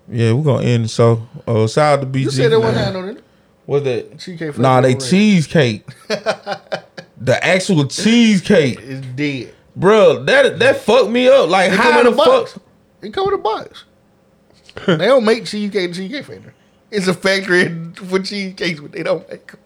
Yeah, 0.09 0.33
we're 0.33 0.43
gonna 0.45 0.67
end 0.67 0.85
the 0.85 0.89
show. 0.89 1.27
Oh, 1.47 1.67
shout 1.67 1.99
out 1.99 2.03
to 2.03 2.07
BG. 2.07 2.25
You 2.25 2.31
said 2.31 2.53
that 2.53 2.61
one 2.61 2.75
man. 2.75 2.85
time, 2.85 2.93
though, 2.93 3.03
didn't 3.07 3.17
you? 3.19 3.25
What 3.65 3.85
that? 3.85 4.19
Cheesecake 4.19 4.59
Nah, 4.59 4.81
they 4.83 4.93
Factory 4.93 5.09
cheesecake. 5.11 5.87
the 6.09 7.39
actual 7.43 7.87
cheesecake, 7.87 8.81
is 8.81 9.01
dead. 9.01 9.55
bro. 9.75 10.23
That 10.25 10.59
that 10.59 10.77
fucked 10.79 11.11
me 11.11 11.29
up. 11.29 11.49
Like 11.49 11.73
It 11.73 11.79
how 11.79 11.91
come 11.93 12.07
in 12.07 12.13
the 12.13 12.13
a 12.13 12.17
box. 12.27 12.53
fuck? 12.53 12.63
It 13.01 13.15
come 13.15 13.29
in 13.29 13.35
a 13.35 13.39
box. 13.39 13.85
they 14.87 14.97
don't 15.07 15.25
make 15.25 15.47
cheesecake 15.47 15.91
at 15.91 15.97
Cheesecake 15.97 16.25
Factory. 16.27 16.53
It's 16.91 17.07
a 17.07 17.15
factory 17.15 17.69
for 17.95 18.19
cheesecakes, 18.19 18.81
but 18.81 18.93
they 18.93 19.03
don't 19.03 19.27
make 19.31 19.47
them. 19.53 19.61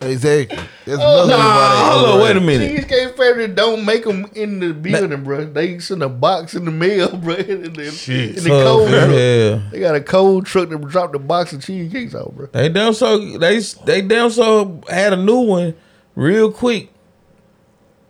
Exactly. 0.00 0.56
That's 0.84 1.00
Oh, 1.02 1.24
another 1.24 1.32
reason 1.32 1.38
why 1.38 1.46
Nah, 1.46 1.90
hold 1.90 2.04
on, 2.06 2.20
wait 2.20 2.36
a 2.36 2.36
overrated. 2.36 2.42
minute. 2.42 2.76
Cheesecake 2.88 3.16
Factory 3.16 3.48
don't 3.48 3.84
make 3.84 4.04
them 4.04 4.26
in 4.34 4.60
the 4.60 4.72
building, 4.74 5.24
bro. 5.24 5.44
They 5.46 5.78
send 5.78 6.02
a 6.02 6.08
box 6.08 6.54
in 6.54 6.64
the 6.66 6.70
mail, 6.70 7.16
bro. 7.16 7.34
In 7.34 7.72
the, 7.72 7.90
Shit. 7.90 8.36
in 8.38 8.44
the 8.44 8.50
cold 8.50 8.88
Tough, 8.90 8.98
truck. 8.98 9.10
yeah. 9.10 9.60
They 9.70 9.80
got 9.80 9.94
a 9.94 10.00
cold 10.02 10.44
truck 10.46 10.68
that 10.68 10.80
drop 10.88 11.12
the 11.12 11.18
box 11.18 11.52
of 11.54 11.64
cheesecakes 11.64 12.14
out, 12.14 12.36
bro. 12.36 12.46
They 12.52 12.68
damn 12.68 12.92
so 12.92 13.38
they 13.38 13.58
they 13.86 14.02
damn 14.02 14.30
so 14.30 14.82
had 14.88 15.12
a 15.14 15.16
new 15.16 15.40
one 15.40 15.74
real 16.14 16.52
quick. 16.52 16.90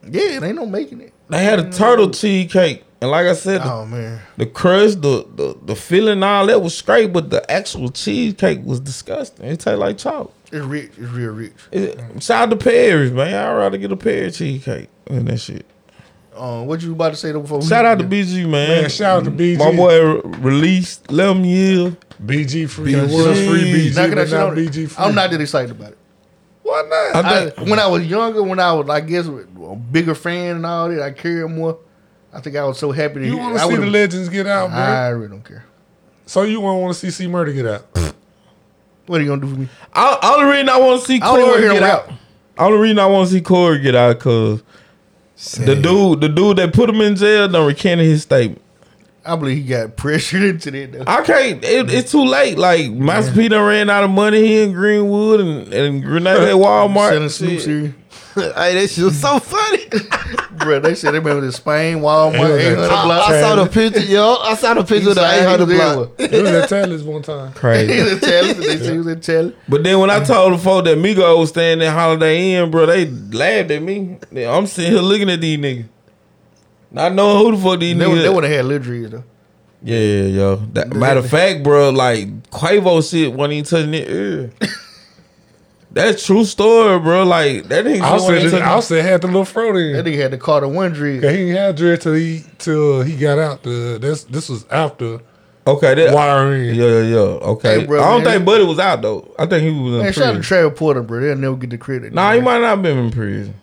Yeah, 0.08 0.40
they 0.40 0.52
don't 0.52 0.70
making 0.70 1.00
it. 1.00 1.12
They 1.28 1.42
had 1.42 1.58
a 1.58 1.64
mm. 1.64 1.76
turtle 1.76 2.10
cheesecake, 2.10 2.84
and 3.00 3.10
like 3.10 3.26
I 3.26 3.32
said, 3.34 3.60
the, 3.62 3.72
Oh 3.72 3.86
man, 3.86 4.20
the 4.36 4.46
crust, 4.46 5.02
the, 5.02 5.26
the 5.34 5.56
the 5.64 5.74
filling, 5.74 6.22
all 6.22 6.46
that 6.46 6.62
was 6.62 6.76
straight, 6.76 7.12
but 7.12 7.30
the 7.30 7.48
actual 7.50 7.90
cheesecake 7.90 8.60
was 8.64 8.78
disgusting. 8.80 9.46
It 9.46 9.60
tastes 9.60 9.78
like 9.78 9.98
chalk. 9.98 10.32
It's 10.52 10.64
rich. 10.66 10.90
It's 10.96 11.10
real 11.10 11.32
rich. 11.32 11.52
It, 11.72 12.22
shout 12.22 12.44
out 12.48 12.50
to 12.50 12.56
Perry's, 12.64 13.12
man. 13.12 13.34
I'd 13.34 13.54
rather 13.56 13.78
get 13.78 13.92
a 13.92 13.96
Perry 13.96 14.30
cheesecake 14.30 14.88
than 15.06 15.24
that 15.26 15.38
shit. 15.38 15.66
Um, 16.36 16.66
what 16.66 16.82
you 16.82 16.92
about 16.92 17.10
to 17.10 17.16
say 17.16 17.32
though 17.32 17.40
before? 17.40 17.60
we- 17.60 17.66
Shout 17.66 17.84
out 17.86 17.98
to 17.98 18.04
BG, 18.04 18.42
man. 18.48 18.82
Man, 18.82 18.90
shout 18.90 19.18
out 19.20 19.24
to 19.24 19.30
BG. 19.30 19.58
My 19.58 19.74
boy 19.74 20.20
released 20.38 21.10
11 21.10 21.44
years. 21.44 21.94
BG 22.22 22.68
free. 22.68 22.92
BG. 22.92 23.02
Was 23.02 23.38
free 23.46 23.72
BG, 23.90 23.94
Knocking 23.96 24.14
that 24.16 24.30
but 24.30 24.54
shit. 24.56 24.72
BG 24.72 24.90
free. 24.90 25.04
I'm 25.04 25.14
not 25.14 25.30
that 25.30 25.40
excited 25.40 25.70
about 25.70 25.92
it. 25.92 25.98
Why 26.62 26.82
not? 27.12 27.24
I 27.24 27.44
I, 27.46 27.64
when 27.64 27.78
I 27.78 27.86
was 27.86 28.04
younger, 28.06 28.42
when 28.42 28.58
I 28.58 28.72
was, 28.72 28.88
I 28.90 29.00
guess, 29.00 29.26
a 29.28 29.76
bigger 29.76 30.14
fan 30.14 30.56
and 30.56 30.66
all 30.66 30.88
that, 30.88 31.00
I 31.00 31.12
cared 31.12 31.50
more. 31.50 31.78
I 32.32 32.40
think 32.40 32.56
I 32.56 32.64
was 32.64 32.78
so 32.78 32.92
happy 32.92 33.20
to 33.20 33.26
you 33.26 33.38
want 33.38 33.56
to 33.56 33.66
see 33.66 33.76
the 33.76 33.86
legends 33.86 34.28
get 34.28 34.46
out, 34.46 34.68
bro? 34.70 34.78
I 34.78 35.08
really 35.08 35.28
don't 35.28 35.44
care. 35.44 35.64
so 36.26 36.42
you 36.42 36.60
won't 36.60 36.82
want 36.82 36.94
to 36.94 37.00
see 37.00 37.10
C 37.10 37.28
Murder 37.28 37.52
get 37.52 37.66
out? 37.66 37.86
What 39.06 39.20
are 39.20 39.24
you 39.24 39.28
gonna 39.30 39.42
do 39.42 39.48
for 39.52 39.60
me? 39.60 39.68
I, 39.92 40.18
only 40.34 40.52
reason 40.52 40.68
I 40.68 40.78
want 40.78 41.00
to 41.00 41.06
see 41.06 41.20
Corey 41.20 41.62
get 41.62 41.82
out. 41.82 42.10
Only 42.58 42.78
reason 42.78 42.98
I 42.98 43.06
want 43.06 43.28
to 43.28 43.34
see 43.34 43.40
Corey 43.40 43.80
get 43.80 43.94
out 43.94 44.18
because 44.18 44.62
the 45.64 45.74
dude, 45.76 46.20
the 46.20 46.28
dude 46.28 46.56
that 46.58 46.72
put 46.72 46.88
him 46.90 47.00
in 47.00 47.14
jail, 47.16 47.48
done 47.48 47.66
recanted 47.66 48.06
his 48.06 48.22
statement. 48.22 48.62
I 49.26 49.36
believe 49.36 49.58
he 49.64 49.68
got 49.68 49.96
pressured 49.96 50.42
into 50.42 50.70
that. 50.70 50.92
Though. 50.92 51.04
I 51.06 51.22
can't. 51.22 51.64
It, 51.64 51.90
it's 51.92 52.12
too 52.12 52.24
late. 52.24 52.58
Like 52.58 52.90
Master 52.92 53.32
P 53.32 53.48
done 53.48 53.66
ran 53.66 53.90
out 53.90 54.04
of 54.04 54.10
money 54.10 54.46
here 54.46 54.64
in 54.64 54.72
Greenwood 54.72 55.40
and, 55.40 55.72
and 55.74 56.02
Grenada 56.02 56.46
Walmart. 56.52 57.10
Selling 57.10 57.28
Snoop 57.28 57.50
Shit. 57.52 57.60
series. 57.62 57.92
hey, 58.36 58.74
that 58.74 58.88
shit 58.90 59.04
was 59.04 59.18
so 59.18 59.38
funny. 59.38 59.84
Bro, 60.58 60.80
they 60.80 60.94
said 60.94 61.12
they 61.14 61.18
remember 61.20 61.46
the 61.46 61.52
Spain 61.52 61.98
Walmart 61.98 62.34
Yeah, 62.34 62.72
800 62.72 62.76
that- 62.76 63.04
block. 63.04 63.30
I 63.30 63.40
saw 63.40 63.54
the 63.64 63.66
picture, 63.70 64.00
yo. 64.00 64.34
I 64.42 64.54
saw 64.54 64.74
the 64.74 64.84
picture 64.84 65.08
of 65.10 65.14
the 65.14 65.22
Inside, 65.22 65.36
he 65.36 65.40
800 65.42 65.66
was 65.68 65.76
block. 65.76 66.16
there. 66.18 66.28
He 66.28 66.42
was 66.42 66.50
at 66.50 66.68
Taylor's 66.68 67.02
one 67.02 67.22
time. 67.22 67.48
He 67.52 67.58
Crazy. 67.58 68.02
was 68.02 68.12
in 68.12 68.20
Telly. 68.20 68.52
They 68.52 68.76
said 68.78 68.92
he 68.92 68.98
was 68.98 69.06
in 69.06 69.20
Telly. 69.20 69.56
But 69.68 69.84
then 69.84 69.98
when 70.00 70.10
I 70.10 70.22
told 70.22 70.52
the 70.52 70.58
folk 70.58 70.84
that 70.84 70.98
Migo 70.98 71.38
was 71.38 71.48
staying 71.48 71.80
at 71.80 71.92
Holiday 71.94 72.52
Inn, 72.52 72.70
bro, 72.70 72.84
they 72.84 73.06
laughed 73.06 73.70
at 73.70 73.82
me. 73.82 74.18
I'm 74.46 74.66
sitting 74.66 74.92
here 74.92 75.00
looking 75.00 75.30
at 75.30 75.40
these 75.40 75.58
niggas. 75.58 75.88
Not 76.90 77.14
knowing 77.14 77.44
who 77.44 77.56
the 77.56 77.62
fuck 77.62 77.80
these 77.80 77.96
They, 77.96 78.04
niggas. 78.04 78.22
they 78.22 78.28
would 78.28 78.44
have 78.44 78.52
had 78.52 78.64
Lil 78.66 78.78
Dreads 78.78 79.10
though. 79.10 79.24
Yeah, 79.82 79.98
yo. 80.22 80.56
That, 80.72 80.94
matter 80.94 81.20
of 81.20 81.28
fact, 81.28 81.62
bro, 81.62 81.90
like 81.90 82.28
Quavo 82.50 83.08
shit 83.08 83.32
wasn't 83.32 83.52
even 83.54 83.64
touching 83.64 83.94
it. 83.94 84.08
ear. 84.10 84.50
That's 85.90 86.26
true 86.26 86.44
story, 86.44 86.98
bro. 86.98 87.24
Like 87.24 87.64
that 87.68 87.84
nigga 87.84 88.00
I 88.00 88.12
wasn't 88.12 88.28
said, 88.28 88.38
even 88.38 88.50
touching- 88.50 88.66
I 88.66 88.80
said 88.80 89.04
had 89.04 89.20
the 89.22 89.26
little 89.28 89.44
fro 89.44 89.72
That 89.72 89.78
in. 89.78 90.04
nigga 90.04 90.16
had 90.18 90.30
to 90.32 90.36
the 90.36 90.42
Carter 90.42 90.68
One 90.68 90.92
dread. 90.92 91.22
Cause 91.22 91.30
he 91.32 91.48
ain't 91.50 91.56
had 91.58 91.76
dread 91.76 92.00
till 92.02 92.14
he 92.14 92.42
till 92.58 93.02
he 93.02 93.16
got 93.16 93.38
out. 93.38 93.62
The 93.62 93.98
this 94.00 94.24
this 94.24 94.48
was 94.48 94.66
after 94.70 95.20
Okay, 95.66 95.94
that, 95.96 96.14
wiring. 96.14 96.74
yeah, 96.76 96.84
yeah, 96.84 97.00
yeah. 97.02 97.16
Okay, 97.18 97.80
Hey, 97.80 97.86
bro, 97.86 98.00
I 98.00 98.04
don't 98.10 98.22
man. 98.24 98.34
think 98.34 98.44
Buddy 98.46 98.64
was 98.64 98.78
out 98.78 99.02
though. 99.02 99.34
I 99.38 99.46
think 99.46 99.62
he 99.64 99.70
was 99.70 99.94
in 99.94 99.98
Man, 100.02 100.12
shout 100.12 100.22
out 100.24 100.26
to 100.28 100.32
prison. 100.36 100.42
Travis 100.42 100.78
Porter, 100.78 101.02
bro. 101.02 101.20
They'll 101.20 101.36
never 101.36 101.56
get 101.56 101.70
the 101.70 101.78
credit. 101.78 102.12
Nah, 102.12 102.32
he 102.34 102.40
might 102.40 102.58
not 102.60 102.68
have 102.68 102.82
been 102.82 102.98
in 102.98 103.10
prison. 103.10 103.54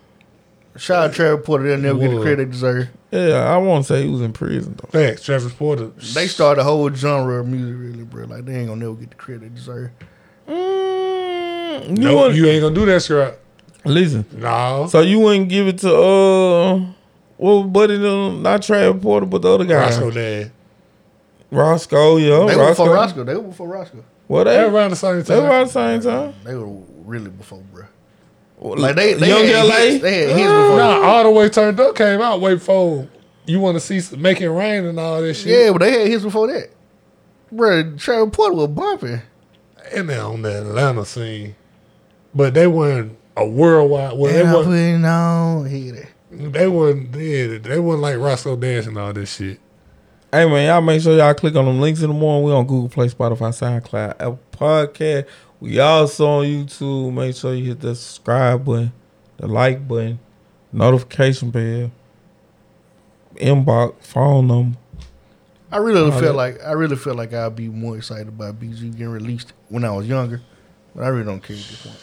Shout 0.76 1.04
out 1.04 1.08
to 1.12 1.16
Travis 1.16 1.46
Porter. 1.46 1.64
They'll 1.66 1.78
never 1.78 2.00
get 2.00 2.10
the 2.16 2.22
credit 2.22 2.38
they 2.46 2.52
deserve. 2.52 2.88
Yeah, 3.12 3.44
I 3.54 3.58
won't 3.58 3.86
say 3.86 4.04
he 4.04 4.10
was 4.10 4.22
in 4.22 4.34
prison 4.34 4.76
though. 4.82 4.90
Facts. 4.90 5.24
Travis 5.24 5.54
Porter. 5.54 5.88
They 6.16 6.28
started 6.28 6.62
a 6.62 6.64
whole 6.64 6.90
genre 6.94 7.42
of 7.42 7.48
music, 7.48 7.76
really, 7.78 8.04
bro. 8.04 8.26
Like 8.26 8.46
they 8.46 8.56
ain't 8.56 8.70
gonna 8.70 8.82
never 8.84 8.96
get 8.96 9.12
the 9.12 9.16
credit 9.16 9.42
they 9.42 9.50
deserve. 9.50 9.92
Mm, 10.48 11.98
you 11.98 12.04
No, 12.04 12.16
wouldn't- 12.18 12.36
you 12.36 12.46
ain't 12.48 12.62
gonna 12.62 12.76
do 12.76 12.86
that, 12.88 13.02
scrap. 13.02 13.38
listen. 13.86 14.26
No. 14.38 14.88
So 14.90 15.02
you 15.02 15.20
wouldn't 15.20 15.50
give 15.50 15.68
it 15.68 15.78
to 15.80 15.94
uh, 15.96 16.82
well, 17.38 17.64
Buddy, 17.64 17.98
them, 17.98 18.42
not 18.42 18.62
Travis 18.64 19.02
Porter, 19.02 19.26
but 19.26 19.42
the 19.42 19.50
other 19.54 19.66
guy, 19.66 19.76
Roscoe 19.76 20.12
Dash. 20.12 20.48
Roscoe, 21.52 22.18
yeah, 22.18 22.30
They 22.30 22.56
were 22.56 22.64
Roscoe. 22.64 22.68
before 22.70 22.90
Roscoe. 22.96 23.24
They 23.24 23.36
were 23.36 23.42
before 23.44 23.68
Roscoe. 23.68 24.04
Well, 24.28 24.44
They 24.46 24.58
they, 24.58 24.64
around 24.64 24.90
the 24.92 24.96
same 24.96 25.24
time. 25.24 25.24
they 25.26 25.36
were 25.42 25.48
around 25.50 25.68
the 25.68 25.72
same 25.72 26.02
time. 26.02 26.34
They 26.44 26.56
were 26.56 26.68
really 27.06 27.30
before, 27.30 27.62
bro. 27.72 27.73
Like 28.64 28.96
they, 28.96 29.14
they 29.14 29.28
Young 29.28 29.46
had 29.46 29.66
LA. 29.66 29.76
hits, 29.76 30.02
they 30.04 30.18
had 30.20 30.30
hits 30.30 30.42
before. 30.42 30.78
Nah, 30.78 31.02
all 31.02 31.24
the 31.24 31.32
way 31.32 31.50
turned 31.50 31.80
up 31.80 31.96
came 31.96 32.22
out 32.22 32.40
way 32.40 32.54
before 32.56 33.08
you 33.46 33.60
want 33.60 33.76
to 33.76 33.80
see 33.82 34.00
some- 34.00 34.22
make 34.22 34.40
it 34.40 34.50
rain 34.50 34.86
and 34.86 34.98
all 35.00 35.22
that 35.22 35.34
shit. 35.34 35.48
Yeah, 35.66 35.72
but 35.74 35.80
they 35.82 35.92
had 36.00 36.08
hits 36.08 36.24
before 36.24 36.48
that. 36.48 36.70
Bro, 37.52 37.98
Travis 37.98 38.36
Porter 38.36 38.56
was 38.56 38.68
bumping. 38.70 39.22
and 39.94 40.10
they're 40.10 40.24
on 40.24 40.42
the 40.44 40.60
Atlanta 40.62 41.04
scene, 41.06 41.56
but 42.34 42.54
they 42.54 42.68
weren't 42.68 43.18
a 43.36 43.46
worldwide. 43.46 44.18
Well, 44.18 44.32
they 44.32 44.40
And 44.40 44.50
I 44.50 44.54
weren't. 44.54 44.66
putting 44.66 45.06
on 45.06 45.66
here. 45.66 46.10
They 46.32 46.68
weren't. 46.68 47.14
Yeah, 47.16 47.58
they 47.60 47.80
weren't 47.80 48.02
like 48.02 48.18
Roscoe 48.18 48.56
Dash 48.56 48.88
and 48.88 48.98
all 48.98 49.12
this 49.14 49.36
shit. 49.36 49.60
Hey 50.32 50.50
man, 50.50 50.66
y'all 50.68 50.82
make 50.82 51.00
sure 51.02 51.16
y'all 51.16 51.34
click 51.36 51.56
on 51.56 51.66
them 51.66 51.80
links 51.80 52.02
in 52.02 52.08
the 52.08 52.14
morning. 52.16 52.44
We 52.46 52.52
on 52.54 52.66
Google 52.66 52.90
Play, 52.90 53.08
Spotify, 53.10 53.50
SoundCloud, 53.82 54.12
Apple 54.14 54.40
Podcast. 54.52 55.28
We 55.64 55.80
also 55.80 56.28
on 56.28 56.44
YouTube. 56.46 57.14
Make 57.14 57.38
sure 57.38 57.54
you 57.56 57.64
hit 57.68 57.80
the 57.80 57.96
subscribe 57.96 58.66
button, 58.66 58.92
the 59.38 59.48
like 59.48 59.88
button, 59.88 60.20
notification 60.74 61.52
bell, 61.52 61.90
inbox, 63.36 63.96
phone 64.02 64.48
number. 64.48 64.78
I 65.72 65.78
really 65.78 66.12
felt 66.12 66.22
that- 66.24 66.34
like 66.34 66.62
I 66.66 66.74
really 66.74 66.98
felt 66.98 67.16
like 67.16 67.34
I'd 67.34 67.56
be 67.56 67.70
more 67.70 67.96
excited 67.96 68.28
about 68.28 68.60
BG 68.60 68.90
getting 68.92 69.08
released 69.08 69.54
when 69.70 69.86
I 69.86 69.92
was 69.92 70.06
younger, 70.06 70.42
but 70.94 71.06
I 71.06 71.08
really 71.08 71.24
don't 71.24 71.42
care 71.42 71.56
at 71.56 71.62
this 71.64 71.82
point. 71.82 71.98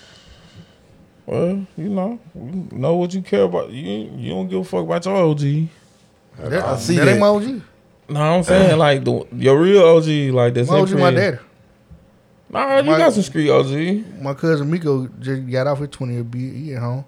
Well, 1.26 1.66
you 1.76 1.88
know, 1.90 2.18
you 2.34 2.66
know 2.72 2.96
what 2.96 3.12
you 3.12 3.20
care 3.20 3.42
about. 3.42 3.68
You 3.70 4.10
you 4.16 4.30
don't 4.30 4.48
give 4.48 4.60
a 4.60 4.64
fuck 4.64 4.84
about 4.84 5.04
your 5.04 5.16
OG. 5.16 5.68
That, 6.38 6.64
I 6.64 6.76
see 6.78 6.96
that, 6.96 7.04
that. 7.04 7.10
ain't 7.10 7.20
my 7.20 7.26
OG. 7.26 7.62
No, 8.08 8.20
I'm 8.22 8.42
saying 8.42 8.78
like 8.78 9.04
the 9.04 9.26
your 9.36 9.60
real 9.60 9.82
OG, 9.82 10.32
like 10.34 10.54
that's 10.54 10.70
My 10.70 10.76
in 10.78 10.82
OG, 10.82 10.90
my 10.92 10.96
prison. 10.96 11.14
daddy. 11.14 11.38
Nah, 12.50 12.78
you 12.78 12.90
My- 12.90 12.98
got 12.98 13.12
some 13.12 13.22
street 13.22 13.48
OG. 13.50 14.20
My 14.22 14.34
cousin 14.34 14.70
Miko 14.70 15.06
just 15.20 15.48
got 15.50 15.66
off 15.68 15.80
at 15.82 15.92
20 15.92 16.18
a 16.18 16.24
bit. 16.24 16.38
He 16.54 16.74
at 16.74 16.80
home. 16.82 17.04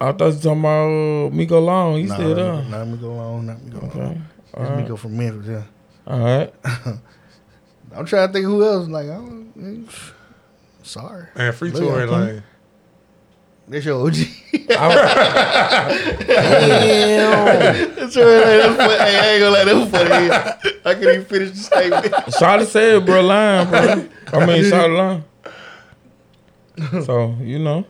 I 0.00 0.12
thought 0.12 0.32
you 0.34 0.40
talking 0.40 0.60
about 0.60 0.88
uh, 0.88 1.30
Miko 1.30 1.60
Long. 1.60 1.96
He 1.96 2.02
Nah, 2.04 2.14
still 2.14 2.34
there. 2.34 2.62
Not 2.64 2.88
Miko 2.88 3.14
Long, 3.14 3.46
not 3.46 3.62
Miko 3.62 3.80
Long. 3.80 3.90
Okay. 3.90 4.20
That's 4.52 4.54
All 4.54 4.62
right. 4.64 4.82
Miko 4.82 4.96
from 4.96 5.16
Memphis, 5.16 5.48
yeah. 5.48 5.62
All 6.06 6.18
right. 6.18 6.54
I'm 7.94 8.04
trying 8.06 8.26
to 8.28 8.32
think 8.32 8.44
who 8.46 8.62
else. 8.64 8.88
Like, 8.88 9.06
I 9.06 9.14
don't, 9.14 9.88
sorry. 10.82 11.26
And 11.36 11.54
free 11.54 11.70
Look, 11.70 11.82
Tory 11.82 12.02
I 12.02 12.04
like 12.06 12.42
That's 13.72 13.84
your 13.86 14.06
OG. 14.06 14.14
That's 14.68 14.76
all 14.76 14.88
right. 14.90 15.08
That's 17.96 18.14
funny. 18.14 18.94
Hey, 18.94 19.18
I 19.18 19.26
ain't 19.30 19.40
gonna 19.40 19.50
let 19.50 19.64
that 19.66 19.88
funny. 19.90 20.30
I 20.84 20.94
can't 20.94 21.04
even 21.04 21.24
finish 21.24 21.50
the 21.52 21.56
statement. 21.56 22.04
Shawty 22.26 22.66
said, 22.66 23.06
bro, 23.06 23.22
lying, 23.22 23.68
bro. 23.70 23.80
I 24.32 24.46
mean, 24.46 24.64
Shawty 24.64 24.96
line. 24.96 25.24
So, 27.04 27.36
you 27.40 27.58
know, 27.58 27.86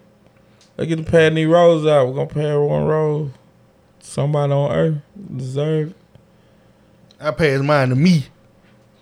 they 0.76 0.86
get 0.86 0.96
to 0.96 1.04
pay 1.04 1.28
these 1.30 1.46
rolls 1.46 1.86
out. 1.86 2.06
We're 2.06 2.14
going 2.14 2.28
to 2.28 2.34
pay 2.34 2.42
her 2.42 2.64
one 2.64 2.84
roll. 2.84 3.30
Somebody 4.00 4.52
on 4.52 4.72
earth 4.72 4.98
deserve 5.36 5.90
it. 5.90 5.96
I 7.20 7.30
pass 7.32 7.60
mine 7.60 7.88
to 7.90 7.96
me. 7.96 8.26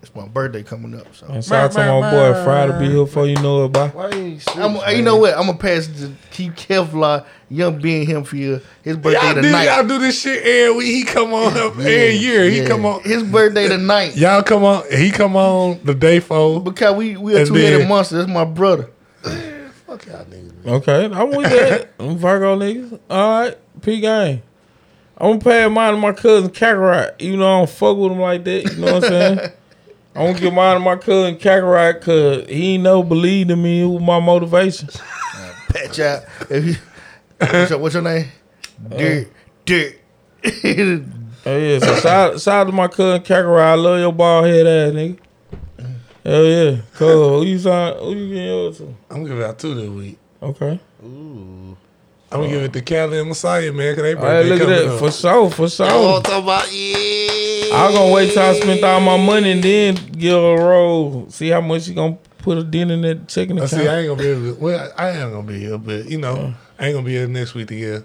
It's 0.02 0.14
my 0.14 0.26
birthday 0.26 0.62
coming 0.62 0.98
up, 0.98 1.14
so 1.14 1.26
And 1.26 1.44
shout 1.44 1.64
out 1.64 1.72
to 1.72 2.00
my 2.00 2.10
boy 2.10 2.44
Friday 2.44 2.78
be 2.78 2.86
here 2.86 3.04
before 3.04 3.26
you 3.26 3.34
know 3.36 3.66
it, 3.66 3.72
bye. 3.72 3.88
Why 3.88 4.08
you 4.14 4.38
I'm, 4.54 4.96
you 4.96 5.02
know 5.02 5.16
what? 5.16 5.34
I'm 5.34 5.44
gonna 5.44 5.58
pass 5.58 5.88
it 5.88 5.96
to 5.98 6.12
keep 6.30 6.54
Kevlar, 6.54 7.26
young 7.50 7.78
Ben 7.82 8.06
Hemfield. 8.06 8.62
His 8.82 8.96
birthday 8.96 9.20
y'all 9.22 9.34
do, 9.34 9.42
tonight. 9.42 9.64
y'all 9.64 9.86
do 9.86 9.98
this 9.98 10.22
shit 10.22 10.42
every 10.42 10.74
week. 10.74 10.86
He 10.86 11.04
come 11.04 11.34
on 11.34 11.54
up 11.58 11.72
every 11.78 12.12
year. 12.16 12.48
He 12.48 12.62
Yeah. 12.62 12.68
come 12.68 12.86
on. 12.86 13.02
His 13.02 13.22
birthday 13.24 13.68
tonight. 13.68 14.16
Y'all 14.16 14.42
come 14.42 14.64
on. 14.64 14.84
He 14.90 15.10
come 15.10 15.36
on 15.36 15.80
the 15.84 15.94
day 15.94 16.18
for. 16.20 16.62
Because 16.62 16.94
we 16.96 17.18
we 17.18 17.34
a 17.34 17.40
And 17.40 17.48
two 17.48 17.54
headed 17.54 17.86
monster. 17.86 18.16
That's 18.16 18.30
my 18.30 18.46
brother. 18.46 18.88
Fuck 19.22 20.06
y'all 20.06 20.24
niggas. 20.24 20.66
Okay, 20.66 21.04
I'm 21.12 21.30
with 21.30 21.50
that. 21.50 21.90
I'm 22.00 22.16
Virgo 22.16 22.58
niggas. 22.58 22.98
All 23.10 23.40
right, 23.40 23.58
P 23.82 24.00
game. 24.00 24.42
I'm 25.18 25.38
gonna 25.38 25.40
pay 25.40 25.68
mine 25.68 25.92
to 25.92 25.98
my 26.00 26.12
cousin 26.12 26.48
Kakarot. 26.48 27.20
You 27.20 27.36
know 27.36 27.44
I 27.46 27.58
don't 27.58 27.68
fuck 27.70 27.98
with 27.98 28.12
him 28.12 28.20
like 28.20 28.44
that. 28.44 28.64
You 28.64 28.76
know 28.80 28.94
what 28.94 29.04
I'm 29.04 29.10
saying? 29.10 29.50
I'm 30.14 30.26
gonna 30.26 30.40
give 30.40 30.52
mine 30.52 30.74
to 30.74 30.80
my 30.80 30.96
cousin 30.96 31.36
Kakarot 31.36 31.94
because 32.00 32.48
he 32.48 32.74
ain't 32.74 32.82
never 32.82 33.02
believed 33.04 33.50
in 33.50 33.62
me. 33.62 33.82
It 33.82 33.86
was 33.86 34.02
my 34.02 34.18
motivation. 34.20 34.88
Pat 35.68 35.96
y'all. 35.96 36.22
If 36.50 36.64
you, 36.66 36.74
what's, 37.38 37.70
your, 37.70 37.78
what's 37.78 37.94
your 37.94 38.02
name? 38.02 38.26
Uh, 38.90 38.96
Dirt. 38.96 39.28
Dirt. 39.64 39.96
Oh 41.46 41.56
yeah, 41.56 41.78
so 41.78 41.94
shout, 42.00 42.38
shout 42.38 42.54
out 42.54 42.64
to 42.64 42.72
my 42.72 42.86
cousin 42.86 43.22
Kakarot. 43.22 43.62
I 43.62 43.74
love 43.74 43.98
your 43.98 44.12
bald 44.12 44.44
head 44.44 44.66
ass 44.66 44.92
nigga. 44.92 45.18
Hell 46.22 46.44
yeah, 46.44 46.76
cool. 46.96 47.38
Who 47.40 47.46
you 47.46 47.58
sign? 47.58 47.96
Who 47.98 48.12
you 48.12 48.28
getting 48.28 48.44
yours 48.44 48.76
to? 48.78 48.94
I'm 49.08 49.16
gonna 49.22 49.28
give 49.30 49.38
it 49.38 49.44
out 49.44 49.58
two 49.58 49.74
this 49.74 49.88
week. 49.88 50.18
Okay. 50.42 50.78
Ooh. 51.02 51.76
I'm 52.30 52.40
gonna 52.40 52.48
give 52.48 52.62
it 52.64 52.72
to 52.74 52.82
Cali 52.82 53.18
and 53.20 53.28
Messiah, 53.28 53.72
man, 53.72 53.92
because 53.96 54.02
they 54.02 54.14
All 54.14 54.22
right, 54.22 54.42
birthday 54.42 54.48
look 54.50 54.60
at 54.60 54.64
coming 54.66 54.86
that. 54.86 54.92
up. 54.92 54.98
For 55.00 55.10
sure, 55.10 55.50
for 55.50 55.68
sure. 55.70 55.86
Oh, 55.88 56.20
talking 56.20 56.42
about 56.44 56.70
yeah. 56.70 57.39
I'm 57.72 57.92
gonna 57.94 58.12
wait 58.12 58.32
till 58.32 58.42
I 58.42 58.52
spend 58.54 58.82
all 58.84 59.00
my 59.00 59.16
money 59.16 59.52
and 59.52 59.62
then 59.62 59.94
give 60.12 60.36
a 60.42 60.56
roll. 60.56 61.28
See 61.30 61.48
how 61.48 61.60
much 61.60 61.82
she 61.84 61.94
gonna 61.94 62.18
put 62.38 62.58
a 62.58 62.64
dent 62.64 62.90
in 62.90 63.02
that 63.02 63.28
checking 63.28 63.58
I 63.60 63.64
account. 63.64 63.82
see, 63.82 63.88
I 63.88 63.98
ain't 64.00 64.08
gonna 64.08 64.22
be 64.22 64.28
able 64.28 64.54
to. 64.54 64.60
Well, 64.60 64.92
I 64.96 65.08
am 65.10 65.30
gonna 65.32 65.46
be 65.46 65.58
here, 65.60 65.78
but 65.78 66.08
you 66.08 66.18
know, 66.18 66.54
I 66.78 66.86
ain't 66.86 66.94
gonna 66.94 67.06
be 67.06 67.12
here 67.12 67.28
next 67.28 67.54
week 67.54 67.68
to 67.68 67.76
get 67.76 68.02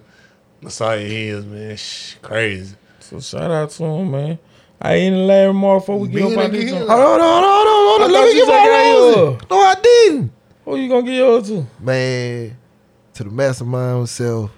Messiah 0.62 1.00
his 1.00 1.46
man. 1.46 1.76
Shh, 1.78 2.16
crazy. 2.22 2.76
So 3.00 3.20
shout 3.20 3.52
out 3.52 3.70
to 3.72 3.84
him, 3.84 4.12
man. 4.12 4.40
I 4.82 4.94
ain't 4.96 5.16
in 5.16 5.28
Larry 5.28 5.54
Moore 5.54 5.80
before 5.80 6.00
we 6.00 6.08
get 6.10 6.16
Being 6.16 6.34
up 6.34 6.40
out 6.40 6.50
a 6.50 6.52
this 6.52 6.64
kid. 6.66 6.70
joint. 6.72 6.90
Hold 6.90 7.00
on, 7.02 7.06
hold 7.08 7.22
on, 7.22 7.44
hold 7.44 7.68
on, 7.68 7.86
hold 7.88 8.02
I 8.02 8.06
on. 8.06 8.12
Let 8.12 8.20
thought 8.20 8.26
me 8.26 8.30
you 8.40 8.46
get 8.46 8.48
said 8.48 8.58
my 8.58 8.88
you 8.88 9.26
roses. 9.32 9.48
No, 9.50 9.58
I 9.60 9.76
didn't. 9.82 10.32
Who 10.66 10.76
you 10.78 10.90
gonna 10.90 11.04
get 11.04 11.14
yours 11.16 11.48
to? 11.50 11.66
Man, 11.80 12.58
to 13.14 13.24
the 13.24 13.30
mastermind 13.30 13.98
himself, 13.98 14.52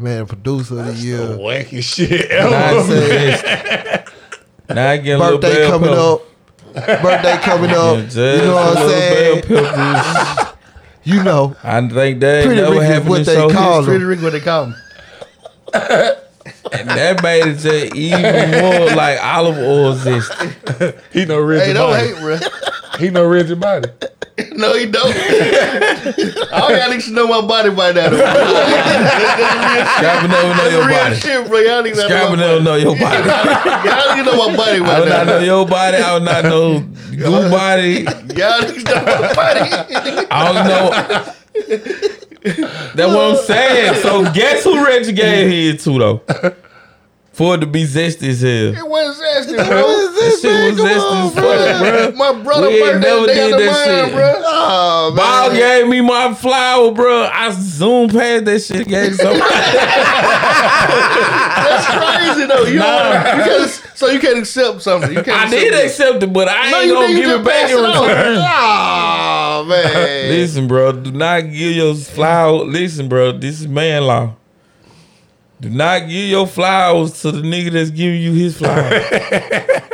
man, 0.00 0.26
producer 0.26 0.78
of 0.80 0.86
the 0.86 0.92
The 0.92 0.98
year. 0.98 1.18
wacky 1.18 1.82
shit 1.82 2.30
Now 2.30 2.48
I 2.48 2.74
ever. 2.76 2.82
say 2.92 4.04
Now 4.74 4.90
I 4.90 4.96
get 4.98 5.16
a 5.16 5.18
Birthday 5.18 5.54
bell 5.54 5.70
coming 5.70 5.88
pepper. 5.90 6.00
up. 6.00 7.02
Birthday 7.02 7.36
coming 7.38 7.70
up. 7.70 7.96
Yeah, 8.14 8.32
you 8.34 8.42
know 8.42 8.54
what 8.54 8.76
a 8.76 8.80
I'm 8.80 8.88
saying? 9.42 10.54
You 11.04 11.22
know. 11.24 11.56
I 11.64 11.80
think 11.88 12.20
that 12.20 12.44
Pretty 12.44 12.60
never 12.60 12.74
Rick 12.74 12.82
is 12.82 12.88
happened 12.88 13.08
what 13.10 13.24
they 13.24 13.34
call 13.36 13.76
history. 13.78 13.92
Pretty 13.92 14.04
Rick, 14.04 14.20
what 14.20 14.32
they 14.32 14.40
call 14.40 14.64
him. 14.66 14.74
And 16.70 16.88
that 16.90 17.22
made 17.22 17.46
it 17.46 17.58
just 17.58 17.94
even 17.94 18.50
more 18.60 18.94
like 18.94 19.18
olive 19.22 19.56
oil 19.58 19.94
zest. 19.94 20.30
he 21.12 21.24
know 21.24 21.40
Reggie 21.40 21.66
Hey, 21.66 21.72
don't 21.72 21.94
hate, 21.98 22.16
bro. 22.20 22.38
He 22.98 23.10
know 23.10 23.26
Reggie 23.26 23.54
Body. 23.54 23.88
No, 24.52 24.72
he 24.76 24.86
don't. 24.86 25.04
All 26.52 26.70
y'all 26.70 26.88
niggas 26.92 27.10
know 27.10 27.26
my 27.26 27.40
body 27.44 27.70
by 27.70 27.90
now. 27.90 28.08
though. 28.08 28.18
Scrapping 29.96 30.30
never 30.30 30.54
know 30.54 30.68
your 30.68 30.86
real 30.86 30.96
body. 30.96 31.16
shit, 31.16 31.48
bro. 31.48 31.58
Y'all 31.58 31.82
niggas 31.82 31.96
know 31.96 32.04
Scrapping 32.04 32.36
my 32.38 32.46
never 32.46 32.52
body. 32.52 32.64
know 32.64 32.76
your 32.76 32.94
body. 33.00 33.16
Y'all 33.88 34.14
niggas 34.14 34.24
know 34.26 34.36
my 34.48 34.56
body 34.56 34.78
by 34.78 34.86
that? 34.86 34.88
I 34.88 35.00
by 35.00 35.00
would 35.00 35.08
not 35.08 35.26
know 35.26 35.38
your 35.40 35.66
body. 35.66 35.96
I 35.96 36.14
would 36.14 36.22
not 36.22 36.44
know 36.44 36.80
goo 37.16 37.50
body. 37.50 37.92
Y'all 38.38 38.60
niggas 38.62 38.84
know 38.84 39.00
my 39.04 39.34
body. 39.34 39.60
I 40.30 40.32
don't 40.52 40.66
know. 40.68 40.84
That's 42.94 43.12
what 43.12 43.24
I'm 43.40 43.44
saying. 43.44 43.94
So 44.02 44.22
guess 44.32 44.62
who 44.62 44.84
Reggie 44.84 45.12
gave 45.12 45.50
head 45.72 45.80
to 45.80 45.98
though? 45.98 46.22
For 47.38 47.54
it 47.54 47.58
to 47.58 47.66
be 47.68 47.84
zesty 47.84 48.30
as 48.30 48.40
hell. 48.42 48.74
It 48.74 48.88
wasn't 48.88 49.24
zesty, 49.24 49.56
What 49.58 49.68
bro. 49.68 49.86
is 49.86 50.08
That 50.08 50.14
this, 50.18 50.40
shit 50.42 50.50
man? 50.50 50.64
was 50.66 50.76
Come 50.76 50.88
zesty 50.88 51.12
on, 51.12 51.26
as 51.28 51.32
fuck, 51.34 51.78
bro. 51.78 52.34
My 52.34 52.42
brother 52.42 52.66
We 52.68 52.74
ain't 52.74 52.82
birthday 53.00 53.08
never 53.08 53.26
did 53.28 53.52
that 53.52 53.66
mind, 53.70 54.06
shit. 54.08 54.12
bro. 54.12 54.34
Oh, 54.44 55.12
Bob 55.16 55.52
gave 55.52 55.86
me 55.86 56.00
my 56.00 56.34
flower, 56.34 56.90
bro. 56.92 57.28
I 57.32 57.50
zoomed 57.52 58.10
past 58.12 58.44
that 58.46 58.58
shit. 58.60 58.88
Gave 58.88 59.14
somebody. 59.14 59.38
That's 61.62 61.86
crazy 61.86 62.46
though. 62.46 62.64
You 62.64 62.78
Nah. 62.80 63.22
don't, 63.22 63.38
you 63.38 63.44
can't, 63.44 63.70
so 63.94 64.06
you 64.08 64.18
can't 64.18 64.38
accept 64.38 64.82
something. 64.82 65.12
You 65.12 65.22
can't 65.22 65.46
I 65.46 65.48
did 65.48 65.72
accept 65.74 65.84
accept 66.16 66.22
it, 66.24 66.32
but 66.32 66.48
I 66.48 66.70
No, 66.72 66.80
ain't 66.80 66.92
gonna 66.92 67.14
give 67.14 67.30
it 67.40 67.44
back 67.44 67.70
in 67.70 67.76
return. 67.76 68.38
Oh, 68.40 69.64
man. 69.68 70.28
Listen, 70.30 70.66
bro. 70.66 70.92
Do 70.92 71.12
not 71.12 71.42
give 71.42 71.54
your 71.76 71.94
flower. 71.94 72.64
Listen, 72.64 73.08
bro. 73.08 73.30
This 73.32 73.60
is 73.60 73.68
man 73.68 74.02
law. 74.04 74.34
Do 75.60 75.70
not 75.70 76.00
give 76.08 76.28
your 76.28 76.46
flowers 76.46 77.20
to 77.22 77.32
the 77.32 77.40
nigga 77.42 77.72
that's 77.72 77.90
giving 77.90 78.20
you 78.20 78.32
his 78.32 78.56
flowers. 78.56 79.02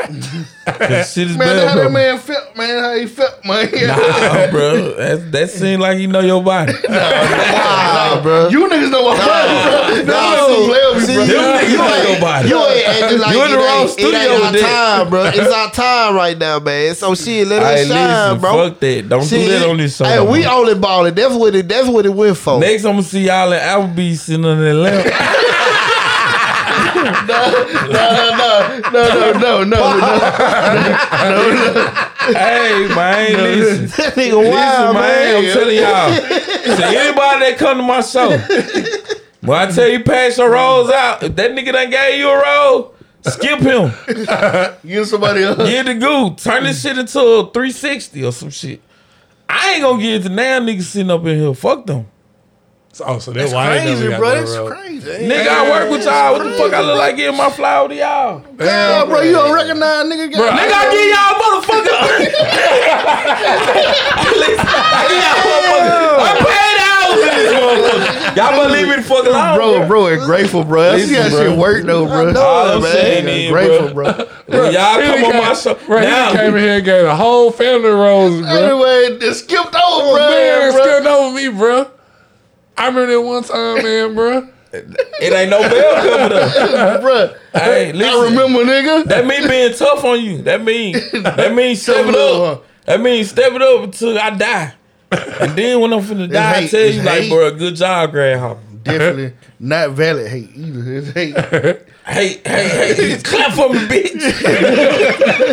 Cause 0.66 1.12
shit 1.12 1.30
is 1.30 1.36
Man, 1.38 1.46
bell 1.48 1.68
how 1.68 1.74
that 1.74 1.82
pepper. 1.82 1.88
man 1.90 2.18
felt, 2.18 2.56
man, 2.56 2.82
how 2.82 2.94
he 2.96 3.06
felt, 3.06 3.44
man. 3.46 3.70
Nah, 3.86 4.50
bro. 4.50 4.94
That, 4.96 5.28
that 5.32 5.50
seemed 5.50 5.80
like 5.80 5.96
he 5.98 6.06
know 6.06 6.20
your 6.20 6.42
body. 6.42 6.74
Nah, 6.88 8.20
bro. 8.22 8.48
You 8.48 8.68
niggas 8.68 8.90
know 8.90 9.08
my 9.08 9.16
body, 9.16 10.04
bro. 10.04 10.14
Nah, 10.14 10.34
Y'all 10.36 10.48
see- 10.48 10.66
play 10.68 10.82
with 10.92 10.96
me, 10.96 11.06
see, 11.06 11.14
bro. 11.14 11.24
you- 11.24 11.32
niggas 11.32 11.76
know 11.78 11.94
ain't- 11.94 12.08
your 12.10 12.20
body. 12.20 12.48
You 12.48 12.58
ain't 12.66 12.88
acting 12.88 13.18
like 13.20 13.34
You 13.34 13.44
in 13.44 13.50
the 13.50 13.56
wrong 13.56 13.80
ain't, 13.80 13.90
studio 13.90 14.18
it 14.18 14.30
ain't 14.30 14.42
our 14.44 14.52
time, 14.60 15.10
bro. 15.10 15.24
It's 15.24 15.52
our 15.54 15.70
time 15.70 16.14
right 16.14 16.36
now, 16.38 16.58
man. 16.58 16.94
So 16.94 17.14
shit, 17.14 17.46
let 17.48 17.62
Hey, 17.62 17.82
us 17.82 17.88
shine, 17.88 18.08
listen, 18.34 18.40
bro. 18.40 18.68
fuck 18.68 18.80
that. 18.80 19.08
Don't 19.08 19.22
See, 19.24 19.44
do 19.44 19.48
that 19.58 19.68
on 19.68 19.76
this 19.78 19.96
show. 19.96 20.04
Hey, 20.04 20.20
we 20.20 20.44
only 20.44 20.74
balling. 20.74 21.14
That's 21.14 21.34
what 21.34 21.54
it. 21.54 21.68
That's 21.68 21.88
what 21.88 22.04
it 22.04 22.12
went 22.14 22.36
for. 22.36 22.60
Next, 22.60 22.84
I'm 22.84 22.92
gonna 22.92 23.02
see 23.04 23.24
y'all 23.26 23.50
in 23.52 23.58
Applebee's 23.60 24.22
sitting 24.22 24.44
on 24.44 24.60
that 24.62 24.74
lamp. 24.74 25.06
No, 27.04 27.40
no, 27.86 28.80
no, 28.92 29.32
no, 29.34 29.64
no. 29.64 29.64
No, 29.64 29.64
no, 29.64 29.64
no, 29.64 29.80
no. 29.88 29.94
Hey, 32.24 32.88
man, 32.94 33.32
listen. 33.42 33.86
that 33.86 34.14
nigga 34.14 34.38
Listen, 34.38 34.50
wild, 34.50 34.94
man, 34.94 35.02
man. 35.02 35.36
I'm 35.36 35.52
telling 35.52 35.76
y'all. 35.76 36.76
To 36.76 36.84
anybody 36.86 37.38
that 37.40 37.56
come 37.58 37.76
to 37.78 37.82
my 37.82 38.00
show, 38.00 38.30
when 39.40 39.58
I 39.58 39.70
tell 39.70 39.88
you 39.88 40.02
pass 40.02 40.38
your 40.38 40.50
rolls 40.50 40.90
out, 40.90 41.22
if 41.22 41.36
that 41.36 41.50
nigga 41.50 41.72
done 41.72 41.90
gave 41.90 42.18
you 42.18 42.30
a 42.30 42.42
roll, 42.42 42.94
skip 43.22 43.60
him. 43.60 43.92
Give 44.86 45.06
somebody 45.06 45.42
else. 45.42 45.58
Get 45.58 45.86
the 45.86 45.94
goo. 45.94 46.34
Turn 46.36 46.64
this 46.64 46.80
shit 46.82 46.96
into 46.96 47.20
a 47.20 47.50
360 47.52 48.24
or 48.24 48.32
some 48.32 48.50
shit. 48.50 48.80
I 49.48 49.74
ain't 49.74 49.82
gonna 49.82 50.02
give 50.02 50.24
it 50.24 50.28
to 50.28 50.34
now 50.34 50.60
niggas 50.60 50.82
sitting 50.82 51.10
up 51.10 51.24
in 51.26 51.38
here. 51.38 51.54
Fuck 51.54 51.86
them. 51.86 52.06
Oh, 53.00 53.18
so 53.18 53.32
that's 53.32 53.50
That's 53.50 53.52
why 53.54 53.66
I 53.72 53.74
ain't 53.78 53.86
crazy, 53.88 54.08
never 54.08 54.10
got 54.10 54.18
bro. 54.20 54.34
no 54.34 54.68
That's 54.68 54.80
crazy. 54.82 55.10
Nigga, 55.26 55.48
I 55.48 55.70
work 55.70 55.90
with 55.90 56.04
y'all. 56.04 56.32
What 56.34 56.42
the 56.44 56.50
fuck 56.56 56.72
I 56.72 56.80
look 56.82 56.98
like 56.98 57.16
giving 57.16 57.36
my 57.36 57.50
flower 57.50 57.88
to 57.88 57.94
y'all? 57.94 58.42
Yeah, 58.60 59.04
bro, 59.04 59.20
you 59.22 59.32
don't 59.32 59.52
recognize 59.52 60.04
nigga. 60.06 60.30
Bro, 60.32 60.50
Nigga, 60.50 60.72
I 60.72 60.84
give 60.94 61.08
y'all 61.10 61.34
motherfucker. 61.42 61.90
Listen, 64.38 64.66
I 64.66 65.02
give 65.10 65.18
y'all 65.24 65.42
motherfucker. 65.42 66.22
I 66.22 66.32
paid 66.44 66.78
out 66.86 67.10
for 67.18 67.30
this 67.34 67.50
motherfucker. 67.52 68.36
Y'all 68.36 68.50
better 68.50 68.70
leave 68.72 68.88
me 68.88 68.96
the 68.96 69.02
fuck 69.02 69.26
alone. 69.26 69.56
bro, 69.56 69.86
bro, 69.88 70.06
it's 70.06 70.24
grateful, 70.24 70.64
bro. 70.64 70.92
I 70.92 71.00
see 71.00 71.10
Listen, 71.16 71.22
how 71.22 71.28
bro. 71.30 71.50
shit 71.50 71.58
work 71.58 71.84
though, 71.86 72.06
bro. 72.06 72.32
All 72.40 72.68
I'm 72.76 72.82
man. 72.82 72.92
saying 72.92 73.28
is, 73.28 73.50
grateful, 73.50 73.94
bro. 73.94 74.12
bro. 74.12 74.26
When 74.46 74.72
y'all 74.72 75.00
He 75.00 75.06
come 75.08 75.24
on 75.24 75.36
my 75.36 75.54
show. 75.54 75.74
Bro, 75.86 76.00
now, 76.00 76.30
he 76.30 76.36
came 76.36 76.54
in 76.54 76.62
here 76.62 76.76
and 76.76 76.84
gave 76.84 77.04
a 77.06 77.16
whole 77.16 77.50
family 77.50 77.88
roses, 77.90 78.40
bro. 78.42 78.50
Anyway, 78.50 79.26
it 79.26 79.34
skipped 79.34 79.74
over, 79.74 79.74
Oh, 79.76 80.14
bro. 80.16 80.30
man, 80.30 80.72
bro. 80.72 80.82
skipped 80.84 81.06
over 81.06 81.34
me, 81.34 81.48
bro. 81.58 81.90
I 82.76 82.88
remember 82.88 83.12
that 83.12 83.20
one 83.20 83.42
time, 83.44 83.82
man, 83.82 84.14
bro. 84.14 84.48
it 84.72 85.32
ain't 85.32 85.50
no 85.50 85.60
bell 85.60 85.94
pepper 85.94 86.28
though. 86.34 87.00
bro. 87.00 87.34
Hey, 87.52 87.90
I 87.92 88.24
remember, 88.24 88.64
nigga. 88.64 89.04
That 89.04 89.24
mean 89.26 89.48
being 89.48 89.72
tough 89.74 90.04
on 90.04 90.20
you. 90.20 90.42
That 90.42 90.62
mean 90.62 90.94
that 91.22 91.54
mean 91.54 91.76
step 91.76 92.06
it 92.06 92.10
little, 92.12 92.44
up. 92.44 92.64
That 92.86 93.00
mean 93.00 93.24
step 93.24 93.52
it 93.52 93.62
up 93.62 93.84
until 93.84 94.18
I 94.18 94.30
die. 94.30 94.74
And 95.12 95.52
then 95.56 95.80
when 95.80 95.92
I'm 95.92 96.00
finna 96.00 96.30
die, 96.30 96.58
I 96.62 96.66
tell 96.66 96.80
It's 96.80 96.96
you 96.96 97.02
like, 97.02 97.20
hate. 97.22 97.30
bro, 97.30 97.50
good 97.56 97.76
job, 97.76 98.10
Grandhopper. 98.10 98.60
Definitely 98.82 99.32
not 99.60 99.90
valid 99.92 100.26
hate 100.26 100.50
either. 100.56 100.92
It's 100.96 101.10
hate. 101.12 101.36
Hey, 102.06 102.40
hey, 102.44 102.94
hey, 102.94 103.18
clap 103.22 103.52
for 103.52 103.70
me, 103.72 103.78
bitch. 103.78 104.20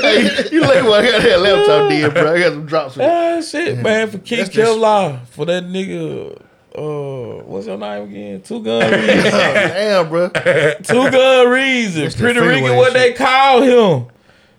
hey, 0.01 0.49
you 0.51 0.61
like 0.61 0.83
what 0.83 1.05
I 1.05 1.11
got 1.11 1.21
that 1.21 1.39
laptop 1.39 1.89
did, 1.89 2.13
bro. 2.13 2.33
I 2.33 2.39
got 2.39 2.51
some 2.53 2.65
drops. 2.65 2.95
with 2.97 3.05
it. 3.05 3.09
Ah, 3.09 3.41
shit, 3.41 3.77
man, 3.77 4.09
for 4.09 4.17
Keith 4.17 4.39
That's 4.39 4.49
just- 4.49 4.77
Kevlar, 4.77 5.25
for 5.27 5.45
that 5.45 5.63
nigga, 5.63 6.41
uh, 6.75 7.43
what's 7.43 7.67
your 7.67 7.77
name 7.77 8.03
again? 8.03 8.41
Two 8.41 8.61
Gun 8.63 8.91
Reason. 8.91 9.31
Damn, 9.31 10.09
bro. 10.09 10.29
Two 10.29 11.11
Gun 11.11 11.47
Reason. 11.49 12.03
That's 12.03 12.15
Pretty 12.15 12.39
freeway 12.39 12.61
Rican, 12.61 12.75
what 12.77 12.93
shit. 12.93 12.93
they 12.93 13.13
call 13.13 13.61
him. 13.61 14.07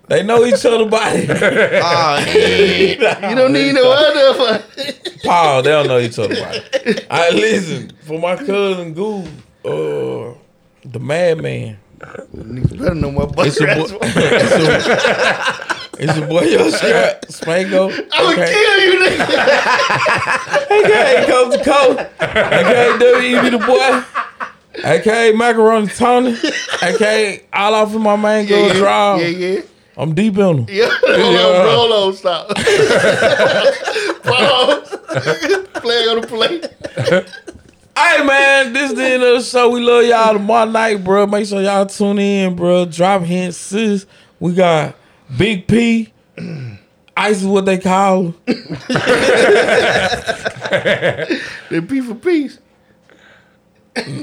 They 0.08 0.22
know 0.22 0.44
each 0.44 0.64
other 0.66 0.86
body. 0.90 1.26
Ah, 1.82 2.18
You 2.28 3.34
don't 3.36 3.52
need 3.52 3.72
no 3.74 3.90
other. 3.92 4.62
Paul, 5.24 5.62
they 5.62 5.70
don't 5.70 5.86
know 5.86 5.98
each 6.00 6.18
other 6.18 6.34
body. 6.34 6.60
I 7.10 7.30
listen 7.30 7.92
for 8.02 8.18
my 8.18 8.36
cousin 8.36 8.92
Goo, 8.94 9.22
uh, 9.64 10.34
the 10.84 10.98
Madman. 11.00 11.78
Niggas 12.34 12.78
better 12.78 12.94
know 12.96 13.12
my 13.12 13.24
butt. 13.26 13.46
It's 13.46 13.60
your 13.60 13.74
boy. 13.74 13.98
it's, 14.02 14.88
your, 14.88 15.76
it's 15.98 16.16
your 16.16 16.26
boy, 16.26 16.42
your 16.42 16.70
Scrap 16.70 17.22
Spanko. 17.26 17.90
I 18.12 18.24
would 18.24 18.38
Okay, 18.38 18.52
kill 18.52 18.78
you, 18.80 18.92
nigga. 19.08 19.24
okay, 20.84 21.24
coast 21.28 21.58
to 21.58 21.64
coast. 21.64 21.98
Okay, 22.20 22.86
WEB 22.98 23.50
the 23.50 23.58
boy. 23.58 24.02
Okay, 24.90 25.32
macaroni 25.32 25.86
Tony. 25.88 26.34
Okay, 26.82 27.44
all 27.52 27.74
off 27.74 27.94
of 27.94 28.00
my 28.00 28.16
mango 28.16 28.56
Yeah, 28.68 28.72
draw. 28.74 29.16
yeah, 29.16 29.26
yeah. 29.26 29.60
I'm 29.98 30.14
deep 30.14 30.38
in 30.38 30.64
them. 30.64 30.66
Yeah, 30.70 30.88
hold 30.90 31.36
on, 31.36 31.62
bro, 31.62 31.74
hold 31.76 31.92
on, 31.92 32.14
stop. 32.14 32.48
Pause. 34.22 34.88
Flag 35.82 36.08
on 36.08 36.20
the 36.20 36.26
plate. 36.26 36.66
Hey 37.94 38.24
man, 38.24 38.72
this 38.72 38.92
the 38.94 39.04
end 39.04 39.22
of 39.22 39.34
the 39.38 39.42
show. 39.42 39.68
We 39.70 39.80
love 39.80 40.04
y'all 40.06 40.32
tomorrow 40.32 40.70
night, 40.70 41.04
bro. 41.04 41.26
Make 41.26 41.46
sure 41.46 41.60
y'all 41.60 41.84
tune 41.84 42.18
in, 42.18 42.56
bro. 42.56 42.86
Drop 42.86 43.22
hints, 43.22 43.58
sis. 43.58 44.06
We 44.40 44.54
got 44.54 44.96
Big 45.36 45.66
P. 45.66 46.12
Ice 47.16 47.40
is 47.40 47.46
what 47.46 47.64
they 47.66 47.78
call. 47.78 48.34
her. 48.46 48.54
The 51.70 51.82
P 51.88 52.00
for 52.00 52.14
peace. 52.14 52.58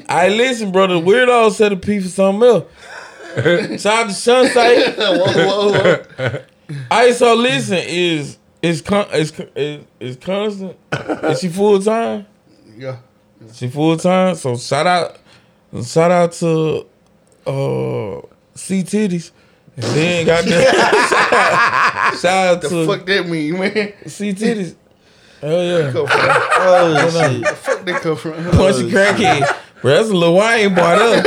I 0.10 0.30
listen, 0.30 0.72
bro. 0.72 0.88
The 0.88 0.96
weirdo 0.96 1.52
said 1.52 1.72
a 1.74 1.78
P 1.78 2.00
for 2.00 2.10
something 2.10 2.48
else. 2.48 2.66
Shout 3.82 4.06
out 4.06 4.08
to 4.08 4.14
Sunset. 4.14 4.98
Whoa, 4.98 5.72
whoa, 5.72 5.72
whoa. 6.18 6.40
Ice, 6.92 7.20
so 7.20 7.36
listen, 7.36 7.78
is 7.80 8.38
is 8.62 8.82
con- 8.82 9.08
is 9.14 9.32
is, 9.56 9.86
is 10.00 10.16
constant? 10.18 10.76
Is 10.92 11.40
she 11.40 11.50
full 11.50 11.80
time? 11.82 12.26
Yeah. 12.78 12.98
She 13.54 13.70
full 13.70 13.98
time. 13.98 14.36
So 14.36 14.58
shout 14.58 14.88
out, 14.88 15.18
shout 15.84 16.12
out 16.12 16.32
to 16.34 16.86
uh 17.46 18.22
C 18.56 18.84
titties. 18.84 19.32
And 19.82 19.96
then 19.96 20.26
got 20.26 20.44
that. 20.46 22.18
shout 22.22 22.48
out 22.56 22.62
The 22.62 22.70
to 22.70 22.86
fuck 22.88 23.06
that 23.06 23.28
mean, 23.28 23.60
man? 23.60 23.94
C 24.08 24.34
titties. 24.34 24.76
Hell 25.42 25.64
yeah. 25.64 25.92
Come 25.92 26.06
from? 26.08 26.20
oh 26.20 27.10
shit. 27.32 27.42
The 27.42 27.56
fuck 27.56 27.86
that 27.86 28.02
come 28.02 28.16
from? 28.18 28.34
Punchy 28.52 28.86
oh, 28.86 28.90
crackhead. 28.90 29.58
Bro, 29.82 29.94
that's 29.96 30.10
a 30.10 30.14
little 30.14 30.36
Wayne 30.36 30.76
bought 30.76 31.00
up. 31.00 31.24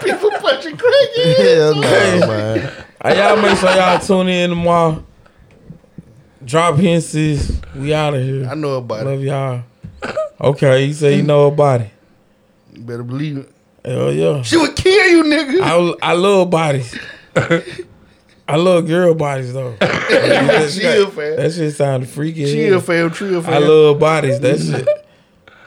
People 0.00 0.30
punching 0.30 0.76
crazy. 0.78 1.34
Hell 1.42 1.74
no, 1.74 1.80
man. 2.26 2.84
Hey, 3.02 3.18
y'all 3.18 3.36
make 3.42 3.58
sure 3.58 3.70
y'all 3.76 3.98
tune 4.00 4.28
in 4.28 4.50
tomorrow. 4.50 5.04
Drop 6.44 6.76
hints. 6.76 7.08
sis. 7.08 7.60
We 7.76 7.92
out 7.92 8.14
of 8.14 8.22
here. 8.22 8.46
I 8.48 8.54
know 8.54 8.76
about 8.76 9.04
Love 9.04 9.20
it. 9.20 9.24
y'all. 9.26 9.62
Okay, 10.40 10.84
you 10.86 10.94
say 10.94 11.16
you 11.16 11.22
know 11.24 11.48
about 11.48 11.82
it. 11.82 11.90
You 12.72 12.80
better 12.80 13.02
believe 13.02 13.36
it. 13.38 13.52
Hell 13.84 14.12
yeah. 14.12 14.40
She 14.42 14.56
would 14.56 14.74
kill 14.76 15.06
you, 15.08 15.24
nigga. 15.24 15.60
I, 16.00 16.10
I 16.10 16.12
love 16.14 16.48
bodies. 16.50 16.96
I 18.48 18.56
love 18.56 18.86
girl 18.86 19.14
bodies 19.14 19.52
though. 19.52 19.72
that, 19.80 20.70
Chill, 20.74 21.10
fam. 21.10 21.36
that 21.36 21.52
shit 21.52 21.74
sounded 21.74 22.08
freaky. 22.08 22.44
as 22.44 22.52
Chill, 22.52 22.70
hell. 22.72 22.80
fam. 22.80 23.10
Chill, 23.12 23.42
fam. 23.42 23.54
I 23.54 23.58
love 23.58 23.98
bodies. 23.98 24.40
That 24.40 24.58
shit. 24.58 24.88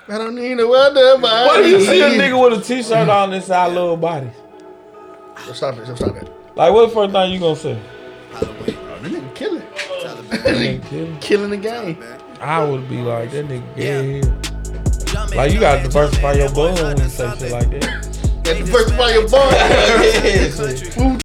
I 0.08 0.18
don't 0.18 0.36
need 0.36 0.56
no 0.56 0.74
other 0.74 1.22
body. 1.22 1.48
Why 1.48 1.62
do 1.62 1.70
you 1.70 1.80
see 1.86 2.02
a 2.02 2.10
nigga 2.10 2.50
with 2.50 2.60
a 2.60 2.64
t-shirt 2.64 3.08
on 3.08 3.30
that 3.32 3.44
say 3.44 3.56
I 3.56 3.68
love 3.68 4.02
bodies? 4.02 4.34
Stop 5.54 5.78
it. 5.78 5.96
Stop 5.96 6.16
it. 6.18 6.32
Like 6.56 6.74
what 6.74 6.88
the 6.90 6.94
first 6.94 7.14
thing 7.14 7.32
you 7.32 7.40
gonna 7.40 7.56
say? 7.56 7.80
Oh, 8.34 8.40
this 9.02 9.12
nigga 9.14 9.36
killing. 9.36 9.64
Ain't 10.46 10.84
kidding. 10.86 11.20
Killing 11.20 11.50
the 11.52 11.58
game. 11.58 12.04
I 12.40 12.64
would 12.66 12.90
be 12.90 12.98
like 13.02 13.32
that 13.32 13.46
nigga 13.48 13.76
gay 13.76 14.20
as 14.20 14.26
hell. 15.14 15.28
Like 15.38 15.54
you 15.54 15.60
gotta 15.60 15.84
diversify 15.84 16.34
your 16.34 16.50
bone 16.52 16.74
when 16.76 16.98
you 16.98 17.08
say 17.10 17.32
shit 17.38 17.52
like 17.52 17.70
that. 17.70 18.08
Got 18.44 18.58
the 18.58 18.66
first 18.72 18.98
by 18.98 19.12
your 19.14 19.28
ball. 19.30 19.52
Yeah, 19.52 20.50
shit. 20.50 20.94
Who 20.96 21.18